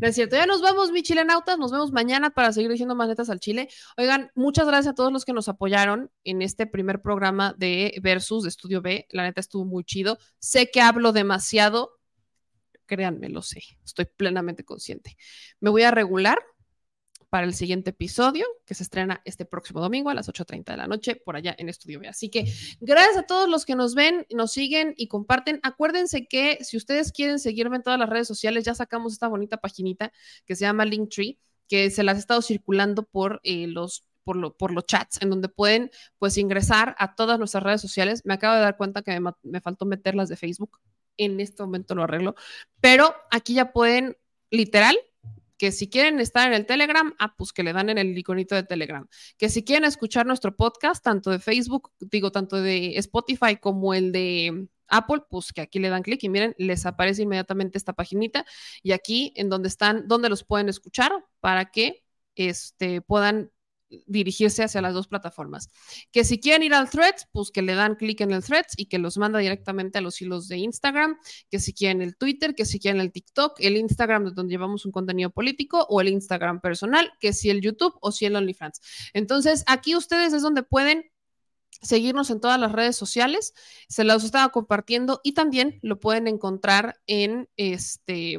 No 0.00 0.08
es 0.08 0.14
cierto. 0.14 0.36
Ya 0.36 0.46
nos 0.46 0.62
vamos, 0.62 0.92
mi 0.92 1.02
chilenautas. 1.02 1.58
Nos 1.58 1.72
vemos 1.72 1.92
mañana 1.92 2.30
para 2.30 2.52
seguir 2.52 2.70
diciendo 2.70 2.94
más 2.94 3.08
netas 3.08 3.30
al 3.30 3.40
Chile. 3.40 3.68
Oigan, 3.96 4.30
muchas 4.34 4.66
gracias 4.66 4.92
a 4.92 4.94
todos 4.94 5.12
los 5.12 5.24
que 5.24 5.32
nos 5.32 5.48
apoyaron 5.48 6.10
en 6.24 6.42
este 6.42 6.66
primer 6.66 7.02
programa 7.02 7.54
de 7.56 7.98
Versus 8.02 8.42
de 8.42 8.48
Estudio 8.48 8.82
B. 8.82 9.06
La 9.10 9.24
neta 9.24 9.40
estuvo 9.40 9.64
muy 9.64 9.84
chido. 9.84 10.18
Sé 10.38 10.70
que 10.70 10.80
hablo 10.80 11.12
demasiado. 11.12 11.98
Créanme, 12.86 13.28
lo 13.28 13.42
sé. 13.42 13.62
Estoy 13.84 14.06
plenamente 14.06 14.64
consciente. 14.64 15.16
Me 15.60 15.70
voy 15.70 15.82
a 15.82 15.90
regular 15.90 16.38
para 17.34 17.48
el 17.48 17.54
siguiente 17.54 17.90
episodio 17.90 18.46
que 18.64 18.76
se 18.76 18.84
estrena 18.84 19.20
este 19.24 19.44
próximo 19.44 19.80
domingo 19.80 20.08
a 20.08 20.14
las 20.14 20.28
8.30 20.28 20.66
de 20.66 20.76
la 20.76 20.86
noche 20.86 21.16
por 21.16 21.34
allá 21.34 21.52
en 21.58 21.68
Estudio 21.68 21.98
B. 21.98 22.06
Así 22.06 22.28
que 22.30 22.44
gracias 22.80 23.16
a 23.16 23.22
todos 23.24 23.48
los 23.48 23.64
que 23.64 23.74
nos 23.74 23.96
ven, 23.96 24.24
nos 24.30 24.52
siguen 24.52 24.94
y 24.96 25.08
comparten. 25.08 25.58
Acuérdense 25.64 26.28
que 26.28 26.58
si 26.62 26.76
ustedes 26.76 27.10
quieren 27.10 27.40
seguirme 27.40 27.74
en 27.74 27.82
todas 27.82 27.98
las 27.98 28.08
redes 28.08 28.28
sociales, 28.28 28.62
ya 28.62 28.76
sacamos 28.76 29.14
esta 29.14 29.26
bonita 29.26 29.56
paginita 29.56 30.12
que 30.46 30.54
se 30.54 30.60
llama 30.60 30.84
Linktree 30.84 31.40
que 31.66 31.90
se 31.90 32.04
las 32.04 32.18
he 32.18 32.20
estado 32.20 32.40
circulando 32.40 33.02
por 33.02 33.40
eh, 33.42 33.66
los 33.66 34.06
por, 34.22 34.36
lo, 34.36 34.56
por, 34.56 34.72
los 34.72 34.86
chats, 34.86 35.20
en 35.20 35.30
donde 35.30 35.48
pueden 35.48 35.90
pues 36.20 36.38
ingresar 36.38 36.94
a 37.00 37.16
todas 37.16 37.40
nuestras 37.40 37.64
redes 37.64 37.80
sociales. 37.80 38.22
Me 38.24 38.34
acabo 38.34 38.54
de 38.54 38.60
dar 38.60 38.76
cuenta 38.76 39.02
que 39.02 39.18
me, 39.18 39.32
me 39.42 39.60
faltó 39.60 39.86
meterlas 39.86 40.28
de 40.28 40.36
Facebook. 40.36 40.78
En 41.16 41.40
este 41.40 41.64
momento 41.64 41.96
lo 41.96 42.04
arreglo. 42.04 42.36
Pero 42.80 43.12
aquí 43.32 43.54
ya 43.54 43.72
pueden, 43.72 44.16
literal, 44.52 44.96
que 45.56 45.72
si 45.72 45.88
quieren 45.88 46.20
estar 46.20 46.46
en 46.48 46.54
el 46.54 46.66
Telegram, 46.66 47.14
ah, 47.18 47.34
pues 47.36 47.52
que 47.52 47.62
le 47.62 47.72
dan 47.72 47.90
en 47.90 47.98
el 47.98 48.16
iconito 48.16 48.54
de 48.54 48.64
Telegram. 48.64 49.06
Que 49.38 49.48
si 49.48 49.64
quieren 49.64 49.84
escuchar 49.84 50.26
nuestro 50.26 50.56
podcast, 50.56 51.02
tanto 51.04 51.30
de 51.30 51.38
Facebook, 51.38 51.92
digo, 52.00 52.32
tanto 52.32 52.60
de 52.60 52.96
Spotify 52.98 53.56
como 53.56 53.94
el 53.94 54.12
de 54.12 54.68
Apple, 54.88 55.22
pues 55.28 55.52
que 55.52 55.62
aquí 55.62 55.78
le 55.78 55.88
dan 55.88 56.02
clic 56.02 56.22
y 56.22 56.28
miren, 56.28 56.54
les 56.58 56.86
aparece 56.86 57.22
inmediatamente 57.22 57.78
esta 57.78 57.92
paginita 57.92 58.44
y 58.82 58.92
aquí 58.92 59.32
en 59.36 59.48
donde 59.48 59.68
están, 59.68 60.06
donde 60.08 60.28
los 60.28 60.44
pueden 60.44 60.68
escuchar 60.68 61.12
para 61.40 61.66
que 61.70 62.04
este, 62.36 63.00
puedan 63.00 63.50
dirigirse 64.06 64.62
hacia 64.62 64.82
las 64.82 64.94
dos 64.94 65.08
plataformas. 65.08 65.68
Que 66.12 66.24
si 66.24 66.40
quieren 66.40 66.62
ir 66.62 66.74
al 66.74 66.90
Threads, 66.90 67.28
pues 67.32 67.50
que 67.50 67.62
le 67.62 67.74
dan 67.74 67.96
clic 67.96 68.20
en 68.20 68.32
el 68.32 68.42
Threads 68.42 68.74
y 68.76 68.86
que 68.86 68.98
los 68.98 69.18
manda 69.18 69.38
directamente 69.38 69.98
a 69.98 70.00
los 70.00 70.20
hilos 70.20 70.48
de 70.48 70.58
Instagram. 70.58 71.18
Que 71.50 71.58
si 71.58 71.72
quieren 71.72 72.02
el 72.02 72.16
Twitter, 72.16 72.54
que 72.54 72.64
si 72.64 72.78
quieren 72.78 73.00
el 73.00 73.12
TikTok, 73.12 73.58
el 73.60 73.76
Instagram 73.76 74.34
donde 74.34 74.52
llevamos 74.52 74.84
un 74.86 74.92
contenido 74.92 75.30
político 75.30 75.86
o 75.88 76.00
el 76.00 76.08
Instagram 76.08 76.60
personal, 76.60 77.12
que 77.20 77.32
si 77.32 77.50
el 77.50 77.60
YouTube 77.60 77.96
o 78.00 78.12
si 78.12 78.26
el 78.26 78.36
OnlyFans. 78.36 78.80
Entonces, 79.12 79.64
aquí 79.66 79.96
ustedes 79.96 80.32
es 80.32 80.42
donde 80.42 80.62
pueden 80.62 81.04
seguirnos 81.82 82.30
en 82.30 82.40
todas 82.40 82.58
las 82.58 82.72
redes 82.72 82.96
sociales. 82.96 83.54
Se 83.88 84.04
los 84.04 84.24
estaba 84.24 84.50
compartiendo 84.50 85.20
y 85.22 85.32
también 85.32 85.78
lo 85.82 86.00
pueden 86.00 86.26
encontrar 86.26 87.00
en 87.06 87.48
este, 87.56 88.38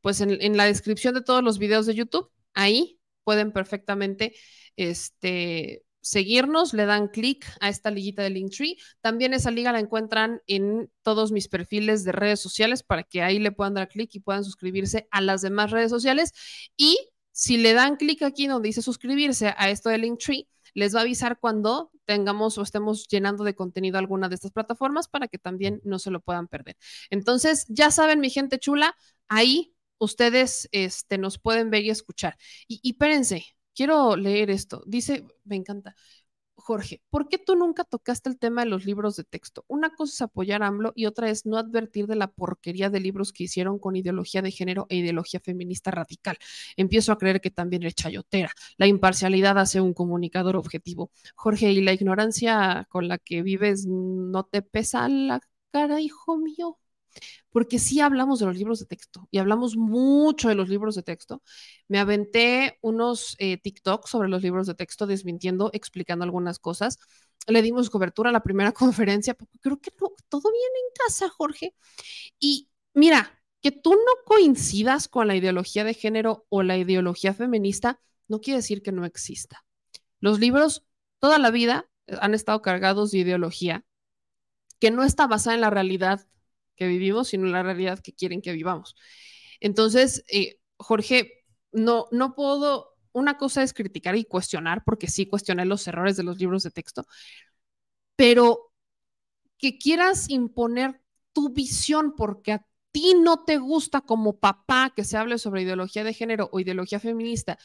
pues 0.00 0.20
en 0.20 0.56
la 0.56 0.64
descripción 0.64 1.14
de 1.14 1.22
todos 1.22 1.42
los 1.42 1.58
videos 1.58 1.86
de 1.86 1.94
YouTube. 1.94 2.30
Ahí 2.54 2.98
pueden 3.24 3.52
perfectamente 3.52 4.34
este, 4.76 5.84
seguirnos, 6.02 6.74
le 6.74 6.84
dan 6.84 7.08
clic 7.08 7.46
a 7.60 7.68
esta 7.68 7.90
liguita 7.90 8.22
de 8.22 8.30
Linktree. 8.30 8.76
También 9.00 9.32
esa 9.32 9.50
liga 9.50 9.72
la 9.72 9.80
encuentran 9.80 10.42
en 10.46 10.90
todos 11.02 11.32
mis 11.32 11.48
perfiles 11.48 12.04
de 12.04 12.12
redes 12.12 12.40
sociales 12.40 12.82
para 12.82 13.04
que 13.04 13.22
ahí 13.22 13.38
le 13.38 13.52
puedan 13.52 13.74
dar 13.74 13.88
clic 13.88 14.14
y 14.14 14.20
puedan 14.20 14.44
suscribirse 14.44 15.08
a 15.10 15.20
las 15.20 15.42
demás 15.42 15.70
redes 15.70 15.90
sociales. 15.90 16.32
Y 16.76 16.98
si 17.30 17.56
le 17.56 17.72
dan 17.72 17.96
clic 17.96 18.22
aquí 18.22 18.46
donde 18.46 18.68
dice 18.68 18.82
suscribirse 18.82 19.54
a 19.56 19.70
esto 19.70 19.88
de 19.88 19.98
Linktree, 19.98 20.48
les 20.74 20.94
va 20.94 21.00
a 21.00 21.02
avisar 21.02 21.38
cuando 21.38 21.90
tengamos 22.04 22.58
o 22.58 22.62
estemos 22.62 23.06
llenando 23.08 23.44
de 23.44 23.54
contenido 23.54 23.98
alguna 23.98 24.28
de 24.28 24.34
estas 24.34 24.52
plataformas 24.52 25.08
para 25.08 25.28
que 25.28 25.38
también 25.38 25.80
no 25.84 25.98
se 25.98 26.10
lo 26.10 26.20
puedan 26.20 26.48
perder. 26.48 26.76
Entonces, 27.10 27.66
ya 27.68 27.90
saben, 27.90 28.20
mi 28.20 28.30
gente 28.30 28.58
chula, 28.58 28.96
ahí 29.28 29.74
ustedes 29.98 30.68
este, 30.72 31.18
nos 31.18 31.38
pueden 31.38 31.70
ver 31.70 31.84
y 31.84 31.90
escuchar. 31.90 32.36
Y, 32.66 32.80
y 32.82 32.90
espérense, 32.92 33.44
quiero 33.74 34.16
leer 34.16 34.50
esto. 34.50 34.82
Dice, 34.86 35.26
me 35.44 35.56
encanta. 35.56 35.94
Jorge, 36.54 37.02
¿por 37.10 37.28
qué 37.28 37.38
tú 37.38 37.56
nunca 37.56 37.82
tocaste 37.84 38.28
el 38.30 38.38
tema 38.38 38.62
de 38.62 38.70
los 38.70 38.84
libros 38.84 39.16
de 39.16 39.24
texto? 39.24 39.64
Una 39.68 39.90
cosa 39.94 40.12
es 40.14 40.22
apoyar 40.22 40.62
a 40.62 40.68
AMLO 40.68 40.92
y 40.94 41.06
otra 41.06 41.28
es 41.28 41.44
no 41.46 41.56
advertir 41.58 42.06
de 42.06 42.14
la 42.16 42.28
porquería 42.30 42.88
de 42.90 43.00
libros 43.00 43.32
que 43.32 43.44
hicieron 43.44 43.78
con 43.80 43.96
ideología 43.96 44.42
de 44.42 44.52
género 44.52 44.86
e 44.88 44.96
ideología 44.96 45.40
feminista 45.40 45.90
radical. 45.90 46.36
Empiezo 46.76 47.12
a 47.12 47.18
creer 47.18 47.40
que 47.40 47.50
también 47.50 47.82
es 47.82 47.94
chayotera. 47.96 48.52
La 48.76 48.86
imparcialidad 48.86 49.58
hace 49.58 49.80
un 49.80 49.92
comunicador 49.94 50.56
objetivo. 50.56 51.10
Jorge, 51.34 51.72
¿y 51.72 51.80
la 51.82 51.94
ignorancia 51.94 52.86
con 52.90 53.08
la 53.08 53.18
que 53.18 53.42
vives 53.42 53.86
no 53.86 54.44
te 54.44 54.62
pesa 54.62 55.08
la 55.08 55.40
cara, 55.72 56.00
hijo 56.00 56.36
mío? 56.38 56.78
Porque 57.50 57.78
sí 57.78 58.00
hablamos 58.00 58.40
de 58.40 58.46
los 58.46 58.56
libros 58.56 58.80
de 58.80 58.86
texto 58.86 59.28
y 59.30 59.38
hablamos 59.38 59.76
mucho 59.76 60.48
de 60.48 60.54
los 60.54 60.68
libros 60.68 60.94
de 60.94 61.02
texto. 61.02 61.42
Me 61.88 61.98
aventé 61.98 62.78
unos 62.80 63.36
eh, 63.38 63.58
TikToks 63.58 64.10
sobre 64.10 64.28
los 64.28 64.42
libros 64.42 64.66
de 64.66 64.74
texto, 64.74 65.06
desmintiendo, 65.06 65.70
explicando 65.72 66.24
algunas 66.24 66.58
cosas. 66.58 66.98
Le 67.46 67.62
dimos 67.62 67.90
cobertura 67.90 68.30
a 68.30 68.32
la 68.32 68.42
primera 68.42 68.72
conferencia, 68.72 69.34
porque 69.34 69.58
creo 69.58 69.80
que 69.80 69.90
todo 69.90 70.50
viene 70.50 70.78
en 70.78 71.06
casa, 71.06 71.28
Jorge. 71.28 71.74
Y 72.38 72.68
mira, 72.94 73.42
que 73.60 73.70
tú 73.70 73.92
no 73.92 74.24
coincidas 74.26 75.08
con 75.08 75.28
la 75.28 75.36
ideología 75.36 75.84
de 75.84 75.94
género 75.94 76.46
o 76.48 76.62
la 76.62 76.76
ideología 76.76 77.32
feminista 77.32 78.00
no 78.28 78.40
quiere 78.40 78.58
decir 78.58 78.82
que 78.82 78.92
no 78.92 79.04
exista. 79.04 79.64
Los 80.20 80.40
libros 80.40 80.84
toda 81.20 81.38
la 81.38 81.50
vida 81.50 81.88
han 82.20 82.34
estado 82.34 82.62
cargados 82.62 83.12
de 83.12 83.18
ideología 83.18 83.84
que 84.80 84.90
no 84.90 85.04
está 85.04 85.28
basada 85.28 85.54
en 85.54 85.60
la 85.60 85.70
realidad 85.70 86.26
que 86.76 86.86
vivimos, 86.86 87.28
sino 87.28 87.46
la 87.46 87.62
realidad 87.62 88.00
que 88.00 88.12
quieren 88.12 88.42
que 88.42 88.52
vivamos. 88.52 88.96
Entonces, 89.60 90.24
eh, 90.28 90.58
Jorge, 90.76 91.44
no, 91.72 92.06
no 92.10 92.34
puedo, 92.34 92.94
una 93.12 93.38
cosa 93.38 93.62
es 93.62 93.72
criticar 93.72 94.16
y 94.16 94.24
cuestionar, 94.24 94.82
porque 94.84 95.08
sí 95.08 95.26
cuestioné 95.26 95.64
los 95.64 95.86
errores 95.86 96.16
de 96.16 96.24
los 96.24 96.38
libros 96.38 96.62
de 96.62 96.70
texto, 96.70 97.06
pero 98.16 98.72
que 99.58 99.78
quieras 99.78 100.28
imponer 100.28 101.00
tu 101.32 101.50
visión 101.50 102.14
porque 102.16 102.52
a 102.52 102.66
ti 102.92 103.14
no 103.20 103.44
te 103.44 103.58
gusta 103.58 104.02
como 104.02 104.38
papá 104.38 104.92
que 104.94 105.04
se 105.04 105.16
hable 105.16 105.38
sobre 105.38 105.62
ideología 105.62 106.04
de 106.04 106.14
género 106.14 106.48
o 106.52 106.60
ideología 106.60 107.00
feminista 107.00 107.58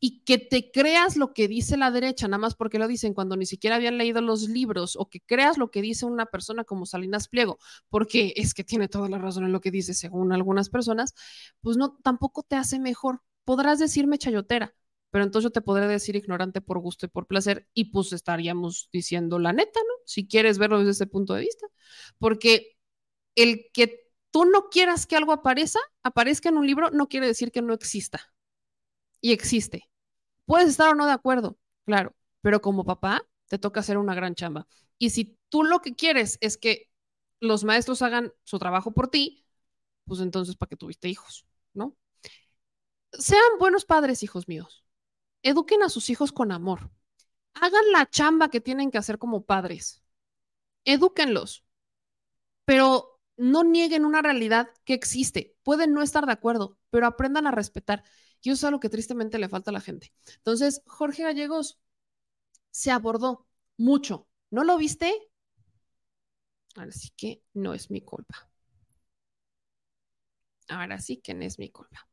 y 0.00 0.24
que 0.24 0.38
te 0.38 0.70
creas 0.70 1.16
lo 1.16 1.34
que 1.34 1.46
dice 1.46 1.76
la 1.76 1.90
derecha, 1.90 2.26
nada 2.26 2.38
más 2.38 2.54
porque 2.54 2.78
lo 2.78 2.88
dicen 2.88 3.12
cuando 3.12 3.36
ni 3.36 3.44
siquiera 3.44 3.76
habían 3.76 3.98
leído 3.98 4.22
los 4.22 4.48
libros, 4.48 4.96
o 4.96 5.10
que 5.10 5.20
creas 5.20 5.58
lo 5.58 5.70
que 5.70 5.82
dice 5.82 6.06
una 6.06 6.26
persona 6.26 6.64
como 6.64 6.86
Salinas 6.86 7.28
Pliego, 7.28 7.58
porque 7.90 8.32
es 8.36 8.54
que 8.54 8.64
tiene 8.64 8.88
toda 8.88 9.08
la 9.10 9.18
razón 9.18 9.44
en 9.44 9.52
lo 9.52 9.60
que 9.60 9.70
dice 9.70 9.92
según 9.94 10.32
algunas 10.32 10.70
personas, 10.70 11.14
pues 11.60 11.76
no, 11.76 11.98
tampoco 12.02 12.42
te 12.42 12.56
hace 12.56 12.78
mejor. 12.78 13.20
Podrás 13.44 13.78
decirme 13.78 14.16
chayotera, 14.18 14.74
pero 15.10 15.24
entonces 15.24 15.44
yo 15.48 15.52
te 15.52 15.60
podré 15.60 15.86
decir 15.86 16.16
ignorante 16.16 16.60
por 16.62 16.78
gusto 16.78 17.06
y 17.06 17.08
por 17.10 17.26
placer, 17.26 17.68
y 17.74 17.86
pues 17.92 18.12
estaríamos 18.14 18.88
diciendo 18.92 19.38
la 19.38 19.52
neta, 19.52 19.80
¿no? 19.80 19.94
Si 20.06 20.26
quieres 20.26 20.58
verlo 20.58 20.78
desde 20.78 20.92
ese 20.92 21.06
punto 21.06 21.34
de 21.34 21.42
vista, 21.42 21.66
porque 22.18 22.78
el 23.34 23.66
que 23.72 23.99
tú 24.30 24.44
no 24.44 24.68
quieras 24.70 25.06
que 25.06 25.16
algo 25.16 25.32
aparezca, 25.32 25.80
aparezca 26.02 26.48
en 26.48 26.58
un 26.58 26.66
libro, 26.66 26.90
no 26.90 27.08
quiere 27.08 27.26
decir 27.26 27.52
que 27.52 27.62
no 27.62 27.74
exista. 27.74 28.32
Y 29.20 29.32
existe. 29.32 29.88
Puedes 30.46 30.68
estar 30.68 30.88
o 30.90 30.94
no 30.94 31.06
de 31.06 31.12
acuerdo, 31.12 31.58
claro, 31.84 32.14
pero 32.40 32.60
como 32.60 32.84
papá 32.84 33.22
te 33.48 33.58
toca 33.58 33.80
hacer 33.80 33.98
una 33.98 34.14
gran 34.14 34.34
chamba. 34.34 34.66
Y 34.98 35.10
si 35.10 35.38
tú 35.48 35.64
lo 35.64 35.80
que 35.80 35.94
quieres 35.94 36.38
es 36.40 36.56
que 36.58 36.90
los 37.40 37.64
maestros 37.64 38.02
hagan 38.02 38.32
su 38.44 38.58
trabajo 38.58 38.92
por 38.92 39.08
ti, 39.08 39.46
pues 40.04 40.20
entonces, 40.20 40.56
¿para 40.56 40.68
qué 40.68 40.76
tuviste 40.76 41.08
hijos? 41.08 41.46
¿No? 41.74 41.96
Sean 43.12 43.58
buenos 43.58 43.84
padres, 43.84 44.22
hijos 44.22 44.48
míos. 44.48 44.84
Eduquen 45.42 45.82
a 45.82 45.88
sus 45.88 46.10
hijos 46.10 46.32
con 46.32 46.52
amor. 46.52 46.90
Hagan 47.54 47.92
la 47.92 48.08
chamba 48.08 48.50
que 48.50 48.60
tienen 48.60 48.90
que 48.90 48.98
hacer 48.98 49.18
como 49.18 49.44
padres. 49.44 50.02
Edúquenlos. 50.84 51.64
Pero 52.64 53.09
no 53.40 53.64
nieguen 53.64 54.04
una 54.04 54.22
realidad 54.22 54.68
que 54.84 54.94
existe. 54.94 55.56
Pueden 55.62 55.94
no 55.94 56.02
estar 56.02 56.26
de 56.26 56.32
acuerdo, 56.32 56.78
pero 56.90 57.06
aprendan 57.06 57.46
a 57.46 57.50
respetar. 57.50 58.04
Y 58.42 58.50
eso 58.50 58.54
es 58.54 58.64
algo 58.64 58.80
que 58.80 58.88
tristemente 58.90 59.38
le 59.38 59.48
falta 59.48 59.70
a 59.70 59.74
la 59.74 59.80
gente. 59.80 60.12
Entonces, 60.36 60.82
Jorge 60.86 61.22
Gallegos 61.22 61.78
se 62.70 62.90
abordó 62.90 63.48
mucho. 63.76 64.28
¿No 64.50 64.64
lo 64.64 64.76
viste? 64.76 65.12
Ahora 66.76 66.92
sí 66.92 67.10
que 67.16 67.42
no 67.54 67.72
es 67.74 67.90
mi 67.90 68.02
culpa. 68.02 68.48
Ahora 70.68 70.98
sí 71.00 71.16
que 71.16 71.34
no 71.34 71.44
es 71.44 71.58
mi 71.58 71.70
culpa. 71.70 72.06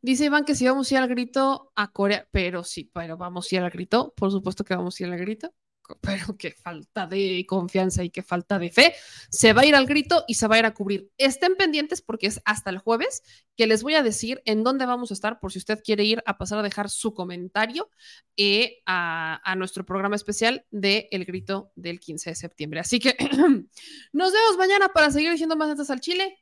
Dice 0.00 0.26
Iván 0.26 0.44
que 0.44 0.54
si 0.54 0.66
vamos 0.66 0.90
a 0.90 0.94
ir 0.94 1.00
al 1.00 1.08
grito 1.08 1.72
a 1.74 1.92
Corea, 1.92 2.26
pero 2.30 2.64
sí, 2.64 2.90
pero 2.92 3.16
vamos 3.16 3.50
a 3.50 3.54
ir 3.56 3.62
al 3.62 3.70
grito, 3.70 4.14
por 4.16 4.30
supuesto 4.30 4.64
que 4.64 4.74
vamos 4.74 4.98
a 4.98 5.04
ir 5.04 5.12
al 5.12 5.18
grito 5.18 5.54
pero 6.00 6.36
qué 6.36 6.52
falta 6.52 7.06
de 7.06 7.44
confianza 7.48 8.04
y 8.04 8.10
qué 8.10 8.22
falta 8.22 8.58
de 8.58 8.70
fe. 8.70 8.94
Se 9.30 9.52
va 9.52 9.62
a 9.62 9.66
ir 9.66 9.74
al 9.74 9.86
grito 9.86 10.24
y 10.26 10.34
se 10.34 10.46
va 10.46 10.56
a 10.56 10.58
ir 10.60 10.66
a 10.66 10.74
cubrir. 10.74 11.10
Estén 11.18 11.56
pendientes 11.56 12.02
porque 12.02 12.26
es 12.26 12.40
hasta 12.44 12.70
el 12.70 12.78
jueves 12.78 13.22
que 13.56 13.66
les 13.66 13.82
voy 13.82 13.94
a 13.94 14.02
decir 14.02 14.42
en 14.44 14.64
dónde 14.64 14.86
vamos 14.86 15.10
a 15.10 15.14
estar 15.14 15.40
por 15.40 15.52
si 15.52 15.58
usted 15.58 15.82
quiere 15.82 16.04
ir 16.04 16.22
a 16.26 16.38
pasar 16.38 16.58
a 16.58 16.62
dejar 16.62 16.90
su 16.90 17.14
comentario 17.14 17.90
eh, 18.36 18.82
a, 18.86 19.54
nuestro 19.56 19.84
programa 19.84 20.16
especial 20.16 20.66
de 20.70 21.08
El 21.10 21.24
Grito 21.24 21.72
del 21.76 22.00
15 22.00 22.30
de 22.30 22.36
septiembre. 22.36 22.80
Así 22.80 22.98
que 22.98 23.16
nos 24.12 24.32
vemos 24.32 24.56
mañana 24.58 24.88
para 24.88 25.10
seguir 25.10 25.30
diciendo 25.30 25.56
más 25.56 25.68
netas 25.68 25.90
al 25.90 26.00
Chile. 26.00 26.38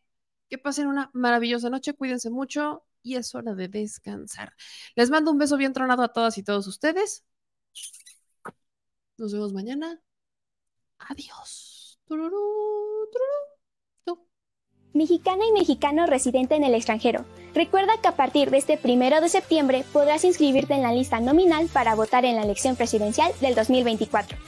Que 0.49 0.59
pasen 0.59 0.89
una 0.89 1.11
maravillosa 1.13 1.71
noche, 1.71 1.95
cuídense 1.95 2.29
mucho 2.29 2.85
y 3.05 3.15
es 3.15 3.37
hora 3.37 3.55
de 3.55 3.69
descansar. 3.69 4.53
Les 4.97 5.09
mando 5.09 5.31
un 5.31 5.39
beso 5.39 5.57
bien 5.57 5.73
tronado 5.73 6.03
a 6.03 6.13
todas 6.13 6.39
y 6.39 6.43
todos 6.43 6.67
ustedes. 6.67 7.25
Nos 9.21 9.35
vemos 9.35 9.53
mañana. 9.53 10.01
Adiós. 10.99 12.01
Tururú, 12.07 12.39
tururú. 13.13 14.27
Mexicana 14.95 15.45
y 15.47 15.53
mexicano 15.53 16.07
residente 16.07 16.55
en 16.55 16.65
el 16.65 16.75
extranjero. 16.75 17.27
Recuerda 17.53 18.01
que 18.01 18.09
a 18.09 18.17
partir 18.17 18.51
de 18.51 18.57
este 18.57 18.79
primero 18.79 19.21
de 19.21 19.29
septiembre 19.29 19.85
podrás 19.93 20.25
inscribirte 20.25 20.73
en 20.73 20.81
la 20.81 20.95
lista 20.95 21.21
nominal 21.21 21.69
para 21.71 21.95
votar 21.95 22.25
en 22.25 22.37
la 22.37 22.45
elección 22.45 22.77
presidencial 22.77 23.31
del 23.43 23.55
2024. 23.55 24.39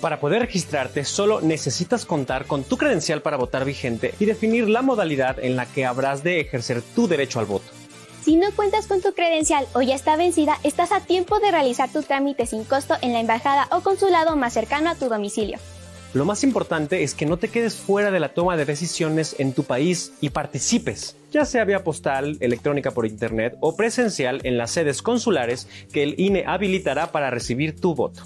Para 0.00 0.18
poder 0.18 0.42
registrarte 0.42 1.04
solo 1.04 1.40
necesitas 1.40 2.04
contar 2.04 2.46
con 2.46 2.64
tu 2.64 2.76
credencial 2.76 3.22
para 3.22 3.36
votar 3.36 3.64
vigente 3.64 4.14
y 4.18 4.24
definir 4.24 4.68
la 4.68 4.82
modalidad 4.82 5.38
en 5.38 5.54
la 5.54 5.64
que 5.66 5.86
habrás 5.86 6.24
de 6.24 6.40
ejercer 6.40 6.82
tu 6.82 7.06
derecho 7.06 7.38
al 7.38 7.46
voto. 7.46 7.77
Si 8.28 8.36
no 8.36 8.52
cuentas 8.54 8.86
con 8.86 9.00
tu 9.00 9.14
credencial 9.14 9.66
o 9.72 9.80
ya 9.80 9.94
está 9.94 10.14
vencida, 10.16 10.58
estás 10.62 10.92
a 10.92 11.00
tiempo 11.00 11.40
de 11.40 11.50
realizar 11.50 11.90
tu 11.90 12.02
trámite 12.02 12.44
sin 12.44 12.62
costo 12.62 12.94
en 13.00 13.14
la 13.14 13.20
embajada 13.20 13.68
o 13.70 13.80
consulado 13.80 14.36
más 14.36 14.52
cercano 14.52 14.90
a 14.90 14.96
tu 14.96 15.08
domicilio. 15.08 15.56
Lo 16.12 16.26
más 16.26 16.44
importante 16.44 17.02
es 17.02 17.14
que 17.14 17.24
no 17.24 17.38
te 17.38 17.48
quedes 17.48 17.76
fuera 17.76 18.10
de 18.10 18.20
la 18.20 18.34
toma 18.34 18.58
de 18.58 18.66
decisiones 18.66 19.34
en 19.38 19.54
tu 19.54 19.64
país 19.64 20.12
y 20.20 20.28
participes, 20.28 21.16
ya 21.32 21.46
sea 21.46 21.64
vía 21.64 21.82
postal, 21.84 22.36
electrónica 22.40 22.90
por 22.90 23.06
internet 23.06 23.56
o 23.60 23.76
presencial 23.76 24.42
en 24.44 24.58
las 24.58 24.72
sedes 24.72 25.00
consulares 25.00 25.66
que 25.90 26.02
el 26.02 26.20
INE 26.20 26.44
habilitará 26.46 27.12
para 27.12 27.30
recibir 27.30 27.80
tu 27.80 27.94
voto. 27.94 28.24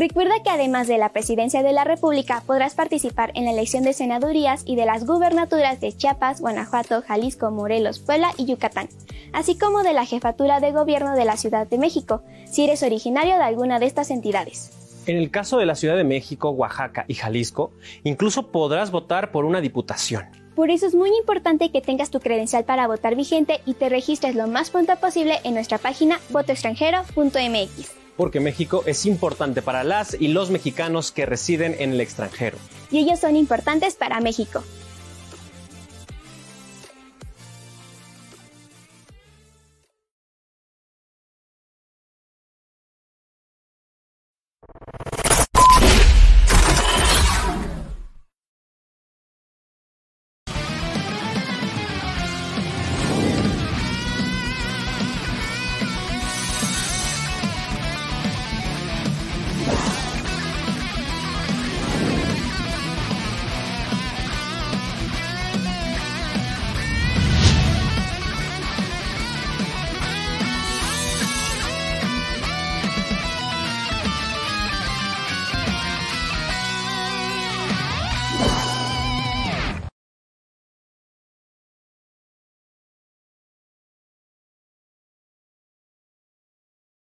Recuerda 0.00 0.42
que 0.42 0.48
además 0.48 0.88
de 0.88 0.96
la 0.96 1.12
presidencia 1.12 1.62
de 1.62 1.74
la 1.74 1.84
República 1.84 2.42
podrás 2.46 2.74
participar 2.74 3.32
en 3.34 3.44
la 3.44 3.50
elección 3.50 3.84
de 3.84 3.92
senadurías 3.92 4.62
y 4.64 4.74
de 4.74 4.86
las 4.86 5.04
gubernaturas 5.04 5.78
de 5.78 5.92
Chiapas, 5.94 6.40
Guanajuato, 6.40 7.02
Jalisco, 7.02 7.50
Morelos, 7.50 7.98
Puebla 7.98 8.32
y 8.38 8.46
Yucatán, 8.46 8.88
así 9.34 9.58
como 9.58 9.82
de 9.82 9.92
la 9.92 10.06
jefatura 10.06 10.58
de 10.58 10.72
gobierno 10.72 11.14
de 11.16 11.26
la 11.26 11.36
Ciudad 11.36 11.66
de 11.66 11.76
México, 11.76 12.22
si 12.50 12.64
eres 12.64 12.82
originario 12.82 13.36
de 13.36 13.42
alguna 13.42 13.78
de 13.78 13.84
estas 13.84 14.10
entidades. 14.10 15.02
En 15.04 15.18
el 15.18 15.30
caso 15.30 15.58
de 15.58 15.66
la 15.66 15.74
Ciudad 15.74 15.98
de 15.98 16.04
México, 16.04 16.48
Oaxaca 16.48 17.04
y 17.06 17.12
Jalisco, 17.12 17.70
incluso 18.02 18.50
podrás 18.50 18.90
votar 18.90 19.30
por 19.30 19.44
una 19.44 19.60
diputación. 19.60 20.24
Por 20.54 20.70
eso 20.70 20.86
es 20.86 20.94
muy 20.94 21.10
importante 21.18 21.70
que 21.70 21.82
tengas 21.82 22.08
tu 22.08 22.20
credencial 22.20 22.64
para 22.64 22.86
votar 22.86 23.16
vigente 23.16 23.60
y 23.66 23.74
te 23.74 23.90
registres 23.90 24.34
lo 24.34 24.46
más 24.46 24.70
pronto 24.70 24.96
posible 24.96 25.40
en 25.44 25.52
nuestra 25.52 25.76
página 25.76 26.18
votoextranjero.mx. 26.30 28.00
Porque 28.20 28.38
México 28.38 28.82
es 28.84 29.06
importante 29.06 29.62
para 29.62 29.82
las 29.82 30.12
y 30.12 30.28
los 30.28 30.50
mexicanos 30.50 31.10
que 31.10 31.24
residen 31.24 31.74
en 31.78 31.92
el 31.92 32.02
extranjero. 32.02 32.58
Y 32.90 32.98
ellos 32.98 33.18
son 33.18 33.34
importantes 33.34 33.94
para 33.94 34.20
México. 34.20 34.62